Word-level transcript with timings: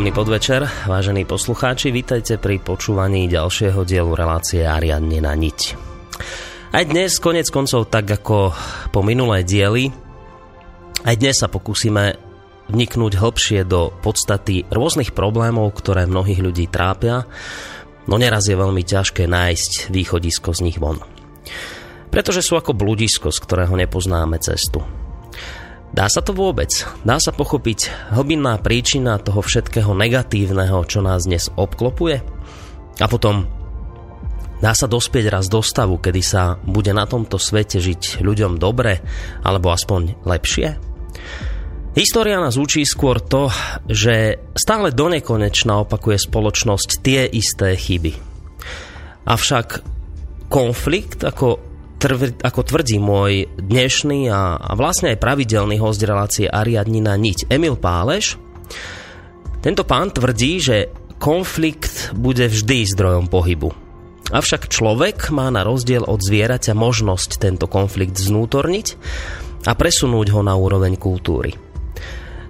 Príjemný 0.00 0.16
podvečer, 0.16 0.64
vážení 0.88 1.28
poslucháči, 1.28 1.92
vítajte 1.92 2.40
pri 2.40 2.56
počúvaní 2.56 3.28
ďalšieho 3.28 3.84
dielu 3.84 4.08
relácie 4.16 4.64
Ariadne 4.64 5.20
na 5.20 5.36
niť. 5.36 5.76
Aj 6.72 6.88
dnes, 6.88 7.20
konec 7.20 7.44
koncov, 7.52 7.92
tak 7.92 8.08
ako 8.08 8.48
po 8.96 9.00
minulé 9.04 9.44
diely, 9.44 9.92
aj 11.04 11.20
dnes 11.20 11.36
sa 11.36 11.52
pokúsime 11.52 12.16
vniknúť 12.72 13.12
hlbšie 13.20 13.68
do 13.68 13.92
podstaty 14.00 14.64
rôznych 14.72 15.12
problémov, 15.12 15.68
ktoré 15.76 16.08
mnohých 16.08 16.48
ľudí 16.48 16.72
trápia, 16.72 17.28
no 18.08 18.16
neraz 18.16 18.48
je 18.48 18.56
veľmi 18.56 18.80
ťažké 18.80 19.28
nájsť 19.28 19.92
východisko 19.92 20.56
z 20.56 20.64
nich 20.64 20.80
von. 20.80 20.96
Pretože 22.08 22.40
sú 22.40 22.56
ako 22.56 22.72
bludisko, 22.72 23.28
z 23.28 23.36
ktorého 23.44 23.76
nepoznáme 23.76 24.40
cestu. 24.40 24.80
Dá 25.90 26.06
sa 26.06 26.22
to 26.22 26.30
vôbec? 26.30 26.70
Dá 27.02 27.18
sa 27.18 27.34
pochopiť 27.34 28.12
hlbinná 28.14 28.62
príčina 28.62 29.18
toho 29.18 29.42
všetkého 29.42 29.90
negatívneho, 29.90 30.86
čo 30.86 31.02
nás 31.02 31.26
dnes 31.26 31.50
obklopuje? 31.58 32.22
A 33.02 33.06
potom 33.10 33.50
dá 34.62 34.70
sa 34.70 34.86
dospieť 34.86 35.34
raz 35.34 35.50
do 35.50 35.58
stavu, 35.58 35.98
kedy 35.98 36.22
sa 36.22 36.62
bude 36.62 36.94
na 36.94 37.10
tomto 37.10 37.42
svete 37.42 37.82
žiť 37.82 38.22
ľuďom 38.22 38.62
dobre, 38.62 39.02
alebo 39.42 39.74
aspoň 39.74 40.22
lepšie? 40.22 40.78
História 41.90 42.38
nás 42.38 42.54
učí 42.54 42.86
skôr 42.86 43.18
to, 43.18 43.50
že 43.90 44.38
stále 44.54 44.94
donekonečna 44.94 45.82
opakuje 45.82 46.22
spoločnosť 46.22 47.02
tie 47.02 47.26
isté 47.26 47.74
chyby. 47.74 48.14
Avšak 49.26 49.82
konflikt 50.46 51.26
ako 51.26 51.69
trv, 52.00 52.40
ako 52.40 52.60
tvrdí 52.64 52.96
môj 52.96 53.52
dnešný 53.60 54.32
a, 54.32 54.56
a 54.56 54.72
vlastne 54.72 55.12
aj 55.12 55.20
pravidelný 55.20 55.76
host 55.76 56.00
relácie 56.00 56.48
Ariadnina 56.48 57.12
Niť 57.20 57.52
Emil 57.52 57.76
Páleš, 57.76 58.40
tento 59.60 59.84
pán 59.84 60.08
tvrdí, 60.08 60.56
že 60.56 60.76
konflikt 61.20 62.16
bude 62.16 62.48
vždy 62.48 62.88
zdrojom 62.96 63.28
pohybu. 63.28 63.68
Avšak 64.32 64.72
človek 64.72 65.28
má 65.28 65.52
na 65.52 65.60
rozdiel 65.60 66.00
od 66.08 66.24
zvieraťa 66.24 66.72
možnosť 66.72 67.36
tento 67.36 67.68
konflikt 67.68 68.16
znútorniť 68.16 68.86
a 69.68 69.76
presunúť 69.76 70.32
ho 70.32 70.40
na 70.40 70.56
úroveň 70.56 70.96
kultúry. 70.96 71.52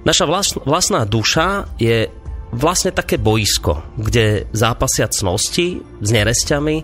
Naša 0.06 0.24
vlastná 0.62 1.02
duša 1.02 1.74
je 1.82 2.06
vlastne 2.54 2.94
také 2.94 3.18
boisko, 3.18 3.82
kde 3.98 4.46
zápasia 4.54 5.10
cnosti 5.10 5.82
s 5.82 6.08
neresťami 6.14 6.76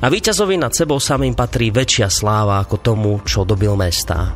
a 0.00 0.06
víťazovi 0.08 0.56
nad 0.56 0.72
sebou 0.72 0.96
samým 0.96 1.36
patrí 1.36 1.68
väčšia 1.68 2.08
sláva 2.08 2.64
ako 2.64 2.76
tomu, 2.80 3.12
čo 3.28 3.44
dobil 3.44 3.76
mesta. 3.76 4.32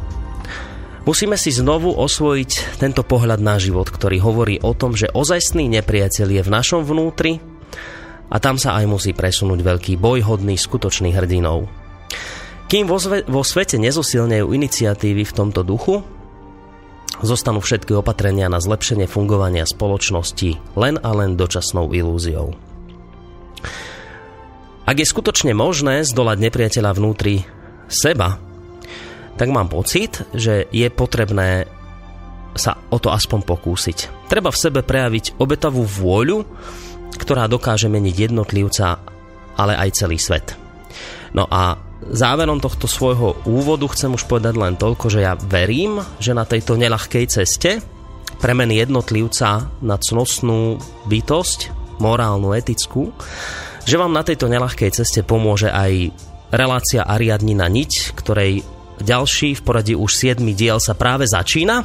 Musíme 1.04 1.36
si 1.36 1.52
znovu 1.52 1.92
osvojiť 1.92 2.80
tento 2.80 3.04
pohľad 3.04 3.40
na 3.40 3.60
život, 3.60 3.88
ktorý 3.88 4.24
hovorí 4.24 4.56
o 4.64 4.72
tom, 4.72 4.96
že 4.96 5.12
ozajstný 5.12 5.68
nepriateľ 5.80 6.28
je 6.40 6.42
v 6.44 6.52
našom 6.52 6.80
vnútri 6.80 7.44
a 8.32 8.40
tam 8.40 8.56
sa 8.56 8.76
aj 8.80 8.88
musí 8.88 9.12
presunúť 9.12 9.60
veľký 9.60 10.00
boj 10.00 10.24
hodný 10.24 10.56
skutočných 10.56 11.16
hrdinov. 11.16 11.68
Kým 12.72 12.88
vo, 12.88 12.96
zve, 12.96 13.20
vo 13.28 13.44
svete 13.44 13.76
nezosilnejú 13.76 14.48
iniciatívy 14.56 15.28
v 15.28 15.36
tomto 15.36 15.60
duchu, 15.60 16.00
zostanú 17.20 17.60
všetky 17.60 17.92
opatrenia 17.92 18.48
na 18.48 18.60
zlepšenie 18.60 19.04
fungovania 19.04 19.68
spoločnosti 19.68 20.76
len 20.76 20.96
a 21.04 21.10
len 21.12 21.36
dočasnou 21.36 21.92
ilúziou. 21.92 22.56
Ak 24.84 25.00
je 25.00 25.08
skutočne 25.08 25.56
možné 25.56 26.04
zdolať 26.04 26.38
nepriateľa 26.44 26.90
vnútri 26.92 27.40
seba, 27.88 28.36
tak 29.34 29.48
mám 29.48 29.72
pocit, 29.72 30.20
že 30.36 30.68
je 30.68 30.86
potrebné 30.92 31.64
sa 32.54 32.78
o 32.92 33.02
to 33.02 33.10
aspoň 33.10 33.42
pokúsiť. 33.42 34.28
Treba 34.30 34.54
v 34.54 34.60
sebe 34.60 34.80
prejaviť 34.86 35.40
obetavú 35.42 35.82
vôľu, 35.82 36.46
ktorá 37.18 37.50
dokáže 37.50 37.90
meniť 37.90 38.30
jednotlivca, 38.30 39.02
ale 39.58 39.74
aj 39.74 39.90
celý 40.04 40.22
svet. 40.22 40.54
No 41.34 41.50
a 41.50 41.74
záverom 42.14 42.62
tohto 42.62 42.86
svojho 42.86 43.42
úvodu 43.48 43.90
chcem 43.90 44.14
už 44.14 44.30
povedať 44.30 44.54
len 44.54 44.78
toľko, 44.78 45.10
že 45.10 45.26
ja 45.26 45.34
verím, 45.34 45.98
že 46.22 46.30
na 46.30 46.46
tejto 46.46 46.78
nelahkej 46.78 47.26
ceste 47.26 47.82
premeny 48.38 48.78
jednotlivca 48.78 49.66
na 49.82 49.96
cnostnú 49.98 50.78
bytosť, 51.10 51.74
morálnu, 51.98 52.54
etickú, 52.54 53.10
že 53.84 54.00
vám 54.00 54.12
na 54.12 54.24
tejto 54.24 54.48
nelahkej 54.48 54.90
ceste 54.92 55.20
pomôže 55.24 55.68
aj 55.68 56.12
relácia 56.52 57.04
Ariadnina 57.04 57.68
niť, 57.68 58.16
ktorej 58.16 58.64
ďalší 59.00 59.58
v 59.58 59.64
poradí 59.64 59.94
už 59.96 60.10
7 60.12 60.40
diel 60.56 60.78
sa 60.80 60.96
práve 60.96 61.28
začína. 61.28 61.84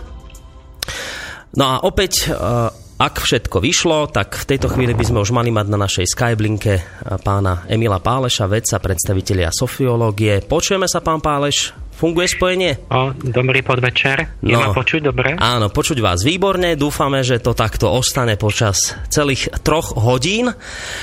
No 1.58 1.66
a 1.66 1.76
opäť 1.82 2.30
uh, 2.30 2.70
ak 3.00 3.24
všetko 3.24 3.64
vyšlo, 3.64 4.12
tak 4.12 4.36
v 4.36 4.44
tejto 4.44 4.68
chvíli 4.68 4.92
by 4.92 5.08
sme 5.08 5.24
už 5.24 5.32
mali 5.32 5.56
mať 5.56 5.72
na 5.72 5.80
našej 5.80 6.04
Skyblinke 6.04 6.84
pána 7.24 7.64
Emila 7.72 8.04
Páleša, 8.04 8.52
vedca, 8.52 8.76
predstavitelia 8.76 9.56
sofiológie. 9.56 10.44
Počujeme 10.44 10.84
sa, 10.84 11.00
pán 11.00 11.24
Páleš? 11.24 11.72
Funguje 12.00 12.32
spojenie? 12.32 12.80
O, 12.88 13.12
dobrý 13.12 13.60
podvečer. 13.60 14.40
Je 14.40 14.56
no, 14.56 14.64
ma 14.64 14.68
počuť 14.72 15.12
dobre? 15.12 15.36
Áno, 15.36 15.68
počuť 15.68 16.00
vás 16.00 16.24
výborne. 16.24 16.80
Dúfame, 16.80 17.28
že 17.28 17.44
to 17.44 17.52
takto 17.52 17.92
ostane 17.92 18.40
počas 18.40 18.96
celých 19.12 19.52
troch 19.68 20.00
hodín. 20.00 20.48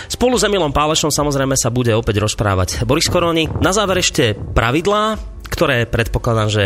Spolu 0.09 0.41
s 0.41 0.49
Emilom 0.49 0.73
Pálešom 0.73 1.13
samozrejme 1.13 1.53
sa 1.53 1.69
bude 1.69 1.93
opäť 1.93 2.25
rozprávať 2.25 2.89
Boris 2.89 3.13
Koroni. 3.13 3.45
Na 3.61 3.77
záver 3.77 4.01
ešte 4.01 4.33
pravidlá 4.33 5.37
ktoré 5.47 5.89
predpokladám, 5.89 6.53
že 6.53 6.65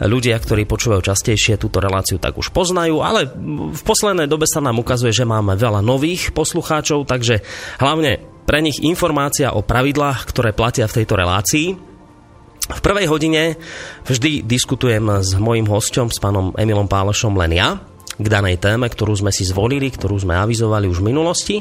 ľudia, 0.00 0.40
ktorí 0.40 0.64
počúvajú 0.64 1.12
častejšie 1.12 1.60
túto 1.60 1.76
reláciu, 1.76 2.16
tak 2.16 2.40
už 2.40 2.54
poznajú, 2.56 3.04
ale 3.04 3.28
v 3.74 3.82
poslednej 3.84 4.30
dobe 4.30 4.48
sa 4.48 4.64
nám 4.64 4.80
ukazuje, 4.80 5.12
že 5.12 5.28
máme 5.28 5.60
veľa 5.60 5.84
nových 5.84 6.32
poslucháčov, 6.32 7.04
takže 7.04 7.44
hlavne 7.82 8.16
pre 8.48 8.64
nich 8.64 8.80
informácia 8.80 9.52
o 9.52 9.60
pravidlách, 9.60 10.24
ktoré 10.24 10.56
platia 10.56 10.88
v 10.88 11.02
tejto 11.02 11.20
relácii. 11.20 11.89
V 12.70 12.80
prvej 12.80 13.06
hodine 13.10 13.58
vždy 14.06 14.46
diskutujem 14.46 15.02
s 15.20 15.34
mojím 15.34 15.66
hosťom, 15.66 16.08
s 16.08 16.22
pánom 16.22 16.54
Emilom 16.54 16.86
Pálošom, 16.86 17.34
len 17.34 17.58
ja, 17.58 17.82
k 18.20 18.26
danej 18.28 18.60
téme, 18.60 18.86
ktorú 18.86 19.16
sme 19.16 19.32
si 19.32 19.48
zvolili, 19.48 19.88
ktorú 19.88 20.20
sme 20.20 20.36
avizovali 20.36 20.86
už 20.86 21.00
v 21.00 21.08
minulosti. 21.08 21.56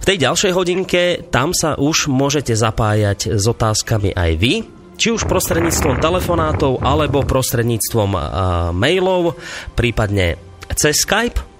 V 0.00 0.04
tej 0.04 0.20
ďalšej 0.20 0.52
hodinke 0.52 1.02
tam 1.32 1.56
sa 1.56 1.80
už 1.80 2.12
môžete 2.12 2.52
zapájať 2.52 3.34
s 3.34 3.44
otázkami 3.48 4.12
aj 4.12 4.32
vy 4.36 4.54
či 4.94 5.10
už 5.10 5.26
prostredníctvom 5.26 5.98
telefonátov 5.98 6.78
alebo 6.78 7.26
prostredníctvom 7.26 8.10
uh, 8.14 8.22
mailov, 8.70 9.34
prípadne 9.74 10.38
cez 10.78 11.02
Skype. 11.02 11.53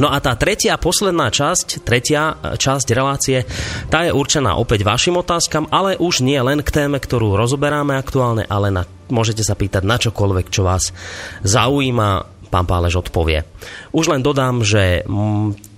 No 0.00 0.08
a 0.08 0.16
tá 0.24 0.32
tretia, 0.40 0.80
posledná 0.80 1.28
časť, 1.28 1.84
tretia 1.84 2.40
časť 2.56 2.86
relácie, 2.96 3.44
tá 3.92 4.08
je 4.08 4.16
určená 4.16 4.56
opäť 4.56 4.88
vašim 4.88 5.20
otázkam, 5.20 5.68
ale 5.68 6.00
už 6.00 6.24
nie 6.24 6.40
len 6.40 6.64
k 6.64 6.72
téme, 6.72 6.96
ktorú 6.96 7.36
rozoberáme 7.36 7.92
aktuálne, 8.00 8.48
ale 8.48 8.72
na, 8.72 8.88
môžete 9.12 9.44
sa 9.44 9.52
pýtať 9.52 9.84
na 9.84 10.00
čokoľvek, 10.00 10.48
čo 10.48 10.64
vás 10.64 10.96
zaujíma, 11.44 12.24
pán 12.48 12.64
Pálež 12.64 13.04
odpovie. 13.04 13.44
Už 13.92 14.08
len 14.08 14.24
dodám, 14.24 14.64
že 14.64 15.04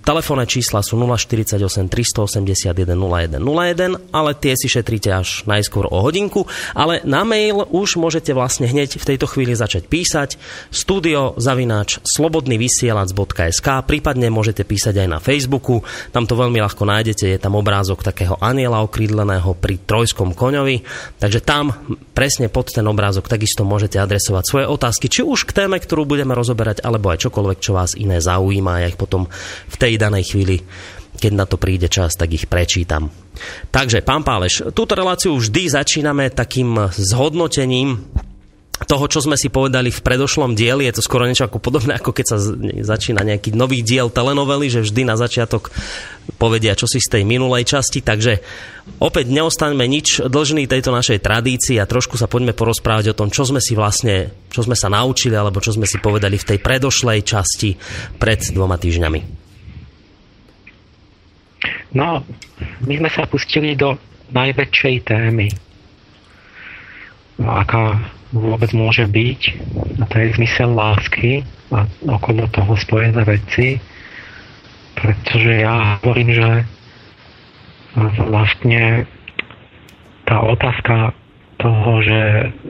Telefónne 0.05 0.45
čísla 0.45 0.85
sú 0.85 1.01
048 1.01 1.57
381 1.89 2.93
0101, 2.93 4.13
ale 4.13 4.31
tie 4.37 4.53
si 4.53 4.69
šetríte 4.69 5.09
až 5.09 5.49
najskôr 5.49 5.89
o 5.89 6.05
hodinku. 6.05 6.45
Ale 6.77 7.01
na 7.09 7.25
mail 7.25 7.65
už 7.73 7.97
môžete 7.97 8.37
vlastne 8.37 8.69
hneď 8.69 9.01
v 9.01 9.09
tejto 9.09 9.25
chvíli 9.25 9.57
začať 9.57 9.89
písať. 9.89 10.37
Studio 10.69 11.33
zavináč 11.41 12.05
slobodnyvysielac.sk 12.05 13.69
prípadne 13.89 14.29
môžete 14.29 14.61
písať 14.69 15.01
aj 15.01 15.09
na 15.09 15.19
Facebooku, 15.25 15.81
tam 16.13 16.29
to 16.29 16.37
veľmi 16.37 16.61
ľahko 16.61 16.85
nájdete, 16.85 17.25
je 17.25 17.41
tam 17.41 17.57
obrázok 17.57 18.05
takého 18.05 18.37
aniela 18.45 18.85
okrídleného 18.85 19.57
pri 19.57 19.81
trojskom 19.89 20.37
koňovi, 20.37 20.85
takže 21.17 21.41
tam 21.41 21.73
presne 22.13 22.53
pod 22.53 22.69
ten 22.69 22.85
obrázok 22.85 23.25
takisto 23.25 23.65
môžete 23.65 23.97
adresovať 23.97 24.45
svoje 24.45 24.67
otázky, 24.69 25.09
či 25.09 25.25
už 25.25 25.49
k 25.49 25.65
téme, 25.65 25.81
ktorú 25.81 26.05
budeme 26.05 26.37
rozoberať, 26.37 26.85
alebo 26.85 27.09
aj 27.09 27.25
čokoľvek, 27.25 27.59
čo 27.65 27.73
vás 27.73 27.97
iné 27.97 28.21
zaujíma, 28.21 28.85
ja 28.85 28.93
ich 28.93 29.01
potom 29.01 29.33
v 29.73 29.77
tej 29.81 29.94
danej 29.97 30.35
chvíli 30.35 30.59
keď 31.15 31.33
na 31.33 31.47
to 31.47 31.57
príde 31.57 31.87
čas, 31.87 32.19
tak 32.19 32.35
ich 32.35 32.51
prečítam. 32.51 33.07
Takže, 33.71 34.03
pán 34.03 34.27
Páleš, 34.27 34.75
túto 34.75 34.99
reláciu 34.99 35.39
vždy 35.39 35.71
začíname 35.71 36.31
takým 36.35 36.91
zhodnotením 36.91 38.03
toho, 38.75 39.07
čo 39.07 39.23
sme 39.23 39.39
si 39.39 39.55
povedali 39.55 39.95
v 39.95 40.03
predošlom 40.03 40.59
dieli, 40.59 40.91
je 40.91 40.99
to 40.99 41.07
skoro 41.07 41.31
niečo 41.31 41.47
ako 41.47 41.63
podobné, 41.63 41.95
ako 41.95 42.11
keď 42.11 42.27
sa 42.27 42.39
začína 42.83 43.23
nejaký 43.23 43.55
nový 43.55 43.87
diel 43.87 44.11
telenovely, 44.11 44.67
že 44.67 44.83
vždy 44.83 45.07
na 45.07 45.15
začiatok 45.15 45.71
povedia 46.43 46.75
čo 46.75 46.91
si 46.91 46.99
z 46.99 47.07
tej 47.07 47.23
minulej 47.23 47.71
časti, 47.71 48.03
takže 48.03 48.43
opäť 48.99 49.31
neostaňme 49.31 49.87
nič 49.87 50.27
dlžný 50.27 50.67
tejto 50.67 50.91
našej 50.91 51.23
tradícii 51.23 51.79
a 51.79 51.87
trošku 51.87 52.19
sa 52.19 52.27
poďme 52.27 52.51
porozprávať 52.51 53.15
o 53.15 53.19
tom, 53.19 53.31
čo 53.31 53.47
sme 53.47 53.63
si 53.63 53.79
vlastne, 53.79 54.35
čo 54.51 54.67
sme 54.67 54.75
sa 54.75 54.91
naučili, 54.91 55.39
alebo 55.39 55.63
čo 55.63 55.71
sme 55.71 55.87
si 55.87 56.03
povedali 56.03 56.35
v 56.35 56.49
tej 56.51 56.59
predošlej 56.59 57.23
časti 57.23 57.79
pred 58.19 58.43
dvoma 58.51 58.75
týždňami. 58.75 59.44
No, 61.95 62.27
my 62.83 62.93
sme 62.99 63.11
sa 63.11 63.23
pustili 63.31 63.79
do 63.79 63.95
najväčšej 64.35 64.95
témy, 65.07 65.49
no, 67.39 67.49
aká 67.55 68.03
vôbec 68.35 68.75
môže 68.75 69.07
byť, 69.07 69.41
a 70.03 70.05
to 70.11 70.15
je 70.19 70.35
zmysel 70.35 70.75
lásky 70.75 71.47
a 71.71 71.87
okolo 72.03 72.51
toho 72.51 72.75
spojené 72.75 73.23
veci, 73.23 73.79
pretože 74.99 75.63
ja 75.63 76.03
hovorím, 76.03 76.35
že 76.35 76.51
vlastne 78.27 79.07
tá 80.27 80.43
otázka 80.43 81.15
toho, 81.63 82.03
že 82.03 82.21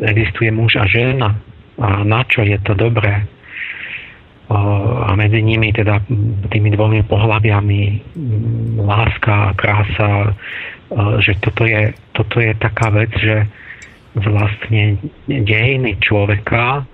existuje 0.05 0.53
muž 0.53 0.77
a 0.77 0.85
žena 0.85 1.41
a 1.81 2.05
na 2.05 2.29
čo 2.29 2.45
je 2.45 2.61
to 2.61 2.77
dobré, 2.77 3.25
a 4.53 5.11
medzi 5.17 5.41
nimi 5.41 5.73
teda 5.73 6.05
tými 6.53 6.69
dvomi 6.77 7.01
pohľaviami 7.09 7.83
láska, 8.85 9.57
krása, 9.57 10.37
že 11.25 11.33
toto 11.41 11.65
je, 11.65 11.97
toto 12.13 12.45
je 12.45 12.53
taká 12.61 12.93
vec, 12.93 13.09
že 13.17 13.49
vlastne 14.15 15.01
dejiny 15.27 15.97
človeka 15.99 16.85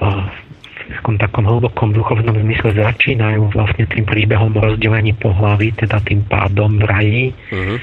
v 0.00 0.96
takom, 0.96 1.16
takom 1.18 1.44
hlbokom 1.46 1.90
duchovnom 1.92 2.34
zmysle 2.38 2.74
začínajú 2.74 3.50
vlastne 3.52 3.84
tým 3.90 4.06
príbehom 4.06 4.54
rozdelení 4.56 5.14
pohlaví, 5.18 5.74
teda 5.74 6.00
tým 6.02 6.24
pádom 6.26 6.80
v 6.80 6.84
raji. 6.86 7.22
Uh-huh. 7.50 7.78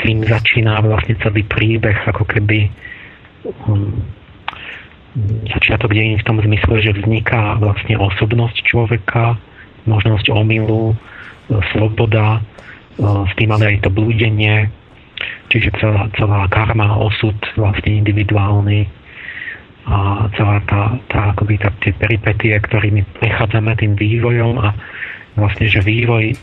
Tým 0.00 0.24
začína 0.24 0.80
vlastne 0.80 1.16
celý 1.20 1.44
príbeh, 1.44 2.08
ako 2.08 2.24
keby 2.24 2.72
um, 3.68 4.00
začiatok 5.50 5.90
dejín 5.90 6.18
v 6.22 6.26
tom 6.26 6.38
zmysle, 6.38 6.74
že 6.82 6.94
vzniká 6.94 7.58
vlastne 7.58 7.98
osobnosť 7.98 8.56
človeka, 8.62 9.34
možnosť 9.90 10.30
omylu, 10.30 10.94
e, 10.94 10.96
sloboda, 11.74 12.38
e, 12.38 12.40
s 13.26 13.32
tým 13.34 13.50
ale 13.50 13.74
aj 13.74 13.86
to 13.86 13.90
blúdenie, 13.90 14.70
čiže 15.50 15.74
celá, 15.82 16.06
celá 16.14 16.46
karma, 16.46 16.94
osud 16.94 17.34
vlastne 17.58 17.90
individuálny 18.06 18.86
a 19.90 20.28
celá 20.38 20.62
tá, 20.70 20.94
tá 21.10 21.34
akoby 21.34 21.58
tá, 21.58 21.74
tie 21.82 21.90
peripetie, 21.96 22.54
ktorými 22.54 23.02
prechádzame 23.18 23.74
tým 23.74 23.98
vývojom 23.98 24.62
a 24.62 24.70
vlastne, 25.34 25.66
že 25.66 25.82
vývoj 25.82 26.36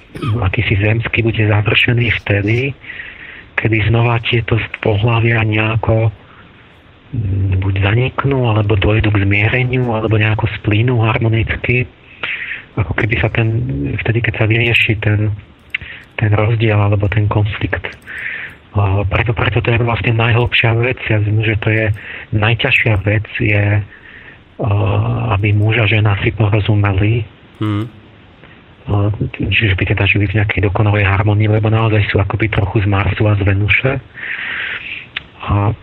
akýsi 0.43 0.75
zemský 0.83 1.23
bude 1.23 1.39
završený 1.47 2.07
vtedy, 2.23 2.75
kedy 3.55 3.77
znova 3.87 4.19
tieto 4.27 4.59
pohľavia 4.83 5.45
nejako 5.47 6.11
buď 7.63 7.73
zaniknú, 7.83 8.51
alebo 8.51 8.75
dojdu 8.75 9.11
k 9.15 9.23
zmiereniu, 9.23 9.87
alebo 9.95 10.19
nejako 10.19 10.51
splínu 10.59 10.99
harmonicky. 11.03 11.87
Ako 12.77 12.93
keby 12.93 13.15
sa 13.17 13.31
ten, 13.33 13.47
vtedy, 14.03 14.21
keď 14.21 14.33
sa 14.37 14.45
vyrieši 14.45 14.93
ten, 15.01 15.33
ten 16.19 16.31
rozdiel 16.35 16.77
alebo 16.77 17.09
ten 17.09 17.25
konflikt. 17.25 17.81
Preto, 19.09 19.33
preto 19.33 19.57
to 19.65 19.73
je 19.73 19.81
vlastne 19.81 20.13
najhlbšia 20.13 20.77
vec. 20.77 21.01
Ja 21.09 21.17
myslím, 21.17 21.41
že 21.41 21.55
to 21.57 21.69
je 21.73 21.85
najťažšia 22.37 22.93
vec 23.01 23.25
je, 23.41 23.81
aby 25.33 25.47
muž 25.57 25.81
a 25.81 25.89
žena 25.89 26.13
si 26.21 26.29
porozumeli. 26.29 27.25
Hmm. 27.57 27.89
Čiže 29.33 29.73
by 29.73 29.83
teda 29.83 30.05
žili 30.05 30.29
v 30.29 30.37
nejakej 30.37 30.69
dokonalej 30.69 31.09
harmonii, 31.09 31.49
lebo 31.49 31.73
naozaj 31.73 32.05
sú 32.13 32.21
akoby 32.21 32.53
trochu 32.53 32.85
z 32.85 32.87
Marsu 32.87 33.25
a 33.25 33.33
z 33.33 33.41
Venuše. 33.41 33.91
A 35.49 35.73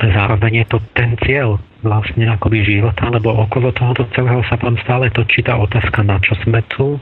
zároveň 0.00 0.64
je 0.64 0.66
to 0.68 0.78
ten 0.92 1.16
cieľ 1.24 1.56
vlastne 1.80 2.26
akoby 2.28 2.66
života, 2.66 3.08
lebo 3.08 3.32
okolo 3.32 3.72
tohoto 3.72 4.04
celého 4.12 4.42
sa 4.50 4.58
tam 4.58 4.76
stále 4.82 5.08
točí 5.14 5.40
tá 5.40 5.56
otázka, 5.56 6.02
na 6.02 6.18
čo 6.20 6.34
sme 6.44 6.60
tu, 6.68 6.98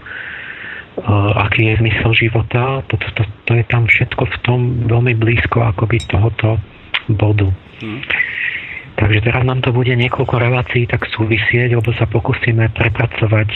aký 1.35 1.75
je 1.75 1.81
zmysel 1.83 2.13
života, 2.15 2.85
to, 2.87 2.95
to, 3.01 3.09
to, 3.19 3.23
to 3.51 3.53
je 3.59 3.65
tam 3.67 3.89
všetko 3.91 4.23
v 4.31 4.37
tom 4.47 4.61
veľmi 4.87 5.19
blízko 5.19 5.67
akoby 5.75 5.99
tohoto 6.07 6.61
bodu. 7.11 7.51
Hmm. 7.83 8.01
Takže 8.95 9.27
teraz 9.27 9.43
nám 9.43 9.59
to 9.59 9.75
bude 9.75 9.91
niekoľko 9.91 10.35
relácií 10.39 10.87
tak 10.87 11.11
súvisieť, 11.11 11.75
lebo 11.75 11.91
sa 11.99 12.07
pokúsime 12.07 12.71
prepracovať 12.71 13.51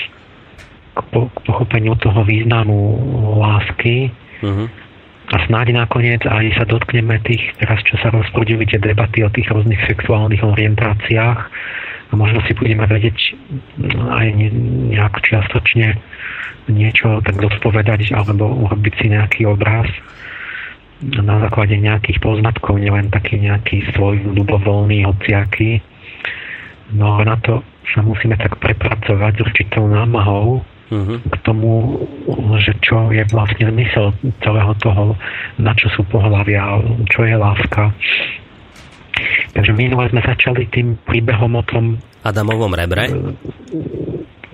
k, 0.99 1.01
po, 1.15 1.31
k 1.31 1.39
pochopeniu 1.47 1.95
toho 1.95 2.27
významu 2.27 2.99
lásky, 3.39 4.11
uh-huh 4.43 4.88
a 5.29 5.37
snáď 5.45 5.77
nakoniec 5.77 6.25
aj 6.25 6.57
sa 6.57 6.65
dotkneme 6.65 7.21
tých, 7.21 7.53
teraz 7.61 7.85
čo 7.85 8.01
sa 8.01 8.09
rozprúdili 8.09 8.65
tie 8.65 8.81
debaty 8.81 9.21
o 9.21 9.29
tých 9.29 9.53
rôznych 9.53 9.81
sexuálnych 9.85 10.41
orientáciách 10.41 11.41
a 12.09 12.13
možno 12.17 12.41
si 12.49 12.57
budeme 12.57 12.89
vedieť 12.89 13.37
aj 14.09 14.27
nejak 14.89 15.15
čiastočne 15.21 16.01
niečo 16.73 17.21
tak 17.25 17.37
zodpovedať 17.37 18.13
alebo 18.17 18.49
urobiť 18.69 18.93
si 18.97 19.07
nejaký 19.13 19.41
obraz 19.49 19.89
na 21.05 21.39
základe 21.47 21.79
nejakých 21.79 22.19
poznatkov, 22.19 22.81
nielen 22.81 23.13
taký 23.13 23.39
nejaký 23.39 23.87
svoj 23.95 24.19
ľubovoľný, 24.35 25.07
hociaký. 25.07 25.79
No 26.97 27.21
a 27.21 27.23
na 27.23 27.37
to 27.39 27.63
sa 27.95 28.03
musíme 28.03 28.35
tak 28.35 28.59
prepracovať 28.59 29.45
určitou 29.45 29.87
námahou 29.87 30.65
uh-huh. 30.91 31.19
k 31.23 31.35
tomu, 31.45 32.03
že 32.61 32.77
čo 32.85 33.13
je 33.13 33.25
vlastne 33.33 33.69
zmysel 33.69 34.13
celého 34.45 34.73
toho, 34.81 35.15
na 35.61 35.73
čo 35.77 35.89
sú 35.93 36.05
pohľavia, 36.09 36.81
čo 37.13 37.25
je 37.25 37.37
láska. 37.37 37.93
Takže 39.53 39.73
minule 39.75 40.07
sme 40.11 40.23
začali 40.23 40.71
tým 40.71 40.95
príbehom 41.03 41.59
o 41.59 41.63
tom 41.67 41.99
Adamovom 42.23 42.75
rebre? 42.75 43.09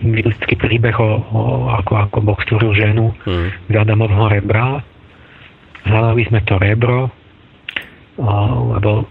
Biblický 0.05 0.55
príbeh 0.61 0.97
o, 1.01 1.11
o 1.33 1.41
ako, 1.73 1.93
ako 1.97 2.17
Boh 2.21 2.39
stvoril 2.45 2.73
ženu 2.77 3.07
uh-huh. 3.13 3.49
z 3.71 3.75
Adamovho 3.75 4.29
rebra. 4.29 4.85
Hľadali 5.85 6.23
sme 6.29 6.41
to 6.49 6.57
rebro, 6.57 7.13
lebo 8.73 9.05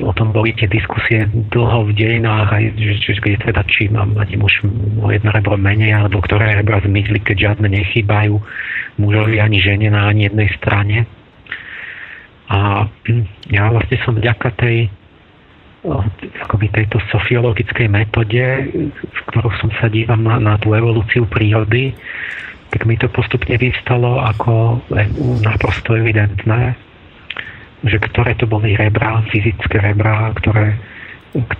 o 0.00 0.12
tom 0.14 0.30
boli 0.30 0.54
tie 0.54 0.70
diskusie 0.70 1.26
dlho 1.50 1.88
v 1.88 1.96
dejinách, 1.96 2.48
aj, 2.52 2.64
že, 2.76 2.94
že, 3.02 3.12
že 3.18 3.38
teda, 3.42 3.62
či 3.66 3.90
mám 3.90 4.14
mať 4.14 4.38
muž 4.38 4.62
o 5.02 5.08
jedno 5.10 5.30
rebro 5.34 5.58
menej, 5.58 5.94
alebo 5.94 6.22
ktoré 6.22 6.58
rebra 6.58 6.78
zmizli, 6.82 7.18
keď 7.22 7.36
žiadne 7.52 7.68
nechýbajú 7.68 8.38
mužovi 8.98 9.36
ani 9.38 9.58
žene 9.62 9.88
na 9.90 10.10
ani 10.10 10.30
jednej 10.30 10.48
strane. 10.58 11.06
A 12.48 12.88
hm, 12.88 13.24
ja 13.52 13.68
vlastne 13.68 13.98
som 14.02 14.16
vďaka 14.16 14.48
tej 14.56 14.88
akoby 16.42 16.66
tejto 16.74 16.98
sofiologickej 17.14 17.86
metóde, 17.86 18.42
v 18.92 19.20
ktorou 19.30 19.50
som 19.62 19.70
sa 19.78 19.86
dívam 19.86 20.26
na, 20.26 20.42
na 20.42 20.58
tú 20.58 20.74
evolúciu 20.74 21.24
prírody, 21.30 21.94
tak 22.68 22.84
mi 22.84 22.98
to 22.98 23.08
postupne 23.08 23.54
vystalo 23.56 24.20
ako 24.20 24.82
e, 24.92 25.06
naprosto 25.40 25.96
evidentné, 25.96 26.76
že 27.86 27.98
ktoré 28.02 28.34
to 28.34 28.50
boli 28.50 28.74
rebra, 28.74 29.22
fyzické 29.30 29.78
rebra, 29.78 30.34
ktoré 30.34 30.74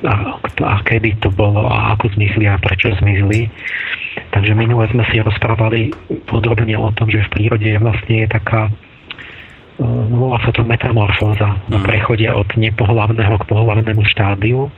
a, 0.09 0.41
a 0.65 0.77
kedy 0.83 1.21
to 1.21 1.29
bolo 1.29 1.69
a 1.69 1.95
ako 1.95 2.09
zmizli 2.17 2.49
a 2.49 2.57
prečo 2.57 2.89
zmizli. 2.99 3.53
Takže 4.33 4.57
minule 4.57 4.89
sme 4.91 5.05
si 5.13 5.21
rozprávali 5.21 5.93
podrobne 6.27 6.75
o 6.75 6.89
tom, 6.97 7.13
že 7.13 7.23
v 7.29 7.33
prírode 7.37 7.71
vlastne 7.79 8.25
je 8.25 8.29
taká 8.29 8.67
e, 8.69 8.73
no, 9.85 10.27
volá 10.29 10.41
sa 10.43 10.51
to 10.51 10.65
metamorfóza 10.65 11.61
na 11.69 11.79
prechode 11.85 12.27
od 12.27 12.49
nepohlavného 12.57 13.35
k 13.39 13.49
pohlavnému 13.49 14.03
štádiu, 14.09 14.73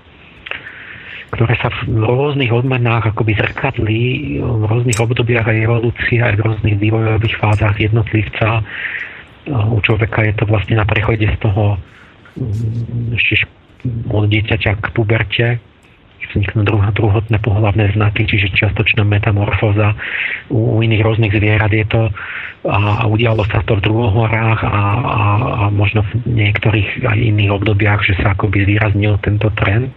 ktoré 1.31 1.55
sa 1.63 1.71
v 1.87 2.03
rôznych 2.03 2.51
odmenách 2.51 3.15
akoby 3.15 3.39
zrkadlí 3.39 4.05
v 4.43 4.63
rôznych 4.67 4.99
obdobiach 4.99 5.47
aj 5.47 5.59
evolúcie 5.63 6.19
aj 6.19 6.35
v 6.37 6.45
rôznych 6.45 6.77
vývojových 6.83 7.37
fázach 7.39 7.79
jednotlivca 7.79 8.67
u 9.49 9.79
človeka 9.81 10.27
je 10.29 10.35
to 10.37 10.45
vlastne 10.45 10.77
na 10.77 10.85
prechode 10.85 11.25
z 11.25 11.37
toho 11.41 11.81
mm, 12.37 13.17
ešte 13.17 13.49
od 14.13 14.29
dieťaťa 14.29 14.73
k 14.77 14.87
puberte 14.93 15.47
vzniknú 16.31 16.63
druhá, 16.63 16.95
druhotné 16.95 17.43
pohľavné 17.43 17.97
znaky, 17.97 18.29
čiže 18.29 18.55
čiastočná 18.55 19.03
metamorfóza. 19.03 19.99
U, 20.53 20.79
u 20.79 20.85
iných 20.85 21.03
rôznych 21.03 21.35
zvierat 21.35 21.73
je 21.75 21.87
to 21.91 22.03
a, 22.71 23.03
a 23.03 23.05
udialo 23.11 23.43
sa 23.51 23.65
to 23.67 23.81
v 23.81 23.85
druhohorách 23.85 24.61
a, 24.63 24.69
a, 24.69 24.77
a 24.77 25.63
možno 25.73 26.07
v 26.07 26.13
niektorých 26.29 27.03
aj 27.03 27.19
iných 27.19 27.51
obdobiach, 27.51 28.05
že 28.05 28.15
sa 28.21 28.37
akoby 28.37 28.69
zvýraznil 28.69 29.19
tento 29.25 29.51
trend. 29.59 29.91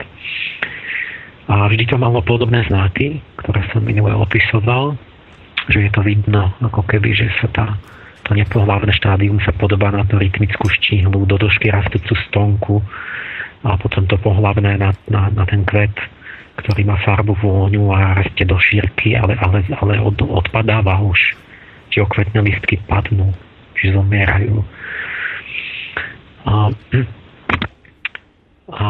A 1.51 1.67
vždy 1.67 1.91
to 1.91 1.99
malo 1.99 2.23
podobné 2.23 2.63
znaky, 2.71 3.19
ktoré 3.43 3.67
som 3.75 3.83
minule 3.83 4.15
opisoval, 4.15 4.95
že 5.67 5.85
je 5.85 5.91
to 5.91 6.01
vidno 6.01 6.55
ako 6.63 6.87
keby, 6.87 7.11
že 7.11 7.27
sa 7.43 7.47
tá 7.51 7.65
to 8.23 8.31
nepohlavné 8.31 8.91
štádium 8.95 9.39
sa 9.43 9.51
podobá 9.51 9.91
na 9.91 10.07
tú 10.07 10.15
rytmickú 10.15 10.63
štíhlu, 10.79 11.27
do 11.27 11.35
došky 11.35 11.67
rastúcu 11.67 12.15
stonku 12.31 12.75
a 13.63 13.75
potom 13.79 14.07
to 14.07 14.15
pohlavné 14.19 14.79
na, 14.79 14.95
na, 15.11 15.27
na 15.31 15.43
ten 15.47 15.63
kvet, 15.67 15.91
ktorý 16.59 16.87
má 16.87 16.99
farbu 17.03 17.35
vôňu 17.39 17.91
a 17.91 18.23
rastie 18.23 18.47
do 18.47 18.55
šírky, 18.59 19.15
ale, 19.15 19.35
ale, 19.39 19.63
ale 19.79 19.99
od, 19.99 20.19
odpadáva 20.23 20.99
už. 21.03 21.35
Tie 21.91 22.01
okvetné 22.03 22.39
listky 22.41 22.79
padnú, 22.87 23.31
či 23.77 23.91
zomierajú. 23.91 24.63
A, 26.43 26.71
a 28.73 28.87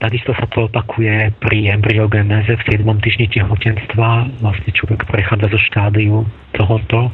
takisto 0.00 0.32
sa 0.36 0.46
to 0.48 0.68
opakuje 0.68 1.32
pri 1.40 1.72
embryogenéze 1.72 2.52
v 2.52 2.62
7. 2.68 2.84
týždni 3.00 3.28
tehotenstva. 3.32 4.40
Vlastne 4.40 4.70
človek 4.72 5.04
prechádza 5.08 5.52
zo 5.52 5.60
štádiu 5.60 6.16
tohoto 6.56 7.12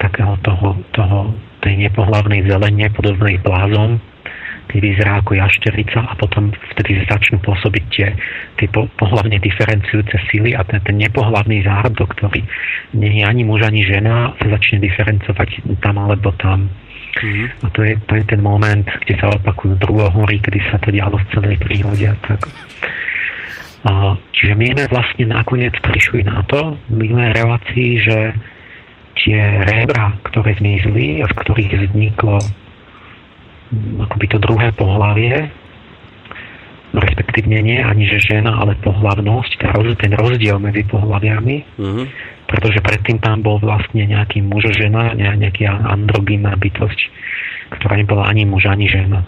takého 0.00 0.34
toho, 0.42 0.76
toho 0.96 1.18
tej 1.62 1.78
nepohlavnej 1.88 2.42
zelenie 2.48 2.90
podobnej 2.90 3.38
blázom, 3.40 4.02
keď 4.72 4.78
vyzerá 4.80 5.12
ako 5.20 5.36
jašterica 5.36 6.00
a 6.00 6.12
potom 6.16 6.48
vtedy 6.74 7.04
začnú 7.04 7.38
pôsobiť 7.44 7.84
tie, 7.92 8.08
tie 8.56 8.66
po, 8.72 8.88
pohlavne 8.96 9.36
diferenciujúce 9.36 10.16
síly 10.32 10.56
a 10.56 10.64
ten, 10.64 10.80
ten 10.82 10.96
nepohlavný 10.96 11.60
zárodok, 11.60 12.16
ktorý 12.16 12.40
nie 12.96 13.20
je 13.20 13.24
ani 13.28 13.42
muž, 13.44 13.68
ani 13.68 13.84
žena, 13.84 14.32
sa 14.40 14.46
začne 14.48 14.80
diferencovať 14.80 15.48
tam 15.84 16.00
alebo 16.00 16.32
tam. 16.40 16.72
Mm-hmm. 17.12 17.46
A 17.60 17.66
to 17.76 17.80
je, 17.84 17.94
to 18.08 18.12
je 18.16 18.24
ten 18.24 18.40
moment, 18.40 18.88
kde 19.04 19.14
sa 19.20 19.28
opakujú 19.36 19.76
druhohory, 19.76 20.40
kedy 20.40 20.64
sa 20.72 20.80
to 20.80 20.88
dialo 20.88 21.20
v 21.20 21.28
celej 21.36 21.56
prírode. 21.60 22.06
A 22.08 22.16
tak. 22.24 22.48
A, 23.82 24.16
čiže 24.32 24.54
my 24.56 24.66
sme 24.72 24.84
vlastne 24.88 25.24
nakoniec 25.28 25.74
prišli 25.84 26.24
na 26.24 26.40
to 26.48 26.80
v 26.88 26.94
minulej 26.96 27.36
relácii, 27.36 27.90
že 28.00 28.18
tie 29.22 29.40
rebra, 29.62 30.18
ktoré 30.26 30.58
zmizli 30.58 31.22
a 31.22 31.30
z 31.30 31.34
ktorých 31.46 31.72
vzniklo 31.88 32.42
hm, 32.42 34.02
akoby 34.10 34.26
to 34.26 34.38
druhé 34.42 34.68
pohlavie, 34.74 35.48
respektívne 36.92 37.64
nie 37.64 37.80
ani 37.80 38.04
že 38.04 38.20
žena, 38.20 38.60
ale 38.60 38.76
pohlavnosť, 38.84 39.64
ten 39.96 40.12
rozdiel 40.12 40.60
medzi 40.60 40.84
pohľaviami, 40.84 41.56
mm-hmm. 41.80 42.06
pretože 42.44 42.84
predtým 42.84 43.16
tam 43.24 43.40
bol 43.40 43.56
vlastne 43.64 44.04
nejaký 44.04 44.44
muž 44.44 44.76
žena, 44.76 45.16
nejaký 45.16 45.64
androgynná 45.64 46.52
bytosť, 46.60 47.00
ktorá 47.80 47.96
nebola 47.96 48.28
ani 48.28 48.44
muž, 48.44 48.68
ani 48.68 48.92
žena. 48.92 49.24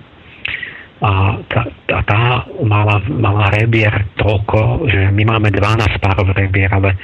A 1.04 1.40
tá, 1.48 1.68
tá, 1.88 1.98
tá 2.04 2.20
mala, 2.64 3.00
mala 3.08 3.48
rebier 3.52 4.08
toľko, 4.20 4.88
že 4.88 5.00
my 5.12 5.24
máme 5.36 5.48
12 5.52 6.04
párov 6.04 6.32
rebier, 6.36 6.68
ale 6.68 6.96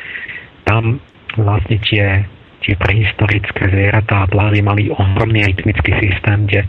tam 0.64 1.00
vlastne 1.36 1.76
tie 1.84 2.24
tie 2.60 2.76
prehistorické 2.76 3.72
zvieratá 3.72 4.24
a 4.24 4.30
plavy 4.30 4.60
mali 4.60 4.92
ohromný 4.92 5.48
rytmický 5.48 5.96
systém, 5.96 6.44
kde 6.44 6.60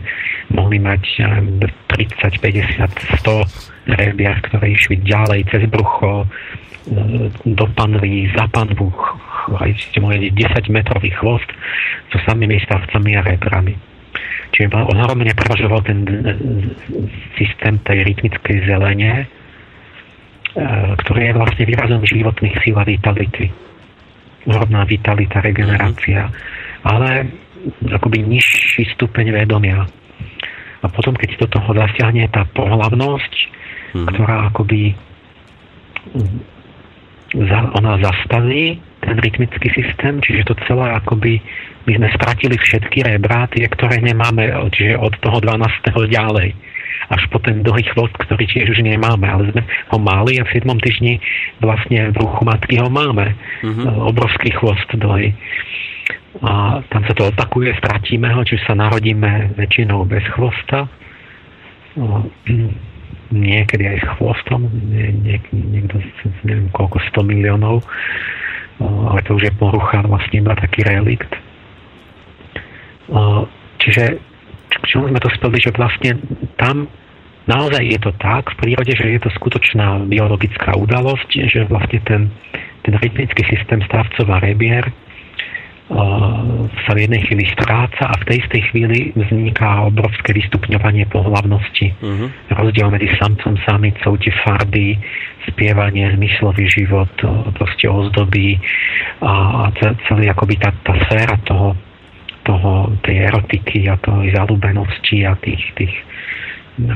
mohli 0.52 0.80
mať 0.80 1.02
30, 1.92 2.40
50, 2.40 3.20
100 3.20 3.92
rebiach, 4.00 4.40
ktoré 4.48 4.72
išli 4.72 5.04
ďalej 5.04 5.40
cez 5.52 5.62
brucho, 5.68 6.24
e, 6.24 6.26
do 7.44 7.66
panvy, 7.76 8.30
za 8.32 8.48
panvu, 8.48 8.88
aj 9.52 9.70
ste 9.76 9.98
mohli 10.00 10.32
10 10.32 10.70
metrový 10.72 11.12
chvost 11.12 11.48
so 12.08 12.18
samými 12.24 12.56
stavcami 12.64 13.18
a 13.18 13.22
rebrami. 13.26 13.74
Čiže 14.52 14.68
ohromne 14.72 15.32
prevažoval 15.32 15.80
ten 15.84 15.98
e, 16.08 16.12
systém 17.36 17.76
tej 17.84 18.08
rytmickej 18.08 18.56
zelene, 18.64 19.12
e, 19.22 19.26
ktorý 21.04 21.20
je 21.28 21.36
vlastne 21.36 21.64
výrazom 21.68 22.00
životných 22.00 22.56
síl 22.64 22.76
a 22.80 22.84
vitality 22.84 23.71
rovná 24.46 24.82
vitalita, 24.86 25.42
regenerácia, 25.42 26.30
ale 26.82 27.30
akoby 27.86 28.26
nižší 28.26 28.90
stupeň 28.98 29.30
vedomia. 29.30 29.86
A 30.82 30.86
potom, 30.90 31.14
keď 31.14 31.46
do 31.46 31.46
toho 31.46 31.70
zasiahne 31.78 32.26
tá 32.34 32.42
pohlavnosť, 32.50 33.32
mm. 33.94 34.06
ktorá 34.10 34.50
akoby 34.50 34.98
za, 37.32 37.58
ona 37.78 38.02
zastaví 38.02 38.82
ten 39.02 39.16
rytmický 39.18 39.70
systém, 39.70 40.18
čiže 40.18 40.50
to 40.50 40.54
celé 40.66 40.90
akoby 40.98 41.38
my 41.86 41.98
sme 41.98 42.08
stratili 42.14 42.56
všetky 42.58 43.02
rebra, 43.02 43.50
tie, 43.50 43.66
ktoré 43.66 43.98
nemáme, 44.02 44.50
čiže 44.74 44.98
od 44.98 45.14
toho 45.22 45.38
12. 45.38 46.10
ďalej 46.10 46.54
až 47.12 47.22
po 47.28 47.38
ten 47.42 47.62
dlhý 47.62 47.84
chvost, 47.92 48.14
ktorý 48.16 48.44
tiež 48.48 48.72
už 48.72 48.80
nemáme, 48.86 49.26
ale 49.28 49.52
sme 49.52 49.62
ho 49.92 49.98
mali 50.00 50.40
a 50.40 50.46
v 50.46 50.52
7. 50.56 50.68
týždni 50.80 51.20
vlastne 51.60 52.12
v 52.12 52.16
ruchu 52.16 52.42
matky 52.44 52.80
ho 52.80 52.88
máme. 52.88 53.36
Mm-hmm. 53.62 53.84
Obrovský 54.08 54.50
chvost 54.56 54.88
dlhý. 54.94 55.34
A 56.40 56.80
tam 56.88 57.04
sa 57.04 57.12
to 57.12 57.28
opakuje, 57.28 57.76
stratíme 57.76 58.32
ho, 58.32 58.40
čiže 58.40 58.64
sa 58.64 58.74
narodíme 58.74 59.52
väčšinou 59.60 60.08
bez 60.08 60.24
chvosta. 60.32 60.88
Niekedy 63.32 63.84
aj 63.84 63.98
s 64.00 64.06
chvostom, 64.16 64.64
nie, 64.92 65.12
nie, 65.12 65.36
niekto, 65.52 66.00
neviem 66.44 66.72
koľko, 66.72 67.04
100 67.12 67.28
miliónov, 67.28 67.84
ale 68.80 69.20
to 69.28 69.36
už 69.36 69.48
je 69.48 69.52
porucha 69.60 70.00
vlastne 70.08 70.40
iba 70.40 70.56
taký 70.56 70.88
relikt. 70.88 71.28
Čiže 73.80 74.31
čomu 74.86 75.08
sme 75.12 75.20
to 75.20 75.30
speli, 75.36 75.56
že 75.60 75.70
vlastne 75.74 76.18
tam 76.56 76.88
naozaj 77.46 77.82
je 77.82 77.98
to 77.98 78.10
tak 78.18 78.54
v 78.54 78.58
prírode, 78.62 78.92
že 78.94 79.06
je 79.06 79.20
to 79.22 79.30
skutočná 79.34 80.06
biologická 80.06 80.78
udalosť, 80.78 81.30
že 81.50 81.66
vlastne 81.66 82.00
ten, 82.06 82.22
ten 82.86 82.94
rytmický 82.96 83.42
systém 83.50 83.82
stavcov 83.86 84.26
a 84.30 84.38
rebier 84.38 84.86
sa 86.86 86.90
v 86.96 87.04
jednej 87.04 87.20
chvíli 87.28 87.44
stráca 87.52 88.08
a 88.08 88.14
v 88.16 88.24
tej 88.24 88.36
istej 88.46 88.62
chvíli 88.72 88.98
vzniká 89.12 89.84
obrovské 89.84 90.32
vystupňovanie 90.32 91.04
pohlavnosti. 91.12 91.92
Uh-huh. 92.00 92.32
Rozdiel 92.48 92.88
medzi 92.88 93.12
samcom, 93.20 93.60
samicou, 93.68 94.16
tie 94.16 94.32
farby, 94.40 94.96
spievanie, 95.52 96.08
zmyslový 96.16 96.64
život, 96.70 97.12
proste 97.58 97.92
ozdoby 97.92 98.56
a 99.20 99.68
celý 100.08 100.32
akoby 100.32 100.54
tá, 100.56 100.72
tá 100.80 100.96
sféra 101.04 101.36
toho, 101.44 101.76
toho, 102.42 102.92
tej 103.06 103.30
erotiky 103.30 103.86
a 103.86 103.98
tej 103.98 104.34
zalúbenosti 104.34 105.26
a 105.26 105.38
tých, 105.38 105.62
tých 105.78 105.94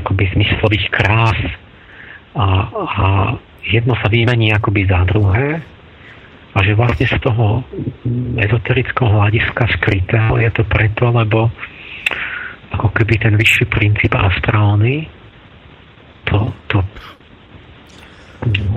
akoby 0.03 0.27
zmyslových 0.35 0.87
krás. 0.91 1.39
A, 2.37 2.45
a 2.71 3.05
jedno 3.65 3.97
sa 3.97 4.07
vymení 4.11 4.53
akoby 4.53 4.85
za 4.85 5.01
druhé 5.07 5.63
a 6.57 6.57
že 6.65 6.73
vlastne 6.73 7.05
z 7.05 7.17
toho 7.21 7.61
ezoterického 8.41 9.09
hľadiska 9.13 9.63
skrytého 9.77 10.41
je 10.41 10.49
to 10.49 10.63
preto, 10.65 11.13
lebo 11.13 11.53
ako 12.73 12.87
keby 12.97 13.21
ten 13.21 13.33
vyšší 13.37 13.69
princíp 13.69 14.11
astrálny, 14.17 15.05
to, 16.27 16.51
to, 16.67 16.77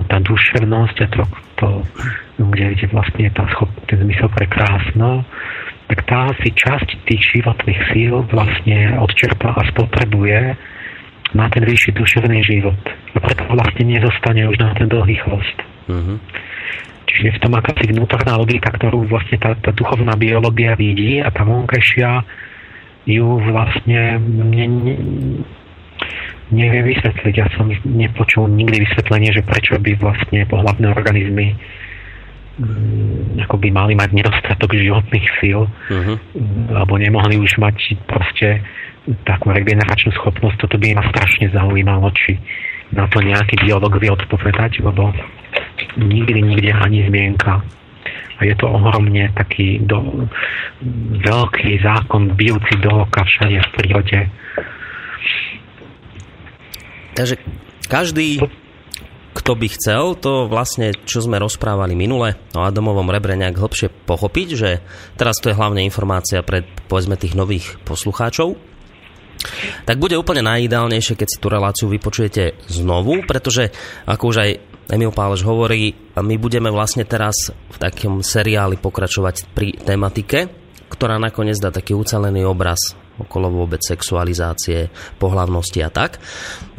tá 0.07 0.17
duševnosť 0.21 0.95
a 1.03 1.07
to, 1.09 1.21
to 1.59 1.67
kde, 2.37 2.65
kde 2.77 2.85
vlastne 2.93 3.21
je 3.27 3.33
tá 3.33 3.45
schop, 3.51 3.69
ten 3.89 3.99
zmysel 3.99 4.29
pre 4.31 4.45
krásno, 4.47 5.25
tak 5.91 6.07
tá 6.07 6.31
si 6.39 6.55
časť 6.55 7.03
tých 7.03 7.19
životných 7.35 7.79
síl 7.91 8.23
vlastne 8.31 8.95
odčerpá 8.95 9.59
a 9.59 9.67
spotrebuje 9.75 10.55
na 11.35 11.51
ten 11.51 11.67
vyšší 11.67 11.91
duševný 11.99 12.39
život. 12.47 12.79
A 13.11 13.19
preto 13.19 13.43
vlastne 13.51 13.83
nezostane 13.83 14.47
už 14.47 14.55
na 14.55 14.71
ten 14.71 14.87
dlhý 14.87 15.19
chvost. 15.19 15.57
Mm-hmm. 15.91 16.17
Čiže 17.11 17.35
v 17.35 17.41
tom 17.43 17.53
akási 17.59 17.91
vnútorná 17.91 18.39
logika, 18.39 18.71
ktorú 18.71 19.03
vlastne 19.03 19.35
tá, 19.35 19.51
tá 19.59 19.75
duchovná 19.75 20.15
biológia 20.15 20.79
vidí 20.79 21.19
a 21.19 21.27
tá 21.27 21.43
vonkajšia 21.43 22.23
ju 23.11 23.27
vlastne 23.51 24.15
ne, 24.23 24.65
ne, 24.71 24.95
nevie 26.55 26.81
vysvetliť. 26.87 27.35
Ja 27.35 27.51
som 27.59 27.67
nepočul 27.83 28.47
nikdy 28.47 28.87
vysvetlenie, 28.87 29.35
že 29.35 29.43
prečo 29.43 29.75
by 29.75 29.91
vlastne 29.99 30.47
pohľadné 30.47 30.87
organizmy 30.87 31.59
ako 33.47 33.55
by 33.57 33.69
mali 33.71 33.93
mať 33.95 34.09
nedostatok 34.11 34.75
životných 34.75 35.27
síl 35.39 35.65
uh-huh. 35.65 36.17
alebo 36.75 36.99
nemohli 36.99 37.39
už 37.39 37.57
mať 37.57 37.95
proste 38.05 38.59
takú 39.25 39.49
regeneračnú 39.49 40.13
schopnosť. 40.13 40.67
Toto 40.67 40.77
by 40.77 40.93
ma 40.93 41.03
strašne 41.09 41.49
zaujímalo, 41.49 42.11
či 42.13 42.37
na 42.91 43.07
to 43.07 43.23
nejaký 43.23 43.55
biolog 43.63 43.95
vie 43.97 44.11
odpovedať, 44.11 44.83
lebo 44.83 45.15
nikdy, 45.97 46.37
nikde 46.43 46.71
ani 46.75 47.07
zmienka. 47.07 47.63
A 48.37 48.41
je 48.45 48.55
to 48.57 48.65
ohromne 48.67 49.29
taký 49.37 49.81
do, 49.85 50.27
veľký 51.21 51.81
zákon 51.81 52.33
bijúci 52.33 52.73
do 52.81 53.05
oka 53.05 53.21
všade 53.25 53.57
v 53.57 53.69
prírode. 53.77 54.19
Takže 57.13 57.35
každý, 57.85 58.41
kto 59.31 59.55
by 59.55 59.67
chcel, 59.71 60.19
to 60.19 60.51
vlastne, 60.51 60.91
čo 61.07 61.23
sme 61.23 61.39
rozprávali 61.39 61.95
minule 61.95 62.35
o 62.51 62.67
Adamovom 62.67 63.07
rebre 63.07 63.39
nejak 63.39 63.55
hlbšie 63.55 63.87
pochopiť, 64.03 64.47
že 64.53 64.69
teraz 65.15 65.39
to 65.39 65.51
je 65.51 65.57
hlavne 65.57 65.79
informácia 65.87 66.43
pre, 66.43 66.67
povedzme, 66.91 67.15
tých 67.15 67.39
nových 67.39 67.79
poslucháčov, 67.87 68.59
tak 69.87 69.97
bude 69.97 70.19
úplne 70.19 70.45
najideálnejšie, 70.45 71.17
keď 71.17 71.27
si 71.27 71.41
tú 71.41 71.47
reláciu 71.49 71.87
vypočujete 71.89 72.69
znovu, 72.69 73.25
pretože 73.25 73.73
ako 74.05 74.23
už 74.29 74.37
aj 74.37 74.51
Emil 74.91 75.15
Páleš 75.15 75.47
hovorí, 75.47 75.95
my 76.19 76.35
budeme 76.35 76.67
vlastne 76.67 77.07
teraz 77.07 77.49
v 77.49 77.77
takom 77.79 78.19
seriáli 78.19 78.75
pokračovať 78.77 79.49
pri 79.55 79.79
tematike, 79.79 80.51
ktorá 80.91 81.15
nakoniec 81.15 81.55
dá 81.57 81.71
taký 81.71 81.95
ucelený 81.95 82.43
obraz 82.43 82.93
okolo 83.15 83.53
vôbec 83.53 83.79
sexualizácie, 83.79 84.89
pohlavnosti 85.21 85.79
a 85.79 85.89
tak. 85.93 86.19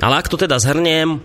Ale 0.03 0.19
ak 0.19 0.29
to 0.29 0.37
teda 0.37 0.59
zhrniem, 0.59 1.23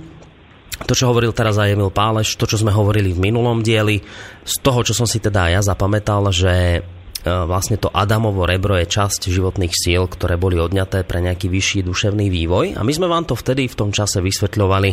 to, 0.85 0.93
čo 0.93 1.09
hovoril 1.09 1.33
teraz 1.33 1.57
aj 1.57 1.73
Emil 1.73 1.89
Páleš, 1.89 2.37
to, 2.37 2.45
čo 2.45 2.61
sme 2.61 2.69
hovorili 2.69 3.09
v 3.15 3.31
minulom 3.31 3.65
dieli, 3.65 3.97
z 4.45 4.55
toho, 4.61 4.85
čo 4.85 4.93
som 4.93 5.09
si 5.09 5.17
teda 5.17 5.49
ja 5.49 5.61
zapamätal, 5.65 6.21
že 6.29 6.53
e, 6.77 6.79
vlastne 7.25 7.81
to 7.81 7.89
Adamovo 7.89 8.45
rebro 8.45 8.77
je 8.77 8.85
časť 8.85 9.33
životných 9.33 9.73
síl, 9.73 10.05
ktoré 10.05 10.37
boli 10.37 10.61
odňaté 10.61 11.01
pre 11.01 11.25
nejaký 11.25 11.49
vyšší 11.49 11.79
duševný 11.81 12.29
vývoj. 12.29 12.77
A 12.77 12.85
my 12.85 12.91
sme 12.93 13.09
vám 13.09 13.25
to 13.25 13.33
vtedy 13.33 13.65
v 13.65 13.77
tom 13.79 13.89
čase 13.89 14.21
vysvetľovali 14.21 14.91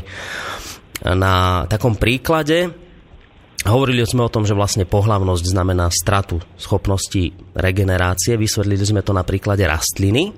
na 1.12 1.68
takom 1.68 2.01
príklade. 2.01 2.73
Hovorili 3.64 4.05
sme 4.05 4.25
o 4.25 4.33
tom, 4.33 4.44
že 4.44 4.57
vlastne 4.57 4.88
pohlavnosť 4.88 5.44
znamená 5.44 5.88
stratu 5.88 6.40
schopnosti 6.57 7.33
regenerácie. 7.57 8.37
Vysvetlili 8.37 8.85
sme 8.85 9.01
to 9.05 9.16
na 9.16 9.25
príklade 9.25 9.64
rastliny 9.64 10.29
e, 10.29 10.33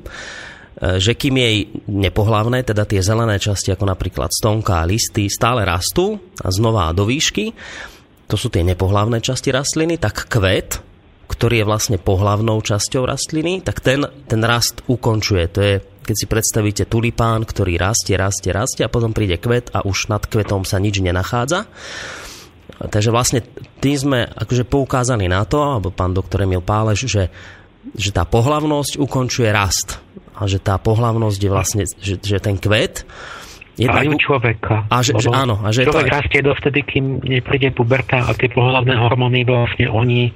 že 0.76 1.16
kým 1.16 1.40
jej 1.40 1.56
nepohlavné, 1.88 2.60
teda 2.60 2.84
tie 2.84 3.00
zelené 3.00 3.40
časti, 3.40 3.72
ako 3.72 3.88
napríklad 3.88 4.28
stonka 4.28 4.84
a 4.84 4.88
listy, 4.88 5.32
stále 5.32 5.64
rastú 5.64 6.20
a 6.44 6.52
znova 6.52 6.92
do 6.92 7.08
výšky, 7.08 7.56
to 8.26 8.36
sú 8.36 8.52
tie 8.52 8.66
nepohlavné 8.66 9.22
časti 9.24 9.54
rastliny, 9.54 9.96
tak 9.96 10.28
kvet, 10.28 10.82
ktorý 11.30 11.62
je 11.62 11.68
vlastne 11.68 11.98
pohlavnou 11.98 12.60
časťou 12.60 13.06
rastliny, 13.06 13.62
tak 13.64 13.80
ten, 13.80 14.04
ten 14.26 14.42
rast 14.44 14.84
ukončuje. 14.86 15.44
To 15.54 15.60
je 15.62 15.74
keď 16.06 16.14
si 16.14 16.30
predstavíte 16.30 16.84
tulipán, 16.86 17.42
ktorý 17.42 17.82
rastie, 17.82 18.14
rastie, 18.14 18.54
rastie 18.54 18.86
a 18.86 18.92
potom 18.92 19.10
príde 19.10 19.42
kvet 19.42 19.74
a 19.74 19.82
už 19.82 20.06
nad 20.06 20.22
kvetom 20.22 20.62
sa 20.62 20.78
nič 20.78 21.02
nenachádza. 21.02 21.66
Takže 22.78 23.10
vlastne 23.10 23.42
tým 23.82 23.96
sme 23.98 24.20
akože 24.30 24.70
poukázali 24.70 25.26
na 25.26 25.42
to, 25.42 25.58
alebo 25.58 25.90
pán 25.90 26.14
doktor 26.14 26.46
Emil 26.46 26.62
Páleš, 26.62 27.10
že, 27.10 27.26
že 27.96 28.12
tá 28.12 28.28
pohlavnosť 28.28 29.00
ukončuje 29.00 29.48
rast. 29.50 29.98
A 30.36 30.44
že 30.44 30.60
tá 30.60 30.76
pohlavnosť 30.76 31.40
je 31.40 31.50
vlastne, 31.50 31.82
že, 31.96 32.20
že 32.20 32.36
ten 32.38 32.60
kvet 32.60 33.08
Jednak... 33.76 34.02
Aj 34.02 34.08
u 34.08 34.16
človeka. 34.16 34.76
A 34.88 35.04
že, 35.04 35.12
že 35.20 35.28
áno. 35.28 35.60
A 35.60 35.68
že 35.68 35.84
človek 35.84 36.08
to... 36.08 36.16
rastie 36.16 36.40
dovtedy, 36.40 36.80
kým 36.80 37.20
nepríde 37.20 37.76
puberta 37.76 38.24
a 38.24 38.32
tie 38.32 38.48
pohľadné 38.48 38.96
hormóny 38.96 39.44
vlastne 39.44 39.92
oni 39.92 40.20
e, 40.24 40.30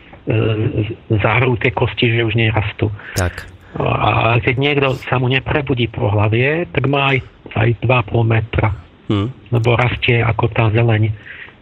zahrú 1.09 1.57
tie 1.57 1.73
kosti, 1.73 2.13
že 2.13 2.21
už 2.21 2.37
nerastú. 2.37 2.93
Tak. 3.17 3.49
A 3.81 4.37
keď 4.45 4.55
niekto 4.61 4.89
sa 5.09 5.17
mu 5.17 5.33
neprebudí 5.33 5.89
po 5.89 6.13
hlavie, 6.13 6.69
tak 6.69 6.85
má 6.85 7.17
aj, 7.17 7.19
aj 7.57 7.69
2,5 7.81 8.29
metra. 8.29 8.69
Hmm. 9.09 9.33
Lebo 9.49 9.73
rastie 9.73 10.21
ako 10.21 10.53
tá 10.53 10.69
zeleň 10.77 11.09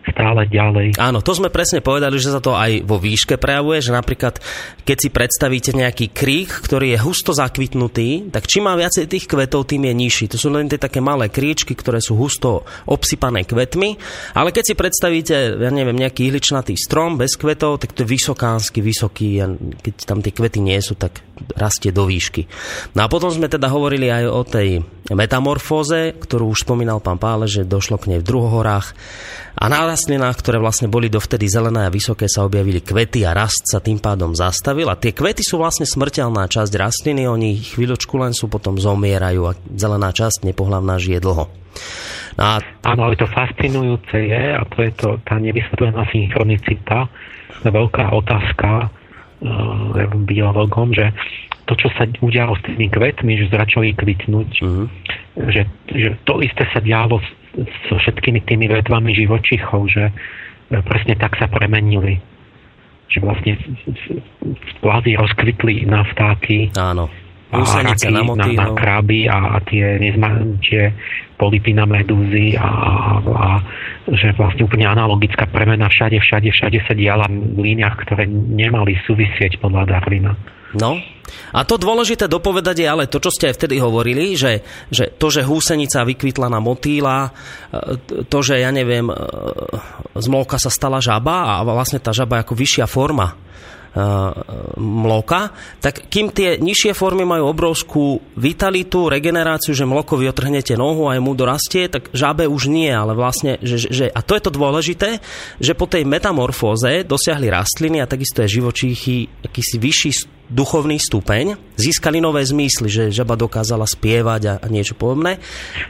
stále 0.07 0.49
ďalej. 0.49 0.97
Áno, 0.97 1.21
to 1.21 1.33
sme 1.35 1.53
presne 1.53 1.83
povedali, 1.83 2.17
že 2.17 2.33
sa 2.33 2.41
to 2.41 2.55
aj 2.55 2.87
vo 2.87 2.97
výške 2.97 3.37
prejavuje, 3.37 3.83
že 3.83 3.93
napríklad 3.93 4.41
keď 4.87 4.97
si 4.97 5.09
predstavíte 5.13 5.71
nejaký 5.77 6.15
krík, 6.15 6.49
ktorý 6.49 6.97
je 6.97 7.03
husto 7.03 7.37
zakvitnutý, 7.37 8.33
tak 8.33 8.49
čím 8.49 8.71
má 8.71 8.75
viacej 8.79 9.05
tých 9.11 9.29
kvetov, 9.29 9.69
tým 9.69 9.85
je 9.91 9.95
nižší. 9.95 10.25
To 10.33 10.41
sú 10.41 10.49
len 10.49 10.71
tie 10.71 10.81
také 10.81 11.03
malé 11.05 11.29
kríčky, 11.29 11.77
ktoré 11.77 12.01
sú 12.01 12.17
husto 12.17 12.65
obsypané 12.89 13.45
kvetmi, 13.45 13.99
ale 14.39 14.55
keď 14.55 14.65
si 14.65 14.75
predstavíte, 14.79 15.37
ja 15.61 15.71
neviem, 15.71 15.99
nejaký 15.99 16.31
ihličnatý 16.31 16.79
strom 16.79 17.21
bez 17.21 17.37
kvetov, 17.37 17.83
tak 17.83 17.93
to 17.93 18.07
je 18.07 18.13
vysokánsky 18.15 18.81
vysoký 18.81 19.41
keď 19.83 19.95
tam 20.05 20.19
tie 20.25 20.33
kvety 20.35 20.61
nie 20.63 20.79
sú, 20.81 20.99
tak 20.99 21.23
rastie 21.57 21.90
do 21.94 22.05
výšky. 22.05 22.46
No 22.94 23.05
a 23.05 23.11
potom 23.11 23.33
sme 23.33 23.51
teda 23.51 23.70
hovorili 23.70 24.11
aj 24.11 24.24
o 24.29 24.42
tej 24.44 24.68
metamorfóze, 25.12 26.16
ktorú 26.20 26.53
už 26.53 26.68
spomínal 26.68 27.01
pán 27.01 27.16
Pále, 27.16 27.48
že 27.48 27.64
došlo 27.64 27.96
k 27.96 28.14
nej 28.14 28.20
v 28.20 28.29
druhohorách. 28.29 28.92
A 29.59 29.66
na 29.66 29.83
rastlinách, 29.88 30.38
ktoré 30.38 30.62
vlastne 30.62 30.87
boli 30.87 31.11
dovtedy 31.11 31.51
zelené 31.51 31.88
a 31.88 31.90
vysoké, 31.90 32.31
sa 32.31 32.46
objavili 32.46 32.79
kvety 32.79 33.27
a 33.27 33.35
rast 33.35 33.66
sa 33.66 33.83
tým 33.83 33.98
pádom 33.98 34.37
zastavil. 34.37 34.87
A 34.87 35.01
tie 35.01 35.11
kvety 35.11 35.42
sú 35.42 35.59
vlastne 35.59 35.88
smrteľná 35.88 36.46
časť 36.46 36.72
rastliny, 36.79 37.27
oni 37.27 37.59
chvíľočku 37.59 38.14
len 38.22 38.37
sú, 38.37 38.46
potom 38.46 38.79
zomierajú 38.79 39.42
a 39.51 39.57
zelená 39.74 40.14
časť 40.14 40.46
nepohlavná 40.46 41.01
žije 41.03 41.18
dlho. 41.18 41.51
No 42.38 42.42
a... 42.42 42.62
Áno, 42.87 43.11
ale 43.11 43.18
to 43.18 43.27
fascinujúce 43.27 44.14
je, 44.14 44.42
a 44.55 44.62
to 44.70 44.79
je 44.87 44.92
to, 44.94 45.18
tá 45.27 45.42
nevysvetlená 45.42 46.07
synchronicita, 46.14 47.11
veľká 47.66 48.14
otázka 48.14 48.94
biologom, 50.27 50.90
že 50.92 51.14
to, 51.68 51.77
čo 51.77 51.92
sa 51.94 52.09
udialo 52.09 52.57
s 52.57 52.64
tými 52.64 52.88
kvetmi, 52.88 53.37
že 53.44 53.53
začali 53.53 53.92
kvitnúť, 53.92 54.51
uh-huh. 54.64 54.87
že, 55.53 55.62
že 55.92 56.09
to 56.24 56.40
isté 56.40 56.64
sa 56.72 56.81
dialo 56.81 57.20
so 57.88 57.94
všetkými 58.01 58.40
tými 58.48 58.72
vetvami 58.72 59.12
živočichov, 59.12 59.92
že 59.92 60.09
e, 60.09 60.12
presne 60.81 61.14
tak 61.20 61.37
sa 61.37 61.44
premenili. 61.44 62.16
Že 63.09 63.18
vlastne 63.24 63.53
kvázi 64.81 65.16
rozkvitli 65.16 65.88
na 65.88 66.05
vtáky. 66.09 66.72
Áno. 66.77 67.09
A 67.49 67.65
raky, 67.65 68.13
na, 68.13 68.21
na, 68.29 68.47
na 68.53 68.67
kraby 68.77 69.25
a, 69.25 69.57
a 69.57 69.65
tie, 69.65 69.97
nezma, 69.97 70.37
tie 70.61 70.93
polipy 71.41 71.73
na 71.73 71.89
medúzy 71.89 72.53
a, 72.61 72.69
a, 73.25 73.49
že 74.05 74.37
vlastne 74.37 74.69
úplne 74.69 74.85
analogická 74.85 75.49
premena 75.49 75.89
všade, 75.89 76.21
všade, 76.21 76.53
všade 76.53 76.79
sa 76.85 76.93
diala 76.93 77.25
v 77.31 77.57
líniách, 77.73 77.97
ktoré 78.05 78.29
nemali 78.29 79.01
súvisieť 79.09 79.57
podľa 79.65 79.89
Darwina. 79.89 80.37
No, 80.77 81.01
a 81.57 81.65
to 81.65 81.81
dôležité 81.81 82.29
dopovedať 82.29 82.85
je 82.85 82.87
ale 82.89 83.09
to, 83.09 83.17
čo 83.17 83.33
ste 83.33 83.49
aj 83.49 83.57
vtedy 83.57 83.81
hovorili, 83.81 84.37
že, 84.37 84.61
že 84.93 85.17
to, 85.17 85.33
že 85.33 85.49
húsenica 85.49 86.05
vykvitla 86.05 86.53
na 86.53 86.61
motýla, 86.61 87.25
e, 87.25 87.31
to, 88.29 88.39
že 88.45 88.61
ja 88.61 88.69
neviem, 88.69 89.09
e, 89.09 89.17
z 90.13 90.27
molka 90.29 90.61
sa 90.61 90.69
stala 90.69 91.01
žaba 91.01 91.57
a 91.57 91.65
vlastne 91.65 91.97
tá 92.05 92.13
žaba 92.13 92.45
ako 92.45 92.53
vyššia 92.53 92.85
forma 92.85 93.49
mloka, 94.79 95.51
tak 95.83 96.07
kým 96.07 96.31
tie 96.31 96.57
nižšie 96.59 96.95
formy 96.95 97.27
majú 97.27 97.51
obrovskú 97.51 98.23
vitalitu, 98.39 99.11
regeneráciu, 99.11 99.75
že 99.75 99.89
mlokovi 99.89 100.31
otrhnete 100.31 100.79
nohu 100.79 101.11
a 101.11 101.19
mu 101.19 101.35
dorastie, 101.35 101.91
tak 101.91 102.13
žabe 102.15 102.47
už 102.47 102.71
nie, 102.71 102.89
ale 102.89 103.19
vlastne, 103.19 103.59
že, 103.61 103.91
že, 103.91 104.07
a 104.09 104.21
to 104.23 104.39
je 104.39 104.43
to 104.43 104.51
dôležité, 104.55 105.19
že 105.59 105.73
po 105.75 105.91
tej 105.91 106.07
metamorfóze 106.07 107.03
dosiahli 107.03 107.51
rastliny 107.51 107.99
a 107.99 108.11
takisto 108.11 108.47
aj 108.47 108.51
živočíchy 108.51 109.17
akýsi 109.45 109.77
vyšší 109.83 110.38
duchovný 110.49 110.97
stupeň, 110.97 111.61
získali 111.77 112.25
nové 112.25 112.41
zmysly, 112.41 112.89
že 112.89 113.03
žaba 113.13 113.37
dokázala 113.37 113.85
spievať 113.85 114.43
a, 114.49 114.55
a 114.65 114.67
niečo 114.73 114.97
podobné. 114.97 115.37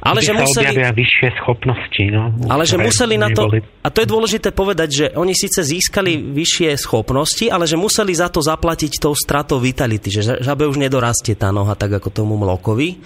Ale 0.02 0.18
že 0.18 0.34
museli... 0.34 0.74
vyššie 0.74 1.28
schopnosti. 1.38 2.04
No, 2.10 2.34
ale 2.50 2.66
že 2.66 2.74
museli 2.74 3.14
na 3.14 3.30
to... 3.30 3.46
A 3.86 3.88
to 3.94 4.02
je 4.02 4.08
dôležité 4.10 4.50
povedať, 4.50 4.88
že 4.90 5.06
oni 5.14 5.32
síce 5.32 5.62
získali 5.62 6.18
vyššie 6.34 6.74
schopnosti, 6.74 7.46
ale 7.46 7.70
že 7.70 7.78
museli 7.78 8.10
za 8.10 8.26
to 8.28 8.42
zaplatiť 8.42 8.98
tou 8.98 9.14
stratou 9.14 9.62
vitality, 9.62 10.10
že 10.10 10.42
žabe 10.42 10.66
už 10.66 10.82
nedorastie 10.82 11.38
tá 11.38 11.54
noha 11.54 11.78
tak 11.78 11.94
ako 11.94 12.10
tomu 12.10 12.34
mlokovi. 12.34 12.98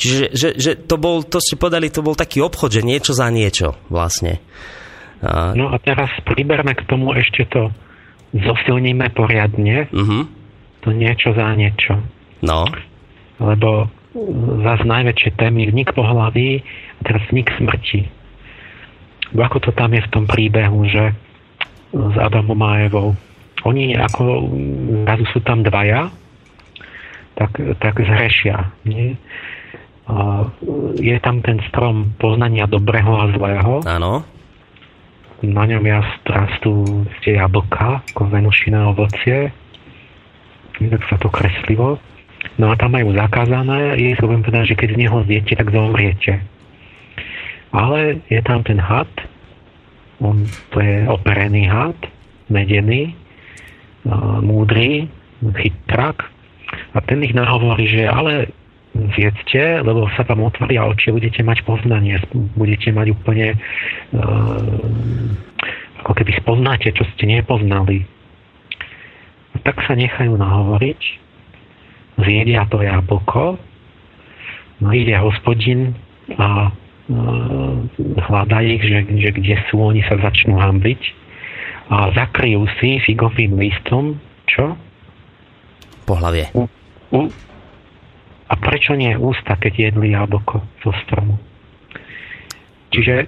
Čiže 0.00 0.32
že, 0.32 0.48
že 0.56 0.70
to 0.80 0.96
bol, 0.96 1.20
to 1.20 1.38
ste 1.44 1.60
povedali, 1.60 1.92
to 1.92 2.00
bol 2.00 2.16
taký 2.16 2.40
obchod, 2.40 2.72
že 2.72 2.82
niečo 2.82 3.12
za 3.12 3.28
niečo 3.28 3.76
vlastne. 3.92 4.40
A... 5.20 5.52
No 5.52 5.68
a 5.68 5.76
teraz 5.76 6.08
priberme 6.24 6.72
k 6.72 6.88
tomu 6.88 7.12
ešte 7.12 7.44
to 7.52 7.68
zosilníme 8.32 9.12
poriadne. 9.12 9.92
Uh-huh 9.92 10.35
to 10.86 10.94
niečo 10.94 11.34
za 11.34 11.50
niečo. 11.58 11.98
No. 12.46 12.62
Lebo 13.42 13.90
zase 14.62 14.86
najväčšie 14.86 15.34
témy 15.34 15.66
vnik 15.74 15.90
hlaví 15.98 16.62
a 16.62 17.00
teraz 17.02 17.26
vnik 17.34 17.50
smrti. 17.58 18.06
Ako 19.34 19.58
to 19.58 19.74
tam 19.74 19.90
je 19.90 20.06
v 20.06 20.12
tom 20.14 20.24
príbehu, 20.30 20.86
že 20.86 21.10
s 21.90 22.14
Adamom 22.14 22.62
a 22.62 22.86
Evou. 22.86 23.18
Oni 23.66 23.98
ako 23.98 24.46
razu 25.02 25.26
sú 25.34 25.42
tam 25.42 25.66
dvaja, 25.66 26.14
tak, 27.34 27.50
tak 27.82 27.98
zhrešia. 27.98 28.70
Nie? 28.86 29.18
A 30.06 30.46
je 31.02 31.18
tam 31.18 31.42
ten 31.42 31.58
strom 31.66 32.14
poznania 32.22 32.70
dobrého 32.70 33.10
a 33.10 33.34
zlého. 33.34 33.82
Áno. 33.90 34.22
Na 35.42 35.66
ňom 35.66 35.82
ja 35.82 36.00
rastú 36.24 37.04
tie 37.26 37.36
jablka, 37.36 38.06
ako 38.14 38.30
venušina 38.30 38.94
ovocie 38.94 39.50
tak 40.78 41.02
sa 41.08 41.16
to 41.16 41.28
kreslilo. 41.32 41.96
No 42.56 42.72
a 42.72 42.74
tam 42.78 42.94
majú 42.94 43.12
zakázané, 43.12 43.96
je 43.98 44.16
budem 44.22 44.44
povedať, 44.44 44.64
že 44.72 44.78
keď 44.78 44.88
z 44.94 45.00
neho 45.02 45.18
zjete, 45.26 45.52
tak 45.56 45.68
zomriete. 45.72 46.32
Ale 47.74 48.22
je 48.32 48.40
tam 48.44 48.62
ten 48.64 48.80
had, 48.80 49.10
on, 50.22 50.48
to 50.72 50.78
je 50.80 51.04
operený 51.10 51.68
had, 51.68 51.96
medený, 52.48 53.12
múdry, 54.40 55.10
chytrak 55.42 56.24
a 56.94 56.98
ten 57.04 57.20
ich 57.26 57.34
nahovorí, 57.34 57.90
že 57.90 58.08
ale 58.08 58.48
zjedzte, 59.12 59.84
lebo 59.84 60.08
sa 60.16 60.24
vám 60.24 60.48
otvoria 60.48 60.88
oči, 60.88 61.12
budete 61.12 61.44
mať 61.44 61.68
poznanie, 61.68 62.16
budete 62.56 62.88
mať 62.96 63.12
úplne 63.12 63.52
uh, 63.52 64.80
ako 66.00 66.12
keby 66.16 66.32
spoznáte, 66.40 66.88
čo 66.96 67.04
ste 67.12 67.28
nepoznali 67.28 68.08
tak 69.62 69.80
sa 69.84 69.94
nechajú 69.94 70.36
nahovoriť, 70.36 71.00
zjedia 72.20 72.64
to 72.68 72.80
jablko, 72.80 73.60
no 74.80 74.88
ide 74.92 75.16
hospodin 75.20 75.94
a 76.36 76.68
e, 76.68 76.70
hľadá 78.28 78.58
ich, 78.64 78.82
že, 78.82 79.04
že 79.20 79.30
kde 79.36 79.56
sú, 79.68 79.80
oni 79.80 80.02
sa 80.08 80.16
začnú 80.20 80.56
hambiť 80.56 81.00
a 81.92 82.10
zakryjú 82.12 82.66
si 82.82 82.98
figovým 83.04 83.56
listom, 83.60 84.18
čo? 84.50 84.74
hlavie. 86.06 86.50
U, 86.54 86.66
u, 87.14 87.20
a 88.46 88.54
prečo 88.54 88.94
nie 88.94 89.14
ústa, 89.18 89.58
keď 89.58 89.90
jedli 89.90 90.14
jablko 90.14 90.62
zo 90.82 90.92
stromu? 91.06 91.38
Čiže, 92.94 93.26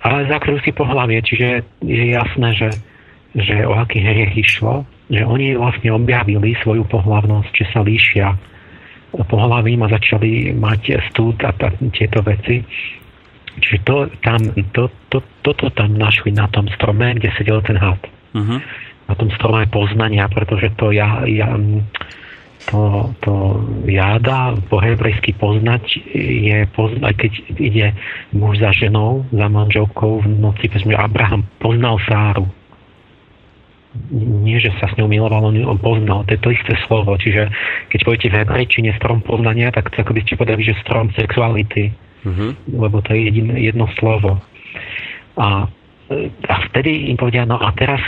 ale 0.00 0.28
zakryjú 0.32 0.58
si 0.64 0.72
po 0.72 0.88
hlavie, 0.88 1.20
čiže 1.20 1.64
je 1.84 2.04
jasné, 2.16 2.48
že, 2.56 2.70
že 3.36 3.68
o 3.68 3.76
aký 3.76 4.00
hriech 4.00 4.40
išlo 4.40 4.88
že 5.10 5.22
oni 5.24 5.56
vlastne 5.56 5.92
objavili 5.92 6.56
svoju 6.64 6.88
pohlavnosť, 6.88 7.52
že 7.52 7.66
sa 7.72 7.80
líšia 7.84 8.28
pohľavím 9.14 9.86
a 9.86 9.92
začali 9.92 10.50
mať 10.56 11.12
stúd 11.12 11.38
a 11.46 11.54
ta, 11.54 11.70
tieto 11.94 12.24
veci. 12.24 12.64
Čiže 13.54 13.78
to, 13.86 13.96
tam, 14.26 14.50
to, 14.74 14.90
to, 15.14 15.22
toto 15.46 15.70
tam 15.70 15.94
našli 15.94 16.34
na 16.34 16.50
tom 16.50 16.66
strome, 16.74 17.14
kde 17.14 17.30
sedel 17.38 17.62
ten 17.62 17.78
had. 17.78 18.02
Uh-huh. 18.34 18.58
Na 19.06 19.14
tom 19.14 19.30
strome 19.38 19.70
poznania, 19.70 20.26
pretože 20.26 20.74
to 20.74 20.90
ja, 20.90 21.22
ja 21.30 21.54
to, 22.66 23.12
to 23.20 23.32
jáda 23.86 24.56
po 24.72 24.80
hebrejsky 24.80 25.36
poznať 25.36 25.84
je 26.16 26.64
poznať, 26.72 27.14
keď 27.14 27.32
ide 27.60 27.86
muž 28.32 28.58
za 28.58 28.72
ženou, 28.72 29.22
za 29.30 29.46
manželkou 29.46 30.24
v 30.24 30.26
noci, 30.40 30.66
keď 30.72 30.96
Abraham 30.96 31.46
poznal 31.60 32.00
Sáru 32.08 32.48
nie, 34.10 34.58
že 34.58 34.74
sa 34.82 34.90
s 34.90 34.96
ňou 34.98 35.06
miloval, 35.06 35.48
on, 35.48 35.56
on 35.64 35.78
poznal, 35.78 36.26
to 36.26 36.34
je 36.34 36.40
to 36.42 36.50
isté 36.50 36.74
slovo. 36.86 37.14
Čiže 37.14 37.50
keď 37.94 38.00
poviete 38.02 38.28
v 38.30 38.38
hebrejčine 38.42 38.90
strom 38.98 39.22
poznania, 39.22 39.70
tak 39.70 39.94
ako 39.94 40.10
by 40.10 40.20
ste 40.26 40.38
povedali, 40.38 40.62
že 40.66 40.74
strom 40.82 41.14
sexuality, 41.14 41.94
uh-huh. 42.26 42.50
lebo 42.74 42.98
to 43.06 43.14
je 43.14 43.30
jedin, 43.30 43.54
jedno 43.54 43.86
slovo. 43.96 44.42
A, 45.38 45.70
a 46.50 46.54
vtedy 46.70 47.10
im 47.10 47.16
povedia, 47.16 47.46
no 47.46 47.58
a 47.58 47.70
teraz 47.74 48.02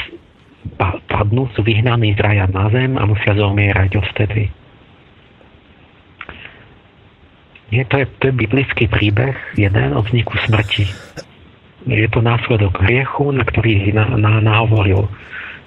padnú, 1.07 1.47
sú 1.55 1.63
vyhnaní 1.63 2.19
z 2.19 2.21
raja 2.21 2.45
na 2.51 2.67
zem 2.75 2.99
a 2.99 3.07
musia 3.07 3.39
zomierať 3.39 3.91
odvtedy. 4.03 4.51
Nie, 7.71 7.83
to 7.87 7.99
je, 7.99 8.07
to 8.23 8.31
je 8.31 8.35
biblický 8.35 8.87
príbeh, 8.87 9.35
jeden 9.59 9.91
o 9.95 10.03
vzniku 10.03 10.39
smrti. 10.47 10.87
Je 11.87 12.07
to 12.11 12.19
následok 12.23 12.83
hriechu, 12.83 13.31
na 13.31 13.47
ktorý 13.47 13.95
na, 13.95 14.11
na, 14.19 14.43
nahovoril 14.43 15.07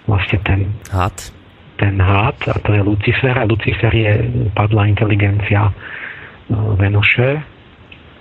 vlastne 0.05 0.39
ten 0.45 0.59
had. 0.93 1.15
Ten 1.79 1.95
had, 1.99 2.35
a 2.47 2.59
to 2.59 2.75
je 2.75 2.81
Lucifer, 2.83 3.35
a 3.35 3.47
Lucifer 3.47 3.91
je 3.91 4.13
padlá 4.51 4.87
inteligencia 4.91 5.71
e, 5.71 5.73
Venuše, 6.53 7.39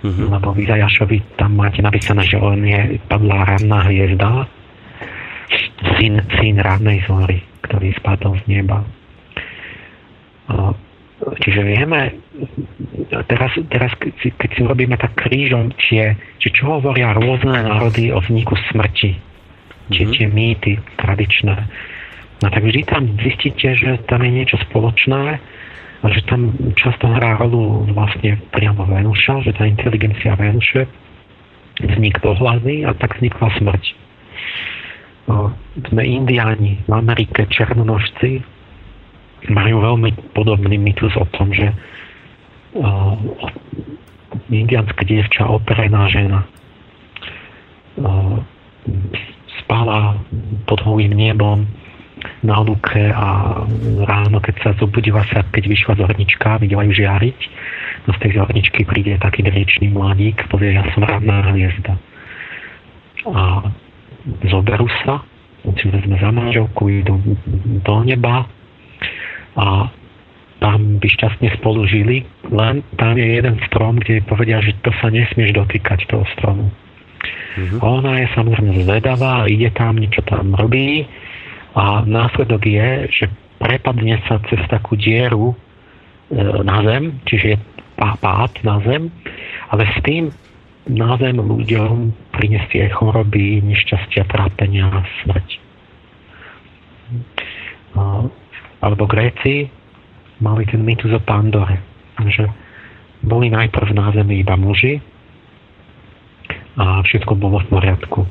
mm-hmm. 0.03 0.27
lebo 0.31 0.55
v 0.55 0.63
Izajašovi 0.63 1.17
tam 1.35 1.59
máte 1.59 1.83
napísané, 1.83 2.23
že 2.23 2.39
on 2.39 2.63
je 2.63 2.97
padlá 3.11 3.43
ranná 3.55 3.83
hviezda, 3.87 4.47
syn, 5.99 6.23
syn 6.39 6.55
rannej 6.59 7.03
zory, 7.03 7.43
ktorý 7.67 7.91
spadol 7.99 8.39
z 8.43 8.59
neba. 8.59 8.79
Čiže 11.19 11.61
vieme, 11.67 12.15
teraz, 13.27 13.51
teraz 13.67 13.91
keď 13.99 14.49
si 14.55 14.61
robíme 14.63 14.95
tak 14.95 15.19
krížom, 15.19 15.75
či, 15.75 16.15
či 16.39 16.47
čo 16.49 16.79
hovoria 16.79 17.11
rôzne 17.11 17.59
národy 17.59 18.09
o 18.15 18.23
vzniku 18.23 18.55
smrti, 18.71 19.28
či 19.89 20.05
mm-hmm. 20.05 20.15
tie 20.15 20.25
mýty 20.29 20.71
tradičné. 20.97 21.55
No 22.39 22.47
tak 22.47 22.63
vždy 22.63 22.81
tam 22.87 23.03
zistíte, 23.19 23.75
že 23.75 23.99
tam 24.07 24.23
je 24.23 24.31
niečo 24.31 24.57
spoločné 24.69 25.41
a 25.99 26.05
že 26.07 26.23
tam 26.23 26.55
často 26.79 27.11
hrá 27.11 27.35
rolu 27.35 27.83
vlastne 27.91 28.39
priamo 28.55 28.87
Venuša, 28.87 29.43
že 29.43 29.51
tá 29.51 29.67
inteligencia 29.67 30.39
Venuše 30.39 30.87
vznik 31.83 32.19
pohľady 32.23 32.87
a 32.87 32.95
tak 32.95 33.19
vznikla 33.19 33.47
smrť. 33.59 33.83
O, 35.29 35.51
sme 35.91 36.03
indiáni 36.03 36.79
v 36.87 36.91
Amerike, 36.91 37.47
černonožci, 37.51 38.43
majú 39.51 39.83
veľmi 39.83 40.35
podobný 40.35 40.75
mýtus 40.79 41.15
o 41.19 41.27
tom, 41.35 41.51
že 41.51 41.71
o, 42.75 43.15
indiánska 44.51 45.03
dievča, 45.03 45.47
operená 45.47 46.07
žena, 46.11 46.47
o, 47.99 48.43
spala 49.65 50.19
pod 50.65 50.79
holým 50.83 51.13
nebom 51.15 51.67
na 52.43 52.59
lúke 52.59 52.99
a 52.99 53.59
ráno, 54.03 54.43
keď 54.43 54.55
sa 54.59 54.69
zobudila 54.75 55.23
sa, 55.31 55.43
keď 55.55 55.63
vyšla 55.71 55.93
z 55.95 56.01
hornička, 56.03 56.59
videla 56.59 56.83
ju 56.87 56.93
žiariť, 56.99 57.39
no 58.07 58.09
z 58.15 58.19
tej 58.19 58.31
horničky 58.43 58.83
príde 58.83 59.15
taký 59.19 59.43
driečný 59.43 59.91
mladík, 59.91 60.47
povie, 60.51 60.75
ja 60.75 60.83
som 60.91 61.07
radná 61.07 61.51
hviezda. 61.51 61.95
A 63.31 63.71
zoberú 64.47 64.87
sa, 65.03 65.23
si 65.79 65.85
vezme 65.91 66.15
za 66.19 66.31
manželku, 66.31 66.87
idú 66.91 67.19
do 67.83 67.95
neba 68.03 68.47
a 69.59 69.91
tam 70.59 70.99
by 70.99 71.07
šťastne 71.07 71.55
spolu 71.59 71.87
žili, 71.87 72.27
len 72.51 72.83
tam 72.99 73.15
je 73.15 73.39
jeden 73.39 73.55
strom, 73.71 73.95
kde 73.95 74.23
povedia, 74.27 74.59
že 74.59 74.75
to 74.83 74.91
sa 74.99 75.07
nesmieš 75.07 75.55
dotýkať 75.55 76.03
toho 76.11 76.27
stromu. 76.35 76.67
Mm-hmm. 77.19 77.79
Ona 77.83 78.11
je 78.23 78.27
samozrejme 78.35 78.71
zvedavá, 78.87 79.43
ide 79.49 79.69
tam, 79.75 79.99
niečo 79.99 80.23
tam 80.23 80.55
robí 80.55 81.03
a 81.75 82.01
následok 82.07 82.63
je, 82.65 82.89
že 83.11 83.25
prepadne 83.59 84.21
sa 84.25 84.39
cez 84.47 84.61
takú 84.71 84.95
dieru 84.95 85.51
e, 85.51 85.55
na 86.63 86.79
zem, 86.87 87.19
čiže 87.27 87.47
je 87.53 87.57
pád 87.99 88.53
na 88.63 88.79
zem, 88.87 89.11
ale 89.69 89.83
s 89.83 89.97
tým 90.07 90.31
na 90.89 91.19
zem 91.19 91.37
ľuďom 91.37 92.15
prinesie 92.33 92.87
choroby, 92.95 93.61
nešťastia, 93.61 94.25
trápenia 94.25 94.89
smrť. 95.21 95.49
alebo 98.79 99.03
Gréci 99.05 99.67
mali 100.39 100.63
ten 100.65 100.81
mýtus 100.81 101.11
o 101.13 101.21
Pandore, 101.21 101.83
že 102.31 102.47
boli 103.19 103.51
najprv 103.51 103.91
na 103.91 104.09
zemi 104.15 104.39
iba 104.39 104.55
muži 104.55 105.03
a 106.79 107.03
všetko 107.03 107.35
bolo 107.35 107.59
v 107.59 107.67
poriadku. 107.67 108.23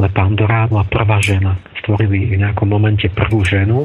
Ale 0.00 0.08
Pandora 0.08 0.64
bola 0.64 0.88
prvá 0.88 1.20
žena. 1.20 1.52
Stvorili 1.84 2.32
v 2.32 2.40
nejakom 2.40 2.64
momente 2.64 3.12
prvú 3.12 3.44
ženu, 3.44 3.84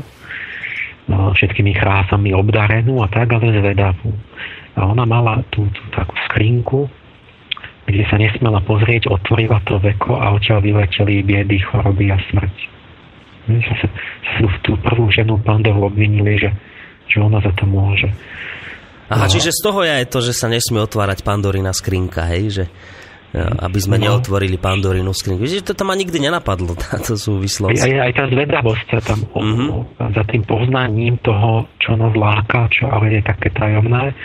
no, 1.11 1.35
všetkými 1.35 1.75
krásami 1.75 2.31
obdarenú 2.31 3.03
a 3.03 3.11
tak, 3.11 3.35
ale 3.35 3.51
zvedavú. 3.51 4.15
A 4.79 4.87
ona 4.87 5.03
mala 5.03 5.43
tú, 5.51 5.67
tú 5.75 5.81
takú 5.91 6.15
skrinku, 6.31 6.87
kde 7.83 8.03
sa 8.07 8.15
nesmela 8.15 8.63
pozrieť, 8.63 9.11
otvorila 9.11 9.59
to 9.67 9.79
veko 9.79 10.15
a 10.15 10.31
odtiaľ 10.35 10.63
vyleteli 10.63 11.23
biedy, 11.23 11.59
choroby 11.59 12.11
a 12.13 12.17
smrť. 12.31 12.55
Sa, 13.47 13.75
sa 13.79 13.87
tú 14.63 14.75
prvú 14.79 15.07
ženu 15.07 15.39
Pandoru 15.39 15.87
obvinili, 15.87 16.35
že, 16.35 16.51
že 17.07 17.23
ona 17.23 17.39
za 17.39 17.51
to 17.55 17.63
môže. 17.63 18.11
Aha, 19.07 19.23
no. 19.23 19.31
čiže 19.31 19.55
z 19.55 19.59
toho 19.63 19.87
je 19.87 19.91
aj 20.03 20.05
to, 20.11 20.19
že 20.19 20.35
sa 20.35 20.51
nesmie 20.51 20.83
otvárať 20.83 21.23
Pandorina 21.23 21.71
skrinka, 21.71 22.27
hej? 22.27 22.51
Že, 22.51 22.65
aby 23.35 23.79
sme 23.83 23.99
no. 23.99 24.03
neotvorili 24.07 24.55
Pandorinu 24.55 25.11
skrinku. 25.11 25.43
Vidíte, 25.43 25.73
to 25.73 25.83
tam 25.83 25.91
ma 25.91 25.95
nikdy 25.99 26.15
nenapadlo, 26.23 26.79
táto 26.83 27.19
súvislosť. 27.19 27.83
Aj, 27.83 27.93
aj 28.07 28.11
tá 28.15 28.23
zvedavosť 28.31 28.85
sa 28.87 28.99
tam 29.03 29.19
mm-hmm. 29.27 30.15
za 30.15 30.23
tým 30.31 30.43
poznaním 30.47 31.19
toho, 31.19 31.67
čo 31.83 31.99
nás 31.99 32.15
láka, 32.15 32.71
čo 32.71 32.87
ale 32.87 33.19
je 33.19 33.21
také 33.21 33.51
tajomné. 33.51 34.15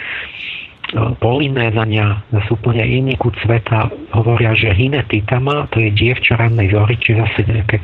Polinézania 0.92 2.20
zase 2.28 2.52
úplne 2.52 2.84
iný 2.84 3.16
kút 3.16 3.32
sveta 3.40 3.88
hovoria, 4.12 4.52
že 4.52 4.76
Hinetitama 4.76 5.64
to 5.72 5.80
je 5.80 5.88
dievča 5.88 6.36
rannej 6.36 6.68
zory, 6.68 7.00
či 7.00 7.16
zase 7.16 7.48
nejaké, 7.48 7.80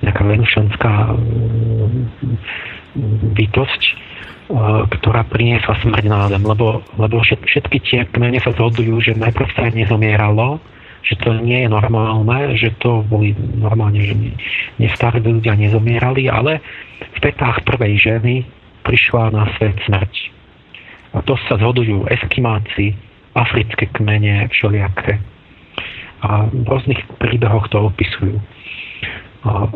nejaká 0.00 0.22
venušanská 0.24 0.92
bytosť, 3.36 3.82
ktorá 4.46 5.26
priniesla 5.26 5.74
smrť 5.82 6.04
na 6.06 6.30
zem, 6.30 6.42
lebo, 6.46 6.78
lebo 7.02 7.18
všetky 7.22 7.78
tie 7.82 8.00
kmene 8.14 8.38
sa 8.38 8.54
zhodujú, 8.54 9.02
že 9.02 9.18
najprv 9.18 9.48
sa 9.58 9.66
nezomieralo, 9.74 10.62
že 11.02 11.18
to 11.22 11.34
nie 11.38 11.66
je 11.66 11.68
normálne, 11.70 12.54
že 12.58 12.74
to 12.82 13.02
boli 13.06 13.34
normálne, 13.58 14.02
že 14.02 14.14
nestarí 14.78 15.22
ľudia 15.22 15.54
nezomierali, 15.54 16.30
ale 16.30 16.62
v 16.98 17.18
petách 17.22 17.62
prvej 17.66 17.98
ženy 17.98 18.34
prišla 18.86 19.34
na 19.34 19.50
svet 19.58 19.74
smrť. 19.86 20.14
A 21.14 21.22
to 21.26 21.34
sa 21.50 21.58
zhodujú 21.58 22.06
eskimáci, 22.06 22.94
africké 23.34 23.90
kmene, 23.94 24.46
všelijaké. 24.50 25.18
A 26.22 26.46
v 26.50 26.66
rôznych 26.66 27.02
príbehoch 27.18 27.66
to 27.70 27.86
opisujú. 27.86 28.38
A 29.46 29.70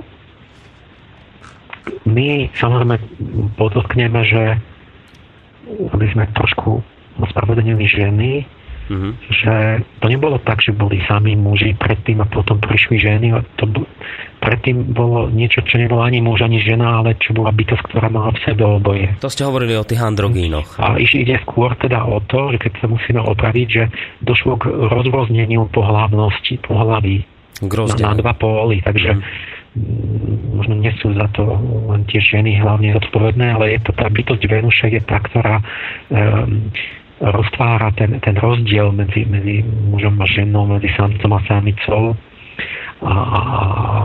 my 2.05 2.51
samozrejme 2.57 2.97
podotkneme, 3.57 4.21
že 4.27 4.43
aby 5.71 6.07
sme 6.11 6.27
trošku 6.35 6.83
ospravedlnili 7.21 7.85
ženy, 7.87 8.31
mm-hmm. 8.89 9.13
že 9.31 9.55
to 10.01 10.07
nebolo 10.09 10.41
tak, 10.43 10.65
že 10.65 10.73
boli 10.73 10.99
sami 11.07 11.37
muži 11.37 11.77
predtým 11.77 12.25
a 12.25 12.27
potom 12.27 12.59
prišli 12.59 12.97
ženy. 12.99 13.37
To, 13.61 13.65
predtým 14.41 14.91
bolo 14.91 15.29
niečo, 15.31 15.63
čo 15.63 15.79
nebolo 15.79 16.03
ani 16.03 16.25
muž, 16.25 16.43
ani 16.43 16.59
žena, 16.65 17.05
ale 17.05 17.15
čo 17.21 17.37
bola 17.37 17.53
bytosť, 17.53 17.83
ktorá 17.93 18.09
mala 18.09 18.35
v 18.35 18.43
sebe 18.43 18.65
oboje. 18.65 19.07
To 19.21 19.31
ste 19.31 19.47
hovorili 19.47 19.77
o 19.77 19.87
tých 19.87 20.01
androgínoch. 20.01 20.81
A 20.81 20.97
ide 20.99 21.37
skôr 21.45 21.77
teda 21.77 22.03
o 22.09 22.19
to, 22.25 22.57
že 22.57 22.59
keď 22.67 22.73
sa 22.81 22.87
musíme 22.89 23.21
opraviť, 23.21 23.67
že 23.69 23.85
došlo 24.25 24.59
k 24.59 24.65
rozvozneniu 24.91 25.69
pohlavnosti, 25.71 26.59
pohlaví 26.65 27.23
na, 27.61 27.95
na 28.01 28.13
dva 28.17 28.33
póly. 28.35 28.81
Takže 28.83 29.13
mm 29.15 29.59
možno 30.51 30.75
nie 30.83 30.91
sú 30.99 31.15
za 31.15 31.31
to 31.31 31.47
len 31.95 32.03
tie 32.11 32.19
ženy 32.19 32.59
hlavne 32.59 32.91
zodpovedné, 32.99 33.55
ale 33.55 33.79
je 33.79 33.81
to 33.87 33.93
tá 33.95 34.11
bytosť 34.11 34.43
Venuše 34.51 34.87
je 34.91 35.01
tá, 35.07 35.23
ktorá 35.23 35.63
um, 36.11 36.75
roztvára 37.21 37.95
ten, 37.95 38.19
ten 38.19 38.35
rozdiel 38.35 38.91
medzi, 38.91 39.29
medzi 39.29 39.63
mužom 39.63 40.19
a 40.19 40.27
ženou, 40.27 40.67
medzi 40.67 40.91
samcom 40.97 41.31
a 41.37 41.41
samicou 41.47 42.19
a, 43.05 43.13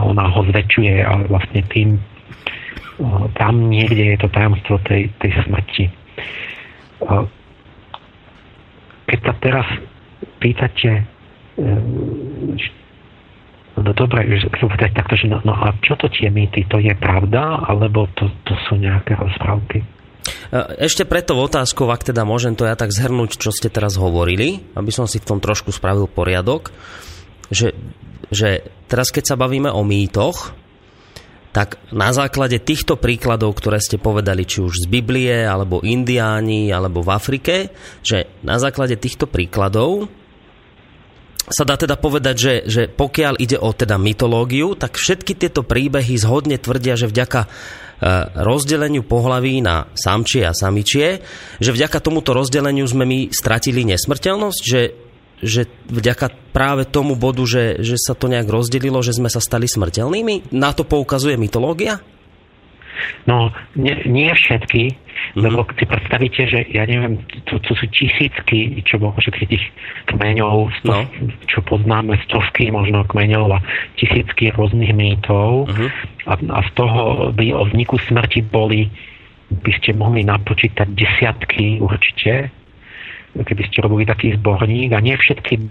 ona 0.04 0.24
ho 0.30 0.40
zväčšuje 0.46 0.94
a 1.02 1.12
vlastne 1.26 1.64
tým 1.72 1.98
tam 3.36 3.68
niekde 3.68 4.16
je 4.16 4.18
to 4.24 4.28
tajomstvo 4.32 4.80
tej, 4.88 5.12
tej 5.20 5.32
smrti. 5.44 5.84
Keď 9.04 9.18
sa 9.20 9.34
teraz 9.36 9.68
pýtate, 10.40 11.04
No 13.76 13.92
dobre, 13.92 14.24
chcem 14.40 14.68
povedať 14.72 14.96
takto, 14.96 15.20
že 15.20 15.28
no, 15.28 15.44
no 15.44 15.52
a 15.52 15.76
čo 15.84 16.00
to 16.00 16.08
tie 16.08 16.32
mýty? 16.32 16.64
To 16.72 16.80
je 16.80 16.96
pravda, 16.96 17.60
alebo 17.60 18.08
to, 18.16 18.32
to 18.48 18.56
sú 18.64 18.80
nejaké 18.80 19.12
rozprávky? 19.12 19.84
E, 19.84 20.58
ešte 20.80 21.04
preto 21.04 21.36
otázkou, 21.36 21.84
ak 21.92 22.08
teda 22.08 22.24
môžem 22.24 22.56
to 22.56 22.64
ja 22.64 22.72
tak 22.72 22.88
zhrnúť, 22.88 23.36
čo 23.36 23.52
ste 23.52 23.68
teraz 23.68 24.00
hovorili, 24.00 24.64
aby 24.72 24.88
som 24.88 25.04
si 25.04 25.20
v 25.20 25.28
tom 25.28 25.38
trošku 25.44 25.76
spravil 25.76 26.08
poriadok, 26.08 26.72
že, 27.52 27.76
že 28.32 28.64
teraz 28.88 29.12
keď 29.12 29.34
sa 29.34 29.36
bavíme 29.36 29.68
o 29.68 29.84
mýtoch, 29.84 30.56
tak 31.52 31.80
na 31.88 32.12
základe 32.12 32.60
týchto 32.60 33.00
príkladov, 33.00 33.56
ktoré 33.56 33.80
ste 33.80 33.96
povedali, 33.96 34.44
či 34.44 34.60
už 34.60 34.84
z 34.84 34.86
Biblie, 34.92 35.44
alebo 35.44 35.80
Indiáni, 35.80 36.68
alebo 36.68 37.00
v 37.00 37.12
Afrike, 37.16 37.72
že 38.04 38.28
na 38.44 38.60
základe 38.60 39.00
týchto 39.00 39.24
príkladov 39.24 40.08
sa 41.46 41.62
dá 41.62 41.78
teda 41.78 41.94
povedať, 41.94 42.36
že, 42.36 42.54
že 42.66 42.82
pokiaľ 42.90 43.38
ide 43.38 43.58
o 43.58 43.70
teda 43.70 43.98
mytológiu, 43.98 44.74
tak 44.74 44.98
všetky 44.98 45.38
tieto 45.38 45.62
príbehy 45.62 46.18
zhodne 46.18 46.58
tvrdia, 46.58 46.98
že 46.98 47.06
vďaka 47.06 47.40
e, 47.46 47.48
rozdeleniu 48.42 49.06
pohlaví 49.06 49.62
na 49.62 49.86
samčie 49.94 50.42
a 50.42 50.56
samičie, 50.56 51.22
že 51.62 51.70
vďaka 51.70 52.02
tomuto 52.02 52.34
rozdeleniu 52.34 52.86
sme 52.90 53.06
my 53.06 53.18
stratili 53.30 53.86
nesmrteľnosť, 53.86 54.60
že, 54.66 54.82
že 55.38 55.70
vďaka 55.86 56.50
práve 56.50 56.82
tomu 56.82 57.14
bodu, 57.14 57.46
že, 57.46 57.78
že 57.78 57.94
sa 57.94 58.18
to 58.18 58.26
nejak 58.26 58.50
rozdelilo, 58.50 58.98
že 59.06 59.14
sme 59.14 59.30
sa 59.30 59.38
stali 59.38 59.70
smrteľnými? 59.70 60.50
Na 60.50 60.74
to 60.74 60.82
poukazuje 60.82 61.38
mytológia? 61.38 62.02
No, 63.26 63.50
nie, 63.74 63.94
nie 64.06 64.30
všetky, 64.34 65.06
Mm-hmm. 65.16 65.42
Lebo 65.42 65.64
si 65.76 65.84
predstavíte, 65.88 66.42
že 66.44 66.60
ja 66.72 66.84
neviem, 66.84 67.20
to, 67.48 67.56
to 67.64 67.72
sú 67.72 67.88
tisícky, 67.88 68.84
čo 68.84 69.00
bolo 69.00 69.16
všetkých 69.16 69.48
tých 69.48 69.64
kmeňov, 70.12 70.72
stov, 70.80 71.08
no. 71.08 71.32
čo 71.48 71.64
poznáme, 71.64 72.20
stovky 72.28 72.68
možno 72.68 73.04
kmeňov 73.08 73.56
a 73.56 73.58
tisícky 73.96 74.52
rôznych 74.52 74.92
mýtov 74.92 75.72
mm-hmm. 75.72 75.88
a, 76.28 76.32
a 76.36 76.60
z 76.68 76.70
toho 76.76 77.32
by 77.32 77.46
o 77.56 77.64
vzniku 77.68 77.96
smrti 77.96 78.44
boli, 78.44 78.92
by 79.48 79.72
ste 79.80 79.96
mohli 79.96 80.20
napočítať 80.20 80.88
desiatky 80.92 81.80
určite, 81.80 82.52
keby 83.36 83.62
ste 83.72 83.84
robili 83.84 84.04
taký 84.04 84.36
zborník 84.36 84.92
a 84.92 85.00
nie 85.00 85.16
všetky 85.16 85.68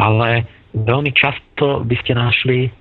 ale 0.00 0.48
veľmi 0.72 1.12
často 1.12 1.84
by 1.84 1.96
ste 2.00 2.16
našli 2.16 2.72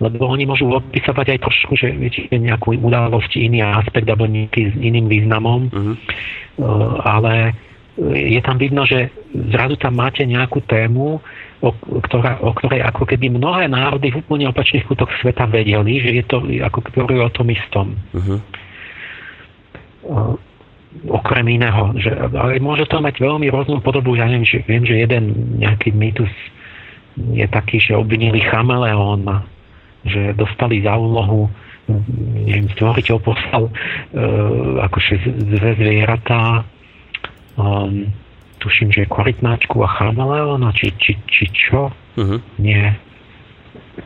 lebo 0.00 0.24
oni 0.28 0.48
môžu 0.48 0.70
opisovať 0.72 1.36
aj 1.36 1.38
trošku, 1.44 1.72
že 1.76 1.92
viete, 1.92 2.28
nejakú 2.32 2.76
udalosť, 2.78 3.36
iný 3.36 3.60
aspekt 3.60 4.08
alebo 4.08 4.24
nejaký 4.24 4.72
s 4.72 4.74
iným 4.80 5.06
významom, 5.10 5.68
uh-huh. 5.68 5.94
ale 7.04 7.52
je 7.98 8.40
tam 8.46 8.56
vidno, 8.62 8.86
že 8.86 9.10
zrazu 9.50 9.74
tam 9.74 9.98
máte 9.98 10.22
nejakú 10.22 10.62
tému, 10.70 11.18
o, 11.58 11.70
ktorá, 12.06 12.38
o 12.46 12.54
ktorej 12.54 12.86
ako 12.86 13.02
keby 13.10 13.26
mnohé 13.34 13.66
národy 13.66 14.14
v 14.14 14.22
úplne 14.22 14.46
opačných 14.46 14.86
kútoch 14.86 15.10
sveta 15.18 15.50
vedeli, 15.50 15.98
že 15.98 16.10
je 16.22 16.24
to 16.30 16.38
ako 16.62 16.78
keby 16.86 17.18
o 17.18 17.30
tom 17.34 17.50
istom. 17.50 17.98
Uh-huh. 18.14 18.38
Okrem 21.10 21.46
iného. 21.50 21.90
Že, 21.98 22.38
ale 22.38 22.62
môže 22.62 22.86
to 22.86 23.02
mať 23.02 23.18
veľmi 23.18 23.50
rôznu 23.50 23.82
podobu. 23.82 24.14
Ja 24.14 24.30
neviem, 24.30 24.46
že, 24.46 24.62
viem, 24.64 24.86
že 24.86 24.94
jeden 24.94 25.58
nejaký 25.58 25.90
mýtus 25.90 26.30
je 27.18 27.46
taký, 27.50 27.82
že 27.82 27.98
obvinili 27.98 28.38
chameleóna 28.46 29.57
že 30.06 30.36
dostali 30.36 30.82
za 30.82 30.94
úlohu 30.94 31.50
neviem, 31.88 32.68
stvoriteľ 32.76 33.16
poslal 33.24 33.72
uh, 33.72 33.72
akože 34.84 35.14
dve 35.56 35.72
zvieratá 35.80 36.68
um, 37.56 38.12
tuším, 38.58 38.92
že 38.92 39.08
korytnáčku 39.08 39.80
a 39.80 39.88
chameleona, 39.88 40.74
či, 40.74 40.92
či, 40.98 41.16
či 41.30 41.44
čo? 41.54 41.88
Uh-huh. 42.18 42.38
Nie. 42.58 42.98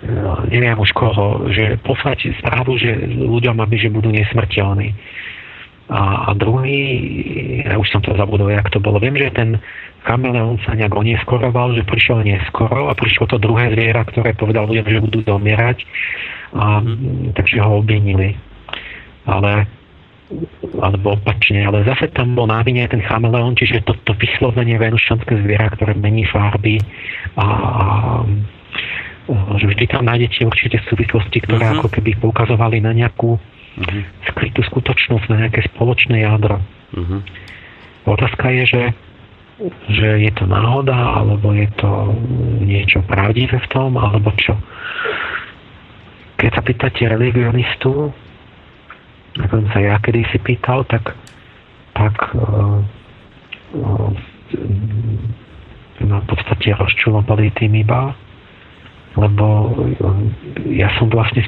No, 0.05 0.45
neviem 0.49 0.77
už 0.77 0.93
koho, 0.93 1.49
že 1.53 1.81
poslať 1.85 2.33
správu, 2.41 2.77
že 2.81 2.97
ľuďom, 3.09 3.61
aby 3.61 3.77
že 3.77 3.93
budú 3.93 4.09
nesmrteľní. 4.13 4.93
A, 5.93 6.33
a 6.33 6.37
druhý, 6.39 6.81
ja 7.69 7.77
už 7.77 7.89
som 7.93 8.01
to 8.01 8.17
zabudol, 8.17 8.49
jak 8.49 8.69
to 8.73 8.81
bolo. 8.81 8.97
Viem, 8.97 9.21
že 9.21 9.35
ten 9.35 9.61
chameleón 10.03 10.59
sa 10.67 10.75
nejak 10.75 10.93
oneskoroval, 10.93 11.79
že 11.79 11.87
prišiel 11.87 12.27
neskoro 12.27 12.91
a 12.91 12.93
prišlo 12.95 13.31
to 13.31 13.39
druhé 13.39 13.71
zviera, 13.73 14.03
ktoré 14.03 14.35
povedal 14.35 14.67
ľuďom, 14.67 14.87
že 14.87 15.05
budú 15.05 15.21
domierať. 15.23 15.79
A, 16.53 16.83
mm. 16.83 17.39
takže 17.39 17.63
ho 17.63 17.81
obvinili. 17.81 18.37
Ale 19.25 19.67
alebo 20.81 21.21
opačne, 21.21 21.61
ale 21.61 21.85
zase 21.85 22.09
tam 22.13 22.33
bol 22.33 22.49
návine 22.49 22.89
ten 22.89 23.05
chameleón, 23.05 23.53
čiže 23.53 23.85
to, 23.85 23.93
to 24.09 24.17
vyslovenie 24.17 24.81
venušanské 24.81 25.45
zviera, 25.45 25.69
ktoré 25.77 25.93
mení 25.93 26.25
farby 26.25 26.81
a, 27.37 27.45
a 27.45 27.47
že 29.61 29.67
vždy 29.69 29.85
tam 29.93 30.09
nájdete 30.09 30.49
určite 30.49 30.81
súvislosti, 30.89 31.39
ktoré 31.45 31.69
uh-huh. 31.69 31.85
ako 31.85 31.89
keby 31.93 32.17
poukazovali 32.19 32.81
na 32.81 32.97
nejakú 32.97 33.37
uh-huh. 33.37 34.03
skrytú 34.33 34.65
skutočnosť, 34.67 35.25
na 35.31 35.47
nejaké 35.47 35.69
spoločné 35.73 36.25
jadro. 36.25 36.59
Uh-huh. 36.97 37.21
Otázka 38.09 38.51
je, 38.51 38.63
že, 38.67 38.83
že 39.91 40.09
je 40.27 40.33
to 40.35 40.45
náhoda, 40.47 40.95
alebo 40.95 41.55
je 41.55 41.69
to 41.79 41.91
niečo 42.63 43.03
pravdivé 43.07 43.59
v 43.59 43.71
tom, 43.71 43.95
alebo 43.95 44.33
čo. 44.39 44.59
Keď 46.39 46.51
sa 46.51 46.63
pýtate 46.63 47.07
religionistu, 47.07 48.11
ako 49.39 49.53
som 49.63 49.69
sa 49.71 49.81
ja 49.81 49.97
kedy 50.03 50.27
si 50.35 50.39
pýtal, 50.43 50.83
tak, 50.91 51.15
tak 51.95 52.15
uh, 52.35 52.83
uh, 53.79 54.11
no, 56.03 56.17
v 56.21 56.27
podstate 56.27 56.75
rozčulovali 56.75 57.55
tým 57.57 57.79
iba, 57.79 58.13
lebo 59.13 59.77
ja 60.73 60.89
som 60.97 61.13
vlastne, 61.13 61.45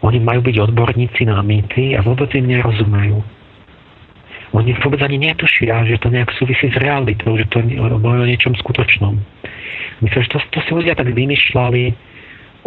oni 0.00 0.18
majú 0.20 0.40
byť 0.48 0.56
odborníci 0.72 1.28
na 1.28 1.44
mýty 1.44 1.92
a 1.92 2.00
vôbec 2.00 2.32
im 2.32 2.48
nerozumejú. 2.48 3.20
Oni 4.52 4.76
vôbec 4.84 5.00
ani 5.00 5.16
netušia, 5.16 5.88
že 5.88 5.96
to 5.96 6.12
nejak 6.12 6.28
súvisí 6.36 6.68
s 6.68 6.76
realitou, 6.76 7.36
že 7.40 7.48
to 7.48 7.64
bolo 7.96 8.20
o 8.20 8.28
niečom 8.28 8.52
skutočnom. 8.52 9.16
Myslím, 10.04 10.20
že 10.28 10.30
to, 10.36 10.38
to 10.52 10.58
si 10.60 10.70
ľudia 10.76 10.92
tak 10.92 11.08
vymýšľali, 11.08 11.82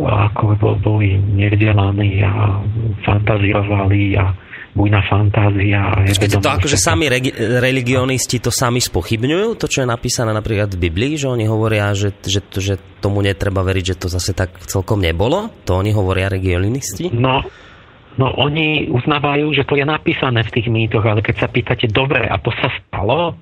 ako 0.02 0.58
boli 0.82 1.16
nevzdelaní 1.16 2.26
a 2.26 2.60
fantazírovali 3.06 4.18
a 4.18 4.34
bujná 4.76 5.00
fantázia. 5.08 6.04
Počkajte, 6.04 6.44
to 6.44 6.52
akože 6.52 6.76
sami 6.76 7.08
regi- 7.08 7.32
religionisti 7.38 8.44
to 8.44 8.52
sami 8.52 8.84
spochybňujú, 8.84 9.56
to, 9.56 9.72
čo 9.72 9.86
je 9.86 9.88
napísané 9.88 10.36
napríklad 10.36 10.76
v 10.76 10.92
Biblii, 10.92 11.16
že 11.16 11.32
oni 11.32 11.48
hovoria, 11.48 11.96
že, 11.96 12.12
že, 12.28 12.44
že 12.60 12.76
tomu 13.00 13.24
netreba 13.24 13.64
veriť, 13.64 13.96
že 13.96 14.00
to 14.04 14.08
zase 14.12 14.36
tak 14.36 14.52
celkom 14.68 15.00
nebolo? 15.00 15.48
To 15.64 15.80
oni 15.80 15.96
hovoria 15.96 16.28
religionisti? 16.28 17.08
No, 17.16 17.40
no 18.16 18.32
oni 18.36 18.92
uznávajú, 18.92 19.52
že 19.56 19.68
to 19.68 19.80
je 19.80 19.86
napísané 19.88 20.44
v 20.44 20.54
tých 20.60 20.68
mýtoch, 20.72 21.04
ale 21.04 21.24
keď 21.24 21.36
sa 21.46 21.48
pýtate, 21.48 21.88
dobre, 21.92 22.26
a 22.26 22.36
to 22.40 22.52
sa 22.60 22.70
stalo? 22.88 23.36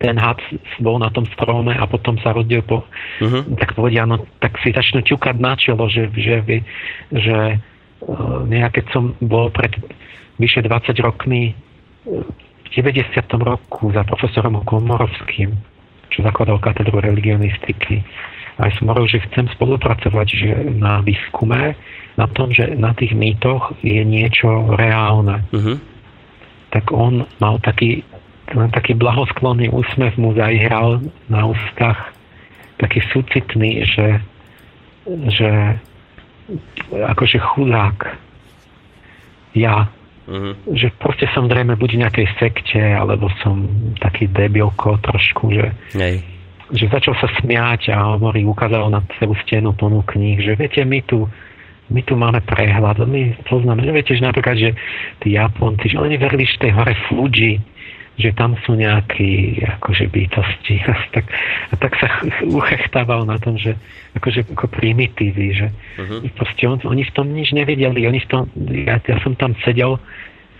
ten 0.00 0.16
had 0.16 0.40
bol 0.80 0.96
na 0.96 1.12
tom 1.12 1.28
strome 1.36 1.76
a 1.76 1.84
potom 1.84 2.16
sa 2.24 2.32
rozdiel 2.32 2.64
po... 2.64 2.88
Uh-huh. 3.20 3.44
Tak 3.60 3.76
povedia, 3.76 4.08
no 4.08 4.24
tak 4.40 4.56
si 4.64 4.72
začnú 4.72 5.04
ťukať 5.04 5.36
na 5.36 5.52
čelo, 5.60 5.92
že, 5.92 6.08
že, 6.16 6.40
že 7.12 7.60
uh, 7.60 8.40
nejaké 8.48 8.88
som 8.96 9.12
bol 9.20 9.52
pred 9.52 9.76
vyše 10.40 10.64
20 10.64 10.96
rokmi 11.04 11.52
v 12.08 12.68
90. 12.72 13.12
roku 13.44 13.92
za 13.92 14.00
profesorom 14.08 14.64
Komorovským, 14.64 15.52
čo 16.08 16.18
zakladal 16.24 16.56
katedru 16.64 16.96
religionistiky. 17.04 18.00
A 18.56 18.72
som 18.80 18.88
hovoril, 18.88 19.20
že 19.20 19.24
chcem 19.28 19.52
spolupracovať 19.52 20.28
že 20.32 20.50
na 20.80 21.04
výskume, 21.04 21.76
na 22.20 22.28
tom, 22.28 22.52
že 22.52 22.76
na 22.76 22.92
tých 22.92 23.16
mýtoch 23.16 23.72
je 23.80 24.04
niečo 24.04 24.76
reálne. 24.76 25.40
Uh-huh. 25.56 25.80
Tak 26.68 26.92
on 26.92 27.24
mal 27.40 27.56
taký, 27.64 28.04
taký 28.52 28.92
blahosklonný 28.92 29.72
úsmev 29.72 30.12
mu 30.20 30.36
zahral 30.36 31.00
na 31.32 31.48
ústach, 31.48 32.12
taký 32.76 33.00
súcitný, 33.08 33.88
že, 33.88 34.20
že 35.32 35.80
akože 36.92 37.40
chudák 37.40 38.20
ja 39.56 39.88
Uh-huh. 40.30 40.54
Že 40.78 40.94
proste 40.94 41.26
som 41.34 41.50
zrejme 41.50 41.74
buď 41.74 41.90
v 41.90 42.00
nejakej 42.06 42.26
sekte, 42.38 42.78
alebo 42.78 43.26
som 43.42 43.66
taký 43.98 44.30
debilko 44.30 45.02
trošku, 45.02 45.50
že, 45.50 45.74
Nej. 45.90 46.22
že 46.70 46.86
začal 46.86 47.18
sa 47.18 47.26
smiať 47.42 47.90
a 47.90 48.14
hovorí, 48.14 48.46
ukázal 48.46 48.94
na 48.94 49.02
celú 49.18 49.34
stenu 49.42 49.74
plnú 49.74 50.06
kníh, 50.06 50.38
že 50.38 50.54
viete, 50.54 50.86
my 50.86 51.02
tu 51.02 51.26
my 51.90 52.00
tu 52.06 52.14
máme 52.14 52.40
prehľad, 52.46 53.02
my 53.02 53.34
poznáme, 53.50 53.82
že 53.82 53.90
viete, 53.90 54.12
že 54.14 54.22
napríklad, 54.22 54.56
že 54.56 54.70
tí 55.20 55.34
Japonci, 55.34 55.90
že 55.90 55.98
oni 55.98 56.16
verili, 56.16 56.46
že 56.46 56.62
tej 56.62 56.72
hore 56.72 56.94
Fuji, 57.10 57.58
že 58.20 58.30
tam 58.36 58.54
sú 58.62 58.76
nejakí 58.76 59.58
akože 59.80 60.12
bytosti. 60.12 60.76
A 60.90 60.94
tak, 61.10 61.26
a 61.72 61.74
tak 61.80 61.92
sa 61.96 62.08
uchechtával 62.44 63.24
na 63.24 63.40
tom, 63.40 63.56
že 63.56 63.74
akože 64.14 64.52
ako 64.52 64.66
primitívy, 64.68 65.46
že 65.56 65.66
uh-huh. 65.96 66.28
proste 66.36 66.68
on, 66.68 66.76
oni 66.84 67.06
v 67.06 67.12
tom 67.16 67.32
nič 67.32 67.56
nevedeli. 67.56 68.04
Oni 68.04 68.20
v 68.20 68.28
tom, 68.28 68.42
ja, 68.86 69.00
ja 69.00 69.16
som 69.24 69.32
tam 69.38 69.56
sedel, 69.64 69.96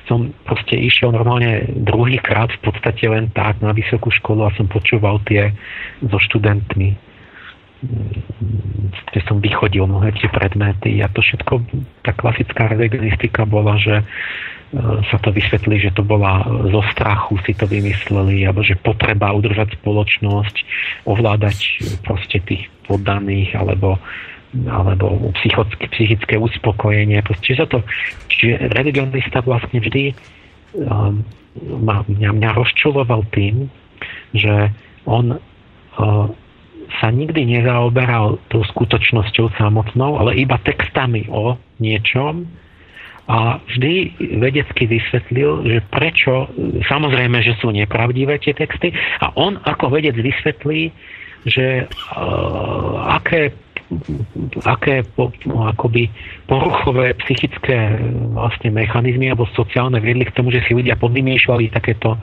som 0.09 0.33
proste 0.49 0.75
išiel 0.75 1.13
normálne 1.13 1.69
druhýkrát 1.71 2.51
v 2.59 2.61
podstate 2.73 3.05
len 3.07 3.31
tak 3.31 3.61
na 3.63 3.71
vysokú 3.71 4.11
školu 4.11 4.49
a 4.49 4.55
som 4.57 4.67
počúval 4.67 5.23
tie 5.29 5.55
so 6.03 6.19
študentmi 6.19 7.10
kde 7.81 9.21
som 9.25 9.41
vychodil 9.41 9.89
mnohé 9.89 10.13
tie 10.21 10.29
predmety 10.29 11.01
a 11.01 11.09
to 11.09 11.25
všetko, 11.25 11.65
tá 12.05 12.13
klasická 12.13 12.69
religionistika 12.69 13.49
bola, 13.49 13.81
že 13.81 14.05
sa 15.11 15.19
to 15.19 15.35
vysvetlí, 15.35 15.83
že 15.83 15.91
to 15.99 16.07
bola 16.07 16.47
zo 16.71 16.79
strachu, 16.95 17.35
si 17.43 17.59
to 17.59 17.67
vymysleli, 17.67 18.47
alebo 18.47 18.63
že 18.63 18.79
potreba 18.79 19.35
udržať 19.35 19.75
spoločnosť, 19.83 20.57
ovládať 21.11 21.59
proste 22.07 22.39
tých 22.45 22.71
poddaných, 22.87 23.59
alebo 23.59 23.99
alebo 24.51 25.31
psychické, 25.39 25.87
psychické 25.95 26.35
uspokojenie. 26.35 27.23
Čiže, 27.23 27.71
to, 27.71 27.87
čiže 28.27 28.75
religionista 28.75 29.47
vlastne 29.47 29.79
vždy 29.79 30.11
um, 30.75 31.23
mňa, 32.11 32.31
mňa 32.35 32.51
rozčuloval 32.59 33.31
tým, 33.31 33.71
že 34.35 34.75
on 35.07 35.39
uh, 35.39 36.27
sa 36.99 37.15
nikdy 37.15 37.47
nezaoberal 37.47 38.43
tou 38.51 38.67
skutočnosťou 38.67 39.55
samotnou, 39.55 40.19
ale 40.19 40.43
iba 40.43 40.59
textami 40.59 41.31
o 41.31 41.55
niečom, 41.79 42.51
a 43.31 43.63
vždy 43.63 44.11
vedecky 44.43 44.91
vysvetlil, 44.91 45.63
že 45.63 45.79
prečo, 45.87 46.51
samozrejme, 46.91 47.39
že 47.47 47.55
sú 47.63 47.71
nepravdivé 47.71 48.43
tie 48.43 48.51
texty 48.51 48.91
a 49.23 49.31
on 49.39 49.55
ako 49.63 49.87
vedec 49.95 50.19
vysvetlí, 50.19 50.91
že 51.47 51.87
uh, 51.87 53.15
aké 53.15 53.55
aké 54.63 55.03
po, 55.03 55.35
no, 55.51 55.67
akoby 55.67 56.07
poruchové 56.47 57.11
psychické 57.27 57.99
vlastne 58.31 58.71
mechanizmy 58.71 59.35
alebo 59.35 59.51
sociálne 59.51 59.99
viedli 59.99 60.31
k 60.31 60.35
tomu, 60.35 60.55
že 60.55 60.63
si 60.63 60.79
ľudia 60.79 60.95
podvymýšľali 60.95 61.75
takéto, 61.75 62.15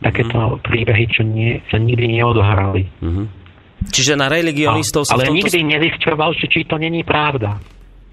takéto 0.00 0.56
mm. 0.56 0.64
príbehy, 0.64 1.04
čo 1.12 1.20
nie, 1.20 1.60
sa 1.68 1.76
nikdy 1.76 2.16
neodohrali. 2.16 2.88
Mm-hmm. 3.04 3.41
Čiže 3.90 4.14
na 4.14 4.30
religionistov 4.30 5.08
sa 5.08 5.18
Ale 5.18 5.26
tomto... 5.26 5.42
nikdy 5.42 5.58
nezisťoval, 5.66 6.30
či 6.38 6.62
to 6.68 6.78
není 6.78 7.02
pravda. 7.02 7.58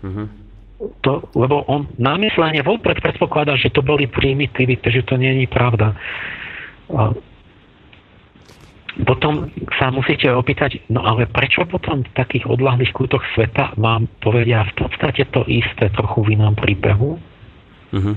Mm-hmm 0.02 0.40
to, 0.80 1.28
lebo 1.36 1.68
on 1.68 1.92
námyslene 2.00 2.64
vopred 2.64 3.04
predpokladá, 3.04 3.60
že 3.60 3.72
to 3.72 3.84
boli 3.84 4.08
primitívy, 4.08 4.80
že 4.80 5.04
to 5.04 5.20
je 5.20 5.44
pravda. 5.52 5.92
A 6.88 7.12
potom 9.04 9.52
sa 9.80 9.92
musíte 9.92 10.28
opýtať, 10.32 10.84
no 10.92 11.04
ale 11.04 11.28
prečo 11.28 11.64
potom 11.68 12.04
v 12.04 12.12
takých 12.16 12.48
odlahlých 12.48 12.96
kútoch 12.96 13.24
sveta 13.36 13.76
vám 13.80 14.08
povedia 14.24 14.68
v 14.72 14.88
podstate 14.88 15.28
to 15.32 15.44
isté 15.48 15.92
trochu 15.92 16.20
v 16.24 16.40
inom 16.40 16.56
príbehu? 16.56 17.20
Uh-huh. 17.90 18.16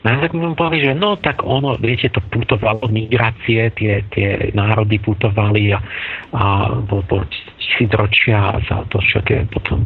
No 0.00 0.16
tak 0.16 0.32
mu 0.32 0.56
povie, 0.56 0.80
že 0.88 0.92
no 0.96 1.20
tak 1.20 1.44
ono, 1.44 1.76
viete, 1.76 2.08
to 2.08 2.24
putovalo 2.32 2.88
migrácie, 2.88 3.68
tie, 3.76 4.00
tie 4.08 4.48
národy 4.56 4.96
putovali 4.96 5.76
a, 5.76 5.78
a 6.32 6.44
po, 6.88 7.04
po 7.04 7.20
tisícročia 7.60 8.56
sa 8.64 8.80
to 8.88 8.96
všetké 8.96 9.52
potom 9.52 9.84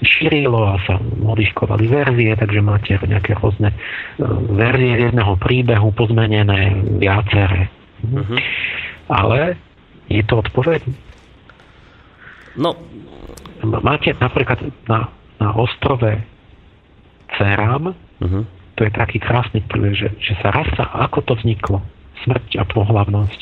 šírilo 0.00 0.64
a 0.64 0.80
sa 0.88 0.96
modifikovali 0.96 1.92
verzie, 1.92 2.32
takže 2.40 2.60
máte 2.64 2.96
nejaké 3.04 3.36
rôzne 3.36 3.68
e, 3.68 3.76
verzie 4.56 5.12
jedného 5.12 5.36
príbehu 5.36 5.92
pozmenené 5.92 6.80
viaceré. 6.96 7.68
Uh-huh. 8.00 8.40
Ale 9.12 9.60
je 10.08 10.24
to 10.24 10.40
odpoveď? 10.40 10.88
No. 12.56 12.80
Máte 13.60 14.16
napríklad 14.16 14.64
na, 14.88 15.12
na 15.36 15.52
ostrove 15.52 16.16
Ceram 17.36 17.92
uh-huh 18.24 18.59
to 18.80 18.88
je 18.88 18.96
taký 18.96 19.20
krásny 19.20 19.60
príbeh, 19.68 19.92
že, 19.92 20.08
že 20.16 20.32
sa 20.40 20.48
raz 20.48 20.64
sa, 20.72 20.88
ako 21.04 21.20
to 21.28 21.36
vzniklo, 21.36 21.84
smrť 22.24 22.56
a 22.56 22.64
pohlavnosť, 22.64 23.40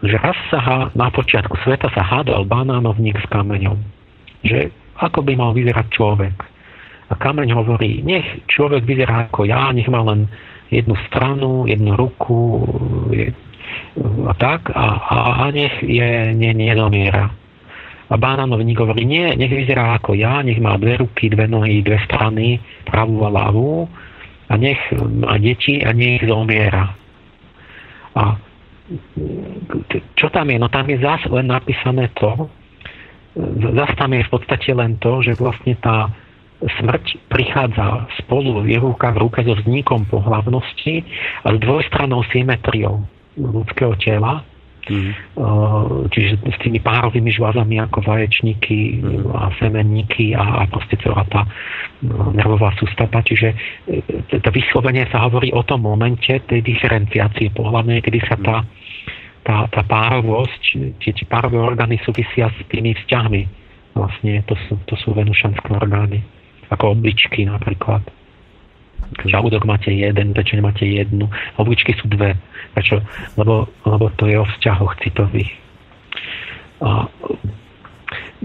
že 0.00 0.16
raz 0.16 0.38
sa 0.48 0.88
na 0.96 1.12
počiatku 1.12 1.60
sveta 1.60 1.92
sa 1.92 2.00
hádal 2.00 2.48
banánovník 2.48 3.20
s 3.20 3.28
kameňom, 3.28 3.76
že 4.48 4.72
ako 4.96 5.20
by 5.20 5.36
mal 5.36 5.52
vyzerať 5.52 5.92
človek. 5.92 6.36
A 7.06 7.14
kameň 7.20 7.52
hovorí, 7.52 8.00
nech 8.00 8.24
človek 8.48 8.88
vyzerá 8.88 9.28
ako 9.28 9.44
ja, 9.44 9.68
nech 9.76 9.92
má 9.92 10.00
len 10.08 10.24
jednu 10.72 10.96
stranu, 11.12 11.68
jednu 11.68 12.00
ruku 12.00 12.64
a 14.24 14.32
tak 14.40 14.72
a, 14.72 14.86
a, 15.04 15.16
a 15.44 15.52
nech 15.52 15.84
je 15.84 16.32
ne, 16.32 16.50
nedomiera. 16.56 17.28
Bánanovník 18.14 18.78
hovorí, 18.78 19.02
nie, 19.02 19.34
nech 19.34 19.50
vyzerá 19.50 19.98
ako 19.98 20.14
ja, 20.14 20.38
nech 20.46 20.62
má 20.62 20.78
dve 20.78 21.02
ruky, 21.02 21.26
dve 21.26 21.50
nohy, 21.50 21.82
dve 21.82 21.98
strany, 22.06 22.62
pravú 22.86 23.26
a 23.26 23.30
ľavú 23.34 23.90
a 24.46 24.54
nech 24.54 24.78
má 24.94 25.34
deti 25.42 25.82
a 25.82 25.90
nech 25.90 26.22
zomiera. 26.22 26.94
A 28.14 28.38
čo 30.14 30.30
tam 30.30 30.46
je? 30.46 30.56
No 30.62 30.70
tam 30.70 30.86
je 30.86 31.02
zase 31.02 31.26
len 31.26 31.50
napísané 31.50 32.06
to, 32.14 32.46
zastám 33.74 34.14
je 34.14 34.22
v 34.22 34.32
podstate 34.32 34.70
len 34.70 34.96
to, 35.02 35.20
že 35.20 35.34
vlastne 35.36 35.74
tá 35.82 36.08
smrť 36.56 37.20
prichádza 37.28 38.08
spolu 38.24 38.64
je 38.64 38.80
ruka 38.80 39.12
v 39.12 39.28
ruke 39.28 39.44
so 39.44 39.52
vznikom 39.60 40.08
pohlavnosti 40.08 41.04
a 41.44 41.52
s 41.52 41.58
dvojstrannou 41.60 42.24
symetriou 42.32 43.04
ľudského 43.36 43.92
tela, 44.00 44.40
Mm. 44.86 45.12
Čiže 46.14 46.46
s 46.46 46.58
tými 46.62 46.78
párovými 46.78 47.34
žľazami 47.34 47.82
ako 47.90 48.06
vaječníky 48.06 49.02
mm. 49.02 49.34
a 49.34 49.50
semenníky 49.58 50.30
a, 50.38 50.62
a 50.62 50.70
proste 50.70 50.94
celá 51.02 51.26
tá 51.26 51.42
no, 52.06 52.30
nervová 52.30 52.70
sústava. 52.78 53.18
Čiže 53.26 53.48
e, 53.90 54.38
to 54.38 54.50
vyslovene 54.54 55.02
sa 55.10 55.26
hovorí 55.26 55.50
o 55.50 55.66
tom 55.66 55.82
momente 55.82 56.38
tej 56.46 56.62
diferenciácie 56.62 57.50
pohľadnej, 57.50 57.98
kedy 57.98 58.18
sa 58.30 58.38
tá, 58.38 58.56
tá, 59.42 59.56
tá 59.74 59.82
párovosť, 59.82 60.62
tie, 61.02 61.10
tie 61.10 61.26
párové 61.26 61.58
orgány 61.58 61.98
súvisia 62.06 62.46
s 62.46 62.58
tými 62.70 62.94
vzťahmi. 62.94 63.42
Vlastne 63.98 64.44
to 64.46 64.54
sú, 64.68 64.78
to 64.86 64.94
sú 65.02 65.10
venušanské 65.18 65.66
orgány. 65.74 66.22
Ako 66.70 66.94
obličky 66.94 67.42
napríklad. 67.42 68.06
Žalúdok 69.26 69.64
máte 69.64 69.94
jeden, 69.94 70.34
pečeň 70.34 70.58
máte 70.60 70.84
jednu, 70.86 71.30
obličky 71.56 71.94
sú 71.96 72.10
dve. 72.10 72.34
Prečo? 72.74 73.00
Lebo, 73.38 73.70
lebo 73.86 74.12
to 74.18 74.28
je 74.28 74.36
o 74.36 74.44
vzťahoch 74.44 74.98
citových. 75.00 75.50
A, 76.84 77.08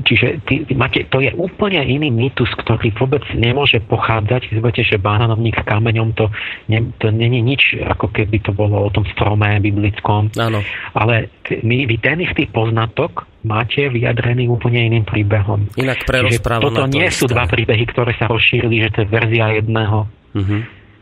čiže 0.08 0.40
ty, 0.48 0.64
máte, 0.72 1.04
to 1.12 1.20
je 1.20 1.36
úplne 1.36 1.84
iný 1.84 2.08
mýtus, 2.08 2.48
ktorý 2.64 2.96
vôbec 2.96 3.26
nemôže 3.36 3.84
pochádzať. 3.84 4.48
Keď 4.48 4.56
poviete, 4.64 4.84
že 4.88 5.02
bánanovník 5.02 5.60
s 5.60 5.68
kameňom, 5.68 6.16
to, 6.16 6.32
ne, 6.72 6.96
to 7.02 7.12
není 7.12 7.44
nič, 7.44 7.76
ako 7.84 8.08
keby 8.08 8.40
to 8.40 8.56
bolo 8.56 8.88
o 8.88 8.90
tom 8.94 9.04
strome 9.12 9.60
biblickom. 9.60 10.32
Áno. 10.40 10.64
Ale 10.96 11.28
my, 11.66 11.90
vy 11.90 11.96
ten 12.00 12.24
istý 12.24 12.48
poznatok 12.48 13.28
máte 13.44 13.92
vyjadrený 13.92 14.48
úplne 14.48 14.88
iným 14.88 15.04
príbehom. 15.04 15.68
Inak 15.76 16.08
prerozpráva 16.08 16.64
Toto 16.64 16.88
nie 16.88 17.10
sú 17.12 17.28
dva 17.28 17.50
príbehy, 17.50 17.84
ktoré 17.92 18.16
sa 18.16 18.32
rozšírili, 18.32 18.88
že 18.88 18.90
to 18.96 18.98
je 19.04 19.08
verzia 19.12 19.60
jedného 19.60 20.21
Uh-huh. 20.32 20.62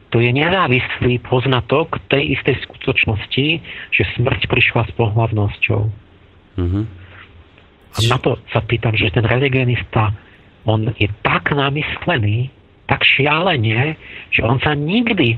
To 0.09 0.17
je 0.17 0.33
nezávislý 0.33 1.21
poznatok 1.21 2.01
tej 2.09 2.33
istej 2.39 2.65
skutočnosti, 2.65 3.45
že 3.93 4.03
smrť 4.17 4.49
prišla 4.49 4.89
s 4.89 4.91
pohľavnosťou. 4.97 5.81
Uh-huh. 6.57 6.83
A 7.89 7.99
na 8.09 8.17
to 8.17 8.37
sa 8.49 8.61
pýtam, 8.65 8.97
že 8.97 9.13
ten 9.13 9.25
religionista, 9.25 10.13
on 10.65 10.89
je 10.97 11.09
tak 11.21 11.53
namyslený, 11.53 12.49
tak 12.89 13.05
šialene, 13.05 13.93
že 14.33 14.41
on 14.41 14.57
sa 14.65 14.73
nikdy 14.73 15.37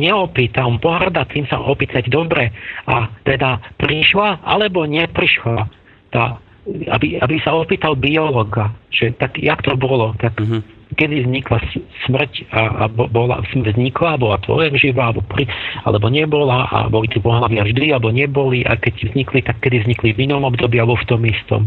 neopýta, 0.00 0.64
on 0.64 0.80
pohrada 0.80 1.28
tým 1.28 1.44
sa 1.44 1.60
opýtať 1.60 2.08
dobre 2.08 2.56
a 2.88 3.12
teda 3.28 3.60
prišla 3.76 4.40
alebo 4.40 4.88
neprišla 4.88 5.68
tá 6.08 6.40
aby, 6.64 7.20
aby 7.20 7.36
sa 7.44 7.52
opýtal 7.52 7.92
biologa, 7.92 8.72
že 8.88 9.12
tak 9.20 9.36
jak 9.36 9.60
to 9.60 9.76
bolo, 9.76 10.16
tak 10.16 10.32
uh-huh 10.40 10.64
kedy 10.92 11.24
vznikla 11.24 11.58
smrť 12.04 12.32
a, 12.52 12.84
a 12.84 12.92
bola, 12.92 13.40
vznikla, 13.40 14.20
bola 14.20 14.36
tvoje 14.44 14.68
živá, 14.76 15.10
alebo, 15.10 15.24
pri, 15.24 15.48
alebo 15.82 16.06
nebola, 16.12 16.68
a 16.68 16.86
boli 16.92 17.08
tu 17.08 17.24
pohľavia 17.24 17.64
vždy, 17.64 17.96
alebo 17.96 18.12
neboli, 18.12 18.62
a 18.62 18.76
keď 18.76 19.10
vznikli, 19.10 19.40
tak 19.40 19.64
kedy 19.64 19.84
vznikli 19.84 20.12
v 20.12 20.28
inom 20.28 20.44
období, 20.44 20.76
alebo 20.76 21.00
v 21.00 21.08
tom 21.08 21.22
istom. 21.24 21.62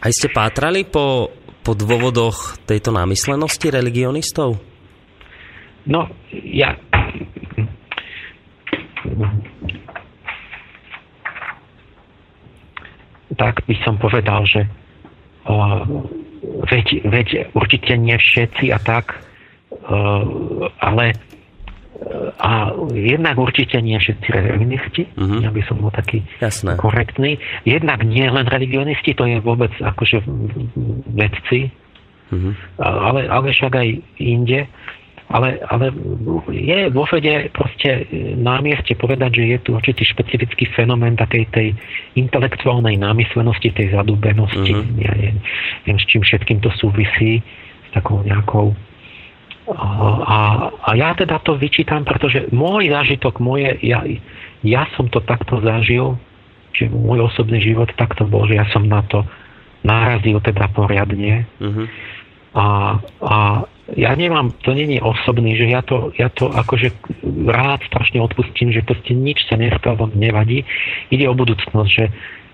Aj 0.00 0.10
ste 0.10 0.32
pátrali 0.32 0.88
po, 0.88 1.28
po 1.60 1.76
dôvodoch 1.76 2.56
tejto 2.64 2.90
námyslenosti 2.90 3.68
religionistov? 3.68 4.56
No, 5.84 6.08
ja... 6.32 6.76
Tak 13.30 13.62
by 13.64 13.76
som 13.86 13.94
povedal, 13.96 14.42
že 14.44 14.66
veď, 16.42 16.86
veď 17.04 17.28
určite 17.52 17.94
nie 17.96 18.16
všetci 18.16 18.72
a 18.72 18.78
tak, 18.80 19.20
uh, 19.70 20.68
ale 20.80 21.04
uh, 21.12 21.30
a 22.40 22.72
jednak 22.96 23.36
určite 23.36 23.76
nie 23.84 24.00
všetci 24.00 24.28
religionisti, 24.32 25.02
uh-huh. 25.14 25.44
ja 25.44 25.50
by 25.52 25.62
som 25.68 25.76
bol 25.84 25.92
taký 25.92 26.24
Jasné. 26.40 26.80
korektný. 26.80 27.36
Jednak 27.68 28.00
nie 28.08 28.24
len 28.24 28.48
religionisti, 28.48 29.12
to 29.12 29.28
je 29.28 29.36
vôbec 29.44 29.70
akože 29.76 30.24
vedci, 31.12 31.68
uh-huh. 32.32 32.52
ale, 32.80 33.28
ale 33.28 33.52
však 33.52 33.72
aj 33.76 33.88
inde. 34.16 34.64
Ale, 35.30 35.62
ale 35.70 35.94
je 36.50 36.90
vo 36.90 37.06
vede 37.06 37.54
proste 37.54 38.02
na 38.34 38.58
mieste 38.58 38.98
povedať, 38.98 39.38
že 39.38 39.44
je 39.46 39.58
tu 39.62 39.70
určitý 39.78 40.02
špecifický 40.02 40.66
fenomén 40.74 41.14
takej 41.14 41.46
tej 41.54 41.68
intelektuálnej 42.18 42.98
námyslenosti, 42.98 43.70
tej 43.70 43.94
zadúbenosti. 43.94 44.74
Uh-huh. 44.74 45.06
Ja 45.06 45.14
neviem, 45.86 45.98
s 46.02 46.06
čím 46.10 46.26
všetkým 46.26 46.58
to 46.58 46.74
súvisí, 46.74 47.46
s 47.86 47.90
takou 47.94 48.26
nejakou 48.26 48.74
a, 49.70 50.66
a 50.82 50.90
ja 50.98 51.14
teda 51.14 51.38
to 51.46 51.54
vyčítam, 51.54 52.02
pretože 52.02 52.50
môj 52.50 52.90
zážitok, 52.90 53.38
moje, 53.38 53.78
ja, 53.86 54.02
ja 54.66 54.82
som 54.98 55.06
to 55.06 55.22
takto 55.22 55.62
zažil, 55.62 56.18
že 56.74 56.90
môj 56.90 57.30
osobný 57.30 57.62
život 57.62 57.86
takto 57.94 58.26
bol, 58.26 58.50
že 58.50 58.58
ja 58.58 58.66
som 58.74 58.82
na 58.90 59.06
to 59.06 59.22
narazil 59.86 60.42
teda 60.42 60.66
poriadne. 60.74 61.46
Uh-huh. 61.62 61.86
A, 62.50 62.66
a 63.22 63.36
ja 63.96 64.14
nemám, 64.14 64.54
to 64.62 64.70
není 64.70 65.02
osobný, 65.02 65.58
že 65.58 65.66
ja 65.66 65.82
to, 65.82 66.14
ja 66.14 66.30
to 66.30 66.50
akože 66.50 66.94
rád 67.46 67.82
strašne 67.90 68.22
odpustím, 68.22 68.70
že 68.70 68.86
proste 68.86 69.14
nič 69.14 69.46
sa 69.50 69.58
nestalo, 69.58 70.06
nevadí. 70.14 70.62
Ide 71.10 71.26
o 71.26 71.34
budúcnosť, 71.34 71.90
že 71.90 72.04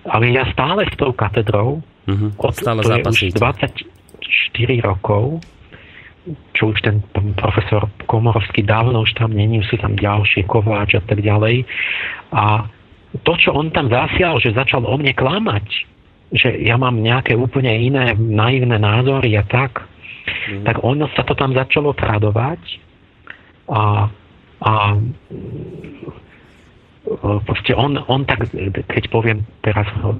ale 0.07 0.31
ja 0.31 0.47
stále 0.55 0.87
s 0.87 0.95
tou 0.95 1.11
katedrou 1.11 1.83
uh-huh. 1.83 2.29
od, 2.39 2.53
stále 2.55 2.79
to 2.79 2.95
je 2.95 3.03
už 3.03 3.35
24 3.35 4.87
rokov, 4.87 5.43
čo 6.55 6.71
už 6.71 6.79
ten 6.83 7.03
profesor 7.35 7.91
Komorovský 8.07 8.63
dávno 8.63 9.03
už 9.03 9.15
tam 9.15 9.35
není, 9.35 9.63
sú 9.67 9.75
tam 9.79 9.95
ďalšie, 9.95 10.47
Kováč 10.47 10.95
a 10.99 11.03
tak 11.03 11.19
ďalej. 11.23 11.67
A 12.31 12.67
to, 13.23 13.33
čo 13.39 13.55
on 13.55 13.71
tam 13.71 13.87
zasial, 13.87 14.39
že 14.39 14.55
začal 14.55 14.83
o 14.83 14.95
mne 14.95 15.15
klamať, 15.15 15.67
že 16.35 16.59
ja 16.59 16.75
mám 16.75 16.99
nejaké 16.99 17.39
úplne 17.39 17.71
iné 17.71 18.11
naivné 18.15 18.75
názory 18.75 19.39
a 19.39 19.43
tak, 19.47 19.87
mm. 20.27 20.63
tak 20.67 20.83
ono 20.83 21.07
sa 21.15 21.23
to 21.23 21.33
tam 21.33 21.55
začalo 21.55 21.95
tradovať 21.95 22.61
a, 23.71 24.11
a 24.63 24.71
proste 27.45 27.71
on, 27.75 27.99
on 28.07 28.27
tak, 28.27 28.51
keď 28.87 29.03
poviem 29.11 29.47
teraz 29.63 29.87
ho, 30.03 30.19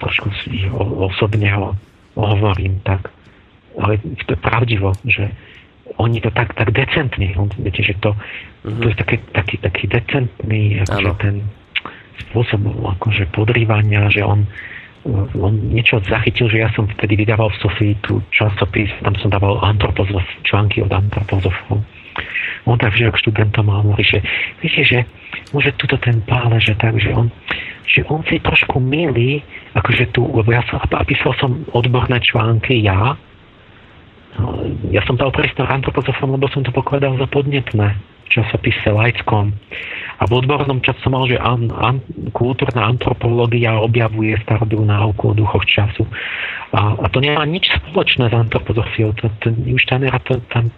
trošku 0.00 0.28
si 0.44 0.68
osobne 0.76 1.48
ho 1.52 1.72
hovorím 2.14 2.78
tak, 2.84 3.10
ale 3.80 3.98
to 3.98 4.36
je 4.36 4.40
pravdivo, 4.40 4.94
že 5.02 5.32
oni 5.98 6.20
to 6.20 6.30
tak, 6.32 6.54
tak 6.56 6.72
decentne, 6.72 7.34
on, 7.36 7.50
viete, 7.60 7.84
že 7.84 7.94
to, 8.00 8.14
mm-hmm. 8.14 8.80
to 8.80 8.86
je 8.88 8.96
taký, 8.96 9.16
taký, 9.34 9.56
taký 9.60 9.84
decentný 9.90 10.80
akože 10.86 11.12
ten 11.20 11.36
spôsob 12.28 12.60
akože 12.98 13.24
podrývania, 13.34 14.08
že 14.08 14.24
on 14.24 14.46
on 15.36 15.54
niečo 15.68 16.00
zachytil, 16.08 16.48
že 16.48 16.64
ja 16.64 16.68
som 16.72 16.88
vtedy 16.88 17.20
vydával 17.20 17.52
v 17.52 17.60
Sofii 17.60 17.92
tú 18.00 18.24
časopis, 18.32 18.88
tam 19.04 19.12
som 19.20 19.28
dával 19.28 19.60
antropozof, 19.60 20.24
články 20.48 20.80
od 20.80 20.88
antropozofov. 20.88 21.84
On 22.64 22.80
tak 22.80 22.96
vždy 22.96 23.12
k 23.12 23.20
študentom 23.20 23.68
hovorí, 23.68 24.00
že 24.00 24.24
viete, 24.64 24.80
že 24.80 24.98
môže 25.52 25.76
tuto 25.76 26.00
ten 26.00 26.24
pále, 26.24 26.56
že 26.56 26.72
tak, 26.80 26.96
že 26.96 27.12
on, 27.12 27.28
že 27.84 28.00
on 28.08 28.24
si 28.24 28.40
trošku 28.40 28.80
milí, 28.80 29.44
akože 29.76 30.08
tu, 30.16 30.24
lebo 30.24 30.48
ja 30.48 30.64
som, 30.72 30.80
písal 31.04 31.36
som 31.36 31.50
odborné 31.76 32.16
články 32.24 32.80
ja, 32.80 33.12
no, 34.40 34.46
ja 34.88 35.04
som 35.04 35.20
dal 35.20 35.28
priestor 35.28 35.68
antropozofom, 35.68 36.32
lebo 36.40 36.48
som 36.48 36.64
to 36.64 36.72
pokladal 36.72 37.12
za 37.20 37.28
podnetné 37.28 38.13
časopise 38.28 38.90
laickom. 38.90 39.52
A 40.18 40.22
v 40.30 40.32
odbornom 40.38 40.78
som 40.84 41.10
mal, 41.10 41.26
že 41.26 41.36
an, 41.42 41.68
an, 41.74 41.98
kultúrna 42.30 42.86
antropológia 42.86 43.76
objavuje 43.82 44.38
starodú 44.46 44.86
náuku 44.86 45.34
o 45.34 45.36
duchoch 45.36 45.66
času. 45.66 46.06
A, 46.70 46.94
a 47.02 47.06
to 47.10 47.18
nemá 47.18 47.42
nič 47.44 47.66
spoločné 47.82 48.30
s 48.30 48.34
antropozofiou. 48.34 49.10
To, 49.18 49.26
to, 49.42 49.50
už 49.50 49.82
tam, 49.90 50.06
to, 50.22 50.38
tam 50.54 50.70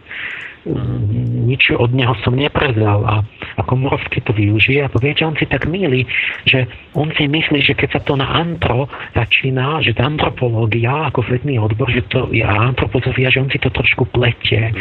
nič 1.47 1.71
od 1.79 1.95
neho 1.95 2.15
som 2.27 2.35
neprezal 2.35 3.07
a, 3.07 3.23
a 3.55 3.61
Komorovský 3.63 4.19
to 4.27 4.35
využije 4.35 4.83
a 4.83 4.91
viete, 4.99 5.23
on 5.23 5.39
si 5.39 5.47
tak 5.47 5.71
milí, 5.71 6.03
že 6.43 6.67
on 6.99 7.15
si 7.15 7.31
myslí, 7.31 7.63
že 7.63 7.79
keď 7.79 7.89
sa 7.99 8.01
to 8.03 8.19
na 8.19 8.27
antro 8.27 8.91
začína, 9.15 9.79
že 9.87 9.95
antropológia 9.95 11.07
ako 11.11 11.23
vedný 11.23 11.63
odbor, 11.63 11.87
že 11.95 12.03
to 12.11 12.35
je 12.35 12.43
antropozofia, 12.43 13.31
že 13.31 13.47
on 13.47 13.51
si 13.51 13.63
to 13.63 13.71
trošku 13.71 14.11
pletie. 14.11 14.75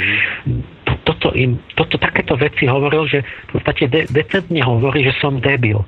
Toto, 1.05 1.29
im, 1.37 1.61
toto 1.77 2.01
takéto 2.01 2.33
veci 2.33 2.65
hovoril, 2.65 3.05
že 3.05 3.21
v 3.21 3.49
podstate 3.53 3.85
de- 3.87 4.09
decentne 4.09 4.61
hovorí, 4.65 5.05
že 5.05 5.13
som 5.21 5.37
debil. 5.37 5.85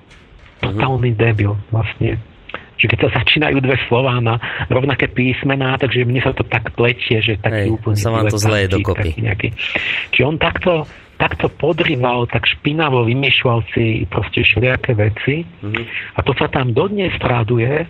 Totálny 0.61 1.13
debil 1.17 1.57
vlastne 1.73 2.21
že 2.77 2.85
keď 2.85 3.09
sa 3.09 3.25
začínajú 3.25 3.57
dve 3.57 3.73
slová 3.89 4.21
na 4.21 4.37
rovnaké 4.69 5.09
písmená, 5.09 5.81
takže 5.81 6.05
mne 6.05 6.21
sa 6.21 6.31
to 6.31 6.45
tak 6.45 6.77
pletie, 6.77 7.19
že 7.25 7.41
taký 7.41 7.73
Hej, 7.73 7.73
úplne... 7.73 7.97
sa 7.97 8.13
vám 8.13 8.29
to 8.29 8.37
zleje 8.37 8.69
dokopy. 8.69 9.17
Nejaký. 9.17 9.49
Čiže 10.13 10.23
on 10.23 10.37
takto, 10.37 10.85
takto 11.17 11.49
podrýval, 11.49 12.29
tak 12.29 12.45
špinavo 12.45 13.01
vymýšľal 13.09 13.65
si 13.73 14.05
proste 14.05 14.45
všelijaké 14.45 14.93
veci 14.93 15.41
mm-hmm. 15.41 15.83
a 16.15 16.19
to 16.21 16.37
sa 16.37 16.47
tam 16.53 16.77
dodnes 16.77 17.17
traduje 17.17 17.89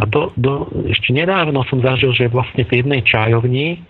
a 0.00 0.02
do, 0.08 0.32
do, 0.34 0.66
ešte 0.88 1.12
nedávno 1.12 1.62
som 1.68 1.84
zažil, 1.84 2.16
že 2.16 2.32
vlastne 2.32 2.64
v 2.64 2.80
jednej 2.80 3.04
čajovni 3.04 3.84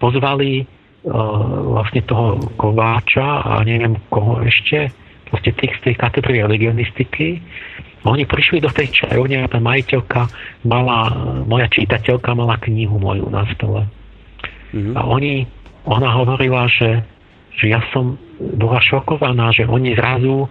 pozvali 0.00 0.64
vlastne 1.02 2.02
toho 2.06 2.38
Kováča 2.54 3.42
a 3.42 3.66
neviem 3.66 3.98
koho 4.06 4.38
ešte, 4.46 4.94
proste 5.26 5.50
tých 5.58 5.74
z 5.82 5.90
tej 5.90 5.94
katedry 5.98 6.42
religionistiky. 6.46 7.42
Oni 8.02 8.26
prišli 8.26 8.62
do 8.62 8.70
tej 8.70 8.90
čajovne 8.90 9.46
a 9.46 9.50
tá 9.50 9.62
majiteľka 9.62 10.26
mala, 10.66 11.14
moja 11.46 11.70
čítateľka 11.70 12.34
mala 12.34 12.58
knihu 12.66 12.98
moju 12.98 13.30
na 13.30 13.46
stole. 13.54 13.86
Mm-hmm. 14.74 14.94
A 14.98 15.00
oni, 15.06 15.46
ona 15.86 16.10
hovorila, 16.10 16.66
že, 16.66 17.02
že 17.58 17.70
ja 17.70 17.82
som 17.94 18.18
bola 18.58 18.82
šokovaná, 18.82 19.54
že 19.54 19.70
oni 19.70 19.94
zrazu 19.94 20.46
uh, 20.46 20.48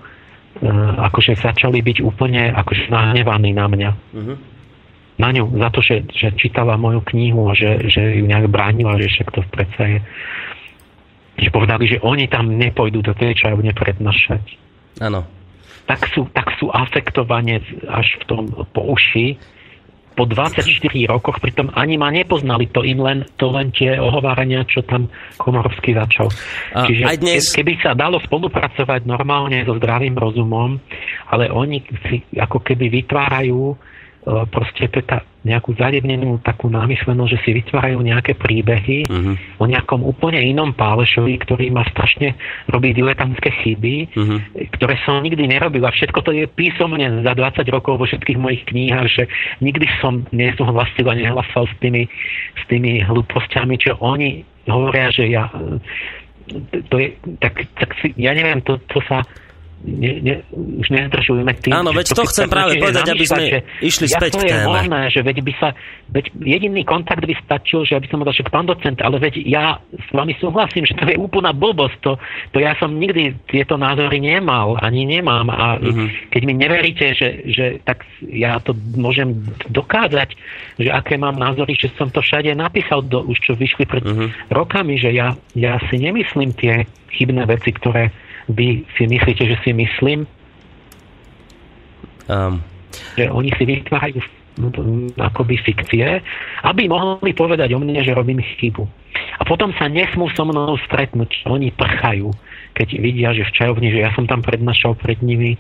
akože 1.11 1.35
začali 1.43 1.83
byť 1.83 1.97
úplne 1.99 2.55
akože 2.55 2.87
nahnevaní 2.87 3.51
na 3.51 3.67
mňa. 3.67 3.91
Mm-hmm 4.15 4.50
na 5.21 5.29
ňu 5.29 5.45
za 5.61 5.69
to, 5.69 5.79
že, 5.85 6.09
že 6.09 6.33
čítala 6.33 6.81
moju 6.81 7.05
knihu 7.13 7.45
a 7.45 7.53
že, 7.53 7.85
že 7.93 8.17
ju 8.17 8.25
nejak 8.25 8.49
bránila, 8.49 8.97
že 8.97 9.13
však 9.13 9.29
to 9.29 9.45
predsa 9.53 9.83
je. 9.85 9.99
Že 11.37 11.49
povedali, 11.53 11.85
že 11.85 12.01
oni 12.01 12.25
tam 12.25 12.57
nepôjdu 12.57 13.05
do 13.05 13.13
tej 13.13 13.37
čajovne 13.37 13.71
prednášať. 13.77 14.57
Áno. 14.97 15.21
Tak 15.85 16.09
sú, 16.09 16.25
tak 16.33 16.57
sú 16.57 16.73
afektovane 16.73 17.61
až 17.85 18.17
v 18.21 18.23
tom 18.25 18.43
po 18.73 18.81
uši, 18.97 19.37
po 20.11 20.27
24 20.27 20.67
rokoch, 21.07 21.39
pritom 21.39 21.71
ani 21.71 21.95
ma 21.95 22.11
nepoznali, 22.11 22.67
to 22.67 22.83
im 22.83 22.99
len, 22.99 23.23
to 23.39 23.47
len 23.47 23.71
tie 23.71 23.95
ohovárania, 23.95 24.67
čo 24.67 24.83
tam 24.83 25.07
Komorovský 25.39 25.95
začal. 25.95 26.27
A 26.75 26.83
Čiže 26.83 27.03
aj 27.07 27.17
dnes... 27.23 27.43
keby 27.55 27.79
sa 27.79 27.95
dalo 27.95 28.19
spolupracovať 28.19 29.07
normálne 29.07 29.63
so 29.63 29.79
zdravým 29.79 30.13
rozumom, 30.19 30.77
ale 31.31 31.47
oni 31.47 31.79
si 32.11 32.21
ako 32.35 32.59
keby 32.59 32.91
vytvárajú 32.91 33.71
proste 34.25 34.85
to 34.93 35.01
je 35.01 35.05
tá 35.09 35.25
nejakú 35.41 35.73
zadebnenú 35.73 36.37
takú 36.45 36.69
námyslenosť, 36.69 37.31
že 37.33 37.41
si 37.41 37.49
vytvárajú 37.57 37.97
nejaké 38.05 38.37
príbehy 38.37 39.09
uh-huh. 39.09 39.35
o 39.57 39.65
nejakom 39.65 40.05
úplne 40.05 40.37
inom 40.37 40.77
Pálešovi, 40.77 41.41
ktorý 41.41 41.73
má 41.73 41.81
strašne 41.89 42.37
robí 42.69 42.93
diletantské 42.93 43.49
chyby, 43.49 44.13
uh-huh. 44.13 44.39
ktoré 44.77 45.01
som 45.01 45.25
nikdy 45.25 45.49
nerobil 45.49 45.81
a 45.89 45.91
všetko 45.91 46.21
to 46.21 46.37
je 46.37 46.45
písomne 46.45 47.25
za 47.25 47.33
20 47.33 47.65
rokov 47.73 47.97
vo 47.97 48.05
všetkých 48.05 48.37
mojich 48.37 48.61
knihách, 48.69 49.07
že 49.09 49.23
nikdy 49.65 49.89
som 49.97 50.21
nesúhlasil 50.29 51.09
a 51.09 51.17
nehlasoval 51.17 51.65
s 51.65 51.75
tými, 51.81 52.05
s 52.61 52.63
tými 52.69 53.01
hlúpostiami, 53.01 53.81
čo 53.81 53.97
oni 53.97 54.45
hovoria, 54.69 55.09
že 55.09 55.25
ja 55.33 55.49
to 56.89 56.95
je, 56.99 57.15
tak, 57.39 57.65
tak 57.79 57.89
si, 58.03 58.13
ja 58.19 58.35
neviem, 58.35 58.59
to, 58.61 58.77
to 58.91 58.99
sa 59.07 59.23
ne, 59.83 60.11
ne, 60.21 60.35
už 60.53 60.87
nezdržujeme 60.93 61.53
tým. 61.57 61.73
Áno, 61.73 61.89
veď 61.91 62.13
to, 62.13 62.21
to 62.21 62.29
chcem 62.29 62.47
práve 62.47 62.77
povedať, 62.77 63.05
aby 63.09 63.25
sme 63.25 63.43
išli 63.81 64.05
späť 64.07 64.37
k 64.37 64.53
téme. 64.53 64.69
Možné, 64.69 65.09
že 65.09 65.25
veď 65.25 65.37
by 65.41 65.53
sa, 65.57 65.69
veď 66.13 66.25
jediný 66.37 66.81
kontakt 66.85 67.25
by 67.25 67.35
stačil, 67.41 67.85
že 67.85 67.97
aby 67.97 68.07
som 68.07 68.21
povedal, 68.21 68.37
že 68.37 68.45
pán 68.47 68.67
docent, 68.69 68.97
ale 69.01 69.17
veď 69.17 69.41
ja 69.45 69.81
s 69.81 70.09
vami 70.13 70.37
súhlasím, 70.37 70.85
že 70.85 70.93
to 70.97 71.09
je 71.09 71.17
úplná 71.17 71.51
blbosť. 71.51 71.97
To, 72.05 72.11
to 72.53 72.57
ja 72.61 72.77
som 72.77 72.93
nikdy 72.93 73.33
tieto 73.49 73.75
názory 73.75 74.21
nemal, 74.21 74.77
ani 74.77 75.05
nemám. 75.05 75.49
A 75.49 75.81
uh-huh. 75.81 76.07
keď 76.29 76.41
mi 76.45 76.53
neveríte, 76.53 77.17
že, 77.17 77.29
že 77.49 77.65
tak 77.81 78.05
ja 78.21 78.61
to 78.61 78.77
môžem 78.95 79.41
dokázať, 79.73 80.37
že 80.77 80.89
aké 80.93 81.17
mám 81.17 81.37
názory, 81.41 81.73
že 81.73 81.89
som 81.97 82.13
to 82.13 82.21
všade 82.21 82.53
napísal, 82.53 83.01
do, 83.01 83.25
už 83.25 83.37
čo 83.41 83.53
vyšli 83.57 83.89
pred 83.89 84.05
uh-huh. 84.05 84.29
rokami, 84.53 85.01
že 85.01 85.09
ja, 85.09 85.33
ja 85.57 85.81
si 85.89 85.97
nemyslím 85.97 86.53
tie 86.53 86.85
chybné 87.11 87.43
veci, 87.49 87.73
ktoré 87.75 88.13
vy 88.51 88.83
si 88.95 89.03
myslíte, 89.07 89.43
že 89.47 89.57
si 89.63 89.71
myslím? 89.73 90.27
Um. 92.27 92.63
Že 93.15 93.31
oni 93.31 93.51
si 93.55 93.63
vytvárajú 93.63 94.19
akoby 95.15 95.55
fikcie, 95.63 96.19
aby 96.67 96.91
mohli 96.91 97.31
povedať 97.31 97.71
o 97.71 97.79
mne, 97.79 98.03
že 98.03 98.11
robím 98.11 98.43
chybu. 98.43 98.83
A 99.39 99.47
potom 99.47 99.71
sa 99.79 99.87
nesmú 99.87 100.27
so 100.35 100.43
mnou 100.43 100.75
stretnúť. 100.85 101.47
Oni 101.49 101.71
prchajú, 101.71 102.29
keď 102.75 102.87
vidia, 102.99 103.29
že 103.33 103.47
v 103.47 103.55
čajovni, 103.55 103.89
že 103.89 104.03
ja 104.03 104.11
som 104.13 104.27
tam 104.27 104.43
prednášal 104.43 104.93
pred 104.99 105.17
nimi, 105.23 105.55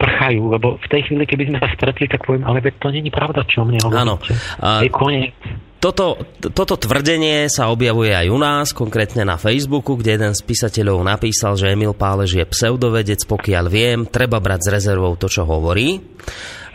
prchajú, 0.00 0.50
lebo 0.56 0.80
v 0.80 0.86
tej 0.88 1.06
chvíli, 1.06 1.28
keby 1.28 1.52
sme 1.52 1.58
sa 1.62 1.68
stretli, 1.76 2.08
tak 2.10 2.24
poviem, 2.26 2.48
ale 2.48 2.64
to 2.64 2.88
není 2.90 3.12
pravda, 3.12 3.44
čo 3.46 3.62
mne 3.62 3.78
hovoríte. 3.84 4.02
Áno. 4.02 4.16
A... 4.58 4.82
Je 4.82 4.90
koniec 4.90 5.36
toto, 5.80 6.20
toto 6.52 6.76
tvrdenie 6.76 7.48
sa 7.48 7.72
objavuje 7.72 8.12
aj 8.12 8.26
u 8.28 8.38
nás, 8.38 8.66
konkrétne 8.76 9.24
na 9.24 9.40
Facebooku, 9.40 9.96
kde 9.96 10.20
jeden 10.20 10.32
z 10.36 10.44
písateľov 10.44 11.00
napísal, 11.00 11.56
že 11.56 11.72
Emil 11.72 11.96
Pálež 11.96 12.36
je 12.36 12.44
pseudovedec, 12.44 13.24
pokiaľ 13.24 13.64
viem, 13.72 14.04
treba 14.04 14.38
brať 14.38 14.68
s 14.68 14.72
rezervou 14.76 15.16
to, 15.16 15.26
čo 15.32 15.48
hovorí. 15.48 15.96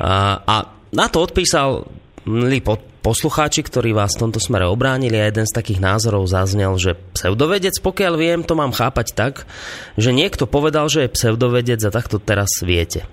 A, 0.01 0.41
na 0.89 1.06
to 1.08 1.22
odpísal 1.22 1.86
milí 2.26 2.59
poslucháči, 3.05 3.61
ktorí 3.61 3.93
vás 3.93 4.17
v 4.17 4.28
tomto 4.28 4.41
smere 4.41 4.65
obránili 4.65 5.21
a 5.21 5.30
jeden 5.30 5.45
z 5.45 5.53
takých 5.53 5.78
názorov 5.78 6.26
zaznel, 6.26 6.73
že 6.82 6.97
pseudovedec, 7.13 7.78
pokiaľ 7.80 8.13
viem, 8.17 8.41
to 8.41 8.57
mám 8.57 8.73
chápať 8.73 9.13
tak, 9.13 9.34
že 9.93 10.09
niekto 10.09 10.49
povedal, 10.49 10.89
že 10.89 11.05
je 11.05 11.13
pseudovedec 11.13 11.78
a 11.86 11.93
takto 11.93 12.17
teraz 12.17 12.49
viete. 12.65 13.05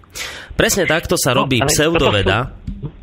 Presne 0.56 0.88
takto 0.88 1.20
sa 1.20 1.36
no, 1.36 1.44
robí 1.44 1.60
pseudoveda. 1.60 2.56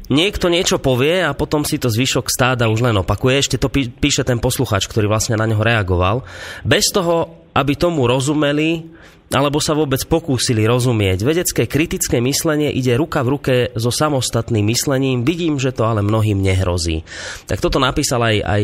Niekto 0.09 0.49
niečo 0.49 0.81
povie 0.81 1.21
a 1.21 1.37
potom 1.37 1.61
si 1.61 1.77
to 1.77 1.93
zvyšok 1.93 2.33
stáda 2.33 2.65
už 2.65 2.81
len 2.81 2.97
opakuje. 2.97 3.45
Ešte 3.45 3.61
to 3.61 3.69
píše 3.69 4.25
ten 4.25 4.41
posluchač, 4.41 4.89
ktorý 4.89 5.05
vlastne 5.05 5.37
na 5.37 5.45
neho 5.45 5.61
reagoval. 5.61 6.25
Bez 6.65 6.89
toho, 6.89 7.45
aby 7.53 7.77
tomu 7.77 8.09
rozumeli, 8.09 8.89
alebo 9.29 9.61
sa 9.61 9.77
vôbec 9.77 10.01
pokúsili 10.09 10.65
rozumieť. 10.65 11.21
Vedecké 11.21 11.69
kritické 11.69 12.17
myslenie 12.17 12.73
ide 12.73 12.97
ruka 12.97 13.21
v 13.21 13.31
ruke 13.37 13.53
so 13.77 13.93
samostatným 13.93 14.65
myslením. 14.73 15.21
Vidím, 15.21 15.61
že 15.61 15.69
to 15.69 15.85
ale 15.85 16.01
mnohým 16.01 16.41
nehrozí. 16.41 17.05
Tak 17.45 17.61
toto 17.61 17.77
napísal 17.77 18.25
aj, 18.25 18.37
aj 18.41 18.63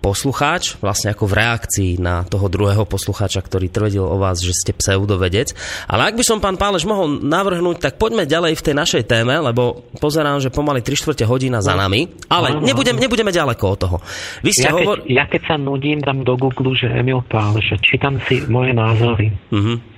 poslucháč, 0.00 0.80
vlastne 0.80 1.12
ako 1.12 1.28
v 1.28 1.36
reakcii 1.36 1.92
na 2.00 2.24
toho 2.24 2.48
druhého 2.48 2.88
poslucháča, 2.88 3.44
ktorý 3.44 3.68
tvrdil 3.68 4.04
o 4.04 4.16
vás, 4.16 4.40
že 4.40 4.56
ste 4.56 4.72
pseudovedec. 4.72 5.52
Ale 5.84 6.08
ak 6.08 6.16
by 6.16 6.24
som, 6.24 6.40
pán 6.40 6.56
Páleš, 6.56 6.88
mohol 6.88 7.20
navrhnúť, 7.20 7.76
tak 7.84 8.00
poďme 8.00 8.24
ďalej 8.24 8.56
v 8.56 8.64
tej 8.64 8.74
našej 8.74 9.02
téme, 9.04 9.36
lebo 9.36 9.84
pozerám, 10.00 10.40
že 10.40 10.48
pomaly 10.48 10.80
3 10.80 10.96
čtvrte 11.04 11.24
hodina 11.28 11.60
za 11.60 11.76
nami, 11.76 12.08
ale 12.32 12.64
nebudem, 12.64 12.96
nebudeme 12.96 13.28
ďaleko 13.28 13.64
od 13.68 13.78
toho. 13.78 13.96
Vy 14.40 14.50
ste 14.56 14.68
ja, 14.68 14.72
hovor... 14.72 15.04
keď, 15.04 15.12
ja 15.12 15.24
keď 15.28 15.42
sa 15.44 15.56
nudím, 15.60 16.00
dám 16.00 16.24
do 16.24 16.34
Google, 16.40 16.72
že 16.72 16.88
Emil 16.88 17.20
Páleš, 17.28 17.76
čítam 17.84 18.16
si 18.24 18.40
moje 18.48 18.72
názory. 18.72 19.36
Uh-huh 19.52 19.97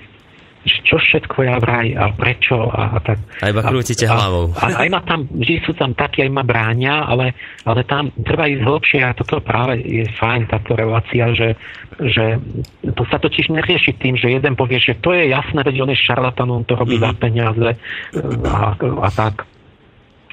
čo 0.61 1.01
všetko 1.01 1.37
ja 1.41 1.57
vraj 1.57 1.97
a 1.97 2.13
prečo 2.13 2.69
a, 2.69 2.93
a 2.93 2.97
tak. 3.01 3.17
A 3.41 3.49
iba 3.49 3.65
krútite 3.65 4.05
hlavou. 4.05 4.53
A, 4.53 4.69
a 4.69 4.85
aj 4.85 4.89
ma 4.93 5.01
tam, 5.01 5.25
vždy 5.25 5.55
sú 5.65 5.73
tam 5.73 5.97
takí, 5.97 6.21
aj 6.21 6.29
ma 6.29 6.45
bráňa, 6.45 7.09
ale, 7.09 7.33
ale 7.65 7.81
tam 7.89 8.13
treba 8.21 8.45
ísť 8.45 8.61
hlbšie 8.61 8.99
a 9.01 9.17
toto 9.17 9.41
práve 9.41 9.81
je 9.81 10.05
fajn, 10.21 10.53
táto 10.53 10.77
relácia, 10.77 11.33
že, 11.33 11.57
že 11.97 12.37
to 12.93 13.03
sa 13.09 13.17
totiž 13.17 13.49
nerieši 13.49 13.97
tým, 13.97 14.13
že 14.13 14.29
jeden 14.29 14.53
povie, 14.53 14.77
že 14.77 15.01
to 15.01 15.17
je 15.17 15.33
jasné, 15.33 15.65
veď 15.65 15.75
on 15.81 15.93
je 15.93 15.97
šarlatán, 15.97 16.49
on 16.53 16.61
to 16.61 16.77
robí 16.77 17.01
mm-hmm. 17.01 17.17
za 17.17 17.21
peniaze 17.21 17.69
a, 18.45 18.77
a 18.77 19.09
tak 19.09 19.49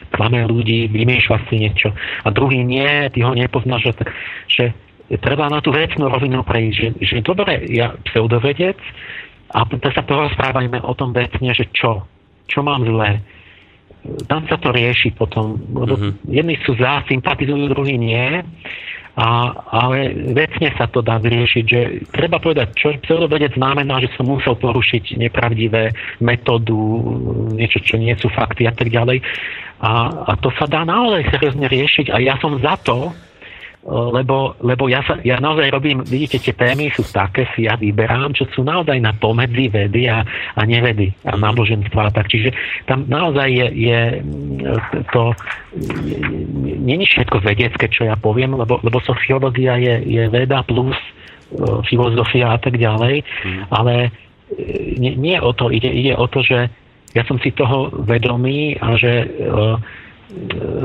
klame 0.09 0.41
ľudí, 0.49 0.89
vymýšľa 0.89 1.39
si 1.49 1.69
niečo. 1.69 1.93
A 2.25 2.33
druhý 2.33 2.65
nie, 2.65 3.13
ty 3.13 3.21
ho 3.21 3.37
nepoznáš, 3.37 3.93
že, 3.93 3.93
že 4.49 4.65
treba 5.21 5.53
na 5.53 5.61
tú 5.61 5.73
vecnú 5.73 6.09
rovinu 6.09 6.41
prejsť, 6.45 6.75
že, 6.75 6.89
že 7.01 7.17
dobre, 7.21 7.65
ja 7.69 7.93
pseudovedec, 8.09 8.81
a 9.49 9.65
to 9.65 9.89
sa 9.93 10.05
porozprávajme 10.05 10.85
o 10.85 10.93
tom 10.93 11.17
vecne, 11.17 11.57
že 11.57 11.73
čo, 11.73 12.05
čo 12.45 12.61
mám 12.61 12.85
zlé. 12.85 13.25
Tam 14.29 14.45
sa 14.49 14.61
to 14.61 14.73
rieši 14.73 15.17
potom. 15.17 15.57
Mm-hmm. 15.57 16.13
Jedni 16.29 16.57
sú 16.65 16.77
za, 16.77 17.05
sympatizujú, 17.09 17.73
druhí 17.73 17.97
nie. 17.97 18.45
A, 19.19 19.51
ale 19.75 20.15
vecne 20.31 20.71
sa 20.79 20.87
to 20.87 21.03
dá 21.03 21.19
vyriešiť, 21.19 21.65
že 21.67 21.81
treba 22.15 22.39
povedať, 22.39 22.71
čo 22.79 22.95
pseudovedec 23.03 23.59
znamená, 23.59 23.99
že 23.99 24.15
som 24.15 24.31
musel 24.31 24.55
porušiť 24.55 25.19
nepravdivé 25.19 25.91
metódu, 26.23 26.79
niečo, 27.51 27.83
čo 27.83 27.99
nie 27.99 28.15
sú 28.15 28.31
fakty 28.31 28.71
a 28.71 28.73
tak 28.73 28.95
ďalej. 28.95 29.19
A, 29.83 29.91
a 30.23 30.33
to 30.39 30.55
sa 30.55 30.71
dá 30.71 30.87
naozaj 30.87 31.35
seriózne 31.35 31.67
riešiť 31.67 32.15
a 32.15 32.23
ja 32.23 32.39
som 32.39 32.63
za 32.63 32.79
to, 32.79 33.11
lebo, 33.89 34.53
lebo 34.61 34.85
ja, 34.93 35.01
sa, 35.01 35.17
ja 35.25 35.41
naozaj 35.41 35.73
robím, 35.73 36.05
vidíte, 36.05 36.37
tie 36.37 36.53
témy 36.53 36.93
sú 36.93 37.09
také, 37.09 37.49
si 37.57 37.65
ja 37.65 37.73
vyberám, 37.73 38.37
čo 38.37 38.45
sú 38.53 38.61
naozaj 38.61 39.01
na 39.01 39.17
pomedzi 39.17 39.73
vedy 39.73 40.05
a, 40.13 40.21
a 40.29 40.63
nevedy 40.69 41.09
a 41.25 41.41
náboženstva. 41.41 42.13
Tak, 42.13 42.29
čiže 42.29 42.53
tam 42.85 43.09
naozaj 43.09 43.49
je, 43.49 43.67
je 43.73 44.01
to 45.09 45.33
není 46.85 47.09
všetko 47.09 47.41
vedecké, 47.41 47.89
čo 47.89 48.05
ja 48.05 48.17
poviem, 48.21 48.61
lebo, 48.61 48.77
lebo 48.85 49.01
sociológia 49.01 49.81
je, 49.81 50.05
je 50.05 50.25
veda 50.29 50.61
plus 50.69 50.97
e, 50.97 51.09
filozofia 51.89 52.57
a 52.57 52.59
tak 52.61 52.77
ďalej, 52.77 53.25
mm. 53.25 53.63
ale 53.73 53.95
e, 54.05 54.11
nie, 55.01 55.17
nie 55.17 55.37
o 55.41 55.57
to, 55.57 55.73
ide, 55.73 55.89
ide 55.89 56.13
o 56.13 56.29
to, 56.29 56.45
že 56.45 56.69
ja 57.17 57.25
som 57.25 57.41
si 57.41 57.57
toho 57.57 57.89
vedomý 58.05 58.77
a 58.85 59.01
že, 59.01 59.15
e, 59.25 59.49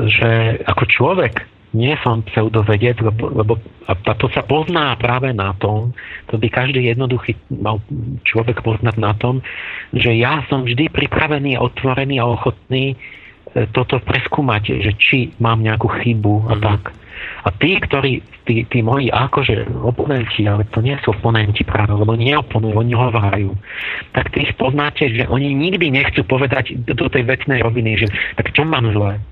že 0.08 0.30
ako 0.64 0.84
človek 0.88 1.53
nie 1.74 1.98
som 2.00 2.22
pseudovedec, 2.30 3.02
lebo, 3.02 3.34
lebo 3.34 3.58
a 3.90 3.92
to 4.16 4.30
sa 4.30 4.46
pozná 4.46 4.94
práve 4.96 5.34
na 5.34 5.52
tom, 5.58 5.92
to 6.30 6.38
by 6.38 6.48
každý 6.48 6.86
jednoduchý 6.88 7.36
mal 7.50 7.82
človek 8.24 8.62
poznať 8.62 8.96
na 8.96 9.12
tom, 9.18 9.42
že 9.92 10.14
ja 10.14 10.46
som 10.48 10.64
vždy 10.64 10.88
pripravený, 10.88 11.58
otvorený 11.58 12.22
a 12.22 12.30
ochotný 12.30 12.96
toto 13.70 14.02
preskúmať, 14.02 14.82
že 14.82 14.92
či 14.98 15.18
mám 15.38 15.62
nejakú 15.62 15.86
chybu 15.86 16.50
a 16.50 16.54
mm. 16.58 16.62
tak. 16.62 16.82
A 17.46 17.48
tí, 17.54 17.78
ktorí, 17.78 18.20
tí, 18.44 18.66
tí 18.66 18.82
moji 18.82 19.08
akože 19.08 19.70
oponenti, 19.86 20.44
ale 20.44 20.66
to 20.74 20.82
nie 20.82 20.98
sú 21.00 21.14
oponenti 21.14 21.62
práve, 21.62 21.94
lebo 21.94 22.18
neoponujú, 22.18 22.74
oni 22.74 22.92
hovárajú, 22.92 23.54
tak 24.12 24.34
tých 24.34 24.52
poznáte, 24.58 25.08
že 25.08 25.24
oni 25.30 25.54
nikdy 25.54 25.94
nechcú 25.94 26.26
povedať 26.26 26.74
do 26.84 27.06
tej 27.06 27.24
vecnej 27.24 27.62
roviny, 27.62 28.04
že 28.04 28.06
tak 28.34 28.50
čo 28.52 28.66
mám 28.66 28.90
zle? 28.90 29.22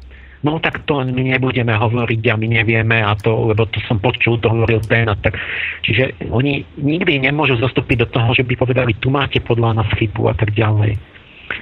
No 0.43 0.59
tak 0.59 0.83
to 0.91 1.07
my 1.07 1.23
nebudeme 1.23 1.71
hovoriť 1.71 2.23
a 2.31 2.35
my 2.35 2.47
nevieme 2.51 2.99
a 2.99 3.15
to, 3.15 3.55
lebo 3.55 3.63
to 3.71 3.79
som 3.87 4.03
počul, 4.03 4.43
to 4.43 4.51
hovoril 4.51 4.83
ten 4.83 5.07
a 5.07 5.15
tak. 5.15 5.39
Čiže 5.87 6.29
oni 6.35 6.67
nikdy 6.83 7.23
nemôžu 7.23 7.63
zostúpiť 7.63 8.03
do 8.03 8.09
toho, 8.11 8.35
že 8.35 8.43
by 8.43 8.59
povedali, 8.59 8.99
tu 8.99 9.11
máte 9.15 9.39
podľa 9.39 9.79
nás 9.79 9.89
chybu 9.95 10.31
a 10.31 10.35
tak 10.35 10.51
ďalej. 10.59 10.99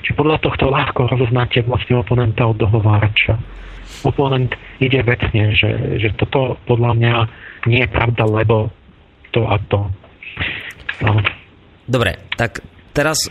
Čiže 0.07 0.17
podľa 0.17 0.41
tohto 0.41 0.73
ľahko 0.73 1.13
rozoznáte 1.13 1.61
vlastne 1.69 2.01
oponenta 2.01 2.49
od 2.49 2.57
dohovárača 2.57 3.37
oponent 4.05 4.55
ide 4.81 5.03
vecne, 5.03 5.53
že, 5.53 6.01
že 6.01 6.09
toto 6.17 6.57
podľa 6.65 6.93
mňa 6.97 7.15
nie 7.69 7.85
je 7.85 7.91
pravda, 7.91 8.25
lebo 8.25 8.73
to 9.35 9.45
a 9.47 9.61
to. 9.69 9.91
No. 11.05 11.21
Dobre, 11.91 12.17
tak 12.39 12.65
teraz 12.97 13.29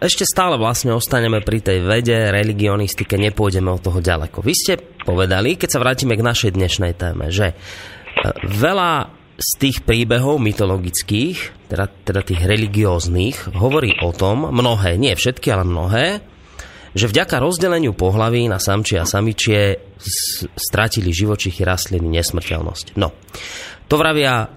ešte 0.00 0.24
stále 0.24 0.56
vlastne 0.56 0.96
ostaneme 0.96 1.44
pri 1.44 1.60
tej 1.60 1.78
vede, 1.84 2.32
religionistike, 2.32 3.20
nepôjdeme 3.20 3.68
od 3.68 3.84
toho 3.84 4.00
ďaleko. 4.00 4.40
Vy 4.40 4.54
ste 4.56 4.74
povedali, 4.80 5.60
keď 5.60 5.68
sa 5.76 5.82
vrátime 5.82 6.16
k 6.16 6.24
našej 6.24 6.50
dnešnej 6.56 6.96
téme, 6.96 7.28
že 7.28 7.52
uh, 7.52 8.32
veľa 8.44 9.12
z 9.36 9.50
tých 9.60 9.84
príbehov 9.84 10.40
mytologických, 10.40 11.68
teda, 11.68 11.92
teda 12.08 12.24
tých 12.24 12.40
religióznych, 12.40 13.52
hovorí 13.52 13.92
o 14.00 14.08
tom, 14.16 14.48
mnohé, 14.48 14.96
nie 14.96 15.12
všetky, 15.12 15.52
ale 15.52 15.68
mnohé, 15.68 16.06
že 16.96 17.12
vďaka 17.12 17.44
rozdeleniu 17.44 17.92
pohlaví 17.92 18.48
na 18.48 18.56
samčie 18.56 18.96
a 18.96 19.04
samičie 19.04 19.76
stratili 20.56 21.12
živočichy 21.12 21.60
rastliny 21.60 22.08
nesmrteľnosť. 22.08 22.96
No, 22.96 23.12
to 23.84 24.00
vravia 24.00 24.48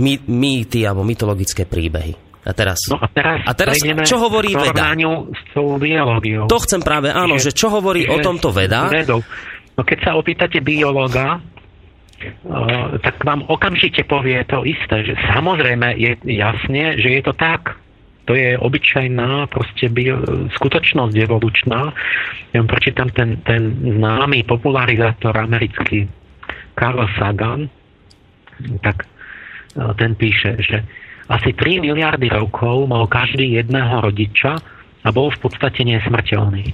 mýty 0.00 0.80
alebo 0.88 1.04
mytologické 1.04 1.68
príbehy. 1.68 2.25
A 2.46 2.54
teraz, 2.54 2.78
no 2.86 3.02
a 3.02 3.10
teraz, 3.10 3.42
a 3.42 3.52
teraz 3.58 3.74
čo 4.06 4.22
hovorí 4.22 4.54
veda? 4.54 4.94
S 4.94 5.42
tou 5.50 5.82
biológiou. 5.82 6.46
To 6.46 6.62
chcem 6.62 6.78
práve, 6.78 7.10
áno, 7.10 7.42
že, 7.42 7.50
že 7.50 7.58
čo 7.58 7.74
hovorí 7.74 8.06
že, 8.06 8.14
o 8.14 8.16
tomto 8.22 8.54
veda? 8.54 8.86
Vedou. 8.86 9.18
No 9.74 9.82
keď 9.82 9.98
sa 10.06 10.10
opýtate 10.14 10.62
biológa, 10.62 11.42
Uh, 12.16 12.96
tak 13.04 13.20
vám 13.28 13.44
okamžite 13.44 14.00
povie 14.08 14.40
to 14.48 14.64
isté, 14.64 15.04
že 15.04 15.14
samozrejme 15.36 16.00
je 16.00 16.16
jasne, 16.32 16.96
že 16.96 17.12
je 17.12 17.20
to 17.20 17.36
tak. 17.36 17.76
To 18.24 18.32
je 18.32 18.56
obyčajná 18.56 19.46
proste 19.52 19.92
bio, 19.92 20.18
skutočnosť 20.56 21.12
evolučná. 21.12 21.92
Ja 22.50 22.64
vám 22.64 22.72
prečítam 22.72 23.12
ten, 23.12 23.44
ten 23.44 23.68
známy 24.00 24.48
popularizátor 24.48 25.36
americký 25.36 26.08
Carl 26.72 27.04
Sagan, 27.20 27.68
tak 28.80 29.04
e, 29.04 29.06
ten 30.00 30.16
píše, 30.16 30.56
že 30.58 30.88
asi 31.26 31.50
3 31.54 31.82
miliardy 31.82 32.30
rokov 32.30 32.86
mal 32.86 33.10
každý 33.10 33.58
jedného 33.58 34.02
rodiča 34.02 34.58
a 35.02 35.08
bol 35.10 35.30
v 35.34 35.38
podstate 35.42 35.82
nesmrteľný. 35.82 36.70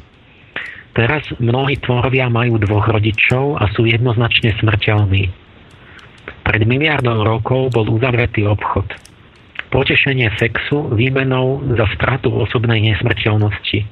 Teraz 0.92 1.24
mnohí 1.40 1.80
tvorovia 1.80 2.28
majú 2.28 2.60
dvoch 2.60 2.84
rodičov 2.92 3.56
a 3.56 3.64
sú 3.72 3.88
jednoznačne 3.88 4.52
smrteľní. 4.60 5.32
Pred 6.44 6.62
miliardou 6.68 7.24
rokov 7.24 7.72
bol 7.72 7.88
uzavretý 7.88 8.44
obchod 8.44 8.92
potešenie 9.72 10.28
sexu 10.36 10.92
výmenou 10.92 11.64
za 11.80 11.88
stratu 11.96 12.28
osobnej 12.28 12.84
nesmrteľnosti. 12.92 13.88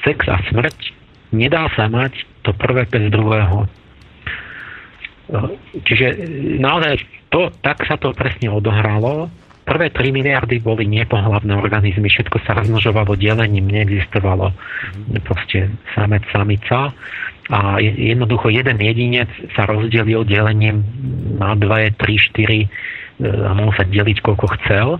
Sex 0.00 0.18
a 0.24 0.40
smrť 0.48 0.96
nedá 1.36 1.68
sa 1.76 1.92
mať 1.92 2.24
to 2.40 2.56
prvé 2.56 2.88
bez 2.88 3.12
druhého. 3.12 3.68
Čiže 5.84 6.06
naozaj 6.56 7.04
to, 7.28 7.52
tak 7.60 7.84
sa 7.84 8.00
to 8.00 8.16
presne 8.16 8.48
odohralo. 8.48 9.28
Prvé 9.68 9.92
3 9.92 10.16
miliardy 10.16 10.64
boli 10.64 10.88
nepohlavné 10.88 11.52
organizmy, 11.52 12.08
všetko 12.08 12.40
sa 12.48 12.56
rozmnožovalo 12.56 13.20
delením, 13.20 13.68
neexistovalo. 13.68 14.56
Proste 15.28 15.68
samec, 15.92 16.24
samica. 16.32 16.96
A 17.52 17.76
jednoducho 17.80 18.48
jeden 18.48 18.80
jedinec 18.80 19.28
sa 19.52 19.68
rozdelil 19.68 20.24
delením 20.24 20.84
na 21.36 21.52
2, 21.52 22.00
3, 22.00 22.00
4 22.00 23.44
a 23.44 23.50
mohol 23.52 23.72
sa 23.76 23.84
deliť 23.84 24.24
koľko 24.24 24.46
chcel 24.56 24.96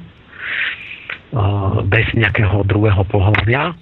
bez 1.88 2.06
nejakého 2.16 2.64
druhého 2.64 3.04
pohľavia 3.08 3.72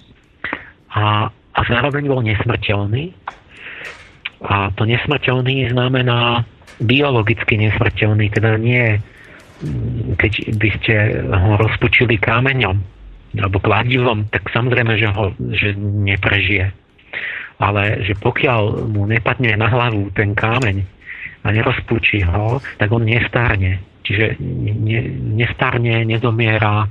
a, 0.91 1.31
a 1.31 1.59
zároveň 1.67 2.03
bol 2.07 2.23
nesmrteľný. 2.23 3.11
A 4.43 4.71
to 4.75 4.87
nesmrteľný 4.87 5.71
znamená 5.71 6.47
biologicky 6.79 7.57
nesmrteľný, 7.57 8.29
teda 8.31 8.55
nie 8.59 8.99
keď 10.17 10.33
by 10.57 10.69
ste 10.81 10.93
ho 11.27 11.51
rozpučili 11.57 12.21
kameňom 12.21 12.77
alebo 13.37 13.57
kladivom, 13.59 14.29
tak 14.31 14.49
samozrejme, 14.49 14.93
že 14.97 15.07
ho 15.11 15.33
že 15.53 15.75
neprežije. 15.77 16.73
Ale 17.57 18.05
že 18.05 18.13
pokiaľ 18.21 18.85
mu 18.85 19.09
nepadne 19.09 19.57
na 19.57 19.67
hlavu 19.67 20.13
ten 20.13 20.37
kámeň 20.37 20.85
a 21.41 21.47
nerozpučí 21.49 22.21
ho, 22.21 22.61
tak 22.77 22.93
on 22.93 23.05
nestárne. 23.05 23.81
Čiže 24.05 24.39
ne, 24.39 24.99
nestarne, 25.35 26.05
nezomiera, 26.05 26.87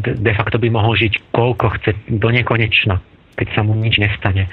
de 0.00 0.32
facto 0.34 0.56
by 0.58 0.68
mohol 0.70 0.96
žiť 0.96 1.34
koľko 1.34 1.66
chce, 1.78 1.90
do 2.16 2.28
nekonečna, 2.30 2.98
keď 3.36 3.48
sa 3.54 3.60
mu 3.66 3.74
nič 3.76 4.00
nestane. 4.00 4.50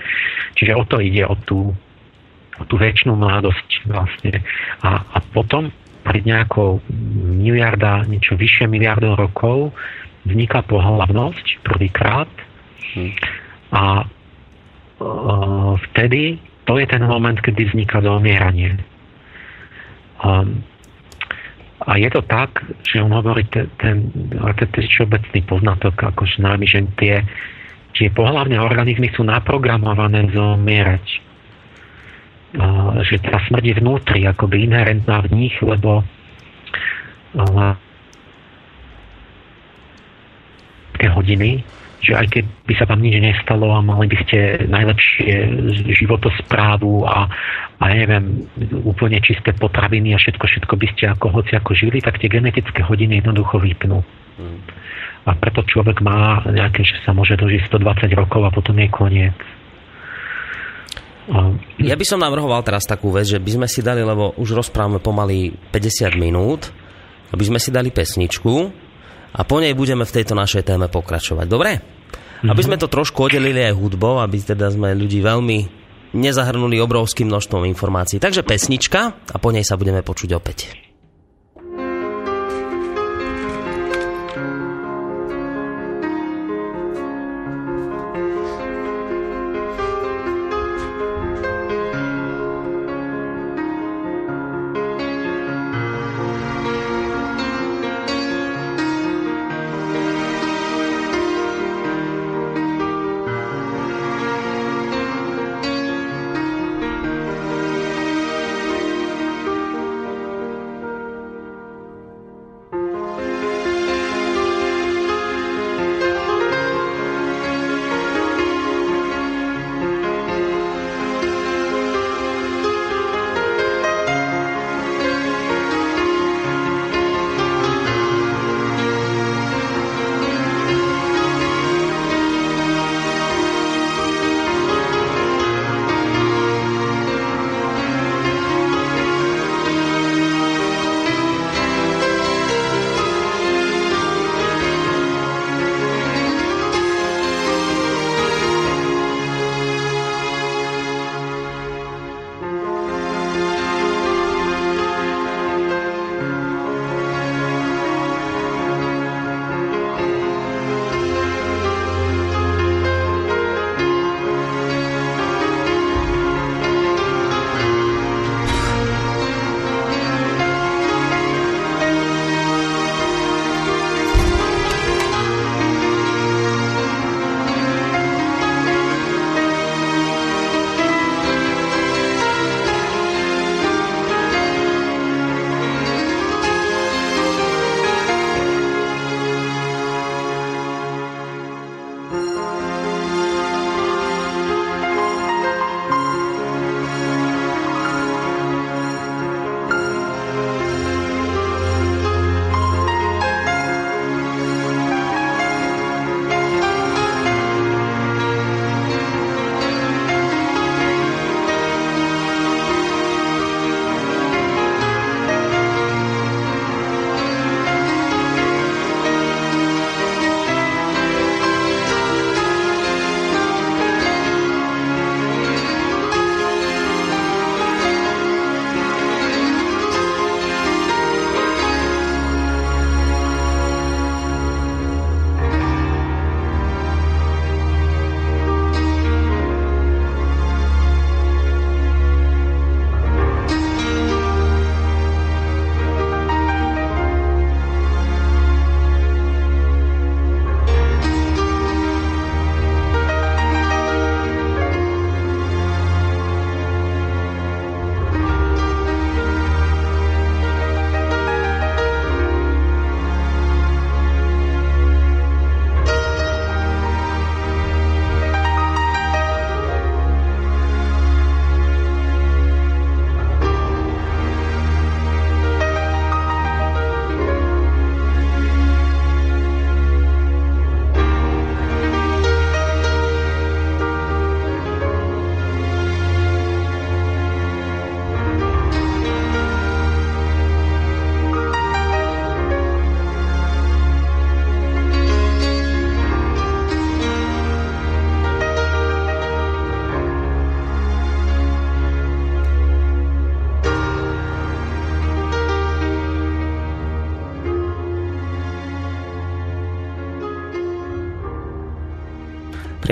Čiže 0.58 0.74
o 0.78 0.84
to 0.86 0.98
ide, 1.02 1.26
o 1.26 1.36
tú, 1.42 1.72
o 2.58 2.64
tú 2.66 2.76
väčšinu 2.78 3.18
mladosť 3.18 3.70
vlastne. 3.90 4.44
A, 4.82 5.02
a 5.02 5.18
potom 5.34 5.70
pri 6.08 6.24
nejakou 6.24 6.80
miliarda, 7.44 8.08
niečo 8.08 8.40
vyššie 8.40 8.72
miliardov 8.72 9.20
rokov 9.20 9.76
vzniká 10.24 10.64
pohľavnosť 10.64 11.68
prvýkrát 11.68 12.32
hm. 12.96 13.12
a 13.76 13.84
a 14.98 15.78
vtedy 15.94 16.42
to 16.66 16.82
je 16.82 16.90
ten 16.90 17.06
moment, 17.06 17.38
kedy 17.38 17.70
vzniká 17.70 18.02
zomieranie 18.02 18.82
Um, 20.18 20.66
a 21.86 22.02
je 22.02 22.10
to 22.10 22.26
tak, 22.26 22.66
že 22.82 22.98
on 22.98 23.14
hovorí 23.14 23.46
ten, 23.54 23.70
ten, 23.78 24.10
ten, 24.34 24.68
ten 24.74 24.86
všeobecný 24.90 25.46
poznatok, 25.46 25.94
akože 25.94 26.42
námi, 26.42 26.66
že 26.66 26.82
tie, 26.98 27.22
tie 27.94 28.10
pohľavné 28.10 28.58
organizmy 28.58 29.14
sú 29.14 29.22
naprogramované 29.22 30.26
zomierať. 30.34 31.06
Že 33.06 33.16
tá 33.22 33.38
smrť 33.46 33.64
je 33.64 33.76
vnútri, 33.78 34.20
akoby 34.26 34.66
inherentná 34.66 35.22
v 35.26 35.30
nich, 35.34 35.56
lebo 35.62 36.02
uh, 37.38 37.74
hodiny 40.98 41.62
že 41.98 42.14
aj 42.14 42.28
keby 42.30 42.74
sa 42.78 42.86
vám 42.86 43.02
nič 43.02 43.18
nestalo 43.18 43.74
a 43.74 43.82
mali 43.82 44.06
by 44.06 44.18
ste 44.22 44.70
najlepšie 44.70 45.34
životosprávu 45.98 47.10
a, 47.10 47.26
a 47.82 47.84
ja 47.90 47.96
neviem, 48.06 48.46
úplne 48.86 49.18
čisté 49.20 49.50
potraviny 49.58 50.14
a 50.14 50.22
všetko, 50.22 50.46
všetko 50.46 50.74
by 50.78 50.88
ste 50.94 51.04
ako 51.10 51.34
hoci 51.34 51.58
ako 51.58 51.74
žili, 51.74 51.98
tak 52.00 52.22
tie 52.22 52.30
genetické 52.30 52.86
hodiny 52.86 53.18
jednoducho 53.20 53.58
vypnú. 53.58 54.06
Hmm. 54.38 54.62
A 55.26 55.34
preto 55.36 55.66
človek 55.66 56.00
má 56.06 56.46
nejaké, 56.46 56.86
že 56.86 57.02
sa 57.02 57.12
môže 57.12 57.36
dožiť 57.36 57.66
120 57.66 58.14
rokov 58.14 58.46
a 58.46 58.54
potom 58.54 58.78
je 58.78 58.88
koniec. 58.88 59.36
Ja 61.84 61.96
by 62.00 62.06
som 62.08 62.24
navrhoval 62.24 62.64
teraz 62.64 62.88
takú 62.88 63.12
vec, 63.12 63.28
že 63.28 63.40
by 63.40 63.52
sme 63.60 63.68
si 63.68 63.84
dali, 63.84 64.00
lebo 64.00 64.32
už 64.40 64.56
rozprávame 64.56 65.04
pomaly 65.04 65.52
50 65.72 66.16
minút, 66.16 66.72
aby 67.36 67.44
sme 67.44 67.60
si 67.60 67.68
dali 67.68 67.92
pesničku, 67.92 68.88
a 69.38 69.46
po 69.46 69.62
nej 69.62 69.78
budeme 69.78 70.02
v 70.02 70.16
tejto 70.18 70.34
našej 70.34 70.66
téme 70.66 70.90
pokračovať. 70.90 71.46
Dobre? 71.46 71.72
Mm-hmm. 71.78 72.50
Aby 72.50 72.62
sme 72.66 72.82
to 72.82 72.90
trošku 72.90 73.30
oddelili 73.30 73.62
aj 73.62 73.78
hudbou, 73.78 74.18
aby 74.18 74.42
teda 74.42 74.74
sme 74.74 74.98
ľudí 74.98 75.22
veľmi 75.22 75.60
nezahrnuli 76.18 76.82
obrovským 76.82 77.30
množstvom 77.30 77.68
informácií. 77.70 78.18
Takže 78.18 78.42
pesnička 78.42 79.02
a 79.14 79.38
po 79.38 79.54
nej 79.54 79.62
sa 79.62 79.78
budeme 79.78 80.02
počuť 80.02 80.30
opäť. 80.34 80.87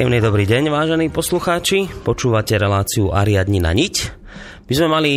Príjemný 0.05 0.21
dobrý 0.21 0.45
deň, 0.45 0.63
vážení 0.69 1.09
poslucháči. 1.09 1.89
Počúvate 2.05 2.53
reláciu 2.61 3.09
Ariadni 3.09 3.57
na 3.57 3.73
niť. 3.73 4.13
My 4.69 4.73
sme 4.77 4.85
mali 4.85 5.11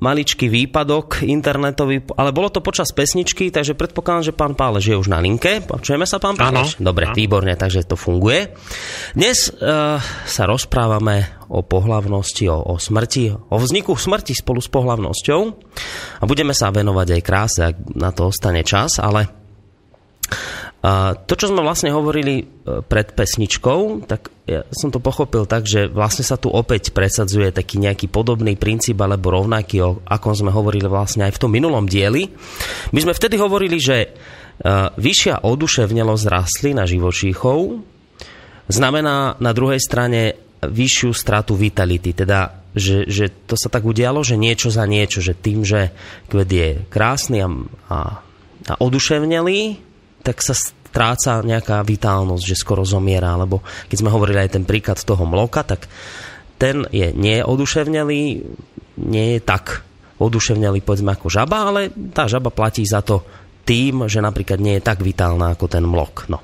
maličký 0.00 0.48
výpadok 0.48 1.20
internetový, 1.20 2.00
ale 2.16 2.32
bolo 2.32 2.48
to 2.48 2.64
počas 2.64 2.96
pesničky, 2.96 3.52
takže 3.52 3.76
predpokladám, 3.76 4.24
že 4.24 4.32
pán 4.32 4.56
Pálež 4.56 4.88
je 4.88 4.96
už 4.96 5.12
na 5.12 5.20
linke. 5.20 5.60
Počujeme 5.60 6.08
sa, 6.08 6.16
pán 6.16 6.40
Pálež? 6.40 6.80
Dobre, 6.80 7.12
ano. 7.12 7.16
výborne, 7.20 7.52
takže 7.60 7.84
to 7.84 7.92
funguje. 7.92 8.56
Dnes 9.12 9.52
uh, 9.52 10.00
sa 10.24 10.48
rozprávame 10.48 11.36
o 11.52 11.60
pohlavnosti, 11.60 12.48
o, 12.48 12.56
o 12.56 12.80
smrti, 12.80 13.36
o 13.36 13.56
vzniku 13.60 14.00
smrti 14.00 14.32
spolu 14.32 14.64
s 14.64 14.72
pohlavnosťou 14.72 15.40
a 16.16 16.24
budeme 16.24 16.56
sa 16.56 16.72
venovať 16.72 17.20
aj 17.20 17.20
kráse, 17.20 17.60
ak 17.68 17.76
na 18.00 18.08
to 18.16 18.32
ostane 18.32 18.64
čas, 18.64 18.96
ale 18.96 19.41
a 20.82 21.14
to, 21.14 21.38
čo 21.38 21.46
sme 21.46 21.62
vlastne 21.62 21.94
hovorili 21.94 22.42
e, 22.42 22.44
pred 22.82 23.14
pesničkou, 23.14 24.02
tak 24.10 24.34
ja 24.50 24.66
som 24.74 24.90
to 24.90 24.98
pochopil 24.98 25.46
tak, 25.46 25.62
že 25.62 25.86
vlastne 25.86 26.26
sa 26.26 26.34
tu 26.34 26.50
opäť 26.50 26.90
presadzuje 26.90 27.54
taký 27.54 27.78
nejaký 27.78 28.10
podobný 28.10 28.58
princíp 28.58 28.98
alebo 28.98 29.30
rovnaký, 29.30 29.78
o 29.78 30.02
akom 30.02 30.34
sme 30.34 30.50
hovorili 30.50 30.90
vlastne 30.90 31.30
aj 31.30 31.38
v 31.38 31.40
tom 31.46 31.54
minulom 31.54 31.86
dieli. 31.86 32.26
My 32.90 32.98
sme 32.98 33.14
vtedy 33.14 33.38
hovorili, 33.38 33.78
že 33.78 34.10
uh, 34.10 34.90
vyššia 34.98 35.46
oduševnelosť 35.46 36.24
rastlín 36.26 36.82
a 36.82 36.90
živočíchov 36.90 37.78
znamená 38.66 39.38
na 39.38 39.52
druhej 39.54 39.78
strane 39.78 40.34
vyššiu 40.66 41.14
stratu 41.14 41.54
vitality, 41.54 42.10
teda 42.10 42.58
že, 42.74 43.06
že 43.06 43.30
to 43.46 43.54
sa 43.54 43.68
tak 43.70 43.86
udialo, 43.86 44.24
že 44.26 44.40
niečo 44.40 44.72
za 44.72 44.88
niečo, 44.88 45.22
že 45.22 45.36
tým, 45.36 45.62
že 45.62 45.94
kvet 46.26 46.50
je 46.50 46.68
krásny 46.88 47.44
a, 47.44 47.48
a, 47.86 47.98
a 48.66 48.74
oduševnelý, 48.80 49.91
tak 50.22 50.40
sa 50.40 50.54
stráca 50.54 51.40
nejaká 51.42 51.80
vitálnosť, 51.82 52.44
že 52.44 52.56
skoro 52.56 52.86
zomiera, 52.86 53.34
alebo 53.34 53.64
keď 53.90 53.96
sme 53.96 54.12
hovorili 54.12 54.44
aj 54.44 54.60
ten 54.60 54.64
príklad 54.68 55.00
toho 55.00 55.24
mloka, 55.24 55.64
tak 55.66 55.88
ten 56.60 56.86
je 56.94 57.10
nie 57.10 57.42
nie 59.02 59.28
je 59.34 59.40
tak 59.42 59.82
oduševnelý 60.22 60.84
povedzme 60.86 61.16
ako 61.16 61.26
žaba, 61.26 61.72
ale 61.72 61.90
tá 62.14 62.30
žaba 62.30 62.54
platí 62.54 62.86
za 62.86 63.02
to 63.02 63.26
tým, 63.62 64.10
že 64.10 64.18
napríklad 64.18 64.58
nie 64.58 64.78
je 64.78 64.86
tak 64.86 64.98
vitálna 65.02 65.54
ako 65.54 65.66
ten 65.70 65.86
mlok. 65.86 66.26
No. 66.26 66.42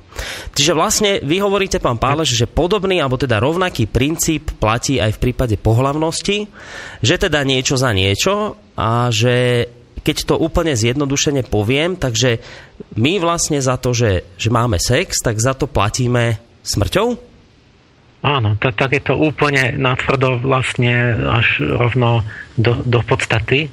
Čiže 0.55 0.73
vlastne 0.75 1.11
vy 1.19 1.43
hovoríte, 1.43 1.83
pán 1.83 1.99
Páleš, 1.99 2.39
že 2.39 2.47
podobný, 2.47 3.03
alebo 3.03 3.19
teda 3.19 3.43
rovnaký 3.43 3.91
princíp 3.91 4.55
platí 4.59 5.03
aj 5.03 5.19
v 5.19 5.23
prípade 5.23 5.59
pohlavnosti, 5.59 6.47
že 7.03 7.15
teda 7.19 7.43
niečo 7.43 7.75
za 7.75 7.91
niečo 7.91 8.55
a 8.79 9.11
že 9.11 9.67
keď 10.03 10.17
to 10.29 10.35
úplne 10.37 10.75
zjednodušene 10.75 11.47
poviem, 11.47 11.99
takže 11.99 12.39
my 12.99 13.19
vlastne 13.23 13.59
za 13.59 13.79
to, 13.79 13.95
že, 13.95 14.25
že 14.39 14.49
máme 14.51 14.79
sex, 14.81 15.23
tak 15.23 15.39
za 15.39 15.55
to 15.55 15.67
platíme 15.71 16.39
smrťou? 16.67 17.29
Áno, 18.19 18.59
tak, 18.59 18.75
tak 18.75 18.91
je 18.99 19.03
to 19.03 19.15
úplne 19.15 19.79
natvrdo 19.79 20.43
vlastne 20.43 21.15
až 21.23 21.63
rovno 21.63 22.27
do, 22.59 22.75
do 22.83 22.99
podstaty, 23.07 23.71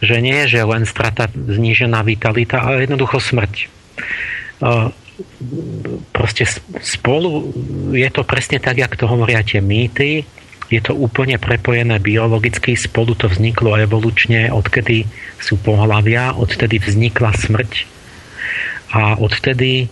že 0.00 0.24
nie 0.24 0.44
je 0.44 0.56
že 0.56 0.60
len 0.64 0.88
strata 0.88 1.28
znížená 1.28 2.00
vitalita, 2.00 2.64
ale 2.64 2.88
jednoducho 2.88 3.20
smrť. 3.20 3.68
Proste 6.16 6.48
spolu 6.80 7.52
je 7.92 8.08
to 8.08 8.24
presne 8.24 8.56
tak, 8.56 8.80
jak 8.80 8.96
to 8.96 9.04
hovoria 9.04 9.44
tie 9.44 9.60
mýty, 9.60 10.24
je 10.72 10.80
to 10.80 10.96
úplne 10.96 11.36
prepojené 11.36 12.00
biologicky, 12.00 12.74
spolu 12.74 13.12
to 13.14 13.28
vzniklo 13.28 13.76
evolučne, 13.76 14.48
odkedy 14.48 15.04
sú 15.36 15.60
pohľavia, 15.60 16.36
odtedy 16.36 16.80
vznikla 16.80 17.30
smrť 17.36 17.72
a 18.94 19.18
odtedy 19.18 19.90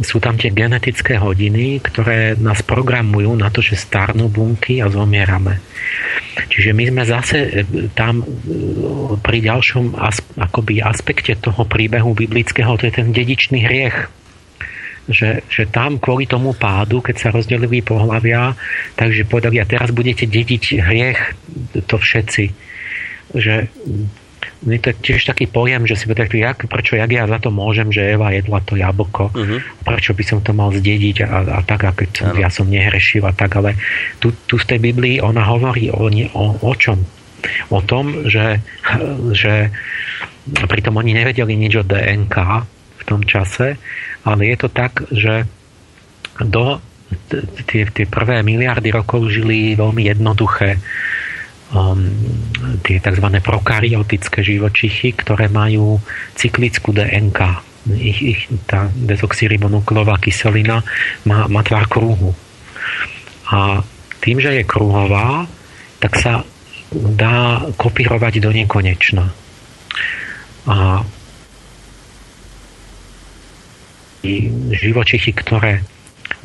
sú 0.00 0.18
tam 0.18 0.40
tie 0.40 0.48
genetické 0.48 1.20
hodiny, 1.20 1.78
ktoré 1.84 2.34
nás 2.40 2.64
programujú 2.64 3.36
na 3.36 3.52
to, 3.52 3.60
že 3.60 3.76
starnú 3.76 4.32
bunky 4.32 4.80
a 4.80 4.88
zomierame. 4.88 5.60
Čiže 6.48 6.72
my 6.72 6.84
sme 6.88 7.02
zase 7.04 7.38
e, 7.44 7.50
tam 7.92 8.24
e, 8.24 8.26
pri 9.20 9.38
ďalšom 9.44 10.00
aspekte 10.80 11.36
toho 11.36 11.68
príbehu 11.68 12.16
biblického, 12.16 12.72
to 12.80 12.88
je 12.88 12.98
ten 13.04 13.12
dedičný 13.12 13.68
hriech 13.68 14.21
že, 15.10 15.42
že 15.50 15.66
tam 15.66 15.98
kvôli 15.98 16.30
tomu 16.30 16.54
pádu, 16.54 17.02
keď 17.02 17.16
sa 17.18 17.28
rozdelili 17.34 17.82
pohľavia, 17.82 18.54
takže 18.94 19.26
povedali, 19.26 19.58
a 19.58 19.66
teraz 19.66 19.90
budete 19.90 20.30
dediť 20.30 20.78
hriech, 20.78 21.20
to 21.90 21.96
všetci. 21.98 22.44
Že 23.34 23.54
je 24.62 24.78
to 24.78 24.90
tiež 24.94 25.26
taký 25.26 25.50
pojem, 25.50 25.90
že 25.90 25.98
si 25.98 26.06
povedali, 26.06 26.38
jak, 26.38 26.70
prečo 26.70 26.94
jak 26.94 27.10
ja 27.10 27.26
za 27.26 27.42
to 27.42 27.50
môžem, 27.50 27.90
že 27.90 28.14
Eva 28.14 28.30
jedla 28.30 28.62
to 28.62 28.78
jablko, 28.78 29.34
uh-huh. 29.34 29.58
prečo 29.82 30.14
by 30.14 30.22
som 30.22 30.38
to 30.38 30.54
mal 30.54 30.70
zdediť 30.70 31.26
a, 31.26 31.58
a 31.58 31.60
tak, 31.66 31.82
a 31.82 31.90
keď 31.90 32.38
ja 32.38 32.46
som 32.46 32.70
nehrešil 32.70 33.26
a 33.26 33.34
tak, 33.34 33.58
ale 33.58 33.74
tu, 34.22 34.30
tu 34.46 34.54
z 34.62 34.66
tej 34.70 34.78
Biblii 34.78 35.18
ona 35.18 35.42
hovorí 35.42 35.90
o, 35.90 36.06
o, 36.06 36.44
o 36.62 36.72
čom? 36.78 37.02
O 37.74 37.82
tom, 37.82 38.30
že, 38.30 38.62
že 39.34 39.74
pritom 40.46 40.94
oni 40.94 41.10
nevedeli 41.10 41.58
nič 41.58 41.82
o 41.82 41.86
DNK 41.86 42.36
v 43.02 43.08
tom 43.08 43.20
čase, 43.26 43.76
ale 44.22 44.40
je 44.48 44.56
to 44.56 44.68
tak, 44.70 45.02
že 45.10 45.44
do 46.40 46.78
tie, 47.68 47.84
tie 47.90 48.06
prvé 48.08 48.40
miliardy 48.40 48.88
rokov 48.94 49.28
žili 49.28 49.76
veľmi 49.76 50.08
jednoduché 50.08 50.80
um, 51.74 52.08
tie 52.84 53.00
tzv. 53.00 53.26
prokaryotické 53.42 54.40
živočichy, 54.40 55.12
ktoré 55.16 55.48
majú 55.52 56.00
cyklickú 56.36 56.92
DNK. 56.94 57.40
Ich, 57.98 58.18
ich, 58.22 58.40
tá 58.70 58.86
dezoxyribonukleová 58.94 60.22
kyselina 60.22 60.86
má, 61.26 61.50
má 61.50 61.60
tvar 61.66 61.90
kruhu. 61.90 62.30
A 63.50 63.82
tým, 64.22 64.38
že 64.38 64.54
je 64.54 64.64
kruhová, 64.64 65.50
tak 65.98 66.14
sa 66.14 66.46
dá 66.92 67.66
kopírovať 67.74 68.38
do 68.38 68.54
nekonečna. 68.54 69.26
A 70.70 71.02
živočichy, 74.72 75.34
ktoré 75.34 75.82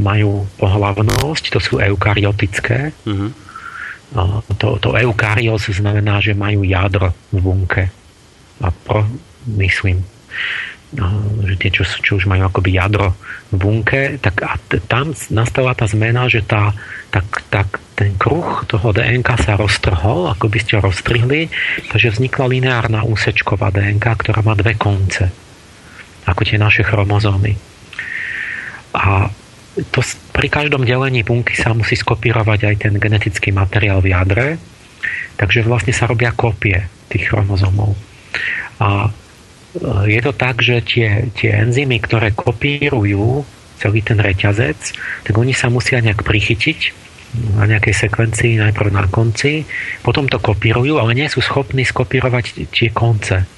majú 0.01 0.45
pohlavnosť, 0.61 1.53
to 1.53 1.59
sú 1.61 1.73
eukaryotické. 1.81 2.93
Mm-hmm. 3.05 3.31
To, 4.57 4.67
to 4.79 4.95
eukarios 4.95 5.67
znamená, 5.67 6.23
že 6.23 6.37
majú 6.37 6.63
jadro 6.63 7.11
v 7.33 7.39
bunke. 7.41 7.83
A 8.63 8.71
pro, 8.73 9.05
myslím, 9.57 10.01
že 11.43 11.55
tie, 11.59 11.69
čo, 11.69 11.83
čo 11.83 12.15
už 12.15 12.25
majú 12.31 12.47
akoby 12.47 12.79
jadro 12.79 13.13
v 13.51 13.55
bunke, 13.59 14.01
tak 14.23 14.39
a 14.41 14.55
t- 14.55 14.79
tam 14.87 15.11
nastala 15.29 15.75
tá 15.75 15.83
zmena, 15.85 16.31
že 16.31 16.41
tá, 16.47 16.71
tak, 17.11 17.43
tak 17.51 17.67
ten 17.99 18.15
kruh 18.15 18.63
toho 18.65 18.95
DNK 18.95 19.27
sa 19.43 19.59
roztrhol, 19.59 20.31
ako 20.31 20.47
by 20.47 20.57
ste 20.63 20.79
ho 20.79 20.81
roztrhli, 20.87 21.51
takže 21.91 22.15
vznikla 22.15 22.45
lineárna 22.47 23.03
úsečková 23.03 23.69
DNK, 23.75 24.05
ktorá 24.23 24.39
má 24.39 24.55
dve 24.55 24.79
konce 24.79 25.46
ako 26.27 26.41
tie 26.43 26.59
naše 26.59 26.83
chromozómy. 26.83 27.55
A 28.91 29.31
to, 29.93 29.99
pri 30.35 30.47
každom 30.51 30.83
delení 30.83 31.23
bunky 31.23 31.55
sa 31.55 31.71
musí 31.71 31.95
skopírovať 31.95 32.59
aj 32.67 32.75
ten 32.87 32.93
genetický 32.99 33.55
materiál 33.55 34.03
v 34.03 34.11
jadre, 34.11 34.47
takže 35.39 35.63
vlastne 35.63 35.93
sa 35.95 36.09
robia 36.09 36.33
kopie 36.33 36.89
tých 37.07 37.29
chromozomov. 37.29 37.95
A 38.83 39.07
e, 39.07 39.09
je 40.11 40.19
to 40.19 40.33
tak, 40.33 40.59
že 40.59 40.83
tie, 40.83 41.29
tie 41.31 41.63
enzymy, 41.63 42.01
ktoré 42.01 42.33
kopírujú 42.33 43.45
celý 43.77 44.01
ten 44.01 44.17
reťazec, 44.17 44.97
tak 45.23 45.35
oni 45.37 45.53
sa 45.53 45.69
musia 45.69 46.01
nejak 46.01 46.25
prichytiť 46.25 47.05
na 47.53 47.69
nejakej 47.69 48.09
sekvencii, 48.09 48.57
najprv 48.57 48.89
na 48.89 49.05
konci, 49.05 49.69
potom 50.01 50.25
to 50.25 50.41
kopírujú, 50.41 50.97
ale 50.97 51.13
nie 51.13 51.29
sú 51.29 51.43
schopní 51.45 51.85
skopírovať 51.85 52.65
tie 52.73 52.89
konce 52.89 53.56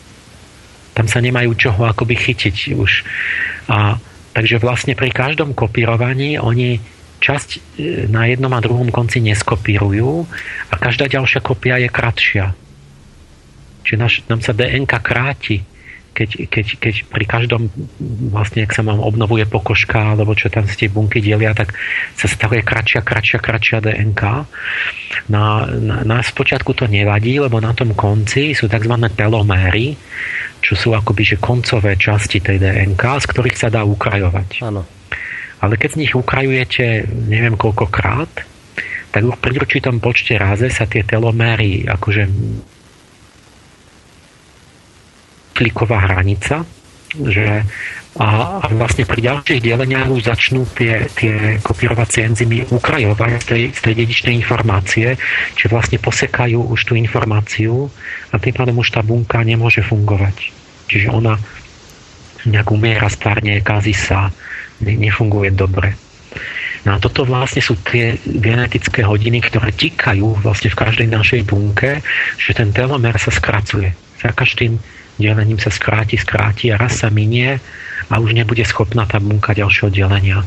tam 0.99 1.07
sa 1.07 1.23
nemajú 1.23 1.55
čoho 1.55 1.87
akoby 1.87 2.19
chytiť 2.19 2.75
už. 2.75 2.91
A, 3.71 3.95
takže 4.35 4.59
vlastne 4.59 4.99
pri 4.99 5.15
každom 5.15 5.55
kopírovaní 5.55 6.35
oni 6.35 6.83
časť 7.23 7.49
e, 7.55 7.59
na 8.11 8.27
jednom 8.27 8.51
a 8.51 8.59
druhom 8.59 8.91
konci 8.91 9.23
neskopírujú 9.23 10.27
a 10.67 10.73
každá 10.75 11.07
ďalšia 11.07 11.39
kopia 11.39 11.79
je 11.79 11.87
kratšia. 11.87 12.45
Čiže 13.87 13.95
naš, 13.95 14.13
nám 14.27 14.43
sa 14.43 14.51
DNK 14.51 14.91
kráti 14.99 15.63
keď, 16.13 16.29
keď, 16.51 16.65
keď 16.81 16.95
pri 17.07 17.25
každom 17.25 17.71
vlastne, 18.33 18.65
ak 18.65 18.75
sa 18.75 18.83
mám 18.83 18.99
obnovuje 18.99 19.47
pokožka, 19.47 20.17
alebo 20.17 20.35
čo 20.35 20.51
tam 20.51 20.67
z 20.67 20.85
tie 20.85 20.89
bunky 20.91 21.23
delia, 21.23 21.55
tak 21.55 21.71
sa 22.17 22.27
stavuje 22.27 22.65
kratšia, 22.65 23.01
kratšia, 23.05 23.39
kratšia 23.39 23.77
DNK. 23.79 24.23
Na, 25.31 25.65
na, 25.69 25.95
na 26.03 26.17
spočiatku 26.19 26.75
to 26.75 26.85
nevadí, 26.89 27.39
lebo 27.39 27.61
na 27.63 27.71
tom 27.71 27.95
konci 27.95 28.51
sú 28.51 28.67
tzv. 28.67 28.95
teloméry, 29.15 29.95
čo 30.59 30.75
sú 30.75 30.91
akoby 30.91 31.23
že 31.23 31.37
koncové 31.39 31.95
časti 31.95 32.43
tej 32.43 32.59
DNK, 32.59 33.03
z 33.23 33.25
ktorých 33.29 33.57
sa 33.57 33.71
dá 33.71 33.87
ukrajovať. 33.87 34.65
Áno. 34.67 34.83
Ale 35.59 35.75
keď 35.75 35.89
z 35.95 35.99
nich 36.03 36.13
ukrajujete 36.15 37.07
neviem 37.27 37.59
koľkokrát, 37.59 38.31
tak 39.09 39.23
pri 39.41 39.53
určitom 39.57 39.97
počte 39.97 40.37
raze 40.37 40.69
sa 40.69 40.85
tie 40.85 41.01
teloméry 41.01 41.89
akože 41.89 42.23
kliková 45.59 46.07
hranica 46.07 46.63
že 47.17 47.65
a, 48.19 48.27
a 48.61 48.65
vlastne 48.73 49.05
pri 49.05 49.21
ďalších 49.21 49.61
deleniach 49.63 50.09
už 50.09 50.29
začnú 50.29 50.65
tie, 50.77 51.09
tie 51.13 51.57
kopírovacie 51.61 52.25
enzymy 52.25 52.67
ukrajovať 52.69 53.31
z 53.41 53.45
tej, 53.45 53.63
z 53.73 53.79
tej 53.85 53.93
dedičnej 54.05 54.33
informácie, 54.37 55.07
čiže 55.55 55.71
vlastne 55.71 55.97
posekajú 56.01 56.69
už 56.73 56.79
tú 56.89 56.93
informáciu 56.97 57.89
a 58.33 58.35
tým 58.37 58.53
pádom 58.53 58.81
už 58.81 58.93
tá 58.93 59.01
bunka 59.01 59.41
nemôže 59.41 59.81
fungovať. 59.85 60.53
Čiže 60.89 61.07
ona 61.09 61.37
nejak 62.49 62.69
umiera, 62.73 63.09
starne, 63.09 63.61
kazí 63.61 63.93
sa, 63.93 64.33
ne, 64.81 64.93
nefunguje 64.97 65.53
dobre. 65.53 65.93
No 66.87 66.95
a 66.95 66.97
toto 67.01 67.27
vlastne 67.27 67.59
sú 67.59 67.75
tie 67.83 68.15
genetické 68.23 69.03
hodiny, 69.03 69.43
ktoré 69.43 69.75
tikajú 69.75 70.39
vlastne 70.39 70.71
v 70.71 70.79
každej 70.79 71.07
našej 71.11 71.41
bunke, 71.45 71.99
že 72.39 72.51
ten 72.55 72.71
telomer 72.71 73.17
sa 73.19 73.29
skracuje. 73.29 73.91
Za 74.19 74.31
každým 74.31 74.79
delením 75.19 75.59
sa 75.59 75.69
skráti, 75.69 76.15
skráti 76.15 76.71
a 76.71 76.79
raz 76.79 77.03
sa 77.03 77.11
minie 77.11 77.59
a 78.07 78.13
už 78.17 78.33
nebude 78.33 78.63
schopná 78.63 79.03
tá 79.03 79.19
bunka 79.19 79.51
ďalšieho 79.51 79.91
delenia. 79.91 80.41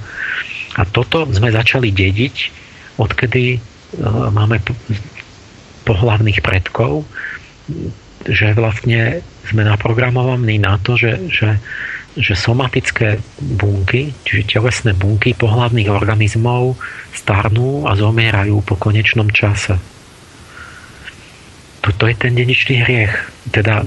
A 0.74 0.88
toto 0.88 1.28
sme 1.28 1.52
začali 1.52 1.92
dediť, 1.92 2.36
odkedy 2.96 3.44
e, 3.54 3.58
máme 4.32 4.64
pohlavných 5.84 6.40
predkov, 6.40 7.04
že 8.24 8.56
vlastne 8.56 9.20
sme 9.44 9.68
naprogramovaní 9.68 10.56
na 10.56 10.80
to, 10.80 10.96
že, 10.96 11.28
že, 11.28 11.60
že 12.16 12.32
somatické 12.32 13.20
bunky, 13.60 14.16
čiže 14.24 14.58
telesné 14.58 14.96
bunky 14.96 15.36
pohlavných 15.36 15.92
organizmov 15.92 16.80
starnú 17.12 17.84
a 17.84 17.92
zomierajú 17.92 18.64
po 18.64 18.80
konečnom 18.80 19.28
čase 19.28 19.76
to, 21.82 21.90
to 21.90 22.04
je 22.06 22.14
ten 22.14 22.32
dedičný 22.38 22.78
hriech. 22.86 23.14
Teda 23.50 23.82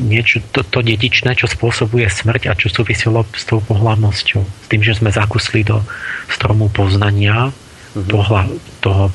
niečo, 0.00 0.40
to, 0.50 0.64
to 0.64 0.80
dedičné, 0.80 1.36
čo 1.36 1.44
spôsobuje 1.44 2.08
smrť 2.08 2.48
a 2.48 2.56
čo 2.56 2.72
súviselo 2.72 3.28
s 3.36 3.44
tou 3.44 3.60
pohľavnosťou. 3.60 4.42
S 4.42 4.66
tým, 4.72 4.80
že 4.80 4.96
sme 4.96 5.12
zakusli 5.12 5.60
do 5.60 5.84
stromu 6.32 6.72
poznania 6.72 7.52
mm-hmm. 7.52 8.08
pohľa, 8.08 8.42
toho 8.80 9.12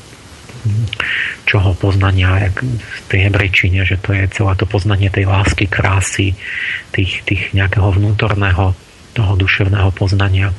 čoho 1.48 1.72
poznania 1.72 2.48
jak 2.48 2.62
v 2.62 2.98
tej 3.08 3.20
hebrejčine, 3.26 3.80
že 3.82 3.96
to 3.96 4.12
je 4.12 4.28
celé 4.30 4.52
to 4.60 4.68
poznanie 4.68 5.08
tej 5.08 5.24
lásky, 5.26 5.64
krásy, 5.66 6.36
tých, 6.92 7.24
tých 7.24 7.56
nejakého 7.56 7.90
vnútorného 7.90 8.76
toho 9.16 9.32
duševného 9.34 9.90
poznania. 9.90 10.52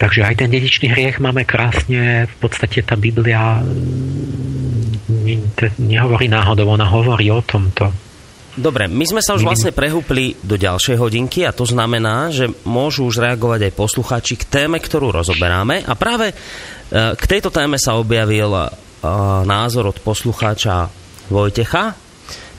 Takže 0.00 0.24
aj 0.24 0.34
ten 0.40 0.48
dedičný 0.48 0.96
hriech 0.96 1.20
máme 1.20 1.44
krásne, 1.44 2.24
v 2.24 2.36
podstate 2.40 2.80
tá 2.80 2.96
Biblia 2.96 3.60
mm, 3.60 5.60
nehovorí 5.76 6.24
náhodou, 6.24 6.72
ona 6.72 6.88
hovorí 6.88 7.28
o 7.28 7.44
tomto. 7.44 7.92
Dobre, 8.56 8.88
my 8.88 9.04
sme 9.04 9.20
sa 9.20 9.36
už 9.36 9.44
vlastne 9.44 9.76
prehúpli 9.76 10.40
do 10.40 10.56
ďalšej 10.56 10.96
hodinky 10.96 11.44
a 11.44 11.52
to 11.52 11.68
znamená, 11.68 12.32
že 12.32 12.48
môžu 12.64 13.06
už 13.06 13.20
reagovať 13.20 13.68
aj 13.68 13.76
poslucháči 13.76 14.34
k 14.40 14.48
téme, 14.48 14.80
ktorú 14.80 15.12
rozoberáme. 15.12 15.84
A 15.84 15.92
práve 15.94 16.32
e, 16.32 16.34
k 17.14 17.24
tejto 17.28 17.52
téme 17.52 17.76
sa 17.76 18.00
objavil 18.00 18.50
e, 18.56 18.72
názor 19.44 19.92
od 19.92 20.00
poslucháča 20.00 20.88
Vojtecha, 21.28 21.92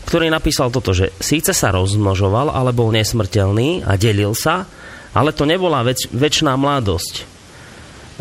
ktorý 0.05 0.29
napísal 0.29 0.69
toto, 0.69 0.93
že 0.93 1.09
síce 1.17 1.57
sa 1.57 1.73
rozmnožoval, 1.73 2.53
ale 2.53 2.71
bol 2.71 2.93
nesmrteľný 2.93 3.83
a 3.83 3.97
delil 3.97 4.37
sa, 4.37 4.69
ale 5.11 5.35
to 5.35 5.43
nebola 5.43 5.83
väč- 5.83 6.07
väčšiná 6.07 6.55
mladosť. 6.55 7.30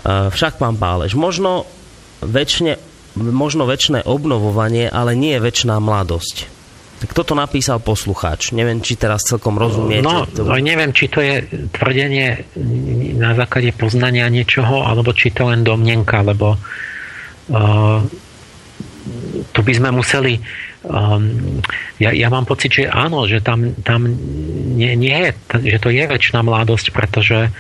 Však, 0.07 0.63
pán 0.63 0.79
Pálež, 0.79 1.19
možno 1.19 1.67
väčšine, 2.23 2.79
možno 3.17 3.67
väčšie 3.67 4.07
obnovovanie, 4.07 4.87
ale 4.89 5.19
nie 5.19 5.37
je 5.37 5.45
väčšiná 5.45 5.77
mladosť. 5.83 6.61
Tak 7.01 7.17
toto 7.17 7.33
napísal 7.33 7.81
poslucháč. 7.81 8.53
Neviem, 8.53 8.85
či 8.85 8.93
teraz 9.01 9.25
celkom 9.25 9.57
rozumiete. 9.57 10.05
No, 10.05 10.29
to... 10.29 10.45
neviem, 10.61 10.93
či 10.93 11.09
to 11.09 11.25
je 11.25 11.49
tvrdenie 11.73 12.45
na 13.17 13.33
základe 13.33 13.73
poznania 13.73 14.29
niečoho, 14.29 14.85
alebo 14.85 15.17
či 15.17 15.33
to 15.33 15.49
len 15.49 15.65
domnenka, 15.65 16.21
lebo 16.21 16.61
uh, 16.61 18.05
tu 19.57 19.61
by 19.65 19.73
sme 19.73 19.97
museli 19.97 20.37
um, 20.85 21.61
ja, 22.01 22.13
ja 22.13 22.29
mám 22.33 22.49
pocit, 22.49 22.73
že 22.73 22.85
áno, 22.89 23.29
že 23.29 23.45
tam, 23.45 23.77
tam 23.85 24.09
nie, 24.77 24.97
nie 24.97 25.17
je, 25.29 25.31
že 25.77 25.79
to 25.81 25.93
je 25.93 26.05
väčšiná 26.05 26.41
mladosť, 26.41 26.93
pretože 26.93 27.53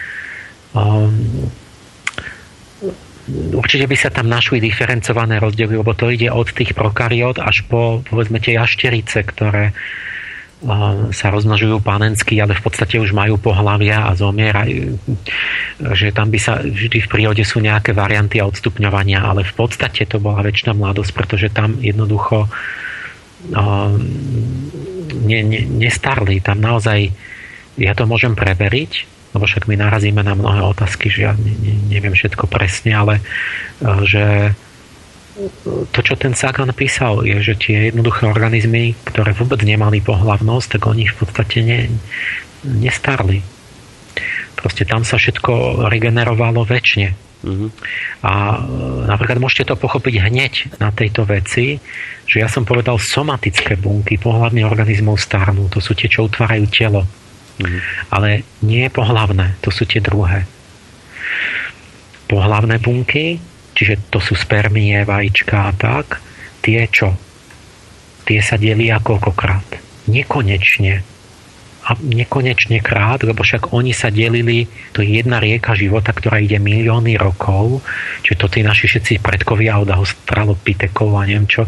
um, 0.73 1.49
určite 3.55 3.87
by 3.87 3.97
sa 3.97 4.11
tam 4.11 4.29
našli 4.31 4.59
diferencované 4.63 5.39
rozdiely, 5.39 5.81
lebo 5.81 5.95
to 5.95 6.11
ide 6.11 6.31
od 6.31 6.51
tých 6.51 6.75
prokariot 6.75 7.39
až 7.39 7.67
po 7.67 8.03
povedzme 8.07 8.39
tie 8.43 8.59
jašterice, 8.59 9.23
ktoré 9.27 9.73
sa 11.11 11.33
rozmnožujú 11.33 11.81
panensky, 11.81 12.37
ale 12.37 12.53
v 12.53 12.61
podstate 12.61 13.01
už 13.01 13.17
majú 13.17 13.41
pohlavia 13.41 14.05
a 14.05 14.13
zomierajú. 14.13 15.01
Že 15.81 16.13
tam 16.13 16.29
by 16.29 16.37
sa 16.37 16.61
vždy 16.61 17.01
v 17.01 17.09
prírode 17.09 17.41
sú 17.49 17.65
nejaké 17.65 17.97
varianty 17.97 18.45
a 18.45 18.49
odstupňovania, 18.49 19.25
ale 19.25 19.41
v 19.41 19.55
podstate 19.57 20.05
to 20.05 20.21
bola 20.21 20.45
väčšina 20.45 20.77
mladosť, 20.77 21.13
pretože 21.17 21.49
tam 21.49 21.81
jednoducho 21.81 22.45
ne, 25.17 25.41
ne, 25.41 25.61
nestarli. 25.65 26.45
Tam 26.45 26.61
naozaj, 26.61 27.09
ja 27.81 27.97
to 27.97 28.05
môžem 28.05 28.37
preveriť, 28.37 29.20
lebo 29.31 29.45
však 29.47 29.71
my 29.71 29.79
narazíme 29.79 30.23
na 30.23 30.35
mnohé 30.35 30.63
otázky, 30.67 31.07
že 31.07 31.31
ja 31.31 31.33
ne, 31.39 31.55
ne, 31.55 31.75
neviem 31.87 32.15
všetko 32.15 32.51
presne, 32.51 32.93
ale 32.95 33.15
e, 33.19 33.23
že 34.07 34.25
to, 35.95 36.01
čo 36.05 36.15
ten 36.19 36.37
Sagan 36.37 36.69
písal, 36.75 37.25
je, 37.25 37.41
že 37.41 37.55
tie 37.57 37.77
jednoduché 37.89 38.29
organizmy, 38.29 38.93
ktoré 39.09 39.33
vôbec 39.33 39.63
nemali 39.65 40.05
pohlavnosť, 40.05 40.77
tak 40.77 40.83
oni 40.91 41.09
v 41.09 41.17
podstate 41.17 41.65
ne, 41.65 41.81
nestarli. 42.67 43.41
Proste 44.59 44.85
tam 44.85 45.07
sa 45.07 45.17
všetko 45.17 45.87
regenerovalo 45.89 46.67
väčšine. 46.69 47.09
Mm-hmm. 47.41 47.71
A 48.21 48.33
e, 48.33 48.59
napríklad 49.09 49.41
môžete 49.41 49.73
to 49.73 49.81
pochopiť 49.81 50.15
hneď 50.29 50.53
na 50.77 50.93
tejto 50.93 51.25
veci, 51.25 51.81
že 52.29 52.37
ja 52.37 52.49
som 52.53 52.69
povedal 52.69 53.01
somatické 53.01 53.81
bunky 53.81 54.21
pohľadných 54.21 54.69
organizmov 54.69 55.17
starnú. 55.17 55.73
To 55.73 55.81
sú 55.81 55.97
tie, 55.97 56.13
čo 56.13 56.29
utvárajú 56.29 56.69
telo. 56.69 57.09
Mm-hmm. 57.61 57.81
Ale 58.17 58.29
nie 58.65 58.89
pohlavné, 58.89 59.61
to 59.61 59.69
sú 59.69 59.85
tie 59.85 60.01
druhé. 60.01 60.49
Pohlavné 62.25 62.81
bunky, 62.81 63.37
čiže 63.77 64.09
to 64.09 64.19
sú 64.23 64.33
spermie, 64.33 65.05
vajíčka 65.05 65.69
a 65.69 65.73
tak, 65.77 66.25
tie 66.65 66.89
čo? 66.89 67.13
Tie 68.25 68.41
sa 68.41 68.57
delia 68.57 69.03
koľkokrát? 69.03 69.67
Nekonečne. 70.09 71.05
A 71.81 71.97
nekonečne 71.97 72.79
krát, 72.85 73.25
lebo 73.25 73.43
však 73.43 73.73
oni 73.75 73.91
sa 73.91 74.13
delili, 74.13 74.69
to 74.95 75.03
je 75.03 75.19
jedna 75.19 75.43
rieka 75.43 75.75
života, 75.75 76.15
ktorá 76.15 76.39
ide 76.39 76.61
milióny 76.61 77.19
rokov, 77.19 77.83
čiže 78.23 78.37
to 78.37 78.47
tí 78.47 78.61
naši 78.63 78.87
všetci 78.87 79.25
predkovia 79.25 79.81
od 79.81 79.91
australopitekov 79.91 81.19
a 81.19 81.27
neviem 81.27 81.51
čo, 81.51 81.67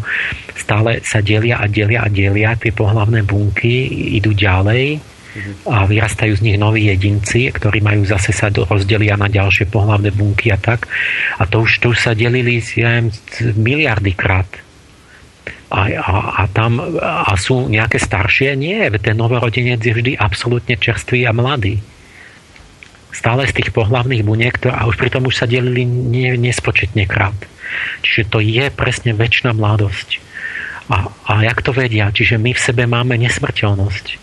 stále 0.55 1.03
sa 1.03 1.19
delia 1.19 1.59
a 1.59 1.67
delia 1.67 2.05
a 2.05 2.09
delia, 2.13 2.55
tie 2.55 2.71
pohlavné 2.71 3.25
bunky 3.25 3.89
idú 4.15 4.31
ďalej 4.31 5.12
a 5.65 5.89
vyrastajú 5.89 6.37
z 6.37 6.45
nich 6.45 6.57
noví 6.61 6.85
jedinci, 6.85 7.49
ktorí 7.49 7.81
majú 7.81 8.05
zase 8.05 8.29
sa 8.29 8.53
rozdelia 8.53 9.17
na 9.17 9.25
ďalšie 9.25 9.65
pohľavné 9.65 10.13
bunky 10.13 10.53
a 10.53 10.57
tak. 10.61 10.85
A 11.41 11.49
to 11.49 11.65
už, 11.65 11.81
to 11.81 11.89
už 11.93 11.97
sa 11.97 12.13
delili 12.13 12.61
ja 12.77 13.01
neviem, 13.01 13.09
miliardy 13.57 14.13
krát. 14.13 14.49
A, 15.73 15.89
a, 15.89 16.15
a 16.37 16.43
tam 16.53 16.77
a 17.01 17.33
sú 17.33 17.65
nejaké 17.65 17.97
staršie? 17.97 18.53
Nie, 18.53 18.93
ten 19.01 19.17
novorodenec 19.17 19.81
je 19.81 19.97
vždy 19.97 20.11
absolútne 20.21 20.77
čerstvý 20.77 21.25
a 21.25 21.33
mladý. 21.33 21.81
Stále 23.09 23.49
z 23.49 23.57
tých 23.57 23.69
pohlavných 23.73 24.21
buniek, 24.21 24.53
a 24.69 24.85
už 24.85 25.01
pritom 25.01 25.25
už 25.25 25.33
sa 25.33 25.49
delili 25.49 25.81
nie, 25.85 26.29
nespočetne 26.37 27.09
krát. 27.09 27.37
Čiže 28.05 28.29
to 28.29 28.37
je 28.37 28.69
presne 28.69 29.17
väčšina 29.17 29.57
mladosť. 29.57 30.21
A, 30.93 31.09
a 31.09 31.31
jak 31.41 31.65
to 31.65 31.73
vedia? 31.73 32.13
Čiže 32.13 32.37
my 32.37 32.53
v 32.53 32.61
sebe 32.61 32.85
máme 32.85 33.17
nesmrteľnosť 33.17 34.22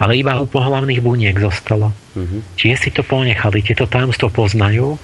ale 0.00 0.16
iba 0.16 0.40
u 0.40 0.48
pohlavných 0.48 1.04
buniek 1.04 1.36
zostalo. 1.36 1.92
Uh-huh. 2.16 2.40
Čiže 2.56 2.76
si 2.80 2.90
to 2.90 3.04
ponechali, 3.04 3.60
tieto 3.60 3.84
tajomstvo 3.84 4.32
poznajú 4.32 4.96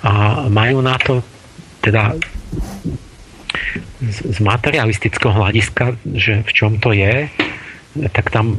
a 0.00 0.44
majú 0.48 0.80
na 0.80 0.96
to 0.96 1.20
teda 1.84 2.16
z, 4.00 4.18
z 4.32 4.38
materialistického 4.40 5.28
hľadiska, 5.28 6.00
že 6.16 6.40
v 6.40 6.50
čom 6.56 6.80
to 6.80 6.96
je, 6.96 7.28
tak 8.10 8.32
tam 8.32 8.58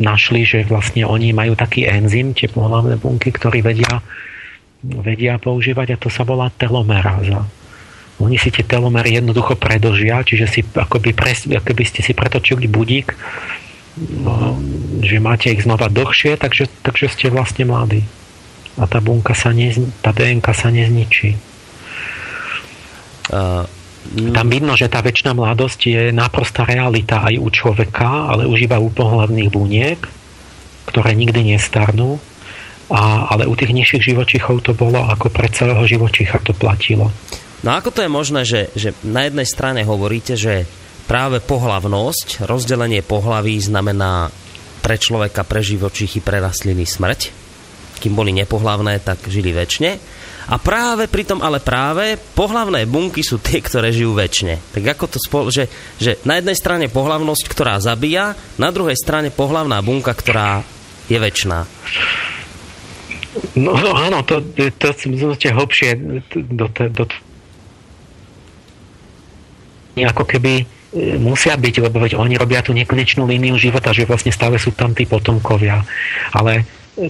našli, 0.00 0.46
že 0.48 0.64
vlastne 0.64 1.04
oni 1.04 1.34
majú 1.36 1.58
taký 1.58 1.84
enzym, 1.84 2.32
tie 2.32 2.48
pohlavné 2.48 2.96
bunky, 2.96 3.34
ktorý 3.34 3.60
vedia, 3.60 4.00
vedia 4.80 5.36
používať 5.36 5.98
a 5.98 6.00
to 6.00 6.08
sa 6.08 6.24
volá 6.24 6.48
telomeráza. 6.54 7.44
Oni 8.22 8.38
si 8.38 8.54
tie 8.54 8.62
telomery 8.62 9.18
jednoducho 9.18 9.58
predlžia, 9.58 10.22
čiže 10.22 10.46
si 10.46 10.60
akoby, 10.62 11.10
pres, 11.12 11.50
akoby 11.50 11.82
ste 11.82 12.00
si 12.00 12.14
pretočili 12.14 12.70
budík 12.70 13.12
že 15.02 15.16
máte 15.22 15.54
ich 15.54 15.62
znova 15.62 15.86
dlhšie, 15.86 16.34
takže, 16.34 16.66
takže 16.82 17.06
ste 17.10 17.26
vlastne 17.30 17.66
mladí. 17.68 18.02
A 18.74 18.90
tá 18.90 18.98
bunka 18.98 19.38
sa 19.38 19.54
ne, 19.54 19.70
tá 20.02 20.10
DNK 20.10 20.46
sa 20.50 20.74
nezničí. 20.74 21.38
Uh, 23.30 23.62
Tam 24.34 24.46
vidno, 24.50 24.74
že 24.76 24.90
tá 24.90 25.00
väčšina 25.00 25.32
mladosť 25.32 25.80
je 25.88 26.02
naprostá 26.12 26.66
realita 26.66 27.24
aj 27.24 27.40
u 27.40 27.48
človeka, 27.48 28.34
ale 28.34 28.50
už 28.50 28.66
iba 28.68 28.76
u 28.82 28.92
pohľadných 28.92 29.48
buniek, 29.48 30.00
ktoré 30.90 31.16
nikdy 31.16 31.54
nestarnú. 31.54 32.20
A, 32.92 33.32
ale 33.32 33.48
u 33.48 33.56
tých 33.56 33.72
nižších 33.72 34.12
živočichov 34.12 34.60
to 34.60 34.76
bolo 34.76 35.08
ako 35.08 35.32
pre 35.32 35.48
celého 35.48 35.80
živočicha 35.88 36.36
to 36.44 36.52
platilo. 36.52 37.08
No 37.64 37.72
ako 37.72 37.96
to 37.96 38.04
je 38.04 38.10
možné, 38.12 38.44
že, 38.44 38.68
že 38.76 38.92
na 39.00 39.24
jednej 39.24 39.48
strane 39.48 39.80
hovoríte, 39.88 40.36
že 40.36 40.68
práve 41.04 41.40
pohlavnosť, 41.44 42.44
rozdelenie 42.48 43.04
pohlaví 43.04 43.60
znamená 43.60 44.32
pre 44.84 45.00
človeka, 45.00 45.44
pre 45.48 45.64
živočichy, 45.64 46.20
pre 46.20 46.40
rastliny 46.40 46.84
smrť. 46.84 47.20
Kým 48.00 48.12
boli 48.12 48.36
nepohlavné, 48.36 49.00
tak 49.00 49.24
žili 49.32 49.56
väčšine. 49.56 49.96
A 50.44 50.60
práve 50.60 51.08
pritom, 51.08 51.40
ale 51.40 51.56
práve 51.56 52.20
pohlavné 52.36 52.84
bunky 52.84 53.24
sú 53.24 53.40
tie, 53.40 53.64
ktoré 53.64 53.88
žijú 53.96 54.12
väčšine. 54.12 54.60
Tak 54.76 54.84
ako 54.92 55.04
to 55.08 55.16
spol- 55.16 55.48
že, 55.48 55.72
že 55.96 56.20
na 56.28 56.36
jednej 56.36 56.52
strane 56.52 56.92
pohlavnosť, 56.92 57.48
ktorá 57.48 57.80
zabíja, 57.80 58.36
na 58.60 58.68
druhej 58.68 58.96
strane 59.00 59.32
pohlavná 59.32 59.80
bunka, 59.80 60.12
ktorá 60.12 60.60
je 61.08 61.16
väčšiná. 61.16 61.58
No, 63.56 63.72
no 63.72 63.90
áno, 63.96 64.20
to, 64.28 64.44
to, 64.52 64.68
to, 64.76 64.88
to 64.92 65.48
hlbšie 65.48 65.96
do, 66.52 66.68
do, 66.68 66.86
do, 66.92 67.04
ako 69.96 70.24
keby 70.28 70.66
musia 71.18 71.58
byť, 71.58 71.90
lebo 71.90 71.98
veď 71.98 72.14
oni 72.14 72.38
robia 72.38 72.62
tú 72.62 72.70
nekonečnú 72.70 73.26
líniu 73.26 73.58
života, 73.58 73.90
že 73.90 74.06
vlastne 74.06 74.30
stále 74.30 74.62
sú 74.62 74.70
tam 74.70 74.94
tí 74.94 75.04
potomkovia. 75.10 75.82
Ale 76.30 76.62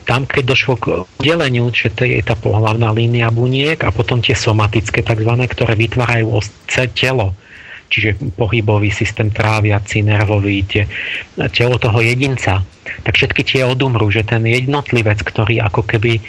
tam, 0.08 0.24
keď 0.24 0.42
došlo 0.56 0.74
k 0.80 0.84
deleniu, 1.20 1.68
že 1.68 1.92
to 1.92 2.08
je 2.08 2.24
tá 2.24 2.32
pohlavná 2.32 2.88
línia 2.96 3.28
buniek 3.28 3.76
a 3.84 3.92
potom 3.92 4.24
tie 4.24 4.32
somatické 4.32 5.04
tzv., 5.04 5.32
ktoré 5.52 5.76
vytvárajú 5.76 6.40
telo, 6.96 7.36
čiže 7.92 8.16
pohybový 8.40 8.88
systém 8.88 9.28
tráviaci, 9.28 10.00
nervový, 10.00 10.64
tie, 10.64 10.88
telo 11.52 11.76
toho 11.76 12.00
jedinca, 12.00 12.64
tak 13.04 13.12
všetky 13.20 13.44
tie 13.44 13.68
odumrú, 13.68 14.08
že 14.08 14.24
ten 14.24 14.40
jednotlivec, 14.48 15.20
ktorý 15.20 15.60
ako 15.60 15.84
keby 15.84 16.24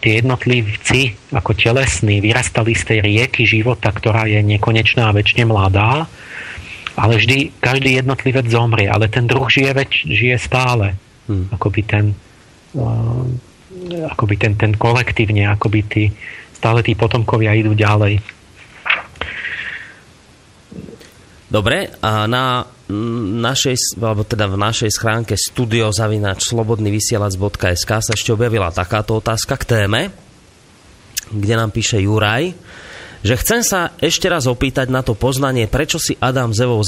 tie 0.00 0.22
jednotlivci 0.22 1.18
ako 1.34 1.52
telesní 1.58 2.22
vyrastali 2.22 2.72
z 2.72 2.82
tej 2.94 2.98
rieky 3.04 3.42
života, 3.44 3.90
ktorá 3.92 4.24
je 4.30 4.40
nekonečná 4.40 5.10
a 5.10 5.14
väčšine 5.14 5.44
mladá, 5.50 6.08
ale 7.00 7.16
vždy 7.16 7.56
každý 7.64 7.96
jednotlivec 7.96 8.44
zomrie, 8.52 8.84
ale 8.84 9.08
ten 9.08 9.24
druh 9.24 9.48
žije, 9.48 9.72
väč, 9.72 10.04
žije 10.04 10.36
stále. 10.36 11.00
Hmm. 11.24 11.48
Akoby 11.48 11.80
ten, 11.88 12.12
akoby 14.04 14.36
ten, 14.36 14.52
ten 14.60 14.76
kolektívne, 14.76 15.48
akoby 15.48 15.80
tí, 15.88 16.12
stále 16.52 16.84
tí 16.84 16.92
potomkovia 16.92 17.56
idú 17.56 17.72
ďalej. 17.72 18.20
Dobre, 21.50 21.90
a 21.98 22.30
na 22.30 22.62
našej, 23.42 23.98
alebo 23.98 24.22
teda 24.22 24.46
v 24.46 24.54
našej 24.60 24.90
schránke 24.94 25.34
studiozavinač.slobodnyvysielac.sk 25.34 27.90
sa 27.90 28.12
ešte 28.14 28.30
objavila 28.30 28.70
takáto 28.70 29.18
otázka 29.18 29.58
k 29.58 29.64
téme, 29.66 30.14
kde 31.30 31.54
nám 31.58 31.70
píše 31.74 31.98
Juraj, 32.02 32.54
že 33.20 33.36
chcem 33.36 33.60
sa 33.60 33.92
ešte 34.00 34.26
raz 34.32 34.48
opýtať 34.48 34.88
na 34.88 35.04
to 35.04 35.12
poznanie, 35.12 35.68
prečo 35.68 36.00
si 36.00 36.16
Adam 36.16 36.56
s 36.56 36.60
Evou 36.64 36.80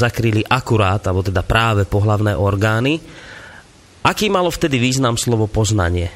akurát, 0.49 1.03
alebo 1.05 1.20
teda 1.20 1.45
práve 1.45 1.85
pohlavné 1.85 2.33
orgány, 2.33 3.01
Aký 4.03 4.26
malo 4.26 4.51
vtedy 4.51 4.83
význam 4.83 5.14
slovo 5.14 5.47
poznanie? 5.47 6.11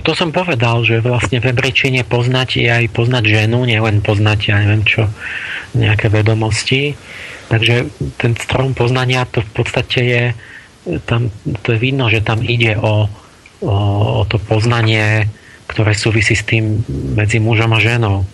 To 0.00 0.16
som 0.16 0.32
povedal, 0.32 0.80
že 0.86 1.04
vlastne 1.04 1.42
v 1.42 1.52
hebrejčine 1.52 2.06
poznať 2.08 2.48
je 2.62 2.68
aj 2.70 2.84
poznať 2.94 3.24
ženu, 3.26 3.68
nielen 3.68 4.00
poznať, 4.00 4.38
ja 4.48 4.56
neviem 4.64 4.86
čo, 4.86 5.10
nejaké 5.76 6.08
vedomosti. 6.08 6.96
Takže 7.52 7.90
ten 8.16 8.32
strom 8.38 8.72
poznania 8.72 9.28
to 9.28 9.44
v 9.44 9.50
podstate 9.52 10.00
je, 10.00 10.24
tam, 11.04 11.28
to 11.60 11.76
je 11.76 11.78
vidno, 11.82 12.08
že 12.08 12.24
tam 12.24 12.40
ide 12.40 12.78
o, 12.78 13.10
o, 13.60 13.76
o 14.22 14.24
to 14.24 14.40
poznanie, 14.40 15.28
ktoré 15.66 15.92
súvisí 15.92 16.32
s 16.32 16.46
tým 16.46 16.80
medzi 17.12 17.42
mužom 17.42 17.74
a 17.76 17.82
ženou. 17.82 18.24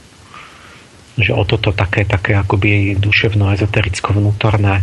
Že 1.17 1.33
o 1.37 1.43
toto 1.45 1.71
také, 1.77 2.09
také 2.09 2.33
akoby 2.37 2.97
duševno, 2.97 3.53
ezotericko, 3.53 4.17
vnútorné 4.17 4.81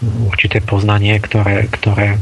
určité 0.00 0.64
poznanie, 0.64 1.20
ktoré, 1.20 1.68
ktoré 1.68 2.16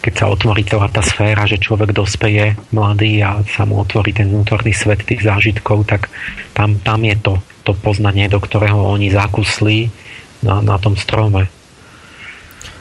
keď 0.00 0.14
sa 0.16 0.26
otvorí 0.32 0.64
celá 0.64 0.88
tá 0.88 1.04
sféra, 1.04 1.44
že 1.44 1.60
človek 1.60 1.92
dospeje 1.92 2.56
mladý 2.72 3.20
a 3.20 3.44
sa 3.44 3.68
mu 3.68 3.84
otvorí 3.84 4.16
ten 4.16 4.32
vnútorný 4.32 4.72
svet 4.72 5.04
tých 5.04 5.20
zážitkov, 5.20 5.84
tak 5.84 6.08
tam, 6.56 6.80
tam 6.80 7.04
je 7.04 7.16
to, 7.20 7.36
to 7.68 7.76
poznanie, 7.76 8.24
do 8.32 8.40
ktorého 8.40 8.80
oni 8.80 9.12
zakusli 9.12 9.92
na, 10.40 10.64
na 10.64 10.80
tom 10.80 10.96
strome. 10.96 11.52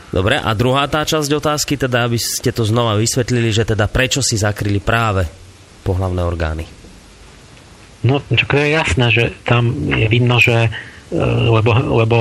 Dobre, 0.10 0.40
a 0.40 0.50
druhá 0.56 0.88
tá 0.88 1.04
časť 1.04 1.30
otázky, 1.30 1.76
teda 1.76 2.08
aby 2.08 2.18
ste 2.18 2.50
to 2.56 2.64
znova 2.66 2.98
vysvetlili, 2.98 3.52
že 3.52 3.68
teda 3.68 3.86
prečo 3.92 4.24
si 4.24 4.40
zakryli 4.40 4.80
práve 4.80 5.28
pohlavné 5.84 6.24
orgány? 6.24 6.79
No, 8.00 8.24
to 8.24 8.56
je 8.56 8.68
jasné, 8.72 9.06
že 9.12 9.24
tam 9.44 9.92
je 9.92 10.08
vidno, 10.08 10.40
že 10.40 10.68
e, 10.68 11.20
lebo, 11.50 11.72
lebo 11.76 12.18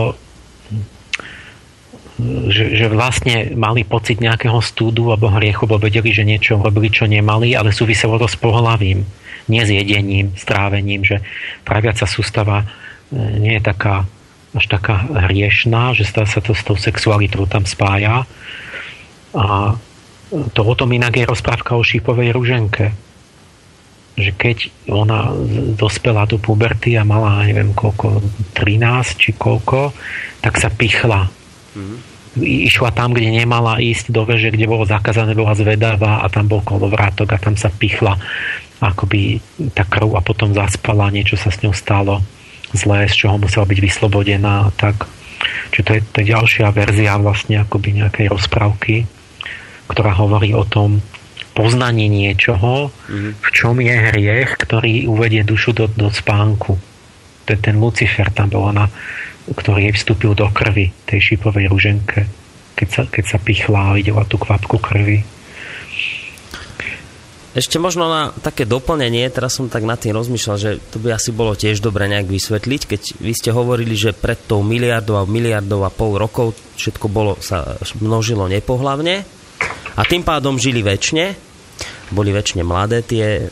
že, 2.50 2.74
že 2.74 2.90
vlastne 2.90 3.54
mali 3.54 3.86
pocit 3.86 4.18
nejakého 4.18 4.58
stúdu 4.58 5.14
alebo 5.14 5.30
hriechu, 5.30 5.70
lebo 5.70 5.78
vedeli, 5.78 6.10
že 6.10 6.26
niečo 6.26 6.58
robili, 6.58 6.90
čo 6.90 7.06
nemali, 7.06 7.54
ale 7.54 7.70
súviselo 7.70 8.18
to 8.18 8.26
s 8.26 8.34
pohľavím, 8.34 9.06
nie 9.46 9.62
s 9.62 9.70
jedením, 9.70 10.34
strávením, 10.34 11.06
že 11.06 11.22
tráviaca 11.62 12.10
sústava 12.10 12.66
e, 12.66 12.66
nie 13.38 13.54
je 13.58 13.62
taká 13.62 14.06
až 14.56 14.64
taká 14.66 15.04
hriešná, 15.28 15.92
že 15.92 16.08
sa 16.08 16.24
to 16.24 16.56
s 16.56 16.64
tou 16.64 16.74
sexualitou 16.74 17.44
tam 17.44 17.68
spája. 17.68 18.24
A 19.36 19.76
to 20.56 20.60
o 20.64 20.74
tom 20.74 20.88
inak 20.96 21.14
je 21.14 21.28
rozprávka 21.28 21.76
o 21.76 21.84
šípovej 21.84 22.32
ruženke. 22.32 22.96
Že 24.18 24.30
keď 24.34 24.56
ona 24.90 25.30
dospela 25.78 26.26
do 26.26 26.42
puberty 26.42 26.98
a 26.98 27.06
mala, 27.06 27.46
neviem 27.46 27.70
koľko, 27.70 28.18
13 28.58 29.14
či 29.14 29.30
koľko, 29.38 29.94
tak 30.42 30.58
sa 30.58 30.68
pichla 30.74 31.30
Mm-hmm. 31.78 31.98
Išla 32.68 32.90
tam, 32.94 33.14
kde 33.14 33.34
nemala 33.34 33.82
ísť 33.82 34.14
do 34.14 34.22
veže, 34.22 34.54
kde 34.54 34.70
bolo 34.70 34.86
zakázané, 34.86 35.34
bola 35.34 35.58
zvedavá 35.58 36.22
a 36.22 36.26
tam 36.30 36.46
bol 36.46 36.62
kolovrátok 36.62 37.34
a 37.34 37.38
tam 37.40 37.58
sa 37.58 37.70
pichla 37.70 38.14
akoby 38.78 39.42
tá 39.74 39.82
krv 39.82 40.14
a 40.14 40.22
potom 40.22 40.54
zaspala, 40.54 41.10
niečo 41.10 41.34
sa 41.34 41.50
s 41.50 41.58
ňou 41.66 41.74
stalo 41.74 42.22
zlé, 42.70 43.10
z 43.10 43.26
čoho 43.26 43.40
musela 43.40 43.66
byť 43.66 43.78
vyslobodená 43.80 44.70
a 44.70 44.74
tak. 44.76 45.10
Čiže 45.74 45.82
to 45.82 45.92
je, 45.98 46.00
to 46.14 46.16
je 46.22 46.30
ďalšia 46.30 46.66
verzia 46.70 47.18
vlastne 47.18 47.58
akoby 47.58 48.06
nejakej 48.06 48.26
rozprávky, 48.30 49.08
ktorá 49.90 50.14
hovorí 50.14 50.54
o 50.54 50.62
tom 50.62 51.02
poznaní 51.58 52.06
niečoho, 52.06 52.94
mm-hmm. 52.94 53.32
v 53.42 53.48
čom 53.50 53.82
je 53.82 53.90
hriech, 53.90 54.54
ktorý 54.54 55.10
uvedie 55.10 55.42
dušu 55.42 55.74
do, 55.74 55.90
do 55.90 56.06
spánku. 56.06 56.78
Ten, 57.42 57.58
ten 57.58 57.74
Lucifer 57.82 58.30
tam 58.30 58.46
bol, 58.46 58.70
ona 58.70 58.86
ktorý 59.48 59.88
jej 59.88 59.94
vstúpil 59.96 60.36
do 60.36 60.46
krvi, 60.52 60.92
tej 61.08 61.34
šipovej 61.34 61.66
ruženke, 61.72 62.28
keď 62.76 62.88
sa, 62.88 63.02
keď 63.08 63.24
sa 63.24 63.38
pichla 63.40 63.92
a 63.92 63.96
videla 63.96 64.22
tú 64.28 64.36
kvapku 64.36 64.76
krvi. 64.76 65.24
Ešte 67.56 67.80
možno 67.80 68.06
na 68.06 68.22
také 68.30 68.68
doplnenie, 68.68 69.24
teraz 69.32 69.56
som 69.56 69.72
tak 69.72 69.82
nad 69.82 69.98
tým 69.98 70.14
rozmýšľal, 70.14 70.56
že 70.60 70.78
to 70.92 71.00
by 71.00 71.16
asi 71.16 71.32
bolo 71.32 71.58
tiež 71.58 71.80
dobre 71.80 72.06
nejak 72.06 72.28
vysvetliť, 72.28 72.80
keď 72.86 73.00
vy 73.18 73.32
ste 73.34 73.50
hovorili, 73.50 73.98
že 73.98 74.14
pred 74.14 74.38
tou 74.46 74.60
miliardou 74.60 75.18
a 75.18 75.26
miliardou 75.26 75.82
a 75.82 75.90
pol 75.90 76.20
rokov 76.20 76.54
všetko 76.76 77.08
bolo, 77.08 77.40
sa 77.40 77.80
množilo 77.98 78.46
nepohlavne 78.46 79.26
a 79.98 80.02
tým 80.06 80.22
pádom 80.22 80.60
žili 80.60 80.84
väčšine, 80.86 81.47
boli 82.12 82.30
väčšine 82.32 82.62
mladé 82.64 83.04
tie 83.04 83.48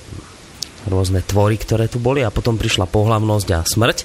rôzne 0.87 1.21
tvory, 1.21 1.59
ktoré 1.59 1.91
tu 1.91 1.99
boli 1.99 2.23
a 2.23 2.33
potom 2.33 2.55
prišla 2.57 2.87
pohlavnosť 2.87 3.49
a 3.53 3.61
smrť. 3.67 3.99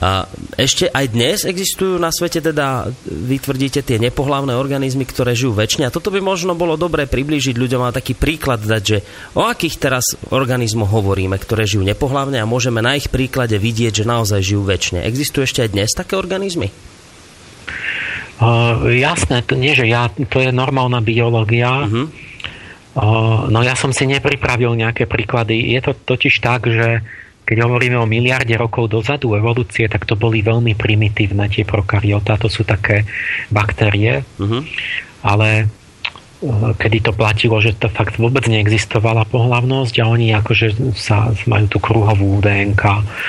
A 0.00 0.08
ešte 0.56 0.86
aj 0.88 1.06
dnes 1.10 1.38
existujú 1.42 1.98
na 1.98 2.14
svete 2.14 2.38
teda, 2.40 2.88
vytvrdíte 3.04 3.82
tie 3.82 3.98
nepohlavné 3.98 4.54
organizmy, 4.54 5.04
ktoré 5.04 5.34
žijú 5.34 5.58
väčšine 5.58 5.90
a 5.90 5.94
toto 5.94 6.14
by 6.14 6.22
možno 6.22 6.54
bolo 6.54 6.78
dobré 6.78 7.10
priblížiť 7.10 7.58
ľuďom 7.58 7.82
a 7.84 7.94
taký 7.94 8.14
príklad 8.14 8.62
dať, 8.62 8.82
že 8.82 8.98
o 9.36 9.44
akých 9.44 9.76
teraz 9.76 10.14
organizmoch 10.30 10.90
hovoríme, 10.90 11.36
ktoré 11.36 11.66
žijú 11.66 11.82
nepohlavne 11.82 12.38
a 12.38 12.48
môžeme 12.48 12.80
na 12.80 12.96
ich 12.96 13.10
príklade 13.10 13.58
vidieť, 13.58 14.02
že 14.02 14.08
naozaj 14.08 14.40
žijú 14.40 14.62
väčšine. 14.64 15.04
Existujú 15.04 15.44
ešte 15.44 15.66
aj 15.66 15.70
dnes 15.74 15.90
také 15.92 16.14
organizmy? 16.14 16.70
Uh, 18.40 18.88
jasné, 18.96 19.44
to 19.44 19.52
nie, 19.52 19.76
že 19.76 19.84
ja, 19.84 20.08
to 20.08 20.40
je 20.40 20.48
normálna 20.48 21.04
biológia. 21.04 21.84
Uh-huh 21.84 22.29
No 23.50 23.60
ja 23.62 23.78
som 23.78 23.94
si 23.94 24.06
nepripravil 24.08 24.74
nejaké 24.74 25.06
príklady. 25.06 25.74
Je 25.74 25.80
to 25.82 25.94
totiž 25.94 26.42
tak, 26.42 26.66
že 26.66 27.04
keď 27.46 27.66
hovoríme 27.66 27.98
o 27.98 28.06
miliarde 28.06 28.54
rokov 28.54 28.90
dozadu 28.90 29.34
evolúcie, 29.34 29.90
tak 29.90 30.06
to 30.06 30.14
boli 30.14 30.38
veľmi 30.38 30.78
primitívne 30.78 31.50
tie 31.50 31.66
prokariotá, 31.66 32.38
to 32.38 32.46
sú 32.46 32.62
také 32.62 33.02
baktérie. 33.50 34.22
Uh-huh. 34.38 34.62
Ale 35.26 35.66
kedy 36.80 37.04
to 37.04 37.12
platilo, 37.12 37.60
že 37.60 37.76
to 37.76 37.92
fakt 37.92 38.16
vôbec 38.16 38.48
neexistovala 38.48 39.28
pohlavnosť 39.28 39.94
a 40.00 40.08
oni 40.08 40.32
akože 40.32 40.96
sa, 40.96 41.36
majú 41.44 41.68
tú 41.68 41.78
kruhovú 41.84 42.40
DNK. 42.40 42.84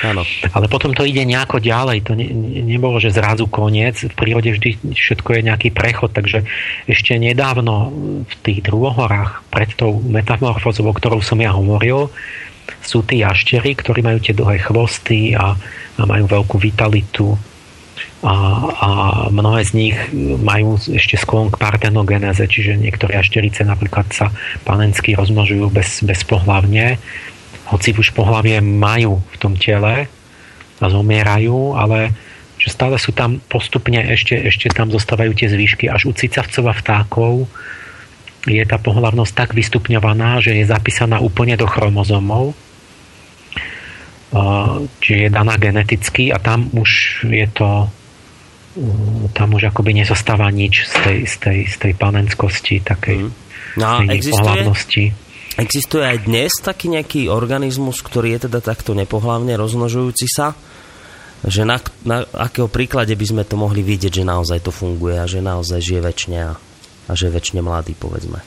Áno. 0.08 0.24
Ale 0.56 0.66
potom 0.72 0.96
to 0.96 1.04
ide 1.04 1.28
nejako 1.28 1.60
ďalej. 1.60 2.08
To 2.08 2.16
ne, 2.16 2.24
nebolo, 2.64 2.96
že 2.96 3.12
zrazu 3.12 3.44
koniec. 3.52 4.00
V 4.00 4.16
prírode 4.16 4.56
vždy 4.56 4.96
všetko 4.96 5.28
je 5.36 5.40
nejaký 5.44 5.68
prechod, 5.76 6.16
takže 6.16 6.48
ešte 6.88 7.20
nedávno 7.20 7.92
v 8.24 8.34
tých 8.40 8.64
druhohorách 8.64 9.44
pred 9.52 9.68
tou 9.76 10.00
metamorfózou, 10.00 10.88
o 10.88 10.96
ktorou 10.96 11.20
som 11.20 11.36
ja 11.36 11.52
hovoril, 11.52 12.08
sú 12.80 13.04
tí 13.04 13.20
jaštery, 13.20 13.76
ktorí 13.76 14.00
majú 14.00 14.24
tie 14.24 14.32
dlhé 14.32 14.64
chvosty 14.64 15.36
a, 15.36 15.52
a 16.00 16.02
majú 16.08 16.24
veľkú 16.32 16.56
vitalitu 16.56 17.36
a, 18.22 18.34
a 18.70 18.88
mnohé 19.34 19.66
z 19.66 19.72
nich 19.74 19.96
majú 20.38 20.78
ešte 20.78 21.18
sklon 21.18 21.50
k 21.50 21.58
partenogenéze, 21.58 22.46
čiže 22.46 22.78
niektoré 22.78 23.18
ašterice 23.18 23.66
napríklad 23.66 24.14
sa 24.14 24.30
panensky 24.62 25.18
rozmnožujú 25.18 25.66
bez, 25.74 26.06
bez 26.06 26.22
pohlavne, 26.22 27.02
hoci 27.66 27.90
už 27.90 28.14
pohlavie 28.14 28.62
majú 28.62 29.18
v 29.18 29.36
tom 29.42 29.58
tele 29.58 30.06
a 30.78 30.86
zomierajú, 30.86 31.74
ale 31.74 32.14
že 32.62 32.70
stále 32.70 32.94
sú 32.94 33.10
tam 33.10 33.42
postupne, 33.50 33.98
ešte, 34.06 34.38
ešte 34.38 34.70
tam 34.70 34.86
zostávajú 34.86 35.34
tie 35.34 35.50
zvýšky. 35.50 35.90
Až 35.90 36.06
u 36.06 36.12
cicavcov 36.14 36.62
a 36.70 36.74
vtákov 36.78 37.50
je 38.46 38.62
tá 38.62 38.78
pohlavnosť 38.78 39.34
tak 39.34 39.50
vystupňovaná, 39.50 40.38
že 40.38 40.54
je 40.54 40.70
zapísaná 40.70 41.18
úplne 41.18 41.58
do 41.58 41.66
chromozomov, 41.66 42.54
čiže 45.02 45.26
je 45.26 45.30
daná 45.30 45.58
geneticky 45.58 46.30
a 46.30 46.38
tam 46.38 46.70
už 46.70 47.22
je 47.26 47.46
to 47.50 47.90
tam 49.36 49.48
už 49.52 49.68
akoby 49.68 50.00
nezostáva 50.00 50.48
nič 50.48 50.88
z 50.88 50.94
tej, 51.04 51.18
z 51.28 51.34
tej, 51.36 51.58
z 51.68 51.76
tej 51.76 51.92
panenskosti, 51.92 52.80
takej 52.80 53.28
mm. 53.28 53.30
no, 53.76 54.00
existuje, 54.08 54.64
Existuje 55.52 56.00
aj 56.00 56.24
dnes 56.24 56.48
taký 56.64 56.88
nejaký 56.88 57.28
organizmus, 57.28 58.00
ktorý 58.00 58.40
je 58.40 58.48
teda 58.48 58.64
takto 58.64 58.96
nepohlavne 58.96 59.52
rozmnožujúci 59.60 60.24
sa? 60.24 60.56
Že 61.44 61.68
na, 61.68 61.76
na 62.08 62.24
akého 62.32 62.72
príklade 62.72 63.12
by 63.12 63.26
sme 63.28 63.42
to 63.44 63.60
mohli 63.60 63.84
vidieť, 63.84 64.22
že 64.22 64.24
naozaj 64.24 64.64
to 64.64 64.72
funguje 64.72 65.20
a 65.20 65.28
že 65.28 65.44
naozaj 65.44 65.76
žije 65.84 66.00
väčšine 66.00 66.38
a, 66.40 66.56
a 66.56 67.12
že 67.12 67.28
je 67.28 67.36
väčšine 67.36 67.60
mladý, 67.60 67.92
povedzme? 67.92 68.40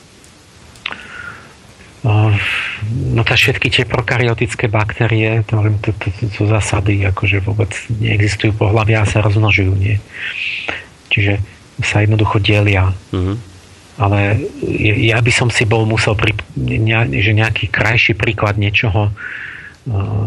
No 2.04 3.22
tá 3.24 3.34
všetky 3.34 3.72
tie 3.72 3.84
prokaryotické 3.88 4.68
baktérie, 4.68 5.42
to, 5.48 5.58
to, 5.80 5.90
to, 5.96 6.06
to 6.12 6.24
sú 6.32 6.44
zásady, 6.46 7.02
akože 7.08 7.40
vôbec 7.42 7.72
neexistujú 7.88 8.54
pohľavia 8.56 9.02
a 9.02 9.10
sa 9.10 9.24
rozmnožujú, 9.24 9.72
nie. 9.74 9.96
Čiže 11.08 11.40
sa 11.82 12.04
jednoducho 12.04 12.40
delia. 12.40 12.92
Mm-hmm. 13.12 13.36
Ale 13.96 14.36
ja 15.08 15.18
by 15.24 15.32
som 15.32 15.48
si 15.48 15.64
bol 15.64 15.88
musel, 15.88 16.12
pri, 16.12 16.36
ne, 16.56 17.08
že 17.16 17.32
nejaký 17.32 17.72
krajší 17.72 18.12
príklad 18.12 18.60
niečoho, 18.60 19.08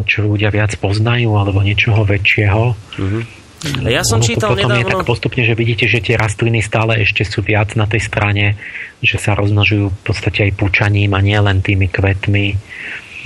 čo 0.10 0.18
ľudia 0.26 0.50
viac 0.50 0.74
poznajú, 0.82 1.38
alebo 1.38 1.62
niečoho 1.62 2.02
väčšieho, 2.02 2.64
mm-hmm 2.74 3.39
ja 3.84 4.08
som 4.08 4.24
čítal 4.24 4.56
potom 4.56 4.72
nedávno... 4.72 4.80
je 4.80 4.92
tak 4.96 5.04
postupne, 5.04 5.44
že 5.44 5.52
vidíte, 5.52 5.86
že 5.92 6.00
tie 6.00 6.16
rastliny 6.16 6.64
stále 6.64 7.04
ešte 7.04 7.28
sú 7.28 7.44
viac 7.44 7.76
na 7.76 7.84
tej 7.84 8.00
strane, 8.00 8.56
že 9.04 9.20
sa 9.20 9.36
rozmnožujú 9.36 9.92
v 9.92 10.02
podstate 10.04 10.48
aj 10.48 10.56
púčaním 10.56 11.12
a 11.12 11.20
nie 11.20 11.36
len 11.36 11.60
tými 11.60 11.92
kvetmi. 11.92 12.56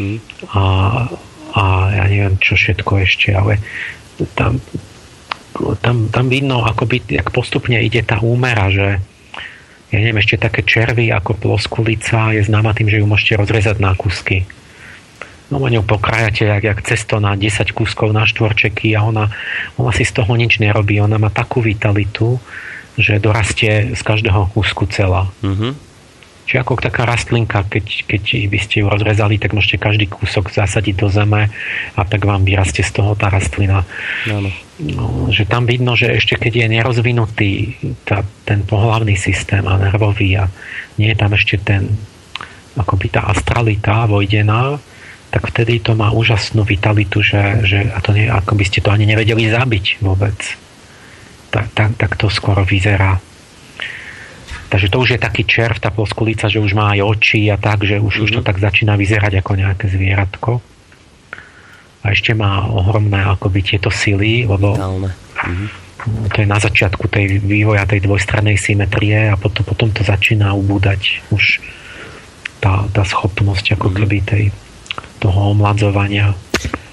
Hmm. 0.02 0.18
A, 0.58 0.64
a 1.54 1.64
ja 1.94 2.06
neviem, 2.10 2.36
čo 2.42 2.58
všetko 2.58 2.92
ešte, 3.06 3.30
ale 3.30 3.62
tam, 4.34 4.58
tam, 5.86 6.10
tam 6.10 6.26
vidno, 6.26 6.66
akoby, 6.66 7.06
jak 7.14 7.30
postupne 7.30 7.78
ide 7.78 8.02
tá 8.02 8.18
úmera, 8.18 8.74
že 8.74 8.98
ja 9.94 9.98
neviem, 10.02 10.18
ešte 10.18 10.42
také 10.42 10.66
červy 10.66 11.14
ako 11.14 11.38
ploskulica 11.38 12.34
je 12.34 12.42
známa 12.42 12.74
tým, 12.74 12.90
že 12.90 12.98
ju 12.98 13.06
môžete 13.06 13.38
rozrezať 13.38 13.78
na 13.78 13.94
kúsky 13.94 14.50
no 15.52 15.60
ňou 15.60 15.84
pokrájate 15.84 16.46
jak, 16.48 16.64
jak 16.64 16.80
cesto 16.84 17.20
na 17.20 17.36
10 17.36 17.76
kúskov 17.76 18.16
na 18.16 18.24
štvorčeky 18.24 18.96
a 18.96 19.04
ona, 19.04 19.26
ona 19.76 19.92
si 19.92 20.08
z 20.08 20.24
toho 20.24 20.32
nič 20.36 20.60
nerobí. 20.60 21.00
Ona 21.02 21.20
má 21.20 21.34
takú 21.34 21.60
vitalitu, 21.60 22.40
že 22.96 23.20
dorastie 23.20 23.96
z 23.98 24.02
každého 24.06 24.54
kúsku 24.54 24.86
celá. 24.88 25.28
Mm-hmm. 25.42 25.74
Čiže 26.44 26.60
ako 26.60 26.84
taká 26.84 27.08
rastlinka, 27.08 27.64
keď, 27.64 28.04
keď 28.04 28.24
by 28.52 28.60
ste 28.60 28.84
ju 28.84 28.92
rozrezali, 28.92 29.40
tak 29.40 29.56
môžete 29.56 29.80
každý 29.80 30.12
kúsok 30.12 30.52
zasadiť 30.52 30.96
do 31.00 31.08
zeme 31.08 31.48
a 31.96 32.02
tak 32.04 32.28
vám 32.28 32.44
vyrastie 32.44 32.84
z 32.84 32.92
toho 33.00 33.16
tá 33.16 33.32
rastlina. 33.32 33.88
No, 34.28 34.52
No, 34.82 35.30
že 35.30 35.46
tam 35.46 35.70
vidno, 35.70 35.94
že 35.94 36.18
ešte 36.18 36.34
keď 36.34 36.66
je 36.66 36.74
nerozvinutý 36.74 37.52
tá, 38.10 38.26
ten 38.42 38.66
pohlavný 38.66 39.14
systém 39.14 39.62
a 39.70 39.78
nervový 39.78 40.34
a 40.42 40.50
nie 40.98 41.14
je 41.14 41.18
tam 41.22 41.38
ešte 41.38 41.62
ten 41.62 41.94
akoby 42.74 43.14
tá 43.14 43.30
astralita 43.30 44.10
vojdená, 44.10 44.82
tak 45.34 45.50
vtedy 45.50 45.82
to 45.82 45.98
má 45.98 46.14
úžasnú 46.14 46.62
vitalitu, 46.62 47.26
že, 47.26 47.66
že 47.66 47.90
a 47.90 47.98
to 48.06 48.14
nie, 48.14 48.30
ako 48.30 48.54
by 48.54 48.64
ste 48.70 48.86
to 48.86 48.94
ani 48.94 49.10
nevedeli 49.10 49.50
zabiť 49.50 50.06
vôbec. 50.06 50.38
Tak, 51.50 51.74
tak, 51.74 51.98
tak 51.98 52.12
to 52.22 52.30
skoro 52.30 52.62
vyzerá. 52.62 53.18
Takže 54.70 54.94
to 54.94 55.02
už 55.02 55.10
je 55.18 55.20
taký 55.22 55.42
červ, 55.50 55.82
tá 55.82 55.90
ploskulica, 55.90 56.46
že 56.46 56.62
už 56.62 56.78
má 56.78 56.94
aj 56.94 57.02
oči 57.18 57.50
a 57.50 57.58
tak, 57.58 57.82
že 57.82 57.98
už, 57.98 58.14
mm-hmm. 58.14 58.26
už 58.26 58.30
to 58.30 58.42
mhm. 58.46 58.48
tak 58.54 58.58
začína 58.62 58.94
vyzerať 58.94 59.42
ako 59.42 59.52
nejaké 59.58 59.86
zvieratko. 59.90 60.62
A 62.04 62.06
ešte 62.14 62.38
má 62.38 62.70
ohromné 62.70 63.26
akoby 63.26 63.66
tieto 63.66 63.90
sily, 63.90 64.46
lebo 64.46 64.78
mm-hmm. 64.78 66.30
to 66.30 66.38
je 66.46 66.48
na 66.50 66.62
začiatku 66.62 67.10
tej 67.10 67.42
vývoja 67.42 67.90
tej 67.90 68.06
dvojstrannej 68.06 68.62
symetrie 68.62 69.34
a 69.34 69.36
potom, 69.38 69.66
potom 69.66 69.90
to 69.90 70.06
začína 70.06 70.54
ubúdať 70.54 71.26
už 71.34 71.58
tá, 72.62 72.86
tá 72.94 73.02
schopnosť 73.02 73.82
ako 73.82 73.90
mm-hmm. 73.90 73.98
keby 73.98 74.18
tej 74.22 74.44
toho 75.24 75.56
omladzovania. 75.56 76.36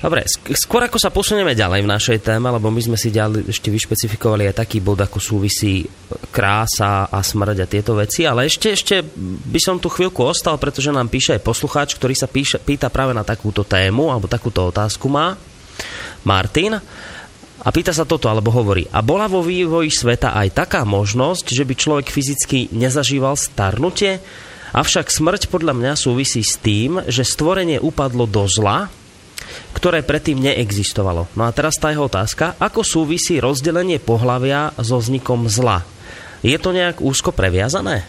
Dobre, 0.01 0.24
skôr 0.57 0.81
ako 0.81 0.97
sa 0.97 1.12
posunieme 1.12 1.52
ďalej 1.52 1.85
v 1.85 1.93
našej 1.93 2.19
téme, 2.24 2.48
lebo 2.48 2.73
my 2.73 2.81
sme 2.81 2.97
si 2.97 3.12
ďalej 3.12 3.52
ešte 3.52 3.69
vyšpecifikovali 3.69 4.48
aj 4.48 4.65
taký 4.65 4.81
bod, 4.81 4.97
ako 4.97 5.20
súvisí 5.20 5.85
krása 6.32 7.12
a 7.12 7.20
smrť 7.20 7.59
a 7.61 7.66
tieto 7.69 7.93
veci, 7.93 8.24
ale 8.24 8.48
ešte, 8.48 8.73
ešte 8.73 9.05
by 9.52 9.61
som 9.61 9.77
tu 9.77 9.93
chvíľku 9.93 10.24
ostal, 10.24 10.57
pretože 10.57 10.89
nám 10.89 11.12
píše 11.12 11.36
aj 11.36 11.44
poslucháč, 11.44 12.01
ktorý 12.01 12.16
sa 12.16 12.32
píše, 12.32 12.57
pýta 12.65 12.89
práve 12.89 13.12
na 13.12 13.28
takúto 13.28 13.61
tému, 13.61 14.09
alebo 14.09 14.24
takúto 14.24 14.73
otázku 14.73 15.05
má, 15.12 15.36
Martin, 16.24 16.81
a 17.61 17.69
pýta 17.69 17.93
sa 17.93 18.09
toto, 18.09 18.32
alebo 18.32 18.48
hovorí, 18.57 18.89
a 18.89 19.05
bola 19.05 19.28
vo 19.28 19.44
vývoji 19.44 19.93
sveta 19.93 20.32
aj 20.32 20.65
taká 20.65 20.89
možnosť, 20.89 21.52
že 21.52 21.69
by 21.69 21.74
človek 21.77 22.09
fyzicky 22.09 22.73
nezažíval 22.73 23.36
starnutie, 23.36 24.16
Avšak 24.71 25.11
smrť 25.11 25.51
podľa 25.51 25.75
mňa 25.75 25.93
súvisí 25.99 26.47
s 26.47 26.55
tým, 26.59 27.03
že 27.11 27.27
stvorenie 27.27 27.83
upadlo 27.83 28.31
do 28.31 28.47
zla, 28.47 28.87
ktoré 29.75 30.07
predtým 30.07 30.39
neexistovalo. 30.39 31.27
No 31.35 31.43
a 31.47 31.55
teraz 31.55 31.75
tá 31.79 31.91
jeho 31.91 32.07
otázka, 32.07 32.55
ako 32.63 32.87
súvisí 32.87 33.43
rozdelenie 33.43 33.99
pohlavia 33.99 34.71
so 34.79 35.03
vznikom 35.03 35.51
zla? 35.51 35.83
Je 36.47 36.55
to 36.57 36.71
nejak 36.71 37.03
úzko 37.03 37.35
previazané? 37.35 38.07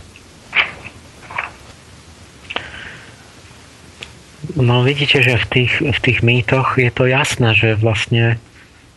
No 4.57 4.83
vidíte, 4.83 5.23
že 5.23 5.39
v 5.41 5.45
tých, 5.47 5.73
v 5.79 5.99
tých 6.01 6.19
mýtoch 6.21 6.75
je 6.75 6.91
to 6.91 7.07
jasné, 7.07 7.55
že 7.55 7.79
vlastne 7.79 8.37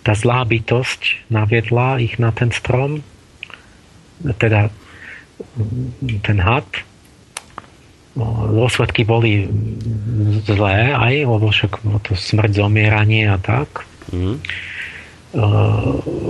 tá 0.04 0.12
zlá 0.12 0.44
bytosť 0.44 1.30
naviedla 1.32 2.02
ich 2.02 2.20
na 2.20 2.28
ten 2.34 2.52
strom, 2.52 3.00
teda 4.20 4.68
ten 6.20 6.38
had, 6.42 6.66
dôsledky 8.14 9.02
boli 9.02 9.50
zlé 10.46 10.94
aj, 10.94 11.14
lebo 11.26 11.50
však 11.50 11.82
to 12.06 12.14
smrť, 12.14 12.62
zomieranie 12.62 13.26
a 13.26 13.38
tak. 13.42 13.82
Mm. 14.14 14.38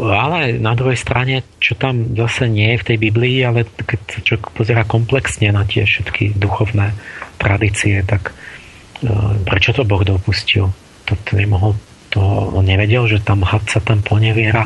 ale 0.09 0.57
na 0.57 0.73
druhej 0.73 0.97
strane, 0.97 1.45
čo 1.61 1.77
tam 1.77 2.17
zase 2.17 2.49
nie 2.49 2.73
je 2.73 2.81
v 2.81 2.87
tej 2.89 2.97
Biblii, 2.97 3.37
ale 3.45 3.69
keď 3.69 4.01
čo 4.25 4.41
pozera 4.57 4.89
komplexne 4.89 5.53
na 5.53 5.69
tie 5.69 5.85
všetky 5.85 6.41
duchovné 6.41 6.97
tradície, 7.37 8.01
tak 8.09 8.33
uh, 8.33 9.37
prečo 9.45 9.77
to 9.77 9.85
Boh 9.85 10.01
dopustil? 10.01 10.73
To, 11.05 11.13
to 11.29 11.37
nemohol, 11.37 11.77
to 12.09 12.23
on 12.57 12.65
nevedel, 12.65 13.05
že 13.05 13.21
tam 13.21 13.45
had 13.45 13.69
sa 13.69 13.85
tam 13.85 14.01
poneviera, 14.01 14.65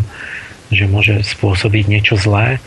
že 0.71 0.87
môže 0.87 1.19
spôsobiť 1.27 1.85
niečo 1.91 2.15
zlé. 2.15 2.63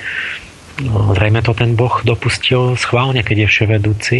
No, 0.81 1.13
zrejme 1.13 1.45
to 1.45 1.53
ten 1.53 1.77
Boh 1.77 2.01
dopustil 2.01 2.73
schválne, 2.79 3.21
keď 3.21 3.45
je 3.45 3.51
vševedúci. 3.51 4.19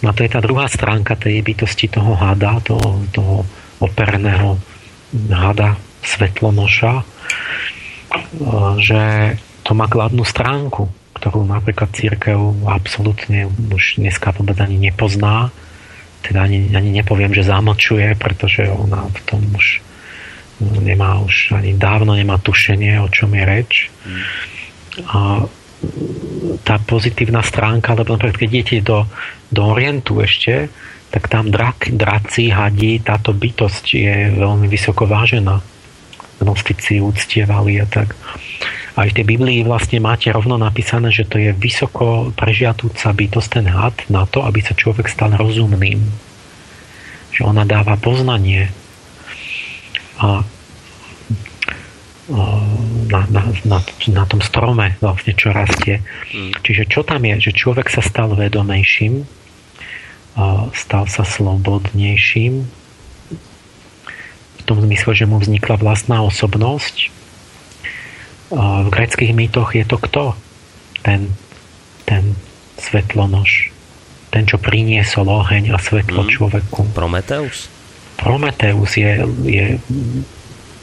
No 0.00 0.12
to 0.12 0.24
je 0.24 0.30
tá 0.32 0.40
druhá 0.40 0.68
stránka 0.68 1.16
tej 1.16 1.40
bytosti 1.40 1.88
toho 1.88 2.16
hada, 2.16 2.60
toho, 2.64 3.04
toho 3.12 3.44
operného 3.80 4.60
hada 5.32 5.76
svetlonoša, 6.04 7.04
že 8.80 9.02
to 9.64 9.72
má 9.72 9.88
kladnú 9.88 10.22
stránku, 10.28 10.92
ktorú 11.16 11.48
napríklad 11.48 11.88
církev 11.96 12.36
absolútne 12.68 13.48
už 13.48 13.96
dneska 13.96 14.36
vôbec 14.36 14.60
ani 14.60 14.76
nepozná. 14.76 15.48
Teda 16.24 16.44
ani, 16.44 16.72
ani 16.72 16.90
nepoviem, 16.92 17.32
že 17.32 17.44
zamlčuje, 17.44 18.16
pretože 18.16 18.68
ona 18.68 19.08
v 19.08 19.20
tom 19.24 19.40
už 19.56 19.84
nemá 20.60 21.18
už 21.20 21.56
ani 21.56 21.74
dávno 21.74 22.14
nemá 22.14 22.38
tušenie, 22.38 23.00
o 23.02 23.08
čom 23.08 23.32
je 23.34 23.44
reč. 23.44 23.72
A 25.10 25.44
tá 26.64 26.80
pozitívna 26.80 27.44
stránka, 27.44 27.96
lebo 27.96 28.16
napríklad 28.16 28.40
keď 28.40 28.48
idete 28.50 28.76
do, 28.84 29.04
do 29.52 29.62
Orientu 29.72 30.20
ešte, 30.20 30.68
tak 31.14 31.30
tam 31.30 31.46
drak, 31.46 31.94
draci, 31.94 32.50
hadi, 32.50 32.98
táto 32.98 33.30
bytosť 33.30 33.84
je 33.94 34.14
veľmi 34.34 34.66
vysoko 34.66 35.06
vážená. 35.06 35.62
Gnostici 36.42 36.98
uctievali 36.98 37.78
a 37.78 37.86
tak. 37.86 38.18
Aj 38.94 39.06
v 39.06 39.14
tej 39.14 39.26
Biblii 39.26 39.62
vlastne 39.62 40.02
máte 40.02 40.30
rovno 40.34 40.58
napísané, 40.58 41.14
že 41.14 41.26
to 41.26 41.38
je 41.38 41.54
vysoko 41.54 42.34
prežiatúca 42.34 43.14
bytosť, 43.14 43.48
ten 43.50 43.66
had, 43.70 43.94
na 44.10 44.26
to, 44.26 44.42
aby 44.42 44.58
sa 44.62 44.74
človek 44.74 45.06
stal 45.06 45.34
rozumným. 45.34 46.02
Že 47.30 47.40
ona 47.46 47.62
dáva 47.66 47.94
poznanie. 47.98 48.70
A 50.18 50.46
na, 52.28 53.20
na, 53.28 53.42
na, 53.68 53.78
na 54.08 54.24
tom 54.24 54.40
strome 54.40 54.96
vlastne, 55.04 55.36
čo 55.36 55.52
rastie. 55.52 56.00
Mm. 56.32 56.56
Čiže 56.64 56.84
čo 56.88 57.04
tam 57.04 57.20
je? 57.20 57.50
Že 57.50 57.52
človek 57.52 57.92
sa 57.92 58.00
stal 58.00 58.32
vedomejším, 58.32 59.28
stal 60.72 61.04
sa 61.06 61.22
slobodnejším 61.22 62.54
v 64.54 64.62
tom 64.64 64.80
zmysle, 64.80 65.12
že 65.12 65.28
mu 65.28 65.36
vznikla 65.36 65.76
vlastná 65.76 66.24
osobnosť. 66.24 67.12
V 68.54 68.88
greckých 68.88 69.36
mýtoch 69.36 69.76
je 69.76 69.84
to 69.84 70.00
kto? 70.00 70.24
Ten, 71.04 71.28
ten 72.08 72.32
svetlonož. 72.80 73.68
Ten, 74.32 74.48
čo 74.48 74.56
priniesol 74.56 75.28
oheň 75.28 75.76
a 75.76 75.78
svetlo 75.78 76.24
mm. 76.24 76.30
človeku. 76.32 76.80
Prometeus? 76.96 77.68
Prometeus 78.16 78.96
je, 78.96 79.20
je 79.44 79.66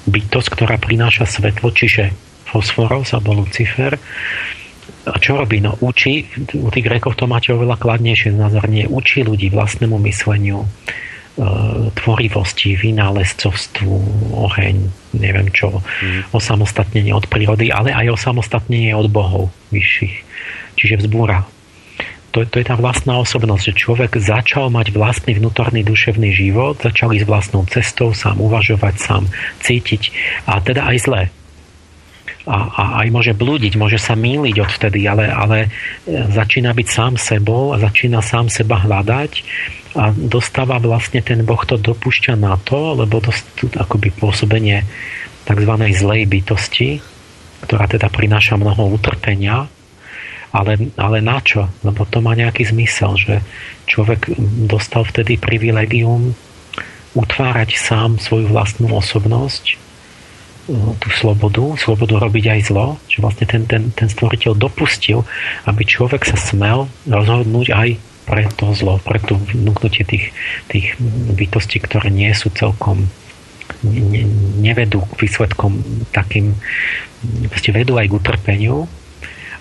bytosť, 0.08 0.50
ktorá 0.54 0.76
prináša 0.82 1.30
svetlo, 1.30 1.70
čiže 1.70 2.14
fosforos 2.50 3.14
alebo 3.14 3.42
Lucifer. 3.42 3.96
A 5.08 5.18
čo 5.18 5.40
robí? 5.40 5.64
No 5.64 5.78
učí, 5.82 6.28
u 6.58 6.70
tých 6.70 6.86
Grekov 6.86 7.18
to 7.18 7.26
máte 7.26 7.54
oveľa 7.54 7.80
kladnejšie 7.80 8.38
znázornie, 8.38 8.86
učí 8.92 9.26
ľudí 9.26 9.50
vlastnému 9.50 9.98
mysleniu, 10.06 10.66
e, 10.66 10.68
tvorivosti, 11.96 12.78
vynálezcovstvu, 12.78 13.94
oheň, 14.36 14.78
neviem 15.18 15.48
čo, 15.50 15.82
mm. 15.82 16.36
osamostatnenie 16.36 17.16
od 17.16 17.26
prírody, 17.26 17.74
ale 17.74 17.96
aj 17.96 18.14
osamostatnenie 18.20 18.94
od 18.94 19.10
bohov 19.10 19.50
vyšších. 19.74 20.16
Čiže 20.78 21.08
vzbúra 21.08 21.50
to, 22.32 22.48
to 22.48 22.64
je 22.64 22.66
tá 22.66 22.80
vlastná 22.80 23.20
osobnosť, 23.20 23.64
že 23.72 23.80
človek 23.86 24.16
začal 24.16 24.72
mať 24.72 24.96
vlastný 24.96 25.36
vnútorný 25.36 25.84
duševný 25.84 26.32
život, 26.32 26.80
začal 26.80 27.12
ísť 27.12 27.28
vlastnou 27.28 27.68
cestou, 27.68 28.16
sám 28.16 28.40
uvažovať, 28.40 28.96
sám 28.98 29.24
cítiť 29.60 30.16
a 30.48 30.64
teda 30.64 30.88
aj 30.88 30.98
zlé. 31.04 31.24
A, 32.50 32.58
a 32.58 32.84
aj 33.06 33.08
môže 33.14 33.34
blúdiť, 33.38 33.78
môže 33.78 34.02
sa 34.02 34.18
míliť 34.18 34.56
odvtedy, 34.66 35.06
ale, 35.06 35.30
ale 35.30 35.58
e, 35.62 35.70
začína 36.34 36.74
byť 36.74 36.88
sám 36.90 37.14
sebou 37.14 37.70
a 37.70 37.78
začína 37.78 38.18
sám 38.26 38.50
seba 38.50 38.82
hľadať 38.82 39.32
a 39.94 40.10
dostáva 40.10 40.82
vlastne 40.82 41.22
ten 41.22 41.46
Boh 41.46 41.62
to 41.62 41.78
dopúšťa 41.78 42.34
na 42.40 42.58
to, 42.58 42.98
lebo 42.98 43.22
to 43.22 43.30
akoby 43.78 44.10
pôsobenie 44.10 44.82
tzv. 45.46 45.74
zlej 45.94 46.26
bytosti, 46.26 46.98
ktorá 47.62 47.86
teda 47.86 48.10
prináša 48.10 48.58
mnoho 48.58 48.90
utrpenia, 48.90 49.70
ale, 50.52 50.92
ale 51.00 51.20
na 51.24 51.40
čo? 51.40 51.68
Lebo 51.84 52.04
to 52.08 52.20
má 52.20 52.36
nejaký 52.36 52.68
zmysel, 52.68 53.16
že 53.16 53.40
človek 53.88 54.36
dostal 54.68 55.08
vtedy 55.08 55.40
privilegium 55.40 56.36
utvárať 57.16 57.76
sám 57.76 58.20
svoju 58.20 58.52
vlastnú 58.52 58.92
osobnosť, 58.96 59.80
tú 60.72 61.10
slobodu, 61.12 61.76
slobodu 61.76 62.22
robiť 62.22 62.46
aj 62.54 62.60
zlo, 62.70 62.96
že 63.10 63.20
vlastne 63.20 63.46
ten, 63.50 63.66
ten, 63.66 63.92
ten 63.92 64.08
stvoriteľ 64.08 64.56
dopustil, 64.56 65.26
aby 65.68 65.84
človek 65.84 66.24
sa 66.24 66.38
smel 66.38 66.88
rozhodnúť 67.10 67.68
aj 67.74 67.90
pre 68.30 68.46
to 68.56 68.72
zlo, 68.78 69.02
pre 69.02 69.18
to 69.20 69.36
vnúknutie 69.36 70.06
tých, 70.06 70.32
tých 70.70 70.96
bytostí, 71.36 71.82
ktoré 71.82 72.14
nie 72.14 72.32
sú 72.38 72.54
celkom 72.54 73.10
ne, 73.84 74.24
nevedú 74.62 75.04
k 75.18 75.28
výsledkom 75.28 75.82
takým, 76.14 76.54
vlastne 77.50 77.72
vedú 77.74 77.98
aj 77.98 78.08
k 78.08 78.18
utrpeniu, 78.22 78.86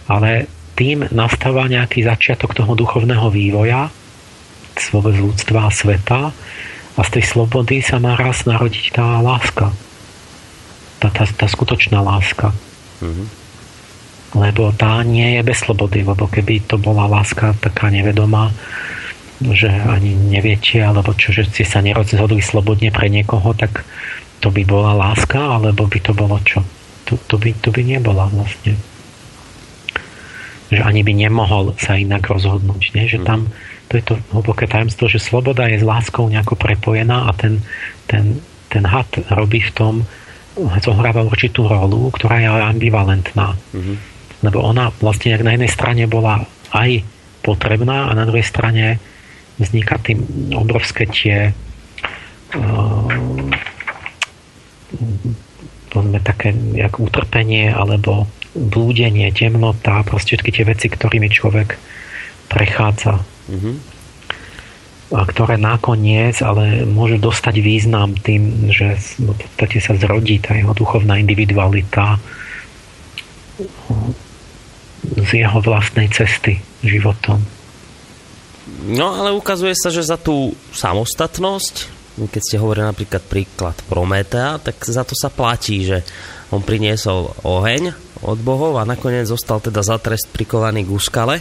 ale 0.07 0.47
tým 0.81 1.05
nastáva 1.13 1.69
nejaký 1.69 2.09
začiatok 2.09 2.57
toho 2.57 2.73
duchovného 2.73 3.29
vývoja 3.29 3.93
z 4.81 4.97
ľudstva 4.97 5.69
a 5.69 5.71
sveta 5.71 6.33
a 6.97 7.01
z 7.05 7.11
tej 7.21 7.25
slobody 7.37 7.85
sa 7.85 8.01
má 8.01 8.17
raz 8.17 8.49
narodiť 8.49 8.97
tá 8.97 9.21
láska. 9.21 9.69
Tá, 10.97 11.13
tá, 11.13 11.29
tá 11.29 11.47
skutočná 11.53 12.01
láska. 12.01 12.57
Mm-hmm. 13.05 13.27
Lebo 14.41 14.73
tá 14.73 15.05
nie 15.05 15.37
je 15.37 15.43
bez 15.45 15.61
slobody, 15.69 16.01
lebo 16.01 16.25
keby 16.25 16.65
to 16.65 16.81
bola 16.81 17.05
láska 17.05 17.53
taká 17.61 17.93
nevedomá, 17.93 18.49
že 19.53 19.69
ani 19.69 20.17
neviete, 20.17 20.81
alebo 20.81 21.13
čo, 21.13 21.37
že 21.37 21.45
ste 21.45 21.69
sa 21.69 21.85
nerozhodli 21.85 22.41
slobodne 22.41 22.89
pre 22.89 23.13
niekoho, 23.13 23.53
tak 23.53 23.85
to 24.41 24.49
by 24.49 24.65
bola 24.65 24.97
láska, 24.97 25.61
alebo 25.61 25.85
by 25.85 25.99
to 26.01 26.17
bolo 26.17 26.41
čo? 26.41 26.65
To, 27.13 27.21
to, 27.29 27.37
by, 27.37 27.53
to 27.61 27.69
by 27.69 27.85
nebola 27.85 28.33
vlastne 28.33 28.81
že 30.71 30.83
ani 30.83 31.03
by 31.03 31.13
nemohol 31.13 31.75
sa 31.77 31.99
inak 31.99 32.31
rozhodnúť. 32.31 32.95
Nie? 32.95 33.11
Že 33.11 33.19
tam 33.27 33.41
to 33.91 33.99
je 33.99 34.05
to 34.07 34.15
hlboké 34.31 34.71
tajemstvo, 34.71 35.11
že 35.11 35.19
sloboda 35.19 35.67
je 35.67 35.83
s 35.83 35.85
láskou 35.85 36.31
nejako 36.31 36.55
prepojená 36.55 37.27
a 37.27 37.35
ten, 37.35 37.59
ten, 38.07 38.39
ten 38.71 38.87
had 38.87 39.11
robí 39.35 39.59
v 39.67 39.75
tom, 39.75 39.95
zohráva 40.79 41.27
určitú 41.27 41.67
rolu, 41.67 42.15
ktorá 42.15 42.39
je 42.39 42.47
ambivalentná. 42.47 43.59
Mm-hmm. 43.75 43.97
Lebo 44.47 44.63
ona 44.63 44.95
vlastne 45.03 45.35
na 45.43 45.59
jednej 45.59 45.71
strane 45.75 46.07
bola 46.07 46.47
aj 46.71 47.03
potrebná 47.43 48.07
a 48.07 48.15
na 48.15 48.31
druhej 48.31 48.47
strane 48.47 49.03
vzniká 49.59 49.99
tým 49.99 50.23
obrovské 50.55 51.11
tie 51.11 51.51
uh, 52.55 53.11
také 56.23 56.55
jak 56.79 56.95
utrpenie 57.03 57.75
alebo 57.75 58.31
blúdenie, 58.55 59.31
temnota, 59.31 60.03
proste 60.03 60.35
všetky 60.35 60.51
tie 60.51 60.65
veci, 60.67 60.87
ktorými 60.91 61.31
človek 61.31 61.79
prechádza. 62.51 63.23
Mm-hmm. 63.51 63.77
A 65.11 65.27
ktoré 65.27 65.59
nakoniec 65.59 66.39
ale 66.39 66.87
môžu 66.87 67.19
dostať 67.19 67.55
význam 67.59 68.15
tým, 68.15 68.71
že 68.71 68.95
v 69.19 69.35
podstate 69.35 69.83
sa 69.83 69.99
zrodí 69.99 70.39
tá 70.39 70.55
jeho 70.55 70.71
duchovná 70.71 71.19
individualita 71.19 72.19
z 75.03 75.31
jeho 75.35 75.59
vlastnej 75.63 76.07
cesty 76.15 76.63
životom. 76.87 77.43
No 78.87 79.19
ale 79.19 79.35
ukazuje 79.35 79.75
sa, 79.75 79.91
že 79.91 80.07
za 80.07 80.15
tú 80.15 80.55
samostatnosť, 80.71 81.75
keď 82.31 82.43
ste 82.43 82.61
hovorili 82.63 82.87
napríklad 82.87 83.23
príklad 83.27 83.77
Prometea, 83.91 84.63
tak 84.63 84.79
za 84.87 85.03
to 85.03 85.19
sa 85.19 85.27
platí, 85.27 85.83
že 85.83 86.07
on 86.55 86.63
priniesol 86.63 87.35
oheň 87.43 88.10
od 88.25 88.39
bohov 88.41 88.77
a 88.77 88.89
nakoniec 88.89 89.25
zostal 89.29 89.61
teda 89.61 89.81
za 89.81 89.97
trest 89.97 90.29
prikovaný 90.33 90.85
k 90.85 90.93
úskale. 90.93 91.35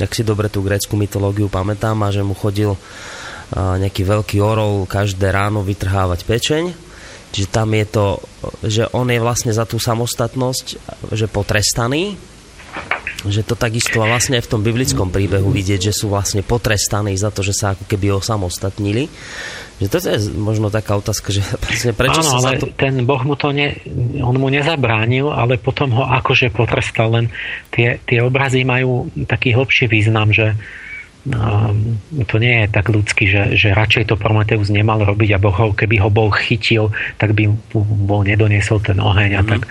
Ak 0.00 0.16
si 0.16 0.24
dobre 0.24 0.48
tú 0.48 0.64
grécku 0.64 0.96
mytológiu 0.96 1.52
pamätám 1.52 2.00
a 2.06 2.14
že 2.14 2.24
mu 2.24 2.32
chodil 2.32 2.72
nejaký 3.54 4.06
veľký 4.06 4.38
orol 4.38 4.86
každé 4.86 5.34
ráno 5.34 5.66
vytrhávať 5.66 6.22
pečeň. 6.22 6.64
Čiže 7.30 7.48
tam 7.50 7.70
je 7.74 7.86
to, 7.86 8.06
že 8.66 8.82
on 8.90 9.06
je 9.06 9.22
vlastne 9.22 9.54
za 9.54 9.62
tú 9.62 9.78
samostatnosť, 9.78 10.66
že 11.14 11.26
potrestaný, 11.30 12.18
že 13.26 13.44
to 13.44 13.54
takisto 13.54 14.00
vlastne 14.02 14.40
v 14.40 14.50
tom 14.50 14.64
biblickom 14.64 15.12
príbehu 15.12 15.50
vidieť, 15.52 15.90
že 15.90 15.94
sú 15.94 16.10
vlastne 16.10 16.42
potrestaní 16.42 17.14
za 17.14 17.30
to, 17.30 17.44
že 17.46 17.54
sa 17.54 17.76
ako 17.76 17.84
keby 17.86 18.16
osamostatnili. 18.16 19.06
Že 19.80 19.88
to 19.88 19.96
je 19.96 20.18
možno 20.36 20.68
taká 20.68 21.00
otázka, 21.00 21.32
že 21.32 21.40
vlastne 21.64 21.96
prečo 21.96 22.20
Áno, 22.20 22.36
sa 22.36 22.52
ale 22.52 22.60
to... 22.60 22.68
ten 22.76 23.00
Boh 23.08 23.22
mu 23.24 23.34
to 23.34 23.50
ne, 23.50 23.80
on 24.20 24.36
mu 24.36 24.52
nezabránil, 24.52 25.32
ale 25.32 25.56
potom 25.56 25.96
ho 25.96 26.04
akože 26.04 26.52
potrestal, 26.52 27.16
len 27.16 27.26
tie, 27.72 27.96
tie 28.04 28.20
obrazy 28.20 28.62
majú 28.68 29.08
taký 29.24 29.56
hlbší 29.56 29.88
význam, 29.88 30.28
že 30.36 30.52
um, 31.24 31.96
to 32.28 32.36
nie 32.36 32.64
je 32.64 32.66
tak 32.68 32.92
ľudský, 32.92 33.24
že, 33.24 33.42
že 33.56 33.72
radšej 33.72 34.12
to 34.12 34.20
Prometeus 34.20 34.68
nemal 34.68 35.00
robiť 35.00 35.36
a 35.36 35.42
boh 35.42 35.56
ho, 35.56 35.72
keby 35.72 35.96
ho 36.04 36.12
Boh 36.12 36.32
chytil, 36.36 36.92
tak 37.16 37.32
by 37.32 37.48
bol 38.04 38.20
nedoniesol 38.20 38.84
ten 38.84 39.00
oheň 39.00 39.30
a 39.32 39.42
mm-hmm. 39.42 39.48
tak 39.48 39.62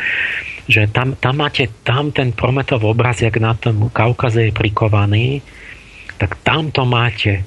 že 0.69 0.85
tam, 0.93 1.17
tam 1.17 1.41
máte 1.41 1.65
tam 1.81 2.13
ten 2.13 2.29
Prometov 2.29 2.85
obraz, 2.85 3.25
jak 3.25 3.41
na 3.41 3.57
tom 3.57 3.89
Kaukaze 3.89 4.49
je 4.49 4.53
prikovaný, 4.53 5.41
tak 6.21 6.37
tam 6.45 6.69
to 6.69 6.85
máte 6.85 7.41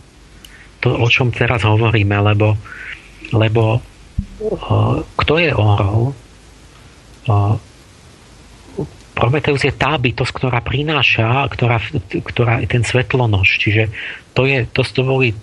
to, 0.83 0.91
o 0.99 1.07
čom 1.07 1.31
teraz 1.31 1.63
hovoríme, 1.63 2.19
lebo, 2.19 2.59
lebo 3.31 3.79
uh, 3.79 4.99
kto 5.15 5.33
je 5.39 5.51
orol? 5.55 6.11
Uh, 7.31 7.55
Prometeus 9.13 9.63
je 9.63 9.71
tá 9.71 9.95
bytosť, 9.95 10.33
ktorá 10.35 10.59
prináša, 10.65 11.47
ktorá, 11.53 11.79
ktorá 12.11 12.65
je 12.65 12.69
ten 12.69 12.83
svetlonož. 12.83 13.61
Čiže 13.61 13.93
to, 14.35 14.49
je, 14.49 14.67
to, 14.67 14.83
to 14.83 15.05
boli 15.05 15.37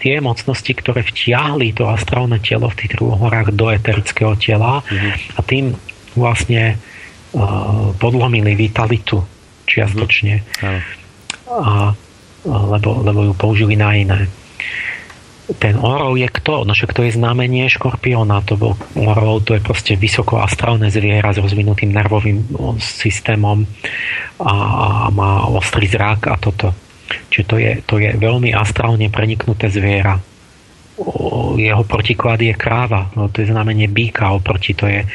tie 0.00 0.22
mocnosti, 0.22 0.70
ktoré 0.70 1.04
vtiahli 1.04 1.74
to 1.74 1.90
astrálne 1.90 2.38
telo 2.40 2.70
v 2.72 2.78
tých 2.78 2.96
horách 2.96 3.52
do 3.52 3.68
eterického 3.68 4.38
tela 4.38 4.80
mm-hmm. 4.86 5.12
a 5.36 5.40
tým 5.44 5.74
vlastne 6.14 6.78
uh, 6.78 7.90
podlomili 8.00 8.54
vitalitu 8.54 9.20
čiastočne. 9.68 10.40
Mm. 10.64 10.80
A, 11.48 11.92
lebo, 12.48 13.04
lebo 13.04 13.20
ju 13.28 13.32
použili 13.36 13.76
na 13.76 13.92
iné. 13.92 14.24
Ten 15.48 15.80
orov 15.80 16.20
je 16.20 16.28
kto? 16.28 16.68
No 16.68 16.76
však 16.76 16.92
to 16.92 17.08
je 17.08 17.16
znamenie 17.16 17.72
škorpiona. 17.72 18.44
To 18.44 18.60
bol, 18.60 18.72
orov 19.00 19.48
to 19.48 19.56
je 19.56 19.64
proste 19.64 19.96
vysokoastrálne 19.96 20.92
zviera 20.92 21.32
s 21.32 21.40
rozvinutým 21.40 21.88
nervovým 21.88 22.44
systémom 22.76 23.64
a, 24.44 24.52
a 24.52 24.88
má 25.08 25.48
ostrý 25.48 25.88
zrak 25.88 26.28
a 26.28 26.36
toto. 26.36 26.76
Čiže 27.32 27.44
to 27.48 27.56
je, 27.56 27.72
to 27.88 27.94
je 27.96 28.12
veľmi 28.20 28.52
astrálne 28.52 29.08
preniknuté 29.08 29.72
zviera 29.72 30.20
jeho 31.58 31.82
protiklad 31.86 32.42
je 32.42 32.54
kráva, 32.54 33.10
no 33.14 33.30
to 33.30 33.42
je 33.42 33.50
znamenie 33.54 33.86
býka 33.86 34.34
oproti, 34.34 34.74
to 34.74 34.90
je 34.90 35.06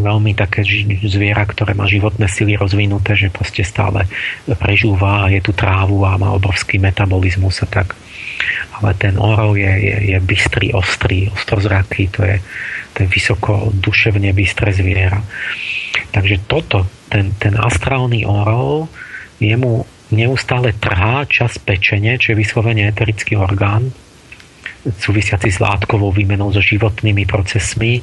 veľmi 0.00 0.36
také 0.36 0.64
zviera, 1.04 1.44
ktoré 1.48 1.72
má 1.72 1.88
životné 1.88 2.28
sily 2.28 2.56
rozvinuté, 2.56 3.16
že 3.16 3.32
proste 3.32 3.64
stále 3.64 4.04
prežúva 4.60 5.24
a 5.24 5.32
je 5.32 5.40
tu 5.40 5.52
trávu 5.56 6.04
a 6.04 6.20
má 6.20 6.32
obrovský 6.32 6.76
metabolizmus 6.80 7.64
a 7.64 7.68
tak. 7.68 7.96
Ale 8.80 8.94
ten 8.94 9.18
orov 9.18 9.58
je, 9.58 9.68
je, 9.68 9.96
je 10.14 10.18
bystrý, 10.22 10.72
ostrý, 10.72 11.28
ostrozraký, 11.32 12.08
to 12.12 12.22
je, 12.24 12.36
to 12.94 13.04
je 13.04 13.08
vysoko 13.08 13.72
duševne 13.74 14.30
bystré 14.32 14.70
zviera. 14.72 15.20
Takže 16.12 16.48
toto, 16.48 16.86
ten, 17.10 17.34
ten 17.36 17.58
astrálny 17.58 18.24
orov, 18.24 18.88
jemu 19.42 19.84
neustále 20.14 20.72
trhá 20.72 21.28
čas 21.28 21.60
pečenie, 21.60 22.16
čo 22.16 22.32
je 22.32 22.40
vyslovene 22.40 22.88
eterický 22.88 23.36
orgán, 23.36 23.92
súvisiaci 24.86 25.50
s 25.50 25.58
látkovou 25.58 26.14
výmenou, 26.14 26.54
so 26.54 26.62
životnými 26.62 27.26
procesmi, 27.26 28.00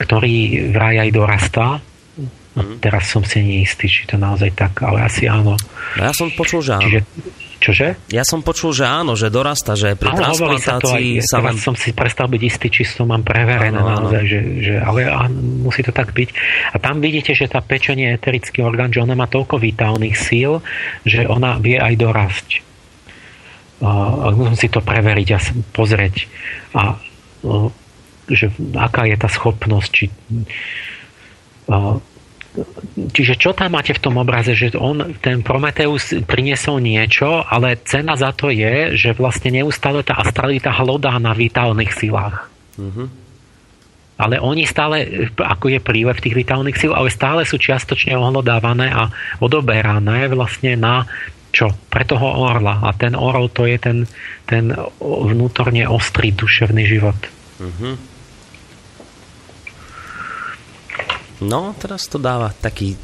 ktorý 0.00 0.68
vraj 0.72 1.06
aj 1.06 1.10
dorastá. 1.12 1.68
Mm. 2.56 2.80
Teraz 2.80 3.12
som 3.12 3.20
si 3.20 3.44
neistý, 3.44 3.84
či 3.84 4.08
to 4.08 4.16
naozaj 4.16 4.48
tak, 4.56 4.80
ale 4.80 5.04
asi 5.04 5.28
áno. 5.28 5.60
No 6.00 6.00
ja 6.00 6.12
som 6.16 6.32
počul, 6.32 6.64
že 6.64 6.80
áno. 6.80 6.88
Čiže, 6.88 7.00
čože? 7.60 7.88
Ja 8.08 8.24
som 8.24 8.40
počul, 8.40 8.72
že 8.72 8.88
áno, 8.88 9.12
že 9.12 9.28
dorasta, 9.28 9.76
že 9.76 9.92
pri 9.92 10.16
áno, 10.16 10.24
transplantácii 10.24 10.64
sa, 10.64 10.80
to 10.80 10.88
aj, 10.96 11.04
sa 11.20 11.38
len... 11.44 11.60
som 11.60 11.76
si 11.76 11.92
prestal 11.92 12.32
byť 12.32 12.40
istý, 12.40 12.72
či 12.72 12.88
to 12.88 13.04
mám 13.04 13.20
preverené 13.28 13.76
áno, 13.76 14.08
naozaj, 14.08 14.24
áno. 14.24 14.30
Že, 14.32 14.40
že, 14.64 14.74
ale 14.80 15.00
áno, 15.04 15.36
musí 15.68 15.84
to 15.84 15.92
tak 15.92 16.16
byť. 16.16 16.28
A 16.72 16.76
tam 16.80 17.04
vidíte, 17.04 17.36
že 17.36 17.44
tá 17.44 17.60
pečenie 17.60 18.08
je 18.08 18.16
eterický 18.16 18.64
orgán, 18.64 18.88
že 18.88 19.04
ona 19.04 19.12
má 19.12 19.28
toľko 19.28 19.60
vitálnych 19.60 20.16
síl, 20.16 20.64
že 21.04 21.28
ona 21.28 21.60
vie 21.60 21.76
aj 21.76 21.92
dorasť 21.92 22.48
a 22.64 22.65
si 24.56 24.68
to 24.72 24.80
preveriť 24.80 25.28
a 25.36 25.38
pozrieť 25.76 26.14
a 26.72 26.96
že 28.26 28.50
aká 28.74 29.06
je 29.06 29.16
tá 29.20 29.28
schopnosť 29.30 29.90
či, 29.92 30.04
Čiže 32.96 33.36
čo 33.36 33.52
tam 33.52 33.76
máte 33.76 33.92
v 33.92 34.00
tom 34.00 34.16
obraze, 34.16 34.56
že 34.56 34.72
on, 34.80 35.12
ten 35.20 35.44
Prometeus 35.44 36.16
priniesol 36.24 36.80
niečo, 36.80 37.44
ale 37.44 37.76
cena 37.84 38.16
za 38.16 38.32
to 38.32 38.48
je, 38.48 38.96
že 38.96 39.12
vlastne 39.12 39.60
neustále 39.60 40.00
tá 40.00 40.16
astralita 40.16 40.72
hlodá 40.72 41.20
na 41.20 41.36
vitálnych 41.36 41.92
silách. 41.92 42.48
Mm-hmm. 42.80 43.08
Ale 44.16 44.40
oni 44.40 44.64
stále, 44.64 45.28
ako 45.36 45.76
je 45.76 45.80
prílev 45.84 46.16
tých 46.16 46.32
vitálnych 46.32 46.80
síl, 46.80 46.96
ale 46.96 47.12
stále 47.12 47.44
sú 47.44 47.60
čiastočne 47.60 48.16
ohlodávané 48.16 48.88
a 48.88 49.12
odoberané 49.44 50.32
vlastne 50.32 50.80
na 50.80 51.04
čo? 51.56 51.72
Pre 51.72 52.04
toho 52.04 52.44
orla. 52.44 52.84
A 52.84 52.92
ten 52.92 53.16
orol 53.16 53.48
to 53.48 53.64
je 53.64 53.80
ten, 53.80 54.04
ten 54.44 54.68
vnútorne 55.00 55.88
ostrý 55.88 56.36
duševný 56.36 56.84
život. 56.84 57.16
Mm-hmm. 57.56 57.94
No, 61.48 61.72
teraz 61.80 62.08
to 62.12 62.20
dáva 62.20 62.52
taký, 62.52 62.96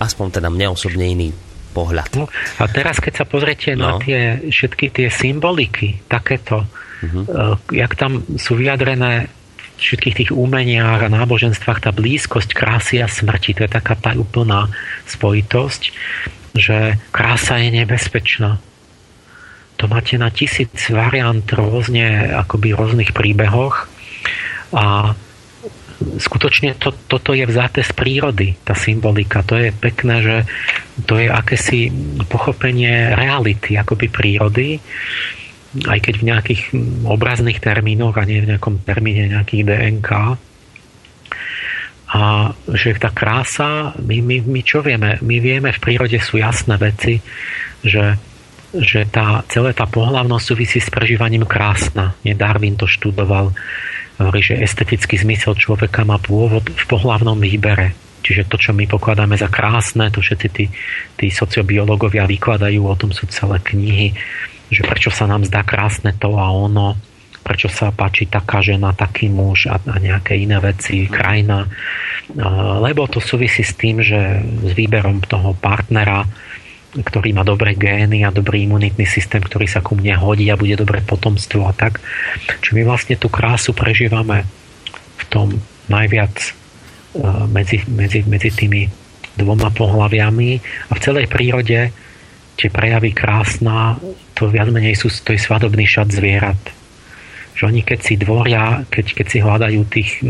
aspoň 0.00 0.40
teda 0.40 0.48
mne 0.48 0.72
osobne 0.72 1.04
iný 1.04 1.32
pohľad. 1.76 2.16
No, 2.16 2.24
a 2.60 2.64
teraz, 2.68 3.00
keď 3.00 3.24
sa 3.24 3.26
pozriete 3.28 3.76
no. 3.76 3.84
na 3.84 3.90
tie 4.00 4.40
všetky 4.48 4.88
tie 4.92 5.08
symboliky, 5.12 6.00
takéto, 6.08 6.64
mm-hmm. 7.04 7.24
jak 7.76 7.92
tam 7.96 8.24
sú 8.40 8.56
vyjadrené 8.56 9.28
všetkých 9.78 10.16
tých 10.24 10.30
umeniach 10.34 11.06
a 11.06 11.12
náboženstvách 11.12 11.78
tá 11.86 11.90
blízkosť 11.94 12.50
krásy 12.50 12.98
a 12.98 13.06
smrti, 13.06 13.54
to 13.54 13.62
je 13.64 13.70
taká 13.70 13.94
tá 13.94 14.10
úplná 14.18 14.66
spojitosť 15.06 15.94
že 16.58 16.98
krása 17.14 17.62
je 17.62 17.70
nebezpečná. 17.72 18.58
To 19.78 19.86
máte 19.86 20.18
na 20.18 20.28
tisíc 20.34 20.90
variant 20.90 21.46
rôzne, 21.54 22.34
akoby 22.34 22.74
rôznych 22.74 23.14
príbehoch 23.14 23.86
a 24.74 25.14
skutočne 25.98 26.78
to, 26.78 26.94
toto 27.06 27.34
je 27.34 27.46
vzaté 27.46 27.82
z 27.82 27.94
prírody, 27.94 28.58
tá 28.62 28.74
symbolika. 28.74 29.42
To 29.46 29.58
je 29.58 29.70
pekné, 29.70 30.16
že 30.22 30.36
to 31.06 31.18
je 31.18 31.30
akési 31.30 31.90
pochopenie 32.26 33.14
reality, 33.14 33.78
akoby 33.78 34.06
prírody, 34.10 34.82
aj 35.86 35.98
keď 36.00 36.14
v 36.18 36.26
nejakých 36.26 36.62
obrazných 37.06 37.62
termínoch 37.62 38.18
a 38.18 38.26
nie 38.26 38.42
v 38.42 38.50
nejakom 38.54 38.82
termíne 38.82 39.30
nejakých 39.30 39.62
DNK 39.62 40.10
a 42.08 42.56
že 42.72 42.96
tá 42.96 43.12
krása, 43.12 43.92
my, 44.00 44.24
my, 44.24 44.36
my 44.48 44.60
čo 44.64 44.80
vieme? 44.80 45.20
My 45.20 45.36
vieme, 45.44 45.68
v 45.68 45.82
prírode 45.82 46.16
sú 46.24 46.40
jasné 46.40 46.80
veci, 46.80 47.20
že, 47.84 48.16
že 48.72 49.04
tá, 49.04 49.44
celá 49.52 49.76
tá 49.76 49.84
pohlavnosť 49.84 50.44
súvisí 50.44 50.80
s 50.80 50.88
prežívaním 50.88 51.44
krásna. 51.44 52.16
Nie 52.24 52.32
Darwin 52.32 52.80
to 52.80 52.88
študoval. 52.88 53.52
Hovorí, 54.16 54.40
že 54.40 54.56
estetický 54.56 55.20
zmysel 55.20 55.52
človeka 55.54 56.08
má 56.08 56.16
pôvod 56.16 56.64
v 56.72 56.84
pohlavnom 56.88 57.36
výbere. 57.36 57.92
Čiže 58.24 58.48
to, 58.48 58.56
čo 58.56 58.72
my 58.72 58.88
pokladáme 58.88 59.36
za 59.36 59.52
krásne, 59.52 60.08
to 60.08 60.24
všetci 60.24 60.48
tí, 60.50 60.64
tí 61.14 61.26
sociobiológovia 61.28 62.24
vykladajú, 62.24 62.88
o 62.88 62.98
tom 62.98 63.12
sú 63.12 63.28
celé 63.30 63.60
knihy, 63.62 64.16
že 64.72 64.82
prečo 64.84 65.12
sa 65.12 65.28
nám 65.28 65.44
zdá 65.44 65.60
krásne 65.60 66.16
to 66.16 66.34
a 66.34 66.50
ono, 66.50 66.96
prečo 67.48 67.72
sa 67.72 67.88
páči 67.88 68.28
taká 68.28 68.60
žena, 68.60 68.92
taký 68.92 69.32
muž 69.32 69.72
a, 69.72 69.80
a 69.80 69.96
nejaké 69.96 70.36
iné 70.36 70.60
veci, 70.60 71.08
krajina. 71.08 71.64
Lebo 72.84 73.08
to 73.08 73.24
súvisí 73.24 73.64
s 73.64 73.72
tým, 73.72 74.04
že 74.04 74.44
s 74.44 74.76
výberom 74.76 75.24
toho 75.24 75.56
partnera, 75.56 76.28
ktorý 76.92 77.32
má 77.32 77.48
dobré 77.48 77.72
gény 77.72 78.28
a 78.28 78.32
dobrý 78.32 78.68
imunitný 78.68 79.08
systém, 79.08 79.40
ktorý 79.40 79.64
sa 79.64 79.80
ku 79.80 79.96
mne 79.96 80.12
hodí 80.20 80.52
a 80.52 80.60
bude 80.60 80.76
dobré 80.76 81.00
potomstvo 81.00 81.64
a 81.64 81.72
tak. 81.72 82.04
Čiže 82.60 82.76
my 82.76 82.82
vlastne 82.84 83.16
tú 83.16 83.32
krásu 83.32 83.72
prežívame 83.72 84.44
v 85.16 85.22
tom 85.32 85.48
najviac 85.88 86.36
e, 86.36 86.50
medzi, 87.48 87.80
medzi, 87.88 88.20
medzi 88.28 88.52
tými 88.52 88.88
dvoma 89.40 89.72
pohľaviami 89.72 90.50
a 90.88 90.92
v 90.92 91.00
celej 91.00 91.32
prírode 91.32 91.92
tie 92.58 92.68
prejavy 92.68 93.14
krásna, 93.14 93.96
to 94.36 94.50
viac 94.52 94.68
menej 94.68 94.98
sú, 94.98 95.08
to 95.22 95.32
je 95.32 95.40
svadobný 95.40 95.86
šat 95.86 96.12
zvierat 96.12 96.77
že 97.58 97.66
oni 97.66 97.82
keď 97.82 97.98
si 98.06 98.14
dvoria, 98.14 98.86
keď, 98.86 99.18
keď 99.18 99.26
si 99.26 99.38
hľadajú 99.42 99.80
tých 99.90 100.22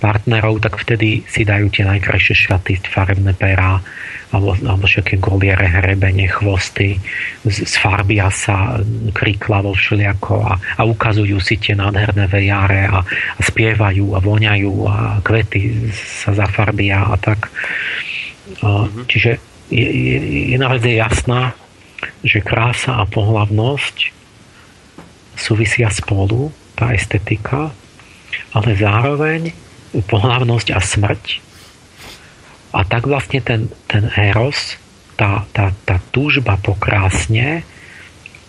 partnerov, 0.00 0.64
tak 0.64 0.80
vtedy 0.80 1.20
si 1.28 1.44
dajú 1.44 1.68
tie 1.68 1.84
najkrajšie 1.84 2.48
šaty, 2.48 2.80
farebné 2.88 3.36
perá, 3.36 3.76
alebo, 4.32 4.56
alebo 4.56 4.88
všetké 4.88 5.20
goliere, 5.20 5.68
hrebenie, 5.68 6.24
chvosty, 6.32 6.96
sfarbia 7.44 8.32
sa 8.32 8.80
kriklavo 9.12 9.76
všelijako 9.76 10.40
a, 10.48 10.56
a 10.56 10.82
ukazujú 10.88 11.36
si 11.36 11.60
tie 11.60 11.76
nádherné 11.76 12.24
vejare 12.32 12.88
a, 12.88 13.04
a 13.04 13.40
spievajú 13.44 14.16
a 14.16 14.18
voňajú 14.24 14.72
a 14.88 14.96
kvety 15.20 15.92
sa 15.92 16.32
zafarbia 16.32 17.12
a 17.12 17.16
tak. 17.20 17.52
Mm-hmm. 18.64 19.04
Čiže 19.04 19.30
jedna 20.48 20.72
vec 20.72 20.80
je 20.80 20.96
jasná, 20.96 21.52
že 22.24 22.40
krása 22.40 22.96
a 23.00 23.04
pohlavnosť 23.04 24.17
súvisia 25.38 25.88
spolu, 25.88 26.50
tá 26.74 26.90
estetika, 26.92 27.70
ale 28.52 28.70
zároveň 28.74 29.54
pohľavnosť 29.94 30.68
a 30.74 30.80
smrť. 30.82 31.24
A 32.76 32.84
tak 32.84 33.08
vlastne 33.08 33.40
ten, 33.40 33.72
ten 33.88 34.10
eros, 34.12 34.76
tá, 35.16 35.48
tá, 35.56 35.72
tá 35.88 35.96
túžba 36.12 36.60
po 36.60 36.76
krásne, 36.76 37.64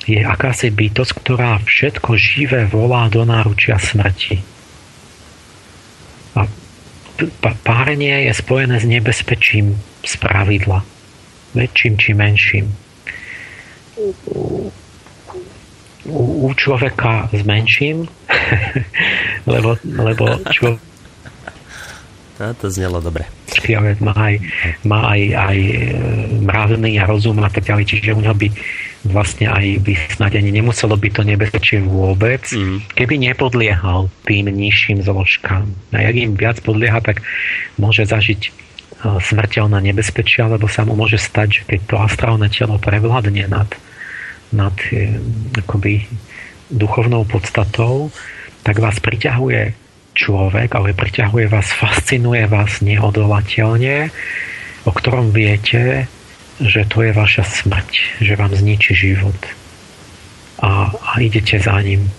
je 0.10 0.20
akási 0.26 0.74
bytosť, 0.74 1.14
ktorá 1.22 1.62
všetko 1.62 2.18
živé 2.18 2.66
volá 2.66 3.06
do 3.14 3.22
náručia 3.24 3.78
smrti. 3.78 4.42
A 6.34 6.50
párenie 7.62 8.26
je 8.26 8.34
spojené 8.34 8.82
s 8.82 8.90
nebezpečím 8.90 9.78
z 10.02 10.14
pravidla. 10.18 10.82
Väčším 11.54 11.94
či 12.02 12.12
menším 12.18 12.68
u, 16.10 16.50
u 16.50 16.50
človeka 16.58 17.30
s 17.32 17.42
menším, 17.46 18.10
lebo, 19.54 19.78
lebo 19.86 20.42
človek 20.50 20.90
to 22.40 22.72
znelo 22.72 23.04
dobre. 23.04 23.28
Má 24.00 24.16
aj, 24.16 24.36
má 24.88 25.12
aj, 25.12 25.22
aj 25.36 25.58
e, 25.60 25.76
mravný 26.40 26.96
a 26.96 27.04
rozum 27.04 27.36
a 27.44 27.52
tak 27.52 27.68
ďalej, 27.68 27.86
čiže 27.92 28.16
u 28.16 28.24
neho 28.24 28.32
by 28.32 28.48
vlastne 29.04 29.52
aj 29.52 29.84
by 29.84 29.94
snad 30.16 30.40
ani 30.40 30.56
nemuselo 30.56 30.96
byť 30.96 31.12
to 31.12 31.24
nebezpečie 31.28 31.78
vôbec, 31.84 32.48
mm. 32.48 32.96
keby 32.96 33.20
nepodliehal 33.20 34.08
tým 34.24 34.48
nižším 34.48 35.04
zložkám. 35.04 35.68
A 35.92 35.98
jak 36.00 36.16
im 36.16 36.40
viac 36.40 36.64
podlieha, 36.64 37.04
tak 37.04 37.20
môže 37.76 38.08
zažiť 38.08 38.56
smrteľné 39.00 39.80
nebezpečia, 39.92 40.52
lebo 40.52 40.68
sa 40.68 40.84
mu 40.84 40.96
môže 40.96 41.16
stať, 41.16 41.48
že 41.52 41.62
keď 41.68 41.80
to 41.88 41.96
astrálne 42.04 42.48
telo 42.52 42.76
prevládne 42.76 43.48
nad, 43.48 43.68
nad 44.54 44.76
e, 44.92 45.18
akoby 45.58 46.06
duchovnou 46.70 47.26
podstatou, 47.26 48.14
tak 48.62 48.78
vás 48.80 49.02
priťahuje 49.02 49.74
človek, 50.14 50.70
ale 50.76 50.94
priťahuje 50.94 51.46
vás, 51.48 51.72
fascinuje 51.74 52.46
vás 52.46 52.84
neodolateľne, 52.84 54.12
o 54.86 54.92
ktorom 54.92 55.32
viete, 55.32 56.12
že 56.60 56.84
to 56.86 57.08
je 57.08 57.12
vaša 57.16 57.46
smrť, 57.48 58.20
že 58.20 58.34
vám 58.36 58.52
zničí 58.52 58.94
život. 58.94 59.40
A, 60.60 60.92
a 60.92 61.12
idete 61.24 61.56
za 61.56 61.80
ním 61.80 62.12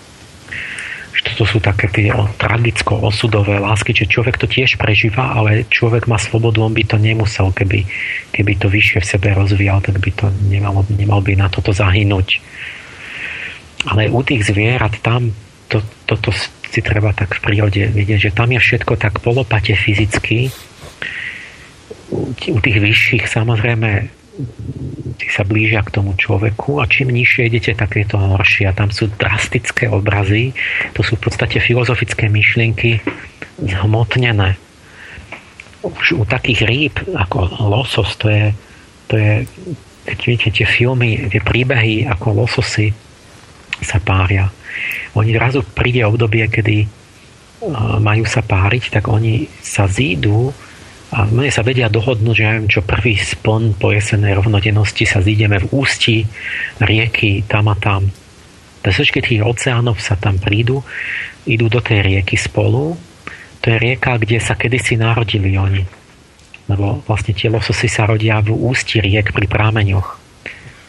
toto 1.19 1.43
sú 1.43 1.59
také 1.59 1.91
tie 1.91 2.07
tragicko-osudové 2.39 3.59
lásky, 3.59 3.91
že 3.91 4.07
človek 4.07 4.39
to 4.39 4.47
tiež 4.47 4.79
prežíva, 4.79 5.35
ale 5.35 5.67
človek 5.67 6.07
má 6.07 6.15
slobodu, 6.15 6.63
on 6.63 6.71
by 6.71 6.87
to 6.87 6.95
nemusel, 6.95 7.51
keby, 7.51 7.83
keby 8.31 8.55
to 8.55 8.71
vyššie 8.71 9.03
v 9.03 9.09
sebe 9.11 9.27
rozvíjal, 9.35 9.83
tak 9.83 9.99
by 9.99 10.11
to 10.15 10.31
nemal, 10.47 10.87
nemal 10.87 11.19
by 11.19 11.35
na 11.35 11.51
toto 11.51 11.75
zahynúť. 11.75 12.39
Ale 13.91 14.07
u 14.07 14.21
tých 14.23 14.47
zvierat 14.47 15.03
tam 15.03 15.35
to, 15.67 15.83
toto 16.07 16.31
si 16.71 16.79
treba 16.79 17.11
tak 17.11 17.35
v 17.35 17.43
prírode 17.43 17.81
vidieť, 17.91 18.31
že 18.31 18.35
tam 18.35 18.55
je 18.55 18.59
všetko 18.63 18.95
tak 18.95 19.19
polopate 19.19 19.75
fyzicky. 19.75 20.47
U 22.47 22.59
tých 22.59 22.77
vyšších 22.79 23.27
samozrejme 23.27 24.20
sa 25.31 25.47
blížia 25.47 25.79
k 25.85 25.93
tomu 25.95 26.11
človeku 26.19 26.83
a 26.83 26.89
čím 26.89 27.15
nižšie 27.15 27.47
idete, 27.47 27.71
tak 27.71 27.95
je 27.95 28.03
to 28.03 28.19
horšie. 28.19 28.67
A 28.67 28.75
tam 28.75 28.91
sú 28.91 29.07
drastické 29.15 29.87
obrazy, 29.87 30.51
to 30.91 31.01
sú 31.01 31.15
v 31.15 31.23
podstate 31.31 31.63
filozofické 31.63 32.27
myšlienky 32.27 32.99
zhmotnené. 33.63 34.59
Už 35.81 36.19
u 36.19 36.23
takých 36.27 36.61
rýb 36.67 36.95
ako 37.15 37.47
losos, 37.63 38.13
to 38.19 38.27
je, 38.29 38.45
to 39.07 39.15
je 39.17 39.31
keď 40.05 40.17
vidíte 40.25 40.49
tie 40.61 40.67
filmy, 40.67 41.29
tie 41.29 41.41
príbehy, 41.41 42.09
ako 42.09 42.43
lososy 42.45 42.91
sa 43.81 44.01
pária. 44.01 44.49
Oni 45.13 45.33
zrazu 45.33 45.61
príde 45.63 46.01
obdobie, 46.05 46.45
kedy 46.49 46.85
majú 48.01 48.25
sa 48.25 48.41
páriť, 48.41 48.89
tak 48.89 49.05
oni 49.05 49.45
sa 49.61 49.85
zídu 49.85 50.49
a 51.11 51.27
my 51.27 51.51
sa 51.51 51.59
vedia 51.59 51.91
dohodnúť, 51.91 52.35
že 52.35 52.47
neviem 52.47 52.71
čo, 52.71 52.87
prvý 52.87 53.19
spon 53.19 53.75
po 53.75 53.91
jesenej 53.91 54.31
rovnodennosti 54.39 55.03
sa 55.03 55.19
zídeme 55.19 55.59
v 55.59 55.67
ústi 55.75 56.23
rieky 56.79 57.43
tam 57.43 57.67
a 57.67 57.75
tam. 57.75 58.07
Všetky 58.81 59.19
tých 59.19 59.43
oceánov 59.43 59.99
sa 59.99 60.15
tam 60.15 60.39
prídu, 60.39 60.79
idú 61.43 61.67
do 61.67 61.83
tej 61.83 62.07
rieky 62.07 62.39
spolu. 62.39 62.95
To 63.61 63.65
je 63.67 63.77
rieka, 63.77 64.17
kde 64.17 64.39
sa 64.39 64.55
kedysi 64.55 64.95
narodili 64.95 65.53
oni. 65.59 65.83
Lebo 66.71 67.03
vlastne 67.03 67.35
tie 67.35 67.51
lososy 67.51 67.91
sa 67.91 68.07
rodia 68.07 68.39
v 68.39 68.55
ústi 68.55 69.03
riek 69.03 69.35
pri 69.35 69.51
prámeňoch. 69.51 70.17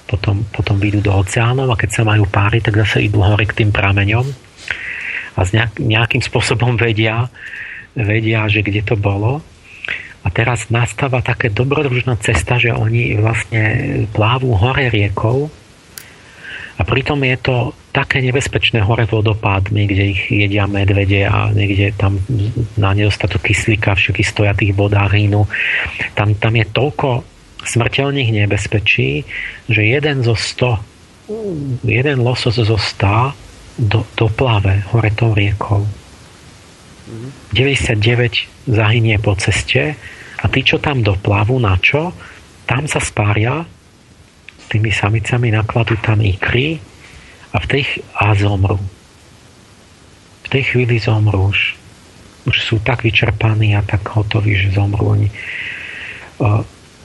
Potom, 0.07 0.47
potom 0.55 0.79
vyjdú 0.79 1.03
do 1.03 1.13
oceánov 1.19 1.67
a 1.75 1.77
keď 1.77 1.91
sa 1.99 2.03
majú 2.07 2.31
páry, 2.31 2.63
tak 2.63 2.79
zase 2.79 3.11
idú 3.11 3.27
hore 3.27 3.43
k 3.43 3.59
tým 3.65 3.75
prámeňom 3.75 4.25
a 5.33 5.41
nejakým 5.81 6.21
spôsobom 6.21 6.77
vedia, 6.77 7.33
vedia, 7.97 8.45
že 8.53 8.61
kde 8.61 8.85
to 8.85 8.95
bolo 9.01 9.41
a 10.23 10.29
teraz 10.31 10.71
nastáva 10.71 11.19
také 11.19 11.51
dobrodružná 11.51 12.15
cesta, 12.23 12.59
že 12.59 12.71
oni 12.71 13.19
vlastne 13.19 13.63
plávu 14.15 14.55
hore 14.55 14.87
riekou 14.89 15.51
a 16.79 16.83
pritom 16.89 17.21
je 17.23 17.37
to 17.39 17.57
také 17.93 18.25
nebezpečné 18.25 18.81
hore 18.81 19.05
vodopádmi, 19.05 19.83
kde 19.85 20.05
ich 20.17 20.23
jedia 20.33 20.65
medvede 20.65 21.29
a 21.29 21.53
niekde 21.53 21.93
tam 21.93 22.17
na 22.81 22.97
nedostatok 22.97 23.53
kyslíka 23.53 23.93
všetky 23.95 24.25
stoja 24.25 24.57
tých 24.57 24.73
vodách 24.73 25.13
hynú. 25.13 25.45
Tam, 26.17 26.33
tam 26.35 26.57
je 26.57 26.67
toľko 26.73 27.09
smrteľných 27.63 28.35
nebezpečí, 28.35 29.23
že 29.69 29.83
jeden 29.85 30.25
zo 30.25 30.35
sto, 30.35 30.81
jeden 31.87 32.25
losos 32.25 32.59
zo 32.59 32.79
stá 32.81 33.37
do, 33.79 34.03
doplave 34.17 34.83
hore 34.91 35.13
tou 35.15 35.37
riekou. 35.37 35.87
99 37.53 38.71
zahynie 38.71 39.19
po 39.19 39.35
ceste 39.35 39.99
a 40.43 40.45
tí, 40.51 40.63
čo 40.63 40.79
tam 40.79 41.03
doplavú, 41.03 41.59
na 41.59 41.79
čo? 41.79 42.15
Tam 42.67 42.87
sa 42.87 43.03
spária 43.03 43.67
tými 44.73 44.89
samicami, 44.89 45.53
nakladú 45.53 46.01
tam 46.01 46.25
ikry 46.25 46.81
a 47.53 47.61
v 47.61 47.67
tej 47.69 47.83
a 48.17 48.33
zomru. 48.33 48.81
V 50.43 50.49
tej 50.49 50.63
chvíli 50.73 50.97
zomru 50.97 51.53
už. 51.53 51.77
Už 52.49 52.57
sú 52.59 52.77
tak 52.81 53.05
vyčerpaní 53.05 53.77
a 53.77 53.85
tak 53.85 54.03
hotoví, 54.09 54.57
že 54.57 54.73
zomru 54.73 55.13
oni. 55.13 55.29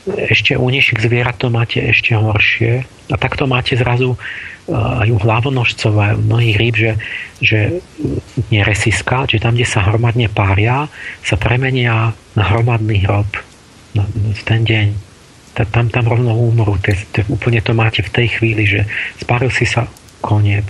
Ešte 0.07 0.55
u 0.55 0.65
nižších 0.71 1.03
zvierat 1.03 1.35
to 1.35 1.51
máte 1.51 1.83
ešte 1.83 2.15
horšie. 2.15 2.87
A 3.11 3.15
takto 3.19 3.45
máte 3.45 3.75
zrazu 3.75 4.15
aj 4.68 5.07
u 5.07 5.18
hlavonožcov 5.18 5.94
a 5.95 6.19
mnohých 6.19 6.57
rýb, 6.60 6.76
že, 6.76 6.91
že 7.39 7.60
neresiska, 8.52 9.23
že 9.31 9.39
tam, 9.39 9.56
kde 9.56 9.64
sa 9.64 9.88
hromadne 9.88 10.27
pária, 10.27 10.91
sa 11.23 11.39
premenia 11.39 12.11
na 12.35 12.44
hromadný 12.44 13.07
hrob 13.07 13.27
v 14.11 14.41
ten 14.44 14.68
deň. 14.68 14.88
Tam, 15.57 15.89
tam 15.89 16.06
rovno 16.06 16.38
úmru. 16.38 16.77
To, 16.84 16.91
to, 17.15 17.26
úplne 17.34 17.64
to 17.64 17.73
máte 17.73 18.06
v 18.06 18.14
tej 18.14 18.27
chvíli, 18.38 18.68
že 18.68 18.85
spáril 19.18 19.49
si 19.49 19.65
sa 19.65 19.89
koniec. 20.22 20.68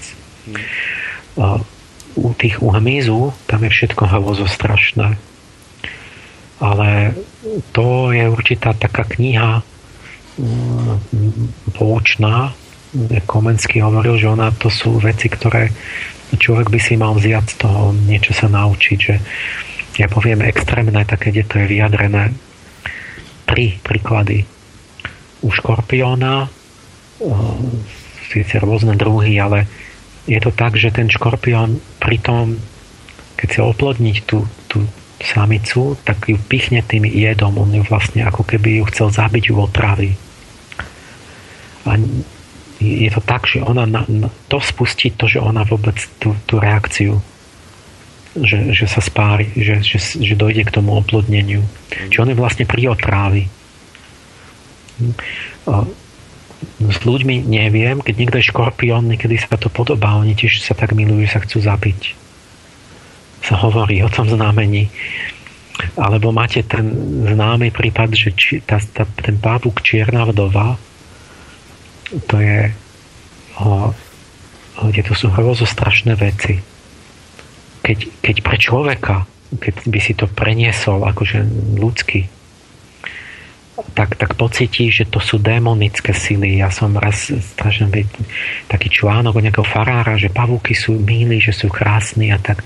U 2.17 2.29
tých 2.37 2.61
u 2.63 2.71
hmyzu 2.71 3.35
tam 3.49 3.67
je 3.67 3.71
všetko 3.73 4.03
hrozo 4.07 4.47
strašné. 4.47 5.19
Ale 6.57 6.89
to 7.73 8.15
je 8.15 8.25
určitá 8.29 8.73
taká 8.73 9.05
kniha 9.05 9.61
poučná, 11.73 12.53
Komenský 13.27 13.83
hovoril, 13.83 14.15
že 14.15 14.31
ona 14.31 14.51
to 14.55 14.71
sú 14.71 14.95
veci, 15.03 15.27
ktoré 15.27 15.71
človek 16.35 16.67
by 16.71 16.79
si 16.79 16.95
mal 16.95 17.15
vziať 17.15 17.45
z 17.47 17.55
toho, 17.59 17.91
niečo 17.95 18.31
sa 18.35 18.47
naučiť, 18.47 18.97
že 18.99 19.15
ja 19.97 20.07
poviem 20.11 20.45
extrémne, 20.45 21.03
také, 21.07 21.31
kde 21.31 21.43
to 21.47 21.55
je 21.63 21.67
vyjadrené. 21.67 22.35
Tri 23.47 23.79
príklady. 23.79 24.43
U 25.41 25.49
škorpióna 25.49 26.51
síce 28.27 28.53
rôzne 28.59 28.93
druhy, 28.99 29.39
ale 29.39 29.65
je 30.27 30.37
to 30.43 30.51
tak, 30.51 30.75
že 30.75 30.91
ten 30.91 31.07
škorpión 31.07 31.79
pritom, 32.03 32.59
keď 33.39 33.47
chce 33.47 33.61
oplodniť 33.63 34.17
tú, 34.27 34.43
tú 34.67 34.83
samicu, 35.23 35.97
tak 36.03 36.29
ju 36.29 36.37
pichne 36.37 36.83
tým 36.83 37.07
jedom. 37.07 37.57
On 37.57 37.71
ju 37.71 37.81
vlastne 37.87 38.27
ako 38.27 38.43
keby 38.45 38.81
ju 38.81 38.83
chcel 38.91 39.09
zabiť, 39.09 39.49
ju 39.49 39.55
otraví. 39.57 40.11
A 41.87 41.95
je 42.77 43.09
to 43.09 43.21
tak, 43.25 43.49
že 43.49 43.61
ona 43.61 43.89
na, 43.89 44.05
to 44.47 44.61
spustí 44.61 45.09
to, 45.13 45.25
že 45.25 45.41
ona 45.41 45.65
vôbec 45.65 45.97
tú, 46.21 46.37
tú 46.45 46.61
reakciu 46.61 47.21
že, 48.43 48.73
že 48.73 48.85
sa 48.85 49.01
spári, 49.01 49.49
že, 49.57 49.81
že, 49.81 49.97
že 49.97 50.37
dojde 50.37 50.67
k 50.67 50.73
tomu 50.73 50.93
oplodneniu. 50.93 51.65
Čiže 51.89 52.21
on 52.21 52.31
je 52.31 52.37
vlastne 52.37 52.65
pri 52.69 52.93
otrávi. 52.93 53.43
S 56.81 56.97
ľuďmi 57.05 57.45
neviem, 57.45 58.01
keď 58.01 58.15
niekto 58.17 58.37
je 58.41 58.49
škorpión, 58.49 59.09
niekedy 59.09 59.37
sa 59.37 59.57
to 59.57 59.69
podobá, 59.69 60.17
oni 60.17 60.37
tiež 60.37 60.61
sa 60.61 60.77
tak 60.77 60.93
milujú, 60.93 61.25
že 61.25 61.33
sa 61.33 61.41
chcú 61.41 61.57
zabiť. 61.61 62.01
Sa 63.45 63.55
hovorí 63.61 64.01
o 64.01 64.09
tom 64.09 64.29
znamení. 64.29 64.89
Alebo 65.93 66.33
máte 66.33 66.65
ten 66.65 66.89
známy 67.29 67.69
prípad, 67.69 68.09
že 68.17 68.33
či, 68.33 68.65
tá, 68.65 68.81
tá, 68.81 69.05
ten 69.21 69.37
pávuk 69.37 69.85
čierna 69.85 70.25
vdova, 70.25 70.81
to 72.27 72.35
je 72.39 72.71
kde 74.77 75.01
to 75.01 75.13
sú 75.17 75.33
hrozo 75.33 75.65
strašné 75.65 76.13
veci. 76.13 76.61
Keď, 77.81 78.21
keď 78.21 78.35
pre 78.45 78.57
človeka, 78.59 79.15
keď 79.57 79.75
by 79.89 79.99
si 79.99 80.13
to 80.13 80.29
preniesol 80.29 81.01
akože 81.07 81.41
ľudský, 81.79 82.29
tak, 83.93 84.17
tak 84.17 84.33
pocíti, 84.33 84.89
že 84.89 85.05
to 85.05 85.21
sú 85.21 85.37
démonické 85.37 86.13
sily. 86.13 86.61
Ja 86.61 86.73
som 86.73 86.97
raz 86.97 87.29
strašne 87.29 87.89
taký 88.65 88.89
článok 88.89 89.37
o 89.37 89.43
nejakého 89.43 89.65
farára, 89.65 90.17
že 90.17 90.33
pavúky 90.33 90.73
sú 90.73 90.97
milí, 90.97 91.37
že 91.37 91.53
sú 91.53 91.69
krásni 91.69 92.33
a 92.33 92.41
tak 92.41 92.65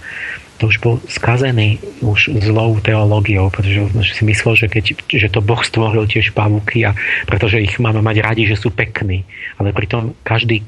už 0.67 0.77
bol 0.83 1.01
skazený 1.09 1.81
už 2.03 2.37
zlou 2.43 2.77
teológiou, 2.83 3.49
pretože 3.49 3.87
si 4.13 4.23
myslel, 4.27 4.53
že, 4.59 4.67
keď, 4.67 4.85
že 5.07 5.27
to 5.31 5.39
Boh 5.41 5.61
stvoril 5.61 6.05
tiež 6.05 6.35
pavúky 6.35 6.85
a 6.85 6.93
pretože 7.25 7.61
ich 7.63 7.79
máme 7.81 8.03
mať 8.03 8.17
radi, 8.21 8.43
že 8.45 8.59
sú 8.59 8.69
pekní. 8.69 9.23
Ale 9.57 9.73
pritom 9.73 10.13
každý 10.21 10.61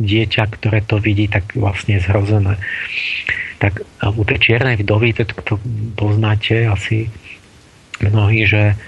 dieťa, 0.00 0.44
ktoré 0.58 0.84
to 0.84 1.00
vidí, 1.00 1.28
tak 1.28 1.54
vlastne 1.56 1.96
je 1.96 2.04
zhrozené. 2.04 2.60
Tak 3.58 3.82
u 4.04 4.22
tej 4.22 4.38
čiernej 4.38 4.80
vdovy, 4.80 5.16
to, 5.16 5.24
to 5.24 5.54
poznáte 5.98 6.68
asi 6.68 7.10
mnohí, 8.02 8.46
že 8.46 8.78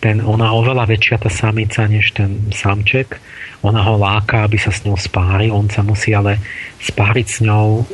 ten, 0.00 0.24
ona 0.24 0.56
oveľa 0.56 0.88
väčšia 0.88 1.20
tá 1.20 1.28
samica 1.28 1.84
než 1.84 2.16
ten 2.16 2.48
samček. 2.50 3.20
Ona 3.60 3.84
ho 3.84 4.00
láka, 4.00 4.48
aby 4.48 4.56
sa 4.56 4.72
s 4.72 4.80
ňou 4.88 4.96
spári. 4.96 5.52
On 5.52 5.68
sa 5.68 5.84
musí 5.84 6.16
ale 6.16 6.40
spáriť 6.80 7.26
s 7.28 7.38
ňou 7.44 7.84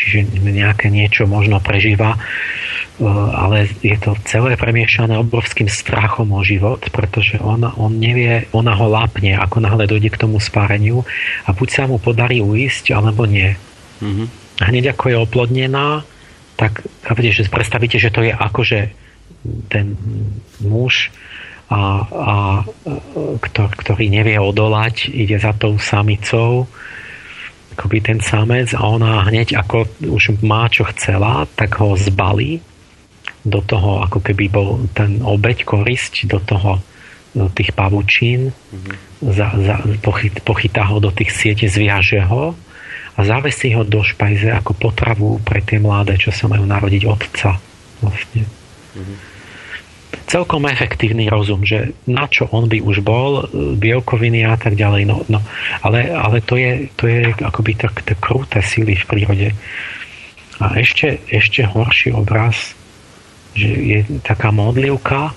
čiže 0.00 0.40
nejaké 0.40 0.88
niečo 0.88 1.28
možno 1.28 1.60
prežíva 1.60 2.16
ale 3.08 3.72
je 3.80 3.96
to 3.96 4.12
celé 4.28 4.60
premiešané 4.60 5.16
obrovským 5.16 5.72
strachom 5.72 6.36
o 6.36 6.44
život, 6.44 6.84
pretože 6.92 7.40
on, 7.40 7.64
on 7.64 7.96
nevie, 7.96 8.44
ona 8.52 8.76
ho 8.76 8.92
lápne, 8.92 9.40
ako 9.40 9.64
náhle 9.64 9.88
dojde 9.88 10.12
k 10.12 10.20
tomu 10.20 10.36
spáreniu 10.36 11.08
a 11.48 11.56
buď 11.56 11.68
sa 11.72 11.82
mu 11.88 11.96
podarí 11.96 12.44
uísť, 12.44 12.92
alebo 12.92 13.24
nie. 13.24 13.56
Mm-hmm. 14.04 14.26
Hneď 14.60 14.92
ako 14.92 15.04
je 15.08 15.16
oplodnená, 15.16 16.04
tak 16.60 16.84
chápete, 17.00 17.32
že 17.32 17.48
predstavíte, 17.48 17.96
že 17.96 18.12
to 18.12 18.20
je 18.20 18.32
akože 18.36 18.92
ten 19.72 19.96
muž, 20.60 21.08
a, 21.70 22.04
a, 22.04 22.34
ktor, 23.40 23.70
ktorý 23.72 24.12
nevie 24.12 24.36
odolať, 24.36 25.08
ide 25.08 25.40
za 25.40 25.56
tou 25.56 25.80
samicou, 25.80 26.68
akoby 27.80 28.04
ten 28.04 28.20
samec 28.20 28.76
a 28.76 28.84
ona 28.84 29.24
hneď 29.24 29.56
ako 29.56 29.88
už 30.04 30.44
má 30.44 30.68
čo 30.68 30.84
chcela, 30.92 31.48
tak 31.56 31.80
ho 31.80 31.96
zbalí 31.96 32.60
do 33.40 33.64
toho, 33.64 34.04
ako 34.04 34.20
keby 34.20 34.52
bol 34.52 34.84
ten 34.92 35.24
obeď 35.24 35.64
korisť 35.64 36.28
do 36.28 36.36
toho 36.44 36.84
do 37.32 37.46
tých 37.48 37.72
pavučín, 37.72 38.50
mm-hmm. 38.50 38.96
za, 39.32 39.54
za, 39.54 39.76
pochyt, 40.02 40.42
pochytá 40.42 40.82
ho 40.90 40.98
do 40.98 41.14
tých 41.14 41.30
siete, 41.30 41.70
zviaže 41.70 42.26
ho 42.26 42.58
a 43.14 43.20
zavesí 43.22 43.70
ho 43.72 43.86
do 43.86 44.02
špajze 44.02 44.50
ako 44.50 44.74
potravu 44.74 45.38
pre 45.40 45.62
tie 45.62 45.78
mladé, 45.78 46.18
čo 46.18 46.34
sa 46.34 46.50
majú 46.50 46.66
narodiť 46.66 47.02
otca. 47.06 47.56
Vlastne. 48.02 48.44
Mm-hmm 48.44 49.30
celkom 50.30 50.66
efektívny 50.66 51.26
rozum, 51.26 51.66
že 51.66 51.94
na 52.06 52.30
čo 52.30 52.46
on 52.50 52.70
by 52.70 52.82
už 52.82 53.02
bol, 53.02 53.50
bielkoviny 53.54 54.46
a 54.46 54.54
tak 54.54 54.78
ďalej. 54.78 55.02
No, 55.06 55.22
no, 55.26 55.42
ale, 55.82 56.10
ale 56.10 56.38
to 56.42 56.54
je, 56.54 56.86
to 56.94 57.10
je 57.10 57.34
akoby 57.42 57.74
tak, 57.74 58.02
tak 58.06 58.18
kruté 58.22 58.62
sily 58.62 58.94
v 58.94 59.08
prírode. 59.10 59.48
A 60.60 60.76
ešte, 60.76 61.18
ešte 61.32 61.64
horší 61.64 62.12
obraz, 62.12 62.76
že 63.56 63.70
je 63.70 64.00
taká 64.22 64.54
modlivka, 64.54 65.34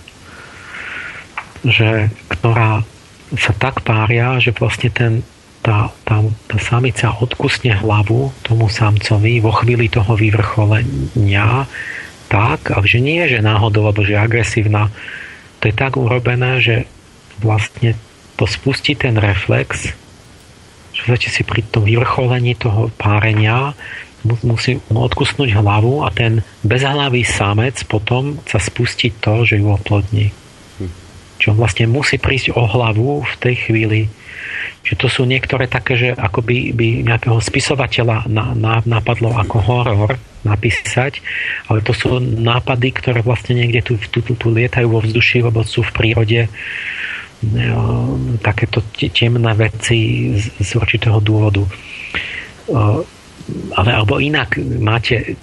že, 1.64 2.12
ktorá 2.30 2.84
sa 3.34 3.54
tak 3.58 3.82
pária, 3.82 4.38
že 4.38 4.54
vlastne 4.54 4.94
ten, 4.94 5.14
tá, 5.64 5.90
tá, 6.04 6.22
tá 6.46 6.58
samica 6.60 7.16
odkusne 7.18 7.72
hlavu 7.72 8.30
tomu 8.44 8.68
samcovi 8.68 9.40
vo 9.40 9.56
chvíli 9.64 9.88
toho 9.88 10.14
vyvrcholenia 10.14 11.66
tak, 12.34 12.74
ale 12.74 12.90
že 12.90 12.98
nie, 12.98 13.22
že 13.30 13.46
náhodou, 13.46 13.86
alebo 13.86 14.02
že 14.02 14.18
agresívna. 14.18 14.90
To 15.62 15.70
je 15.70 15.76
tak 15.78 15.94
urobené, 15.94 16.58
že 16.58 16.90
vlastne 17.38 17.94
to 18.34 18.50
spustí 18.50 18.98
ten 18.98 19.14
reflex, 19.22 19.94
že 20.98 21.02
začne 21.06 21.30
si 21.30 21.44
pri 21.46 21.62
tom 21.70 21.86
vyvrcholení 21.86 22.58
toho 22.58 22.90
párenia 22.98 23.78
musí 24.42 24.80
mu 24.88 25.04
odkusnúť 25.04 25.52
hlavu 25.52 26.08
a 26.08 26.10
ten 26.10 26.42
bezhlavý 26.64 27.28
samec 27.28 27.84
potom 27.86 28.40
sa 28.48 28.58
spustí 28.58 29.12
to, 29.20 29.44
že 29.44 29.60
ju 29.60 29.68
oplodní. 29.68 30.32
Čo 31.42 31.58
vlastne 31.58 31.90
musí 31.90 32.22
prísť 32.22 32.54
o 32.54 32.64
hlavu 32.64 33.24
v 33.24 33.36
tej 33.42 33.56
chvíli. 33.68 34.02
Že 34.84 34.94
to 35.00 35.08
sú 35.08 35.22
niektoré 35.24 35.72
také, 35.72 35.96
že 35.96 36.10
ako 36.12 36.44
by, 36.44 36.76
by 36.76 36.88
nejakého 37.08 37.40
spisovateľa 37.40 38.28
na, 38.28 38.52
na, 38.52 38.74
napadlo 38.84 39.32
ako 39.36 39.58
horor, 39.64 40.12
napísať, 40.44 41.24
ale 41.72 41.80
to 41.80 41.96
sú 41.96 42.20
nápady, 42.20 42.92
ktoré 42.92 43.24
vlastne 43.24 43.56
niekde 43.56 43.80
tu, 43.80 43.94
tu, 44.12 44.20
tu, 44.20 44.36
tu 44.36 44.48
lietajú 44.52 44.92
vo 44.92 45.00
vzduši, 45.00 45.40
lebo 45.40 45.64
sú 45.64 45.88
v 45.88 45.96
prírode 45.96 46.40
takéto 48.40 48.80
temné 48.96 49.52
veci 49.56 50.32
z, 50.36 50.46
z 50.64 50.70
určitého 50.80 51.20
dôvodu. 51.20 51.64
Ale 53.76 53.92
alebo 53.92 54.20
inak 54.24 54.56
máte 54.80 55.36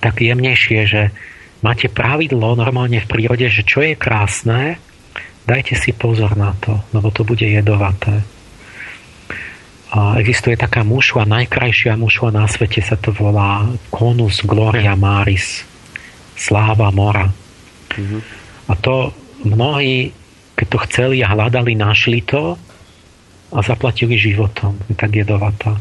tak 0.00 0.20
jemnejšie, 0.20 0.80
že 0.84 1.02
máte 1.64 1.88
pravidlo 1.88 2.56
normálne 2.56 3.00
v 3.00 3.08
prírode, 3.08 3.48
že 3.48 3.64
čo 3.64 3.80
je 3.80 3.96
krásne, 3.96 4.76
dajte 5.50 5.74
si 5.74 5.90
pozor 5.90 6.38
na 6.38 6.54
to, 6.62 6.78
lebo 6.94 7.10
to 7.10 7.26
bude 7.26 7.42
jedovaté. 7.42 8.22
A 9.90 10.22
existuje 10.22 10.54
taká 10.54 10.86
mušva, 10.86 11.26
najkrajšia 11.26 11.98
mušva 11.98 12.30
na 12.30 12.46
svete 12.46 12.78
sa 12.78 12.94
to 12.94 13.10
volá 13.10 13.66
Conus 13.90 14.46
Gloria 14.46 14.94
Maris, 14.94 15.66
sláva 16.38 16.94
mora. 16.94 17.26
Mm-hmm. 17.90 18.20
A 18.70 18.72
to 18.78 19.10
mnohí, 19.42 20.14
keď 20.54 20.66
to 20.70 20.78
chceli 20.86 21.16
a 21.26 21.34
hľadali, 21.34 21.74
našli 21.74 22.22
to 22.22 22.54
a 23.50 23.58
zaplatili 23.66 24.14
životom. 24.14 24.78
Je 24.86 24.94
tak 24.94 25.10
jedovatá. 25.10 25.74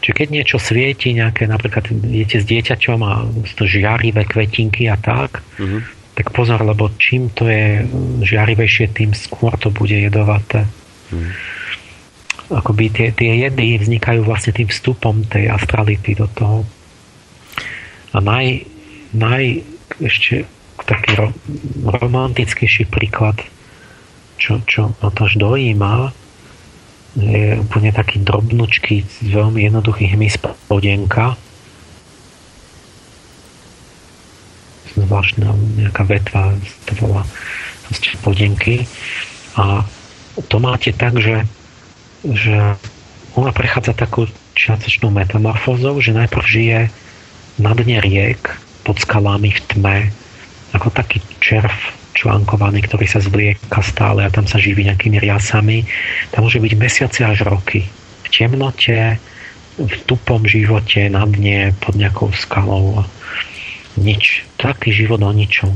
Čiže 0.00 0.16
keď 0.16 0.28
niečo 0.28 0.58
svieti, 0.60 1.16
nejaké, 1.16 1.48
napríklad 1.48 1.88
idete 2.04 2.40
s 2.40 2.48
dieťaťom 2.48 3.00
a 3.00 3.12
to 3.56 3.64
žiarivé 3.64 4.28
kvetinky 4.28 4.92
a 4.92 5.00
tak, 5.00 5.40
mm-hmm. 5.56 5.99
Tak 6.14 6.34
pozor, 6.34 6.60
lebo 6.62 6.90
čím 6.98 7.30
to 7.30 7.46
je 7.46 7.86
žiarivejšie, 8.26 8.92
tým 8.92 9.14
skôr 9.14 9.54
to 9.56 9.70
bude 9.70 9.94
jedovaté. 9.94 10.66
Mm-hmm 11.10 11.60
akoby 12.50 12.90
tie, 12.90 13.08
tie 13.14 13.46
jedy 13.46 13.78
vznikajú 13.78 14.26
vlastne 14.26 14.50
tým 14.50 14.66
vstupom 14.66 15.22
tej 15.30 15.54
astrality 15.54 16.18
do 16.18 16.26
toho. 16.34 16.66
A 18.10 18.18
naj, 18.18 18.66
naj 19.14 19.62
ešte 20.02 20.50
taký 20.82 21.14
ro, 21.14 21.30
romantickejší 21.86 22.90
príklad, 22.90 23.38
čo, 24.40 24.58
čo 24.66 24.98
ma 24.98 25.08
to 25.14 25.30
až 25.30 25.38
dojíma, 25.38 26.10
je 27.14 27.58
úplne 27.58 27.90
taký 27.94 28.22
drobnučký, 28.22 29.26
veľmi 29.30 29.66
jednoduchý 29.66 30.14
hmyz 30.14 30.42
podenka. 30.66 31.38
Zvláštna 34.98 35.54
nejaká 35.78 36.02
vetva, 36.06 36.54
to 36.86 36.92
volá 36.98 37.22
podenky. 38.22 38.86
A 39.58 39.82
to 40.46 40.56
máte 40.62 40.94
tak, 40.94 41.18
že 41.18 41.46
že 42.24 42.76
ona 43.38 43.50
prechádza 43.54 43.96
takú 43.96 44.28
čiastočnou 44.58 45.08
metamorfózou, 45.08 45.96
že 46.02 46.12
najprv 46.12 46.44
žije 46.44 46.80
na 47.56 47.72
dne 47.72 48.02
riek 48.04 48.40
pod 48.84 49.00
skalami 49.00 49.54
v 49.54 49.60
tme, 49.72 49.98
ako 50.76 50.92
taký 50.92 51.22
červ 51.40 51.72
článkovaný, 52.12 52.84
ktorý 52.84 53.06
sa 53.08 53.22
zvlieka 53.22 53.80
stále 53.80 54.26
a 54.26 54.32
tam 54.32 54.44
sa 54.44 54.60
živí 54.60 54.84
nejakými 54.84 55.22
riasami. 55.22 55.86
Tam 56.34 56.44
môže 56.44 56.60
byť 56.60 56.72
mesiace 56.76 57.20
až 57.24 57.46
roky. 57.46 57.86
V 58.26 58.28
temnote, 58.28 59.16
v 59.80 59.94
tupom 60.04 60.44
živote, 60.44 61.08
na 61.08 61.24
dne, 61.24 61.72
pod 61.80 61.96
nejakou 61.96 62.34
skalou. 62.36 63.06
Nič. 63.98 64.46
Taký 64.60 64.94
život 64.94 65.22
o 65.22 65.32
ničom. 65.34 65.72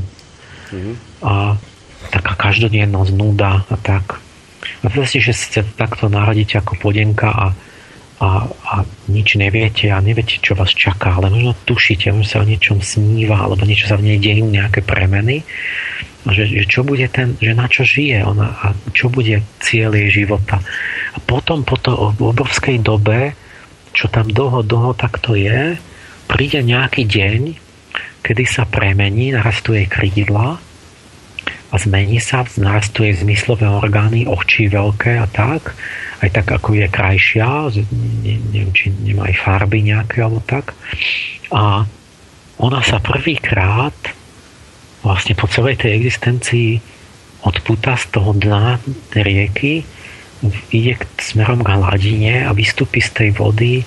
Mm-hmm. 0.70 0.94
A 1.26 1.58
taká 2.12 2.34
každodennosť, 2.36 3.10
nuda 3.16 3.64
a 3.64 3.76
tak. 3.80 4.20
A 4.84 4.92
si, 5.08 5.20
že 5.20 5.32
ste 5.32 5.60
takto 5.76 6.12
naradíte 6.12 6.60
ako 6.60 6.76
podenka 6.76 7.32
a, 7.32 7.46
a, 8.20 8.28
a 8.48 8.74
nič 9.08 9.36
neviete 9.40 9.88
a 9.88 10.00
neviete, 10.04 10.40
čo 10.40 10.52
vás 10.56 10.72
čaká, 10.72 11.16
ale 11.16 11.32
možno 11.32 11.56
tušíte, 11.64 12.12
možno 12.12 12.28
sa 12.28 12.42
o 12.44 12.48
niečom 12.48 12.84
sníva, 12.84 13.44
alebo 13.44 13.64
niečo 13.64 13.88
sa 13.88 13.96
v 13.96 14.12
nej 14.12 14.18
dejú, 14.20 14.44
nejaké 14.48 14.84
premeny. 14.84 15.44
A 16.24 16.32
že, 16.32 16.48
že 16.48 16.64
čo 16.64 16.84
bude 16.84 17.04
ten, 17.12 17.36
že 17.40 17.52
na 17.52 17.68
čo 17.68 17.84
žije 17.84 18.24
ona 18.24 18.56
a 18.60 18.66
čo 18.96 19.12
bude 19.12 19.44
cieľ 19.60 19.92
jej 19.92 20.24
života. 20.24 20.60
A 21.12 21.18
potom 21.20 21.64
po 21.64 21.76
to 21.76 21.92
obrovskej 22.16 22.80
dobe, 22.80 23.36
čo 23.92 24.08
tam 24.08 24.28
dlho, 24.28 24.64
dlho 24.64 24.96
takto 24.96 25.36
je, 25.36 25.76
príde 26.24 26.60
nejaký 26.64 27.04
deň, 27.04 27.40
kedy 28.24 28.44
sa 28.48 28.64
premení, 28.64 29.36
narastú 29.36 29.76
jej 29.76 29.84
krídla 29.84 30.56
a 31.68 31.74
zmení 31.76 32.16
sa, 32.24 32.48
narastú 32.56 33.04
jej 33.04 33.20
zmyslové 33.20 33.68
orgány, 33.68 34.24
oči 34.24 34.72
veľké 34.72 35.20
a 35.20 35.28
tak, 35.28 35.76
aj 36.24 36.30
tak 36.32 36.46
ako 36.48 36.80
je 36.80 36.88
krajšia, 36.88 37.68
ne, 38.24 38.34
neviem, 38.48 38.72
či 38.72 38.88
nemá 39.04 39.28
aj 39.28 39.36
farby 39.44 39.84
nejaké 39.84 40.24
alebo 40.24 40.40
tak. 40.48 40.72
A 41.52 41.84
ona 42.56 42.80
sa 42.80 42.96
prvýkrát 43.02 43.92
vlastne 45.04 45.36
po 45.36 45.44
celej 45.44 45.84
tej 45.84 46.00
existencii 46.00 46.80
odpúta 47.44 47.92
z 48.00 48.08
toho 48.08 48.32
dna 48.32 48.80
tej 49.12 49.22
rieky, 49.22 49.72
ide 50.72 50.96
smerom 51.20 51.60
k 51.60 51.72
hladine 51.76 52.48
a 52.48 52.56
vystúpi 52.56 53.04
z 53.04 53.10
tej 53.12 53.30
vody 53.36 53.84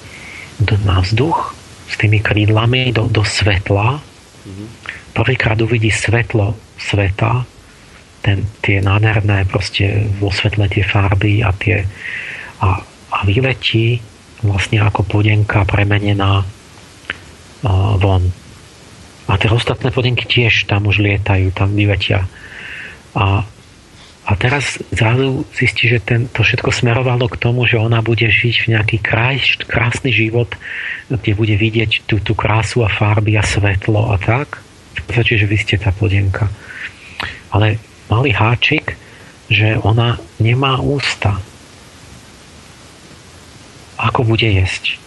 do, 0.62 0.78
na 0.86 1.02
vzduch 1.02 1.54
s 1.90 1.96
tými 1.98 2.22
krídlami 2.22 2.94
do, 2.94 3.10
do 3.10 3.22
svetla. 3.26 4.02
Mm-hmm. 4.48 4.68
Prvýkrát 5.12 5.60
uvidí 5.60 5.92
svetlo 5.92 6.56
sveta, 6.80 7.44
ten, 8.24 8.48
tie 8.64 8.80
nádherné 8.80 9.44
proste 9.44 10.08
vo 10.24 10.32
svetle 10.32 10.72
tie 10.72 10.88
farby 10.88 11.44
a 11.44 11.52
tie 11.52 11.84
a, 12.64 12.80
a 13.12 13.18
vyletí 13.28 14.00
vlastne 14.42 14.80
ako 14.80 15.04
podenka 15.04 15.68
premenená 15.68 16.42
uh, 16.42 17.94
von. 18.00 18.24
A 19.28 19.36
tie 19.36 19.52
ostatné 19.52 19.92
podenky 19.92 20.24
tiež 20.24 20.64
tam 20.72 20.88
už 20.88 21.04
lietajú, 21.04 21.52
tam 21.52 21.76
vyletia. 21.76 22.24
A, 23.12 23.44
a 24.28 24.36
teraz 24.36 24.76
zrazu 24.92 25.48
zistí, 25.56 25.88
že 25.88 26.04
ten, 26.04 26.28
to 26.28 26.44
všetko 26.44 26.76
smerovalo 26.76 27.32
k 27.32 27.40
tomu, 27.40 27.64
že 27.64 27.80
ona 27.80 28.04
bude 28.04 28.28
žiť 28.28 28.56
v 28.68 28.70
nejaký 28.76 28.98
krás, 29.00 29.56
krásny 29.64 30.12
život, 30.12 30.52
kde 31.08 31.32
bude 31.32 31.56
vidieť 31.56 32.04
tú, 32.04 32.20
tú 32.20 32.36
krásu 32.36 32.84
a 32.84 32.92
farby 32.92 33.40
a 33.40 33.44
svetlo 33.48 34.12
a 34.12 34.20
tak. 34.20 34.60
v 35.00 35.04
podstate, 35.08 35.40
že 35.40 35.48
vy 35.48 35.56
ste 35.56 35.80
tá 35.80 35.96
plodienka. 35.96 36.52
Ale 37.56 37.80
malý 38.12 38.36
háčik, 38.36 39.00
že 39.48 39.80
ona 39.80 40.20
nemá 40.44 40.84
ústa. 40.84 41.40
Ako 43.96 44.28
bude 44.28 44.44
jesť? 44.44 45.00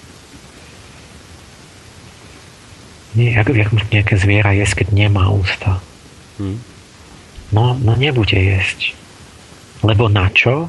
Nie, 3.13 3.37
jak, 3.37 3.53
jak 3.53 3.69
nejaké 3.93 4.17
zviera 4.17 4.57
jesť, 4.57 4.81
keď 4.81 4.89
nemá 4.97 5.29
ústa. 5.29 5.85
Hmm. 6.41 6.57
No, 7.53 7.77
no 7.77 7.93
nebude 8.01 8.41
jesť. 8.41 8.97
Lebo 9.81 10.13
na 10.13 10.29
čo? 10.33 10.69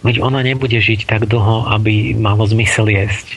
Veď 0.00 0.24
ona 0.24 0.40
nebude 0.40 0.80
žiť 0.80 1.04
tak 1.04 1.28
dlho, 1.28 1.68
aby 1.68 2.16
malo 2.16 2.48
zmysel 2.48 2.88
jesť. 2.88 3.36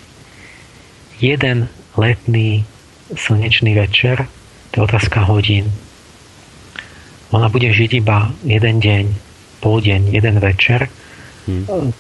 Jeden 1.19 1.67
letný 1.99 2.63
slnečný 3.11 3.75
večer, 3.75 4.27
to 4.71 4.81
je 4.81 4.87
otázka 4.87 5.27
hodín. 5.27 5.71
Ona 7.35 7.51
bude 7.51 7.67
žiť 7.67 7.91
iba 7.99 8.31
jeden 8.47 8.79
deň, 8.79 9.05
pol 9.59 9.83
deň, 9.83 10.01
jeden 10.15 10.35
večer. 10.39 10.87
Hmm. 11.49 11.91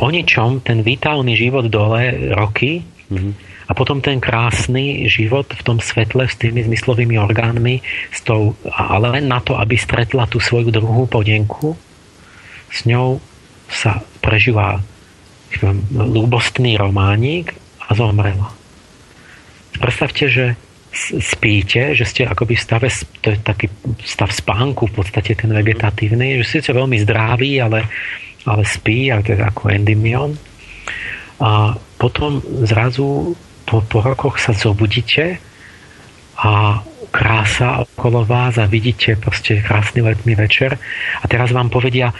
O 0.00 0.08
ničom 0.08 0.64
ten 0.64 0.80
vitálny 0.80 1.36
život 1.36 1.68
dole 1.68 2.32
roky 2.32 2.80
hmm. 3.12 3.51
A 3.68 3.72
potom 3.74 4.02
ten 4.02 4.18
krásny 4.18 5.06
život 5.06 5.46
v 5.50 5.62
tom 5.62 5.78
svetle 5.78 6.26
s 6.26 6.38
tými 6.38 6.66
zmyslovými 6.66 7.16
orgánmi, 7.18 7.82
s 8.10 8.20
tou, 8.26 8.58
ale 8.70 9.20
len 9.20 9.30
na 9.30 9.38
to, 9.38 9.54
aby 9.58 9.78
stretla 9.78 10.26
tú 10.26 10.42
svoju 10.42 10.74
druhú 10.74 11.06
podenku, 11.06 11.78
s 12.72 12.88
ňou 12.88 13.20
sa 13.68 14.00
prežíva 14.24 14.80
ľúbostný 15.92 16.80
románik 16.80 17.52
a 17.84 17.92
zomrela. 17.92 18.48
Predstavte, 19.76 20.28
že 20.28 20.56
spíte, 21.20 21.96
že 21.96 22.04
ste 22.04 22.28
akoby 22.28 22.56
v 22.56 22.64
stave, 22.64 22.88
to 23.24 23.32
je 23.32 23.38
taký 23.40 23.66
stav 24.04 24.28
spánku, 24.28 24.92
v 24.92 24.94
podstate 25.00 25.32
ten 25.32 25.48
vegetatívny, 25.48 26.40
že 26.40 26.60
ste 26.60 26.76
veľmi 26.76 27.00
zdraví, 27.00 27.60
ale, 27.64 27.88
ale 28.44 28.62
spí, 28.68 29.08
ale 29.08 29.24
to 29.24 29.32
ako 29.36 29.72
endymion. 29.72 30.36
A 31.40 31.74
potom 31.96 32.44
zrazu 32.68 33.32
po, 33.64 33.80
po 33.82 33.98
rokoch 34.02 34.38
sa 34.38 34.52
zobudíte 34.52 35.38
a 36.42 36.82
krása 37.12 37.84
okolo 37.84 38.24
vás 38.24 38.56
a 38.56 38.66
vidíte 38.66 39.20
proste 39.20 39.60
krásny 39.60 40.00
letný 40.00 40.34
večer 40.34 40.80
a 41.20 41.24
teraz 41.28 41.52
vám 41.52 41.68
povedia, 41.68 42.10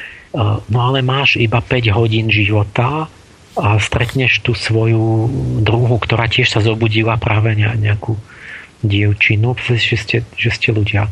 no 0.69 0.79
ale 0.79 1.01
máš 1.01 1.41
iba 1.41 1.59
5 1.65 1.97
hodín 1.97 2.29
života 2.29 3.09
a 3.53 3.69
stretneš 3.77 4.41
tú 4.41 4.57
svoju 4.57 5.29
druhu, 5.65 5.97
ktorá 6.01 6.29
tiež 6.29 6.49
sa 6.49 6.61
zobudila 6.65 7.17
práve 7.21 7.53
nejakú 7.57 8.17
dievčinu, 8.81 9.55
že 9.61 9.97
ste, 9.97 10.17
že 10.37 10.51
ste 10.53 10.73
ľudia 10.73 11.09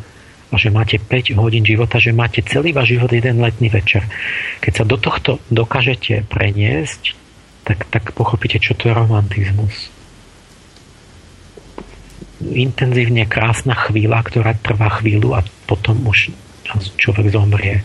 a 0.51 0.55
že 0.59 0.73
máte 0.74 0.98
5 0.98 1.36
hodín 1.39 1.62
života, 1.62 2.02
že 2.02 2.11
máte 2.11 2.43
celý 2.43 2.74
váš 2.74 2.98
život 2.98 3.12
jeden 3.12 3.39
letný 3.39 3.70
večer. 3.70 4.02
Keď 4.59 4.73
sa 4.73 4.85
do 4.85 4.98
tohto 4.98 5.39
dokážete 5.52 6.27
preniesť, 6.27 7.15
tak, 7.62 7.86
tak 7.93 8.11
pochopíte, 8.19 8.59
čo 8.59 8.74
to 8.74 8.90
je 8.90 8.97
romantizmus. 8.97 9.93
Intenzívne 12.41 13.29
krásna 13.29 13.77
chvíľa, 13.77 14.25
ktorá 14.25 14.57
trvá 14.57 14.89
chvíľu 15.01 15.37
a 15.37 15.45
potom 15.69 16.01
už 16.09 16.33
človek 16.97 17.29
zomrie 17.29 17.85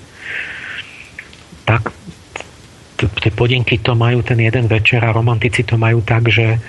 tak 1.65 1.89
tie 2.95 3.33
podienky 3.33 3.81
to 3.81 3.97
majú 3.97 4.21
ten 4.21 4.39
jeden 4.39 4.69
večer 4.69 5.03
a 5.03 5.11
romantici 5.11 5.65
to 5.65 5.75
majú 5.75 5.99
tak, 6.05 6.29
že 6.31 6.61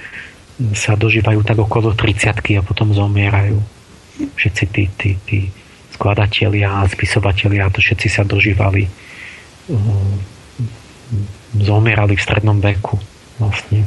sa 0.73 0.97
dožívajú 0.97 1.45
tak 1.45 1.61
okolo 1.61 1.93
30 1.93 2.57
a 2.57 2.63
potom 2.65 2.91
zomierajú. 2.97 3.61
Všetci 4.17 4.65
tí, 4.73 4.85
tí, 4.97 5.11
tí 5.29 5.39
skladatelia 5.93 6.83
a 6.83 6.89
spisovatelia, 6.89 7.69
to 7.69 7.85
všetci 7.85 8.09
sa 8.09 8.25
dožívali 8.25 8.89
um, 9.69 10.17
zomierali 11.61 12.17
v 12.17 12.25
strednom 12.25 12.59
veku 12.59 12.97
vlastne. 13.37 13.85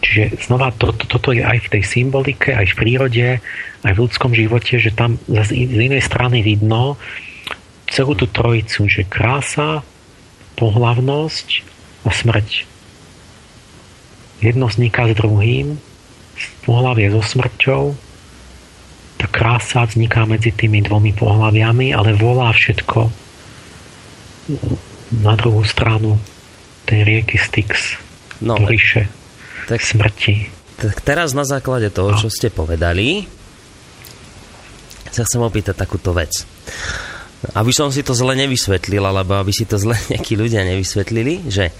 Čiže 0.00 0.42
znova 0.48 0.72
to, 0.72 0.96
to, 0.96 1.04
toto 1.06 1.30
je 1.30 1.44
aj 1.44 1.68
v 1.68 1.70
tej 1.78 1.82
symbolike, 1.84 2.50
aj 2.54 2.72
v 2.72 2.78
prírode, 2.78 3.28
aj 3.84 3.92
v 3.92 4.02
ľudskom 4.02 4.32
živote, 4.32 4.80
že 4.80 4.94
tam 4.94 5.20
z 5.28 5.50
inej 5.54 6.02
strany 6.02 6.40
vidno, 6.40 6.96
celú 7.90 8.14
tú 8.14 8.30
trojicu, 8.30 8.86
že 8.86 9.02
krása, 9.04 9.82
pohlavnosť 10.56 11.48
a 12.06 12.10
smrť. 12.14 12.64
Jedno 14.40 14.72
vzniká 14.72 15.10
s 15.10 15.18
druhým, 15.18 15.76
pohlavie 16.64 17.12
so 17.12 17.20
smrťou, 17.20 17.92
tá 19.20 19.26
krása 19.28 19.84
vzniká 19.84 20.24
medzi 20.24 20.48
tými 20.48 20.80
dvomi 20.80 21.12
pohľaviami, 21.12 21.92
ale 21.92 22.16
volá 22.16 22.48
všetko 22.56 23.12
na 25.20 25.36
druhú 25.36 25.60
stranu 25.68 26.16
tej 26.88 27.04
rieky 27.04 27.36
Styx, 27.36 28.00
no, 28.40 28.56
ríše 28.64 29.19
tak, 29.70 29.80
smrti. 29.86 30.50
Tak 30.82 30.98
teraz 31.06 31.30
na 31.30 31.46
základe 31.46 31.94
toho, 31.94 32.16
no. 32.16 32.18
čo 32.18 32.26
ste 32.26 32.50
povedali, 32.50 33.22
sa 35.10 35.22
chcem 35.22 35.42
opýtať 35.42 35.78
takúto 35.78 36.10
vec. 36.10 36.42
Aby 37.54 37.70
som 37.70 37.88
si 37.94 38.02
to 38.02 38.12
zle 38.12 38.34
nevysvetlil, 38.34 39.00
alebo 39.00 39.38
aby 39.38 39.54
si 39.54 39.64
to 39.70 39.78
zle 39.78 39.94
nejakí 40.10 40.34
ľudia 40.34 40.66
nevysvetlili, 40.66 41.46
že 41.46 41.70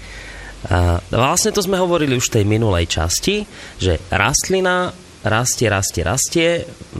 a 0.61 1.01
vlastne 1.09 1.49
to 1.49 1.65
sme 1.65 1.73
hovorili 1.81 2.13
už 2.13 2.29
v 2.29 2.35
tej 2.37 2.45
minulej 2.45 2.85
časti, 2.85 3.41
že 3.81 3.97
rastlina 4.13 4.93
rastie, 5.25 5.69
rastie, 5.69 6.01
rastie, 6.01 6.47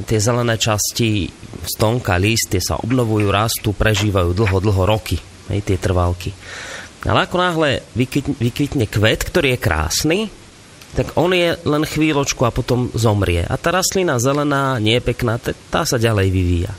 tie 0.06 0.20
zelené 0.22 0.58
časti, 0.58 1.30
stonka, 1.66 2.18
list, 2.22 2.54
tie 2.54 2.62
sa 2.62 2.78
obnovujú, 2.78 3.30
rastú, 3.34 3.74
prežívajú 3.74 4.34
dlho, 4.38 4.58
dlho 4.62 4.84
roky, 4.86 5.18
hej, 5.50 5.62
tie 5.66 5.78
trvalky. 5.82 6.30
Ale 7.02 7.26
ako 7.26 7.38
náhle 7.42 7.82
vykvitne, 7.98 8.86
kvet, 8.86 9.22
ktorý 9.26 9.58
je 9.58 9.60
krásny, 9.60 10.20
tak 10.92 11.16
on 11.16 11.32
je 11.32 11.56
len 11.64 11.84
chvíľočku 11.88 12.44
a 12.44 12.52
potom 12.52 12.92
zomrie. 12.92 13.48
A 13.48 13.56
tá 13.56 13.72
rastlina 13.72 14.20
zelená, 14.20 14.76
nie 14.84 15.00
je 15.00 15.08
pekná, 15.08 15.40
tá 15.40 15.88
sa 15.88 15.96
ďalej 15.96 16.28
vyvíja. 16.28 16.74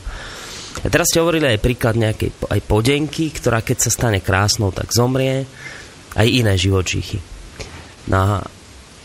A 0.82 0.86
teraz 0.90 1.08
ste 1.08 1.22
hovorili 1.22 1.48
aj 1.48 1.62
príklad 1.64 1.94
nejakej 1.96 2.48
aj 2.48 2.60
podenky, 2.66 3.30
ktorá 3.32 3.64
keď 3.64 3.88
sa 3.88 3.90
stane 3.92 4.20
krásnou, 4.20 4.74
tak 4.74 4.90
zomrie. 4.92 5.46
Aj 6.12 6.28
iné 6.28 6.60
živočíchy. 6.60 7.24
No, 8.12 8.42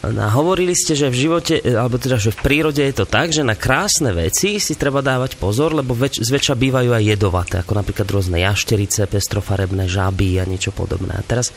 no 0.03 0.23
hovorili 0.35 0.75
ste, 0.75 0.91
že 0.97 1.07
v 1.07 1.21
živote, 1.23 1.63
alebo 1.63 1.95
teda, 1.95 2.19
že 2.19 2.35
v 2.35 2.43
prírode 2.43 2.83
je 2.83 2.95
to 2.97 3.07
tak, 3.07 3.31
že 3.31 3.47
na 3.47 3.55
krásne 3.55 4.11
veci 4.11 4.59
si 4.59 4.73
treba 4.75 4.99
dávať 4.99 5.39
pozor, 5.39 5.71
lebo 5.71 5.95
väč, 5.95 6.19
zväčša 6.19 6.59
bývajú 6.59 6.91
aj 6.91 7.03
jedovaté, 7.15 7.55
ako 7.63 7.79
napríklad 7.79 8.07
rôzne 8.11 8.43
jašterice, 8.43 9.07
pestrofarebné 9.07 9.87
žaby 9.87 10.41
a 10.41 10.49
niečo 10.49 10.75
podobné. 10.75 11.15
A 11.15 11.23
teraz 11.23 11.55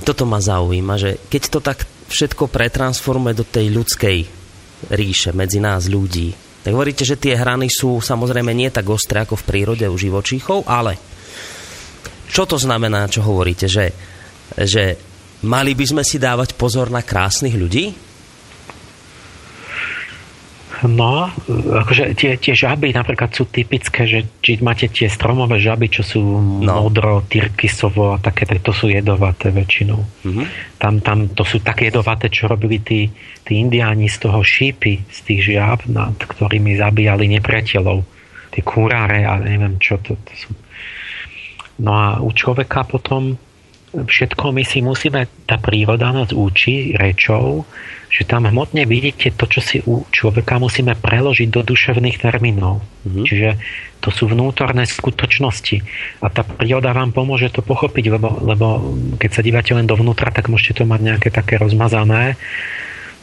toto 0.00 0.24
ma 0.24 0.40
zaujíma, 0.40 0.94
že 0.96 1.20
keď 1.28 1.42
to 1.52 1.60
tak 1.60 1.84
všetko 2.06 2.48
pretransformuje 2.50 3.34
do 3.34 3.44
tej 3.46 3.66
ľudskej 3.74 4.18
ríše 4.92 5.30
medzi 5.34 5.58
nás 5.58 5.90
ľudí, 5.90 6.34
tak 6.66 6.74
hovoríte, 6.74 7.06
že 7.06 7.14
tie 7.14 7.38
hrany 7.38 7.70
sú 7.70 8.02
samozrejme 8.02 8.50
nie 8.50 8.74
tak 8.74 8.90
ostré 8.90 9.22
ako 9.22 9.38
v 9.38 9.46
prírode 9.46 9.86
u 9.86 9.94
živočíchov, 9.94 10.66
ale 10.66 10.98
čo 12.26 12.42
to 12.42 12.58
znamená, 12.58 13.06
čo 13.06 13.22
hovoríte, 13.22 13.70
že, 13.70 13.94
že 14.58 14.98
mali 15.46 15.78
by 15.78 15.84
sme 15.86 16.02
si 16.02 16.18
dávať 16.18 16.58
pozor 16.58 16.90
na 16.90 17.06
krásnych 17.06 17.54
ľudí? 17.54 18.05
No, 20.84 21.32
akože 21.48 22.12
tie, 22.12 22.36
tie 22.36 22.52
žaby 22.52 22.92
napríklad 22.92 23.32
sú 23.32 23.48
typické, 23.48 24.04
že 24.04 24.28
či 24.44 24.60
máte 24.60 24.92
tie 24.92 25.08
stromové 25.08 25.56
žaby, 25.56 25.88
čo 25.88 26.02
sú 26.04 26.20
no. 26.20 26.84
modro, 26.84 27.24
tyrkisovo 27.24 28.12
a 28.12 28.20
také, 28.20 28.44
to 28.60 28.76
sú 28.76 28.92
jedovaté 28.92 29.48
väčšinou. 29.48 29.96
Mm-hmm. 29.96 30.46
Tam, 30.76 31.00
tam 31.00 31.18
to 31.32 31.48
sú 31.48 31.64
také 31.64 31.88
jedovaté, 31.88 32.28
čo 32.28 32.44
robili 32.44 32.84
tí, 32.84 33.08
tí 33.40 33.56
indiáni 33.56 34.12
z 34.12 34.28
toho 34.28 34.44
šípy, 34.44 35.00
z 35.08 35.18
tých 35.24 35.40
žiab, 35.48 35.88
nad 35.88 36.18
ktorými 36.20 36.76
zabíjali 36.76 37.24
nepriateľov. 37.40 38.04
Tie 38.52 38.60
kúráre 38.60 39.24
a 39.24 39.40
neviem 39.40 39.80
čo 39.80 39.96
to, 40.04 40.12
to 40.12 40.32
sú. 40.36 40.52
No 41.80 41.92
a 41.92 42.06
u 42.20 42.32
človeka 42.32 42.84
potom 42.84 43.40
všetko 43.94 44.50
my 44.50 44.62
si 44.66 44.82
musíme, 44.82 45.30
tá 45.46 45.56
príroda 45.56 46.10
nás 46.10 46.34
učí 46.34 46.98
rečou, 46.98 47.64
že 48.10 48.26
tam 48.26 48.46
hmotne 48.46 48.86
vidíte 48.86 49.34
to, 49.34 49.46
čo 49.46 49.60
si 49.62 49.76
u 49.82 50.06
človeka 50.10 50.58
musíme 50.62 50.94
preložiť 50.94 51.48
do 51.50 51.62
duševných 51.62 52.22
termínov. 52.22 52.82
Mm-hmm. 52.82 53.24
Čiže 53.26 53.50
to 54.02 54.08
sú 54.14 54.30
vnútorné 54.30 54.86
skutočnosti. 54.86 55.82
A 56.22 56.26
tá 56.30 56.46
príroda 56.46 56.94
vám 56.94 57.10
pomôže 57.10 57.50
to 57.50 57.62
pochopiť, 57.66 58.04
lebo, 58.14 58.28
lebo 58.42 58.66
keď 59.18 59.30
sa 59.30 59.42
dívate 59.42 59.72
len 59.74 59.88
dovnútra, 59.88 60.30
tak 60.30 60.46
môžete 60.46 60.82
to 60.82 60.84
mať 60.86 61.00
nejaké 61.02 61.28
také 61.34 61.58
rozmazané, 61.58 62.38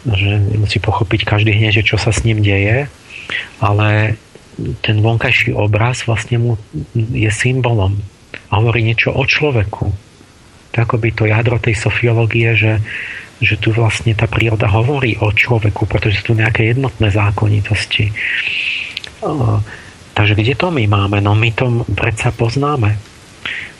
že 0.03 0.31
musí 0.59 0.83
pochopiť 0.83 1.23
každý 1.23 1.55
hneď, 1.55 1.83
že 1.83 1.95
čo 1.95 1.97
sa 1.99 2.11
s 2.11 2.27
ním 2.27 2.43
deje. 2.43 2.91
Ale 3.63 4.19
ten 4.83 4.99
vonkajší 4.99 5.55
obraz 5.55 6.03
vlastne 6.05 6.37
mu 6.37 6.51
je 6.93 7.31
symbolom 7.31 7.97
a 8.51 8.59
hovorí 8.59 8.83
niečo 8.85 9.15
o 9.15 9.23
človeku 9.23 10.12
to 10.73 10.81
akoby 10.81 11.13
to 11.13 11.29
jadro 11.29 11.61
tej 11.61 11.77
sofiológie, 11.77 12.57
že, 12.57 12.73
že 13.37 13.61
tu 13.61 13.69
vlastne 13.69 14.17
tá 14.17 14.25
príroda 14.25 14.65
hovorí 14.65 15.21
o 15.21 15.29
človeku, 15.29 15.85
pretože 15.85 16.25
sú 16.25 16.33
tu 16.33 16.41
nejaké 16.41 16.73
jednotné 16.73 17.13
zákonitosti. 17.13 18.09
Takže 20.13 20.33
kde 20.33 20.53
to 20.57 20.73
my 20.73 20.83
máme? 20.89 21.21
No 21.21 21.37
my 21.37 21.49
to 21.53 21.85
predsa 21.93 22.33
poznáme. 22.33 22.97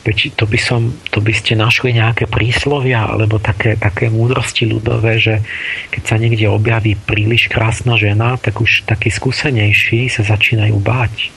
Veď 0.04 0.36
to 0.36 0.44
by, 0.44 0.60
som, 0.60 0.92
to 1.08 1.24
by 1.24 1.32
ste 1.32 1.56
našli 1.56 1.96
nejaké 1.96 2.28
príslovia 2.28 3.08
alebo 3.08 3.40
také, 3.40 3.72
také 3.80 4.12
múdrosti 4.12 4.68
ľudové, 4.68 5.16
že 5.16 5.40
keď 5.88 6.02
sa 6.04 6.16
niekde 6.20 6.44
objaví 6.44 6.92
príliš 6.92 7.48
krásna 7.48 7.96
žena, 7.96 8.36
tak 8.36 8.60
už 8.60 8.84
takí 8.84 9.08
skúsenejší 9.08 10.12
sa 10.12 10.20
začínajú 10.20 10.76
báť. 10.76 11.32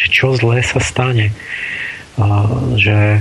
Že 0.00 0.06
čo 0.08 0.26
zlé 0.32 0.64
sa 0.64 0.80
stane. 0.80 1.36
Že 2.80 3.20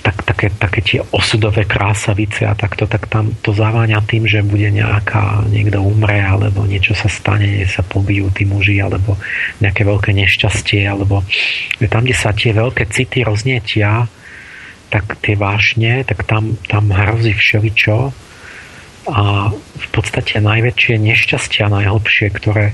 tak, 0.00 0.24
také, 0.24 0.48
také 0.56 0.80
tie 0.80 1.00
osudové 1.12 1.68
krásavice 1.68 2.48
a 2.48 2.56
takto, 2.56 2.88
tak 2.88 3.12
tam 3.12 3.36
to 3.44 3.52
zaváňa 3.52 4.00
tým, 4.08 4.24
že 4.24 4.40
bude 4.40 4.72
nejaká, 4.72 5.44
niekto 5.52 5.84
umre, 5.84 6.16
alebo 6.16 6.64
niečo 6.64 6.96
sa 6.96 7.12
stane, 7.12 7.68
sa 7.68 7.84
pobijú 7.84 8.32
tí 8.32 8.48
muži, 8.48 8.80
alebo 8.80 9.20
nejaké 9.60 9.84
veľké 9.84 10.16
nešťastie, 10.16 10.88
alebo 10.88 11.20
tam, 11.92 12.08
kde 12.08 12.16
sa 12.16 12.32
tie 12.32 12.56
veľké 12.56 12.88
city 12.88 13.20
roznietia, 13.20 14.08
tak 14.88 15.20
tie 15.20 15.36
vášne, 15.36 16.08
tak 16.08 16.24
tam, 16.24 16.56
tam 16.64 16.88
hrozí 16.88 17.36
všeličo. 17.36 18.16
A 19.04 19.52
v 19.52 19.86
podstate 19.92 20.40
najväčšie 20.40 20.96
nešťastia, 20.96 21.68
najhlbšie, 21.68 22.32
ktoré 22.32 22.72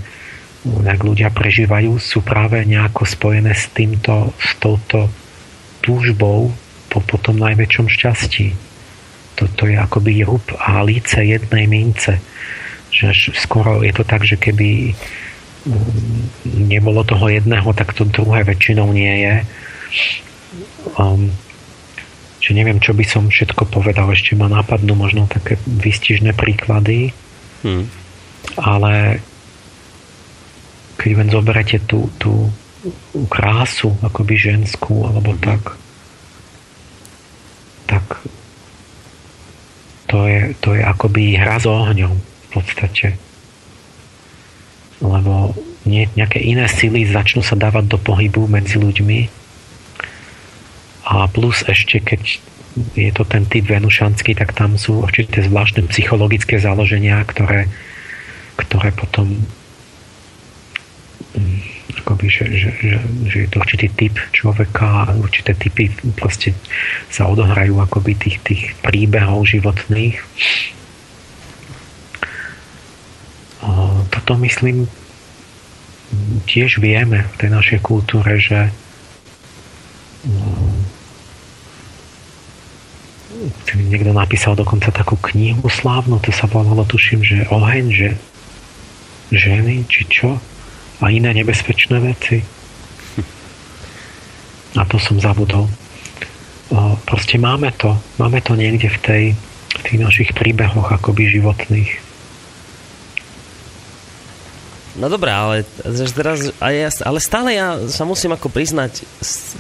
ak 0.60 1.01
ľudia 1.01 1.32
prežívajú, 1.32 1.97
sú 1.97 2.20
práve 2.20 2.60
nejako 2.68 3.09
spojené 3.09 3.56
s 3.56 3.72
týmto, 3.72 4.36
s 4.36 4.52
touto 4.60 5.09
túžbou 5.80 6.52
po, 6.90 6.98
po 7.00 7.16
tom 7.22 7.38
najväčšom 7.38 7.86
šťastí. 7.86 8.46
To, 9.40 9.64
je 9.64 9.78
akoby 9.78 10.20
rúb 10.26 10.44
a 10.60 10.84
líce 10.84 11.24
jednej 11.24 11.64
mince. 11.64 12.20
Že 12.92 13.32
skoro 13.32 13.80
je 13.80 13.94
to 13.94 14.04
tak, 14.04 14.26
že 14.26 14.36
keby 14.36 14.92
mm, 15.64 16.22
nebolo 16.68 17.06
toho 17.06 17.30
jedného, 17.32 17.72
tak 17.72 17.96
to 17.96 18.04
druhé 18.04 18.44
väčšinou 18.44 18.92
nie 18.92 19.14
je. 19.24 19.34
Um, 21.00 21.32
že 22.40 22.52
neviem, 22.52 22.82
čo 22.82 22.92
by 22.92 23.04
som 23.06 23.32
všetko 23.32 23.64
povedal. 23.72 24.12
Ešte 24.12 24.36
ma 24.36 24.50
nápadnú 24.50 24.92
možno 24.92 25.24
také 25.24 25.56
vystižné 25.64 26.36
príklady. 26.36 27.16
Hmm. 27.64 27.88
Ale 28.60 29.24
keď 31.00 31.10
len 31.16 31.28
zoberete 31.32 31.80
tú, 31.88 32.12
tú 32.20 32.52
krásu, 33.28 33.96
akoby 34.04 34.36
ženskú, 34.36 35.04
alebo 35.08 35.32
mm. 35.36 35.40
tak, 35.40 35.76
tak 37.90 38.22
to 40.06 40.26
je, 40.30 40.54
to 40.62 40.78
je 40.78 40.82
akoby 40.86 41.34
hra 41.34 41.58
s 41.58 41.66
ohňom 41.66 42.14
v 42.14 42.48
podstate. 42.54 43.18
Lebo 45.02 45.58
nie, 45.82 46.06
nejaké 46.14 46.38
iné 46.38 46.70
sily 46.70 47.08
začnú 47.08 47.42
sa 47.42 47.58
dávať 47.58 47.90
do 47.90 47.98
pohybu 47.98 48.46
medzi 48.46 48.78
ľuďmi 48.78 49.40
a 51.10 51.26
plus 51.26 51.66
ešte 51.66 51.98
keď 51.98 52.22
je 52.94 53.10
to 53.10 53.26
ten 53.26 53.42
typ 53.50 53.66
venušanský, 53.66 54.38
tak 54.38 54.54
tam 54.54 54.78
sú 54.78 55.02
určité 55.02 55.42
zvláštne 55.42 55.90
psychologické 55.90 56.62
založenia, 56.62 57.18
ktoré, 57.26 57.66
ktoré 58.54 58.94
potom 58.94 59.42
akoby, 62.01 62.27
že, 62.27 62.44
že, 62.51 62.70
že, 62.81 62.97
že 63.28 63.36
je 63.44 63.48
to 63.48 63.56
určitý 63.60 63.86
typ 63.94 64.14
človeka 64.32 65.06
a 65.06 65.14
určité 65.14 65.52
typy 65.55 65.93
proste 66.16 66.56
sa 67.12 67.28
odohrajú 67.28 67.77
akoby 67.78 68.16
tých, 68.16 68.36
tých 68.43 68.62
príbehov 68.81 69.47
životných. 69.47 70.16
Toto 74.10 74.32
myslím 74.40 74.89
tiež 76.51 76.82
vieme 76.82 77.22
v 77.22 77.35
tej 77.39 77.51
našej 77.55 77.78
kultúre, 77.85 78.40
že 78.40 78.74
niekto 83.77 84.10
napísal 84.10 84.59
dokonca 84.59 84.90
takú 84.90 85.16
knihu 85.32 85.64
slávnu, 85.70 86.18
to 86.20 86.35
sa 86.35 86.51
volalo, 86.51 86.82
tuším, 86.82 87.22
že 87.22 87.47
oheň, 87.48 87.85
že 87.94 88.09
ženy, 89.31 89.86
či 89.86 90.02
čo 90.10 90.43
a 91.01 91.05
iné 91.09 91.32
nebezpečné 91.32 91.97
veci. 92.01 92.44
A 94.78 94.86
to 94.86 95.01
som 95.02 95.18
zabudol. 95.18 95.66
Proste 97.09 97.40
máme 97.40 97.74
to. 97.74 97.97
Máme 98.22 98.39
to 98.44 98.55
niekde 98.55 98.86
v, 98.86 98.98
tej, 99.02 99.24
v 99.74 99.81
tých 99.82 99.98
našich 99.98 100.31
príbehoch 100.31 100.94
akoby 100.94 101.27
životných. 101.40 101.90
No 105.01 105.09
dobré, 105.09 105.32
ale, 105.32 105.56
teraz, 106.14 106.52
ale 107.01 107.18
stále 107.18 107.56
ja 107.56 107.78
sa 107.89 108.05
musím 108.05 108.36
ako 108.36 108.52
priznať 108.52 109.06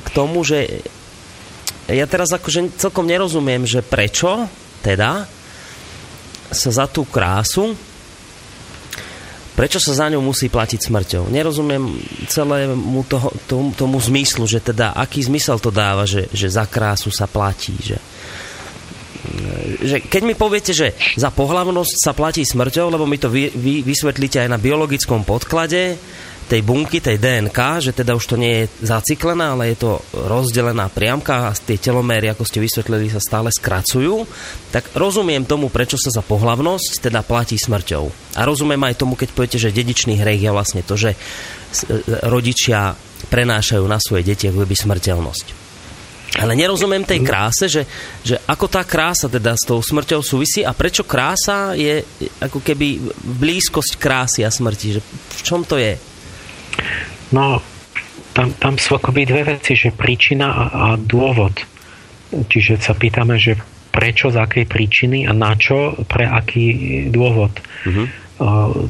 k 0.04 0.08
tomu, 0.12 0.44
že 0.44 0.84
ja 1.90 2.06
teraz 2.06 2.30
akože 2.30 2.78
celkom 2.78 3.08
nerozumiem, 3.08 3.66
že 3.66 3.82
prečo 3.82 4.46
teda 4.84 5.26
sa 6.50 6.70
za 6.70 6.86
tú 6.86 7.06
krásu 7.06 7.74
Prečo 9.60 9.76
sa 9.76 9.92
za 9.92 10.08
ňou 10.08 10.24
musí 10.24 10.48
platiť 10.48 10.88
smrťou? 10.88 11.28
Nerozumiem 11.28 12.00
celému 12.32 13.04
toho, 13.04 13.28
tomu, 13.44 13.76
tomu 13.76 14.00
zmyslu, 14.00 14.48
že 14.48 14.56
teda 14.56 14.96
aký 14.96 15.20
zmysel 15.20 15.60
to 15.60 15.68
dáva, 15.68 16.08
že, 16.08 16.32
že 16.32 16.48
za 16.48 16.64
krásu 16.64 17.12
sa 17.12 17.28
platí, 17.28 17.76
že, 17.76 18.00
že 19.84 20.00
keď 20.00 20.22
mi 20.24 20.32
poviete, 20.32 20.72
že 20.72 20.96
za 21.12 21.28
pohlavnosť 21.28 21.92
sa 21.92 22.16
platí 22.16 22.40
smrťou, 22.40 22.88
lebo 22.88 23.04
mi 23.04 23.20
to 23.20 23.28
vy, 23.28 23.52
vy 23.52 23.84
vysvetlíte 23.84 24.40
aj 24.40 24.48
na 24.48 24.56
biologickom 24.56 25.28
podklade, 25.28 26.00
tej 26.50 26.66
bunky, 26.66 26.98
tej 26.98 27.22
DNK, 27.22 27.58
že 27.78 27.94
teda 27.94 28.18
už 28.18 28.26
to 28.26 28.34
nie 28.34 28.66
je 28.66 28.90
zaciklená, 28.90 29.54
ale 29.54 29.70
je 29.70 29.86
to 29.86 30.02
rozdelená 30.10 30.90
priamka 30.90 31.46
a 31.46 31.54
tie 31.54 31.78
teloméry, 31.78 32.26
ako 32.26 32.42
ste 32.42 32.58
vysvetlili, 32.58 33.06
sa 33.06 33.22
stále 33.22 33.54
skracujú, 33.54 34.26
tak 34.74 34.90
rozumiem 34.98 35.46
tomu, 35.46 35.70
prečo 35.70 35.94
sa 35.94 36.10
za 36.10 36.26
pohlavnosť 36.26 37.06
teda 37.06 37.22
platí 37.22 37.54
smrťou. 37.54 38.34
A 38.34 38.42
rozumiem 38.42 38.82
aj 38.82 38.98
tomu, 38.98 39.14
keď 39.14 39.30
poviete, 39.30 39.62
že 39.62 39.70
dedičný 39.70 40.18
hriech 40.18 40.42
je 40.42 40.50
vlastne 40.50 40.82
to, 40.82 40.98
že 40.98 41.14
rodičia 42.26 42.98
prenášajú 43.30 43.86
na 43.86 44.02
svoje 44.02 44.26
deti 44.26 44.50
ako 44.50 44.66
by 44.66 44.74
smrteľnosť. 44.74 45.70
Ale 46.38 46.54
nerozumiem 46.54 47.02
tej 47.02 47.26
kráse, 47.26 47.66
že, 47.66 47.82
že 48.22 48.38
ako 48.46 48.70
tá 48.70 48.86
krása 48.86 49.26
teda 49.26 49.58
s 49.58 49.66
tou 49.66 49.82
smrťou 49.82 50.22
súvisí 50.22 50.62
a 50.62 50.70
prečo 50.70 51.02
krása 51.02 51.74
je 51.74 52.06
ako 52.38 52.62
keby 52.62 53.02
blízkosť 53.38 53.98
krásy 53.98 54.46
a 54.46 54.50
smrti. 54.50 54.98
Že 54.98 55.00
v 55.10 55.42
čom 55.42 55.66
to 55.66 55.74
je? 55.74 56.09
No, 57.30 57.62
tam, 58.34 58.54
tam 58.56 58.74
sú 58.78 58.94
akoby 58.96 59.26
dve 59.26 59.42
veci, 59.58 59.74
že 59.74 59.94
príčina 59.94 60.46
a, 60.50 60.64
a 60.70 60.86
dôvod. 60.98 61.54
Čiže 62.30 62.78
sa 62.78 62.94
pýtame, 62.94 63.38
že 63.38 63.58
prečo, 63.90 64.30
z 64.30 64.38
akej 64.38 64.64
príčiny 64.70 65.26
a 65.26 65.34
na 65.34 65.58
čo, 65.58 65.98
pre 66.06 66.24
aký 66.24 67.06
dôvod. 67.10 67.50
Uh-huh. 67.58 68.06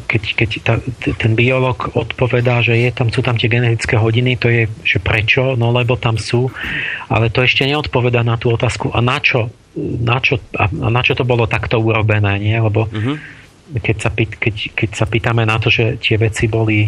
Keď, 0.06 0.22
keď 0.38 0.50
ta, 0.62 0.74
ten 1.18 1.32
biolog 1.34 1.96
odpovedá, 1.98 2.62
že 2.62 2.78
je 2.78 2.90
tam, 2.94 3.10
sú 3.10 3.24
tam 3.24 3.34
tie 3.34 3.50
genetické 3.50 3.98
hodiny, 3.98 4.38
to 4.38 4.46
je, 4.46 4.70
že 4.86 5.02
prečo, 5.02 5.58
no 5.58 5.74
lebo 5.74 5.98
tam 5.98 6.20
sú, 6.20 6.52
ale 7.10 7.34
to 7.34 7.42
ešte 7.42 7.66
neodpovedá 7.66 8.22
na 8.22 8.38
tú 8.38 8.54
otázku 8.54 8.94
a 8.94 9.02
na 9.02 9.18
čo, 9.18 9.50
na 9.80 10.22
čo, 10.22 10.38
a 10.54 10.70
na 10.70 11.02
čo 11.02 11.18
to 11.18 11.26
bolo 11.26 11.50
takto 11.50 11.82
urobené, 11.82 12.38
nie? 12.38 12.54
Lebo 12.54 12.86
uh-huh. 12.86 13.16
keď, 13.82 13.96
sa, 13.98 14.10
keď, 14.14 14.54
keď 14.76 14.90
sa 14.94 15.08
pýtame 15.10 15.42
na 15.42 15.58
to, 15.58 15.66
že 15.66 15.98
tie 15.98 16.14
veci 16.14 16.46
boli 16.46 16.86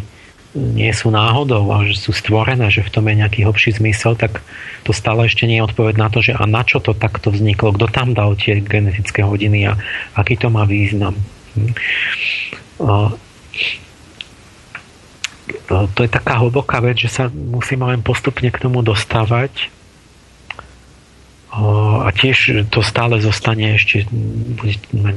nie 0.52 0.92
sú 0.92 1.08
náhodou 1.08 1.64
a 1.72 1.80
že 1.88 1.96
sú 1.96 2.12
stvorené, 2.12 2.68
že 2.68 2.84
v 2.84 2.92
tom 2.92 3.08
je 3.08 3.24
nejaký 3.24 3.48
hlbší 3.48 3.80
zmysel, 3.80 4.20
tak 4.20 4.44
to 4.84 4.92
stále 4.92 5.24
ešte 5.24 5.48
nie 5.48 5.56
je 5.60 5.66
odpoveď 5.66 5.94
na 5.96 6.12
to, 6.12 6.20
že 6.20 6.36
a 6.36 6.44
na 6.44 6.60
čo 6.60 6.76
to 6.76 6.92
takto 6.92 7.32
vzniklo, 7.32 7.72
kto 7.72 7.88
tam 7.88 8.12
dal 8.12 8.36
tie 8.36 8.60
genetické 8.60 9.24
hodiny 9.24 9.72
a 9.72 9.80
aký 10.12 10.36
to 10.36 10.52
má 10.52 10.68
význam. 10.68 11.16
Hm. 11.56 11.72
To 15.72 16.00
je 16.04 16.10
taká 16.12 16.36
hlboká 16.40 16.84
vec, 16.84 17.00
že 17.00 17.08
sa 17.08 17.32
musíme 17.32 17.88
len 17.88 18.04
postupne 18.04 18.52
k 18.52 18.60
tomu 18.60 18.84
dostávať 18.84 19.72
a 21.52 22.08
tiež 22.16 22.64
to 22.72 22.80
stále 22.80 23.20
zostane 23.20 23.76
ešte, 23.76 24.08
budete 24.56 24.88
mať 24.96 25.16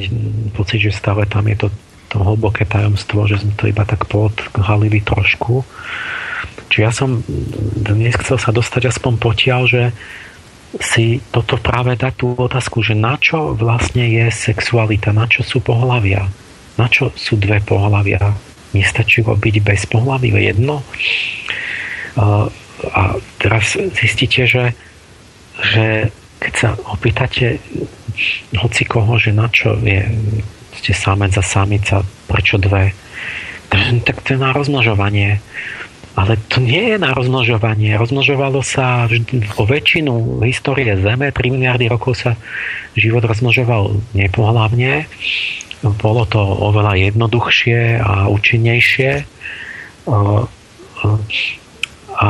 pocit, 0.52 0.84
že 0.84 0.92
stále 0.92 1.24
tam 1.24 1.48
je 1.48 1.56
to 1.56 1.68
to 2.10 2.22
hlboké 2.22 2.66
tajomstvo, 2.66 3.26
že 3.26 3.42
sme 3.42 3.54
to 3.58 3.70
iba 3.70 3.84
tak 3.84 4.06
podhalili 4.08 5.02
trošku. 5.02 5.66
Čiže 6.70 6.82
ja 6.82 6.92
som 6.92 7.22
dnes 7.78 8.18
chcel 8.18 8.42
sa 8.42 8.50
dostať 8.50 8.90
aspoň 8.90 9.14
potiaľ, 9.22 9.62
že 9.70 9.84
si 10.82 11.24
toto 11.32 11.56
práve 11.56 11.96
dať 11.96 12.14
tú 12.20 12.28
otázku, 12.36 12.84
že 12.84 12.98
na 12.98 13.16
čo 13.16 13.56
vlastne 13.56 14.12
je 14.12 14.28
sexualita, 14.28 15.16
na 15.16 15.24
čo 15.30 15.46
sú 15.46 15.64
pohlavia, 15.64 16.28
na 16.76 16.88
čo 16.92 17.16
sú 17.16 17.40
dve 17.40 17.64
pohlavia. 17.64 18.20
Nestačilo 18.76 19.40
byť 19.40 19.56
bez 19.64 19.88
pohlavy, 19.88 20.36
jedno. 20.36 20.84
A 22.20 23.02
teraz 23.40 23.80
zistíte, 23.96 24.44
že, 24.44 24.76
že 25.64 26.12
keď 26.44 26.54
sa 26.60 26.70
opýtate 26.92 27.64
hoci 28.60 28.84
koho, 28.84 29.16
že 29.16 29.32
na 29.32 29.48
čo 29.48 29.80
je 29.80 30.04
ste 30.86 30.94
samec 30.94 31.34
a 31.34 31.42
samica, 31.42 32.06
prečo 32.30 32.62
dve? 32.62 32.94
Tak 34.06 34.22
to 34.22 34.38
je 34.38 34.40
na 34.40 34.54
rozmnožovanie. 34.54 35.42
Ale 36.16 36.40
to 36.48 36.62
nie 36.64 36.96
je 36.96 36.98
na 37.02 37.12
rozmnožovanie. 37.12 37.98
Rozmnožovalo 37.98 38.62
sa 38.64 39.10
o 39.60 39.64
väčšinu 39.66 40.40
histórie 40.46 40.96
Zeme, 40.96 41.34
3 41.34 41.52
miliardy 41.52 41.92
rokov 41.92 42.22
sa 42.22 42.40
život 42.96 43.26
rozmnožoval 43.26 44.00
nepohlavne. 44.16 45.10
Bolo 45.84 46.24
to 46.30 46.40
oveľa 46.40 47.12
jednoduchšie 47.12 48.00
a 48.00 48.32
účinnejšie. 48.32 49.28
A, 52.16 52.30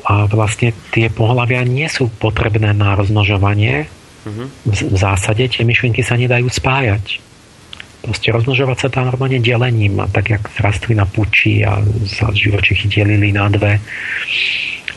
a 0.00 0.14
vlastne 0.32 0.72
tie 0.94 1.12
pohľavia 1.12 1.60
nie 1.68 1.90
sú 1.92 2.08
potrebné 2.08 2.72
na 2.72 2.96
rozmnožovanie. 2.96 3.84
Mhm. 4.24 4.44
V 4.64 4.96
zásade 4.96 5.44
tie 5.44 5.66
myšlienky 5.66 6.00
sa 6.00 6.16
nedajú 6.16 6.48
spájať. 6.48 7.29
Proste 8.00 8.32
rozmnožovať 8.32 8.76
sa 8.80 8.88
dá 8.88 9.00
normálne 9.04 9.44
delením, 9.44 10.00
tak 10.08 10.32
jak 10.32 10.42
rastlina 10.56 11.04
pučí 11.04 11.60
a 11.60 11.84
sa 12.08 12.32
živočichy 12.32 12.88
delili 12.88 13.28
na 13.28 13.52
dve. 13.52 13.76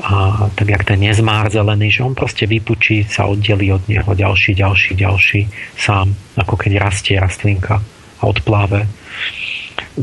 A 0.01 0.47
tak 0.55 0.67
jak 0.71 0.83
ten 0.87 1.03
nezmár 1.03 1.51
zelený, 1.53 1.93
že 1.93 2.01
on 2.01 2.17
proste 2.17 2.49
vypučí, 2.49 3.05
sa 3.05 3.29
oddelí 3.29 3.69
od 3.69 3.85
neho 3.85 4.07
ďalší, 4.07 4.57
ďalší, 4.57 4.91
ďalší 4.97 5.41
sám, 5.77 6.15
ako 6.39 6.55
keď 6.57 6.71
rastie 6.81 7.19
rastlinka 7.19 7.77
a 8.17 8.23
odpláve. 8.23 8.87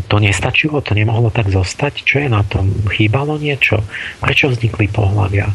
To 0.06 0.22
nestačilo, 0.22 0.78
to 0.84 0.94
nemohlo 0.94 1.34
tak 1.34 1.50
zostať. 1.50 2.06
Čo 2.06 2.22
je 2.22 2.28
na 2.30 2.46
tom? 2.46 2.70
Chýbalo 2.86 3.40
niečo? 3.40 3.82
Prečo 4.22 4.54
vznikli 4.54 4.86
pohľavia? 4.86 5.50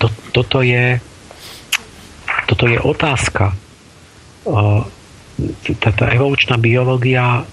To, 0.00 0.06
toto 0.34 0.58
je 0.64 0.98
toto 2.46 2.66
je 2.66 2.78
otázka 2.80 3.54
táto 5.80 6.06
evolučná 6.06 6.56
biológia 6.56 7.46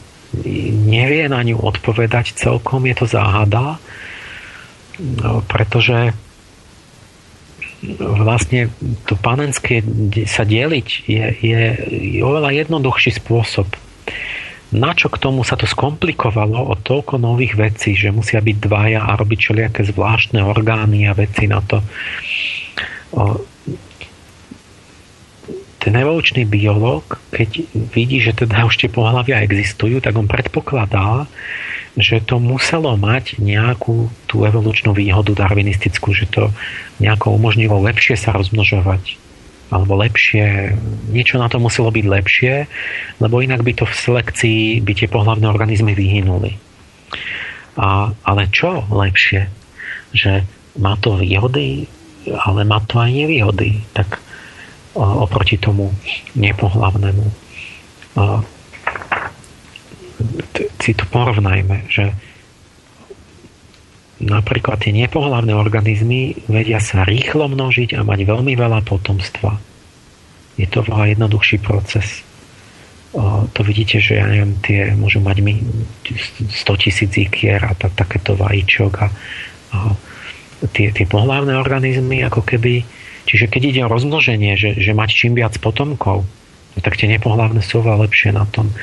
nevie 0.85 1.25
na 1.25 1.41
ňu 1.41 1.57
odpovedať 1.57 2.37
celkom, 2.37 2.85
je 2.85 2.95
to 2.95 3.05
záhada, 3.09 3.81
no, 5.01 5.41
pretože 5.49 6.13
vlastne 7.99 8.67
to 9.07 9.15
panenské 9.15 9.79
sa 10.27 10.43
deliť 10.43 10.87
je, 11.07 11.25
je, 11.39 11.61
je 11.89 12.19
oveľa 12.21 12.51
jednoduchší 12.65 13.17
spôsob. 13.23 13.71
Na 14.69 14.93
čo 14.93 15.09
k 15.09 15.17
tomu 15.17 15.41
sa 15.41 15.57
to 15.57 15.65
skomplikovalo 15.65 16.69
o 16.69 16.77
toľko 16.77 17.17
nových 17.17 17.57
vecí, 17.57 17.97
že 17.97 18.13
musia 18.13 18.37
byť 18.37 18.57
dvaja 18.61 19.01
a 19.01 19.17
robiť 19.17 19.39
všelijaké 19.41 19.81
zvláštne 19.89 20.45
orgány 20.45 21.09
a 21.09 21.17
veci 21.17 21.49
na 21.49 21.63
to 21.65 21.81
ten 25.89 26.05
evolučný 26.05 26.45
biológ, 26.45 27.17
keď 27.33 27.65
vidí, 27.73 28.21
že 28.21 28.37
teda 28.37 28.69
už 28.69 28.77
tie 28.77 28.93
pohľavia 28.93 29.41
existujú, 29.41 29.97
tak 30.05 30.13
on 30.13 30.29
predpokladá, 30.29 31.25
že 31.97 32.21
to 32.21 32.37
muselo 32.37 32.93
mať 32.93 33.41
nejakú 33.41 34.13
tú 34.29 34.45
evolučnú 34.45 34.93
výhodu 34.93 35.33
darwinistickú, 35.33 36.13
že 36.13 36.29
to 36.29 36.53
nejako 37.01 37.33
umožnilo 37.33 37.81
lepšie 37.81 38.13
sa 38.21 38.37
rozmnožovať 38.37 39.17
alebo 39.73 39.97
lepšie, 39.97 40.77
niečo 41.09 41.41
na 41.41 41.49
to 41.49 41.57
muselo 41.57 41.89
byť 41.89 42.05
lepšie, 42.05 42.53
lebo 43.21 43.41
inak 43.41 43.65
by 43.65 43.73
to 43.73 43.85
v 43.89 43.97
selekcii 43.97 44.61
by 44.85 44.93
tie 44.93 45.09
pohľavné 45.09 45.45
organizmy 45.49 45.97
vyhynuli. 45.97 46.57
A, 47.77 48.13
ale 48.13 48.49
čo 48.53 48.85
lepšie? 48.93 49.49
Že 50.13 50.45
má 50.77 50.97
to 51.01 51.17
výhody, 51.17 51.85
ale 52.29 52.65
má 52.65 52.77
to 52.81 52.97
aj 52.97 53.13
nevýhody. 53.13 53.85
Tak 53.93 54.28
oproti 54.97 55.57
tomu 55.61 55.93
nepohlavnému. 56.33 57.25
Si 60.81 60.91
to 60.97 61.05
porovnajme, 61.07 61.85
že 61.87 62.11
napríklad 64.19 64.83
tie 64.83 64.91
nepohlavné 64.91 65.55
organizmy 65.55 66.35
vedia 66.51 66.83
sa 66.83 67.07
rýchlo 67.07 67.47
množiť 67.47 67.95
a 67.95 68.03
mať 68.03 68.19
veľmi 68.27 68.53
veľa 68.57 68.83
potomstva. 68.83 69.55
Je 70.59 70.67
to 70.67 70.83
veľa 70.83 71.15
jednoduchší 71.15 71.63
proces. 71.63 72.27
To 73.55 73.61
vidíte, 73.63 74.03
že 74.03 74.19
ja 74.19 74.27
neviem, 74.27 74.59
tie 74.61 74.93
môžu 74.93 75.23
mať 75.23 75.37
mi 75.41 75.63
100 76.05 76.83
tisíc 76.83 77.09
ikier 77.15 77.63
a 77.63 77.73
tak, 77.73 77.95
takéto 77.95 78.35
vajíčok 78.35 78.93
a, 79.01 79.07
a 79.73 79.77
tie, 80.75 80.91
tie 80.91 81.05
pohlavné 81.07 81.55
organizmy 81.55 82.21
ako 82.21 82.43
keby 82.43 82.83
Čiže 83.29 83.45
keď 83.45 83.61
ide 83.61 83.81
o 83.85 83.93
rozmnoženie, 83.93 84.57
že, 84.57 84.73
že 84.81 84.97
mať 84.97 85.13
čím 85.13 85.37
viac 85.37 85.53
potomkov, 85.61 86.25
no 86.73 86.79
tak 86.81 86.97
tie 86.97 87.05
nepohlavné 87.05 87.61
sú 87.61 87.85
veľa 87.85 88.09
lepšie 88.09 88.33
na 88.33 88.49
tom. 88.49 88.73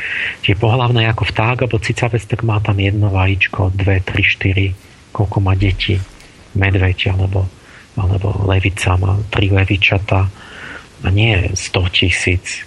Tie 0.47 0.55
pohlavné 0.55 1.11
ako 1.11 1.27
vták 1.27 1.67
alebo 1.67 1.83
cicavec, 1.83 2.23
tak 2.23 2.47
má 2.47 2.63
tam 2.63 2.79
jedno 2.79 3.11
vajíčko, 3.11 3.75
dve, 3.75 3.99
tri, 4.07 4.23
štyri, 4.23 4.67
koľko 5.11 5.43
má 5.43 5.59
deti, 5.59 5.99
medveď 6.55 7.19
alebo, 7.19 7.51
alebo 7.99 8.47
levica 8.47 8.95
má 8.95 9.19
tri 9.35 9.51
levičata 9.51 10.31
a 11.03 11.09
nie 11.11 11.51
100 11.51 11.91
tisíc. 11.91 12.63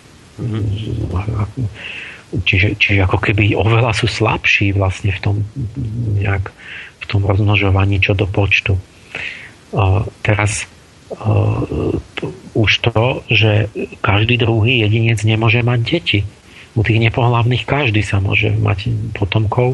Čiže, 2.43 2.75
čiže 2.75 2.99
ako 3.07 3.23
keby 3.23 3.55
oveľa 3.55 3.95
sú 3.95 4.11
slabší 4.11 4.75
vlastne 4.75 5.15
v 5.15 5.19
tom, 5.23 5.35
nejak, 6.19 6.51
v 6.99 7.05
tom 7.07 7.23
rozmnožovaní 7.23 8.03
čo 8.03 8.13
do 8.19 8.27
počtu. 8.27 8.75
O, 9.71 10.03
teraz 10.21 10.67
už 12.53 12.71
to, 12.85 13.25
že 13.29 13.73
každý 14.05 14.37
druhý 14.37 14.85
jedinec 14.85 15.17
nemôže 15.25 15.65
mať 15.65 15.79
deti. 15.81 16.19
U 16.77 16.85
tých 16.85 17.01
nepohlavných 17.01 17.65
každý 17.65 18.05
sa 18.05 18.21
môže 18.21 18.53
mať 18.53 18.93
potomkov 19.17 19.73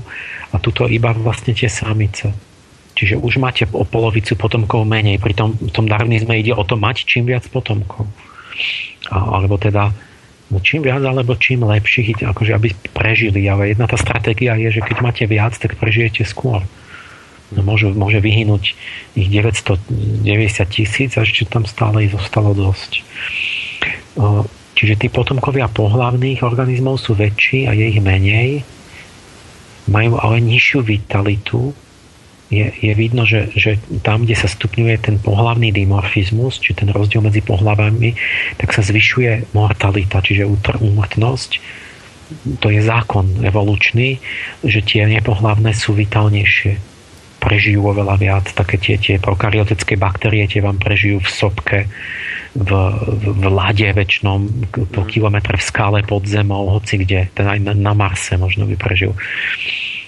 a 0.50 0.56
tuto 0.64 0.88
iba 0.88 1.12
vlastne 1.12 1.52
tie 1.52 1.68
samice. 1.68 2.32
Čiže 2.96 3.20
už 3.20 3.44
máte 3.44 3.68
o 3.76 3.84
polovicu 3.84 4.40
potomkov 4.40 4.88
menej. 4.88 5.20
Pri 5.20 5.36
tom, 5.36 5.60
v 5.60 5.72
tom 5.76 5.92
darvinizme 5.92 6.40
ide 6.40 6.56
o 6.56 6.64
to 6.64 6.80
mať 6.80 7.04
čím 7.04 7.28
viac 7.28 7.44
potomkov. 7.52 8.08
A, 9.12 9.36
alebo 9.36 9.60
teda 9.60 9.92
no 10.48 10.64
čím 10.64 10.88
viac 10.88 11.04
alebo 11.04 11.36
čím 11.36 11.68
lepších, 11.68 12.24
akože 12.24 12.56
aby 12.56 12.72
prežili. 12.96 13.44
Ale 13.52 13.76
jedna 13.76 13.92
tá 13.92 14.00
stratégia 14.00 14.56
je, 14.56 14.80
že 14.80 14.82
keď 14.82 14.98
máte 15.04 15.24
viac, 15.28 15.52
tak 15.60 15.76
prežijete 15.76 16.24
skôr 16.24 16.64
no 17.54 17.62
môže, 17.62 17.94
môže 17.94 18.18
vyhynúť 18.18 18.74
ich 19.14 19.28
990 19.30 19.86
tisíc 20.72 21.12
a 21.20 21.22
ešte 21.22 21.46
tam 21.46 21.70
stále 21.70 22.10
zostalo 22.10 22.58
dosť. 22.58 23.06
Čiže 24.76 25.00
tí 25.00 25.08
potomkovia 25.08 25.70
pohlavných 25.70 26.42
organizmov 26.42 27.00
sú 27.00 27.14
väčší 27.16 27.70
a 27.70 27.72
je 27.72 27.86
ich 27.96 28.02
menej, 28.02 28.66
majú 29.88 30.18
ale 30.18 30.42
nižšiu 30.42 30.84
vitalitu. 30.84 31.72
Je, 32.46 32.70
je 32.70 32.94
vidno, 32.94 33.26
že, 33.26 33.50
že 33.58 33.82
tam, 34.06 34.26
kde 34.26 34.38
sa 34.38 34.46
stupňuje 34.46 34.96
ten 35.02 35.18
pohlavný 35.18 35.74
dimorfizmus, 35.74 36.62
či 36.62 36.78
ten 36.78 36.94
rozdiel 36.94 37.26
medzi 37.26 37.42
pohlavami, 37.42 38.14
tak 38.62 38.70
sa 38.70 38.86
zvyšuje 38.86 39.56
mortalita, 39.58 40.22
čiže 40.22 40.46
úmrtnosť. 40.78 41.52
To 42.62 42.68
je 42.70 42.82
zákon 42.86 43.42
evolučný, 43.42 44.22
že 44.62 44.82
tie 44.86 45.10
nepohlavné 45.10 45.74
sú 45.74 45.98
vitálnejšie 45.98 46.95
prežijú 47.46 47.86
oveľa 47.86 48.16
viac. 48.18 48.46
Také 48.50 48.82
tie, 48.82 48.98
tie 48.98 49.16
prokaryotické 49.22 49.94
baktérie 50.02 50.50
tie 50.50 50.66
vám 50.66 50.82
prežijú 50.82 51.22
v 51.22 51.30
sopke, 51.30 51.80
v, 52.58 52.72
v, 53.22 53.46
lade 53.54 53.86
väčšnom, 53.86 54.40
po 54.90 55.02
mhm. 55.06 55.10
kilometre 55.14 55.54
v 55.54 55.64
skále 55.64 56.00
pod 56.02 56.26
zemou, 56.26 56.74
hoci 56.74 57.06
kde, 57.06 57.30
teda 57.38 57.54
aj 57.54 57.62
na, 57.62 57.74
na 57.78 57.94
Marse 57.94 58.34
možno 58.42 58.66
by 58.66 58.74
prežil. 58.74 59.14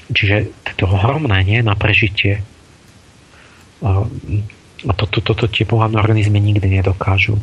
Čiže 0.09 0.49
to 0.80 0.88
je 0.88 0.89
ohromné, 0.89 1.45
nie? 1.45 1.59
Na 1.61 1.77
prežitie. 1.77 2.41
A, 3.84 4.07
a 4.88 4.91
toto 4.97 5.22
to, 5.22 5.38
to, 5.38 5.45
to 5.45 5.61
tie 5.61 5.65
pohľadné 5.69 5.99
organizmy 5.99 6.41
nikdy 6.41 6.81
nedokážu 6.81 7.38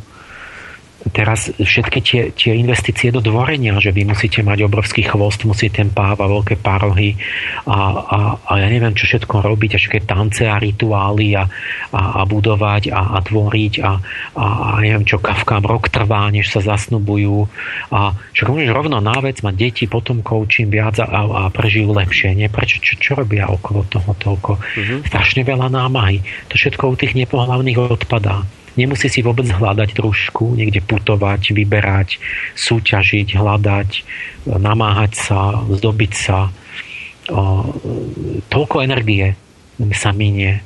teraz 1.12 1.52
všetky 1.52 1.98
tie, 2.00 2.20
tie 2.32 2.52
investície 2.56 3.12
do 3.12 3.20
dvorenia, 3.20 3.76
že 3.82 3.92
vy 3.92 4.08
musíte 4.08 4.40
mať 4.40 4.64
obrovský 4.64 5.04
chvost, 5.04 5.44
musíte 5.44 5.84
ten 5.84 5.90
páv 5.92 6.22
a 6.22 6.30
veľké 6.30 6.56
párohy 6.62 7.18
a, 7.66 7.78
a, 8.00 8.18
a 8.40 8.52
ja 8.56 8.68
neviem, 8.70 8.94
čo 8.96 9.10
všetko 9.10 9.44
robiť, 9.44 9.76
a 9.76 9.78
všetké 9.80 10.00
tance 10.08 10.46
a 10.46 10.56
rituály 10.56 11.36
a, 11.36 11.44
a, 11.92 12.20
a 12.20 12.22
budovať 12.24 12.94
a, 12.94 13.16
a 13.16 13.18
tvoriť 13.20 13.74
a, 13.82 13.90
a, 14.38 14.44
a 14.44 14.68
neviem 14.80 15.04
čo, 15.04 15.20
kavkám 15.20 15.66
rok 15.66 15.92
trvá, 15.92 16.30
než 16.32 16.48
sa 16.48 16.64
zasnubujú 16.64 17.50
a 17.92 18.16
však 18.32 18.48
môžeš 18.48 18.70
rovno 18.72 19.02
na 19.02 19.18
vec 19.20 19.42
mať 19.44 19.54
deti, 19.58 19.84
potomkov, 19.90 20.48
čím 20.48 20.72
viac 20.72 20.96
a, 21.02 21.06
a 21.06 21.42
prežijú 21.52 21.92
lepšie, 21.92 22.32
nie? 22.32 22.48
Prečo, 22.48 22.80
čo, 22.80 22.94
čo 22.96 23.12
robia 23.18 23.48
okolo 23.50 23.84
toho 23.88 24.12
toľko? 24.16 24.52
Mm-hmm. 24.58 24.98
Strašne 25.08 25.42
veľa 25.42 25.68
námahy. 25.68 26.22
To 26.50 26.54
všetko 26.56 26.82
u 26.92 26.96
tých 26.96 27.14
nepohlavných 27.14 27.78
odpadá. 27.78 28.46
Nemusí 28.74 29.06
si 29.06 29.22
vôbec 29.22 29.46
hľadať 29.46 29.94
trošku, 29.94 30.58
niekde 30.58 30.82
putovať, 30.82 31.54
vyberať, 31.54 32.18
súťažiť, 32.58 33.38
hľadať, 33.38 33.90
namáhať 34.50 35.12
sa, 35.14 35.62
zdobiť 35.62 36.12
sa. 36.12 36.50
Toľko 38.50 38.76
energie 38.82 39.38
sa 39.94 40.10
minie, 40.10 40.58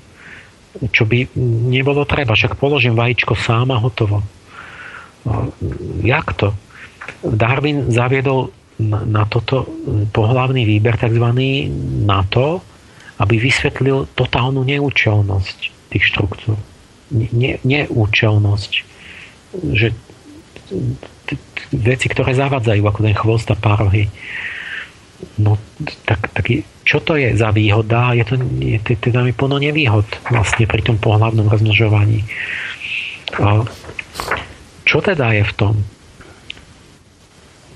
čo 0.89 1.05
by 1.05 1.37
nebolo 1.69 2.09
treba. 2.09 2.33
Však 2.33 2.57
položím 2.57 2.97
vajíčko 2.97 3.37
sám 3.37 3.73
a 3.73 3.79
hotovo. 3.79 4.25
Jak 6.01 6.33
to? 6.33 6.57
Darwin 7.25 7.93
zaviedol 7.93 8.53
na 8.81 9.27
toto 9.27 9.67
pohlavný 10.15 10.63
výber 10.63 10.95
tzv. 10.97 11.25
na 12.07 12.23
to, 12.31 12.63
aby 13.19 13.35
vysvetlil 13.43 14.07
totálnu 14.15 14.63
neúčelnosť 14.63 15.59
tých 15.91 16.05
štruktúr. 16.15 16.55
Ne, 17.09 17.57
neúčelnosť. 17.65 18.73
Že 19.53 19.89
veci, 21.73 22.07
ktoré 22.09 22.37
zavadzajú, 22.37 22.83
ako 22.85 23.01
ten 23.05 23.17
chvost 23.17 23.49
a 23.53 23.57
párohy. 23.57 24.13
No, 25.41 25.59
tak, 26.07 26.31
tak 26.31 26.45
čo 26.87 26.99
to 27.03 27.19
je 27.19 27.35
za 27.35 27.51
výhoda? 27.51 28.15
Je 28.15 28.25
to, 28.25 28.35
je, 28.61 28.79
teda 28.81 29.27
mi 29.27 29.35
plno 29.35 29.59
nevýhod 29.59 30.07
vlastne 30.31 30.65
pri 30.65 30.81
tom 30.85 30.97
pohľavnom 30.97 31.51
rozmnožovaní. 31.51 32.25
A 33.37 33.67
čo 34.89 35.05
teda 35.05 35.37
je 35.37 35.45
v 35.45 35.53
tom? 35.53 35.75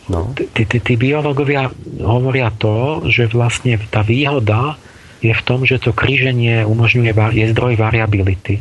No. 0.08 0.32
Tí 0.56 0.94
biológovia 0.96 1.70
hovoria 2.02 2.50
to, 2.56 3.06
že 3.08 3.30
vlastne 3.30 3.78
tá 3.90 4.02
výhoda 4.02 4.80
je 5.22 5.30
v 5.30 5.42
tom, 5.46 5.62
že 5.62 5.78
to 5.78 5.94
kríženie 5.94 6.66
umožňuje, 6.66 7.14
je 7.36 7.46
zdroj 7.54 7.78
variability. 7.78 8.58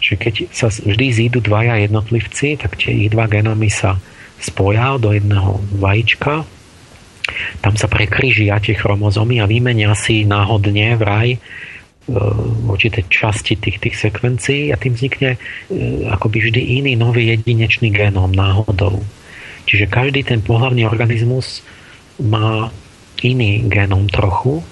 Že 0.00 0.14
keď 0.16 0.34
sa 0.50 0.72
vždy 0.72 1.06
zídu 1.12 1.44
dvaja 1.44 1.76
jednotlivci, 1.84 2.56
tak 2.56 2.80
tie 2.80 3.06
ich 3.06 3.12
dva 3.12 3.28
genómy 3.28 3.68
sa 3.68 4.00
spoja 4.40 4.96
do 4.96 5.12
jedného 5.12 5.60
vajíčka, 5.76 6.48
tam 7.60 7.74
sa 7.76 7.86
prekrížia 7.86 8.58
tie 8.58 8.74
chromozomy 8.74 9.38
a 9.38 9.46
vymenia 9.46 9.92
si 9.94 10.26
náhodne 10.26 10.98
vraj 10.98 11.36
e, 11.36 11.38
určité 12.66 13.06
časti 13.06 13.54
tých, 13.60 13.78
tých 13.78 13.96
sekvencií 14.00 14.74
a 14.74 14.80
tým 14.80 14.96
vznikne 14.96 15.36
e, 15.36 15.38
akoby 16.10 16.50
vždy 16.50 16.60
iný 16.82 16.92
nový 16.98 17.30
jedinečný 17.30 17.94
genóm 17.94 18.32
náhodou. 18.34 19.04
Čiže 19.68 19.92
každý 19.92 20.26
ten 20.26 20.42
pohlavný 20.42 20.88
organizmus 20.88 21.62
má 22.18 22.72
iný 23.22 23.62
genóm 23.68 24.10
trochu 24.10 24.64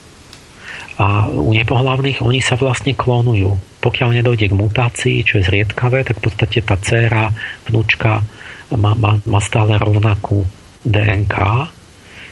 a 0.98 1.30
u 1.30 1.54
nepohlavných 1.54 2.26
oni 2.26 2.42
sa 2.42 2.58
vlastne 2.58 2.90
klonujú. 2.98 3.54
Pokiaľ 3.78 4.18
nedojde 4.18 4.50
k 4.50 4.58
mutácii, 4.58 5.16
čo 5.22 5.38
je 5.38 5.46
zriedkavé, 5.46 6.02
tak 6.02 6.18
v 6.18 6.24
podstate 6.26 6.58
tá 6.66 6.74
dcéra, 6.74 7.30
vnúčka 7.70 8.26
má, 8.74 8.92
má, 8.98 9.22
má 9.22 9.38
stále 9.38 9.78
rovnakú 9.78 10.42
DNK, 10.82 11.36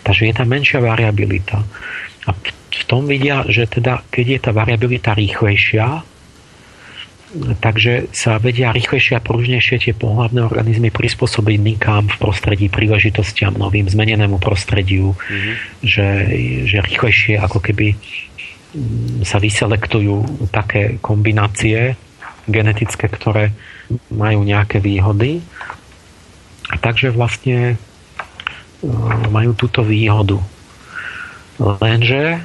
takže 0.03 0.23
je 0.27 0.35
tam 0.35 0.51
menšia 0.51 0.83
variabilita. 0.83 1.63
A 2.27 2.31
v 2.77 2.85
tom 2.91 3.07
vidia, 3.07 3.47
že 3.47 3.71
teda, 3.71 4.03
keď 4.11 4.27
je 4.27 4.39
tá 4.43 4.51
variabilita 4.51 5.15
rýchlejšia, 5.15 6.03
takže 7.63 8.11
sa 8.15 8.39
vedia 8.39 8.71
rýchlejšie 8.71 9.19
a 9.19 9.25
pružnejšie 9.25 9.77
tie 9.83 9.95
pohľadné 9.95 10.47
organizmy 10.47 10.95
prispôsobiť 10.95 11.59
nikám 11.59 12.07
v 12.07 12.17
prostredí 12.23 12.67
príležitostiam 12.71 13.55
novým, 13.55 13.91
zmenenému 13.91 14.39
prostrediu, 14.39 15.13
mm-hmm. 15.15 15.55
že, 15.83 16.09
že 16.71 16.79
rýchlejšie 16.83 17.39
ako 17.43 17.59
keby 17.63 17.99
sa 19.25 19.39
vyselektujú 19.41 20.49
také 20.51 20.99
kombinácie 21.01 21.97
genetické, 22.47 23.11
ktoré 23.11 23.55
majú 24.11 24.47
nejaké 24.47 24.83
výhody. 24.83 25.43
Takže 26.83 27.15
vlastne 27.15 27.75
e, 27.75 27.77
majú 29.31 29.55
túto 29.55 29.87
výhodu. 29.87 30.39
Lenže 31.63 32.43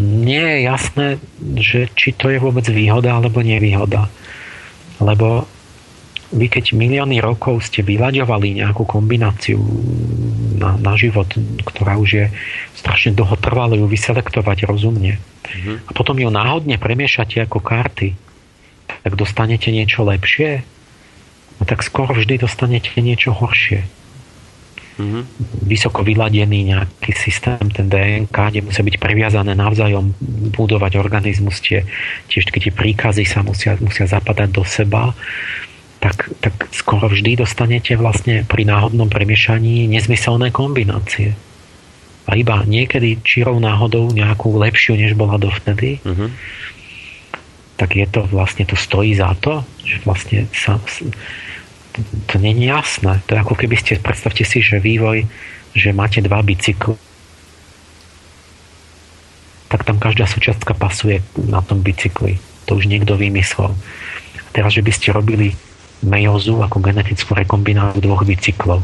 nie 0.00 0.40
je 0.40 0.58
jasné, 0.66 1.08
že 1.56 1.80
či 1.92 2.16
to 2.16 2.32
je 2.32 2.42
vôbec 2.42 2.64
výhoda 2.66 3.14
alebo 3.14 3.44
nevýhoda. 3.44 4.08
Lebo 4.98 5.46
vy 6.32 6.46
keď 6.48 6.72
milióny 6.72 7.20
rokov 7.20 7.68
ste 7.68 7.84
vyľaďovali 7.84 8.64
nejakú 8.64 8.88
kombináciu 8.88 9.60
na, 10.56 10.80
na 10.80 10.96
život, 10.96 11.28
ktorá 11.68 12.00
už 12.00 12.10
je 12.10 12.26
strašne 12.72 13.12
dlho 13.12 13.36
trvala 13.36 13.76
ju 13.76 13.84
vyselektovať 13.84 14.64
rozumne 14.64 15.20
mm-hmm. 15.20 15.76
a 15.86 15.90
potom 15.92 16.16
ju 16.16 16.32
náhodne 16.32 16.80
premiešate 16.80 17.44
ako 17.44 17.60
karty, 17.60 18.16
tak 19.04 19.12
dostanete 19.12 19.68
niečo 19.68 20.08
lepšie, 20.08 20.64
no 21.60 21.62
tak 21.68 21.84
skoro 21.84 22.16
vždy 22.16 22.40
dostanete 22.40 22.96
niečo 23.04 23.36
horšie. 23.36 23.84
Mm-hmm. 24.92 25.22
Vysoko 25.68 26.04
vyladený 26.04 26.68
nejaký 26.68 27.16
systém, 27.16 27.60
ten 27.72 27.88
DNK, 27.88 28.36
kde 28.52 28.60
musia 28.60 28.84
byť 28.84 28.96
previazané 29.00 29.56
navzájom, 29.56 30.12
budovať 30.52 31.00
organizmus, 31.00 31.64
tie, 31.64 31.88
tiež 32.28 32.48
tie 32.48 32.72
príkazy 32.72 33.24
sa 33.24 33.40
musia, 33.40 33.76
musia 33.80 34.04
zapadať 34.04 34.48
do 34.52 34.64
seba 34.68 35.16
tak, 36.02 36.34
tak 36.42 36.54
skoro 36.74 37.06
vždy 37.06 37.38
dostanete 37.38 37.94
vlastne 37.94 38.42
pri 38.42 38.66
náhodnom 38.66 39.06
premiešaní 39.06 39.86
nezmyselné 39.86 40.50
kombinácie. 40.50 41.38
A 42.26 42.34
iba 42.34 42.66
niekedy 42.66 43.22
čirou 43.22 43.62
náhodou 43.62 44.10
nejakú 44.10 44.50
lepšiu, 44.58 44.98
než 44.98 45.14
bola 45.14 45.38
dovtedy, 45.38 46.02
uh-huh. 46.02 46.26
tak 47.78 47.94
je 47.94 48.06
to 48.10 48.26
vlastne, 48.26 48.66
to 48.66 48.74
stojí 48.74 49.14
za 49.14 49.30
to, 49.38 49.62
že 49.86 50.02
vlastne 50.02 50.50
sa, 50.50 50.82
to, 51.94 51.98
to 52.26 52.34
je 52.42 52.50
jasné. 52.66 53.22
To 53.30 53.38
je 53.38 53.42
ako 53.42 53.54
keby 53.54 53.78
ste, 53.78 54.02
predstavte 54.02 54.42
si, 54.42 54.58
že 54.58 54.82
vývoj, 54.82 55.30
že 55.78 55.94
máte 55.94 56.18
dva 56.18 56.42
bicykly, 56.42 56.98
tak 59.70 59.88
tam 59.88 59.96
každá 60.02 60.28
súčiastka 60.28 60.74
pasuje 60.74 61.24
na 61.38 61.62
tom 61.62 61.80
bicykli. 61.80 62.42
To 62.68 62.76
už 62.76 62.90
niekto 62.90 63.16
vymyslel. 63.16 63.72
Teraz, 64.52 64.76
že 64.76 64.84
by 64.84 64.92
ste 64.92 65.16
robili 65.16 65.56
mejozu 66.02 66.58
ako 66.62 66.82
genetickú 66.82 67.34
rekombináciu 67.34 68.02
dvoch 68.02 68.26
bicyklov. 68.26 68.82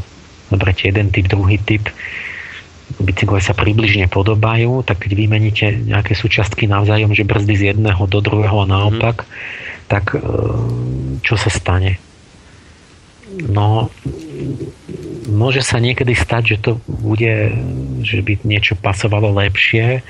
Zoberete 0.49 0.89
jeden 0.89 1.13
typ, 1.13 1.29
druhý 1.29 1.61
typ, 1.61 1.85
bicykle 2.97 3.37
sa 3.37 3.53
približne 3.53 4.09
podobajú, 4.09 4.81
tak 4.81 5.05
keď 5.05 5.11
vymeníte 5.13 5.65
nejaké 5.85 6.17
súčiastky 6.17 6.65
navzájom, 6.65 7.13
že 7.13 7.27
brzdy 7.27 7.53
z 7.53 7.63
jedného 7.75 8.01
do 8.09 8.19
druhého 8.19 8.65
a 8.65 8.69
naopak, 8.69 9.23
mm. 9.23 9.27
tak 9.85 10.17
e, 10.17 10.19
čo 11.21 11.35
sa 11.37 11.53
stane? 11.53 12.01
No, 13.29 13.93
môže 15.29 15.61
sa 15.61 15.77
niekedy 15.77 16.17
stať, 16.17 16.43
že 16.43 16.57
to 16.65 16.71
bude, 16.89 17.53
že 18.01 18.25
by 18.25 18.41
niečo 18.41 18.73
pasovalo 18.73 19.29
lepšie, 19.37 20.01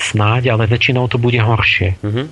snáď, 0.00 0.56
ale 0.56 0.64
väčšinou 0.64 1.04
to 1.12 1.20
bude 1.20 1.36
horšie. 1.36 2.00
Mm-hmm. 2.00 2.26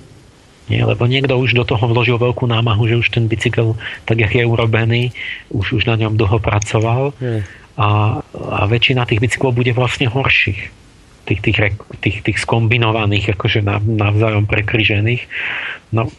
Nie, 0.71 0.87
lebo 0.87 1.03
niekto 1.11 1.35
už 1.35 1.59
do 1.59 1.67
toho 1.67 1.83
vložil 1.91 2.15
veľkú 2.15 2.47
námahu, 2.47 2.87
že 2.87 2.95
už 2.95 3.11
ten 3.11 3.27
bicykel, 3.27 3.75
tak 4.07 4.23
jak 4.23 4.31
je 4.31 4.47
urobený, 4.47 5.11
už, 5.51 5.75
už 5.75 5.83
na 5.91 5.99
ňom 5.99 6.15
dlho 6.15 6.39
pracoval 6.39 7.11
hmm. 7.19 7.41
a, 7.75 7.89
a 8.23 8.61
väčšina 8.71 9.03
tých 9.03 9.19
bicyklov 9.19 9.59
bude 9.59 9.75
vlastne 9.75 10.07
horších. 10.07 10.71
Tých, 11.23 11.39
tých, 11.39 11.57
tých, 12.03 12.17
tých 12.19 12.37
skombinovaných, 12.39 13.35
akože 13.35 13.63
navzájom 13.79 14.43
prekryžených. 14.43 15.23
No, 15.95 16.11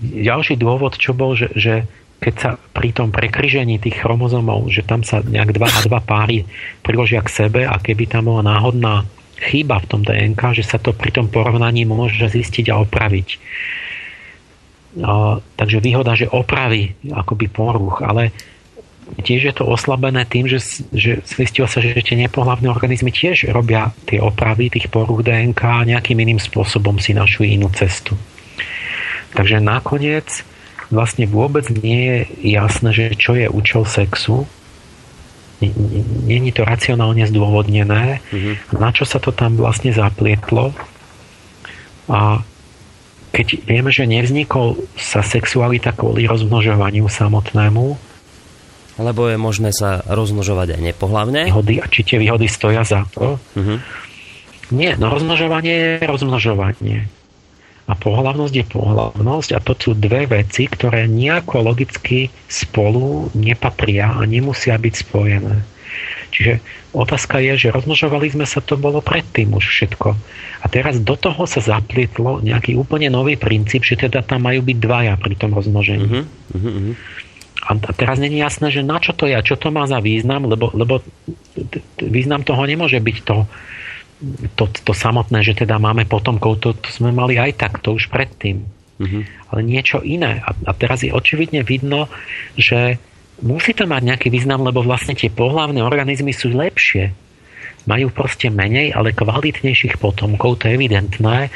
ďalší 0.00 0.60
dôvod, 0.60 1.00
čo 1.00 1.16
bol, 1.16 1.32
že, 1.36 1.48
že 1.56 1.88
keď 2.20 2.34
sa 2.36 2.50
pri 2.56 2.96
tom 2.96 3.12
prekryžení 3.12 3.76
tých 3.76 4.00
chromozomov, 4.00 4.72
že 4.72 4.80
tam 4.84 5.04
sa 5.04 5.20
nejak 5.20 5.52
dva 5.52 5.68
a 5.68 5.80
dva 5.84 6.00
páry 6.00 6.48
priložia 6.80 7.20
k 7.20 7.44
sebe 7.44 7.68
a 7.68 7.76
keby 7.76 8.08
tam 8.08 8.32
bola 8.32 8.44
náhodná 8.44 9.04
chýba 9.36 9.80
v 9.80 9.88
tom 9.88 10.00
DNK, 10.02 10.56
že 10.56 10.64
sa 10.64 10.80
to 10.80 10.96
pri 10.96 11.12
tom 11.12 11.28
porovnaní 11.28 11.84
môže 11.84 12.24
zistiť 12.24 12.72
a 12.72 12.80
opraviť. 12.80 13.28
A, 15.04 15.38
takže 15.60 15.84
výhoda, 15.84 16.16
že 16.16 16.32
opraví 16.32 16.96
akoby 17.12 17.46
poruch, 17.52 18.00
ale 18.00 18.32
tiež 19.20 19.42
je 19.52 19.54
to 19.54 19.68
oslabené 19.68 20.26
tým, 20.26 20.50
že, 20.50 20.58
že 20.90 21.22
zistilo 21.22 21.70
sa, 21.70 21.78
že 21.78 21.94
tie 22.02 22.18
nepohlavné 22.18 22.66
organizmy 22.66 23.14
tiež 23.14 23.52
robia 23.54 23.94
tie 24.08 24.18
opravy 24.18 24.72
tých 24.72 24.90
poruch 24.90 25.22
DNK 25.22 25.62
a 25.62 25.86
nejakým 25.86 26.18
iným 26.18 26.40
spôsobom 26.42 26.98
si 26.98 27.14
našli 27.14 27.54
inú 27.54 27.70
cestu. 27.70 28.18
Takže 29.36 29.60
nakoniec 29.60 30.42
vlastne 30.88 31.28
vôbec 31.28 31.68
nie 31.70 32.02
je 32.02 32.18
jasné, 32.56 32.90
že 32.90 33.04
čo 33.14 33.36
je 33.36 33.46
účel 33.46 33.84
sexu, 33.86 34.48
není 36.26 36.52
to 36.52 36.68
racionálne 36.68 37.24
zdôvodnené, 37.24 38.20
mm-hmm. 38.28 38.76
na 38.76 38.92
čo 38.92 39.08
sa 39.08 39.16
to 39.16 39.32
tam 39.32 39.56
vlastne 39.56 39.88
zaplietlo. 39.92 40.76
A 42.12 42.44
keď 43.32 43.46
vieme, 43.64 43.90
že 43.92 44.08
nevznikol 44.08 44.76
sa 44.96 45.20
sexualita 45.24 45.92
kvôli 45.96 46.28
rozmnožovaniu 46.28 47.08
samotnému, 47.08 47.86
lebo 48.96 49.20
je 49.28 49.36
možné 49.36 49.76
sa 49.76 50.00
rozmnožovať 50.08 50.76
aj 50.76 50.80
nepohlavne. 50.80 51.52
Výhody, 51.52 51.84
a 51.84 51.86
či 51.88 52.00
tie 52.04 52.16
výhody 52.16 52.48
stoja 52.48 52.80
za 52.80 53.04
to? 53.12 53.36
Mm-hmm. 53.56 53.78
Nie, 54.72 54.96
no 54.96 55.12
rozmnožovanie 55.12 56.00
je 56.00 56.06
rozmnožovanie. 56.08 57.06
A 57.86 57.94
pohlavnosť 57.94 58.54
je 58.54 58.66
pohlavnosť 58.66 59.50
a 59.54 59.62
to 59.62 59.78
sú 59.78 59.94
dve 59.94 60.26
veci, 60.26 60.66
ktoré 60.66 61.06
nejako 61.06 61.70
logicky 61.70 62.26
spolu 62.50 63.30
nepatria 63.38 64.10
a 64.10 64.26
nemusia 64.26 64.74
byť 64.74 64.94
spojené. 65.06 65.62
Čiže 66.34 66.60
otázka 66.92 67.38
je, 67.38 67.54
že 67.56 67.72
rozmnožovali 67.72 68.26
sme 68.34 68.44
sa, 68.44 68.58
to 68.58 68.74
bolo 68.74 68.98
predtým 68.98 69.54
už 69.54 69.64
všetko. 69.64 70.18
A 70.60 70.66
teraz 70.66 70.98
do 70.98 71.14
toho 71.14 71.46
sa 71.46 71.62
zaplietlo 71.62 72.42
nejaký 72.42 72.74
úplne 72.74 73.06
nový 73.06 73.38
princíp, 73.38 73.86
že 73.86 73.96
teda 73.96 74.26
tam 74.26 74.44
majú 74.44 74.66
byť 74.66 74.76
dvaja 74.82 75.14
pri 75.16 75.34
tom 75.38 75.54
rozmnožení. 75.54 76.26
Uh-huh, 76.26 76.58
uh-huh. 76.58 76.92
A 77.66 77.70
teraz 77.94 78.18
není 78.18 78.42
jasné, 78.42 78.70
že 78.70 78.84
na 78.84 79.00
čo 79.02 79.10
to 79.14 79.26
je 79.26 79.34
čo 79.42 79.56
to 79.58 79.74
má 79.74 79.86
za 79.90 79.98
význam, 79.98 80.46
lebo, 80.46 80.70
lebo 80.74 81.02
význam 81.98 82.46
toho 82.46 82.62
nemôže 82.62 82.98
byť 82.98 83.16
to, 83.26 83.46
to, 84.56 84.64
to 84.72 84.92
samotné, 84.96 85.44
že 85.44 85.52
teda 85.66 85.76
máme 85.76 86.08
potomkov, 86.08 86.64
to, 86.64 86.72
to 86.72 86.88
sme 86.88 87.12
mali 87.12 87.36
aj 87.36 87.60
tak, 87.60 87.72
to 87.84 87.92
už 87.96 88.08
predtým. 88.08 88.64
Mm-hmm. 88.96 89.22
Ale 89.52 89.60
niečo 89.60 90.00
iné. 90.00 90.40
A, 90.40 90.56
a 90.56 90.72
teraz 90.72 91.04
je 91.04 91.12
očividne 91.12 91.60
vidno, 91.60 92.08
že 92.56 92.96
musí 93.44 93.76
to 93.76 93.84
mať 93.84 94.02
nejaký 94.08 94.28
význam, 94.32 94.64
lebo 94.64 94.80
vlastne 94.80 95.12
tie 95.12 95.28
pohlavné 95.28 95.84
organizmy 95.84 96.32
sú 96.32 96.48
lepšie. 96.48 97.12
Majú 97.86 98.10
proste 98.10 98.50
menej, 98.50 98.96
ale 98.96 99.14
kvalitnejších 99.14 100.00
potomkov, 100.02 100.64
to 100.64 100.72
je 100.72 100.74
evidentné. 100.74 101.52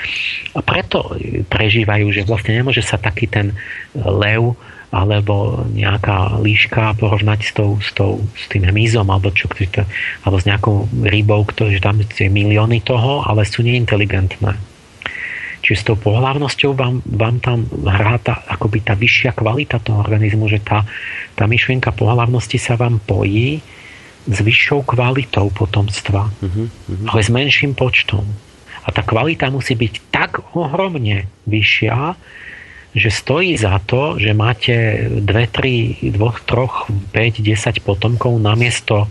A 0.55 0.61
preto 0.63 1.17
prežívajú, 1.49 2.13
že 2.13 2.23
vlastne 2.29 2.55
nemôže 2.55 2.85
sa 2.85 3.01
taký 3.01 3.27
ten 3.27 3.57
lev 3.97 4.55
alebo 4.91 5.63
nejaká 5.71 6.43
líška 6.43 6.99
porovnať 6.99 7.41
s, 7.47 7.53
tou, 7.55 7.79
s, 7.79 7.91
tou, 7.95 8.27
s 8.35 8.51
tým 8.51 8.67
hmyzom 8.67 9.07
alebo, 9.07 9.31
čo, 9.31 9.47
to, 9.47 9.87
alebo 10.27 10.37
s 10.43 10.47
nejakou 10.51 10.91
rybou, 11.07 11.47
ktoré 11.47 11.79
tam 11.79 12.03
je 12.03 12.27
milióny 12.27 12.83
toho, 12.83 13.23
ale 13.23 13.47
sú 13.47 13.63
neinteligentné. 13.63 14.59
Čiže 15.61 15.79
s 15.79 15.87
tou 15.87 15.97
pohľavnosťou 16.01 16.73
vám, 16.73 17.05
vám 17.05 17.37
tam 17.39 17.69
hrá 17.69 18.17
tá, 18.19 18.43
akoby 18.49 18.81
tá 18.81 18.97
vyššia 18.97 19.37
kvalita 19.37 19.79
toho 19.79 20.01
organizmu, 20.01 20.49
že 20.49 20.59
tá, 20.65 20.83
tá 21.37 21.45
myšlienka 21.45 21.93
pohľavnosti 21.93 22.57
sa 22.57 22.75
vám 22.81 22.99
pojí 23.05 23.61
s 24.25 24.39
vyššou 24.41 24.85
kvalitou 24.89 25.49
potomstva, 25.53 26.29
uh-huh, 26.29 26.67
ale 27.09 27.21
s 27.21 27.31
menším 27.33 27.77
počtom. 27.77 28.25
A 28.85 28.89
tá 28.89 29.05
kvalita 29.05 29.53
musí 29.53 29.77
byť 29.77 29.95
tak 30.09 30.41
ohromne 30.57 31.29
vyššia, 31.45 32.17
že 32.91 33.11
stojí 33.11 33.55
za 33.55 33.79
to, 33.87 34.19
že 34.19 34.35
máte 34.35 35.07
2, 35.23 35.23
3, 35.23 36.11
2, 36.11 36.33
3, 36.47 37.15
5, 37.15 37.41
10 37.43 37.87
potomkov 37.87 38.35
namiesto 38.43 39.07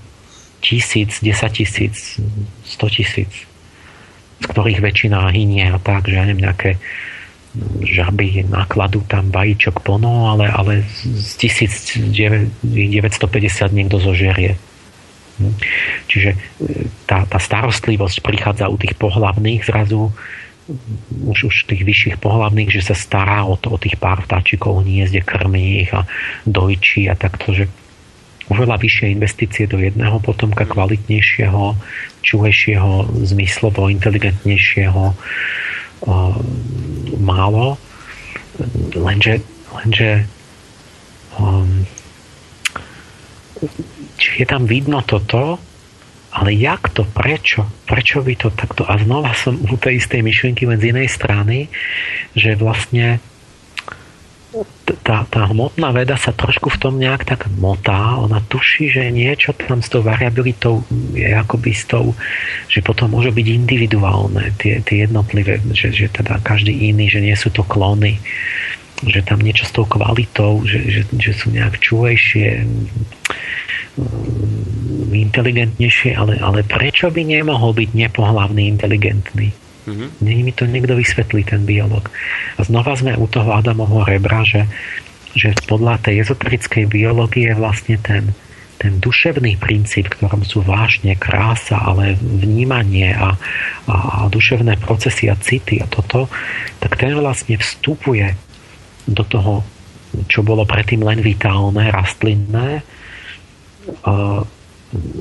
tisíc, 0.60 1.24
10 1.24 1.52
tisíc, 1.56 2.20
100 2.20 2.96
tisíc, 2.96 3.32
z 4.40 4.46
ktorých 4.52 4.84
väčšina 4.84 5.32
hynie 5.32 5.72
a 5.72 5.80
tak, 5.80 6.12
že 6.12 6.20
ja 6.20 6.28
neviem, 6.28 6.44
nejaké 6.44 6.76
žaby 7.82 8.46
nakladú 8.46 9.02
tam 9.10 9.34
vajíčok 9.34 9.82
plno, 9.82 10.30
ale, 10.30 10.54
ale 10.54 10.86
z 10.94 11.32
1950 11.42 12.54
niekto 13.74 13.98
zožerie. 13.98 14.54
Hm. 15.40 15.56
Čiže 16.06 16.30
e, 16.36 16.38
tá, 17.10 17.26
tá 17.26 17.40
starostlivosť 17.40 18.22
prichádza 18.22 18.70
u 18.70 18.78
tých 18.78 18.94
pohlavných 19.00 19.66
zrazu 19.66 20.14
už, 21.26 21.50
už 21.50 21.56
tých 21.66 21.84
vyšších 21.84 22.18
pohľavných, 22.22 22.70
že 22.70 22.82
sa 22.82 22.96
stará 22.96 23.46
o, 23.46 23.58
to, 23.58 23.74
o 23.74 23.78
tých 23.82 23.98
pár 23.98 24.22
vtáčikov 24.26 24.86
hniezde, 24.86 25.26
krmí 25.26 25.86
ich 25.86 25.92
a 25.94 26.06
dojčí 26.46 27.10
a 27.10 27.18
takto, 27.18 27.54
že 27.54 27.66
oveľa 28.50 28.82
vyššie 28.82 29.14
investície 29.14 29.70
do 29.70 29.78
jedného 29.78 30.18
potomka 30.22 30.66
kvalitnejšieho, 30.66 31.78
čuhejšieho, 32.26 33.22
zmyslovo 33.30 33.94
inteligentnejšieho 33.94 35.04
málo. 37.20 37.78
Lenže, 38.96 39.40
lenže 39.72 40.10
um, 41.38 41.86
či 44.20 44.44
je 44.44 44.46
tam 44.48 44.68
vidno 44.68 45.00
toto, 45.04 45.60
ale 46.30 46.54
jak 46.54 46.94
to, 46.94 47.06
prečo, 47.06 47.66
prečo 47.90 48.22
by 48.22 48.34
to 48.38 48.50
takto, 48.54 48.86
a 48.86 49.02
znova 49.02 49.34
som 49.34 49.58
u 49.58 49.76
tej 49.78 49.98
istej 49.98 50.22
myšlienky 50.22 50.70
len 50.70 50.78
z 50.78 50.94
inej 50.94 51.10
strany, 51.10 51.68
že 52.38 52.54
vlastne 52.54 53.18
tá, 55.06 55.30
tá 55.30 55.46
hmotná 55.46 55.94
veda 55.94 56.18
sa 56.18 56.34
trošku 56.34 56.74
v 56.74 56.82
tom 56.82 56.98
nejak 56.98 57.22
tak 57.22 57.46
motá, 57.62 58.18
ona 58.18 58.42
tuší, 58.42 58.90
že 58.90 59.14
niečo 59.14 59.54
tam 59.54 59.86
s 59.86 59.94
tou 59.94 60.02
variabilitou 60.02 60.82
je 61.14 61.30
akoby 61.30 61.70
s 61.70 61.86
tou, 61.86 62.18
že 62.66 62.82
potom 62.82 63.14
môže 63.14 63.30
byť 63.30 63.46
individuálne 63.46 64.50
tie, 64.58 64.82
tie 64.82 65.06
jednotlivé, 65.06 65.62
že, 65.78 65.94
že 65.94 66.10
teda 66.10 66.42
každý 66.42 66.74
iný, 66.90 67.14
že 67.14 67.22
nie 67.22 67.38
sú 67.38 67.54
to 67.54 67.62
klony, 67.62 68.18
že 69.08 69.24
tam 69.24 69.40
niečo 69.40 69.64
s 69.64 69.76
tou 69.76 69.88
kvalitou, 69.88 70.64
že, 70.68 70.80
že, 70.90 71.02
že 71.16 71.32
sú 71.32 71.52
nejak 71.56 71.80
čúvejšie, 71.80 72.68
Mm, 74.00 75.12
inteligentnejšie, 75.12 76.16
ale, 76.16 76.40
ale 76.40 76.64
prečo 76.64 77.12
by 77.12 77.26
nemohol 77.26 77.76
byť 77.76 77.90
nepohlavný 77.92 78.72
inteligentný? 78.72 79.52
Mm-hmm. 79.90 80.10
Nech 80.24 80.42
mi 80.46 80.54
to 80.54 80.64
niekto 80.70 80.94
vysvetlí, 80.96 81.44
ten 81.44 81.68
biolog. 81.68 82.08
A 82.56 82.62
znova 82.64 82.96
sme 82.96 83.18
u 83.18 83.26
toho 83.28 83.52
Adamovho 83.58 84.06
rebra, 84.08 84.46
že, 84.46 84.70
že 85.36 85.52
podľa 85.68 86.00
tej 86.06 86.24
ezoterickej 86.24 86.86
biológie 86.88 87.52
vlastne 87.58 87.98
ten, 88.00 88.32
ten 88.78 89.02
duševný 89.02 89.58
princíp, 89.60 90.14
ktorom 90.14 90.46
sú 90.48 90.64
vážne 90.64 91.18
krása, 91.18 91.82
ale 91.82 92.16
vnímanie 92.22 93.12
a, 93.12 93.36
a, 93.90 93.96
a 93.96 94.18
duševné 94.32 94.80
procesy 94.80 95.28
a 95.28 95.36
city 95.36 95.82
a 95.84 95.90
toto, 95.90 96.32
tak 96.80 96.96
ten 96.96 97.18
vlastne 97.18 97.60
vstupuje 97.60 98.49
do 99.10 99.24
toho, 99.26 99.66
čo 100.30 100.46
bolo 100.46 100.66
predtým 100.66 101.02
len 101.02 101.22
vitálne, 101.22 101.90
rastlinné 101.90 102.86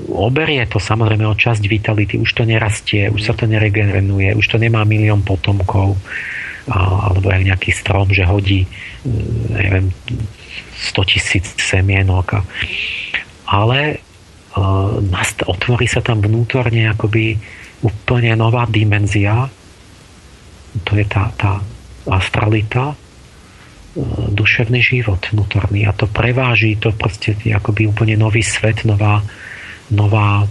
oberie 0.08 0.64
to 0.64 0.80
samozrejme 0.80 1.28
o 1.28 1.36
časť 1.36 1.60
vitality, 1.68 2.16
už 2.16 2.30
to 2.32 2.48
nerastie, 2.48 3.12
už 3.12 3.20
sa 3.20 3.32
to 3.36 3.44
neregeneruje, 3.44 4.32
už 4.32 4.46
to 4.48 4.56
nemá 4.56 4.80
milión 4.88 5.20
potomkov, 5.20 5.92
alebo 6.68 7.28
aj 7.28 7.44
nejaký 7.52 7.76
strom, 7.76 8.08
že 8.08 8.24
hodí 8.24 8.64
neviem, 9.52 9.92
100 10.92 11.10
tisíc 11.12 11.44
semienok. 11.60 12.40
Ale 13.48 14.00
otvorí 15.44 15.84
sa 15.84 16.00
tam 16.00 16.24
vnútorne 16.24 16.88
akoby 16.88 17.36
úplne 17.84 18.32
nová 18.40 18.64
dimenzia, 18.66 19.52
to 20.82 20.92
je 20.96 21.04
tá, 21.04 21.28
tá 21.36 21.60
astralita, 22.08 22.96
duševný 24.32 24.80
život 24.80 25.18
vnútorný. 25.34 25.86
A 25.86 25.92
to 25.92 26.06
preváži, 26.06 26.78
to 26.78 26.94
proste 26.94 27.34
je 27.42 27.50
akoby 27.50 27.90
úplne 27.90 28.14
nový 28.14 28.46
svet, 28.46 28.86
nová, 28.86 29.22
nová 29.90 30.46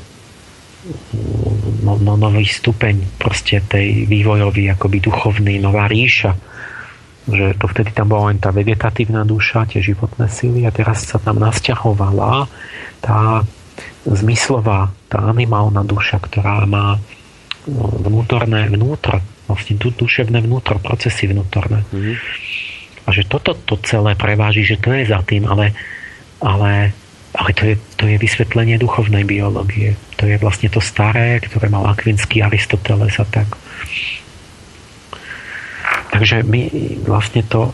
no, 1.84 1.94
no, 2.00 2.14
nový 2.16 2.48
stupeň 2.48 3.20
proste 3.20 3.64
tej 3.64 4.08
vývojový, 4.08 4.72
akoby 4.76 4.98
duchovný, 5.00 5.60
nová 5.60 5.88
ríša. 5.88 6.36
Že 7.28 7.60
to 7.60 7.66
vtedy 7.68 7.92
tam 7.92 8.08
bola 8.08 8.32
len 8.32 8.40
tá 8.40 8.56
vegetatívna 8.56 9.28
duša, 9.28 9.68
tie 9.68 9.84
životné 9.84 10.32
sily 10.32 10.64
a 10.64 10.72
teraz 10.72 11.08
sa 11.12 11.20
tam 11.20 11.44
nasťahovala 11.44 12.48
tá 13.04 13.44
zmyslová, 14.08 14.92
tá 15.12 15.28
animálna 15.28 15.84
duša, 15.84 16.24
ktorá 16.24 16.64
má 16.64 16.96
vnútorné 18.00 18.72
vnútro, 18.72 19.20
vlastne 19.44 19.76
duševné 19.76 20.40
vnútro, 20.40 20.80
procesy 20.80 21.28
vnútorné. 21.28 21.84
Mm-hmm 21.92 22.47
a 23.08 23.10
že 23.16 23.24
toto 23.24 23.56
to 23.56 23.80
celé 23.88 24.20
preváži, 24.20 24.68
že 24.68 24.76
to 24.76 24.92
je 24.92 25.08
za 25.08 25.24
tým, 25.24 25.48
ale, 25.48 25.72
ale, 26.44 26.92
ale 27.32 27.50
to, 27.56 27.64
je, 27.64 27.76
to 27.96 28.04
je 28.04 28.20
vysvetlenie 28.20 28.76
duchovnej 28.76 29.24
biológie. 29.24 29.96
To 30.20 30.28
je 30.28 30.36
vlastne 30.36 30.68
to 30.68 30.84
staré, 30.84 31.40
ktoré 31.40 31.72
mal 31.72 31.88
Akvinský 31.88 32.44
Aristoteles 32.44 33.16
a 33.16 33.26
tak. 33.26 33.48
Takže 36.12 36.44
my 36.44 36.68
vlastne 37.08 37.48
to, 37.48 37.72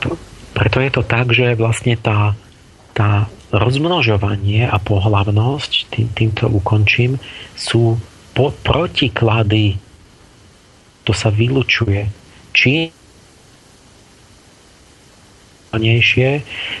to 0.00 0.16
preto 0.56 0.80
je 0.80 0.90
to 0.92 1.02
tak, 1.04 1.36
že 1.36 1.52
vlastne 1.52 2.00
tá, 2.00 2.32
tá 2.96 3.28
rozmnožovanie 3.52 4.64
a 4.64 4.80
pohlavnosť, 4.80 5.92
tým, 5.92 6.08
týmto 6.16 6.48
ukončím, 6.48 7.20
sú 7.52 8.00
po, 8.32 8.50
protiklady 8.50 9.76
to 11.04 11.12
sa 11.12 11.28
vylučuje. 11.28 12.08
Čím 12.56 12.90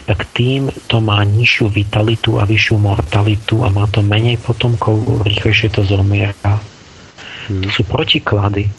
tak 0.06 0.30
tým 0.30 0.70
to 0.86 1.02
má 1.02 1.26
nižšiu 1.26 1.66
vitalitu 1.66 2.38
a 2.38 2.46
vyššiu 2.46 2.78
mortalitu 2.78 3.66
a 3.66 3.68
má 3.74 3.90
to 3.90 4.06
menej 4.06 4.38
potomkov, 4.38 5.26
rýchlejšie 5.26 5.74
to 5.74 5.82
zomiera. 5.82 6.62
Hmm. 7.50 7.66
To 7.66 7.68
sú 7.74 7.82
protiklady 7.82 8.70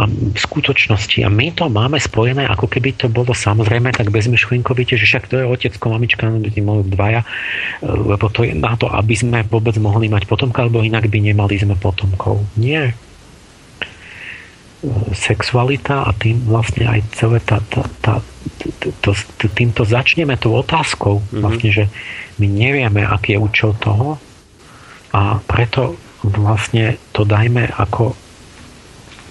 a 0.00 0.08
v 0.08 0.38
skutočnosti. 0.38 1.20
A 1.22 1.28
my 1.28 1.52
to 1.52 1.68
máme 1.68 2.00
spojené, 2.00 2.48
ako 2.48 2.66
keby 2.66 2.96
to 2.96 3.06
bolo 3.12 3.36
samozrejme 3.36 3.92
tak 3.92 4.08
bezmyšlienkovite, 4.08 4.96
že 4.96 5.04
však 5.04 5.28
to 5.28 5.34
je 5.42 5.44
otecko, 5.44 5.92
mamička, 5.92 6.26
majú 6.64 6.82
dvaja, 6.88 7.22
lebo 7.84 8.32
to 8.32 8.48
je 8.48 8.56
na 8.56 8.74
to, 8.80 8.88
aby 8.88 9.12
sme 9.12 9.44
vôbec 9.44 9.76
mohli 9.76 10.08
mať 10.08 10.24
potomka, 10.24 10.64
alebo 10.64 10.80
inak 10.80 11.04
by 11.04 11.18
nemali 11.20 11.60
sme 11.60 11.76
potomkov. 11.76 12.40
Nie 12.56 12.96
sexualita 15.12 16.08
a 16.08 16.10
tým 16.16 16.40
vlastne 16.48 16.88
aj 16.88 17.00
celé 17.12 17.38
tá, 17.44 17.60
tá, 17.68 17.84
tá, 18.00 18.24
to, 19.04 19.12
to, 19.12 19.46
týmto 19.52 19.84
začneme 19.84 20.40
tou 20.40 20.56
otázkou 20.56 21.20
mm-hmm. 21.20 21.40
vlastne, 21.44 21.68
že 21.68 21.84
my 22.40 22.46
nevieme, 22.48 23.04
aký 23.04 23.36
je 23.36 23.44
účel 23.44 23.76
toho 23.76 24.16
a 25.12 25.36
preto 25.44 26.00
vlastne 26.24 26.96
to 27.12 27.28
dajme 27.28 27.68
ako 27.76 28.16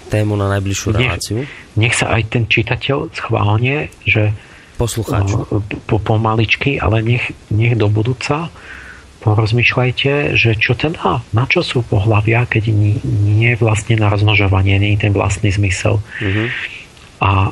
tému 0.10 0.38
na 0.38 0.50
najbližšiu 0.58 0.88
reláciu. 0.94 1.36
Nech, 1.42 1.50
nech 1.78 1.94
sa 1.98 2.14
aj 2.14 2.22
ten 2.30 2.44
čitateľ 2.50 3.14
schválne, 3.14 3.94
že 4.06 4.34
poslucháč. 4.78 5.34
Po, 5.86 5.98
pomaličky, 6.02 6.82
ale 6.82 7.04
nech, 7.06 7.26
nech 7.54 7.78
do 7.78 7.92
budúca 7.92 8.50
porozmýšľajte, 9.20 10.40
že 10.40 10.56
čo 10.56 10.74
teda, 10.76 11.24
na 11.36 11.44
čo 11.46 11.60
sú 11.60 11.84
pohľavia, 11.84 12.48
keď 12.48 12.72
nie, 12.72 12.96
nie 13.04 13.56
je 13.56 13.62
vlastne 13.62 14.00
na 14.00 14.08
rozmnožovanie, 14.08 14.80
nie 14.80 14.96
je 14.96 15.10
ten 15.10 15.14
vlastný 15.14 15.52
zmysel. 15.52 16.00
Mm-hmm. 16.24 16.48
A 17.20 17.32
e, 17.48 17.52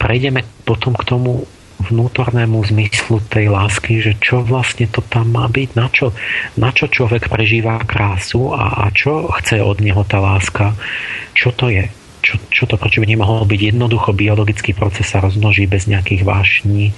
prejdeme 0.00 0.44
potom 0.64 0.96
k 0.96 1.04
tomu 1.04 1.44
vnútornému 1.82 2.62
zmyslu 2.62 3.18
tej 3.26 3.50
lásky, 3.50 3.98
že 3.98 4.14
čo 4.22 4.46
vlastne 4.46 4.86
to 4.86 5.02
tam 5.02 5.34
má 5.34 5.50
byť, 5.50 5.68
na 5.74 5.90
čo, 5.90 6.14
na 6.54 6.70
čo 6.70 6.86
človek 6.86 7.26
prežíva 7.26 7.82
krásu 7.82 8.54
a, 8.54 8.86
a 8.86 8.94
čo 8.94 9.28
chce 9.42 9.58
od 9.60 9.82
neho 9.82 10.06
tá 10.06 10.22
láska, 10.22 10.78
čo 11.34 11.50
to 11.50 11.68
je. 11.68 11.90
Čo, 12.22 12.38
čo 12.54 12.64
to, 12.70 12.78
prečo 12.78 13.02
by 13.02 13.10
nemohol 13.10 13.42
byť 13.50 13.74
jednoducho 13.74 14.14
biologický 14.14 14.78
proces 14.78 15.10
sa 15.10 15.18
rozmnoží 15.18 15.66
bez 15.66 15.90
nejakých 15.90 16.22
vášní, 16.22 16.94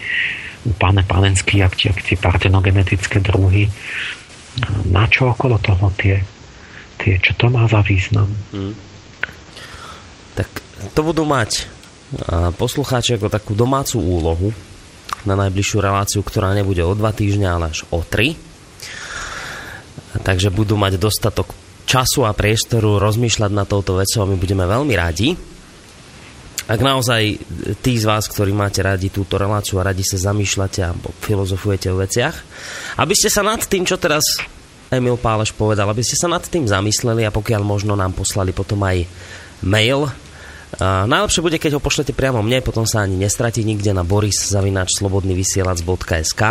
pane 0.80 1.04
panenský, 1.04 1.60
ak 1.60 1.76
tie, 1.76 1.90
tie 1.92 2.16
partenogenetické 2.16 3.20
druhy. 3.20 3.68
Na 4.88 5.04
čo 5.10 5.34
okolo 5.34 5.60
toho 5.60 5.90
tie, 5.98 6.22
tie 6.96 7.20
čo 7.20 7.36
to 7.36 7.50
má 7.52 7.68
za 7.68 7.84
význam? 7.84 8.30
Hmm. 8.54 8.72
Tak 10.38 10.48
to 10.96 11.00
budú 11.04 11.26
mať 11.28 11.68
poslucháči 12.56 13.18
ako 13.18 13.26
takú 13.32 13.52
domácu 13.58 13.98
úlohu 13.98 14.48
na 15.24 15.34
najbližšiu 15.34 15.78
reláciu, 15.80 16.20
ktorá 16.20 16.52
nebude 16.52 16.84
o 16.84 16.92
dva 16.94 17.10
týždňa, 17.10 17.48
ale 17.48 17.64
až 17.72 17.88
o 17.90 18.04
tri. 18.04 18.36
Takže 20.14 20.54
budú 20.54 20.78
mať 20.78 21.00
dostatok 21.00 21.50
času 21.84 22.22
a 22.24 22.36
priestoru 22.36 23.02
rozmýšľať 23.02 23.50
na 23.50 23.64
touto 23.66 23.98
vecou 23.98 24.22
a 24.22 24.30
my 24.30 24.36
budeme 24.38 24.64
veľmi 24.64 24.94
radi. 24.94 25.53
Ak 26.64 26.80
naozaj 26.80 27.44
tí 27.84 28.00
z 28.00 28.08
vás, 28.08 28.24
ktorí 28.24 28.56
máte 28.56 28.80
radi 28.80 29.12
túto 29.12 29.36
reláciu 29.36 29.76
a 29.80 29.88
radi 29.92 30.00
sa 30.00 30.16
zamýšľate 30.16 30.80
a 30.80 30.96
filozofujete 30.96 31.92
o 31.92 32.00
veciach, 32.00 32.32
aby 32.96 33.12
ste 33.12 33.28
sa 33.28 33.44
nad 33.44 33.60
tým, 33.60 33.84
čo 33.84 34.00
teraz 34.00 34.40
Emil 34.88 35.20
Páleš 35.20 35.52
povedal, 35.52 35.84
aby 35.92 36.00
ste 36.00 36.16
sa 36.16 36.24
nad 36.24 36.40
tým 36.40 36.64
zamysleli 36.64 37.28
a 37.28 37.34
pokiaľ 37.34 37.60
možno 37.60 37.92
nám 37.92 38.16
poslali 38.16 38.56
potom 38.56 38.80
aj 38.80 39.04
mail. 39.60 40.08
A 40.80 41.04
najlepšie 41.04 41.44
bude, 41.44 41.60
keď 41.60 41.76
ho 41.76 41.84
pošlete 41.84 42.16
priamo 42.16 42.40
mne, 42.40 42.64
potom 42.64 42.88
sa 42.88 43.04
ani 43.04 43.20
nestratí 43.20 43.60
nikde 43.60 43.92
na 43.92 44.00
boris.slobodnyvysielac.sk 44.02 46.42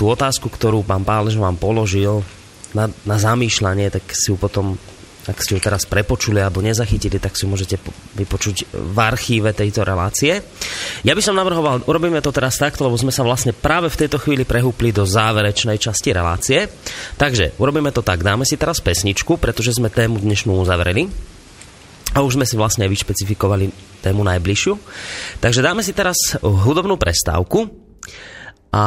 Tú 0.00 0.04
otázku, 0.08 0.48
ktorú 0.48 0.80
pán 0.86 1.02
Pálež 1.04 1.36
vám 1.36 1.60
položil 1.60 2.24
na, 2.72 2.88
na 3.04 3.20
zamýšľanie, 3.20 3.92
tak 3.92 4.08
si 4.14 4.30
ju 4.32 4.40
potom 4.40 4.80
ak 5.26 5.42
ste 5.42 5.58
ju 5.58 5.60
teraz 5.60 5.82
prepočuli 5.90 6.38
alebo 6.38 6.62
nezachytili, 6.62 7.18
tak 7.18 7.34
si 7.34 7.50
môžete 7.50 7.82
vypočuť 8.14 8.70
v 8.70 8.98
archíve 9.02 9.50
tejto 9.50 9.82
relácie. 9.82 10.38
Ja 11.02 11.18
by 11.18 11.22
som 11.22 11.34
navrhoval, 11.34 11.82
urobíme 11.86 12.22
to 12.22 12.30
teraz 12.30 12.62
takto, 12.62 12.86
lebo 12.86 12.94
sme 12.94 13.10
sa 13.10 13.26
vlastne 13.26 13.50
práve 13.50 13.90
v 13.90 14.06
tejto 14.06 14.22
chvíli 14.22 14.46
prehúpli 14.46 14.94
do 14.94 15.02
záverečnej 15.02 15.82
časti 15.82 16.14
relácie. 16.14 16.70
Takže 17.18 17.58
urobíme 17.58 17.90
to 17.90 18.06
tak, 18.06 18.22
dáme 18.22 18.46
si 18.46 18.54
teraz 18.54 18.78
pesničku, 18.78 19.38
pretože 19.42 19.74
sme 19.74 19.90
tému 19.90 20.22
dnešnú 20.22 20.54
uzavreli. 20.62 21.10
A 22.14 22.22
už 22.22 22.38
sme 22.38 22.46
si 22.46 22.54
vlastne 22.56 22.86
vyšpecifikovali 22.86 23.68
tému 24.00 24.22
najbližšiu. 24.22 24.72
Takže 25.42 25.60
dáme 25.60 25.82
si 25.82 25.90
teraz 25.90 26.38
hudobnú 26.40 26.96
prestávku 26.96 27.66
a 28.70 28.84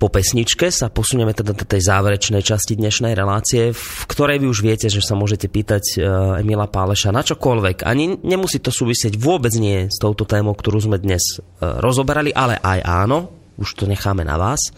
po 0.00 0.08
pesničke 0.08 0.72
sa 0.72 0.88
posunieme 0.88 1.36
teda 1.36 1.52
do 1.52 1.68
tej 1.68 1.84
záverečnej 1.84 2.40
časti 2.40 2.72
dnešnej 2.72 3.12
relácie, 3.12 3.76
v 3.76 4.04
ktorej 4.08 4.40
vy 4.40 4.48
už 4.48 4.64
viete, 4.64 4.88
že 4.88 5.04
sa 5.04 5.12
môžete 5.12 5.52
pýtať 5.52 6.00
uh, 6.00 6.40
Emila 6.40 6.64
Páleša 6.64 7.12
na 7.12 7.20
čokoľvek. 7.20 7.84
Ani 7.84 8.16
nemusí 8.24 8.64
to 8.64 8.72
súvisieť 8.72 9.20
vôbec 9.20 9.52
nie 9.60 9.92
s 9.92 10.00
touto 10.00 10.24
témou, 10.24 10.56
ktorú 10.56 10.80
sme 10.80 10.96
dnes 10.96 11.20
uh, 11.36 11.76
rozoberali, 11.84 12.32
ale 12.32 12.56
aj 12.56 12.80
áno, 12.80 13.28
už 13.60 13.76
to 13.76 13.84
necháme 13.84 14.24
na 14.24 14.40
vás, 14.40 14.72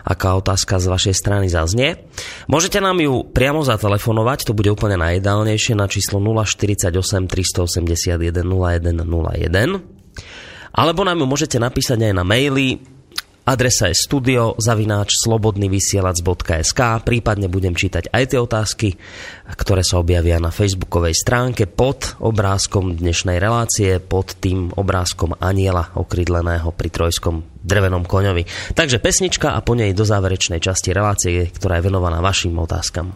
aká 0.00 0.32
otázka 0.40 0.80
z 0.80 0.88
vašej 0.88 1.12
strany 1.12 1.52
zaznie. 1.52 2.00
Môžete 2.48 2.80
nám 2.80 2.96
ju 3.04 3.20
priamo 3.20 3.60
zatelefonovať, 3.60 4.48
to 4.48 4.56
bude 4.56 4.72
úplne 4.72 4.96
najideálnejšie 4.96 5.76
na 5.76 5.92
číslo 5.92 6.24
048 6.24 6.88
381 6.88 8.32
0101 8.32 9.92
alebo 10.74 11.06
nám 11.06 11.22
ju 11.22 11.26
môžete 11.30 11.62
napísať 11.62 12.10
aj 12.10 12.14
na 12.18 12.26
maily 12.26 12.82
Adresa 13.44 13.92
je 13.92 13.96
studio 14.08 14.56
zavináč 14.56 15.20
slobodnyvysielac.sk 15.20 16.80
prípadne 17.04 17.52
budem 17.52 17.76
čítať 17.76 18.08
aj 18.08 18.24
tie 18.32 18.40
otázky, 18.40 18.88
ktoré 19.60 19.84
sa 19.84 20.00
objavia 20.00 20.40
na 20.40 20.48
facebookovej 20.48 21.12
stránke 21.12 21.68
pod 21.68 22.16
obrázkom 22.24 22.96
dnešnej 22.96 23.36
relácie, 23.36 24.00
pod 24.00 24.40
tým 24.40 24.72
obrázkom 24.72 25.36
aniela 25.44 25.92
okrydleného 25.92 26.72
pri 26.72 26.88
trojskom 26.88 27.44
drevenom 27.60 28.08
koňovi. 28.08 28.48
Takže 28.72 28.96
pesnička 29.04 29.52
a 29.52 29.60
po 29.60 29.76
nej 29.76 29.92
do 29.92 30.08
záverečnej 30.08 30.64
časti 30.64 30.96
relácie, 30.96 31.52
ktorá 31.52 31.84
je 31.84 31.92
venovaná 31.92 32.24
vašim 32.24 32.56
otázkam. 32.56 33.12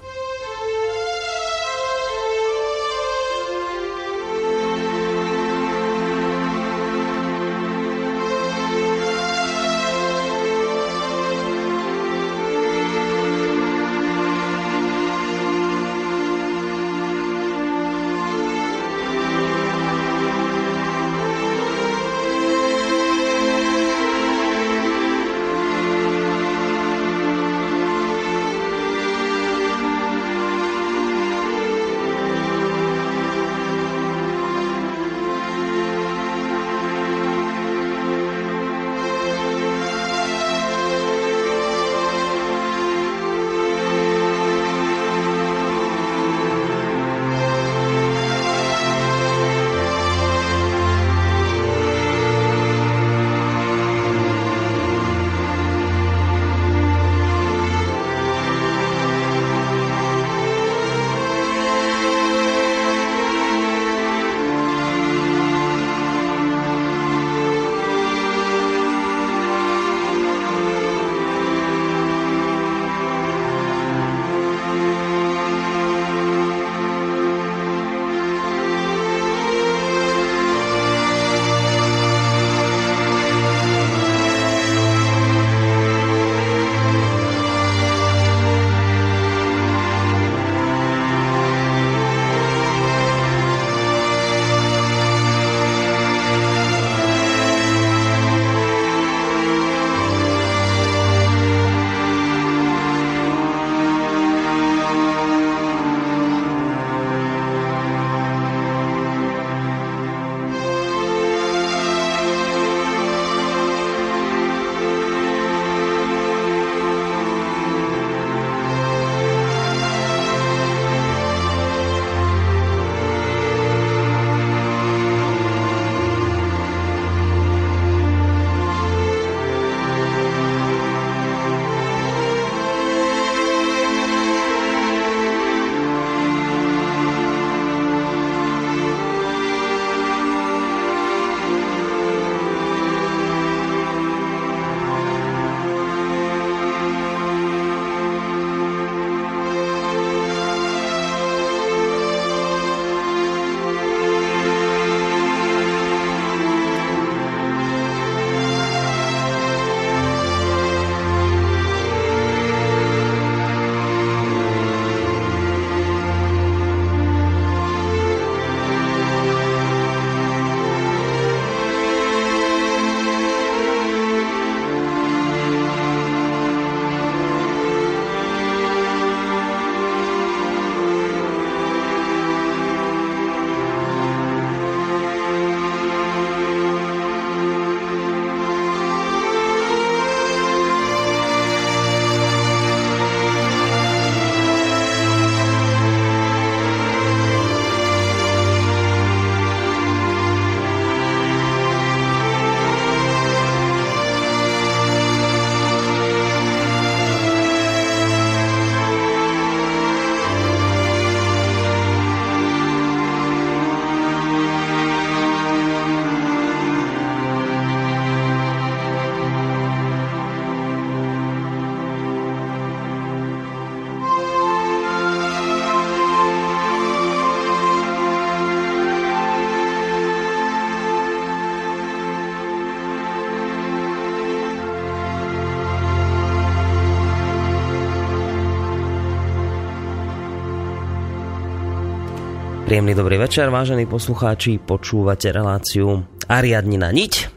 Dobrý 242.98 243.14
večer, 243.14 243.46
vážení 243.46 243.86
poslucháči. 243.86 244.58
Počúvate 244.58 245.30
reláciu 245.30 246.02
Ariadnina 246.26 246.90
niť. 246.90 247.30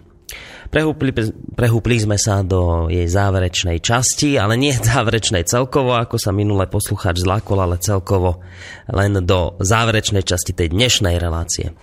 Prehúpli, 0.73 1.13
prehúpli 1.53 2.01
sme 2.01 2.17
sa 2.17 2.41
do 2.41 2.89
jej 2.89 3.05
záverečnej 3.05 3.77
časti, 3.77 4.41
ale 4.41 4.57
nie 4.57 4.73
záverečnej 4.89 5.45
celkovo, 5.45 5.93
ako 5.93 6.17
sa 6.17 6.33
minule 6.33 6.65
poslucháč 6.65 7.21
zlákol, 7.21 7.61
ale 7.61 7.77
celkovo 7.77 8.41
len 8.89 9.21
do 9.21 9.53
záverečnej 9.61 10.25
časti 10.25 10.57
tej 10.57 10.73
dnešnej 10.73 11.21
relácie. 11.21 11.77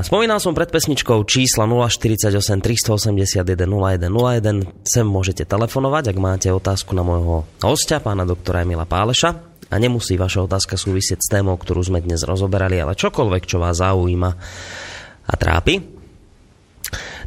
Spomínal 0.00 0.40
som 0.40 0.56
pred 0.56 0.72
pesničkou 0.72 1.28
čísla 1.28 1.68
048 1.68 2.32
381 2.40 3.68
0101. 3.68 4.80
Sem 4.80 5.04
môžete 5.04 5.44
telefonovať, 5.44 6.08
ak 6.08 6.16
máte 6.16 6.48
otázku 6.48 6.96
na 6.96 7.04
môjho 7.04 7.44
hostia, 7.60 8.00
pána 8.00 8.24
doktora 8.24 8.64
Emila 8.64 8.88
Páleša 8.88 9.51
a 9.72 9.80
nemusí 9.80 10.20
vaša 10.20 10.44
otázka 10.44 10.76
súvisieť 10.76 11.24
s 11.24 11.32
témou, 11.32 11.56
ktorú 11.56 11.80
sme 11.80 12.04
dnes 12.04 12.20
rozoberali, 12.28 12.76
ale 12.76 12.92
čokoľvek, 12.92 13.48
čo 13.48 13.56
vás 13.56 13.80
zaujíma 13.80 14.30
a 15.24 15.34
trápi. 15.40 15.80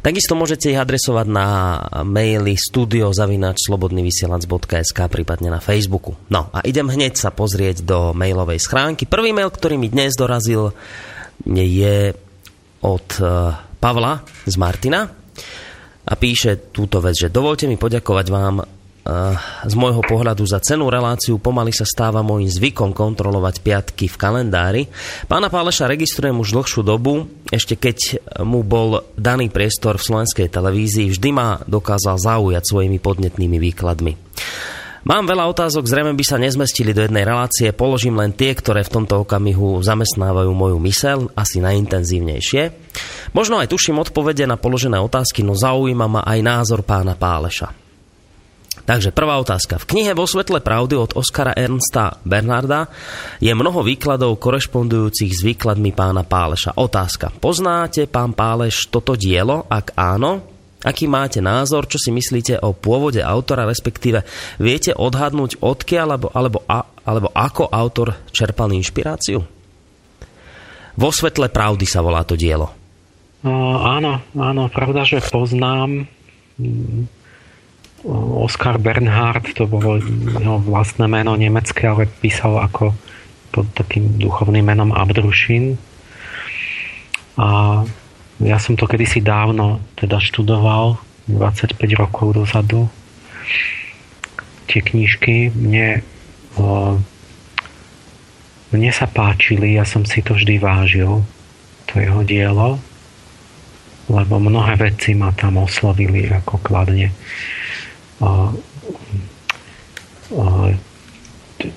Takisto 0.06 0.38
môžete 0.38 0.70
ich 0.70 0.78
adresovať 0.78 1.26
na 1.26 1.82
maily 2.06 2.54
studiozavinačslobodnyvysielac.sk 2.54 4.98
prípadne 5.10 5.50
na 5.50 5.58
Facebooku. 5.58 6.14
No 6.30 6.46
a 6.54 6.62
idem 6.62 6.86
hneď 6.86 7.18
sa 7.18 7.34
pozrieť 7.34 7.82
do 7.82 8.14
mailovej 8.14 8.62
schránky. 8.62 9.10
Prvý 9.10 9.34
mail, 9.34 9.50
ktorý 9.50 9.74
mi 9.74 9.90
dnes 9.90 10.14
dorazil, 10.14 10.70
je 11.42 12.14
od 12.86 13.08
e, 13.18 13.50
Pavla 13.82 14.22
z 14.46 14.54
Martina 14.54 15.10
a 16.06 16.14
píše 16.14 16.70
túto 16.70 17.02
vec, 17.02 17.18
že 17.18 17.34
dovolte 17.34 17.66
mi 17.66 17.74
poďakovať 17.74 18.26
vám 18.30 18.75
z 19.62 19.74
môjho 19.78 20.02
pohľadu 20.02 20.42
za 20.42 20.58
cenú 20.58 20.90
reláciu 20.90 21.38
pomaly 21.38 21.70
sa 21.70 21.86
stáva 21.86 22.26
môjim 22.26 22.50
zvykom 22.50 22.90
kontrolovať 22.90 23.62
piatky 23.62 24.10
v 24.10 24.16
kalendári. 24.18 24.82
Pána 25.30 25.46
Páleša 25.46 25.86
registrujem 25.86 26.34
už 26.34 26.50
dlhšiu 26.50 26.82
dobu, 26.82 27.30
ešte 27.54 27.78
keď 27.78 28.18
mu 28.42 28.66
bol 28.66 29.06
daný 29.14 29.46
priestor 29.46 30.02
v 30.02 30.06
slovenskej 30.10 30.50
televízii, 30.50 31.14
vždy 31.14 31.30
ma 31.30 31.62
dokázal 31.64 32.18
zaujať 32.18 32.64
svojimi 32.66 32.98
podnetnými 32.98 33.58
výkladmi. 33.62 34.12
Mám 35.06 35.30
veľa 35.30 35.46
otázok, 35.54 35.86
zrejme 35.86 36.18
by 36.18 36.24
sa 36.26 36.34
nezmestili 36.34 36.90
do 36.90 37.06
jednej 37.06 37.22
relácie, 37.22 37.70
položím 37.70 38.18
len 38.18 38.34
tie, 38.34 38.50
ktoré 38.58 38.82
v 38.82 38.90
tomto 38.90 39.22
okamihu 39.22 39.78
zamestnávajú 39.78 40.50
moju 40.50 40.82
mysel, 40.82 41.30
asi 41.38 41.62
najintenzívnejšie. 41.62 42.74
Možno 43.30 43.62
aj 43.62 43.70
tuším 43.70 44.02
odpovede 44.02 44.50
na 44.50 44.58
položené 44.58 44.98
otázky, 44.98 45.46
no 45.46 45.54
zaujíma 45.54 46.10
ma 46.10 46.20
aj 46.26 46.42
názor 46.42 46.82
pána 46.82 47.14
Páleša. 47.14 47.85
Takže 48.86 49.10
prvá 49.10 49.42
otázka. 49.42 49.82
V 49.82 49.88
knihe 49.90 50.14
Vo 50.14 50.30
svetle 50.30 50.62
pravdy 50.62 50.94
od 50.94 51.18
Oskara 51.18 51.50
Ernsta 51.58 52.22
Bernarda 52.22 52.86
je 53.42 53.50
mnoho 53.50 53.82
výkladov 53.82 54.38
korešpondujúcich 54.38 55.32
s 55.34 55.42
výkladmi 55.42 55.90
pána 55.90 56.22
Páleša. 56.22 56.78
Otázka. 56.78 57.34
Poznáte, 57.34 58.06
pán 58.06 58.30
Páleš, 58.30 58.86
toto 58.86 59.18
dielo? 59.18 59.66
Ak 59.66 59.90
áno, 59.98 60.46
aký 60.86 61.10
máte 61.10 61.42
názor? 61.42 61.90
Čo 61.90 61.98
si 61.98 62.14
myslíte 62.14 62.62
o 62.62 62.78
pôvode 62.78 63.18
autora, 63.26 63.66
respektíve 63.66 64.22
viete 64.62 64.94
odhadnúť 64.94 65.58
odkiaľ 65.58 66.06
alebo, 66.14 66.28
alebo, 66.30 66.58
alebo 67.02 67.28
ako 67.34 67.66
autor 67.66 68.14
čerpal 68.30 68.70
inšpiráciu? 68.70 69.42
Vo 70.96 71.10
svetle 71.10 71.50
pravdy 71.50 71.90
sa 71.90 72.06
volá 72.06 72.22
to 72.22 72.38
dielo. 72.38 72.70
Uh, 73.42 73.98
áno, 73.98 74.22
áno, 74.38 74.70
pravda, 74.70 75.02
že 75.02 75.18
poznám 75.26 76.06
Oskar 78.46 78.78
Bernhard, 78.78 79.50
to 79.58 79.66
bolo 79.66 79.98
jeho 80.38 80.62
vlastné 80.62 81.10
meno 81.10 81.34
nemecké, 81.34 81.90
ale 81.90 82.06
písal 82.06 82.62
ako 82.62 82.94
pod 83.50 83.66
takým 83.74 84.14
duchovným 84.22 84.62
menom 84.62 84.94
Abdrušin. 84.94 85.74
A 87.34 87.82
ja 88.38 88.56
som 88.62 88.78
to 88.78 88.86
kedysi 88.86 89.18
dávno 89.18 89.82
teda 89.98 90.22
študoval, 90.22 91.02
25 91.26 91.74
rokov 91.98 92.38
dozadu. 92.38 92.86
Tie 94.70 94.78
knižky 94.86 95.50
mne, 95.50 96.06
mne 98.70 98.90
sa 98.94 99.10
páčili, 99.10 99.74
ja 99.74 99.82
som 99.82 100.06
si 100.06 100.22
to 100.22 100.38
vždy 100.38 100.62
vážil, 100.62 101.26
to 101.90 101.98
jeho 101.98 102.22
dielo, 102.22 102.78
lebo 104.06 104.38
mnohé 104.38 104.78
veci 104.78 105.18
ma 105.18 105.34
tam 105.34 105.58
oslovili 105.58 106.30
ako 106.30 106.62
kladne 106.62 107.10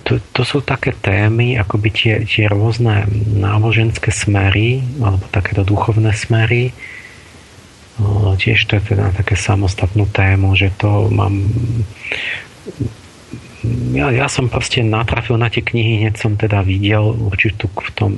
to, 0.04 0.14
to 0.34 0.42
sú 0.44 0.60
také 0.64 0.92
témy, 0.92 1.56
akoby 1.60 1.90
tie, 1.92 2.16
tie 2.28 2.46
rôzne 2.52 3.08
náboženské 3.36 4.12
smery, 4.12 4.84
alebo 5.00 5.24
takéto 5.32 5.64
duchovné 5.64 6.12
smery. 6.14 6.72
Tiež 8.40 8.72
to 8.72 8.80
je 8.80 8.96
teda 8.96 9.12
také 9.12 9.36
samostatnú 9.36 10.08
tému, 10.08 10.56
že 10.56 10.72
to 10.80 11.12
mám... 11.12 11.44
Ja, 13.92 14.08
ja 14.08 14.32
som 14.32 14.48
proste 14.48 14.80
natrafil 14.80 15.36
na 15.36 15.52
tie 15.52 15.60
knihy, 15.60 16.08
hneď 16.08 16.16
som 16.16 16.40
teda 16.40 16.64
videl 16.64 17.04
určitú 17.04 17.68
v 17.68 17.92
tom, 17.92 18.12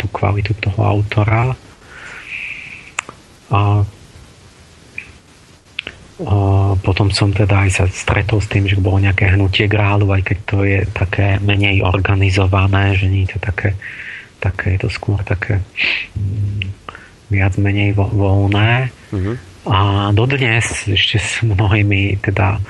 tú 0.00 0.08
kvalitu 0.08 0.56
toho 0.56 0.80
autora. 0.80 1.52
A 3.52 3.84
potom 6.80 7.12
som 7.12 7.28
teda 7.28 7.68
aj 7.68 7.70
sa 7.76 7.84
stretol 7.92 8.40
s 8.40 8.48
tým, 8.48 8.64
že 8.64 8.80
bolo 8.80 9.04
nejaké 9.04 9.36
hnutie 9.36 9.68
grálu, 9.68 10.08
aj 10.16 10.22
keď 10.24 10.38
to 10.48 10.58
je 10.64 10.80
také 10.96 11.36
menej 11.44 11.84
organizované, 11.84 12.96
že 12.96 13.12
nie 13.12 13.28
je 13.28 13.36
to 13.36 13.52
také, 13.52 13.76
také 14.40 14.80
je 14.80 14.88
to 14.88 14.88
skôr 14.88 15.20
také 15.20 15.60
mm, 16.16 16.72
viac 17.28 17.60
menej 17.60 17.92
vo, 17.92 18.08
voľné. 18.08 18.88
Uh-huh. 19.12 19.36
A 19.68 20.08
dodnes 20.16 20.64
ešte 20.88 21.20
s 21.20 21.44
mnohými 21.44 22.16
teda 22.24 22.64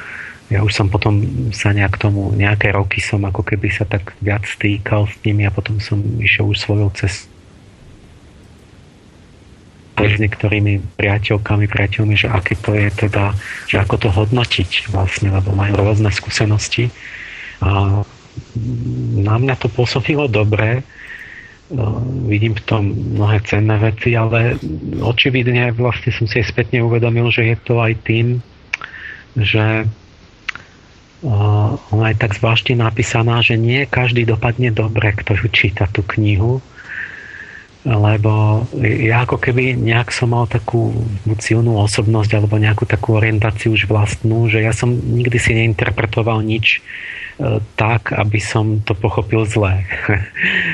ja 0.47 0.62
už 0.62 0.70
som 0.74 0.86
potom 0.86 1.23
sa 1.51 1.74
nejak 1.74 1.98
tomu, 1.98 2.31
nejaké 2.35 2.70
roky 2.70 3.02
som 3.02 3.23
ako 3.27 3.43
keby 3.43 3.66
sa 3.70 3.82
tak 3.82 4.14
viac 4.23 4.47
stýkal 4.47 5.10
s 5.10 5.14
nimi 5.27 5.43
a 5.43 5.55
potom 5.55 5.82
som 5.82 5.98
išiel 6.23 6.51
už 6.51 6.62
svojou 6.62 6.90
cestou 6.94 7.35
s 9.97 10.20
niektorými 10.20 11.01
priateľkami, 11.01 11.64
priateľmi, 11.64 12.14
že 12.20 12.28
aké 12.28 12.52
to 12.60 12.77
je 12.77 12.89
teda, 12.93 13.32
že 13.64 13.81
ako 13.81 13.97
to 13.97 14.09
hodnotiť 14.12 14.93
vlastne, 14.93 15.32
lebo 15.32 15.56
majú 15.56 15.81
rôzne 15.81 16.12
skúsenosti. 16.12 16.93
A 17.64 18.05
na 19.16 19.36
mňa 19.40 19.56
to 19.56 19.73
pôsobilo 19.73 20.28
dobre, 20.28 20.85
vidím 22.28 22.55
v 22.55 22.62
tom 22.62 22.82
mnohé 22.93 23.43
cenné 23.48 23.81
veci, 23.81 24.14
ale 24.14 24.60
očividne 25.01 25.73
vlastne 25.74 26.12
som 26.12 26.28
si 26.28 26.44
aj 26.44 26.52
spätne 26.52 26.85
uvedomil, 26.85 27.32
že 27.32 27.48
je 27.48 27.56
to 27.59 27.81
aj 27.81 27.97
tým, 28.05 28.44
že 29.35 29.89
ona 31.90 32.06
je 32.12 32.16
tak 32.20 32.36
zvláštne 32.36 32.78
napísaná, 32.78 33.40
že 33.40 33.56
nie 33.56 33.89
každý 33.89 34.28
dopadne 34.28 34.70
dobre, 34.70 35.10
kto 35.16 35.35
číta 35.51 35.89
tú 35.90 36.05
knihu 36.14 36.60
lebo 37.86 38.66
ja 38.82 39.22
ako 39.22 39.38
keby 39.38 39.78
nejak 39.78 40.10
som 40.10 40.34
mal 40.34 40.50
takú 40.50 40.90
silnú 41.38 41.78
osobnosť 41.78 42.34
alebo 42.34 42.58
nejakú 42.58 42.82
takú 42.82 43.14
orientáciu 43.14 43.78
už 43.78 43.86
vlastnú, 43.86 44.50
že 44.50 44.58
ja 44.58 44.74
som 44.74 44.90
nikdy 44.90 45.38
si 45.38 45.54
neinterpretoval 45.54 46.42
nič 46.42 46.82
e, 47.38 47.62
tak, 47.78 48.10
aby 48.10 48.42
som 48.42 48.82
to 48.82 48.90
pochopil 48.98 49.46
zle. 49.46 49.86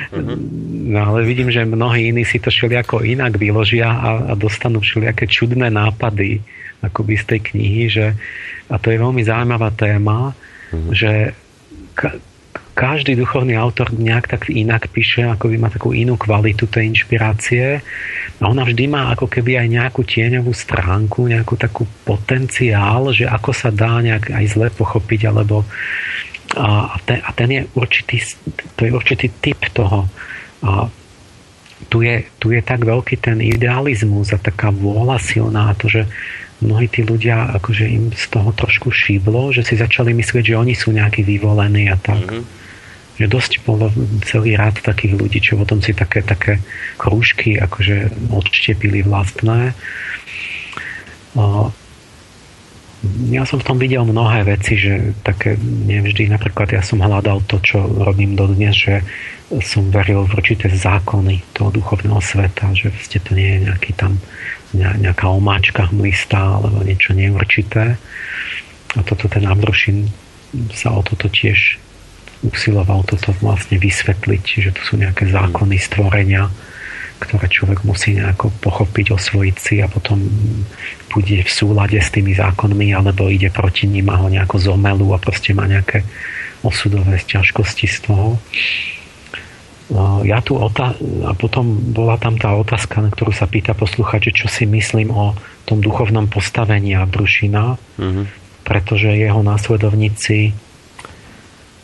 Uh-huh. 0.09 0.41
No 0.93 1.15
ale 1.15 1.25
vidím, 1.25 1.49
že 1.49 1.65
mnohí 1.65 2.13
iní 2.13 2.27
si 2.27 2.37
to 2.37 2.53
ako 2.53 3.01
inak 3.01 3.41
vyložia 3.41 3.89
a, 3.89 4.11
a 4.29 4.33
dostanú 4.37 4.85
všelijaké 4.85 5.25
čudné 5.25 5.73
nápady 5.73 6.43
akoby 6.83 7.15
z 7.17 7.25
tej 7.25 7.41
knihy, 7.55 7.83
že, 7.89 8.07
a 8.67 8.77
to 8.77 8.91
je 8.91 8.99
veľmi 8.99 9.23
zaujímavá 9.23 9.71
téma, 9.73 10.35
uh-huh. 10.35 10.91
že 10.91 11.33
ka, 11.95 12.19
každý 12.73 13.17
duchovný 13.17 13.53
autor 13.57 13.93
nejak 13.93 14.33
tak 14.33 14.49
inak 14.49 14.89
píše, 14.89 15.29
ako 15.29 15.53
by 15.53 15.57
má 15.61 15.69
takú 15.69 15.93
inú 15.93 16.17
kvalitu 16.17 16.65
tej 16.69 16.93
inšpirácie 16.93 17.85
a 18.41 18.43
ona 18.49 18.65
vždy 18.65 18.89
má 18.89 19.13
ako 19.13 19.29
keby 19.29 19.61
aj 19.61 19.69
nejakú 19.69 20.03
tieňovú 20.03 20.51
stránku, 20.57 21.29
nejakú 21.29 21.55
takú 21.61 21.85
potenciál, 22.03 23.13
že 23.13 23.29
ako 23.29 23.51
sa 23.53 23.69
dá 23.69 24.01
nejak 24.01 24.33
aj 24.33 24.45
zle 24.49 24.69
pochopiť, 24.73 25.29
alebo 25.29 25.69
a 26.53 27.01
ten, 27.09 27.21
a 27.25 27.31
ten 27.33 27.49
je 27.49 27.63
určitý, 27.73 28.21
to 28.77 28.85
je 28.85 28.93
určitý 28.93 29.33
typ 29.41 29.57
toho. 29.73 30.05
A 30.65 30.85
tu 31.89 32.05
je, 32.05 32.29
tu 32.37 32.53
je 32.53 32.61
tak 32.61 32.85
veľký 32.85 33.17
ten 33.21 33.41
idealizmus 33.41 34.33
a 34.33 34.39
taká 34.39 34.69
vôľa 34.69 35.17
silná, 35.17 35.73
to, 35.77 35.89
že 35.89 36.03
mnohí 36.63 36.87
tí 36.87 37.03
ľudia, 37.03 37.53
akože 37.59 37.85
im 37.85 38.05
z 38.15 38.25
toho 38.31 38.55
trošku 38.55 38.95
šiblo, 38.95 39.51
že 39.51 39.67
si 39.67 39.75
začali 39.75 40.15
myslieť, 40.15 40.55
že 40.55 40.59
oni 40.59 40.75
sú 40.79 40.95
nejakí 40.95 41.27
vyvolení 41.27 41.91
a 41.91 41.99
tak. 41.99 42.23
Mm-hmm 42.23 42.63
že 43.23 43.29
dosť 43.29 43.53
bolo 43.69 43.93
celý 44.25 44.57
rád 44.57 44.81
takých 44.81 45.15
ľudí, 45.15 45.39
čo 45.39 45.61
potom 45.61 45.85
si 45.85 45.93
také, 45.93 46.25
také 46.25 46.59
krúžky 46.97 47.61
akože 47.61 48.09
odštepili 48.33 49.05
vlastné. 49.05 49.77
ja 53.29 53.43
som 53.45 53.59
v 53.61 53.67
tom 53.69 53.77
videl 53.77 54.03
mnohé 54.09 54.43
veci, 54.49 54.81
že 54.81 55.13
také 55.23 55.61
nevždy, 55.61 56.33
napríklad 56.33 56.73
ja 56.73 56.83
som 56.83 57.05
hľadal 57.05 57.45
to, 57.47 57.61
čo 57.61 57.85
robím 57.85 58.33
dodnes, 58.35 58.75
že 58.75 59.05
som 59.61 59.93
veril 59.93 60.25
v 60.25 60.33
určité 60.33 60.73
zákony 60.73 61.45
toho 61.53 61.69
duchovného 61.69 62.19
sveta, 62.25 62.73
že 62.73 62.89
ste 63.05 63.21
to 63.21 63.37
nie 63.37 63.61
je 63.61 63.69
nejaký 63.69 63.93
tam 63.93 64.17
nejaká 64.77 65.29
omáčka 65.29 65.89
hmlistá 65.93 66.61
alebo 66.61 66.85
niečo 66.85 67.13
neurčité. 67.13 67.97
A 68.97 69.01
toto 69.05 69.29
ten 69.29 69.45
Abrušin 69.49 70.09
sa 70.73 70.93
o 70.93 71.01
toto 71.01 71.29
tiež 71.33 71.81
usiloval 72.43 73.07
toto 73.07 73.31
vlastne 73.39 73.79
vysvetliť, 73.79 74.45
že 74.45 74.71
tu 74.75 74.81
sú 74.83 74.95
nejaké 74.99 75.31
zákony 75.31 75.79
stvorenia, 75.79 76.51
ktoré 77.23 77.47
človek 77.47 77.87
musí 77.87 78.19
nejako 78.19 78.51
pochopiť, 78.59 79.15
osvojiť 79.15 79.57
si 79.57 79.79
a 79.79 79.87
potom 79.87 80.19
bude 81.15 81.39
v 81.39 81.51
súlade 81.51 81.95
s 82.03 82.11
tými 82.11 82.35
zákonmi 82.35 82.91
alebo 82.91 83.31
ide 83.31 83.47
proti 83.55 83.87
ním 83.87 84.11
a 84.11 84.19
ho 84.19 84.27
nejako 84.27 84.59
zomelú 84.59 85.15
a 85.15 85.23
proste 85.23 85.55
má 85.55 85.71
nejaké 85.71 86.03
osudové 86.67 87.23
ťažkosti 87.23 87.87
z 87.87 87.99
toho. 88.11 88.43
No, 89.93 90.25
ja 90.25 90.41
tu 90.41 90.57
otá- 90.57 90.97
a 91.29 91.37
potom 91.37 91.93
bola 91.93 92.17
tam 92.17 92.41
tá 92.41 92.57
otázka, 92.57 93.05
na 93.05 93.13
ktorú 93.13 93.29
sa 93.29 93.45
pýta 93.45 93.77
posluchač, 93.77 94.33
čo 94.33 94.49
si 94.49 94.65
myslím 94.65 95.13
o 95.13 95.37
tom 95.69 95.85
duchovnom 95.85 96.33
postavení 96.33 96.97
Abrušina, 96.97 97.77
mm-hmm. 97.77 98.25
pretože 98.65 99.13
jeho 99.13 99.45
následovníci 99.45 100.57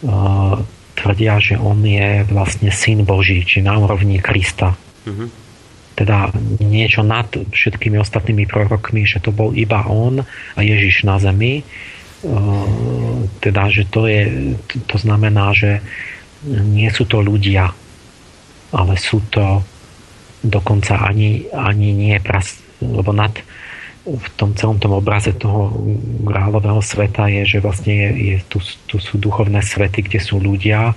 uh, 0.09 0.56
tvrdia, 0.97 1.36
že 1.36 1.60
on 1.60 1.85
je 1.85 2.24
vlastne 2.32 2.72
syn 2.72 3.05
Boží, 3.05 3.44
či 3.44 3.60
na 3.60 3.76
úrovni 3.76 4.24
Krista. 4.24 4.72
Mm-hmm. 5.05 5.28
Teda 5.98 6.32
niečo 6.64 7.05
nad 7.05 7.28
všetkými 7.28 8.01
ostatnými 8.01 8.48
prorokmi, 8.48 9.05
že 9.05 9.20
to 9.20 9.35
bol 9.35 9.52
iba 9.52 9.85
on 9.85 10.22
a 10.55 10.60
Ježiš 10.62 11.02
na 11.02 11.18
zemi. 11.18 11.66
Teda, 13.43 13.66
že 13.66 13.82
to 13.90 14.06
je, 14.06 14.55
to 14.86 14.97
znamená, 14.98 15.51
že 15.59 15.82
nie 16.47 16.86
sú 16.94 17.02
to 17.02 17.18
ľudia, 17.18 17.74
ale 18.72 18.94
sú 19.00 19.22
to 19.32 19.64
dokonca 20.44 21.02
ani, 21.02 21.50
ani 21.50 21.90
nie 21.92 22.16
pras, 22.22 22.62
lebo 22.78 23.10
nad, 23.10 23.34
v 24.06 24.28
tom 24.38 24.54
celom 24.54 24.78
tom 24.78 24.96
obraze 24.96 25.34
toho 25.34 25.74
kráľového 26.24 26.80
sveta 26.80 27.28
je, 27.28 27.42
že 27.44 27.58
vlastne 27.60 27.92
je, 27.92 28.08
je, 28.16 28.36
tu, 28.46 28.58
tu 28.86 28.96
sú 29.02 29.18
duchovné 29.18 29.60
svety, 29.60 30.06
kde 30.06 30.20
sú 30.22 30.38
ľudia, 30.38 30.94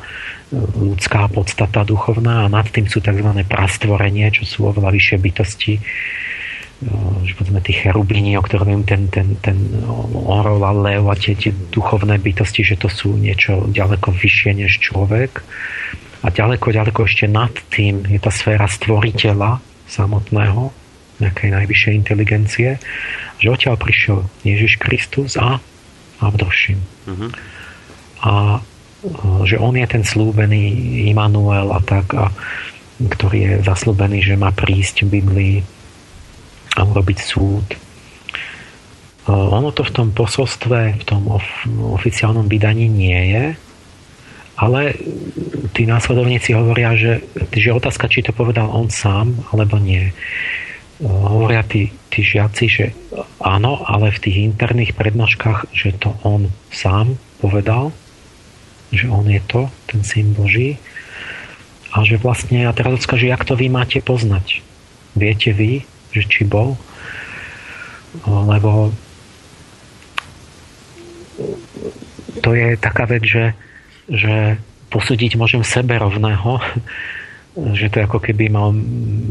ľudská 0.55 1.27
podstata 1.31 1.83
duchovná 1.83 2.45
a 2.45 2.51
nad 2.51 2.67
tým 2.67 2.85
sú 2.85 3.03
tzv. 3.03 3.27
prastvorenie, 3.47 4.29
čo 4.31 4.43
sú 4.45 4.59
oveľa 4.69 4.93
vyššie 4.93 5.17
bytosti, 5.17 5.73
že 7.21 7.33
povedzme 7.37 7.61
tí 7.61 7.77
cherubíni, 7.77 8.33
o 8.37 8.41
ktorých 8.41 8.89
ten, 8.89 9.05
ten, 9.13 9.37
ten 9.37 9.57
orol 10.17 10.65
a 10.65 10.73
lev 10.73 11.05
a 11.05 11.15
tie, 11.15 11.37
tie 11.37 11.53
duchovné 11.53 12.17
bytosti, 12.17 12.65
že 12.65 12.75
to 12.75 12.89
sú 12.89 13.13
niečo 13.13 13.69
ďaleko 13.69 14.09
vyššie 14.09 14.51
než 14.65 14.81
človek. 14.81 15.45
A 16.21 16.27
ďaleko, 16.29 16.69
ďaleko 16.69 17.09
ešte 17.09 17.25
nad 17.25 17.51
tým 17.73 18.05
je 18.05 18.19
tá 18.21 18.29
sféra 18.29 18.69
stvoriteľa 18.69 19.57
samotného, 19.89 20.69
nejakej 21.21 21.49
najvyššej 21.53 21.93
inteligencie, 21.97 22.69
že 23.37 23.47
odtiaľ 23.49 23.77
prišiel 23.77 24.25
Ježiš 24.41 24.81
Kristus 24.81 25.37
a 25.37 25.61
Abdošin. 26.21 26.81
Uh-huh. 27.09 27.29
A 28.21 28.61
že 29.49 29.57
on 29.57 29.73
je 29.73 29.85
ten 29.89 30.05
slúbený 30.05 30.69
Immanuel 31.09 31.73
a 31.73 31.81
tak, 31.81 32.13
a, 32.13 32.29
ktorý 33.01 33.37
je 33.41 33.53
zaslúbený, 33.65 34.21
že 34.21 34.37
má 34.37 34.53
prísť 34.53 35.09
v 35.09 35.21
Biblii 35.21 35.55
a 36.77 36.85
urobiť 36.85 37.17
súd. 37.17 37.65
Ono 39.29 39.69
to 39.73 39.85
v 39.85 39.93
tom 39.93 40.07
posolstve, 40.13 41.01
v 41.01 41.03
tom 41.05 41.29
of- 41.33 41.65
oficiálnom 41.97 42.45
vydaní 42.45 42.85
nie 42.89 43.21
je, 43.33 43.45
ale 44.59 44.95
tí 45.71 45.87
následovníci 45.87 46.53
hovoria, 46.53 46.93
že, 46.95 47.23
že 47.55 47.75
otázka, 47.75 48.11
či 48.11 48.25
to 48.25 48.35
povedal 48.35 48.67
on 48.69 48.91
sám, 48.91 49.33
alebo 49.51 49.79
nie 49.79 50.11
hovoria 51.01 51.65
tí, 51.65 51.89
tí 52.13 52.21
žiaci, 52.21 52.65
že 52.69 52.85
áno, 53.41 53.81
ale 53.89 54.13
v 54.13 54.21
tých 54.21 54.37
interných 54.53 54.93
prednáškach, 54.93 55.73
že 55.73 55.97
to 55.97 56.13
on 56.21 56.53
sám 56.69 57.17
povedal, 57.41 57.89
že 58.93 59.09
on 59.09 59.25
je 59.25 59.41
to, 59.49 59.71
ten 59.89 60.05
syn 60.05 60.37
Boží. 60.37 60.77
A 61.91 62.05
že 62.07 62.21
vlastne, 62.21 62.69
a 62.69 62.71
teraz 62.71 63.01
otázka, 63.01 63.19
že 63.19 63.33
jak 63.33 63.43
to 63.43 63.57
vy 63.57 63.67
máte 63.67 63.99
poznať? 63.99 64.63
Viete 65.17 65.51
vy, 65.51 65.83
že 66.13 66.23
či 66.23 66.47
bol? 66.47 66.79
Lebo 68.23 68.93
to 72.45 72.49
je 72.55 72.77
taká 72.79 73.09
vec, 73.09 73.23
že, 73.25 73.57
že 74.11 74.59
posúdiť 74.91 75.39
môžem 75.39 75.63
sebe 75.63 75.95
rovného, 75.95 76.59
že 77.55 77.91
to 77.91 77.99
je 77.99 78.07
ako 78.07 78.19
keby 78.19 78.47
mal 78.47 78.71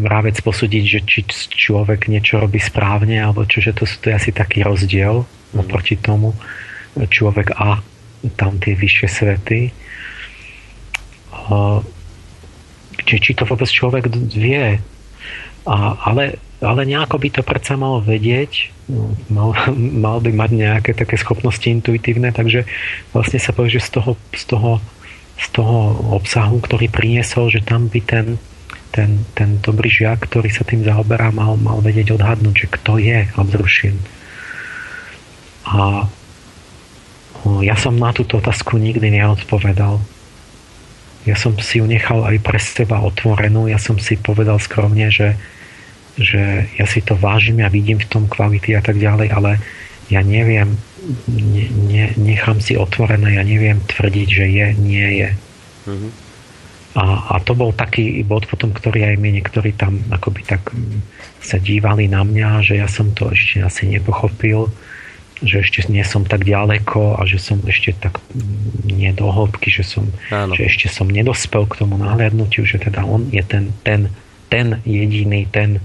mravec 0.04 0.40
posúdiť, 0.40 0.84
že 0.84 1.00
či 1.04 1.20
človek 1.52 2.08
niečo 2.08 2.40
robí 2.40 2.60
správne, 2.60 3.20
alebo 3.20 3.44
čo, 3.44 3.60
že 3.64 3.76
to, 3.76 3.84
to 3.84 4.12
je 4.12 4.16
asi 4.16 4.30
taký 4.32 4.64
rozdiel 4.64 5.24
mm. 5.24 5.60
oproti 5.60 5.96
tomu 5.96 6.36
človek 6.96 7.56
a 7.56 7.80
tam 8.36 8.60
tie 8.60 8.76
vyššie 8.76 9.08
svety. 9.08 9.60
Či, 13.00 13.16
či 13.16 13.30
to 13.32 13.48
vôbec 13.48 13.68
človek 13.68 14.12
vie. 14.36 14.76
A, 15.68 15.96
ale, 16.08 16.40
ale 16.64 16.82
nejako 16.88 17.16
by 17.20 17.28
to 17.34 17.42
predsa 17.44 17.76
mal 17.76 18.00
vedieť, 18.00 18.72
mal, 19.36 19.56
mal 19.76 20.18
by 20.20 20.30
mať 20.32 20.50
nejaké 20.52 20.90
také 20.96 21.16
schopnosti 21.20 21.64
intuitívne, 21.64 22.32
takže 22.32 22.68
vlastne 23.12 23.40
sa 23.40 23.52
povie, 23.52 23.76
že 23.76 23.86
z 23.88 24.00
toho, 24.00 24.12
z 24.36 24.44
toho 24.48 24.72
z 25.40 25.46
toho 25.56 25.96
obsahu, 26.20 26.60
ktorý 26.60 26.92
priniesol, 26.92 27.48
že 27.48 27.64
tam 27.64 27.88
by 27.88 28.00
ten, 28.04 28.36
ten, 28.92 29.24
ten 29.32 29.56
dobrý 29.64 29.88
žiak, 29.88 30.28
ktorý 30.28 30.52
sa 30.52 30.68
tým 30.68 30.84
zaoberá, 30.84 31.32
mal, 31.32 31.56
mal 31.56 31.80
vedieť 31.80 32.12
odhadnúť, 32.20 32.54
že 32.54 32.68
kto 32.68 33.00
je 33.00 33.24
Abdrušin. 33.40 33.96
A 35.64 36.04
ja 37.64 37.76
som 37.80 37.96
na 37.96 38.12
túto 38.12 38.36
otázku 38.36 38.76
nikdy 38.76 39.16
neodpovedal. 39.16 39.96
Ja 41.28 41.36
som 41.36 41.52
si 41.60 41.78
ju 41.80 41.84
nechal 41.84 42.24
aj 42.24 42.40
pre 42.40 42.56
seba 42.56 43.00
otvorenú. 43.04 43.68
Ja 43.68 43.76
som 43.76 44.00
si 44.00 44.16
povedal 44.16 44.56
skromne, 44.56 45.12
že, 45.12 45.36
že 46.16 46.64
ja 46.80 46.86
si 46.88 47.04
to 47.04 47.12
vážim, 47.12 47.60
ja 47.60 47.68
vidím 47.68 48.00
v 48.00 48.08
tom 48.08 48.24
kvality 48.24 48.72
a 48.72 48.80
tak 48.80 48.96
ďalej, 48.96 49.28
ale 49.28 49.60
ja 50.10 50.24
neviem, 50.24 50.74
ne, 51.28 51.64
ne, 51.70 52.04
nechám 52.18 52.58
si 52.58 52.74
otvorené, 52.74 53.38
ja 53.38 53.44
neviem 53.46 53.78
tvrdiť, 53.78 54.28
že 54.28 54.44
je, 54.48 54.66
nie 54.74 55.08
je. 55.22 55.30
Mm-hmm. 55.86 56.12
A, 56.98 57.04
a 57.06 57.34
to 57.46 57.54
bol 57.54 57.70
taký 57.70 58.26
bod 58.26 58.50
potom, 58.50 58.74
ktorý 58.74 59.14
aj 59.14 59.16
my 59.22 59.30
niektorí 59.38 59.78
tam 59.78 60.02
akoby 60.10 60.42
tak 60.42 60.74
sa 61.38 61.62
dívali 61.62 62.10
na 62.10 62.26
mňa, 62.26 62.66
že 62.66 62.82
ja 62.82 62.90
som 62.90 63.14
to 63.14 63.30
ešte 63.30 63.62
asi 63.62 63.86
nepochopil, 63.86 64.66
že 65.40 65.64
ešte 65.64 65.88
nie 65.88 66.04
som 66.04 66.28
tak 66.28 66.44
ďaleko 66.44 67.16
a 67.16 67.24
že 67.24 67.40
som 67.40 67.60
ešte 67.64 67.96
tak 67.96 68.20
nie 68.84 69.08
do 69.16 69.32
hĺbky, 69.32 69.72
že, 69.72 69.84
som, 69.84 70.04
že 70.28 70.62
ešte 70.68 70.92
som 70.92 71.08
nedospel 71.08 71.64
k 71.64 71.80
tomu 71.80 71.96
nahliadnutiu, 71.96 72.68
že 72.68 72.76
teda 72.76 73.04
on 73.08 73.32
je 73.32 73.40
ten, 73.40 73.72
ten, 73.80 74.12
ten 74.52 74.84
jediný, 74.84 75.48
ten 75.48 75.80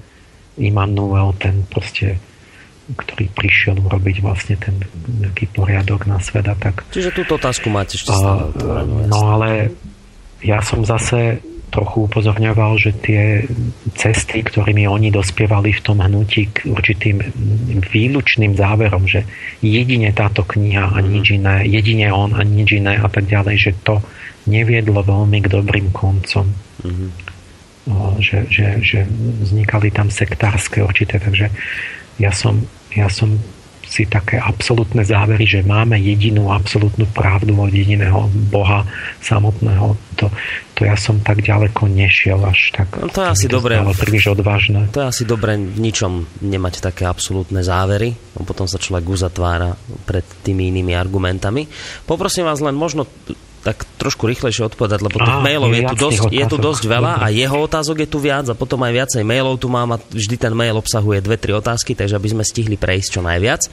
Immanuel, 0.56 1.36
ten 1.40 1.68
proste 1.68 2.20
ktorý 2.86 3.34
prišiel 3.34 3.82
urobiť 3.82 4.22
vlastne 4.22 4.62
ten 4.62 4.78
nejaký 5.10 5.50
poriadok 5.50 6.06
na 6.06 6.22
sveta. 6.22 6.54
Tak, 6.54 6.86
Čiže 6.94 7.18
túto 7.18 7.42
otázku 7.42 7.66
máte 7.74 7.98
ešte 7.98 8.14
stále 8.14 8.54
No 9.10 9.34
ale 9.34 9.74
ja 10.46 10.62
som 10.62 10.86
zase 10.86 11.42
trochu 11.76 12.08
upozorňoval, 12.08 12.80
že 12.80 12.96
tie 13.04 13.44
cesty, 14.00 14.40
ktorými 14.40 14.88
oni 14.88 15.12
dospievali 15.12 15.76
v 15.76 15.84
tom 15.84 16.00
hnutí 16.00 16.48
k 16.56 16.72
určitým 16.72 17.20
výlučným 17.92 18.56
záverom, 18.56 19.04
že 19.04 19.28
jedine 19.60 20.16
táto 20.16 20.48
kniha 20.48 20.96
a 20.96 20.98
nič 21.04 21.36
mhm. 21.36 21.36
iné, 21.44 21.56
jedine 21.68 22.08
on 22.16 22.32
a 22.32 22.42
nič 22.48 22.80
iné 22.80 22.96
a 22.96 23.12
tak 23.12 23.28
ďalej, 23.28 23.56
že 23.60 23.72
to 23.84 24.00
neviedlo 24.48 25.04
veľmi 25.04 25.42
k 25.44 25.52
dobrým 25.52 25.90
koncom. 25.92 26.46
Mm-hmm. 26.86 27.10
Že, 28.18 28.38
že, 28.50 28.68
že 28.82 29.00
vznikali 29.46 29.94
tam 29.94 30.10
sektárske 30.10 30.82
určité, 30.82 31.22
takže 31.22 31.54
ja 32.18 32.34
som, 32.34 32.66
ja 32.94 33.10
som 33.10 33.38
si 33.96 34.04
také 34.04 34.36
absolútne 34.36 35.08
závery, 35.08 35.48
že 35.48 35.64
máme 35.64 35.96
jedinú 35.96 36.52
absolútnu 36.52 37.08
pravdu 37.16 37.56
od 37.56 37.72
jediného 37.72 38.28
Boha 38.52 38.84
samotného. 39.24 39.96
To, 40.20 40.28
to 40.76 40.84
ja 40.84 41.00
som 41.00 41.24
tak 41.24 41.40
ďaleko 41.40 41.88
nešiel 41.88 42.44
až 42.44 42.76
tak. 42.76 43.00
No 43.00 43.08
to 43.08 43.24
je 43.24 43.30
asi 43.32 43.46
dobré. 43.48 43.80
príliš 43.96 44.36
odvážne. 44.36 44.92
To 44.92 45.00
je 45.00 45.08
asi 45.08 45.24
dobré 45.24 45.56
v 45.56 45.80
ničom 45.80 46.28
nemať 46.44 46.84
také 46.84 47.08
absolútne 47.08 47.64
závery. 47.64 48.20
No 48.36 48.44
potom 48.44 48.68
sa 48.68 48.76
človek 48.76 49.08
uzatvára 49.08 49.80
pred 50.04 50.28
tými 50.44 50.76
inými 50.76 50.92
argumentami. 50.92 51.72
Poprosím 52.04 52.44
vás 52.44 52.60
len 52.60 52.76
možno 52.76 53.08
tak 53.66 53.82
trošku 53.98 54.30
rýchlejšie 54.30 54.70
odpovedať, 54.70 55.02
lebo 55.02 55.18
tých 55.18 55.42
mailov 55.42 55.74
je, 55.74 55.82
je, 55.82 55.90
tu 55.90 55.96
dosť, 55.98 56.22
je 56.30 56.46
tu 56.46 56.58
dosť 56.62 56.84
veľa 56.86 57.18
a 57.18 57.34
jeho 57.34 57.58
otázok 57.58 58.06
je 58.06 58.10
tu 58.14 58.22
viac 58.22 58.46
a 58.46 58.54
potom 58.54 58.78
aj 58.86 58.94
viacej 58.94 59.24
mailov 59.26 59.58
tu 59.58 59.66
mám 59.66 59.98
a 59.98 59.98
vždy 59.98 60.38
ten 60.38 60.54
mail 60.54 60.78
obsahuje 60.78 61.26
dve, 61.26 61.42
tri 61.42 61.58
otázky, 61.58 61.98
takže 61.98 62.14
aby 62.14 62.30
sme 62.30 62.44
stihli 62.46 62.78
prejsť 62.78 63.18
čo 63.18 63.22
najviac. 63.26 63.66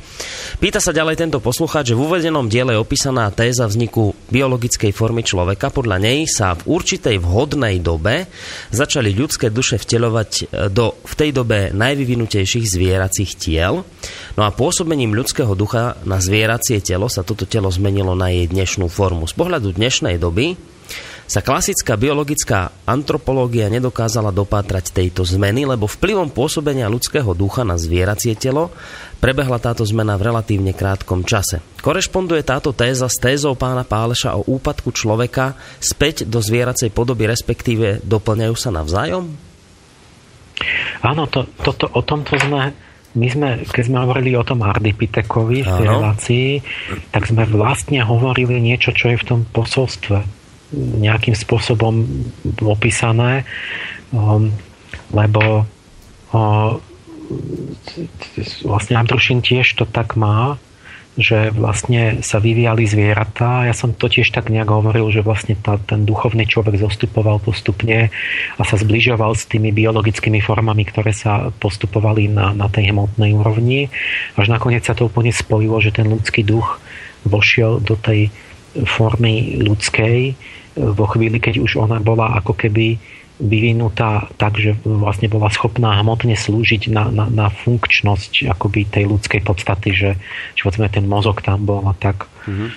Pýta 0.56 0.80
sa 0.80 0.96
ďalej 0.96 1.20
tento 1.20 1.38
poslucháč, 1.44 1.92
že 1.92 1.98
v 1.98 2.08
uvedenom 2.08 2.48
diele 2.48 2.72
je 2.72 2.80
opísaná 2.80 3.28
téza 3.28 3.68
vzniku 3.68 4.16
biologickej 4.32 4.96
formy 4.96 5.20
človeka. 5.20 5.68
Podľa 5.68 6.00
nej 6.00 6.24
sa 6.24 6.56
v 6.56 6.72
určitej 6.72 7.20
vhodnej 7.20 7.76
dobe 7.84 8.32
začali 8.72 9.12
ľudské 9.12 9.52
duše 9.52 9.76
vteľovať 9.76 10.30
e, 10.32 10.42
do 10.72 10.96
v 11.04 11.14
tej 11.20 11.30
dobe 11.36 11.68
najvyvinutejších 11.76 12.64
zvieracích 12.64 13.36
tiel. 13.36 13.84
No 14.32 14.42
a 14.48 14.50
pôsobením 14.54 15.12
ľudského 15.12 15.52
ducha 15.52 16.00
na 16.08 16.16
zvieracie 16.16 16.80
telo 16.80 17.12
sa 17.12 17.20
toto 17.20 17.44
telo 17.44 17.68
zmenilo 17.68 18.16
na 18.16 18.32
jej 18.32 18.48
dnešnú 18.48 18.88
formu. 18.88 19.28
Z 19.28 19.36
pohľadu 19.36 19.76
dnešnej 19.82 20.14
doby 20.14 20.54
sa 21.26 21.42
klasická 21.42 21.98
biologická 21.98 22.70
antropológia 22.86 23.66
nedokázala 23.66 24.30
dopátrať 24.30 24.94
tejto 24.94 25.26
zmeny, 25.26 25.66
lebo 25.66 25.90
vplyvom 25.90 26.30
pôsobenia 26.30 26.86
ľudského 26.86 27.34
ducha 27.34 27.66
na 27.66 27.74
zvieracie 27.74 28.38
telo 28.38 28.70
prebehla 29.18 29.58
táto 29.58 29.82
zmena 29.82 30.14
v 30.14 30.30
relatívne 30.30 30.70
krátkom 30.70 31.26
čase. 31.26 31.58
Korešponduje 31.82 32.46
táto 32.46 32.70
téza 32.70 33.10
s 33.10 33.18
tézou 33.18 33.58
pána 33.58 33.82
Páleša 33.82 34.38
o 34.38 34.46
úpadku 34.46 34.94
človeka 34.94 35.58
späť 35.82 36.30
do 36.30 36.38
zvieracej 36.38 36.94
podoby, 36.94 37.26
respektíve 37.26 38.06
doplňajú 38.06 38.54
sa 38.54 38.70
navzájom? 38.70 39.34
Áno, 41.02 41.26
to, 41.26 41.50
to, 41.66 41.74
to, 41.74 41.90
o 41.90 42.06
tomto 42.06 42.38
sme 42.38 42.70
my 43.12 43.26
sme, 43.28 43.48
keď 43.68 43.84
sme 43.92 43.98
hovorili 44.08 44.32
o 44.36 44.46
tom 44.46 44.64
Ardipitekovi 44.64 45.64
v 45.64 45.68
tej 45.68 45.86
relácii, 45.86 46.48
tak 47.12 47.28
sme 47.28 47.44
vlastne 47.44 48.00
hovorili 48.00 48.56
niečo, 48.56 48.96
čo 48.96 49.12
je 49.12 49.20
v 49.20 49.26
tom 49.28 49.40
posolstve 49.44 50.24
nejakým 50.72 51.36
spôsobom 51.36 52.08
opísané, 52.64 53.44
um, 54.16 54.48
lebo 55.12 55.68
uh, 56.32 56.72
vlastne 58.64 58.96
Andrušin 58.96 59.44
tiež 59.44 59.76
to 59.76 59.84
tak 59.84 60.16
má, 60.16 60.56
že 61.12 61.52
vlastne 61.52 62.24
sa 62.24 62.40
vyvíjali 62.40 62.88
zvieratá. 62.88 63.68
Ja 63.68 63.76
som 63.76 63.92
to 63.92 64.08
tiež 64.08 64.32
tak 64.32 64.48
nejak 64.48 64.72
hovoril, 64.72 65.12
že 65.12 65.20
vlastne 65.20 65.60
tá, 65.60 65.76
ten 65.76 66.08
duchovný 66.08 66.48
človek 66.48 66.80
zostupoval 66.80 67.36
postupne 67.44 68.08
a 68.56 68.62
sa 68.64 68.80
zbližoval 68.80 69.36
s 69.36 69.44
tými 69.44 69.76
biologickými 69.76 70.40
formami, 70.40 70.88
ktoré 70.88 71.12
sa 71.12 71.52
postupovali 71.60 72.32
na, 72.32 72.56
na 72.56 72.72
tej 72.72 72.96
hmotnej 72.96 73.36
úrovni. 73.36 73.92
Až 74.40 74.48
nakoniec 74.48 74.88
sa 74.88 74.96
to 74.96 75.12
úplne 75.12 75.36
spojilo, 75.36 75.84
že 75.84 75.92
ten 75.92 76.08
ľudský 76.08 76.48
duch 76.48 76.80
vošiel 77.28 77.84
do 77.84 77.92
tej 78.00 78.32
formy 78.88 79.60
ľudskej 79.60 80.32
vo 80.76 81.04
chvíli, 81.12 81.36
keď 81.36 81.60
už 81.60 81.76
ona 81.76 82.00
bola 82.00 82.40
ako 82.40 82.56
keby 82.56 82.96
vyvinutá 83.40 84.28
tak, 84.36 84.60
že 84.60 84.76
vlastne 84.84 85.26
bola 85.32 85.48
schopná 85.48 85.96
hmotne 86.00 86.36
slúžiť 86.36 86.92
na, 86.92 87.08
na, 87.08 87.26
na 87.32 87.46
funkčnosť 87.48 88.50
akoby 88.52 88.86
tej 88.86 89.08
ľudskej 89.08 89.40
podstaty, 89.42 89.96
že, 89.96 90.10
že 90.54 90.60
povedzme 90.62 90.92
ten 90.92 91.08
mozog 91.08 91.40
tam 91.40 91.64
bol 91.64 91.82
a 91.88 91.94
tak 91.96 92.28
mm-hmm. 92.44 92.68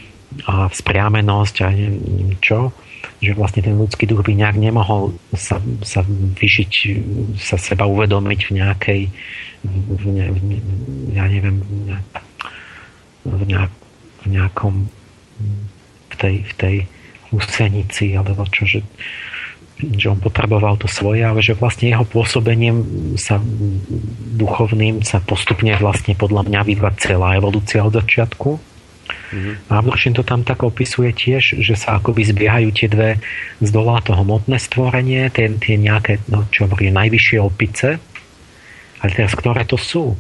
a 0.48 0.54
vzpriamenosť 0.72 1.56
a 1.62 1.68
neviem 1.76 2.40
čo, 2.40 2.72
že 3.22 3.38
vlastne 3.38 3.62
ten 3.62 3.76
ľudský 3.78 4.10
duch 4.10 4.26
by 4.26 4.34
nejak 4.34 4.58
nemohol 4.58 5.14
sa, 5.36 5.62
sa 5.86 6.02
vyžiť, 6.08 6.74
sa 7.38 7.60
seba 7.60 7.86
uvedomiť 7.86 8.40
v 8.50 8.52
nejakej 8.56 9.02
v 9.66 10.04
ne, 10.14 10.26
v, 10.30 10.40
ja 11.18 11.26
neviem 11.26 11.58
v, 13.26 13.42
nejak, 13.50 13.72
v 14.22 14.26
nejakom 14.30 14.74
v 16.06 16.16
tej, 16.16 16.36
v 16.46 16.54
tej 16.56 16.76
úsenici 17.34 18.14
alebo 18.14 18.46
čo, 18.48 18.64
že 18.64 18.80
že 19.76 20.08
on 20.08 20.20
potreboval 20.20 20.80
to 20.80 20.88
svoje, 20.88 21.20
ale 21.20 21.44
že 21.44 21.52
vlastne 21.52 21.92
jeho 21.92 22.08
pôsobením 22.08 22.80
sa 23.20 23.44
duchovným 24.36 25.04
sa 25.04 25.20
postupne 25.20 25.76
vlastne 25.76 26.16
podľa 26.16 26.48
mňa 26.48 26.60
vyvíja 26.64 26.92
celá 26.96 27.36
evolúcia 27.36 27.84
od 27.84 27.92
začiatku. 27.92 28.56
Mm-hmm. 28.56 29.56
A 29.70 29.72
Abduršin 29.84 30.16
to 30.16 30.24
tam 30.24 30.48
tak 30.48 30.64
opisuje 30.64 31.12
tiež, 31.12 31.60
že 31.60 31.76
sa 31.76 32.00
akoby 32.00 32.24
zbiehajú 32.24 32.70
tie 32.72 32.88
dve 32.88 33.20
z 33.60 33.70
dola 33.70 34.00
to 34.00 34.16
hmotné 34.16 34.58
stvorenie, 34.58 35.28
tie, 35.30 35.52
tie 35.60 35.76
nejaké, 35.76 36.24
no, 36.32 36.48
čo 36.50 36.66
hovorí, 36.66 36.90
najvyššie 36.90 37.38
opice, 37.44 38.00
ale 39.04 39.12
teraz 39.12 39.36
ktoré 39.36 39.68
to 39.68 39.76
sú? 39.76 40.16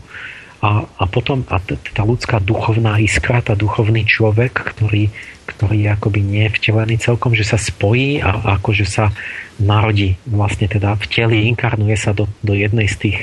A, 0.66 0.82
a 0.82 1.06
potom 1.06 1.46
a 1.46 1.62
tá 1.62 2.02
ľudská 2.02 2.42
duchovná 2.42 2.98
iskra, 2.98 3.46
tá 3.46 3.54
duchovný 3.54 4.02
človek, 4.02 4.74
ktorý, 4.74 5.14
ktorý 5.46 5.78
je 5.86 5.90
akoby 5.94 6.26
nevtelený 6.26 6.98
celkom, 6.98 7.38
že 7.38 7.46
sa 7.46 7.62
spojí 7.62 8.18
a, 8.18 8.34
a 8.34 8.50
akože 8.58 8.86
sa 8.90 9.14
narodí 9.62 10.18
vlastne 10.26 10.66
teda 10.66 10.98
v 10.98 11.06
teli, 11.06 11.38
inkarnuje 11.54 11.94
sa 11.94 12.18
do, 12.18 12.26
do 12.42 12.58
jednej 12.58 12.90
z 12.90 12.98
tých, 12.98 13.20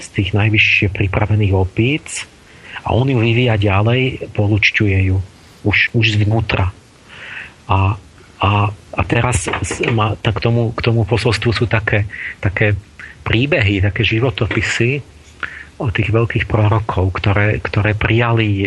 z 0.00 0.06
tých 0.08 0.28
najvyššie 0.32 0.88
pripravených 0.88 1.52
opíc 1.52 2.24
a 2.80 2.96
on 2.96 3.12
ju 3.12 3.20
vyvíja 3.20 3.60
ďalej, 3.60 4.32
polučťuje 4.32 4.98
ju 5.12 5.20
už, 5.68 5.92
už 5.92 6.16
zvnútra. 6.16 6.72
A, 7.68 8.00
a, 8.40 8.50
a 8.72 9.02
teraz 9.04 9.52
má, 9.92 10.16
tak 10.16 10.40
k, 10.40 10.48
tomu, 10.48 10.72
k 10.72 10.80
tomu 10.80 11.04
posolstvu 11.04 11.50
sú 11.52 11.68
také, 11.68 12.08
také 12.40 12.72
príbehy, 13.20 13.84
také 13.84 14.00
životopisy 14.00 15.15
tých 15.92 16.08
veľkých 16.08 16.48
prorokov, 16.48 17.20
ktoré, 17.20 17.60
ktoré 17.60 17.92
prijali 17.92 18.48
e, 18.64 18.66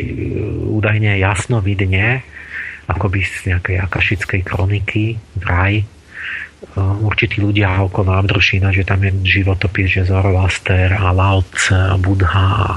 údajne 0.69 1.17
jasnovidne, 1.17 2.21
akoby 2.85 3.19
z 3.25 3.53
nejakej 3.53 3.77
akašickej 3.85 4.41
kroniky 4.45 5.17
v 5.17 5.43
raj, 5.45 5.73
určití 6.77 7.39
ľudia 7.39 7.79
okolo 7.79 8.19
Abdrušina, 8.19 8.75
že 8.75 8.83
tam 8.83 8.99
je 9.07 9.15
životopis, 9.23 9.87
že 9.99 10.09
Zoroaster 10.11 10.91
a 10.91 11.15
Lao 11.15 11.39
Tse 11.47 11.95
a 11.95 11.95
Budha 11.95 12.27
a, 12.35 12.67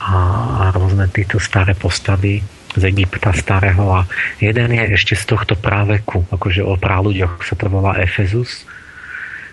a, 0.00 0.12
a 0.56 0.64
rôzne 0.72 1.04
títo 1.12 1.36
staré 1.36 1.76
postavy 1.76 2.40
z 2.72 2.82
Egypta 2.88 3.36
starého. 3.36 3.84
A 3.92 4.08
jeden 4.40 4.72
je 4.72 4.96
ešte 4.96 5.14
z 5.16 5.24
tohto 5.28 5.54
práveku, 5.56 6.24
akože 6.32 6.64
o 6.64 6.76
ľuďoch 6.80 7.44
sa 7.44 7.54
to 7.54 7.68
volá 7.68 8.00
Efezus. 8.00 8.64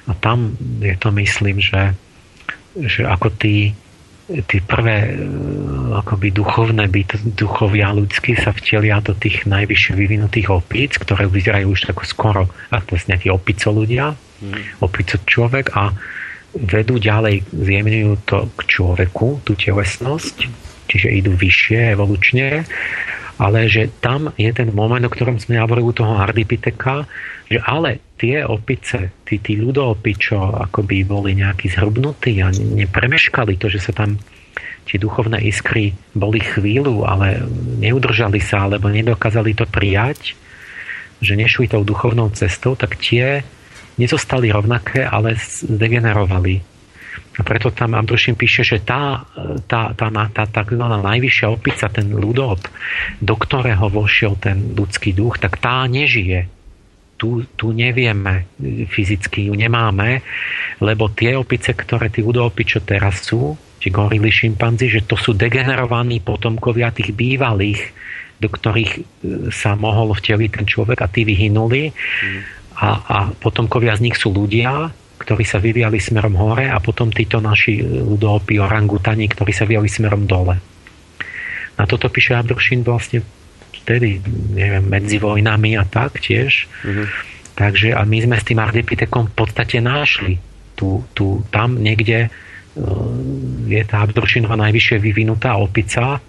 A 0.07 0.15
tam 0.15 0.55
je 0.79 0.95
to 0.99 1.11
myslím, 1.15 1.59
že, 1.59 1.95
že 2.75 3.07
ako 3.07 3.31
tí 3.35 3.75
tí 4.41 4.57
prvé 4.65 4.97
e, 5.05 5.15
akoby 5.93 6.33
duchovné 6.33 6.89
byt, 6.89 7.21
duchovia 7.37 7.93
ľudskí 7.93 8.33
sa 8.33 8.49
vtelia 8.49 8.97
do 9.03 9.13
tých 9.13 9.45
najvyššie 9.45 9.93
vyvinutých 9.93 10.49
opíc, 10.49 10.97
ktoré 10.97 11.29
vyzerajú 11.29 11.77
už 11.77 11.93
tako 11.93 12.03
skoro 12.07 12.43
ako 12.73 12.97
nejakí 12.97 13.29
opico 13.29 13.69
ľudia, 13.69 14.17
mm. 14.17 14.81
opico 14.81 15.15
človek 15.21 15.77
a 15.77 15.93
vedú 16.53 17.01
ďalej, 17.01 17.45
zjemňujú 17.49 18.13
to 18.29 18.37
k 18.57 18.59
človeku, 18.77 19.41
tú 19.41 19.57
telesnosť, 19.57 20.49
čiže 20.89 21.09
idú 21.09 21.33
vyššie 21.33 21.97
evolučne, 21.97 22.65
ale 23.41 23.65
že 23.65 23.89
tam 24.01 24.29
je 24.37 24.49
ten 24.53 24.69
moment, 24.69 25.01
o 25.01 25.09
ktorom 25.09 25.41
sme 25.41 25.57
hovorili 25.57 25.89
u 25.89 25.93
toho 25.93 26.13
Ardipiteka, 26.21 27.09
že 27.49 27.57
ale 27.65 28.13
tie 28.17 28.45
opice, 28.45 29.13
tí, 29.25 29.41
tí 29.41 29.57
čo 30.15 30.37
akoby 30.53 31.03
boli 31.03 31.35
nejakí 31.37 31.69
zhrubnutí 31.73 32.39
a 32.45 32.53
nepremeškali 32.53 33.57
to, 33.57 33.67
že 33.67 33.79
sa 33.89 33.93
tam 33.93 34.21
tie 34.83 34.99
duchovné 34.99 35.39
iskry 35.47 35.95
boli 36.13 36.43
chvíľu, 36.43 37.07
ale 37.07 37.41
neudržali 37.79 38.39
sa, 38.43 38.67
alebo 38.67 38.91
nedokázali 38.91 39.55
to 39.55 39.65
prijať, 39.67 40.35
že 41.23 41.39
nešli 41.39 41.71
tou 41.71 41.87
duchovnou 41.87 42.29
cestou, 42.35 42.75
tak 42.75 42.99
tie 42.99 43.47
nezostali 43.95 44.51
rovnaké, 44.51 45.07
ale 45.07 45.39
zdegenerovali. 45.39 46.72
A 47.33 47.41
preto 47.41 47.73
tam 47.73 47.97
Abdušin 47.97 48.37
píše, 48.37 48.61
že 48.61 48.77
tá, 48.85 49.25
tá, 49.65 49.89
tá, 49.97 50.07
tá, 50.13 50.43
tá, 50.45 50.61
tá 50.61 50.97
najvyššia 51.01 51.47
opica, 51.49 51.89
ten 51.89 52.13
ľudop, 52.13 52.61
do 53.17 53.33
ktorého 53.33 53.89
vošiel 53.89 54.37
ten 54.37 54.77
ľudský 54.77 55.17
duch, 55.17 55.41
tak 55.41 55.57
tá 55.57 55.81
nežije 55.89 56.45
tu, 57.23 57.47
tu 57.55 57.71
nevieme 57.71 58.51
fyzicky, 58.91 59.47
ju 59.47 59.55
nemáme, 59.55 60.19
lebo 60.83 61.07
tie 61.07 61.39
opice, 61.39 61.71
ktoré 61.71 62.11
tí 62.11 62.19
udopy, 62.19 62.67
čo 62.67 62.83
teraz 62.83 63.23
sú, 63.23 63.55
či 63.79 63.87
gorily, 63.87 64.27
šimpanzi, 64.27 64.91
že 64.91 65.07
to 65.07 65.15
sú 65.15 65.31
degenerovaní 65.31 66.19
potomkovia 66.19 66.91
tých 66.91 67.15
bývalých, 67.15 67.79
do 68.43 68.51
ktorých 68.51 68.91
e, 68.91 69.01
sa 69.55 69.79
mohol 69.79 70.11
vteliť 70.11 70.51
ten 70.51 70.65
človek 70.67 70.99
a 70.99 71.07
tí 71.07 71.23
vyhynuli. 71.23 71.95
Mm. 71.95 72.39
A, 72.75 72.87
a 72.91 73.17
potomkovia 73.39 73.95
z 73.95 74.11
nich 74.11 74.19
sú 74.19 74.35
ľudia, 74.35 74.91
ktorí 75.23 75.47
sa 75.47 75.63
vyvíjali 75.63 76.03
smerom 76.03 76.35
hore 76.35 76.67
a 76.67 76.77
potom 76.83 77.07
títo 77.09 77.39
naši 77.39 77.79
ľudopy, 77.79 78.59
orangutani, 78.59 79.31
ktorí 79.31 79.55
sa 79.55 79.63
vyvíjali 79.63 79.89
smerom 79.89 80.27
dole. 80.27 80.59
Na 81.79 81.87
toto 81.87 82.11
píše 82.11 82.35
Abduršin 82.35 82.83
vlastne 82.83 83.23
vtedy, 83.83 84.19
neviem, 84.53 84.83
medzi 84.83 85.17
vojnami 85.17 85.79
a 85.79 85.87
tak 85.87 86.19
tiež. 86.19 86.67
Mm-hmm. 86.83 87.07
Takže 87.53 87.87
a 87.95 88.01
my 88.03 88.17
sme 88.19 88.35
s 88.37 88.47
tým 88.47 88.59
Ardipitekom 88.59 89.31
v 89.31 89.35
podstate 89.35 89.79
našli. 89.79 90.37
Tu, 90.75 91.01
tu, 91.15 91.41
tam 91.49 91.79
niekde 91.79 92.27
e, 92.27 92.29
je 93.69 93.81
tá 93.85 94.05
Abduršinova 94.05 94.57
najvyššie 94.57 94.97
vyvinutá 95.01 95.57
opica, 95.57 96.21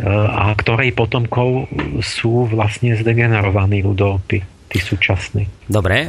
a 0.00 0.48
ktorej 0.56 0.96
potomkov 0.96 1.68
sú 2.00 2.48
vlastne 2.48 2.96
zdegenerovaní 2.96 3.84
ľudovci, 3.84 4.40
tí 4.72 4.78
súčasní. 4.80 5.68
Dobre, 5.68 6.08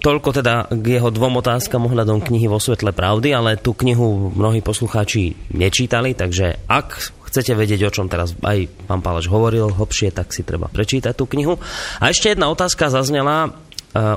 toľko 0.00 0.28
teda 0.30 0.70
k 0.70 0.84
jeho 0.98 1.10
dvom 1.10 1.42
otázkam 1.42 1.90
ohľadom 1.90 2.22
knihy 2.22 2.46
vo 2.46 2.62
svetle 2.62 2.94
pravdy, 2.94 3.34
ale 3.34 3.58
tú 3.58 3.74
knihu 3.74 4.30
mnohí 4.32 4.62
poslucháči 4.62 5.34
nečítali, 5.52 6.14
takže 6.14 6.64
ak 6.70 7.18
chcete 7.30 7.54
vedieť, 7.54 7.86
o 7.86 7.94
čom 7.94 8.06
teraz 8.10 8.34
aj 8.42 8.66
pán 8.90 9.02
Páleš 9.02 9.30
hovoril 9.30 9.70
hlbšie, 9.70 10.10
tak 10.10 10.34
si 10.34 10.42
treba 10.42 10.66
prečítať 10.66 11.14
tú 11.14 11.30
knihu. 11.30 11.58
A 12.02 12.10
ešte 12.10 12.34
jedna 12.34 12.50
otázka 12.50 12.90
zaznela 12.90 13.54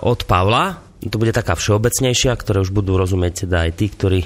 od 0.02 0.20
Pavla, 0.26 0.82
to 1.03 1.20
bude 1.20 1.36
taká 1.36 1.60
všeobecnejšia, 1.60 2.32
ktoré 2.34 2.64
už 2.64 2.72
budú 2.72 2.95
rozumieť 2.95 3.45
teda 3.45 3.68
aj 3.68 3.72
tí, 3.76 3.92
ktorí 3.92 4.20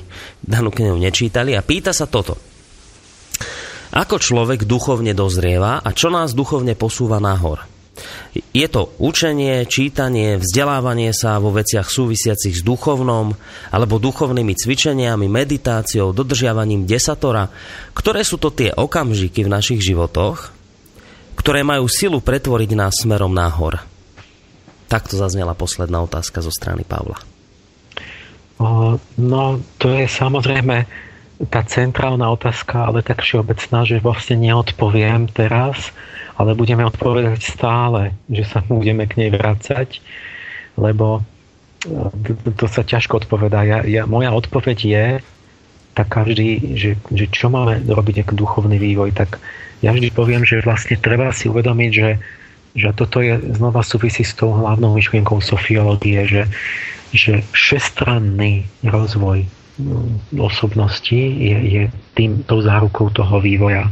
danú 0.46 0.70
knihu 0.70 0.96
nečítali. 0.96 1.58
A 1.58 1.66
pýta 1.66 1.90
sa 1.90 2.06
toto. 2.06 2.38
Ako 3.98 4.22
človek 4.22 4.68
duchovne 4.68 5.16
dozrieva 5.18 5.82
a 5.82 5.90
čo 5.96 6.14
nás 6.14 6.38
duchovne 6.38 6.78
posúva 6.78 7.18
nahor? 7.18 7.77
Je 8.54 8.68
to 8.70 8.94
učenie, 9.02 9.66
čítanie, 9.66 10.38
vzdelávanie 10.38 11.10
sa 11.14 11.42
vo 11.42 11.50
veciach 11.50 11.90
súvisiacich 11.90 12.60
s 12.60 12.66
duchovnom 12.66 13.34
alebo 13.74 13.98
duchovnými 13.98 14.54
cvičeniami, 14.54 15.26
meditáciou, 15.26 16.14
dodržiavaním 16.14 16.86
desatora. 16.86 17.50
Ktoré 17.98 18.22
sú 18.22 18.38
to 18.38 18.54
tie 18.54 18.70
okamžiky 18.74 19.46
v 19.46 19.54
našich 19.54 19.82
životoch, 19.82 20.54
ktoré 21.38 21.66
majú 21.66 21.90
silu 21.90 22.22
pretvoriť 22.22 22.70
nás 22.78 23.02
smerom 23.02 23.34
nahor? 23.34 23.82
Takto 24.88 25.20
zaznela 25.20 25.58
posledná 25.58 26.00
otázka 26.06 26.40
zo 26.40 26.54
strany 26.54 26.88
Pavla. 26.88 27.20
No, 29.18 29.62
to 29.78 29.88
je 29.94 30.10
samozrejme 30.10 30.90
tá 31.54 31.62
centrálna 31.62 32.34
otázka, 32.34 32.90
ale 32.90 33.06
tak 33.06 33.22
všeobecná, 33.22 33.86
že 33.86 34.02
vlastne 34.02 34.42
neodpoviem 34.42 35.30
teraz, 35.30 35.94
ale 36.38 36.54
budeme 36.54 36.86
odpovedať 36.86 37.42
stále, 37.42 38.14
že 38.30 38.46
sa 38.46 38.62
budeme 38.66 39.10
k 39.10 39.18
nej 39.26 39.30
vrácať, 39.34 40.00
lebo 40.78 41.26
to, 41.82 42.50
to 42.54 42.66
sa 42.70 42.86
ťažko 42.86 43.26
odpovedá. 43.26 43.66
Ja, 43.66 43.80
ja, 43.86 44.04
moja 44.06 44.30
odpoveď 44.34 44.78
je 44.78 45.06
taká 45.98 46.22
vždy, 46.22 46.78
že, 46.78 46.92
že 47.10 47.26
čo 47.34 47.50
máme 47.50 47.82
robiť 47.90 48.22
ako 48.22 48.34
duchovný 48.38 48.78
vývoj, 48.78 49.18
tak 49.18 49.42
ja 49.82 49.90
vždy 49.90 50.14
poviem, 50.14 50.46
že 50.46 50.62
vlastne 50.62 50.98
treba 50.98 51.34
si 51.34 51.50
uvedomiť, 51.50 51.92
že 51.94 52.10
že 52.78 52.94
toto 52.94 53.26
je 53.26 53.42
znova 53.58 53.82
súvisí 53.82 54.22
s 54.22 54.38
tou 54.38 54.54
hlavnou 54.54 54.94
myšlienkou 54.94 55.42
sofiológie, 55.42 56.30
že, 56.30 56.44
že 57.10 57.42
všestranný 57.50 58.70
rozvoj 58.86 59.50
osobnosti 60.34 61.18
je, 61.18 61.58
je 61.58 61.84
tým, 62.18 62.42
tou 62.44 62.62
zárukou 62.62 63.14
toho 63.14 63.38
vývoja. 63.38 63.90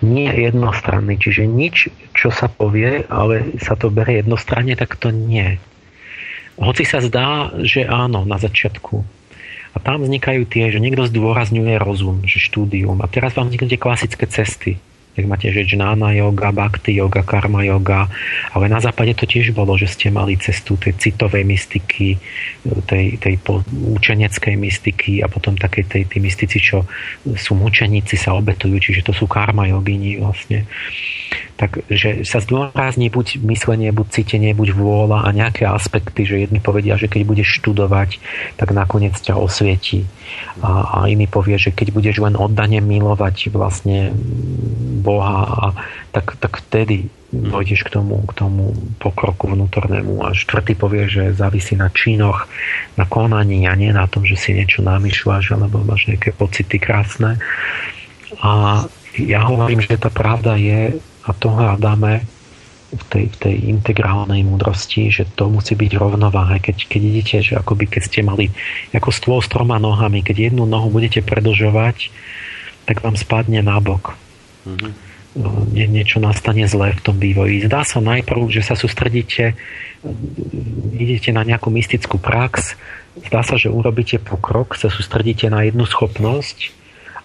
Nie 0.00 0.32
jednostranný, 0.32 1.20
čiže 1.20 1.44
nič, 1.44 1.92
čo 2.16 2.32
sa 2.32 2.48
povie, 2.48 3.04
ale 3.12 3.52
sa 3.60 3.76
to 3.76 3.92
berie 3.92 4.24
jednostranne, 4.24 4.72
tak 4.76 4.96
to 4.96 5.12
nie. 5.12 5.60
Hoci 6.56 6.88
sa 6.88 7.04
zdá, 7.04 7.52
že 7.60 7.84
áno, 7.84 8.24
na 8.24 8.40
začiatku. 8.40 9.04
A 9.70 9.76
tam 9.78 10.02
vznikajú 10.02 10.48
tie, 10.48 10.72
že 10.72 10.82
niekto 10.82 11.06
zdôrazňuje 11.06 11.78
rozum, 11.78 12.24
že 12.26 12.42
štúdium. 12.42 12.98
A 13.04 13.06
teraz 13.06 13.36
vám 13.36 13.52
vzniknú 13.52 13.68
tie 13.70 13.80
klasické 13.80 14.24
cesty 14.26 14.80
tak 15.10 15.26
máte, 15.26 15.50
že 15.50 15.66
džnána 15.66 16.14
yoga, 16.14 16.54
bhakti 16.54 16.94
yoga, 16.94 17.26
karma 17.26 17.66
yoga, 17.66 18.06
ale 18.54 18.70
na 18.70 18.78
západe 18.78 19.18
to 19.18 19.26
tiež 19.26 19.50
bolo, 19.50 19.74
že 19.74 19.90
ste 19.90 20.08
mali 20.08 20.38
cestu 20.38 20.78
tej 20.78 20.94
citovej 21.02 21.42
mystiky, 21.42 22.14
tej, 22.86 23.18
tej 23.18 23.34
učeneckej 23.70 24.54
mystiky 24.54 25.18
a 25.18 25.26
potom 25.26 25.58
také 25.58 25.82
tej, 25.82 26.06
tej 26.06 26.20
mystici, 26.22 26.62
čo 26.62 26.86
sú 27.34 27.58
mučeníci, 27.58 28.14
sa 28.14 28.38
obetujú, 28.38 28.78
čiže 28.78 29.02
to 29.02 29.12
sú 29.12 29.26
karma 29.26 29.66
yogini 29.66 30.22
vlastne. 30.22 30.70
Takže 31.58 32.24
sa 32.24 32.40
zdôrazní 32.40 33.12
buď 33.12 33.42
myslenie, 33.44 33.92
buď 33.92 34.06
cítenie, 34.14 34.56
buď 34.56 34.72
vôľa 34.72 35.26
a 35.26 35.34
nejaké 35.34 35.68
aspekty, 35.68 36.24
že 36.24 36.40
jedni 36.48 36.62
povedia, 36.62 36.96
že 36.96 37.10
keď 37.10 37.28
budeš 37.28 37.60
študovať, 37.60 38.16
tak 38.56 38.72
nakoniec 38.72 39.18
ťa 39.20 39.36
osvietí. 39.36 40.08
A, 40.60 40.70
a 40.86 40.98
iný 41.08 41.30
povie, 41.30 41.56
že 41.56 41.72
keď 41.72 41.94
budeš 41.94 42.16
len 42.20 42.34
oddane 42.36 42.82
milovať 42.82 43.50
vlastne 43.54 44.12
Boha, 45.00 45.36
a, 45.46 45.64
tak, 46.10 46.36
tak 46.38 46.60
vtedy 46.66 47.08
dojdeš 47.30 47.86
k 47.86 47.94
tomu, 47.94 48.26
k 48.26 48.32
tomu 48.34 48.74
pokroku 48.98 49.46
vnútornému. 49.46 50.26
A 50.26 50.34
štvrtý 50.34 50.74
povie, 50.74 51.06
že 51.06 51.30
závisí 51.34 51.78
na 51.78 51.86
činoch, 51.94 52.50
na 52.98 53.06
konaní 53.06 53.70
a 53.70 53.78
nie 53.78 53.94
na 53.94 54.10
tom, 54.10 54.26
že 54.26 54.34
si 54.34 54.50
niečo 54.50 54.82
namýšľaš 54.82 55.54
alebo 55.54 55.78
máš 55.86 56.10
nejaké 56.10 56.34
pocity 56.34 56.82
krásne. 56.82 57.38
A 58.42 58.82
ja 59.18 59.40
hovorím, 59.46 59.82
že 59.82 59.98
tá 59.98 60.10
pravda 60.10 60.58
je 60.58 60.98
a 61.26 61.30
to 61.34 61.54
hľadáme 61.54 62.26
v 62.90 63.04
tej, 63.06 63.24
v 63.30 63.36
tej 63.38 63.56
integrálnej 63.70 64.42
múdrosti, 64.42 65.14
že 65.14 65.22
to 65.38 65.46
musí 65.46 65.78
byť 65.78 65.92
rovnováha. 65.94 66.58
Keď, 66.58 66.90
keď 66.90 67.00
idete, 67.00 67.36
že 67.42 67.52
akoby 67.54 67.86
keď 67.86 68.02
ste 68.02 68.20
mali 68.26 68.50
ako 68.90 69.10
stôl 69.14 69.38
s 69.38 69.46
troma 69.46 69.78
nohami, 69.78 70.26
keď 70.26 70.50
jednu 70.50 70.66
nohu 70.66 70.90
budete 70.90 71.22
predlžovať, 71.22 72.10
tak 72.90 73.06
vám 73.06 73.14
spadne 73.14 73.62
nabok. 73.62 74.18
Mm-hmm. 74.66 74.92
Nie, 75.70 75.86
niečo 75.86 76.18
nastane 76.18 76.66
zlé 76.66 76.98
v 76.98 77.04
tom 77.06 77.16
vývoji. 77.22 77.62
Zdá 77.62 77.86
sa 77.86 78.02
najprv, 78.02 78.50
že 78.50 78.66
sa 78.66 78.74
sústredíte, 78.74 79.54
idete 80.98 81.30
na 81.30 81.46
nejakú 81.46 81.70
mystickú 81.70 82.18
prax, 82.18 82.74
zdá 83.30 83.46
sa, 83.46 83.54
že 83.54 83.70
urobíte 83.70 84.18
pokrok, 84.18 84.74
sa 84.74 84.90
sústredíte 84.90 85.46
na 85.46 85.62
jednu 85.62 85.86
schopnosť 85.86 86.80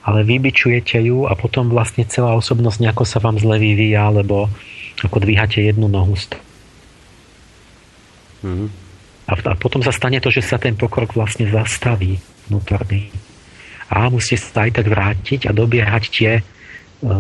ale 0.06 0.22
vybičujete 0.22 1.02
ju 1.02 1.26
a 1.26 1.34
potom 1.34 1.74
vlastne 1.74 2.06
celá 2.06 2.38
osobnosť 2.38 2.78
nejako 2.78 3.10
sa 3.10 3.18
vám 3.18 3.42
zle 3.42 3.58
vyvíja, 3.58 4.14
alebo 4.14 4.54
ako 5.06 5.22
dvíhate 5.22 5.62
jednu 5.62 5.88
nohu 5.88 6.18
mm-hmm. 8.46 8.68
a, 9.30 9.34
a 9.34 9.54
potom 9.56 9.82
sa 9.86 9.94
stane 9.94 10.18
to, 10.20 10.34
že 10.34 10.42
sa 10.42 10.58
ten 10.58 10.74
pokrok 10.74 11.14
vlastne 11.14 11.46
zastaví 11.50 12.20
vnútorný. 12.50 13.10
A 13.90 14.10
musíte 14.10 14.42
sa 14.42 14.66
aj 14.66 14.82
tak 14.82 14.88
vrátiť 14.90 15.46
a 15.46 15.52
dobiehať 15.54 16.04
tie 16.10 16.32
e, 16.42 16.44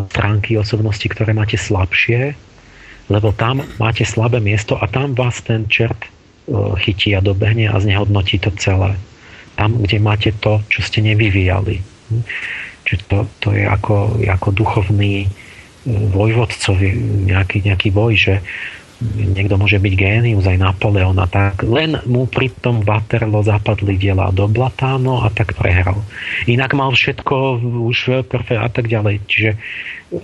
stránky 0.09 0.57
osobnosti, 0.57 1.05
ktoré 1.05 1.33
máte 1.33 1.61
slabšie, 1.61 2.33
lebo 3.09 3.29
tam 3.37 3.61
máte 3.77 4.01
slabé 4.01 4.41
miesto 4.41 4.73
a 4.81 4.89
tam 4.89 5.13
vás 5.13 5.45
ten 5.45 5.69
čert 5.69 5.97
e, 6.01 6.09
chytí 6.81 7.13
a 7.13 7.21
dobehne 7.21 7.69
a 7.69 7.77
znehodnotí 7.77 8.41
to 8.41 8.49
celé. 8.57 8.97
Tam, 9.55 9.77
kde 9.77 9.97
máte 10.01 10.33
to, 10.41 10.65
čo 10.67 10.81
ste 10.81 11.05
nevyvíjali. 11.05 11.79
Čiže 12.85 13.01
to, 13.09 13.17
to 13.41 13.47
je 13.53 13.65
ako, 13.65 14.19
ako 14.25 14.49
duchovný 14.51 15.29
e, 15.85 15.93
vojvodcov, 15.93 16.75
nejaký, 17.29 17.63
nejaký 17.63 17.89
boj, 17.93 18.13
že 18.17 18.33
niekto 19.03 19.59
môže 19.59 19.75
byť 19.75 19.93
génius 19.93 20.47
aj 20.47 20.55
Napoleon 20.55 21.19
a 21.19 21.27
tak, 21.27 21.67
len 21.67 21.99
mu 22.07 22.25
pri 22.31 22.47
tom 22.63 22.79
Waterloo 22.79 23.43
zapadli 23.43 23.99
diela 23.99 24.31
do 24.31 24.47
blata, 24.47 24.95
no 24.95 25.19
a 25.19 25.27
tak 25.27 25.51
prehral. 25.51 25.99
Inak 26.47 26.71
mal 26.71 26.95
všetko 26.95 27.59
už 27.91 28.25
perfekt 28.31 28.61
a 28.63 28.69
tak 28.71 28.87
ďalej. 28.87 29.19
Čiže 29.27 29.51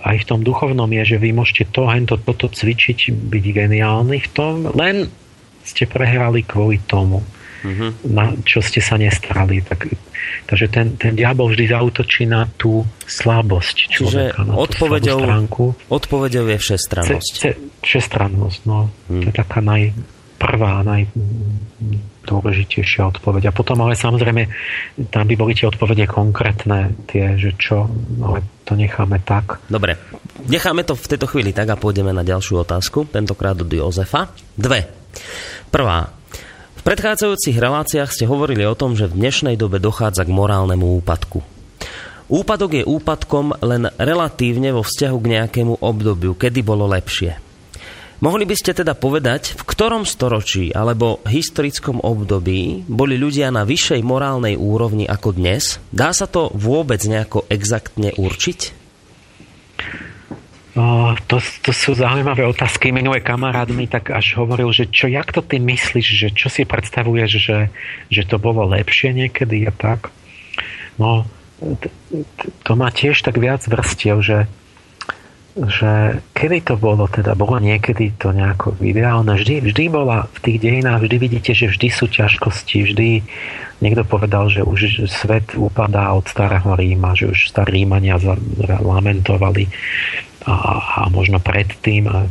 aj 0.00 0.16
v 0.24 0.28
tom 0.28 0.40
duchovnom 0.40 0.88
je, 0.88 1.16
že 1.16 1.20
vy 1.20 1.36
môžete 1.36 1.68
to, 1.68 1.84
to, 2.08 2.16
toto 2.16 2.48
cvičiť, 2.48 3.12
byť 3.12 3.44
geniálny 3.52 4.18
v 4.24 4.28
tom, 4.32 4.72
len 4.72 5.12
ste 5.62 5.84
prehrali 5.84 6.42
kvôli 6.42 6.80
tomu 6.88 7.20
mm-hmm. 7.62 7.90
na 8.10 8.34
čo 8.42 8.58
ste 8.60 8.82
sa 8.82 8.98
nestarali. 8.98 9.62
Tak, 9.62 9.86
takže 10.50 10.66
ten, 10.68 10.96
ten 10.98 11.16
diabol 11.16 11.48
vždy 11.54 11.70
zautočí 11.70 12.26
na 12.26 12.50
tú 12.58 12.82
slabosť 13.06 13.76
človeka. 13.94 14.42
Čiže 14.42 14.50
na 14.50 14.54
odpovedou, 14.58 15.18
odpovedou 15.88 16.44
je 16.50 16.58
všestrannosť. 16.58 17.32
Ce, 17.38 17.54
ce, 17.54 17.58
všestrannosť, 17.82 18.66
no. 18.66 18.90
Mm. 19.08 19.22
To 19.22 19.26
je 19.30 19.34
taká 19.34 19.60
naj, 19.62 19.94
prvá, 20.42 20.82
najdôležitejšia 20.82 23.06
odpoveď. 23.14 23.46
A 23.50 23.52
potom 23.54 23.80
ale 23.86 23.94
samozrejme 23.94 24.46
tam 25.14 25.30
by 25.30 25.38
boli 25.38 25.54
tie 25.54 25.70
odpovede 25.70 26.10
konkrétne, 26.10 26.90
tie, 27.06 27.38
že 27.38 27.54
čo, 27.54 27.86
ale 28.18 28.42
to 28.66 28.74
necháme 28.74 29.22
tak. 29.22 29.62
Dobre, 29.70 29.94
necháme 30.50 30.82
to 30.82 30.98
v 30.98 31.06
tejto 31.14 31.30
chvíli 31.30 31.54
tak 31.54 31.70
a 31.70 31.78
pôjdeme 31.78 32.10
na 32.10 32.26
ďalšiu 32.26 32.66
otázku, 32.66 33.06
tentokrát 33.14 33.54
od 33.54 33.70
Jozefa. 33.70 34.34
Dve. 34.58 34.90
Prvá, 35.70 36.10
v 36.82 36.90
predchádzajúcich 36.90 37.62
reláciách 37.62 38.10
ste 38.10 38.26
hovorili 38.26 38.66
o 38.66 38.74
tom, 38.74 38.98
že 38.98 39.06
v 39.06 39.22
dnešnej 39.22 39.54
dobe 39.54 39.78
dochádza 39.78 40.26
k 40.26 40.34
morálnemu 40.34 40.98
úpadku. 40.98 41.38
Úpadok 42.26 42.82
je 42.82 42.82
úpadkom 42.82 43.54
len 43.62 43.86
relatívne 44.02 44.74
vo 44.74 44.82
vzťahu 44.82 45.16
k 45.22 45.30
nejakému 45.38 45.78
obdobiu, 45.78 46.34
kedy 46.34 46.66
bolo 46.66 46.90
lepšie. 46.90 47.38
Mohli 48.18 48.50
by 48.50 48.56
ste 48.58 48.74
teda 48.74 48.98
povedať, 48.98 49.54
v 49.54 49.62
ktorom 49.62 50.02
storočí 50.02 50.74
alebo 50.74 51.22
historickom 51.22 52.02
období 52.02 52.82
boli 52.90 53.14
ľudia 53.14 53.54
na 53.54 53.62
vyššej 53.62 54.02
morálnej 54.02 54.58
úrovni 54.58 55.06
ako 55.06 55.38
dnes? 55.38 55.78
Dá 55.94 56.10
sa 56.10 56.26
to 56.26 56.50
vôbec 56.50 56.98
nejako 57.06 57.46
exaktne 57.46 58.10
určiť? 58.18 58.81
No, 60.72 61.12
to, 61.28 61.36
to 61.60 61.70
sú 61.76 61.92
zaujímavé 61.92 62.48
otázky. 62.48 62.96
Minulé 62.96 63.20
kamarát 63.20 63.68
mi 63.68 63.84
tak 63.84 64.08
až 64.08 64.40
hovoril, 64.40 64.72
že 64.72 64.88
čo, 64.88 65.04
jak 65.04 65.28
to 65.28 65.44
ty 65.44 65.60
myslíš, 65.60 66.06
že 66.08 66.28
čo 66.32 66.48
si 66.48 66.64
predstavuješ, 66.64 67.30
že, 67.36 67.58
že 68.08 68.22
to 68.24 68.40
bolo 68.40 68.64
lepšie 68.72 69.12
niekedy 69.12 69.68
a 69.68 69.72
tak. 69.72 70.08
No, 70.96 71.28
to 72.64 72.72
má 72.72 72.88
tiež 72.88 73.20
tak 73.20 73.36
viac 73.36 73.60
vrstiev, 73.68 74.24
že 74.24 74.48
že 75.52 76.24
kedy 76.32 76.64
to 76.64 76.74
bolo, 76.80 77.04
teda 77.04 77.36
bolo 77.36 77.60
niekedy 77.60 78.16
to 78.16 78.32
nejako 78.32 78.72
ideálne, 78.80 79.36
vždy, 79.36 79.60
vždy 79.60 79.84
bola 79.92 80.24
v 80.32 80.38
tých 80.48 80.58
dejinách, 80.64 81.04
vždy 81.04 81.16
vidíte, 81.20 81.52
že 81.52 81.68
vždy 81.68 81.88
sú 81.92 82.08
ťažkosti, 82.08 82.76
vždy 82.88 83.08
niekto 83.84 84.08
povedal, 84.08 84.48
že 84.48 84.64
už 84.64 85.04
svet 85.12 85.52
upadá 85.52 86.16
od 86.16 86.24
starého 86.24 86.72
Ríma, 86.72 87.12
že 87.12 87.28
už 87.28 87.52
starí 87.52 87.84
Rímania 87.84 88.16
lamentovali 88.80 89.68
a, 90.48 90.54
a 90.80 91.00
možno 91.12 91.36
predtým 91.36 92.08
a 92.08 92.24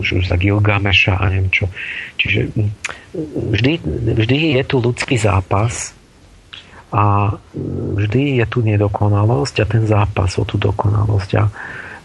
už, 0.00 0.22
už 0.22 0.24
za 0.24 0.40
Gilgameša 0.40 1.20
a 1.20 1.28
neviem 1.28 1.52
čo. 1.52 1.68
Čiže 2.16 2.56
vždy, 3.52 3.72
vždy 4.16 4.38
je 4.56 4.62
tu 4.64 4.80
ľudský 4.80 5.20
zápas 5.20 5.92
a 6.88 7.36
vždy 8.00 8.40
je 8.40 8.46
tu 8.48 8.64
nedokonalosť 8.64 9.60
a 9.60 9.68
ten 9.68 9.84
zápas 9.84 10.40
o 10.40 10.46
tú 10.46 10.56
dokonalosť. 10.56 11.30
A, 11.36 11.44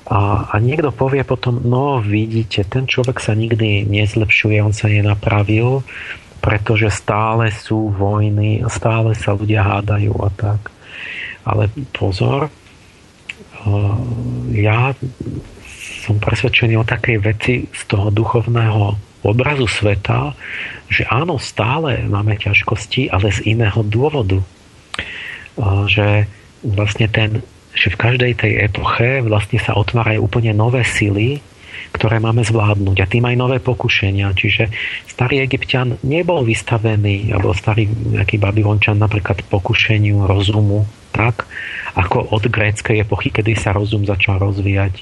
a, 0.10 0.50
a 0.50 0.56
niekto 0.58 0.90
povie 0.90 1.22
potom, 1.22 1.62
no 1.62 2.02
vidíte, 2.02 2.66
ten 2.66 2.90
človek 2.90 3.22
sa 3.22 3.38
nikdy 3.38 3.86
nezlepšuje, 3.86 4.58
on 4.60 4.74
sa 4.74 4.90
nenapravil, 4.90 5.86
pretože 6.42 6.90
stále 6.90 7.54
sú 7.54 7.94
vojny, 7.94 8.66
stále 8.74 9.14
sa 9.14 9.38
ľudia 9.38 9.62
hádajú 9.62 10.14
a 10.18 10.30
tak. 10.34 10.74
Ale 11.46 11.70
pozor, 11.94 12.50
ja 14.56 14.98
som 16.02 16.18
presvedčený 16.18 16.82
o 16.82 16.88
takej 16.88 17.18
veci 17.22 17.54
z 17.70 17.82
toho 17.86 18.10
duchovného 18.10 18.98
obrazu 19.22 19.68
sveta, 19.68 20.34
že 20.90 21.06
áno, 21.06 21.38
stále 21.38 22.02
máme 22.08 22.40
ťažkosti, 22.40 23.14
ale 23.14 23.30
z 23.30 23.46
iného 23.46 23.84
dôvodu 23.86 24.42
že 25.88 26.28
vlastne 26.64 27.08
ten, 27.12 27.44
že 27.80 27.96
v 27.96 28.00
každej 28.00 28.32
tej 28.44 28.54
epoche 28.68 29.24
vlastne 29.24 29.56
sa 29.64 29.80
otvárajú 29.80 30.28
úplne 30.28 30.52
nové 30.52 30.84
sily, 30.84 31.40
ktoré 31.96 32.20
máme 32.20 32.44
zvládnuť 32.44 32.98
a 33.00 33.10
tým 33.10 33.24
aj 33.24 33.36
nové 33.40 33.58
pokušenia. 33.64 34.36
Čiže 34.36 34.68
starý 35.08 35.40
egyptian 35.40 35.96
nebol 36.04 36.44
vystavený, 36.44 37.32
alebo 37.32 37.56
starý 37.56 37.88
nejaký 37.88 38.36
babylončan 38.36 39.00
napríklad 39.00 39.48
pokušeniu 39.48 40.28
rozumu, 40.28 40.84
tak 41.16 41.48
ako 41.96 42.36
od 42.36 42.44
gréckej 42.52 43.02
epochy, 43.02 43.32
kedy 43.32 43.56
sa 43.56 43.72
rozum 43.72 44.04
začal 44.04 44.44
rozvíjať 44.44 45.02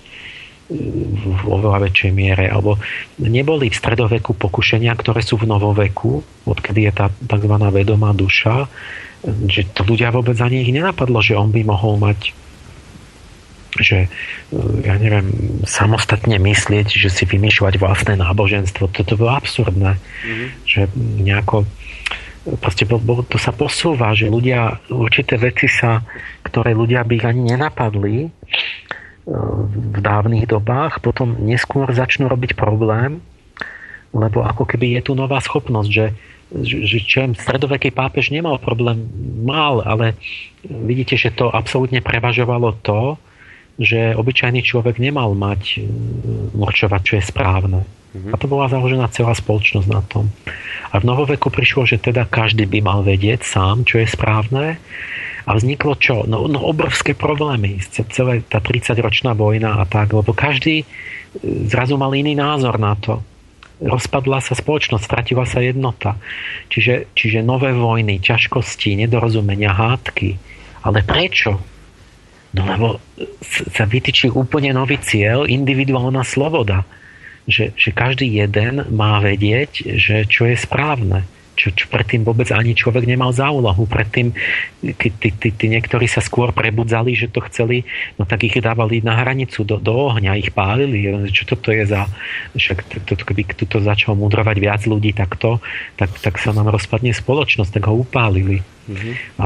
v 0.67 1.43
oveľa 1.47 1.88
väčšej 1.88 2.11
miere, 2.11 2.45
alebo 2.51 2.75
neboli 3.23 3.72
v 3.72 3.80
stredoveku 3.80 4.35
pokušenia, 4.35 4.91
ktoré 4.99 5.23
sú 5.23 5.39
v 5.39 5.47
novoveku, 5.47 6.19
odkedy 6.43 6.91
je 6.91 6.93
tá 6.93 7.07
tzv. 7.07 7.53
vedomá 7.72 8.11
duša, 8.11 8.67
že 9.47 9.64
to 9.72 9.88
ľudia 9.88 10.11
vôbec 10.11 10.35
ani 10.43 10.67
ich 10.67 10.72
nenapadlo, 10.75 11.23
že 11.23 11.39
on 11.39 11.56
by 11.56 11.64
mohol 11.64 11.95
mať 11.97 12.35
že 13.80 14.11
ja 14.83 14.95
neviem, 14.97 15.30
samostatne 15.64 16.38
myslieť, 16.41 16.88
že 16.89 17.09
si 17.09 17.23
vymýšľať 17.25 17.77
vlastné 17.77 18.14
náboženstvo, 18.17 18.89
toto 18.91 19.14
bolo 19.17 19.38
absurdné. 19.38 19.97
Mm-hmm. 19.97 20.47
Že 20.65 20.81
nejako 21.22 21.57
proste 22.56 22.88
bo, 22.88 22.95
bo, 22.95 23.27
to 23.27 23.35
sa 23.35 23.51
posúva, 23.51 24.15
že 24.15 24.31
ľudia, 24.31 24.80
určité 24.88 25.35
veci 25.35 25.67
sa, 25.67 25.99
ktoré 26.47 26.72
ľudia 26.72 27.03
by 27.03 27.27
ani 27.27 27.51
nenapadli 27.51 28.15
e, 28.23 28.30
v 29.67 29.99
dávnych 29.99 30.47
dobách, 30.47 31.03
potom 31.03 31.35
neskôr 31.43 31.91
začnú 31.91 32.31
robiť 32.31 32.56
problém, 32.56 33.19
lebo 34.15 34.47
ako 34.47 34.64
keby 34.64 34.95
je 34.95 35.11
tu 35.11 35.14
nová 35.19 35.43
schopnosť, 35.43 35.91
že 35.91 36.06
že 36.47 37.03
čo 37.03 37.27
stredoveký 37.35 37.91
pápež 37.91 38.31
nemal 38.31 38.56
problém, 38.56 39.03
mal, 39.43 39.83
ale 39.83 40.15
vidíte, 40.64 41.19
že 41.19 41.35
to 41.35 41.51
absolútne 41.51 41.99
prevažovalo 41.99 42.72
to, 42.80 43.19
že 43.77 44.17
obyčajný 44.17 44.65
človek 44.65 44.97
nemal 44.97 45.38
mať 45.38 45.81
určovať, 46.53 47.01
čo 47.06 47.14
je 47.22 47.23
správne. 47.23 47.81
Mm-hmm. 47.85 48.33
A 48.33 48.35
to 48.41 48.49
bola 48.49 48.65
založená 48.72 49.06
celá 49.14 49.38
spoločnosť 49.38 49.88
na 49.89 50.01
tom. 50.01 50.33
A 50.89 50.97
v 50.97 51.06
novoveku 51.06 51.53
prišlo, 51.53 51.85
že 51.85 52.01
teda 52.01 52.25
každý 52.25 52.65
by 52.65 52.80
mal 52.81 52.99
vedieť 53.06 53.45
sám, 53.45 53.85
čo 53.85 54.01
je 54.01 54.07
správne. 54.09 54.81
A 55.47 55.49
vzniklo 55.56 55.95
čo? 55.95 56.25
No, 56.27 56.49
no 56.49 56.59
obrovské 56.65 57.14
problémy. 57.14 57.80
Celá 57.88 58.41
tá 58.49 58.59
30-ročná 58.59 59.38
vojna 59.38 59.80
a 59.80 59.83
tak, 59.85 60.11
lebo 60.11 60.33
každý 60.33 60.83
zrazu 61.43 61.95
mal 61.95 62.11
iný 62.17 62.33
názor 62.33 62.81
na 62.81 62.97
to 62.97 63.22
rozpadla 63.77 64.41
sa 64.41 64.57
spoločnosť, 64.57 65.06
stratila 65.06 65.45
sa 65.45 65.61
jednota. 65.61 66.17
Čiže, 66.73 67.14
čiže 67.14 67.45
nové 67.45 67.73
vojny, 67.73 68.17
ťažkosti, 68.17 68.97
nedorozumenia, 69.06 69.73
hádky. 69.73 70.30
Ale 70.81 71.06
prečo? 71.06 71.61
No 72.56 72.64
lebo 72.64 72.88
sa 73.48 73.84
vytýči 73.84 74.32
úplne 74.32 74.72
nový 74.72 75.00
cieľ, 75.01 75.43
individuálna 75.48 76.24
sloboda. 76.24 76.88
Že, 77.48 77.72
že 77.80 77.90
každý 77.95 78.27
jeden 78.27 78.84
má 78.92 79.24
vedieť, 79.24 79.95
že 79.95 80.27
čo 80.27 80.51
je 80.51 80.56
správne 80.59 81.24
čo, 81.58 81.74
čo 81.74 81.90
predtým 81.90 82.22
vôbec 82.22 82.53
ani 82.53 82.77
človek 82.77 83.09
nemal 83.09 83.34
za 83.34 83.50
úlohu. 83.50 83.90
Predtým 83.90 84.30
tí, 84.93 85.09
tí, 85.09 85.30
tí, 85.34 85.50
tí 85.50 85.66
niektorí 85.66 86.06
sa 86.06 86.22
skôr 86.22 86.53
prebudzali, 86.53 87.17
že 87.17 87.34
to 87.34 87.42
chceli, 87.50 87.82
no 88.22 88.30
tak 88.30 88.45
ich 88.45 88.53
dávali 88.61 89.01
na 89.01 89.17
hranicu 89.17 89.66
do, 89.66 89.82
do 89.82 90.14
ohňa, 90.14 90.38
ich 90.38 90.53
pálili. 90.53 91.09
Čo 91.34 91.58
toto 91.58 91.74
je 91.74 91.90
za... 91.90 92.06
Však 92.53 93.09
to, 93.09 93.17
to, 93.17 93.26
keby 93.26 93.50
tuto 93.58 93.82
začalo 93.82 94.14
mudrovať 94.22 94.58
viac 94.61 94.82
ľudí 94.85 95.17
takto, 95.17 95.58
tak, 95.98 96.14
tak 96.22 96.38
sa 96.38 96.53
nám 96.53 96.69
rozpadne 96.69 97.11
spoločnosť, 97.11 97.82
tak 97.82 97.90
ho 97.90 98.06
upálili. 98.06 98.61
Mm-hmm. 98.88 99.14
A, 99.42 99.45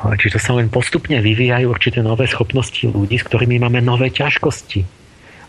Čiže 0.00 0.40
sa 0.40 0.56
len 0.56 0.72
postupne 0.72 1.20
vyvíjajú 1.20 1.66
určité 1.68 2.00
nové 2.00 2.24
schopnosti 2.24 2.80
ľudí, 2.88 3.20
s 3.20 3.26
ktorými 3.28 3.60
máme 3.60 3.84
nové 3.84 4.08
ťažkosti 4.08 4.80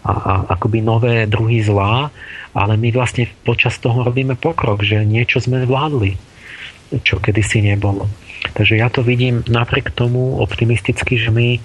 a, 0.03 0.11
a 0.11 0.33
akoby 0.59 0.83
nové 0.83 1.23
druhy 1.23 1.63
zlá, 1.63 2.11
ale 2.51 2.73
my 2.75 2.91
vlastne 2.91 3.31
počas 3.47 3.79
toho 3.79 4.03
robíme 4.03 4.35
pokrok, 4.35 4.83
že 4.83 5.07
niečo 5.07 5.39
sme 5.39 5.63
zvládli, 5.63 6.19
čo 7.05 7.23
kedysi 7.23 7.63
nebolo. 7.63 8.11
Takže 8.51 8.75
ja 8.75 8.91
to 8.91 9.05
vidím 9.05 9.45
napriek 9.47 9.93
tomu 9.95 10.41
optimisticky, 10.43 11.15
že 11.15 11.29
my 11.31 11.61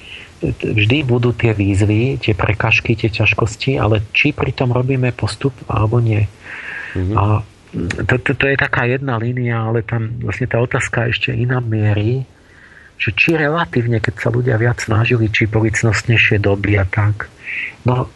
vždy 0.60 1.02
budú 1.08 1.32
tie 1.32 1.56
výzvy, 1.56 2.20
tie 2.20 2.36
prekažky, 2.36 2.94
tie 2.94 3.08
ťažkosti, 3.08 3.80
ale 3.80 4.04
či 4.12 4.36
pri 4.36 4.52
tom 4.52 4.70
robíme 4.70 5.10
postup 5.16 5.56
alebo 5.66 5.98
nie. 5.98 6.28
Mm-hmm. 6.92 7.16
A 7.16 7.40
to, 8.04 8.14
to, 8.20 8.32
to 8.36 8.44
je 8.52 8.56
taká 8.60 8.84
jedna 8.86 9.16
línia, 9.16 9.64
ale 9.64 9.82
tam 9.82 10.20
vlastne 10.20 10.46
tá 10.46 10.60
otázka 10.60 11.08
ešte 11.08 11.32
iná 11.32 11.58
mierí, 11.58 12.28
že 12.96 13.12
či 13.12 13.36
relatívne, 13.36 14.00
keď 14.00 14.14
sa 14.16 14.28
ľudia 14.32 14.56
viac 14.56 14.80
snažili, 14.80 15.28
či 15.28 15.48
boli 15.48 15.68
cnostnejšie 15.72 16.40
doby 16.40 16.80
a 16.80 16.84
tak. 16.88 17.28
No 17.84 18.08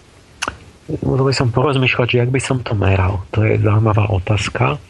musel 0.98 1.24
by 1.26 1.34
som 1.36 1.54
porozmýšľať, 1.54 2.06
že 2.10 2.20
jak 2.24 2.30
by 2.34 2.40
som 2.42 2.58
to 2.64 2.74
meral. 2.74 3.22
To 3.36 3.46
je 3.46 3.60
zaujímavá 3.62 4.10
otázka, 4.10 4.80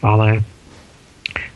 ale 0.00 0.40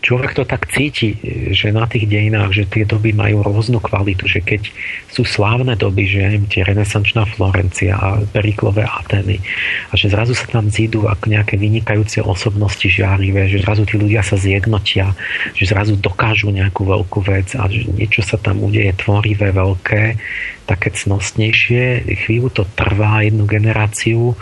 človek 0.01 0.33
to 0.33 0.49
tak 0.49 0.69
cíti, 0.73 1.17
že 1.53 1.73
na 1.73 1.85
tých 1.85 2.09
dejinách, 2.09 2.57
že 2.57 2.65
tie 2.65 2.85
doby 2.89 3.13
majú 3.13 3.45
rôznu 3.45 3.79
kvalitu, 3.85 4.25
že 4.25 4.41
keď 4.41 4.73
sú 5.13 5.29
slávne 5.29 5.77
doby, 5.77 6.09
že 6.09 6.19
neviem, 6.25 6.49
tie 6.49 6.65
renesančná 6.65 7.29
Florencia 7.37 8.01
a 8.01 8.21
Periklové 8.25 8.89
Ateny 8.89 9.39
a 9.89 9.95
že 9.95 10.09
zrazu 10.09 10.33
sa 10.33 10.49
tam 10.49 10.73
zídu 10.73 11.05
ako 11.05 11.29
nejaké 11.29 11.61
vynikajúce 11.61 12.25
osobnosti 12.25 12.89
žiarivé, 12.89 13.53
že 13.53 13.61
zrazu 13.61 13.85
tí 13.85 14.01
ľudia 14.01 14.25
sa 14.25 14.41
zjednotia, 14.41 15.13
že 15.53 15.69
zrazu 15.69 16.01
dokážu 16.01 16.49
nejakú 16.49 16.89
veľkú 16.89 17.21
vec 17.21 17.53
a 17.61 17.69
že 17.69 17.85
niečo 17.93 18.25
sa 18.25 18.41
tam 18.41 18.65
udeje 18.65 18.97
tvorivé, 18.97 19.53
veľké, 19.53 20.17
také 20.65 20.89
cnostnejšie. 20.97 22.09
Chvíľu 22.25 22.49
to 22.57 22.63
trvá, 22.73 23.21
jednu 23.27 23.45
generáciu, 23.45 24.33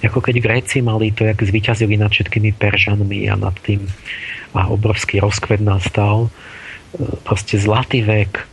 ako 0.00 0.24
keď 0.24 0.40
Gréci 0.40 0.80
mali 0.80 1.12
to, 1.12 1.28
jak 1.28 1.36
zvyťazili 1.36 2.00
nad 2.00 2.08
všetkými 2.08 2.56
Peržanmi 2.56 3.28
a 3.28 3.36
nad 3.36 3.52
tým 3.60 3.84
a 4.56 4.70
obrovský 4.70 5.20
rozkvet 5.22 5.60
nastal. 5.62 6.28
E, 6.28 6.30
proste 7.22 7.58
zlatý 7.58 8.02
vek. 8.02 8.46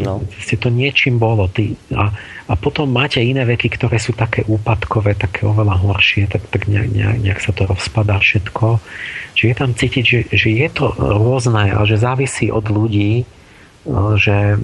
No. 0.00 0.24
Proste 0.24 0.56
to 0.56 0.72
niečím 0.72 1.20
bolo. 1.20 1.52
Ty, 1.52 1.76
a, 1.92 2.12
a 2.48 2.54
potom 2.56 2.88
máte 2.88 3.20
iné 3.20 3.44
veky, 3.44 3.76
ktoré 3.76 4.00
sú 4.00 4.16
také 4.16 4.40
úpadkové, 4.48 5.14
také 5.14 5.44
oveľa 5.44 5.76
horšie, 5.84 6.32
tak, 6.32 6.48
tak 6.48 6.64
nejak, 6.64 6.88
nejak, 6.88 7.16
nejak 7.20 7.40
sa 7.44 7.52
to 7.52 7.68
rozpadá 7.68 8.16
všetko. 8.16 8.80
Čiže 9.36 9.48
je 9.48 9.56
tam 9.56 9.70
cítiť, 9.76 10.04
že, 10.04 10.20
že 10.32 10.48
je 10.48 10.68
to 10.72 10.96
rôzne 10.96 11.76
a 11.76 11.80
že 11.84 12.00
závisí 12.00 12.48
od 12.48 12.64
ľudí, 12.72 13.28
No, 13.82 14.14
že 14.14 14.54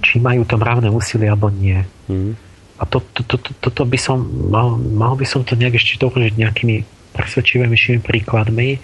či 0.00 0.16
majú 0.16 0.48
to 0.48 0.56
mravné 0.56 0.88
úsilie 0.88 1.28
alebo 1.28 1.52
nie. 1.52 1.84
Mm. 2.08 2.32
A 2.80 2.82
to, 2.88 3.04
to, 3.12 3.20
to, 3.24 3.36
to, 3.36 3.50
toto 3.60 3.84
by 3.84 4.00
som 4.00 4.24
mal, 4.48 4.80
mal 4.80 5.12
by 5.12 5.28
som 5.28 5.44
to 5.44 5.56
nejak 5.56 5.76
ešte 5.76 6.00
dokončiť 6.00 6.40
nejakými 6.40 6.76
presvedčivými 7.12 8.00
príkladmi, 8.00 8.80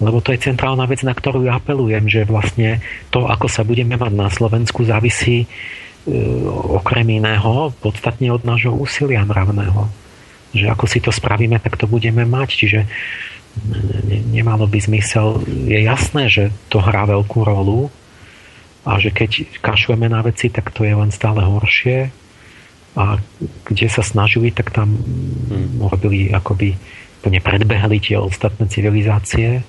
lebo 0.00 0.24
to 0.24 0.32
je 0.32 0.42
centrálna 0.42 0.88
vec, 0.88 1.04
na 1.04 1.12
ktorú 1.12 1.44
ja 1.44 1.60
apelujem, 1.60 2.08
že 2.08 2.24
vlastne 2.24 2.80
to, 3.12 3.28
ako 3.28 3.46
sa 3.46 3.62
budeme 3.62 4.00
mať 4.00 4.12
na 4.16 4.32
Slovensku, 4.32 4.88
závisí 4.88 5.44
e, 5.44 5.46
okrem 6.80 7.20
iného 7.20 7.70
podstatne 7.84 8.32
od 8.32 8.42
nášho 8.42 8.72
úsilia 8.72 9.22
mravného. 9.28 9.86
Že 10.56 10.66
ako 10.72 10.84
si 10.88 10.98
to 11.04 11.12
spravíme, 11.12 11.60
tak 11.60 11.76
to 11.76 11.84
budeme 11.84 12.24
mať. 12.24 12.48
Čiže 12.48 12.80
ne, 14.08 14.18
nemalo 14.32 14.64
by 14.64 14.78
zmysel. 14.80 15.44
Je 15.46 15.84
jasné, 15.84 16.32
že 16.32 16.48
to 16.72 16.80
hrá 16.80 17.04
veľkú 17.04 17.44
rolu, 17.44 17.92
a 18.84 18.96
že 18.96 19.12
keď 19.12 19.60
kašleme 19.60 20.08
na 20.08 20.24
veci, 20.24 20.48
tak 20.48 20.72
to 20.72 20.88
je 20.88 20.94
len 20.96 21.12
stále 21.12 21.44
horšie 21.44 22.08
a 22.96 23.20
kde 23.68 23.86
sa 23.86 24.02
snažili, 24.02 24.50
tak 24.50 24.72
tam 24.72 24.96
hmm. 24.96 25.84
robili 25.84 26.32
akoby 26.32 26.74
úplne 27.20 27.40
predbehli 27.44 28.00
tie 28.00 28.16
ostatné 28.16 28.66
civilizácie. 28.66 29.60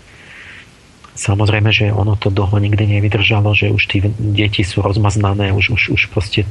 Samozrejme, 1.12 1.76
že 1.76 1.92
ono 1.92 2.16
to 2.16 2.32
dlho 2.32 2.56
nikdy 2.56 2.88
nevydržalo, 2.88 3.52
že 3.52 3.68
už 3.68 3.84
tí 3.92 4.00
deti 4.16 4.64
sú 4.64 4.80
rozmaznané, 4.80 5.52
už, 5.52 5.76
už, 5.76 5.82
už 5.92 6.02
proste 6.08 6.48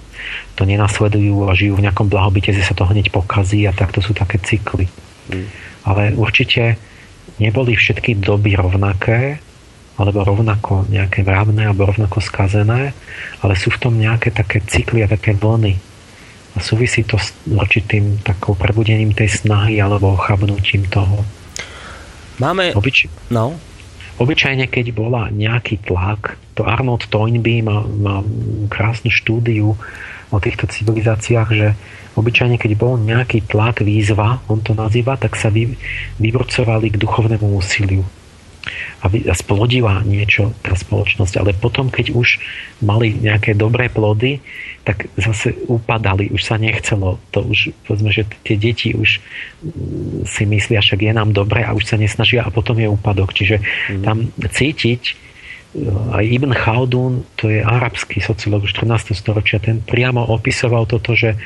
to 0.52 0.68
nenasledujú 0.68 1.48
a 1.48 1.56
žijú 1.56 1.80
v 1.80 1.84
nejakom 1.88 2.12
blahobite, 2.12 2.52
že 2.52 2.60
sa 2.60 2.76
to 2.76 2.84
hneď 2.84 3.08
pokazí 3.08 3.64
a 3.64 3.72
takto 3.72 4.04
sú 4.04 4.12
také 4.12 4.36
cykly. 4.36 4.92
Hmm. 5.32 5.48
Ale 5.88 6.12
určite 6.12 6.76
neboli 7.40 7.72
všetky 7.72 8.20
doby 8.20 8.52
rovnaké, 8.52 9.40
alebo 9.96 10.24
rovnako 10.24 10.88
nejaké 10.92 11.24
mravné, 11.24 11.64
alebo 11.68 11.88
rovnako 11.88 12.20
skazené, 12.20 12.92
ale 13.40 13.52
sú 13.56 13.72
v 13.72 13.80
tom 13.80 13.96
nejaké 13.96 14.28
také 14.28 14.60
cykly 14.60 15.04
a 15.04 15.08
také 15.08 15.32
vlny. 15.32 15.76
A 16.52 16.58
súvisí 16.60 17.00
to 17.04 17.16
s 17.16 17.32
určitým 17.48 18.20
takou 18.20 18.52
prebudením 18.58 19.16
tej 19.16 19.40
snahy 19.44 19.80
alebo 19.80 20.20
chabnutím 20.20 20.84
toho. 20.88 21.24
Máme... 22.40 22.72
Obyč... 22.76 23.08
No. 23.30 23.60
Obyčajne, 24.20 24.68
keď 24.68 24.92
bola 24.92 25.32
nejaký 25.32 25.80
tlak, 25.80 26.36
to 26.52 26.68
Arnold 26.68 27.08
Toynbee 27.08 27.64
má, 27.64 27.80
má 27.88 28.20
krásnu 28.68 29.08
štúdiu 29.08 29.80
o 30.28 30.36
týchto 30.36 30.68
civilizáciách, 30.68 31.48
že 31.56 31.72
obyčajne, 32.20 32.60
keď 32.60 32.72
bol 32.76 33.00
nejaký 33.00 33.48
tlak, 33.48 33.80
výzva, 33.80 34.44
on 34.52 34.60
to 34.60 34.76
nazýva, 34.76 35.16
tak 35.16 35.40
sa 35.40 35.48
vy, 35.48 35.72
vyvrcovali 36.20 36.92
k 36.92 37.00
duchovnému 37.00 37.48
úsiliu 37.56 38.04
a 39.00 39.34
splodila 39.36 40.04
niečo 40.04 40.52
tá 40.60 40.76
spoločnosť. 40.76 41.34
Ale 41.40 41.50
potom, 41.56 41.88
keď 41.88 42.12
už 42.12 42.40
mali 42.84 43.16
nejaké 43.16 43.56
dobré 43.56 43.88
plody, 43.88 44.40
tak 44.84 45.12
zase 45.16 45.52
upadali, 45.68 46.32
už 46.32 46.40
sa 46.40 46.56
nechcelo. 46.56 47.20
To 47.36 47.44
už, 47.44 47.72
povedzme, 47.84 48.10
že 48.12 48.24
tie 48.44 48.56
deti 48.56 48.96
už 48.96 49.20
mm, 49.20 50.24
si 50.24 50.44
myslia, 50.48 50.80
však 50.80 51.00
je 51.00 51.12
nám 51.12 51.36
dobre 51.36 51.64
a 51.64 51.76
už 51.76 51.84
sa 51.84 51.96
nesnažia 52.00 52.44
a 52.44 52.52
potom 52.52 52.76
je 52.80 52.88
úpadok. 52.88 53.36
Čiže 53.36 53.60
mm. 53.60 54.02
tam 54.04 54.32
cítiť 54.36 55.02
e, 55.04 55.14
aj 56.16 56.24
Ibn 56.24 56.50
Khaldun, 56.56 57.24
to 57.36 57.52
je 57.52 57.60
arabský 57.60 58.24
sociológ 58.24 58.64
14. 58.68 59.12
storočia, 59.12 59.60
ten 59.60 59.84
priamo 59.84 60.24
opisoval 60.32 60.88
toto, 60.88 61.12
že 61.12 61.36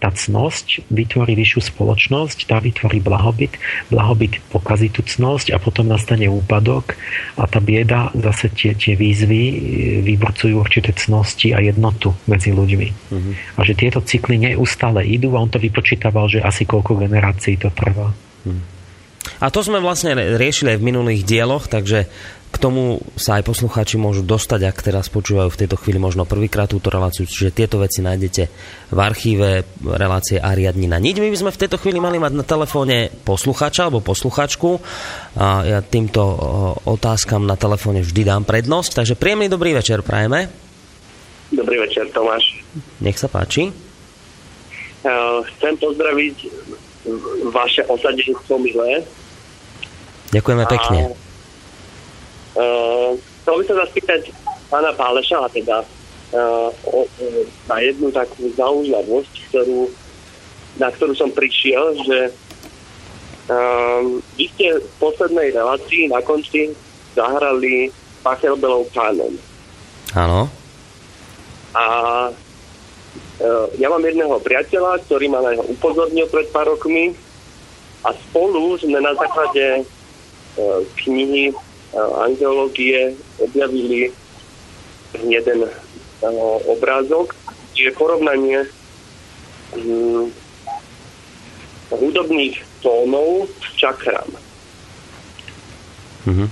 tá 0.00 0.08
cnosť 0.08 0.88
vytvorí 0.88 1.36
vyššiu 1.36 1.60
spoločnosť, 1.76 2.48
tá 2.48 2.56
vytvorí 2.58 3.04
blahobyt, 3.04 3.60
blahobyt 3.92 4.40
pokazí 4.48 4.88
tú 4.88 5.04
cnosť 5.04 5.52
a 5.52 5.60
potom 5.60 5.86
nastane 5.86 6.24
úpadok 6.26 6.96
a 7.36 7.44
tá 7.44 7.60
bieda 7.60 8.08
zase 8.16 8.48
tie, 8.50 8.72
tie 8.72 8.96
výzvy 8.96 9.42
e, 9.44 9.54
vyvrcujú 10.00 10.56
určité 10.56 10.96
cnosti 10.96 11.52
a 11.52 11.60
jednotu 11.60 12.16
medzi 12.24 12.50
ľuďmi. 12.56 12.88
Mm-hmm. 12.88 13.34
A 13.54 13.60
že 13.60 13.76
tieto 13.76 14.00
cykly 14.00 14.40
neustále 14.40 15.04
idú 15.04 15.36
a 15.36 15.44
on 15.44 15.52
to 15.52 15.60
vypočítaval, 15.60 16.32
že 16.32 16.40
asi 16.40 16.64
koľko 16.64 17.04
generácií 17.04 17.60
to 17.60 17.68
trvá. 17.68 18.16
Mm. 18.48 18.80
A 19.40 19.52
to 19.52 19.60
sme 19.60 19.84
vlastne 19.84 20.16
riešili 20.16 20.76
aj 20.76 20.78
v 20.80 20.88
minulých 20.88 21.22
dieloch, 21.28 21.68
takže 21.68 22.08
k 22.50 22.56
tomu 22.58 22.98
sa 23.14 23.38
aj 23.38 23.46
poslucháči 23.46 23.94
môžu 23.94 24.26
dostať, 24.26 24.60
ak 24.66 24.82
teraz 24.82 25.06
počúvajú 25.06 25.54
v 25.54 25.60
tejto 25.64 25.78
chvíli 25.78 26.02
možno 26.02 26.26
prvýkrát 26.26 26.66
túto 26.66 26.90
reláciu, 26.90 27.22
čiže 27.22 27.54
tieto 27.54 27.78
veci 27.78 28.02
nájdete 28.02 28.42
v 28.90 28.98
archíve 28.98 29.62
relácie 29.86 30.42
Ariadnina. 30.42 30.98
Niť 30.98 31.16
my 31.22 31.28
by 31.30 31.38
sme 31.38 31.54
v 31.54 31.60
tejto 31.62 31.78
chvíli 31.78 32.02
mali 32.02 32.18
mať 32.18 32.32
na 32.34 32.42
telefóne 32.42 33.14
poslucháča 33.22 33.86
alebo 33.86 34.02
posluchačku 34.02 34.82
a 35.38 35.62
ja 35.62 35.78
týmto 35.78 36.20
otázkam 36.90 37.46
na 37.46 37.54
telefóne 37.54 38.02
vždy 38.02 38.26
dám 38.26 38.42
prednosť, 38.42 38.98
takže 38.98 39.14
príjemný 39.14 39.46
dobrý 39.46 39.78
večer 39.78 40.02
prajeme. 40.02 40.50
Dobrý 41.54 41.82
večer, 41.82 42.10
Tomáš. 42.10 42.62
Nech 43.02 43.18
sa 43.18 43.26
páči. 43.26 43.70
chcem 45.56 45.74
pozdraviť 45.80 46.36
vaše 47.50 47.82
osadenstvo 47.88 48.60
milé. 48.60 49.02
Ďakujeme 50.30 50.64
pekne. 50.68 50.98
A 51.10 51.29
Uh, 52.60 53.16
chcel 53.40 53.56
by 53.56 53.64
sa 53.64 53.88
spýtať 53.88 54.22
pána 54.68 54.92
Páleša, 54.92 55.48
teda 55.48 55.80
uh, 56.36 56.68
o, 56.92 57.08
na 57.64 57.76
jednu 57.80 58.12
takú 58.12 58.52
zaujímavosť, 58.52 59.32
ktorú, 59.48 59.88
na 60.76 60.92
ktorú 60.92 61.16
som 61.16 61.32
prišiel, 61.32 61.96
že 62.04 62.18
uh, 63.48 64.04
vy 64.36 64.44
ste 64.52 64.76
v 64.76 64.86
poslednej 65.00 65.56
relácii 65.56 66.12
na 66.12 66.20
konci 66.20 66.76
zahrali 67.16 67.88
Pachelbelov 68.20 68.92
kánon. 68.92 69.40
Áno. 70.12 70.52
A 71.72 71.84
uh, 72.28 73.66
ja 73.80 73.88
mám 73.88 74.04
jedného 74.04 74.36
priateľa, 74.44 75.00
ktorý 75.08 75.32
ma 75.32 75.40
na 75.40 75.56
neho 75.56 75.64
upozornil 75.64 76.28
pred 76.28 76.52
pár 76.52 76.68
rokmi 76.68 77.16
a 78.04 78.12
spolu 78.12 78.76
sme 78.76 79.00
na 79.00 79.16
základe 79.16 79.88
knihy 81.04 81.54
angeológie 81.96 83.14
objavili 83.38 84.12
jeden 85.26 85.66
obrázok, 86.70 87.34
je 87.74 87.90
porovnanie 87.96 88.66
hm, 89.74 90.30
hudobných 91.90 92.60
tónov 92.84 93.48
s 93.58 93.68
čakrám. 93.80 94.28
Mm-hmm. 96.28 96.48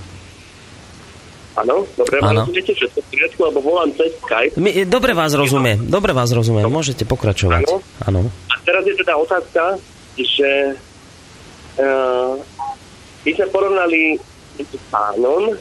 Áno, 1.59 1.83
dobre, 1.99 2.23
ano. 2.23 2.47
rozumiete 2.47 2.71
všetko 2.71 2.99
v 3.03 3.07
poriadku, 3.11 3.39
alebo 3.43 3.59
volám 3.59 3.91
cez 3.99 4.11
Skype. 4.23 4.55
My, 4.55 4.71
dobre 4.87 5.11
vás 5.11 5.35
rozumiem, 5.35 5.91
dobre 5.91 6.15
vás 6.15 6.31
rozumiem, 6.31 6.63
no. 6.63 6.71
môžete 6.71 7.03
pokračovať. 7.03 7.67
Áno. 8.07 8.31
A 8.47 8.55
teraz 8.63 8.87
je 8.87 8.95
teda 8.95 9.19
otázka, 9.19 9.75
že 10.15 10.79
uh, 11.83 12.39
my 13.27 13.31
sme 13.35 13.47
porovnali 13.51 14.15
pánom, 14.89 15.53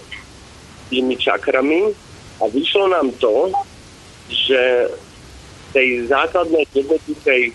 tými 0.89 1.15
čakrami 1.21 1.93
a 2.41 2.45
vyšlo 2.49 2.89
nám 2.89 3.13
to, 3.21 3.53
že 4.29 4.89
tej 5.73 6.09
základnej 6.09 6.65
jednoduchej 6.73 7.53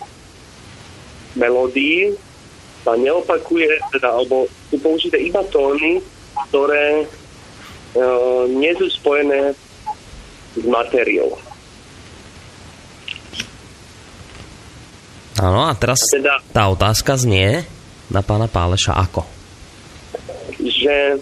melódii 1.34 2.14
sa 2.86 2.94
neopakuje, 2.94 3.66
teda, 3.96 4.12
alebo 4.12 4.46
sú 4.70 4.76
použité 4.78 5.16
iba 5.18 5.40
tóny, 5.48 5.98
ktoré 6.50 7.02
e, 7.02 7.06
nie 8.54 8.72
sú 8.76 8.86
spojené 8.92 9.56
s 10.54 10.64
materiou. 10.68 11.34
Áno, 15.40 15.66
a 15.66 15.74
teraz 15.74 15.98
teda, 16.12 16.38
tá 16.54 16.70
otázka 16.70 17.18
znie 17.18 17.66
na 18.12 18.22
pána 18.22 18.46
Páleša 18.46 18.94
ako? 18.94 19.26
Že 20.62 21.18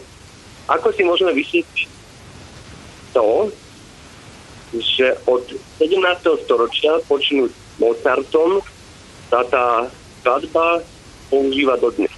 ako 0.70 0.88
si 0.94 1.02
môžeme 1.02 1.32
vysvetliť 1.34 1.88
to, 3.12 3.50
že 4.72 5.06
od 5.28 5.44
17. 5.78 6.44
storočia 6.46 6.96
počnúť 7.04 7.52
Mozartom 7.76 8.64
sa 9.28 9.44
tá 9.48 9.88
skladba 10.20 10.80
používa 11.28 11.76
dodnes. 11.76 12.12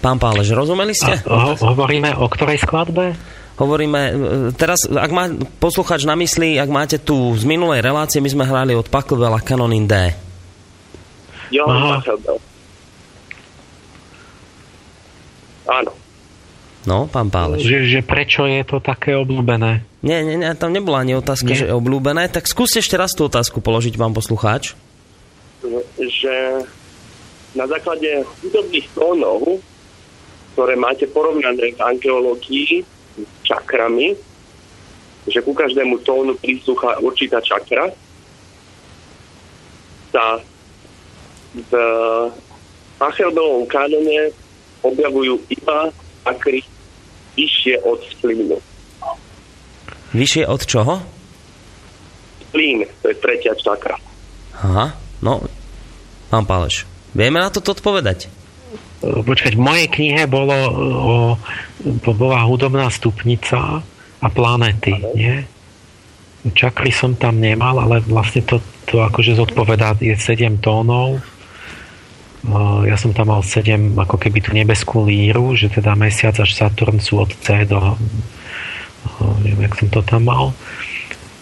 Pán 0.00 0.16
Pálež, 0.16 0.48
rozumeli 0.56 0.96
ste? 0.96 1.20
A, 1.28 1.52
ho, 1.52 1.52
hovoríme 1.60 2.16
o 2.16 2.26
ktorej 2.26 2.64
skladbe? 2.64 3.12
Hovoríme, 3.60 4.00
e, 4.00 4.12
teraz, 4.56 4.88
ak 4.88 5.10
má 5.12 5.28
posluchač 5.60 6.08
na 6.08 6.16
mysli, 6.16 6.56
ak 6.56 6.70
máte 6.72 6.96
tu 6.96 7.36
z 7.36 7.44
minulej 7.44 7.84
relácie, 7.84 8.24
my 8.24 8.32
sme 8.32 8.48
hrali 8.48 8.72
od 8.72 8.88
Pachelbela 8.88 9.44
Canon 9.44 9.76
in 9.76 9.84
D. 9.84 9.94
Jo, 11.52 11.68
Pachelbel. 11.68 12.40
Áno. 15.68 15.99
No, 16.88 17.04
pán 17.12 17.28
Páleš. 17.28 17.60
Že, 17.60 17.78
že 17.84 18.00
prečo 18.00 18.48
je 18.48 18.64
to 18.64 18.80
také 18.80 19.12
obľúbené? 19.12 19.84
Nie, 20.00 20.24
nie, 20.24 20.40
nie, 20.40 20.48
tam 20.56 20.72
nebola 20.72 21.04
ani 21.04 21.12
otázka, 21.12 21.52
nie. 21.52 21.58
že 21.60 21.68
je 21.68 21.76
obľúbené. 21.76 22.32
Tak 22.32 22.48
skúste 22.48 22.80
ešte 22.80 22.96
raz 22.96 23.12
tú 23.12 23.28
otázku 23.28 23.60
položiť 23.60 24.00
vám 24.00 24.16
poslucháč. 24.16 24.72
Že 26.00 26.64
na 27.52 27.68
základe 27.68 28.24
hudobných 28.40 28.88
tónov, 28.96 29.60
ktoré 30.56 30.72
máte 30.80 31.04
porovnané 31.04 31.76
v 31.76 31.80
angeológii 31.84 32.80
s 33.20 33.30
čakrami, 33.44 34.16
že 35.28 35.44
ku 35.44 35.52
každému 35.52 36.00
tónu 36.00 36.32
príslucha 36.40 36.96
určitá 37.04 37.44
čakra, 37.44 37.92
sa 40.10 40.40
v 41.54 41.72
Pachelbelovom 42.96 43.68
kánone 43.68 44.32
objavujú 44.80 45.38
iba 45.52 45.92
akry 46.26 46.60
vyššie 47.36 47.74
od 47.84 48.00
splínu. 48.16 48.58
Vyššie 50.10 50.44
od 50.50 50.60
čoho? 50.66 50.94
Splín, 52.50 52.82
to 53.00 53.14
je 53.14 53.16
tretia 53.22 53.54
čakra. 53.54 53.94
Aha, 54.60 54.92
no, 55.22 55.40
pán 56.28 56.44
Páleš, 56.44 56.84
vieme 57.14 57.38
na 57.38 57.48
to 57.48 57.62
odpovedať? 57.62 58.28
Počkať, 59.00 59.56
v 59.56 59.62
mojej 59.64 59.88
knihe 59.88 60.28
bolo 60.28 60.52
o, 60.52 61.16
bola 62.12 62.44
hudobná 62.44 62.92
stupnica 62.92 63.80
a 64.20 64.26
planéty, 64.28 64.92
nie? 65.16 65.40
čakry 66.48 66.88
som 66.88 67.12
tam 67.16 67.36
nemal, 67.36 67.76
ale 67.76 68.00
vlastne 68.00 68.40
to, 68.44 68.60
to 68.88 69.04
akože 69.04 69.36
zodpovedá, 69.36 69.92
je 70.00 70.16
7 70.16 70.60
tónov. 70.64 71.20
Ja 72.88 72.96
som 72.96 73.12
tam 73.12 73.28
mal 73.28 73.44
7, 73.44 73.92
ako 74.00 74.16
keby 74.16 74.38
tú 74.40 74.50
nebeskú 74.56 75.04
líru, 75.04 75.52
že 75.52 75.68
teda 75.68 75.92
mesiac 75.92 76.32
až 76.40 76.56
Saturn 76.56 76.96
sú 76.96 77.20
od 77.20 77.30
C 77.44 77.68
do... 77.68 77.96
Neviem, 79.44 79.68
jak 79.68 79.76
som 79.76 79.88
to 79.92 80.00
tam 80.00 80.24
mal. 80.24 80.56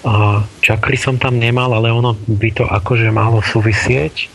A 0.02 0.43
čakry 0.62 0.99
som 0.99 1.18
tam 1.18 1.39
nemal, 1.39 1.70
ale 1.70 1.94
ono 1.94 2.18
by 2.27 2.51
to 2.51 2.65
akože 2.67 3.10
malo 3.15 3.43
súvisieť, 3.43 4.31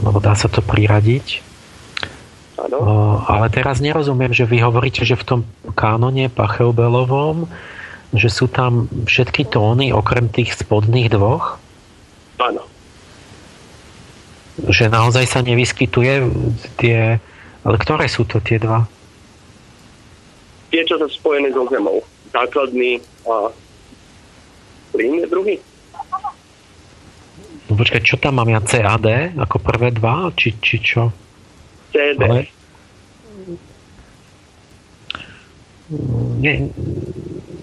lebo 0.00 0.20
dá 0.20 0.36
sa 0.36 0.48
to 0.48 0.60
priradiť. 0.60 1.40
Ano. 2.60 3.24
Ale 3.24 3.48
teraz 3.48 3.80
nerozumiem, 3.80 4.36
že 4.36 4.44
vy 4.44 4.60
hovoríte, 4.60 5.08
že 5.08 5.16
v 5.16 5.24
tom 5.24 5.40
kánone 5.72 6.28
Pachelbelovom 6.28 7.48
že 8.10 8.26
sú 8.26 8.50
tam 8.50 8.90
všetky 9.06 9.46
tóny 9.46 9.94
okrem 9.94 10.26
tých 10.26 10.58
spodných 10.58 11.14
dvoch? 11.14 11.62
Áno. 12.42 12.66
Že 14.58 14.90
naozaj 14.90 15.24
sa 15.30 15.40
nevyskytuje 15.44 16.12
tie... 16.80 17.22
Ale 17.60 17.76
ktoré 17.76 18.08
sú 18.08 18.24
to 18.24 18.40
tie 18.40 18.56
dva? 18.56 18.88
Tie, 20.72 20.80
čo 20.86 20.96
sú 20.96 21.06
spojené 21.12 21.52
so 21.52 21.68
zemou. 21.68 22.00
Základný 22.32 23.02
a 23.26 23.52
plyn 24.94 25.20
je 25.20 25.26
druhý. 25.28 25.56
No 27.70 27.78
počkaj, 27.78 28.02
čo 28.02 28.18
tam 28.18 28.42
mám 28.42 28.50
ja? 28.50 28.58
CAD 28.62 29.38
ako 29.38 29.56
prvé 29.62 29.94
dva? 29.94 30.34
Či, 30.34 30.58
či 30.58 30.76
čo? 30.82 31.14
CD. 31.94 32.22
Ale... 32.22 32.40
Nie, 36.40 36.70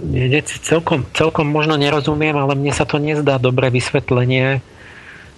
nie, 0.03 0.43
celkom, 0.43 1.07
celkom 1.15 1.47
možno 1.47 1.79
nerozumiem, 1.79 2.35
ale 2.35 2.59
mne 2.59 2.75
sa 2.75 2.83
to 2.83 2.99
nezdá 2.99 3.39
dobré 3.39 3.71
vysvetlenie 3.71 4.59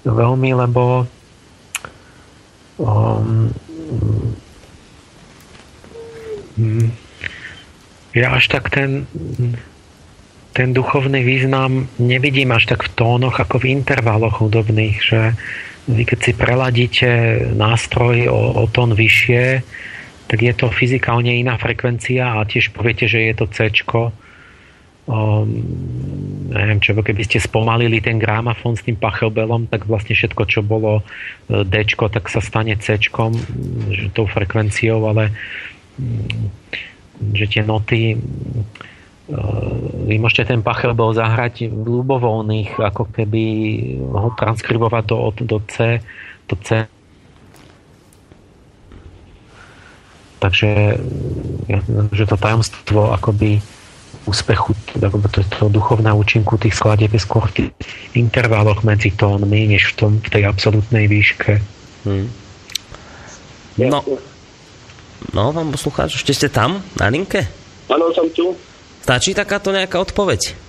veľmi, 0.10 0.58
lebo 0.58 1.06
um, 2.80 3.52
um, 6.58 6.92
ja 8.16 8.34
až 8.34 8.48
tak 8.48 8.74
ten 8.74 9.06
ten 10.60 10.74
duchovný 10.74 11.24
význam 11.24 11.88
nevidím 12.02 12.52
až 12.52 12.74
tak 12.74 12.84
v 12.84 12.92
tónoch 12.98 13.40
ako 13.40 13.64
v 13.64 13.80
intervaloch 13.80 14.42
hudobných, 14.44 14.98
že 15.00 15.38
vy 15.88 16.04
keď 16.04 16.20
si 16.20 16.32
preladíte 16.36 17.10
nástroj 17.56 18.28
o, 18.28 18.40
o 18.60 18.64
tón 18.68 18.92
vyššie, 18.92 19.64
tak 20.30 20.40
je 20.44 20.54
to 20.54 20.70
fyzikálne 20.70 21.32
iná 21.32 21.58
frekvencia 21.58 22.38
a 22.38 22.46
tiež 22.46 22.76
poviete, 22.76 23.10
že 23.10 23.32
je 23.32 23.34
to 23.40 23.46
C, 23.50 23.72
um, 25.08 25.48
neviem 26.50 26.82
čo, 26.82 26.98
keby 26.98 27.24
ste 27.24 27.38
spomalili 27.38 28.02
ten 28.02 28.18
gramafón 28.18 28.74
s 28.74 28.84
tým 28.84 28.98
pachelbelom, 28.98 29.70
tak 29.70 29.86
vlastne 29.86 30.18
všetko, 30.18 30.44
čo 30.50 30.66
bolo 30.66 31.06
e, 31.48 31.64
D, 31.64 31.86
tak 31.86 32.26
sa 32.28 32.42
stane 32.42 32.74
C, 32.82 32.98
že 32.98 34.06
tou 34.12 34.26
frekvenciou, 34.26 35.06
ale 35.06 35.30
že 37.34 37.46
tie 37.46 37.62
noty 37.62 38.14
e, 38.14 38.18
vy 40.10 40.16
môžete 40.18 40.50
ten 40.50 40.66
pachelbel 40.66 41.14
zahrať 41.14 41.70
v 41.70 41.86
ľubovoľných, 42.02 42.82
ako 42.82 43.14
keby 43.14 43.44
ho 44.10 44.30
transkribovať 44.34 45.04
do, 45.06 45.18
do 45.46 45.58
C, 45.70 46.02
do 46.50 46.58
C. 46.66 46.90
Takže 50.40 50.72
že 52.16 52.24
to 52.24 52.40
tajomstvo 52.40 53.12
akoby 53.12 53.60
úspechu, 54.30 54.78
to, 54.94 55.42
to 55.44 55.64
duchovná 55.74 56.14
účinku 56.14 56.62
tých 56.62 56.78
skladieb 56.78 57.10
je 57.10 57.22
skôr 57.22 57.50
v 57.50 57.54
tých 57.58 57.70
intervaloch 58.14 58.86
medzi 58.86 59.10
tónmi, 59.18 59.74
než 59.74 59.92
v, 59.92 59.94
tom, 59.98 60.12
v 60.22 60.30
tej 60.30 60.44
absolútnej 60.46 61.10
výške. 61.10 61.58
Hmm. 62.06 62.30
No, 63.80 64.00
no, 65.34 65.44
pán 65.50 65.70
poslucháč, 65.74 66.22
ešte 66.22 66.32
ste 66.36 66.48
tam, 66.54 66.84
na 67.00 67.10
linke? 67.10 67.48
Áno, 67.90 68.14
som 68.14 68.30
tu. 68.30 68.54
Stačí 69.02 69.34
takáto 69.34 69.74
nejaká 69.74 69.98
odpoveď? 69.98 70.69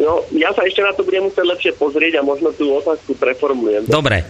No, 0.00 0.24
ja 0.32 0.48
sa 0.56 0.64
ešte 0.64 0.80
na 0.80 0.96
to 0.96 1.04
budem 1.04 1.28
musieť 1.28 1.44
lepšie 1.44 1.72
pozrieť 1.76 2.18
a 2.18 2.22
možno 2.24 2.48
tú 2.56 2.72
otázku 2.72 3.12
preformulujem. 3.20 3.84
Dobre. 3.84 4.24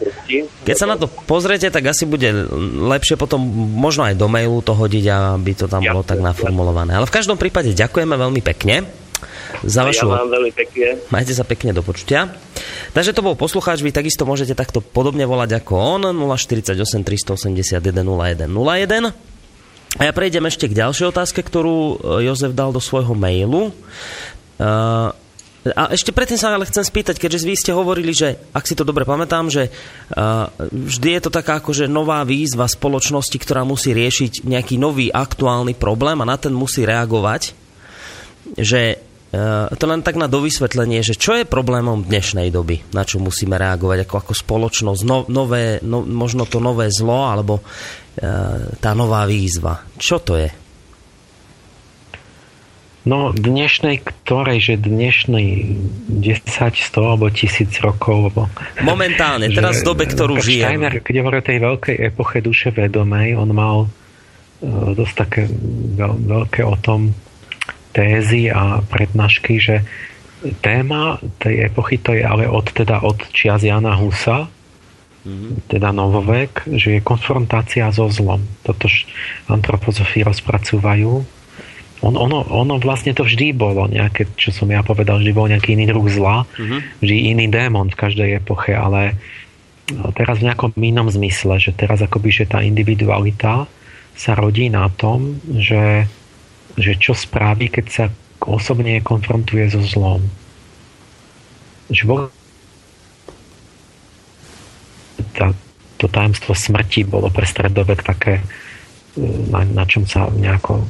Keď 0.66 0.74
sa 0.74 0.90
na 0.90 0.98
to 0.98 1.06
pozriete, 1.06 1.70
tak 1.70 1.86
asi 1.86 2.10
bude 2.10 2.26
lepšie 2.90 3.14
potom 3.14 3.38
možno 3.78 4.02
aj 4.02 4.18
do 4.18 4.26
mailu 4.26 4.58
to 4.66 4.74
hodiť, 4.74 5.04
aby 5.38 5.54
to 5.54 5.70
tam 5.70 5.86
ja, 5.86 5.94
bolo 5.94 6.02
tak 6.02 6.18
naformulované. 6.18 6.98
Ale 6.98 7.06
v 7.06 7.14
každom 7.14 7.38
prípade 7.38 7.70
ďakujeme 7.70 8.18
veľmi 8.18 8.42
pekne 8.42 8.82
za 9.62 9.86
vašu... 9.86 10.10
Ja 10.10 10.26
vám 10.26 10.34
veľmi 10.34 10.52
pekne. 10.58 10.98
Majte 11.14 11.38
sa 11.38 11.46
pekne 11.46 11.70
do 11.70 11.86
počutia. 11.86 12.34
Takže 12.90 13.14
to 13.14 13.22
bol 13.22 13.38
poslucháč, 13.38 13.78
vy 13.86 13.94
takisto 13.94 14.26
môžete 14.26 14.58
takto 14.58 14.82
podobne 14.82 15.22
volať 15.22 15.62
ako 15.62 16.02
on, 16.02 16.02
048 16.34 16.74
381 16.74 17.78
0101. 17.78 19.14
A 19.98 20.02
ja 20.06 20.12
prejdem 20.14 20.46
ešte 20.50 20.66
k 20.66 20.82
ďalšej 20.82 21.14
otázke, 21.14 21.46
ktorú 21.46 21.98
Jozef 22.26 22.54
dal 22.58 22.74
do 22.74 22.82
svojho 22.82 23.14
mailu. 23.14 23.70
Uh, 24.60 25.14
a 25.60 25.92
ešte 25.92 26.16
predtým 26.16 26.40
sa 26.40 26.56
ale 26.56 26.64
chcem 26.64 26.80
spýtať, 26.80 27.20
keďže 27.20 27.44
vy 27.44 27.56
ste 27.56 27.72
hovorili, 27.76 28.16
že, 28.16 28.40
ak 28.56 28.64
si 28.64 28.72
to 28.72 28.80
dobre 28.80 29.04
pamätám, 29.04 29.52
že 29.52 29.68
uh, 29.68 30.48
vždy 30.72 31.20
je 31.20 31.20
to 31.20 31.28
taká 31.28 31.60
akože 31.60 31.84
nová 31.84 32.24
výzva 32.24 32.64
spoločnosti, 32.64 33.36
ktorá 33.36 33.68
musí 33.68 33.92
riešiť 33.92 34.48
nejaký 34.48 34.80
nový 34.80 35.12
aktuálny 35.12 35.76
problém 35.76 36.16
a 36.24 36.28
na 36.28 36.40
ten 36.40 36.56
musí 36.56 36.88
reagovať, 36.88 37.52
že 38.56 38.96
uh, 38.96 39.68
to 39.76 39.84
len 39.84 40.00
tak 40.00 40.16
na 40.16 40.32
dovysvetlenie, 40.32 41.04
že 41.04 41.20
čo 41.20 41.36
je 41.36 41.44
problémom 41.44 42.08
dnešnej 42.08 42.48
doby, 42.48 42.80
na 42.96 43.04
čo 43.04 43.20
musíme 43.20 43.60
reagovať 43.60 44.08
ako, 44.08 44.14
ako 44.16 44.32
spoločnosť, 44.32 45.02
no, 45.04 45.28
nové, 45.28 45.76
no, 45.84 46.00
možno 46.00 46.48
to 46.48 46.56
nové 46.56 46.88
zlo, 46.88 47.28
alebo 47.28 47.60
uh, 47.60 48.80
tá 48.80 48.96
nová 48.96 49.28
výzva. 49.28 49.84
Čo 50.00 50.24
to 50.24 50.40
je? 50.40 50.69
No 53.00 53.32
dnešnej, 53.32 54.04
ktorej, 54.04 54.60
že 54.60 54.74
dnešnej 54.76 55.72
10, 56.20 56.44
100 56.44 57.00
alebo 57.00 57.32
1000 57.32 57.72
rokov. 57.80 58.28
Alebo, 58.28 58.52
Momentálne, 58.84 59.48
teraz 59.56 59.80
v 59.80 59.88
dobe, 59.88 60.04
ktorú 60.04 60.36
žijem. 60.36 60.76
Steiner, 60.76 61.00
keď 61.00 61.14
hovorí 61.24 61.36
o 61.40 61.48
tej 61.48 61.58
veľkej 61.64 61.96
epoche 62.12 62.44
duše 62.44 62.68
vedomej, 62.68 63.40
on 63.40 63.50
mal 63.56 63.88
uh, 63.88 64.92
dosť 64.92 65.14
také 65.16 65.42
veľ, 65.96 66.12
veľké 66.28 66.60
o 66.60 66.76
tom 66.76 67.16
tézy 67.96 68.52
a 68.52 68.84
prednášky, 68.84 69.56
že 69.56 69.80
téma 70.60 71.16
tej 71.40 71.72
epochy 71.72 72.00
to 72.00 72.12
je 72.16 72.24
ale 72.24 72.48
od, 72.48 72.68
teda 72.68 73.00
od 73.00 73.16
čias 73.32 73.64
Jana 73.64 73.96
Husa, 73.96 74.44
mm-hmm. 75.24 75.72
teda 75.72 75.88
novovek, 75.92 76.68
že 76.76 76.96
je 76.96 77.00
konfrontácia 77.00 77.88
so 77.92 78.12
zlom. 78.12 78.44
Toto 78.60 78.92
antropozofii 79.48 80.24
rozpracúvajú 80.24 81.39
on, 82.00 82.16
ono, 82.16 82.48
ono 82.48 82.80
vlastne 82.80 83.12
to 83.12 83.28
vždy 83.28 83.52
bolo 83.52 83.84
nejaké, 83.84 84.24
čo 84.40 84.52
som 84.52 84.72
ja 84.72 84.80
povedal, 84.80 85.20
vždy 85.20 85.32
bol 85.36 85.46
nejaký 85.52 85.76
iný 85.76 85.92
druh 85.92 86.08
zla, 86.08 86.48
uh-huh. 86.48 86.80
vždy 87.04 87.16
iný 87.36 87.46
démon 87.52 87.92
v 87.92 88.00
každej 88.00 88.40
epoche, 88.40 88.72
ale 88.72 89.20
no, 89.92 90.08
teraz 90.16 90.40
v 90.40 90.48
nejakom 90.48 90.72
inom 90.80 91.12
zmysle, 91.12 91.60
že 91.60 91.76
teraz 91.76 92.00
akoby, 92.00 92.32
že 92.32 92.48
tá 92.48 92.64
individualita 92.64 93.68
sa 94.16 94.32
rodí 94.32 94.72
na 94.72 94.88
tom, 94.88 95.44
že, 95.44 96.08
že 96.80 96.96
čo 96.96 97.12
spraví, 97.12 97.68
keď 97.68 97.86
sa 97.88 98.04
osobne 98.40 99.04
konfrontuje 99.04 99.68
so 99.68 99.84
zlom. 99.84 100.24
Že 101.92 102.02
vo... 102.08 102.16
tá, 105.36 105.52
to 106.00 106.08
tajemstvo 106.08 106.56
smrti 106.56 107.04
bolo 107.04 107.28
pre 107.28 107.44
stredovek 107.44 108.00
také, 108.00 108.40
na, 109.52 109.68
na 109.68 109.84
čom 109.84 110.08
sa 110.08 110.32
nejako 110.32 110.88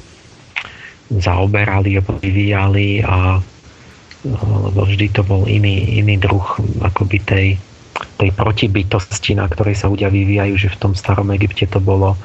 zaoberali 1.11 1.99
vyvíjali 2.23 3.03
a 3.03 3.43
lebo 4.25 4.85
vždy 4.85 5.07
to 5.17 5.23
bol 5.25 5.49
iný, 5.49 5.97
iný 5.97 6.21
druh 6.21 6.45
akoby 6.85 7.19
tej, 7.25 7.47
tej 8.21 8.31
protibytosti, 8.37 9.33
na 9.33 9.49
ktorej 9.49 9.81
sa 9.81 9.89
ľudia 9.89 10.13
vyvíjajú, 10.13 10.55
že 10.61 10.69
v 10.69 10.81
tom 10.81 10.93
starom 10.93 11.33
Egypte 11.33 11.65
to 11.65 11.81
bolo 11.81 12.21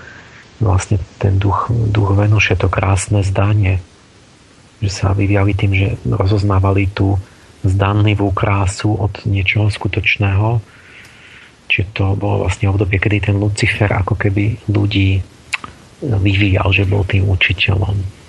vlastne 0.60 1.00
ten 1.20 1.40
duch, 1.40 1.72
duch 1.72 2.12
Venuše, 2.16 2.60
to 2.60 2.68
krásne 2.68 3.24
zdanie, 3.24 3.80
že 4.84 4.92
sa 4.92 5.16
vyvíjali 5.16 5.56
tým, 5.56 5.72
že 5.72 5.88
rozoznávali 6.04 6.92
tú 6.92 7.16
zdanlivú 7.64 8.36
krásu 8.36 8.92
od 8.92 9.24
niečoho 9.24 9.72
skutočného. 9.72 10.60
Čiže 11.72 11.86
to 11.96 12.06
bolo 12.20 12.46
vlastne 12.46 12.70
obdobie, 12.70 13.00
kedy 13.00 13.32
ten 13.32 13.40
Lucifer 13.40 13.90
ako 13.90 14.20
keby 14.20 14.68
ľudí 14.68 15.24
vyvíjal, 16.04 16.76
že 16.76 16.84
bol 16.86 17.08
tým 17.08 17.26
učiteľom 17.26 18.25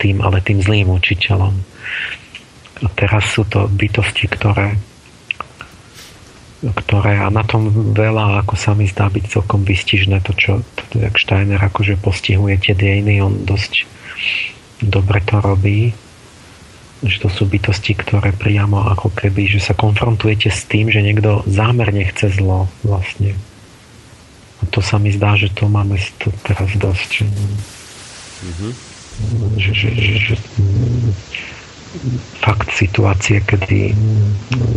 tým, 0.00 0.20
ale 0.20 0.44
tým 0.44 0.60
zlým 0.60 0.92
učiteľom. 0.92 1.54
A 2.80 2.88
teraz 2.96 3.32
sú 3.32 3.44
to 3.48 3.68
bytosti, 3.68 4.28
ktoré 4.28 4.76
ktoré 6.60 7.16
a 7.24 7.32
na 7.32 7.40
tom 7.40 7.72
veľa, 7.96 8.44
ako 8.44 8.52
sa 8.52 8.76
mi 8.76 8.84
zdá 8.84 9.08
byť 9.08 9.24
celkom 9.32 9.64
vystižné, 9.64 10.20
to 10.20 10.36
čo 10.36 10.52
to, 10.92 11.00
jak 11.00 11.16
Steiner 11.16 11.56
akože 11.56 11.96
postihuje 11.96 12.60
tie 12.60 12.76
dejiny, 12.76 13.24
on 13.24 13.48
dosť 13.48 13.88
dobre 14.84 15.24
to 15.24 15.40
robí. 15.40 15.96
že 17.00 17.16
to 17.24 17.32
sú 17.32 17.48
bytosti, 17.48 17.96
ktoré 17.96 18.36
priamo 18.36 18.84
ako 18.92 19.08
keby, 19.16 19.48
že 19.48 19.56
sa 19.64 19.72
konfrontujete 19.72 20.52
s 20.52 20.68
tým, 20.68 20.92
že 20.92 21.00
niekto 21.00 21.40
zámerne 21.48 22.04
chce 22.12 22.36
zlo 22.36 22.68
vlastne. 22.84 23.32
A 24.60 24.68
to 24.68 24.84
sa 24.84 25.00
mi 25.00 25.08
zdá, 25.08 25.32
že 25.32 25.48
to 25.56 25.64
máme 25.64 25.96
teraz 26.44 26.68
dosť. 26.76 27.24
Mm-hmm. 27.24 28.72
Že, 29.60 29.70
že, 29.76 29.88
že, 29.94 30.14
že, 30.18 30.34
fakt 32.38 32.70
situácie, 32.70 33.42
kedy 33.42 33.92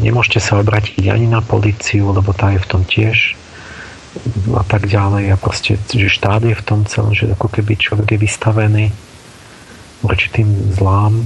nemôžete 0.01 0.41
sa 0.41 0.59
obrátiť 0.59 1.13
ani 1.13 1.29
na 1.29 1.45
policiu, 1.45 2.09
lebo 2.09 2.33
tá 2.33 2.51
je 2.51 2.59
v 2.59 2.69
tom 2.69 2.81
tiež 2.83 3.37
a 4.53 4.63
tak 4.65 4.89
ďalej 4.89 5.33
a 5.33 5.37
proste, 5.37 5.77
že 5.89 6.09
štát 6.09 6.45
je 6.45 6.53
v 6.57 6.65
tom 6.65 6.85
celom, 6.85 7.13
že 7.13 7.29
ako 7.33 7.49
keby 7.49 7.77
človek 7.77 8.17
je 8.17 8.19
vystavený 8.21 8.85
určitým 10.05 10.73
zlám 10.75 11.25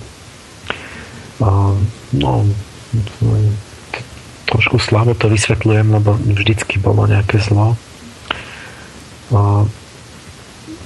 no, 2.13 2.31
trošku 4.47 4.79
slabo 4.79 5.13
to 5.13 5.27
vysvetľujem, 5.27 5.87
lebo 5.91 6.15
vždycky 6.15 6.79
bolo 6.79 7.03
nejaké 7.05 7.37
zlo. 7.43 7.75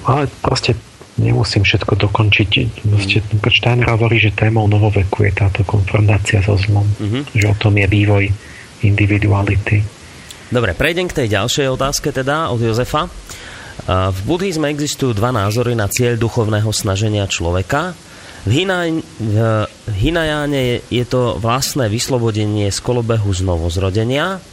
Ale 0.02 0.24
proste 0.42 0.74
nemusím 1.22 1.62
všetko 1.62 1.94
dokončiť. 2.10 2.82
Proste, 2.90 3.22
Steiner 3.54 3.94
hovorí, 3.94 4.18
že 4.18 4.34
témou 4.34 4.66
novoveku 4.66 5.24
je 5.30 5.32
táto 5.38 5.62
konfrontácia 5.62 6.42
so 6.42 6.58
zlom. 6.58 6.90
Mm-hmm. 6.98 7.38
Že 7.38 7.46
o 7.46 7.56
tom 7.62 7.74
je 7.78 7.86
vývoj 7.86 8.26
individuality. 8.82 9.86
Dobre, 10.52 10.74
prejdem 10.76 11.08
k 11.08 11.24
tej 11.24 11.28
ďalšej 11.38 11.68
otázke 11.70 12.12
teda 12.12 12.50
od 12.52 12.60
Jozefa. 12.60 13.08
V 13.88 14.20
buddhizme 14.28 14.68
existujú 14.68 15.16
dva 15.16 15.32
názory 15.32 15.78
na 15.80 15.88
cieľ 15.88 16.20
duchovného 16.20 16.70
snaženia 16.76 17.24
človeka. 17.30 17.96
V, 18.44 18.52
Hinaj, 18.62 18.90
v 19.22 19.38
Hinajáne 19.96 20.82
je 20.90 21.06
to 21.08 21.38
vlastné 21.38 21.88
vyslobodenie 21.88 22.68
z 22.68 22.80
kolobehu 22.82 23.30
znovuzrodenia. 23.32 24.44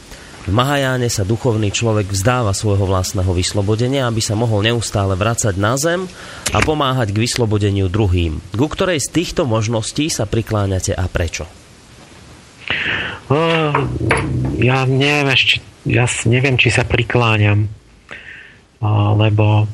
V 0.47 0.51
Mahajáne 0.55 1.11
sa 1.11 1.27
duchovný 1.27 1.69
človek 1.69 2.09
vzdáva 2.09 2.55
svojho 2.55 2.87
vlastného 2.87 3.29
vyslobodenia, 3.35 4.07
aby 4.07 4.23
sa 4.23 4.39
mohol 4.39 4.63
neustále 4.63 5.13
vracať 5.19 5.59
na 5.59 5.75
zem 5.75 6.07
a 6.55 6.59
pomáhať 6.63 7.11
k 7.11 7.21
vyslobodeniu 7.27 7.91
druhým. 7.91 8.39
Ku 8.55 8.67
ktorej 8.71 9.03
z 9.03 9.11
týchto 9.11 9.43
možností 9.43 10.07
sa 10.07 10.23
prikláňate 10.25 10.95
a 10.95 11.05
prečo? 11.11 11.45
Ja 14.57 14.89
neviem 14.89 15.29
ešte, 15.29 15.61
ja 15.85 16.09
neviem, 16.25 16.57
či 16.57 16.73
sa 16.73 16.81
prikláňam, 16.81 17.69
uh, 18.81 19.13
lebo 19.21 19.69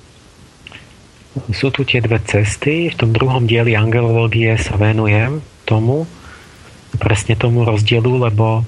sú 1.55 1.71
tu 1.71 1.87
tie 1.87 2.03
dve 2.03 2.19
cesty. 2.23 2.91
V 2.91 2.99
tom 2.99 3.15
druhom 3.15 3.47
dieli 3.47 3.75
angelológie 3.75 4.55
sa 4.59 4.75
venujem 4.75 5.39
tomu, 5.63 6.03
presne 6.99 7.39
tomu 7.39 7.63
rozdielu, 7.63 8.27
lebo 8.27 8.67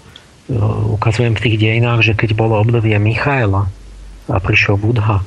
ukazujem 0.95 1.35
v 1.35 1.43
tých 1.43 1.57
dejinách, 1.59 2.01
že 2.03 2.13
keď 2.15 2.35
bolo 2.35 2.55
obdobie 2.55 2.95
Michaela 2.99 3.67
a 4.31 4.37
prišiel 4.39 4.79
Budha, 4.79 5.23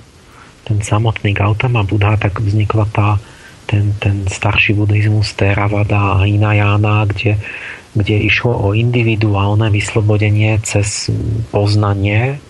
ten 0.65 0.81
samotný 0.81 1.37
Gautama 1.37 1.85
Budha, 1.85 2.17
tak 2.17 2.41
vznikla 2.41 2.89
tá, 2.93 3.21
ten, 3.69 3.93
ten 4.01 4.25
starší 4.29 4.77
buddhizmus 4.77 5.37
Theravada 5.37 6.17
a 6.17 6.25
Hinayana, 6.25 7.05
kde, 7.09 7.37
kde 7.93 8.17
išlo 8.17 8.57
o 8.57 8.69
individuálne 8.73 9.69
vyslobodenie 9.69 10.57
cez 10.65 11.13
poznanie. 11.53 12.41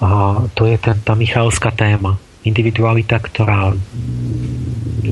A 0.00 0.08
to 0.56 0.64
je 0.64 0.76
ten, 0.80 0.96
tá 1.04 1.12
Michalská 1.12 1.76
téma 1.76 2.16
individualita, 2.40 3.20
ktorá 3.20 3.76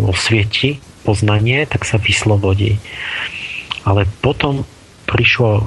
osvieti 0.01 0.81
poznanie, 1.05 1.69
tak 1.69 1.85
sa 1.85 2.01
vyslobodí. 2.01 2.81
Ale 3.85 4.09
potom 4.25 4.65
prišlo 5.09 5.65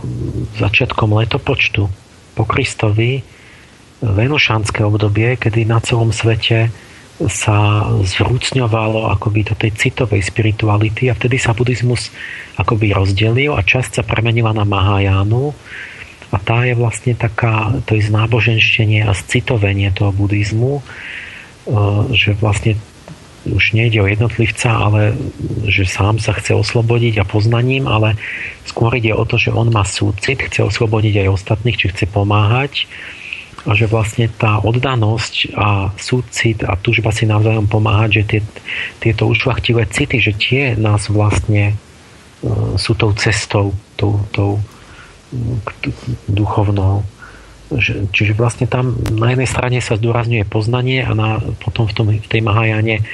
začiatkom 0.61 1.17
letopočtu 1.17 1.89
po 2.37 2.43
Kristovi 2.45 3.25
venošanské 4.01 4.85
obdobie, 4.85 5.37
kedy 5.37 5.65
na 5.65 5.81
celom 5.81 6.13
svete 6.13 6.69
sa 7.29 7.85
zvrúcňovalo 8.01 9.13
akoby 9.13 9.45
do 9.45 9.53
tej 9.53 9.77
citovej 9.77 10.25
spirituality 10.25 11.09
a 11.09 11.17
vtedy 11.17 11.37
sa 11.37 11.53
buddhizmus 11.53 12.09
akoby 12.57 12.97
rozdelil 12.97 13.53
a 13.53 13.61
časť 13.61 14.01
sa 14.01 14.03
premenila 14.05 14.53
na 14.57 14.65
Mahajánu. 14.65 15.53
A 16.31 16.37
tá 16.39 16.63
je 16.65 16.73
vlastne 16.73 17.13
taká, 17.13 17.75
to 17.85 17.93
je 17.93 18.07
znáboženštenie 18.07 19.05
a 19.05 19.13
citovenie 19.13 19.91
toho 19.93 20.15
buddhizmu, 20.15 20.81
že 22.15 22.33
vlastne 22.39 22.79
už 23.45 23.73
nejde 23.73 24.01
o 24.01 24.09
jednotlivca, 24.09 24.69
ale 24.69 25.17
že 25.65 25.89
sám 25.89 26.21
sa 26.21 26.37
chce 26.37 26.53
oslobodiť 26.53 27.21
a 27.21 27.25
poznaním, 27.25 27.89
ale 27.89 28.13
skôr 28.69 28.93
ide 28.93 29.13
o 29.17 29.25
to, 29.25 29.41
že 29.41 29.49
on 29.49 29.73
má 29.73 29.81
súcit, 29.81 30.37
chce 30.37 30.61
oslobodiť 30.61 31.25
aj 31.25 31.33
ostatných, 31.33 31.77
či 31.77 31.89
chce 31.89 32.05
pomáhať 32.05 32.85
a 33.65 33.77
že 33.77 33.85
vlastne 33.85 34.25
tá 34.25 34.57
oddanosť 34.57 35.53
a 35.53 35.93
súcit 35.97 36.65
a 36.65 36.73
túžba 36.77 37.13
si 37.13 37.29
navzájom 37.29 37.69
pomáhať, 37.69 38.09
že 38.21 38.23
tie, 38.25 38.41
tieto 38.97 39.29
ušlachtilé 39.29 39.85
city, 39.89 40.17
že 40.17 40.33
tie 40.33 40.63
nás 40.73 41.09
vlastne 41.13 41.77
sú 42.77 42.97
tou 42.97 43.13
cestou, 43.13 43.73
tou, 43.93 44.17
tou 44.33 44.57
duchovnou. 46.25 47.05
Čiže 48.11 48.35
vlastne 48.35 48.67
tam 48.67 48.99
na 49.15 49.31
jednej 49.31 49.47
strane 49.47 49.77
sa 49.79 49.95
zdôrazňuje 49.95 50.43
poznanie 50.43 51.07
a 51.07 51.15
na, 51.15 51.39
potom 51.39 51.87
v, 51.87 51.93
tom, 51.95 52.07
v 52.11 52.27
tej 52.27 52.41
Mahajane 52.43 53.05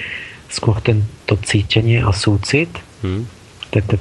skôr 0.50 0.82
tento 0.82 1.36
cítenie 1.46 2.02
a 2.02 2.10
súcit, 2.16 2.72
hmm. 3.06 3.24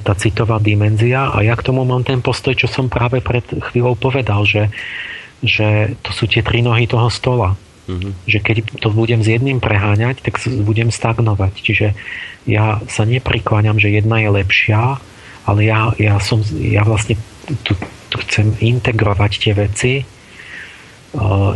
tá 0.01 0.13
citová 0.17 0.57
dimenzia 0.57 1.29
a 1.29 1.43
ja 1.45 1.53
k 1.53 1.65
tomu 1.69 1.85
mám 1.85 2.01
ten 2.01 2.23
postoj, 2.23 2.55
čo 2.57 2.65
som 2.65 2.89
práve 2.89 3.21
pred 3.21 3.43
chvíľou 3.69 3.99
povedal, 3.99 4.47
že, 4.47 4.73
že 5.43 5.93
to 6.01 6.09
sú 6.15 6.25
tie 6.25 6.41
tri 6.41 6.65
nohy 6.65 6.89
toho 6.89 7.11
stola. 7.11 7.53
Mm-hmm. 7.87 8.13
Že 8.27 8.39
keď 8.43 8.57
to 8.83 8.91
budem 8.91 9.23
s 9.23 9.31
jedným 9.31 9.63
preháňať, 9.63 10.19
tak 10.19 10.43
budem 10.43 10.91
stagnovať. 10.91 11.53
Čiže 11.55 11.87
ja 12.43 12.83
sa 12.91 13.07
neprikláňam, 13.07 13.79
že 13.79 13.95
jedna 13.95 14.19
je 14.19 14.43
lepšia, 14.43 14.99
ale 15.47 15.59
ja, 15.63 15.95
ja, 15.95 16.19
som, 16.19 16.43
ja 16.51 16.83
vlastne 16.83 17.15
tu, 17.63 17.79
tu 18.11 18.15
chcem 18.27 18.59
integrovať 18.59 19.31
tie 19.39 19.53
veci 19.55 19.93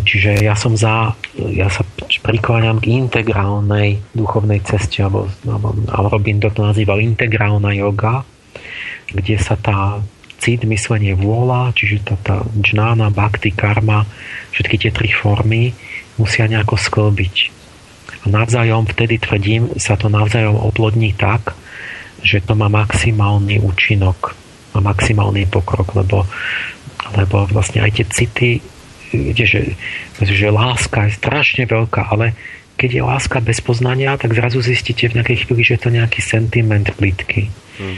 Čiže 0.01 0.47
ja 0.47 0.55
som 0.55 0.79
za, 0.79 1.11
ja 1.35 1.67
sa 1.67 1.83
prikláňam 2.23 2.79
k 2.79 2.95
integrálnej 3.03 3.99
duchovnej 4.15 4.63
ceste, 4.63 5.03
alebo, 5.03 5.27
alebo 5.91 6.07
Robin 6.07 6.39
to 6.39 6.49
nazýval 6.55 7.03
integrálna 7.03 7.75
yoga, 7.75 8.23
kde 9.11 9.35
sa 9.35 9.59
tá 9.59 9.99
cit, 10.39 10.63
myslenie, 10.65 11.13
vôľa, 11.13 11.75
čiže 11.75 12.01
tá, 12.01 12.15
tá 12.17 12.35
džnána, 12.57 13.13
bhakti, 13.13 13.53
karma, 13.53 14.07
všetky 14.55 14.87
tie 14.87 14.91
tri 14.95 15.11
formy 15.11 15.75
musia 16.17 16.49
nejako 16.49 16.79
sklbiť. 16.79 17.35
A 18.23 18.25
navzájom, 18.31 18.89
vtedy 18.89 19.21
tvrdím, 19.21 19.77
sa 19.77 19.99
to 19.99 20.09
navzájom 20.09 20.57
oplodní 20.57 21.13
tak, 21.13 21.53
že 22.25 22.41
to 22.41 22.57
má 22.57 22.71
maximálny 22.71 23.61
účinok, 23.61 24.33
má 24.73 24.79
maximálny 24.81 25.45
pokrok, 25.45 25.93
lebo, 25.93 26.25
lebo 27.13 27.45
vlastne 27.51 27.85
aj 27.85 27.91
tie 28.01 28.05
city 28.09 28.51
viete, 29.11 29.45
že, 29.47 29.61
že 30.19 30.47
láska 30.49 31.07
je 31.07 31.17
strašne 31.19 31.63
veľká, 31.67 32.11
ale 32.11 32.33
keď 32.79 32.89
je 32.97 33.03
láska 33.05 33.37
bez 33.45 33.61
poznania, 33.61 34.17
tak 34.17 34.33
zrazu 34.33 34.57
zistíte 34.63 35.05
v 35.11 35.21
nejakej 35.21 35.45
chvíli, 35.45 35.61
že 35.61 35.77
je 35.77 35.81
to 35.85 35.91
nejaký 35.93 36.19
sentiment 36.23 36.89
plitky. 36.97 37.53
Hmm. 37.77 37.97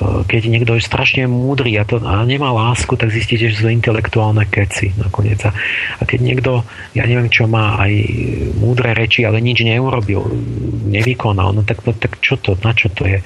Keď 0.00 0.48
niekto 0.48 0.80
je 0.80 0.86
strašne 0.86 1.28
múdry 1.28 1.76
a, 1.76 1.84
to, 1.84 2.00
a 2.00 2.24
nemá 2.24 2.48
lásku, 2.56 2.96
tak 2.96 3.12
zistíte, 3.12 3.52
že 3.52 3.60
sú 3.60 3.68
intelektuálne 3.68 4.48
keci 4.48 4.96
nakoniec. 4.96 5.44
A 5.44 6.02
keď 6.08 6.18
niekto, 6.24 6.64
ja 6.96 7.04
neviem 7.04 7.28
čo 7.28 7.44
má, 7.44 7.76
aj 7.76 7.92
múdre 8.56 8.96
reči, 8.96 9.28
ale 9.28 9.44
nič 9.44 9.60
neurobil, 9.60 10.24
nevykonal, 10.88 11.52
no 11.52 11.60
tak, 11.68 11.84
no, 11.84 11.92
tak 11.92 12.16
čo 12.24 12.40
to, 12.40 12.56
na 12.64 12.72
čo 12.72 12.88
to 12.88 13.04
je? 13.04 13.20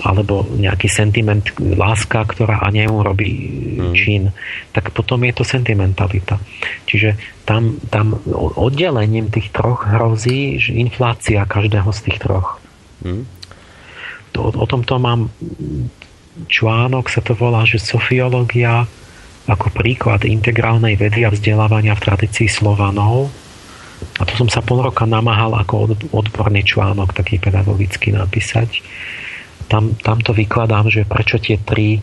Alebo 0.00 0.48
nejaký 0.56 0.88
sentiment, 0.88 1.44
láska, 1.60 2.24
ktorá 2.24 2.64
a 2.64 2.72
neurobí 2.72 3.30
mm. 3.76 3.92
čin, 3.92 4.32
tak 4.72 4.92
potom 4.96 5.20
je 5.28 5.32
to 5.36 5.44
sentimentalita. 5.44 6.40
Čiže 6.88 7.20
tam, 7.44 7.76
tam 7.92 8.16
oddelením 8.56 9.28
tých 9.28 9.52
troch 9.52 9.84
hrozí 9.84 10.56
inflácia 10.72 11.44
každého 11.44 11.90
z 11.92 12.00
tých 12.08 12.18
troch. 12.22 12.56
Mm. 13.04 13.28
To, 14.36 14.40
o 14.48 14.66
tomto 14.66 14.96
mám 14.96 15.28
článok, 16.46 17.10
sa 17.10 17.20
to 17.20 17.36
volá, 17.36 17.66
že 17.66 17.82
sofiológia 17.82 18.86
ako 19.50 19.66
príklad 19.74 20.22
integrálnej 20.22 20.94
vedy 20.94 21.26
a 21.26 21.34
vzdelávania 21.34 21.98
v 21.98 22.04
tradícii 22.06 22.46
Slovanov. 22.46 23.28
A 24.16 24.24
to 24.24 24.32
som 24.32 24.48
sa 24.48 24.64
pol 24.64 24.80
roka 24.80 25.04
namáhal 25.04 25.52
ako 25.58 25.92
odborný 26.14 26.64
článok 26.64 27.12
taký 27.12 27.36
pedagogický 27.36 28.16
napísať 28.16 28.80
tam, 29.70 29.94
tam 29.94 30.18
to 30.18 30.34
vykladám, 30.34 30.90
že 30.90 31.06
prečo 31.06 31.38
tie 31.38 31.62
tri 31.62 32.02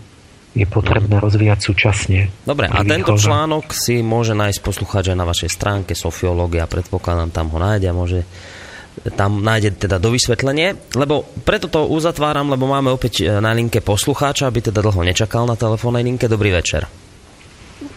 je 0.56 0.66
potrebné 0.66 1.20
rozvíjať 1.20 1.60
súčasne. 1.60 2.32
Dobre, 2.48 2.72
a 2.72 2.82
tento 2.82 3.14
článok 3.14 3.76
si 3.76 4.00
môže 4.02 4.34
nájsť 4.34 4.60
poslucháč 4.64 5.14
aj 5.14 5.18
na 5.20 5.28
vašej 5.28 5.50
stránke 5.54 5.94
Sofiológia, 5.94 6.66
predpokladám, 6.66 7.30
tam 7.30 7.52
ho 7.54 7.60
nájde 7.62 7.88
a 7.92 7.94
môže 7.94 8.26
tam 9.14 9.46
nájde 9.46 9.78
teda 9.78 10.02
do 10.02 10.10
vysvetlenie, 10.10 10.74
lebo 10.98 11.30
preto 11.46 11.70
to 11.70 11.86
uzatváram, 11.86 12.50
lebo 12.50 12.66
máme 12.66 12.90
opäť 12.90 13.22
e, 13.22 13.38
na 13.38 13.54
linke 13.54 13.78
poslucháča, 13.78 14.50
aby 14.50 14.74
teda 14.74 14.82
dlho 14.82 15.06
nečakal 15.06 15.46
na 15.46 15.54
telefónnej 15.54 16.02
linke. 16.02 16.26
Dobrý 16.26 16.50
večer. 16.50 16.90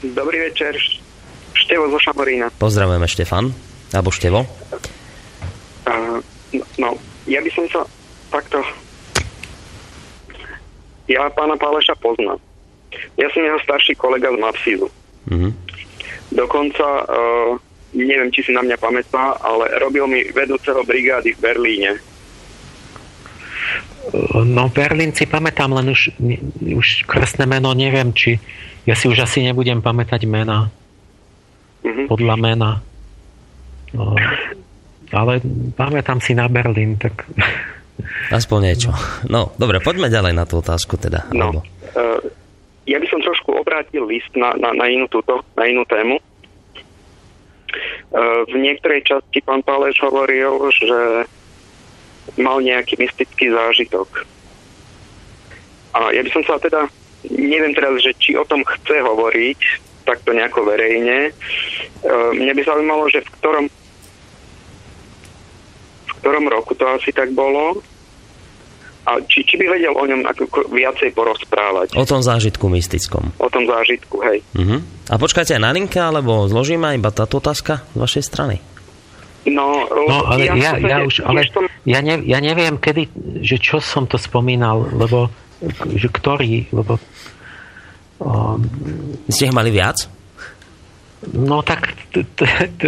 Dobrý 0.05 0.45
večer, 0.45 0.77
Števo 1.57 1.89
zo 1.89 1.97
Šamorína. 1.97 2.53
Pozdravujeme 2.61 3.09
Štefan, 3.09 3.49
alebo 3.97 4.13
Števo. 4.13 4.45
Uh, 5.89 6.21
no, 6.77 7.01
ja 7.25 7.41
by 7.41 7.51
som 7.57 7.65
sa 7.73 7.81
takto... 8.29 8.61
Ja 11.11 11.27
pána 11.35 11.59
Páleša 11.59 11.99
poznám. 11.99 12.39
Ja 13.19 13.27
som 13.35 13.43
jeho 13.43 13.59
starší 13.67 13.99
kolega 13.99 14.31
z 14.31 14.39
Mapsizu. 14.39 14.87
Mm-hmm. 15.27 15.53
Dokonca, 16.39 16.87
uh, 17.11 17.59
neviem, 17.99 18.31
či 18.31 18.47
si 18.47 18.55
na 18.55 18.63
mňa 18.63 18.79
pamätá, 18.79 19.35
ale 19.43 19.75
robil 19.83 20.07
mi 20.07 20.23
vedúceho 20.31 20.87
brigády 20.87 21.35
v 21.35 21.43
Berlíne. 21.43 21.91
No 24.47 24.71
Berlín 24.71 25.11
si 25.13 25.27
pamätám, 25.27 25.75
len 25.75 25.91
už, 25.91 26.15
už 26.63 27.05
krásne 27.11 27.45
meno 27.45 27.75
neviem, 27.75 28.15
či 28.15 28.39
ja 28.87 28.95
si 28.95 29.11
už 29.11 29.27
asi 29.27 29.43
nebudem 29.43 29.83
pamätať 29.83 30.31
mena. 30.31 30.71
Mm-hmm. 31.83 32.07
Podľa 32.07 32.37
mena. 32.39 32.71
No, 33.91 34.15
ale 35.11 35.43
pamätám 35.75 36.23
si 36.23 36.39
na 36.39 36.47
Berlín, 36.47 36.95
tak... 36.95 37.27
Aspoň 38.31 38.59
niečo. 38.73 38.91
No, 39.29 39.55
dobre, 39.57 39.81
poďme 39.81 40.13
ďalej 40.13 40.33
na 40.37 40.45
tú 40.45 40.61
otázku 40.61 41.01
teda. 41.01 41.29
No, 41.33 41.61
uh, 41.61 42.21
ja 42.91 42.99
by 42.99 43.07
som 43.07 43.23
trošku 43.23 43.55
obrátil 43.55 44.03
list 44.11 44.35
na, 44.35 44.51
na, 44.59 44.75
na, 44.75 44.91
inú, 44.91 45.07
túto, 45.07 45.47
na 45.55 45.65
inú 45.71 45.87
tému. 45.87 46.19
E, 46.19 46.23
v 48.51 48.55
niektorej 48.59 49.07
časti 49.07 49.39
pán 49.47 49.63
Páleš 49.63 50.03
hovoril, 50.03 50.59
že 50.75 51.23
mal 52.35 52.59
nejaký 52.59 52.99
mystický 52.99 53.55
zážitok. 53.55 54.27
A 55.95 56.11
ja 56.11 56.23
by 56.27 56.31
som 56.35 56.43
sa 56.43 56.59
teda, 56.59 56.91
neviem 57.31 57.71
teraz, 57.71 58.03
že 58.03 58.11
či 58.19 58.35
o 58.35 58.43
tom 58.43 58.67
chce 58.67 58.99
hovoriť, 59.07 59.61
takto 60.03 60.35
nejako 60.35 60.67
verejne. 60.67 61.31
E, 61.31 61.33
mne 62.35 62.53
by 62.59 62.63
zaujímalo, 62.67 63.07
že 63.07 63.23
v 63.23 63.33
ktorom 63.39 63.67
v 66.11 66.13
ktorom 66.27 66.53
roku 66.53 66.75
to 66.75 66.85
asi 66.91 67.15
tak 67.15 67.31
bolo 67.33 67.81
a 69.09 69.17
či, 69.25 69.41
či 69.45 69.57
by 69.57 69.67
vedel 69.77 69.95
o 69.97 70.05
ňom 70.05 70.23
ako 70.29 70.69
viacej 70.71 71.17
porozprávať. 71.17 71.97
O 71.97 72.05
tom 72.05 72.21
zážitku 72.21 72.69
mystickom. 72.69 73.33
O 73.41 73.49
tom 73.49 73.65
zážitku, 73.65 74.21
hej. 74.29 74.45
Uh-huh. 74.53 74.85
A 75.09 75.15
počkáte 75.17 75.57
aj 75.57 75.63
na 75.65 75.73
linke, 75.73 75.97
alebo 75.97 76.45
zložíme 76.47 76.93
iba 76.95 77.09
táto 77.09 77.41
otázka 77.41 77.81
z 77.93 77.99
vašej 77.99 78.25
strany? 78.29 78.57
No, 79.49 79.89
no 79.89 80.17
ale 80.29 80.53
ja, 80.53 80.55
ja, 80.55 80.73
ja 80.77 80.99
už, 81.01 81.25
ale 81.25 81.49
tom... 81.49 81.65
ja, 81.89 82.05
ne, 82.05 82.21
ja 82.29 82.39
neviem, 82.45 82.77
kedy, 82.77 83.09
že 83.41 83.57
čo 83.57 83.81
som 83.81 84.05
to 84.05 84.21
spomínal, 84.21 84.85
lebo, 84.93 85.33
že 85.97 86.13
ktorý, 86.13 86.69
lebo... 86.77 87.01
Um, 88.21 88.69
Ste 89.33 89.49
ich 89.49 89.57
mali 89.57 89.73
viac? 89.73 90.20
No 91.21 91.61
tak, 91.61 91.93
t, 92.17 92.25
t, 92.25 92.49
t, 92.81 92.85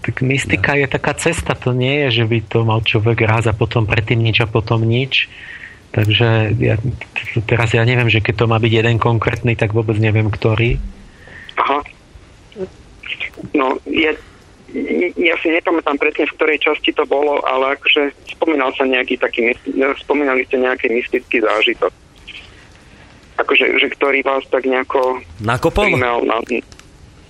tak 0.00 0.16
mystika 0.24 0.72
je 0.72 0.88
taká 0.88 1.12
cesta, 1.12 1.52
to 1.52 1.76
nie 1.76 2.08
je, 2.08 2.22
že 2.22 2.24
by 2.24 2.38
to 2.48 2.64
mal 2.64 2.80
človek 2.80 3.20
raz 3.28 3.44
a 3.44 3.52
potom 3.52 3.84
predtým 3.84 4.16
nič 4.24 4.40
a 4.40 4.48
potom 4.48 4.80
nič. 4.80 5.28
Takže 5.92 6.56
ja, 6.56 6.80
teraz 7.44 7.76
ja 7.76 7.84
neviem, 7.84 8.08
že 8.08 8.24
keď 8.24 8.34
to 8.40 8.46
má 8.48 8.56
byť 8.56 8.72
jeden 8.72 8.96
konkrétny, 8.96 9.52
tak 9.52 9.76
vôbec 9.76 10.00
neviem, 10.00 10.32
ktorý. 10.32 10.80
Aha. 11.60 11.84
No, 13.52 13.76
ja, 13.84 14.16
ja 15.12 15.34
si 15.44 15.48
nepamätám 15.52 16.00
presne, 16.00 16.24
v 16.24 16.36
ktorej 16.40 16.58
časti 16.64 16.96
to 16.96 17.04
bolo, 17.04 17.44
ale 17.44 17.76
akože 17.76 18.16
spomínal 18.32 18.72
sa 18.80 18.88
nejaký 18.88 19.20
taký, 19.20 19.52
spomínali 20.00 20.48
ste 20.48 20.56
nejaký 20.56 20.88
mystický 20.88 21.44
zážitok 21.44 21.92
akože, 23.36 23.64
že 23.78 23.88
ktorý 23.92 24.24
vás 24.24 24.44
tak 24.48 24.64
nejako 24.64 25.20
nakopol 25.44 25.92
na, 25.96 26.18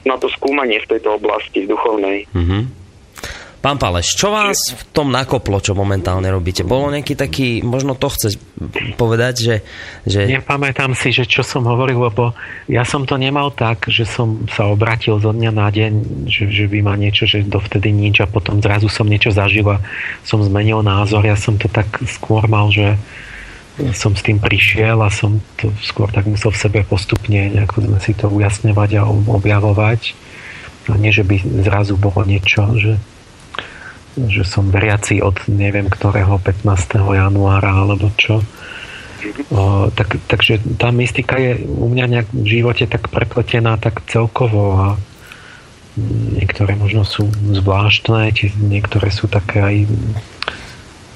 na 0.07 0.17
to 0.17 0.31
skúmanie 0.31 0.78
v 0.83 0.97
tejto 0.97 1.18
oblasti 1.18 1.67
duchovnej. 1.67 2.31
Mm-hmm. 2.31 2.86
Pán 3.67 3.83
Paleš, 3.83 4.15
čo 4.15 4.31
vás 4.31 4.78
v 4.78 4.83
tom 4.94 5.10
nakoplo, 5.10 5.59
čo 5.59 5.75
momentálne 5.75 6.31
robíte? 6.31 6.62
Bolo 6.62 6.94
nejaký 6.94 7.18
taký, 7.18 7.67
možno 7.67 7.99
to 7.99 8.07
chce 8.15 8.39
povedať, 8.94 9.35
že, 9.43 9.57
že... 10.07 10.20
Nepamätám 10.31 10.94
si, 10.94 11.10
že 11.10 11.26
čo 11.26 11.43
som 11.43 11.67
hovoril, 11.67 11.99
lebo 11.99 12.31
ja 12.70 12.86
som 12.86 13.02
to 13.02 13.18
nemal 13.18 13.51
tak, 13.51 13.91
že 13.91 14.07
som 14.07 14.47
sa 14.47 14.70
obratil 14.70 15.18
zo 15.18 15.35
dňa 15.35 15.51
na 15.51 15.67
deň, 15.67 15.93
že, 16.31 16.47
že 16.47 16.70
by 16.70 16.78
ma 16.78 16.94
niečo, 16.94 17.26
že 17.26 17.43
dovtedy 17.43 17.91
nič 17.91 18.23
a 18.23 18.31
potom 18.31 18.62
zrazu 18.62 18.86
som 18.86 19.02
niečo 19.02 19.35
zažil 19.35 19.67
a 19.67 19.83
som 20.23 20.39
zmenil 20.47 20.86
názor. 20.86 21.26
Ja 21.26 21.35
som 21.35 21.59
to 21.59 21.67
tak 21.67 21.91
skôr 22.07 22.47
mal, 22.47 22.70
že 22.70 22.94
som 23.93 24.17
s 24.17 24.25
tým 24.25 24.41
prišiel 24.41 25.05
a 25.05 25.13
som 25.13 25.37
to 25.61 25.69
skôr 25.85 26.09
tak 26.09 26.25
musel 26.25 26.49
v 26.49 26.61
sebe 26.61 26.81
postupne 26.81 27.53
nejako 27.53 27.85
si 28.01 28.17
to 28.17 28.33
ujasňovať 28.33 28.91
a 28.97 29.03
objavovať. 29.09 30.17
A 30.89 30.97
nie, 30.97 31.13
že 31.13 31.27
by 31.27 31.43
zrazu 31.67 31.99
bolo 31.99 32.25
niečo, 32.25 32.73
že, 32.79 32.95
že 34.17 34.43
som 34.49 34.73
veriaci 34.73 35.21
od 35.21 35.37
neviem 35.51 35.93
ktorého 35.93 36.41
15. 36.41 36.65
januára 37.05 37.85
alebo 37.85 38.09
čo. 38.17 38.41
O, 39.51 39.91
tak, 39.91 40.23
takže 40.31 40.63
tá 40.79 40.95
mystika 40.95 41.37
je 41.37 41.67
u 41.67 41.91
mňa 41.91 42.05
nejak 42.07 42.29
v 42.31 42.47
živote 42.47 42.87
tak 42.87 43.11
prepletená 43.11 43.77
tak 43.77 44.07
celkovo 44.07 44.79
a 44.79 44.89
niektoré 46.37 46.77
možno 46.79 47.03
sú 47.03 47.29
zvláštne, 47.51 48.31
niektoré 48.61 49.09
sú 49.11 49.27
také 49.27 49.59
aj 49.61 49.77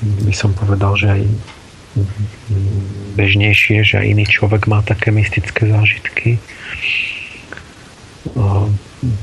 by 0.01 0.33
som 0.33 0.57
povedal, 0.57 0.97
že 0.97 1.07
aj 1.13 1.23
bežnejšie, 3.19 3.83
že 3.83 3.95
aj 3.99 4.07
iný 4.07 4.25
človek 4.27 4.71
má 4.71 4.81
také 4.87 5.11
mystické 5.11 5.67
zážitky. 5.67 6.39
O, 8.37 8.71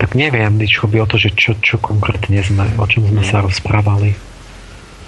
tak 0.01 0.17
neviem, 0.17 0.57
čo 0.67 0.89
by 0.89 1.05
o 1.05 1.09
to, 1.09 1.21
že 1.21 1.31
čo, 1.37 1.55
čo 1.61 1.77
konkrétne 1.77 2.41
sme, 2.41 2.65
o 2.75 2.85
čom 2.89 3.07
sme 3.07 3.23
sa 3.23 3.45
rozprávali. 3.45 4.17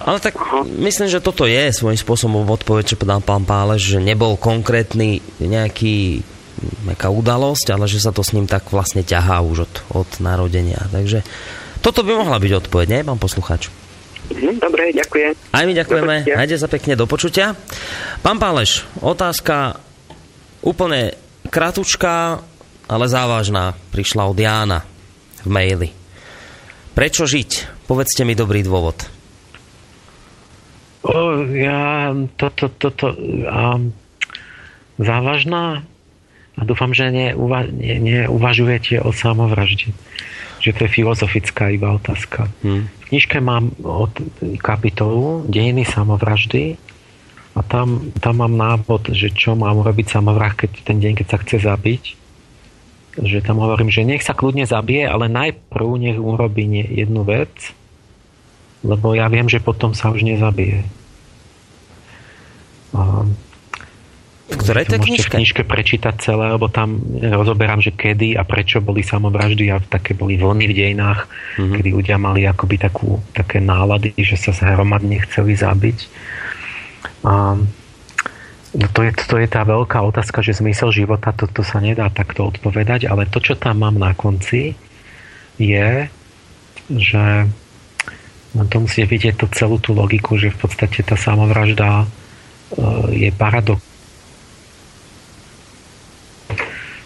Ale 0.00 0.16
tak 0.16 0.40
myslím, 0.64 1.12
že 1.12 1.20
toto 1.20 1.44
je 1.44 1.68
svojím 1.76 2.00
spôsobom 2.00 2.48
odpoveď, 2.48 2.94
čo 2.94 2.96
povedal 2.96 3.20
pán 3.20 3.44
Páleš, 3.44 3.96
že 3.96 3.98
nebol 4.00 4.40
konkrétny 4.40 5.20
nejaký 5.36 6.24
nejaká 6.60 7.08
udalosť, 7.08 7.72
ale 7.72 7.88
že 7.88 8.04
sa 8.04 8.12
to 8.12 8.20
s 8.20 8.36
ním 8.36 8.44
tak 8.44 8.68
vlastne 8.68 9.00
ťahá 9.00 9.40
už 9.40 9.64
od, 9.64 9.74
od 10.04 10.10
narodenia. 10.20 10.88
Takže 10.92 11.24
toto 11.80 12.04
by 12.04 12.20
mohla 12.20 12.36
byť 12.36 12.52
odpoveď, 12.66 12.86
nie, 12.92 13.06
pán 13.08 13.16
poslucháč? 13.16 13.72
Mhm, 14.30 14.62
dobre, 14.62 14.94
ďakujem. 14.94 15.32
Aj 15.50 15.64
my 15.66 15.74
ďakujeme. 15.74 16.14
Hajde 16.30 16.56
sa 16.56 16.70
pekne 16.70 16.94
do 16.94 17.10
počutia. 17.10 17.58
Pán 18.22 18.38
Páleš, 18.38 18.86
otázka 19.02 19.82
úplne 20.62 21.18
kratučká, 21.50 22.38
ale 22.86 23.04
závažná. 23.10 23.74
Prišla 23.90 24.30
od 24.30 24.38
Jána 24.38 24.86
v 25.42 25.48
maili. 25.50 25.88
Prečo 26.94 27.26
žiť? 27.26 27.82
Povedzte 27.90 28.22
mi 28.22 28.38
dobrý 28.38 28.62
dôvod. 28.62 29.02
O, 31.00 31.42
ja 31.50 32.12
toto, 32.36 32.68
to, 32.76 32.92
to, 32.92 33.08
um, 33.48 33.90
závažná 35.00 35.82
a 36.60 36.60
dúfam, 36.60 36.92
že 36.92 37.08
neuva, 37.08 37.64
ne, 37.64 37.96
neuvažujete 37.98 39.00
o 39.00 39.08
samovražde 39.16 39.96
že 40.60 40.76
to 40.76 40.86
je 40.86 40.96
filozofická 41.00 41.72
iba 41.72 41.96
otázka. 41.96 42.52
Hmm. 42.60 42.86
V 42.86 43.04
knižke 43.10 43.40
mám 43.40 43.72
od 43.80 44.12
kapitolu 44.60 45.48
Dejiny 45.48 45.88
samovraždy 45.88 46.76
a 47.56 47.60
tam, 47.66 48.14
tam 48.20 48.44
mám 48.44 48.54
návod, 48.54 49.10
že 49.10 49.32
čo 49.32 49.58
mám 49.58 49.80
urobiť 49.82 50.06
samovrah, 50.06 50.54
keď 50.54 50.70
ten 50.84 51.02
deň, 51.02 51.12
keď 51.18 51.26
sa 51.26 51.38
chce 51.42 51.56
zabiť. 51.66 52.04
Že 53.18 53.42
tam 53.42 53.58
hovorím, 53.58 53.90
že 53.90 54.06
nech 54.06 54.22
sa 54.22 54.38
kľudne 54.38 54.68
zabije, 54.68 55.02
ale 55.10 55.26
najprv 55.26 55.88
nech 55.98 56.18
urobí 56.20 56.62
jednu 56.70 57.26
vec, 57.26 57.74
lebo 58.86 59.18
ja 59.18 59.26
viem, 59.26 59.50
že 59.50 59.58
potom 59.58 59.98
sa 59.98 60.14
už 60.14 60.22
nezabije. 60.22 60.86
V 64.50 64.58
ktorej 64.58 64.90
to 64.90 64.98
knižke? 64.98 65.30
v 65.30 65.34
knižke 65.38 65.62
prečítať 65.62 66.14
celé, 66.18 66.50
lebo 66.50 66.66
tam 66.66 66.98
rozoberám, 67.22 67.78
že 67.78 67.94
kedy 67.94 68.34
a 68.34 68.42
prečo 68.42 68.82
boli 68.82 69.06
samovraždy 69.06 69.70
a 69.70 69.78
také 69.78 70.18
boli 70.18 70.34
vlny 70.34 70.66
v 70.66 70.74
dejinách, 70.74 71.30
mm-hmm. 71.30 71.74
kedy 71.78 71.88
ľudia 71.94 72.16
mali 72.18 72.42
akoby 72.50 72.76
takú, 72.82 73.22
také 73.30 73.62
nálady, 73.62 74.10
že 74.18 74.34
sa 74.34 74.50
hromadne 74.74 75.22
chceli 75.30 75.54
zabiť. 75.54 75.98
A 77.22 77.62
no 78.74 78.86
to, 78.90 79.00
je, 79.06 79.12
to 79.14 79.38
je 79.38 79.46
tá 79.46 79.62
veľká 79.62 80.02
otázka, 80.02 80.42
že 80.42 80.58
zmysel 80.58 80.90
života, 80.90 81.30
toto 81.30 81.62
to 81.62 81.62
sa 81.62 81.78
nedá 81.78 82.10
takto 82.10 82.50
odpovedať, 82.50 83.06
ale 83.06 83.30
to, 83.30 83.38
čo 83.38 83.54
tam 83.54 83.86
mám 83.86 84.02
na 84.02 84.18
konci, 84.18 84.74
je, 85.62 86.10
že 86.90 87.46
no 88.56 88.62
to 88.66 88.82
musíte 88.82 89.06
vidieť 89.06 89.34
to 89.38 89.46
celú 89.54 89.78
tú 89.78 89.94
logiku, 89.94 90.34
že 90.34 90.50
v 90.50 90.58
podstate 90.58 91.06
tá 91.06 91.14
samovražda 91.14 92.02
e, 92.02 92.06
je 93.14 93.30
paradox 93.30 93.89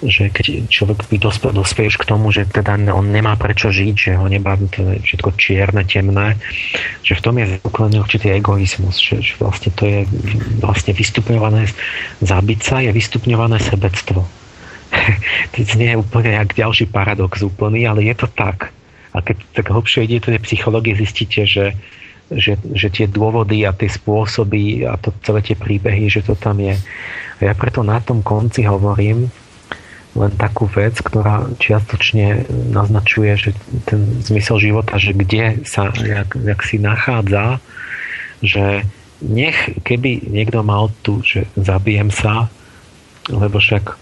že 0.04 0.28
keď 0.28 0.68
človek 0.68 1.08
by 1.08 1.16
dospel, 1.16 1.50
dospieš 1.56 1.96
k 1.96 2.08
tomu, 2.08 2.28
že 2.28 2.44
teda 2.44 2.76
on 2.92 3.08
nemá 3.08 3.36
prečo 3.40 3.72
žiť, 3.72 3.94
že 3.96 4.10
ho 4.20 4.26
nebá 4.28 4.56
to 4.68 4.84
všetko 5.00 5.36
čierne, 5.40 5.82
temné, 5.88 6.36
že 7.00 7.16
v 7.16 7.24
tom 7.24 7.34
je 7.40 7.56
zakladný 7.60 7.98
určitý 8.00 8.36
egoizmus, 8.36 9.00
že, 9.00 9.24
že 9.24 9.34
vlastne 9.40 9.72
to 9.72 9.82
je 9.88 9.98
vlastne 10.60 10.92
vystupňované 10.92 11.72
zabiť 12.20 12.60
sa, 12.60 12.84
je 12.84 12.92
vystupňované 12.92 13.56
sebectvo. 13.60 14.28
to 15.52 15.58
nie 15.80 15.96
je 15.96 16.00
úplne 16.00 16.36
jak 16.36 16.52
ďalší 16.52 16.86
paradox 16.92 17.40
úplný, 17.40 17.88
ale 17.88 18.04
je 18.04 18.14
to 18.14 18.28
tak. 18.28 18.70
A 19.14 19.22
keď 19.22 19.36
tak 19.54 19.66
hlbšie 19.70 20.04
idete 20.04 20.34
do 20.34 20.40
psychológie, 20.42 20.98
zistíte, 20.98 21.46
že, 21.46 21.78
že, 22.34 22.58
že 22.74 22.88
tie 22.90 23.06
dôvody 23.06 23.62
a 23.62 23.70
tie 23.70 23.86
spôsoby 23.86 24.82
a 24.84 24.98
to 24.98 25.14
celé 25.22 25.40
tie 25.40 25.54
príbehy, 25.54 26.10
že 26.10 26.26
to 26.26 26.34
tam 26.34 26.58
je. 26.58 26.74
A 27.38 27.40
ja 27.40 27.54
preto 27.54 27.86
na 27.86 28.02
tom 28.02 28.26
konci 28.26 28.66
hovorím 28.66 29.30
len 30.14 30.30
takú 30.38 30.70
vec, 30.70 30.94
ktorá 31.02 31.50
čiastočne 31.58 32.46
naznačuje, 32.70 33.34
že 33.34 33.50
ten 33.90 34.22
zmysel 34.22 34.62
života, 34.62 34.94
že 34.94 35.10
kde 35.10 35.66
sa 35.66 35.90
jak, 35.90 36.38
jak 36.38 36.60
si 36.62 36.78
nachádza, 36.78 37.58
že 38.38 38.86
nech, 39.24 39.74
keby 39.82 40.30
niekto 40.30 40.62
mal 40.62 40.94
tu, 41.02 41.18
že 41.26 41.50
zabijem 41.58 42.14
sa, 42.14 42.46
lebo 43.26 43.58
však 43.58 43.98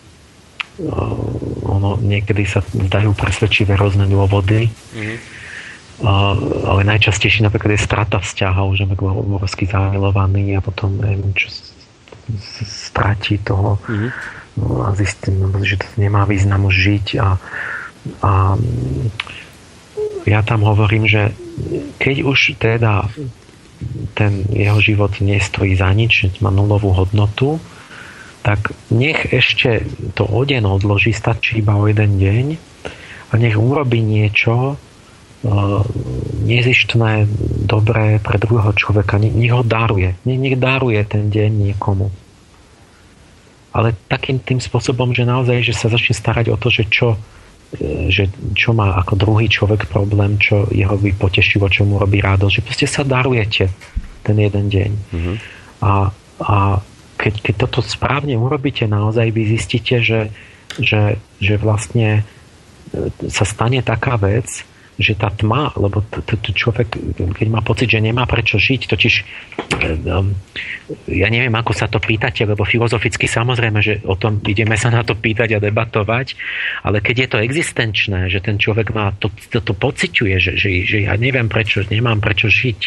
ono, 1.68 2.00
niekedy 2.00 2.49
sa 2.49 2.65
dajú 2.73 3.12
presvedčivé 3.12 3.76
rôzne 3.76 4.08
dôvody, 4.08 4.68
mm-hmm. 4.68 5.18
ale 6.65 6.81
najčastejšie 6.89 7.44
napríklad 7.44 7.76
je 7.76 7.86
strata 7.86 8.18
vzťahov, 8.18 8.76
že 8.81 8.89
bol 8.89 9.16
obrovský 9.20 9.68
zamilovaný 9.68 10.57
a 10.57 10.65
potom 10.65 10.97
neviem, 10.97 11.32
čo 11.36 11.52
stratí 12.65 13.36
toho 13.44 13.76
mm-hmm. 13.84 14.41
No, 14.56 14.86
a 14.86 14.92
zistí, 14.97 15.32
no, 15.32 15.48
že 15.62 15.81
to 15.81 15.89
nemá 15.97 16.24
význam 16.28 16.68
žiť 16.68 17.06
a, 17.20 17.28
a 18.22 18.32
ja 20.26 20.40
tam 20.47 20.62
hovorím, 20.62 21.10
že 21.10 21.34
keď 21.98 22.16
už 22.22 22.58
teda 22.58 23.10
ten 24.14 24.47
jeho 24.50 24.78
život 24.78 25.18
nestojí 25.18 25.74
za 25.74 25.90
nič, 25.90 26.31
má 26.39 26.55
nulovú 26.55 26.94
hodnotu, 26.94 27.58
tak 28.42 28.74
nech 28.90 29.31
ešte 29.31 29.86
to 30.18 30.26
o 30.26 30.42
deň 30.42 30.66
odloží, 30.66 31.14
stačí 31.14 31.62
iba 31.62 31.78
o 31.78 31.86
jeden 31.86 32.18
deň 32.18 32.47
a 33.31 33.39
nech 33.39 33.55
urobí 33.55 34.02
niečo 34.02 34.74
uh, 34.74 35.82
nezištné, 36.42 37.26
dobré 37.64 38.18
pre 38.18 38.36
druhého 38.36 38.74
človeka. 38.74 39.16
Nech 39.22 39.55
ho 39.55 39.62
daruje. 39.62 40.18
Nech 40.26 40.58
daruje 40.58 41.00
ten 41.06 41.31
deň 41.31 41.50
niekomu. 41.70 42.10
Ale 43.73 43.97
takým 44.09 44.41
tým 44.41 44.60
spôsobom, 44.60 45.17
že 45.17 45.25
naozaj, 45.25 45.65
že 45.65 45.75
sa 45.76 45.89
začne 45.89 46.12
starať 46.12 46.52
o 46.52 46.57
to, 46.60 46.68
že 46.68 46.84
čo, 46.92 47.17
e, 47.76 48.12
že 48.12 48.28
čo 48.52 48.76
má 48.76 48.97
ako 49.01 49.17
druhý 49.17 49.49
človek 49.49 49.89
problém, 49.89 50.36
čo 50.36 50.68
jeho 50.68 50.97
by 50.97 51.10
potešilo, 51.17 51.73
čo 51.73 51.89
mu 51.89 51.97
robí 51.97 52.20
radosť, 52.20 52.52
že 52.52 52.65
proste 52.65 52.86
sa 52.89 53.02
darujete 53.02 53.73
ten 54.23 54.36
jeden 54.36 54.68
deň. 54.68 54.91
Mm-hmm. 54.92 55.36
A, 55.83 56.12
a 56.44 56.57
keď, 57.17 57.34
keď 57.39 57.55
toto 57.67 57.81
správne 57.81 58.34
urobíte, 58.34 58.84
naozaj 58.84 59.31
vy 59.31 59.42
zistíte, 59.57 60.02
že, 60.02 60.28
že, 60.76 61.17
že 61.39 61.55
vlastne 61.57 62.23
e, 62.92 63.09
sa 63.31 63.49
stane 63.49 63.81
taká 63.81 64.20
vec, 64.20 64.68
že 65.02 65.18
tá 65.18 65.28
tma, 65.28 65.74
lebo 65.74 66.00
človek, 66.55 66.89
keď 67.34 67.47
má 67.50 67.60
pocit, 67.60 67.90
že 67.90 67.98
nemá 67.98 68.24
prečo 68.24 68.56
žiť, 68.56 68.86
totiž 68.86 69.14
e, 69.18 69.24
um, 70.06 70.31
ja 71.10 71.28
neviem, 71.28 71.52
ako 71.52 71.74
sa 71.74 71.90
to 71.90 71.98
pýtate, 71.98 72.47
lebo 72.47 72.62
filozoficky 72.62 73.26
samozrejme, 73.26 73.78
že 73.82 74.00
o 74.06 74.14
tom 74.14 74.39
ideme 74.47 74.78
sa 74.78 74.94
na 74.94 75.02
to 75.02 75.18
pýtať 75.18 75.58
a 75.58 75.62
debatovať, 75.62 76.39
ale 76.86 77.02
keď 77.02 77.16
je 77.26 77.28
to 77.28 77.39
existenčné, 77.42 78.31
že 78.31 78.39
ten 78.39 78.56
človek 78.56 78.94
má 78.94 79.10
to, 79.18 79.28
to, 79.50 79.58
to 79.58 79.74
pociťuje, 79.74 80.34
že, 80.39 80.52
že, 80.55 80.68
že 80.86 80.98
ja 81.10 81.18
neviem 81.18 81.50
prečo, 81.50 81.82
nemám 81.82 82.22
prečo 82.22 82.47
žiť, 82.47 82.81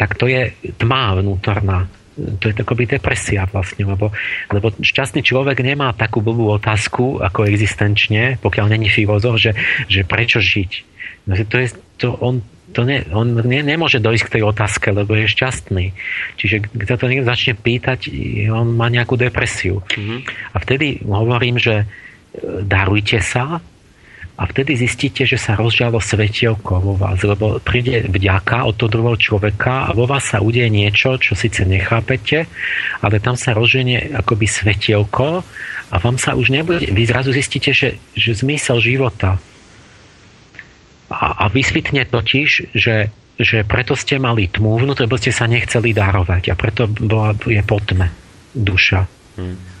tak 0.00 0.16
to 0.16 0.26
je 0.26 0.56
tma 0.80 1.20
vnútorná 1.20 1.86
to 2.12 2.52
je 2.52 2.54
takoby 2.54 2.84
depresia 2.84 3.48
vlastne, 3.48 3.88
lebo, 3.88 4.12
lebo 4.52 4.68
šťastný 4.76 5.24
človek 5.24 5.64
nemá 5.64 5.96
takú 5.96 6.20
blbú 6.20 6.52
otázku 6.52 7.24
ako 7.24 7.48
existenčne, 7.48 8.36
pokiaľ 8.44 8.76
není 8.76 8.92
filozof, 8.92 9.40
že, 9.40 9.56
že 9.88 10.04
prečo 10.04 10.38
žiť. 10.38 10.91
No, 11.26 11.32
to 11.38 11.56
je, 11.58 11.68
to 12.02 12.18
on, 12.18 12.42
to 12.72 12.82
ne, 12.82 13.04
on 13.12 13.38
ne, 13.46 13.60
nemôže 13.62 14.02
dojsť 14.02 14.24
k 14.26 14.32
tej 14.38 14.42
otázke, 14.48 14.90
lebo 14.90 15.14
je 15.14 15.30
šťastný. 15.30 15.84
Čiže 16.40 16.72
keď 16.72 16.86
sa 16.88 16.98
to 16.98 17.06
niekto 17.06 17.28
začne 17.28 17.54
pýtať, 17.54 18.10
on 18.50 18.74
má 18.74 18.90
nejakú 18.90 19.14
depresiu. 19.14 19.84
Mm-hmm. 19.86 20.18
A 20.52 20.56
vtedy 20.58 20.86
hovorím, 21.06 21.60
že 21.60 21.84
e, 21.84 21.86
darujte 22.64 23.22
sa, 23.22 23.62
a 24.32 24.48
vtedy 24.48 24.80
zistíte, 24.80 25.28
že 25.28 25.36
sa 25.36 25.54
rozžialo 25.54 26.00
svetielko 26.00 26.80
vo 26.80 26.94
vás, 26.96 27.20
lebo 27.20 27.60
príde 27.60 28.08
vďaka 28.08 28.64
od 28.64 28.80
toho 28.80 28.88
druhého 28.88 29.20
človeka 29.20 29.86
a 29.86 29.90
vo 29.92 30.08
vás 30.08 30.32
sa 30.32 30.40
udeje 30.40 30.72
niečo, 30.72 31.20
čo 31.20 31.36
síce 31.36 31.68
nechápete, 31.68 32.48
ale 33.04 33.20
tam 33.20 33.36
sa 33.36 33.52
rozženie 33.52 34.16
akoby 34.16 34.48
svetielko 34.48 35.44
a 35.92 35.96
vám 36.00 36.16
sa 36.16 36.32
už 36.32 36.48
nebude, 36.48 36.88
vy 36.88 37.02
zrazu 37.04 37.30
zistíte, 37.36 37.76
že, 37.76 38.00
že 38.16 38.32
zmysel 38.32 38.80
života 38.80 39.36
a, 41.12 41.44
a 41.44 41.52
vysvytne 41.52 42.08
totiž, 42.08 42.72
že, 42.72 43.12
že 43.36 43.58
preto 43.68 43.92
ste 43.92 44.16
mali 44.16 44.48
tmu 44.48 44.80
vnútri, 44.80 45.04
lebo 45.04 45.20
ste 45.20 45.30
sa 45.30 45.44
nechceli 45.44 45.92
darovať 45.92 46.48
a 46.48 46.54
preto 46.56 46.88
bola, 46.88 47.36
je 47.36 47.60
potme 47.60 48.08
duša. 48.56 49.04
Hmm 49.36 49.72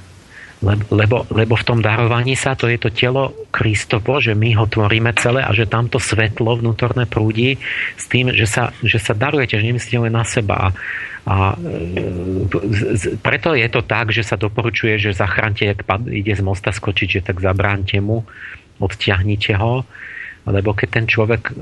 lebo, 0.94 1.26
lebo 1.34 1.58
v 1.58 1.66
tom 1.66 1.82
darovaní 1.82 2.38
sa 2.38 2.54
to 2.54 2.70
je 2.70 2.78
to 2.78 2.94
telo 2.94 3.34
Kristovo, 3.50 4.22
že 4.22 4.38
my 4.38 4.54
ho 4.54 4.70
tvoríme 4.70 5.10
celé 5.18 5.42
a 5.42 5.50
že 5.50 5.66
tamto 5.66 5.98
svetlo 5.98 6.54
vnútorné 6.62 7.10
prúdi 7.10 7.58
s 7.98 8.06
tým, 8.06 8.30
že 8.30 8.46
sa, 8.46 8.70
že 8.78 9.02
sa 9.02 9.10
darujete, 9.10 9.58
že 9.58 9.66
nemyslíte 9.66 10.06
len 10.06 10.14
na 10.14 10.22
seba. 10.22 10.54
A, 10.54 10.68
a 11.26 11.36
z, 12.94 13.18
preto 13.18 13.58
je 13.58 13.66
to 13.66 13.82
tak, 13.82 14.14
že 14.14 14.22
sa 14.22 14.38
doporučuje, 14.38 15.02
že 15.02 15.18
zachránte, 15.18 15.66
ak 15.66 15.82
ide 16.06 16.38
z 16.38 16.42
mosta 16.46 16.70
skočiť, 16.70 17.08
že 17.18 17.24
tak 17.26 17.42
zabránte 17.42 17.98
mu, 17.98 18.22
odtiahnite 18.78 19.58
ho, 19.58 19.82
lebo 20.42 20.74
keď 20.74 20.88
ten 20.90 21.06
človek 21.06 21.54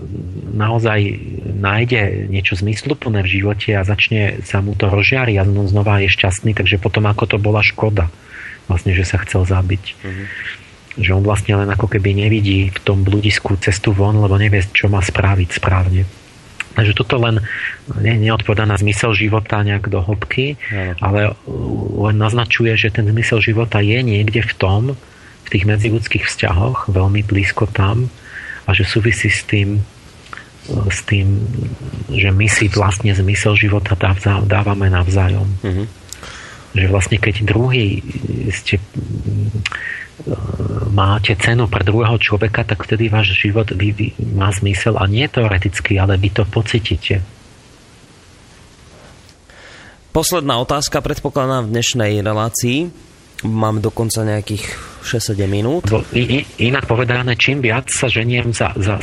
naozaj 0.57 1.21
nájde 1.61 2.33
niečo 2.33 2.57
zmysluplné 2.57 3.21
v 3.21 3.33
živote 3.41 3.77
a 3.77 3.85
začne 3.85 4.41
sa 4.41 4.65
mu 4.65 4.73
to 4.73 4.89
rozžiari 4.89 5.37
a 5.37 5.45
znova 5.45 6.01
je 6.01 6.09
šťastný, 6.09 6.57
takže 6.57 6.81
potom 6.81 7.05
ako 7.05 7.37
to 7.37 7.37
bola 7.37 7.61
škoda 7.61 8.09
vlastne, 8.73 8.97
že 8.97 9.05
sa 9.05 9.21
chcel 9.21 9.45
zabiť. 9.45 9.85
Mm-hmm. 10.01 10.27
Že 10.97 11.11
on 11.13 11.23
vlastne 11.27 11.55
len 11.61 11.69
ako 11.69 11.93
keby 11.93 12.17
nevidí 12.17 12.73
v 12.73 12.79
tom 12.81 13.05
bludisku 13.05 13.61
cestu 13.61 13.93
von, 13.93 14.17
lebo 14.17 14.41
nevie, 14.41 14.65
čo 14.73 14.89
má 14.89 15.05
spraviť 15.05 15.49
správne. 15.61 16.09
Takže 16.71 16.97
toto 16.97 17.19
len 17.19 17.43
ne, 17.99 18.15
neodpovedá 18.17 18.65
na 18.65 18.79
zmysel 18.79 19.13
života 19.13 19.61
nejak 19.61 19.91
do 19.91 20.01
hĺbky, 20.01 20.55
ale 21.03 21.35
len 21.99 22.17
naznačuje, 22.17 22.79
že 22.79 22.95
ten 22.95 23.05
zmysel 23.11 23.43
života 23.43 23.83
je 23.83 24.01
niekde 24.01 24.41
v 24.41 24.53
tom, 24.57 24.83
v 25.45 25.49
tých 25.51 25.67
medziludských 25.67 26.25
vzťahoch, 26.31 26.89
veľmi 26.89 27.27
blízko 27.27 27.67
tam 27.69 28.09
a 28.71 28.73
že 28.73 28.87
súvisí 28.87 29.27
s 29.27 29.43
tým, 29.43 29.83
s 30.71 31.03
tým, 31.03 31.43
že 32.15 32.31
my 32.31 32.47
si 32.47 32.71
vlastne 32.71 33.11
zmysel 33.11 33.59
života 33.59 33.99
dávame 34.47 34.87
navzájom. 34.87 35.51
Mm-hmm 35.67 36.01
že 36.75 36.87
vlastne 36.87 37.19
keď 37.19 37.43
druhý 37.43 37.99
ste 38.55 38.79
e, 38.79 38.83
máte 40.95 41.35
cenu 41.35 41.67
pre 41.67 41.83
druhého 41.83 42.15
človeka, 42.23 42.63
tak 42.63 42.87
vtedy 42.87 43.11
váš 43.11 43.35
život 43.35 43.75
má 44.31 44.55
zmysel 44.55 44.95
a 44.95 45.05
nie 45.11 45.27
teoreticky, 45.27 45.99
ale 45.99 46.15
vy 46.15 46.31
to 46.31 46.47
pocitíte. 46.47 47.23
Posledná 50.11 50.59
otázka 50.59 51.03
predpokladám 51.03 51.71
v 51.71 51.73
dnešnej 51.79 52.13
relácii. 52.23 53.10
Mám 53.47 53.81
dokonca 53.81 54.21
nejakých 54.21 54.65
6-7 55.01 55.49
minút. 55.49 55.89
Inak 56.61 56.85
povedané, 56.85 57.37
čím 57.41 57.65
viac 57.65 57.89
sa 57.89 58.07
ženiem 58.07 58.53
za, 58.53 58.77
za 58.77 59.01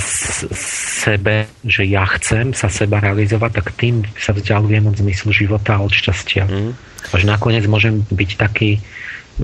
sebe, 1.02 1.50
že 1.66 1.90
ja 1.90 2.06
chcem 2.18 2.54
sa 2.54 2.70
seba 2.70 3.02
realizovať, 3.02 3.52
tak 3.64 3.74
tým 3.74 4.06
sa 4.14 4.38
vzdialujem 4.38 4.86
od 4.86 4.96
zmyslu 4.98 5.34
života 5.34 5.82
a 5.82 5.84
od 5.84 5.90
šťastia. 5.90 6.46
Mm. 6.46 6.72
Až 7.14 7.24
nakoniec 7.26 7.66
môžem 7.66 8.06
byť 8.14 8.30
taký 8.38 8.78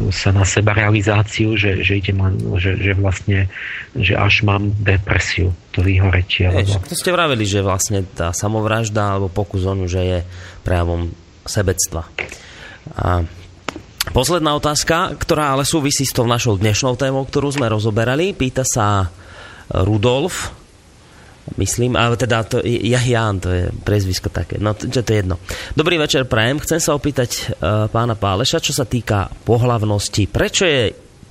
sa 0.10 0.34
na 0.34 0.42
seba 0.42 0.74
realizáciu, 0.74 1.54
že, 1.54 1.86
že, 1.86 2.02
idem 2.02 2.18
len, 2.18 2.34
že, 2.58 2.82
že 2.82 2.98
vlastne, 2.98 3.46
že 3.94 4.18
až 4.18 4.42
mám 4.42 4.74
depresiu, 4.82 5.54
to 5.70 5.86
vyhoretie. 5.86 6.50
Lebo... 6.50 6.82
to 6.82 6.98
ste 6.98 7.14
vravili, 7.14 7.46
že 7.46 7.62
vlastne 7.62 8.02
tá 8.02 8.34
samovražda 8.34 9.18
alebo 9.18 9.30
pokus 9.30 9.70
onu, 9.70 9.86
že 9.86 10.02
je 10.02 10.20
prejavom 10.66 11.14
sebectva. 11.46 12.10
A 12.98 13.22
posledná 14.12 14.52
otázka, 14.60 15.16
ktorá 15.16 15.56
ale 15.56 15.64
súvisí 15.64 16.04
s 16.04 16.12
tou 16.12 16.28
našou 16.28 16.60
dnešnou 16.60 17.00
témou, 17.00 17.24
ktorú 17.24 17.56
sme 17.56 17.72
rozoberali, 17.72 18.36
pýta 18.36 18.68
sa 18.68 19.08
Rudolf, 19.72 20.52
myslím, 21.56 21.96
ale 21.96 22.20
teda 22.20 22.44
to 22.44 22.58
Jahian, 22.64 23.40
to 23.40 23.50
je 23.52 23.64
prezvisko 23.84 24.28
také, 24.28 24.60
no 24.60 24.76
to, 24.76 24.92
to 24.92 25.00
je 25.08 25.20
jedno. 25.24 25.40
Dobrý 25.76 25.96
večer, 26.00 26.28
Prajem. 26.28 26.60
Chcem 26.60 26.80
sa 26.80 26.96
opýtať 26.96 27.30
uh, 27.60 27.88
pána 27.88 28.16
Páleša, 28.16 28.64
čo 28.64 28.76
sa 28.76 28.84
týka 28.84 29.32
pohlavnosti. 29.48 30.28
Prečo 30.28 30.64
je 30.68 30.82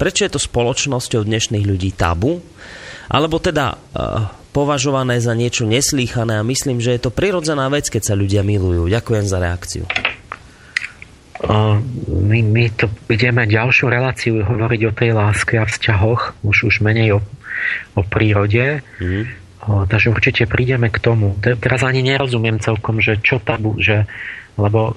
prečo 0.03 0.27
je 0.27 0.35
to 0.35 0.41
spoločnosťou 0.43 1.23
dnešných 1.23 1.63
ľudí 1.63 1.95
tabu, 1.95 2.43
alebo 3.07 3.39
teda 3.39 3.71
uh, 3.71 4.27
považované 4.51 5.23
za 5.23 5.31
niečo 5.31 5.63
neslýchané 5.63 6.43
a 6.43 6.47
myslím, 6.47 6.83
že 6.83 6.99
je 6.99 7.07
to 7.07 7.15
prirodzená 7.15 7.71
vec, 7.71 7.87
keď 7.87 8.03
sa 8.11 8.19
ľudia 8.19 8.43
milujú. 8.43 8.91
Ďakujem 8.91 9.27
za 9.31 9.39
reakciu. 9.39 9.85
My, 11.43 12.39
my 12.39 12.65
to 12.79 12.87
ideme 13.11 13.43
ďalšiu 13.51 13.91
reláciu 13.91 14.47
hovoriť 14.47 14.81
o 14.87 14.93
tej 14.95 15.11
láske 15.11 15.59
a 15.59 15.67
vzťahoch, 15.67 16.39
už, 16.47 16.71
už 16.71 16.75
menej 16.87 17.19
o, 17.19 17.21
o 17.99 18.03
prírode. 18.07 18.87
Mm. 19.03 19.27
O, 19.63 19.87
takže 19.87 20.15
určite 20.15 20.47
prídeme 20.47 20.91
k 20.91 21.03
tomu. 21.03 21.35
Teraz 21.43 21.83
ani 21.83 22.03
nerozumiem 22.03 22.63
celkom, 22.63 23.03
že 23.03 23.19
čo 23.19 23.43
tabu, 23.43 23.75
že 23.83 24.07
lebo 24.53 24.93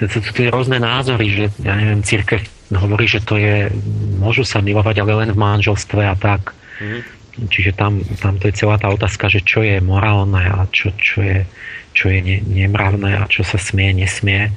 sú 0.00 0.18
tu 0.32 0.48
rôzne 0.48 0.80
názory, 0.80 1.26
že 1.28 1.44
ja 1.60 1.76
neviem, 1.76 2.00
církev 2.00 2.40
hovorí, 2.72 3.04
že 3.04 3.20
to 3.20 3.36
je, 3.36 3.68
môžu 4.16 4.48
sa 4.48 4.64
milovať, 4.64 5.04
ale 5.04 5.12
len 5.24 5.30
v 5.36 5.40
manželstve 5.40 6.08
a 6.08 6.16
tak. 6.16 6.56
Mm. 6.80 7.04
Čiže 7.38 7.70
tam, 7.76 8.02
tam 8.18 8.40
to 8.40 8.50
je 8.50 8.58
celá 8.58 8.80
tá 8.80 8.90
otázka, 8.90 9.30
že 9.30 9.44
čo 9.44 9.62
je 9.62 9.78
morálne 9.78 10.40
a 10.40 10.66
čo, 10.72 10.90
čo 10.98 11.22
je, 11.22 11.46
čo 11.94 12.10
je 12.10 12.18
ne, 12.18 12.38
nemravné 12.42 13.14
a 13.14 13.30
čo 13.30 13.46
sa 13.46 13.60
smie, 13.60 13.94
nesmie. 13.94 14.50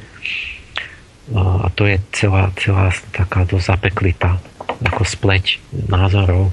A 1.31 1.71
to 1.71 1.87
je 1.87 1.95
celá, 2.11 2.51
celá 2.59 2.91
taká 3.15 3.47
dosť 3.47 3.65
zapeklitá 3.71 4.35
ako 4.81 5.03
spleť 5.05 5.63
názorov. 5.87 6.51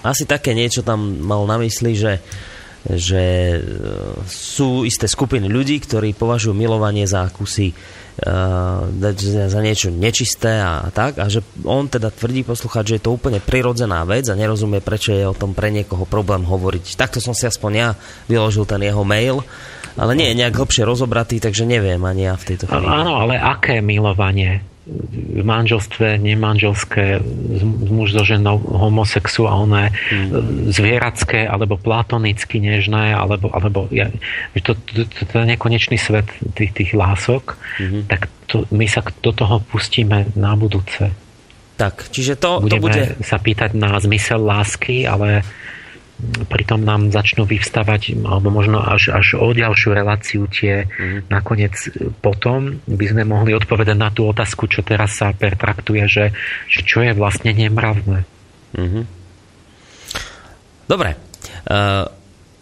Asi 0.00 0.24
také 0.24 0.56
niečo 0.56 0.80
tam 0.80 1.20
mal 1.20 1.44
na 1.44 1.60
mysli, 1.60 1.92
že 1.92 2.12
že 2.80 3.24
e, 3.52 3.58
sú 4.24 4.88
isté 4.88 5.04
skupiny 5.04 5.52
ľudí, 5.52 5.76
ktorí 5.84 6.16
považujú 6.16 6.56
milovanie 6.56 7.04
za 7.04 7.28
akúsi 7.28 7.76
uh, 8.24 8.88
za 9.48 9.60
niečo 9.60 9.92
nečisté 9.92 10.60
a 10.60 10.88
tak 10.92 11.20
a 11.20 11.28
že 11.28 11.44
on 11.64 11.88
teda 11.88 12.12
tvrdí 12.12 12.44
poslúchať, 12.44 12.84
že 12.84 12.96
je 12.96 13.04
to 13.04 13.16
úplne 13.16 13.40
prirodzená 13.40 14.04
vec 14.04 14.28
a 14.28 14.36
nerozumie, 14.36 14.84
prečo 14.84 15.12
je 15.12 15.24
o 15.24 15.36
tom 15.36 15.56
pre 15.56 15.72
niekoho 15.72 16.04
problém 16.04 16.44
hovoriť. 16.44 16.96
Takto 16.96 17.20
som 17.20 17.36
si 17.36 17.48
aspoň 17.48 17.72
ja 17.76 17.88
vyložil 18.28 18.64
ten 18.68 18.80
jeho 18.80 19.04
mail, 19.04 19.44
ale 19.96 20.12
nie 20.14 20.30
je 20.30 20.38
nejak 20.44 20.54
hlbšie 20.54 20.82
rozobratý, 20.86 21.42
takže 21.42 21.66
neviem 21.66 22.02
ani 22.04 22.30
ja 22.30 22.34
v 22.34 22.44
tejto 22.54 22.68
chvíli. 22.68 22.86
Áno, 22.86 23.18
ale 23.18 23.38
aké 23.38 23.78
milovanie? 23.80 24.70
v 24.90 25.42
manželstve 25.46 26.18
nemanželské, 26.18 27.22
muž 27.86 28.16
so 28.16 28.24
ženou 28.26 28.58
homosexuálne, 28.58 29.94
mm. 29.94 30.28
zvieracké 30.72 31.46
alebo 31.46 31.78
platonicky 31.78 32.58
nežné, 32.58 33.14
alebo, 33.14 33.52
alebo 33.54 33.86
ja, 33.94 34.10
to, 34.58 34.74
to, 34.74 35.06
to, 35.06 35.20
to 35.28 35.34
je 35.36 35.46
nekonečný 35.46 35.94
svet 36.00 36.26
tých, 36.58 36.74
tých 36.74 36.90
lások, 36.96 37.54
mm-hmm. 37.54 38.02
tak 38.10 38.26
to, 38.50 38.66
my 38.74 38.88
sa 38.90 39.04
do 39.22 39.30
toho 39.30 39.62
pustíme 39.62 40.32
na 40.34 40.58
budúce. 40.58 41.12
Tak, 41.78 42.12
čiže 42.12 42.36
to, 42.36 42.60
Budeme 42.60 42.80
to 42.80 42.84
bude... 42.92 43.02
sa 43.24 43.40
pýtať 43.40 43.72
na 43.72 43.96
zmysel 43.96 44.42
lásky, 44.42 45.08
ale 45.08 45.46
pritom 46.46 46.84
nám 46.84 47.08
začnú 47.08 47.48
vyvstávať, 47.48 48.20
alebo 48.20 48.52
možno 48.52 48.80
až, 48.80 49.14
až 49.16 49.40
o 49.40 49.50
ďalšiu 49.50 49.90
reláciu 49.96 50.44
tie 50.50 50.86
mm. 50.86 51.32
nakoniec 51.32 51.74
potom 52.20 52.80
by 52.84 53.06
sme 53.08 53.22
mohli 53.24 53.56
odpovedať 53.56 53.96
na 53.96 54.12
tú 54.12 54.28
otázku, 54.28 54.68
čo 54.68 54.84
teraz 54.84 55.16
sa 55.16 55.32
pertraktuje, 55.32 56.04
že, 56.06 56.36
že 56.68 56.80
čo 56.84 57.00
je 57.00 57.12
vlastne 57.16 57.50
nemravné. 57.56 58.28
Mm-hmm. 58.76 59.04
Dobre. 60.90 61.14
Uh, 61.64 62.19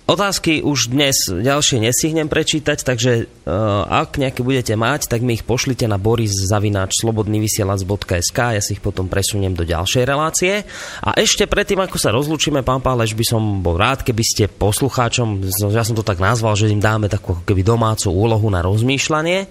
Otázky 0.09 0.65
už 0.65 0.89
dnes 0.89 1.29
ďalšie 1.29 1.85
nestihnem 1.85 2.33
prečítať, 2.33 2.81
takže 2.81 3.29
uh, 3.29 3.85
ak 3.85 4.17
nejaké 4.17 4.41
budete 4.41 4.73
mať, 4.73 5.05
tak 5.05 5.21
mi 5.21 5.37
ich 5.37 5.45
pošlite 5.45 5.85
na 5.85 6.01
boris.slobodnyvysielac.sk 6.01 8.39
ja 8.57 8.63
si 8.65 8.73
ich 8.73 8.81
potom 8.81 9.13
presuniem 9.13 9.53
do 9.53 9.69
ďalšej 9.69 10.09
relácie. 10.09 10.65
A 11.05 11.13
ešte 11.13 11.45
predtým, 11.45 11.85
ako 11.85 12.01
sa 12.01 12.09
rozlúčime, 12.09 12.65
pán 12.65 12.81
Páleš, 12.81 13.13
by 13.13 13.21
som 13.21 13.61
bol 13.61 13.77
rád, 13.77 14.01
keby 14.01 14.25
ste 14.25 14.49
poslucháčom, 14.49 15.45
ja 15.77 15.85
som 15.85 15.93
to 15.93 16.01
tak 16.01 16.25
nazval, 16.25 16.57
že 16.57 16.73
im 16.73 16.81
dáme 16.81 17.13
takú 17.13 17.45
keby 17.45 17.61
domácu 17.61 18.09
úlohu 18.09 18.49
na 18.49 18.65
rozmýšľanie, 18.65 19.45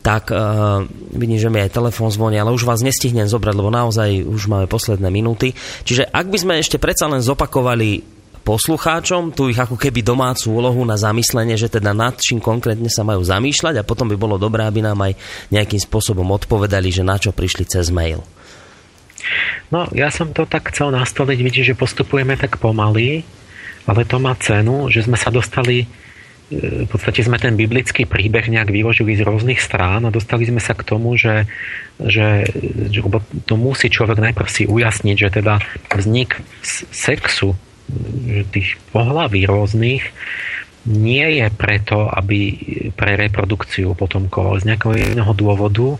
tak 0.00 0.32
uh, 0.32 0.80
vidím, 1.12 1.36
že 1.36 1.52
mi 1.52 1.60
aj 1.60 1.76
telefón 1.76 2.08
zvoní, 2.08 2.40
ale 2.40 2.56
už 2.56 2.64
vás 2.64 2.80
nestihnem 2.80 3.28
zobrať, 3.28 3.52
lebo 3.52 3.68
naozaj 3.68 4.24
už 4.24 4.48
máme 4.48 4.64
posledné 4.64 5.12
minúty. 5.12 5.52
Čiže 5.84 6.08
ak 6.08 6.32
by 6.32 6.40
sme 6.40 6.56
ešte 6.56 6.80
predsa 6.80 7.04
len 7.04 7.20
zopakovali 7.20 8.13
poslucháčom 8.44 9.32
tu 9.32 9.48
ich 9.48 9.56
ako 9.56 9.80
keby 9.80 10.04
domácu 10.04 10.52
úlohu 10.52 10.84
na 10.84 11.00
zamyslenie, 11.00 11.56
že 11.56 11.72
teda 11.72 11.96
nad 11.96 12.20
čím 12.20 12.38
konkrétne 12.38 12.92
sa 12.92 13.00
majú 13.00 13.24
zamýšľať 13.24 13.80
a 13.80 13.88
potom 13.88 14.06
by 14.12 14.16
bolo 14.20 14.36
dobré, 14.36 14.68
aby 14.68 14.84
nám 14.84 15.00
aj 15.00 15.16
nejakým 15.48 15.80
spôsobom 15.80 16.28
odpovedali, 16.28 16.92
že 16.92 17.02
na 17.02 17.16
čo 17.16 17.32
prišli 17.32 17.64
cez 17.64 17.88
mail. 17.88 18.20
No, 19.72 19.88
ja 19.96 20.12
som 20.12 20.36
to 20.36 20.44
tak 20.44 20.68
chcel 20.68 20.92
nastoliť, 20.92 21.38
vidíte, 21.40 21.72
že 21.72 21.80
postupujeme 21.80 22.36
tak 22.36 22.60
pomaly, 22.60 23.24
ale 23.88 24.04
to 24.04 24.20
má 24.20 24.36
cenu, 24.36 24.92
že 24.92 25.08
sme 25.08 25.16
sa 25.16 25.32
dostali 25.32 25.88
e, 26.52 26.84
v 26.84 26.88
podstate 26.92 27.24
sme 27.24 27.40
ten 27.40 27.56
biblický 27.56 28.04
príbeh 28.04 28.52
nejak 28.52 28.68
vyložili 28.68 29.16
z 29.16 29.24
rôznych 29.24 29.64
strán 29.64 30.04
a 30.04 30.12
dostali 30.12 30.44
sme 30.44 30.60
sa 30.60 30.76
k 30.76 30.84
tomu, 30.84 31.16
že, 31.16 31.48
že, 31.96 32.44
že 32.92 33.00
to 33.48 33.56
musí 33.56 33.88
človek 33.88 34.20
najprv 34.20 34.48
si 34.52 34.68
ujasniť, 34.68 35.16
že 35.16 35.28
teda 35.40 35.64
vznik 35.96 36.36
sexu 36.92 37.56
tých 38.50 38.80
pohlaví 38.90 39.44
rôznych 39.44 40.02
nie 40.84 41.40
je 41.40 41.46
preto, 41.48 42.12
aby 42.12 42.56
pre 42.92 43.16
reprodukciu 43.16 43.96
potomkov, 43.96 44.60
z 44.60 44.72
nejakého 44.72 45.16
iného 45.16 45.32
dôvodu, 45.32 45.96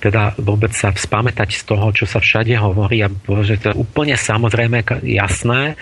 teda 0.00 0.36
vôbec 0.40 0.72
sa 0.76 0.92
vzpamätať 0.92 1.56
z 1.56 1.62
toho, 1.68 1.86
čo 1.92 2.04
sa 2.04 2.20
všade 2.20 2.52
hovorí 2.56 3.00
a 3.04 3.08
že 3.44 3.56
to 3.60 3.72
je 3.72 3.80
úplne 3.80 4.16
samozrejme 4.16 4.84
jasné. 5.04 5.76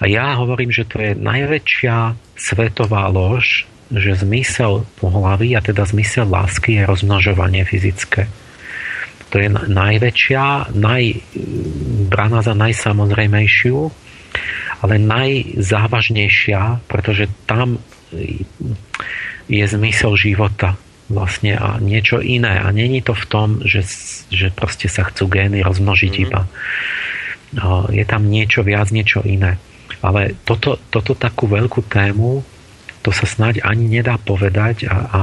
A 0.00 0.04
ja 0.08 0.32
hovorím, 0.40 0.72
že 0.72 0.88
to 0.88 0.96
je 1.00 1.12
najväčšia 1.16 2.16
svetová 2.36 3.08
lož, 3.12 3.68
že 3.92 4.16
zmysel 4.16 4.88
pohlavy 4.96 5.56
a 5.56 5.60
teda 5.60 5.84
zmysel 5.84 6.24
lásky 6.28 6.80
je 6.80 6.88
rozmnožovanie 6.88 7.64
fyzické. 7.68 8.32
To 9.30 9.36
je 9.38 9.48
najväčšia, 9.52 10.74
naj, 10.74 11.22
braná 12.10 12.40
za 12.42 12.56
najsamozrejmejšiu 12.56 13.78
ale 14.80 14.96
najzávažnejšia, 14.96 16.84
pretože 16.88 17.28
tam 17.44 17.80
je 19.50 19.64
zmysel 19.66 20.16
života 20.16 20.80
vlastne 21.10 21.58
a 21.58 21.76
niečo 21.82 22.22
iné. 22.22 22.62
A 22.62 22.70
není 22.70 23.02
to 23.02 23.12
v 23.12 23.26
tom, 23.26 23.48
že, 23.66 23.82
že 24.30 24.54
proste 24.54 24.86
sa 24.86 25.04
chcú 25.10 25.26
gény 25.26 25.60
rozmnožiť 25.60 26.12
mm-hmm. 26.14 26.26
iba. 26.30 26.40
Je 27.90 28.04
tam 28.06 28.30
niečo 28.30 28.62
viac, 28.62 28.94
niečo 28.94 29.20
iné. 29.26 29.58
Ale 30.00 30.38
toto, 30.46 30.78
toto 30.88 31.12
takú 31.18 31.50
veľkú 31.50 31.82
tému, 31.90 32.40
to 33.00 33.10
sa 33.10 33.26
snáď 33.26 33.64
ani 33.64 33.88
nedá 33.88 34.20
povedať 34.20 34.84
a, 34.86 34.96
a, 35.08 35.22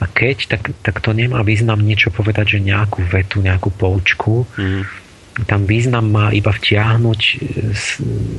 a 0.00 0.04
keď, 0.06 0.54
tak, 0.54 0.70
tak 0.86 1.02
to 1.02 1.10
nemá 1.10 1.42
význam 1.42 1.82
niečo 1.82 2.14
povedať, 2.14 2.58
že 2.58 2.66
nejakú 2.66 3.02
vetu, 3.04 3.42
nejakú 3.42 3.74
poučku, 3.74 4.46
mm 4.56 5.07
tam 5.46 5.70
význam 5.70 6.10
má 6.10 6.34
iba 6.34 6.50
vtiahnuť 6.50 7.20
e, 7.22 7.34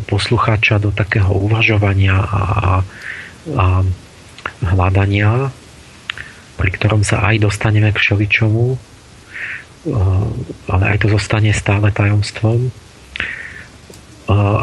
poslucháča 0.09 0.83
do 0.83 0.91
takého 0.91 1.31
uvažovania 1.31 2.19
a, 2.19 2.43
a 3.55 3.65
hľadania, 4.67 5.47
pri 6.59 6.69
ktorom 6.75 7.07
sa 7.07 7.23
aj 7.31 7.47
dostaneme 7.47 7.95
k 7.95 8.01
všeličomu, 8.03 8.75
e, 8.75 8.77
ale 10.67 10.83
aj 10.91 10.97
to 10.99 11.07
zostane 11.15 11.55
stále 11.55 11.87
tajomstvom. 11.87 12.67
E, 12.67 12.71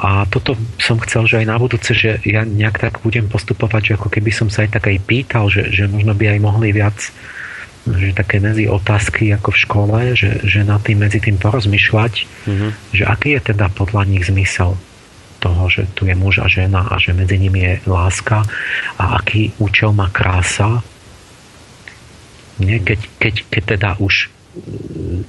a 0.04 0.28
toto 0.28 0.60
som 0.76 1.00
chcel, 1.00 1.24
že 1.24 1.40
aj 1.40 1.46
na 1.48 1.56
budúce, 1.56 1.96
že 1.96 2.20
ja 2.28 2.44
nejak 2.44 2.84
tak 2.84 3.00
budem 3.00 3.32
postupovať, 3.32 3.80
že 3.80 3.94
ako 3.96 4.12
keby 4.12 4.28
som 4.28 4.52
sa 4.52 4.68
aj 4.68 4.76
tak 4.76 4.92
aj 4.92 4.98
pýtal, 5.08 5.48
že, 5.48 5.72
že 5.72 5.88
možno 5.88 6.12
by 6.12 6.36
aj 6.36 6.40
mohli 6.44 6.68
viac 6.76 7.00
že 7.86 8.18
také 8.18 8.42
medzi 8.42 8.66
otázky 8.66 9.30
ako 9.30 9.54
v 9.54 9.62
škole, 9.62 9.98
že, 10.18 10.42
že 10.42 10.66
na 10.66 10.82
tým 10.82 11.06
medzi 11.06 11.22
tým 11.22 11.38
porozmýšľať, 11.38 12.12
mm-hmm. 12.50 12.70
že 12.90 13.04
aký 13.06 13.38
je 13.38 13.54
teda 13.54 13.70
podľa 13.70 14.02
nich 14.10 14.26
zmysel 14.26 14.74
toho, 15.38 15.70
že 15.70 15.86
tu 15.94 16.10
je 16.10 16.16
muž 16.18 16.42
a 16.42 16.50
žena 16.50 16.90
a 16.90 16.98
že 16.98 17.14
medzi 17.14 17.38
nimi 17.38 17.62
je 17.62 17.74
láska 17.86 18.42
a 18.98 19.04
aký 19.22 19.54
účel 19.62 19.94
má 19.94 20.10
krása. 20.10 20.82
Nie? 22.58 22.82
Keď, 22.82 23.00
keď, 23.22 23.34
keď 23.46 23.62
teda 23.78 23.90
už 24.02 24.34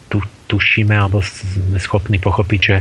tu, 0.08 0.18
tušíme 0.48 0.96
alebo 0.96 1.20
sme 1.20 1.76
schopní 1.78 2.18
pochopiť, 2.18 2.62
že 2.64 2.78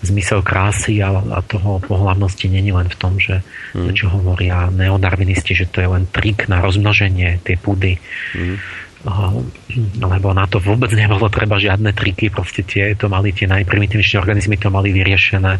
zmysel 0.00 0.40
krásy 0.40 1.04
a, 1.04 1.12
a 1.20 1.44
toho 1.44 1.78
pohľavnosti 1.84 2.48
není 2.48 2.72
len 2.72 2.88
v 2.88 2.96
tom, 2.96 3.20
že 3.20 3.44
mm. 3.76 3.92
čo 3.92 4.08
hovoria 4.08 4.72
neodarvinisti, 4.72 5.52
že 5.52 5.68
to 5.68 5.84
je 5.84 5.88
len 5.92 6.08
trik 6.08 6.48
na 6.48 6.64
rozmnoženie 6.64 7.44
tie 7.44 7.60
púdy. 7.60 8.00
Mm 8.34 8.58
lebo 10.12 10.28
na 10.36 10.44
to 10.44 10.60
vôbec 10.60 10.92
nebolo 10.92 11.32
treba 11.32 11.56
žiadne 11.56 11.96
triky, 11.96 12.28
proste 12.28 12.64
tie 12.66 12.92
to 12.96 13.08
mali 13.08 13.32
tie 13.32 13.48
najprimitívnejšie 13.48 14.20
organizmy 14.20 14.60
to 14.60 14.68
mali 14.68 14.92
vyriešené. 14.92 15.56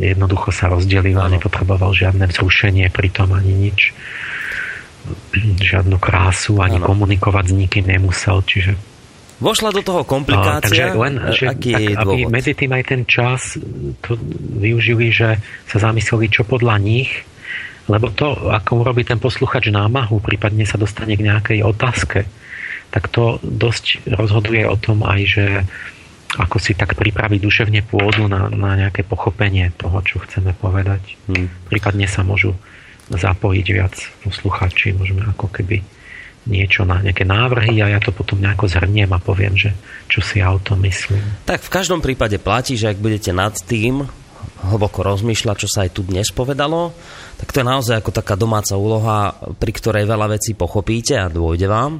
Jednoducho 0.00 0.48
sa 0.54 0.72
rozdelil 0.72 1.20
a 1.20 1.28
nepotreboval 1.28 1.92
žiadne 1.92 2.24
vzrušenie 2.30 2.88
pritom 2.94 3.34
ani 3.34 3.52
nič. 3.68 3.92
Žiadnu 5.72 5.98
krásu 5.98 6.62
ani 6.62 6.78
ano. 6.78 6.86
komunikovať 6.86 7.44
s 7.50 7.54
nikým 7.58 7.84
nemusel 7.90 8.38
čiže 8.46 8.78
vošla 9.42 9.74
do 9.74 9.82
toho 9.82 10.06
komplikácia. 10.06 10.54
No, 10.54 10.62
takže 10.62 10.84
len, 10.94 11.14
že, 11.34 11.44
aký 11.50 11.70
tak, 11.74 11.82
je 11.82 11.90
aby 11.98 12.18
medzi 12.30 12.52
tým 12.54 12.70
aj 12.70 12.84
ten 12.86 13.02
čas 13.02 13.58
to 13.98 14.14
využili, 14.62 15.10
že 15.10 15.42
sa 15.66 15.82
zamysleli, 15.82 16.30
čo 16.30 16.46
podľa 16.46 16.78
nich 16.78 17.26
lebo 17.90 18.14
to, 18.14 18.50
ako 18.50 18.86
urobí 18.86 19.02
ten 19.02 19.18
posluchač 19.18 19.72
námahu, 19.72 20.22
prípadne 20.22 20.62
sa 20.62 20.78
dostane 20.78 21.18
k 21.18 21.26
nejakej 21.26 21.66
otázke, 21.66 22.28
tak 22.92 23.08
to 23.08 23.40
dosť 23.42 24.04
rozhoduje 24.06 24.68
o 24.68 24.76
tom 24.76 25.02
aj, 25.02 25.20
že 25.24 25.44
ako 26.36 26.56
si 26.56 26.72
tak 26.72 26.96
pripraviť 26.96 27.40
duševne 27.40 27.80
pôdu 27.84 28.24
na, 28.28 28.48
na 28.48 28.76
nejaké 28.76 29.04
pochopenie 29.04 29.68
toho, 29.76 30.00
čo 30.00 30.22
chceme 30.24 30.56
povedať. 30.56 31.20
Hmm. 31.28 31.48
Prípadne 31.68 32.08
sa 32.08 32.24
môžu 32.24 32.56
zapojiť 33.12 33.66
viac 33.72 33.94
posluchači, 34.24 34.96
môžeme 34.96 35.26
ako 35.28 35.52
keby 35.52 35.84
niečo 36.42 36.82
na 36.82 36.98
nejaké 36.98 37.22
návrhy 37.22 37.78
a 37.84 37.92
ja 37.92 38.00
to 38.02 38.10
potom 38.10 38.42
nejako 38.42 38.66
zhrniem 38.66 39.10
a 39.14 39.22
poviem, 39.22 39.54
že 39.54 39.70
čo 40.10 40.24
si 40.24 40.42
ja 40.42 40.50
o 40.50 40.58
tom 40.58 40.82
myslím. 40.82 41.22
Tak 41.46 41.62
v 41.62 41.70
každom 41.70 42.02
prípade 42.02 42.34
platí, 42.42 42.74
že 42.74 42.90
ak 42.90 42.98
budete 42.98 43.30
nad 43.30 43.54
tým 43.54 44.10
hlboko 44.62 45.02
rozmýšľať, 45.02 45.56
čo 45.66 45.68
sa 45.68 45.84
aj 45.86 45.90
tu 45.98 46.06
dnes 46.06 46.26
povedalo, 46.30 46.94
tak 47.42 47.50
to 47.50 47.60
je 47.62 47.66
naozaj 47.66 47.98
ako 47.98 48.10
taká 48.14 48.38
domáca 48.38 48.78
úloha, 48.78 49.34
pri 49.58 49.72
ktorej 49.74 50.06
veľa 50.06 50.38
vecí 50.38 50.54
pochopíte 50.54 51.18
a 51.18 51.26
dôjde 51.26 51.66
vám. 51.66 51.98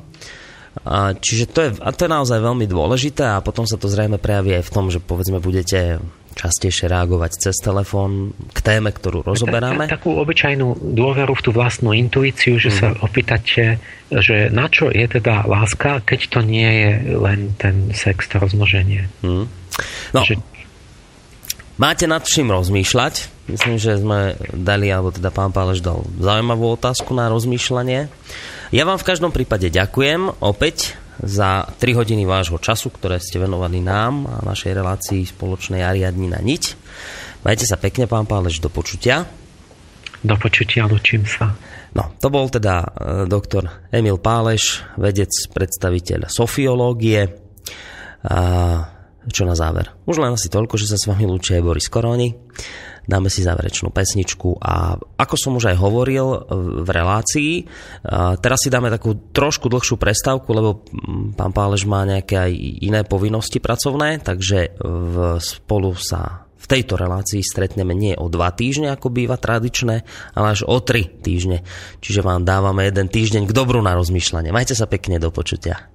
A 0.88 1.12
čiže 1.12 1.52
to 1.52 1.60
je, 1.68 1.70
a 1.84 1.90
to 1.92 2.08
je 2.08 2.10
naozaj 2.10 2.38
veľmi 2.40 2.64
dôležité 2.64 3.36
a 3.36 3.44
potom 3.44 3.68
sa 3.68 3.76
to 3.76 3.92
zrejme 3.92 4.16
prejaví 4.16 4.56
aj 4.56 4.64
v 4.64 4.72
tom, 4.72 4.88
že 4.88 5.04
povedzme 5.04 5.36
budete 5.36 6.00
častejšie 6.32 6.88
reagovať 6.88 7.30
cez 7.36 7.60
telefón 7.60 8.32
k 8.56 8.58
téme, 8.64 8.88
ktorú 8.88 9.20
rozoberáme? 9.20 9.84
Tak, 9.84 10.00
takú 10.00 10.16
obyčajnú 10.16 10.96
dôveru 10.96 11.36
v 11.36 11.42
tú 11.44 11.52
vlastnú 11.52 11.92
intuíciu, 11.92 12.56
že 12.56 12.72
mm. 12.72 12.76
sa 12.76 12.88
mhm. 12.92 12.98
opýtate, 13.04 13.62
že 14.08 14.48
na 14.48 14.66
čo 14.72 14.88
je 14.88 15.04
teda 15.04 15.44
láska, 15.44 16.00
keď 16.08 16.20
to 16.32 16.40
nie 16.40 16.68
je 16.68 16.90
len 17.20 17.52
ten 17.60 17.92
sex, 17.92 18.32
to 18.32 18.40
rozmnoženie. 18.40 19.12
Mm. 19.20 19.44
No, 20.12 20.20
že... 20.24 20.40
máte 21.76 22.04
nad 22.08 22.24
čím 22.24 22.50
rozmýšľať. 22.50 23.32
Myslím, 23.50 23.76
že 23.76 23.98
sme 23.98 24.38
dali, 24.54 24.88
alebo 24.88 25.10
teda 25.10 25.34
pán 25.34 25.50
Páleš 25.50 25.82
dal 25.82 26.06
zaujímavú 26.20 26.78
otázku 26.78 27.12
na 27.12 27.26
rozmýšľanie. 27.28 28.06
Ja 28.72 28.88
vám 28.88 28.96
v 28.96 29.08
každom 29.08 29.34
prípade 29.34 29.68
ďakujem 29.68 30.40
opäť 30.40 30.96
za 31.20 31.68
3 31.76 31.98
hodiny 31.98 32.24
vášho 32.24 32.56
času, 32.56 32.88
ktoré 32.88 33.20
ste 33.20 33.36
venovali 33.36 33.84
nám 33.84 34.24
a 34.26 34.36
našej 34.46 34.72
relácii 34.72 35.28
spoločnej 35.28 35.84
Ariadni 35.84 36.32
na 36.32 36.40
niť. 36.40 36.62
Majte 37.44 37.66
sa 37.66 37.76
pekne, 37.76 38.08
pán 38.08 38.24
Páleš, 38.24 38.62
do 38.62 38.70
počutia. 38.72 39.26
Do 40.22 40.38
počutia, 40.38 40.86
lučím 40.86 41.26
sa. 41.26 41.50
No, 41.92 42.14
to 42.16 42.32
bol 42.32 42.46
teda 42.48 42.80
e, 42.80 42.88
doktor 43.28 43.90
Emil 43.92 44.16
Páleš, 44.16 44.86
vedec, 44.96 45.28
predstaviteľ 45.52 46.30
sofiológie. 46.30 47.28
A 48.22 48.38
čo 49.30 49.46
na 49.46 49.54
záver? 49.54 49.92
Už 50.08 50.18
len 50.18 50.34
asi 50.34 50.50
toľko, 50.50 50.74
že 50.80 50.90
sa 50.90 50.96
s 50.98 51.06
vami 51.06 51.28
lúči 51.28 51.54
aj 51.58 51.62
Boris 51.62 51.86
Koroni 51.86 52.34
dáme 53.06 53.26
si 53.26 53.42
záverečnú 53.42 53.90
pesničku 53.90 54.62
a 54.62 54.94
ako 54.94 55.34
som 55.34 55.58
už 55.58 55.74
aj 55.74 55.76
hovoril 55.78 56.26
v 56.82 56.88
relácii, 56.88 57.52
teraz 58.38 58.58
si 58.62 58.70
dáme 58.70 58.92
takú 58.94 59.34
trošku 59.34 59.66
dlhšiu 59.66 59.98
prestávku, 59.98 60.48
lebo 60.54 60.86
pán 61.34 61.50
Pálež 61.50 61.86
má 61.86 62.06
nejaké 62.06 62.38
aj 62.38 62.52
iné 62.82 63.00
povinnosti 63.02 63.58
pracovné, 63.58 64.22
takže 64.22 64.78
v, 64.78 65.14
spolu 65.42 65.98
sa 65.98 66.46
v 66.62 66.66
tejto 66.70 66.94
relácii 66.94 67.42
stretneme 67.42 67.90
nie 67.90 68.14
o 68.14 68.30
dva 68.30 68.54
týždne, 68.54 68.94
ako 68.94 69.10
býva 69.10 69.34
tradičné, 69.34 70.06
ale 70.38 70.46
až 70.54 70.62
o 70.62 70.78
tri 70.78 71.10
týždne. 71.10 71.66
Čiže 71.98 72.22
vám 72.22 72.46
dávame 72.46 72.86
jeden 72.86 73.10
týždeň 73.10 73.50
k 73.50 73.56
dobru 73.56 73.82
na 73.82 73.98
rozmýšľanie. 73.98 74.54
Majte 74.54 74.78
sa 74.78 74.86
pekne 74.86 75.18
do 75.18 75.34
počutia. 75.34 75.90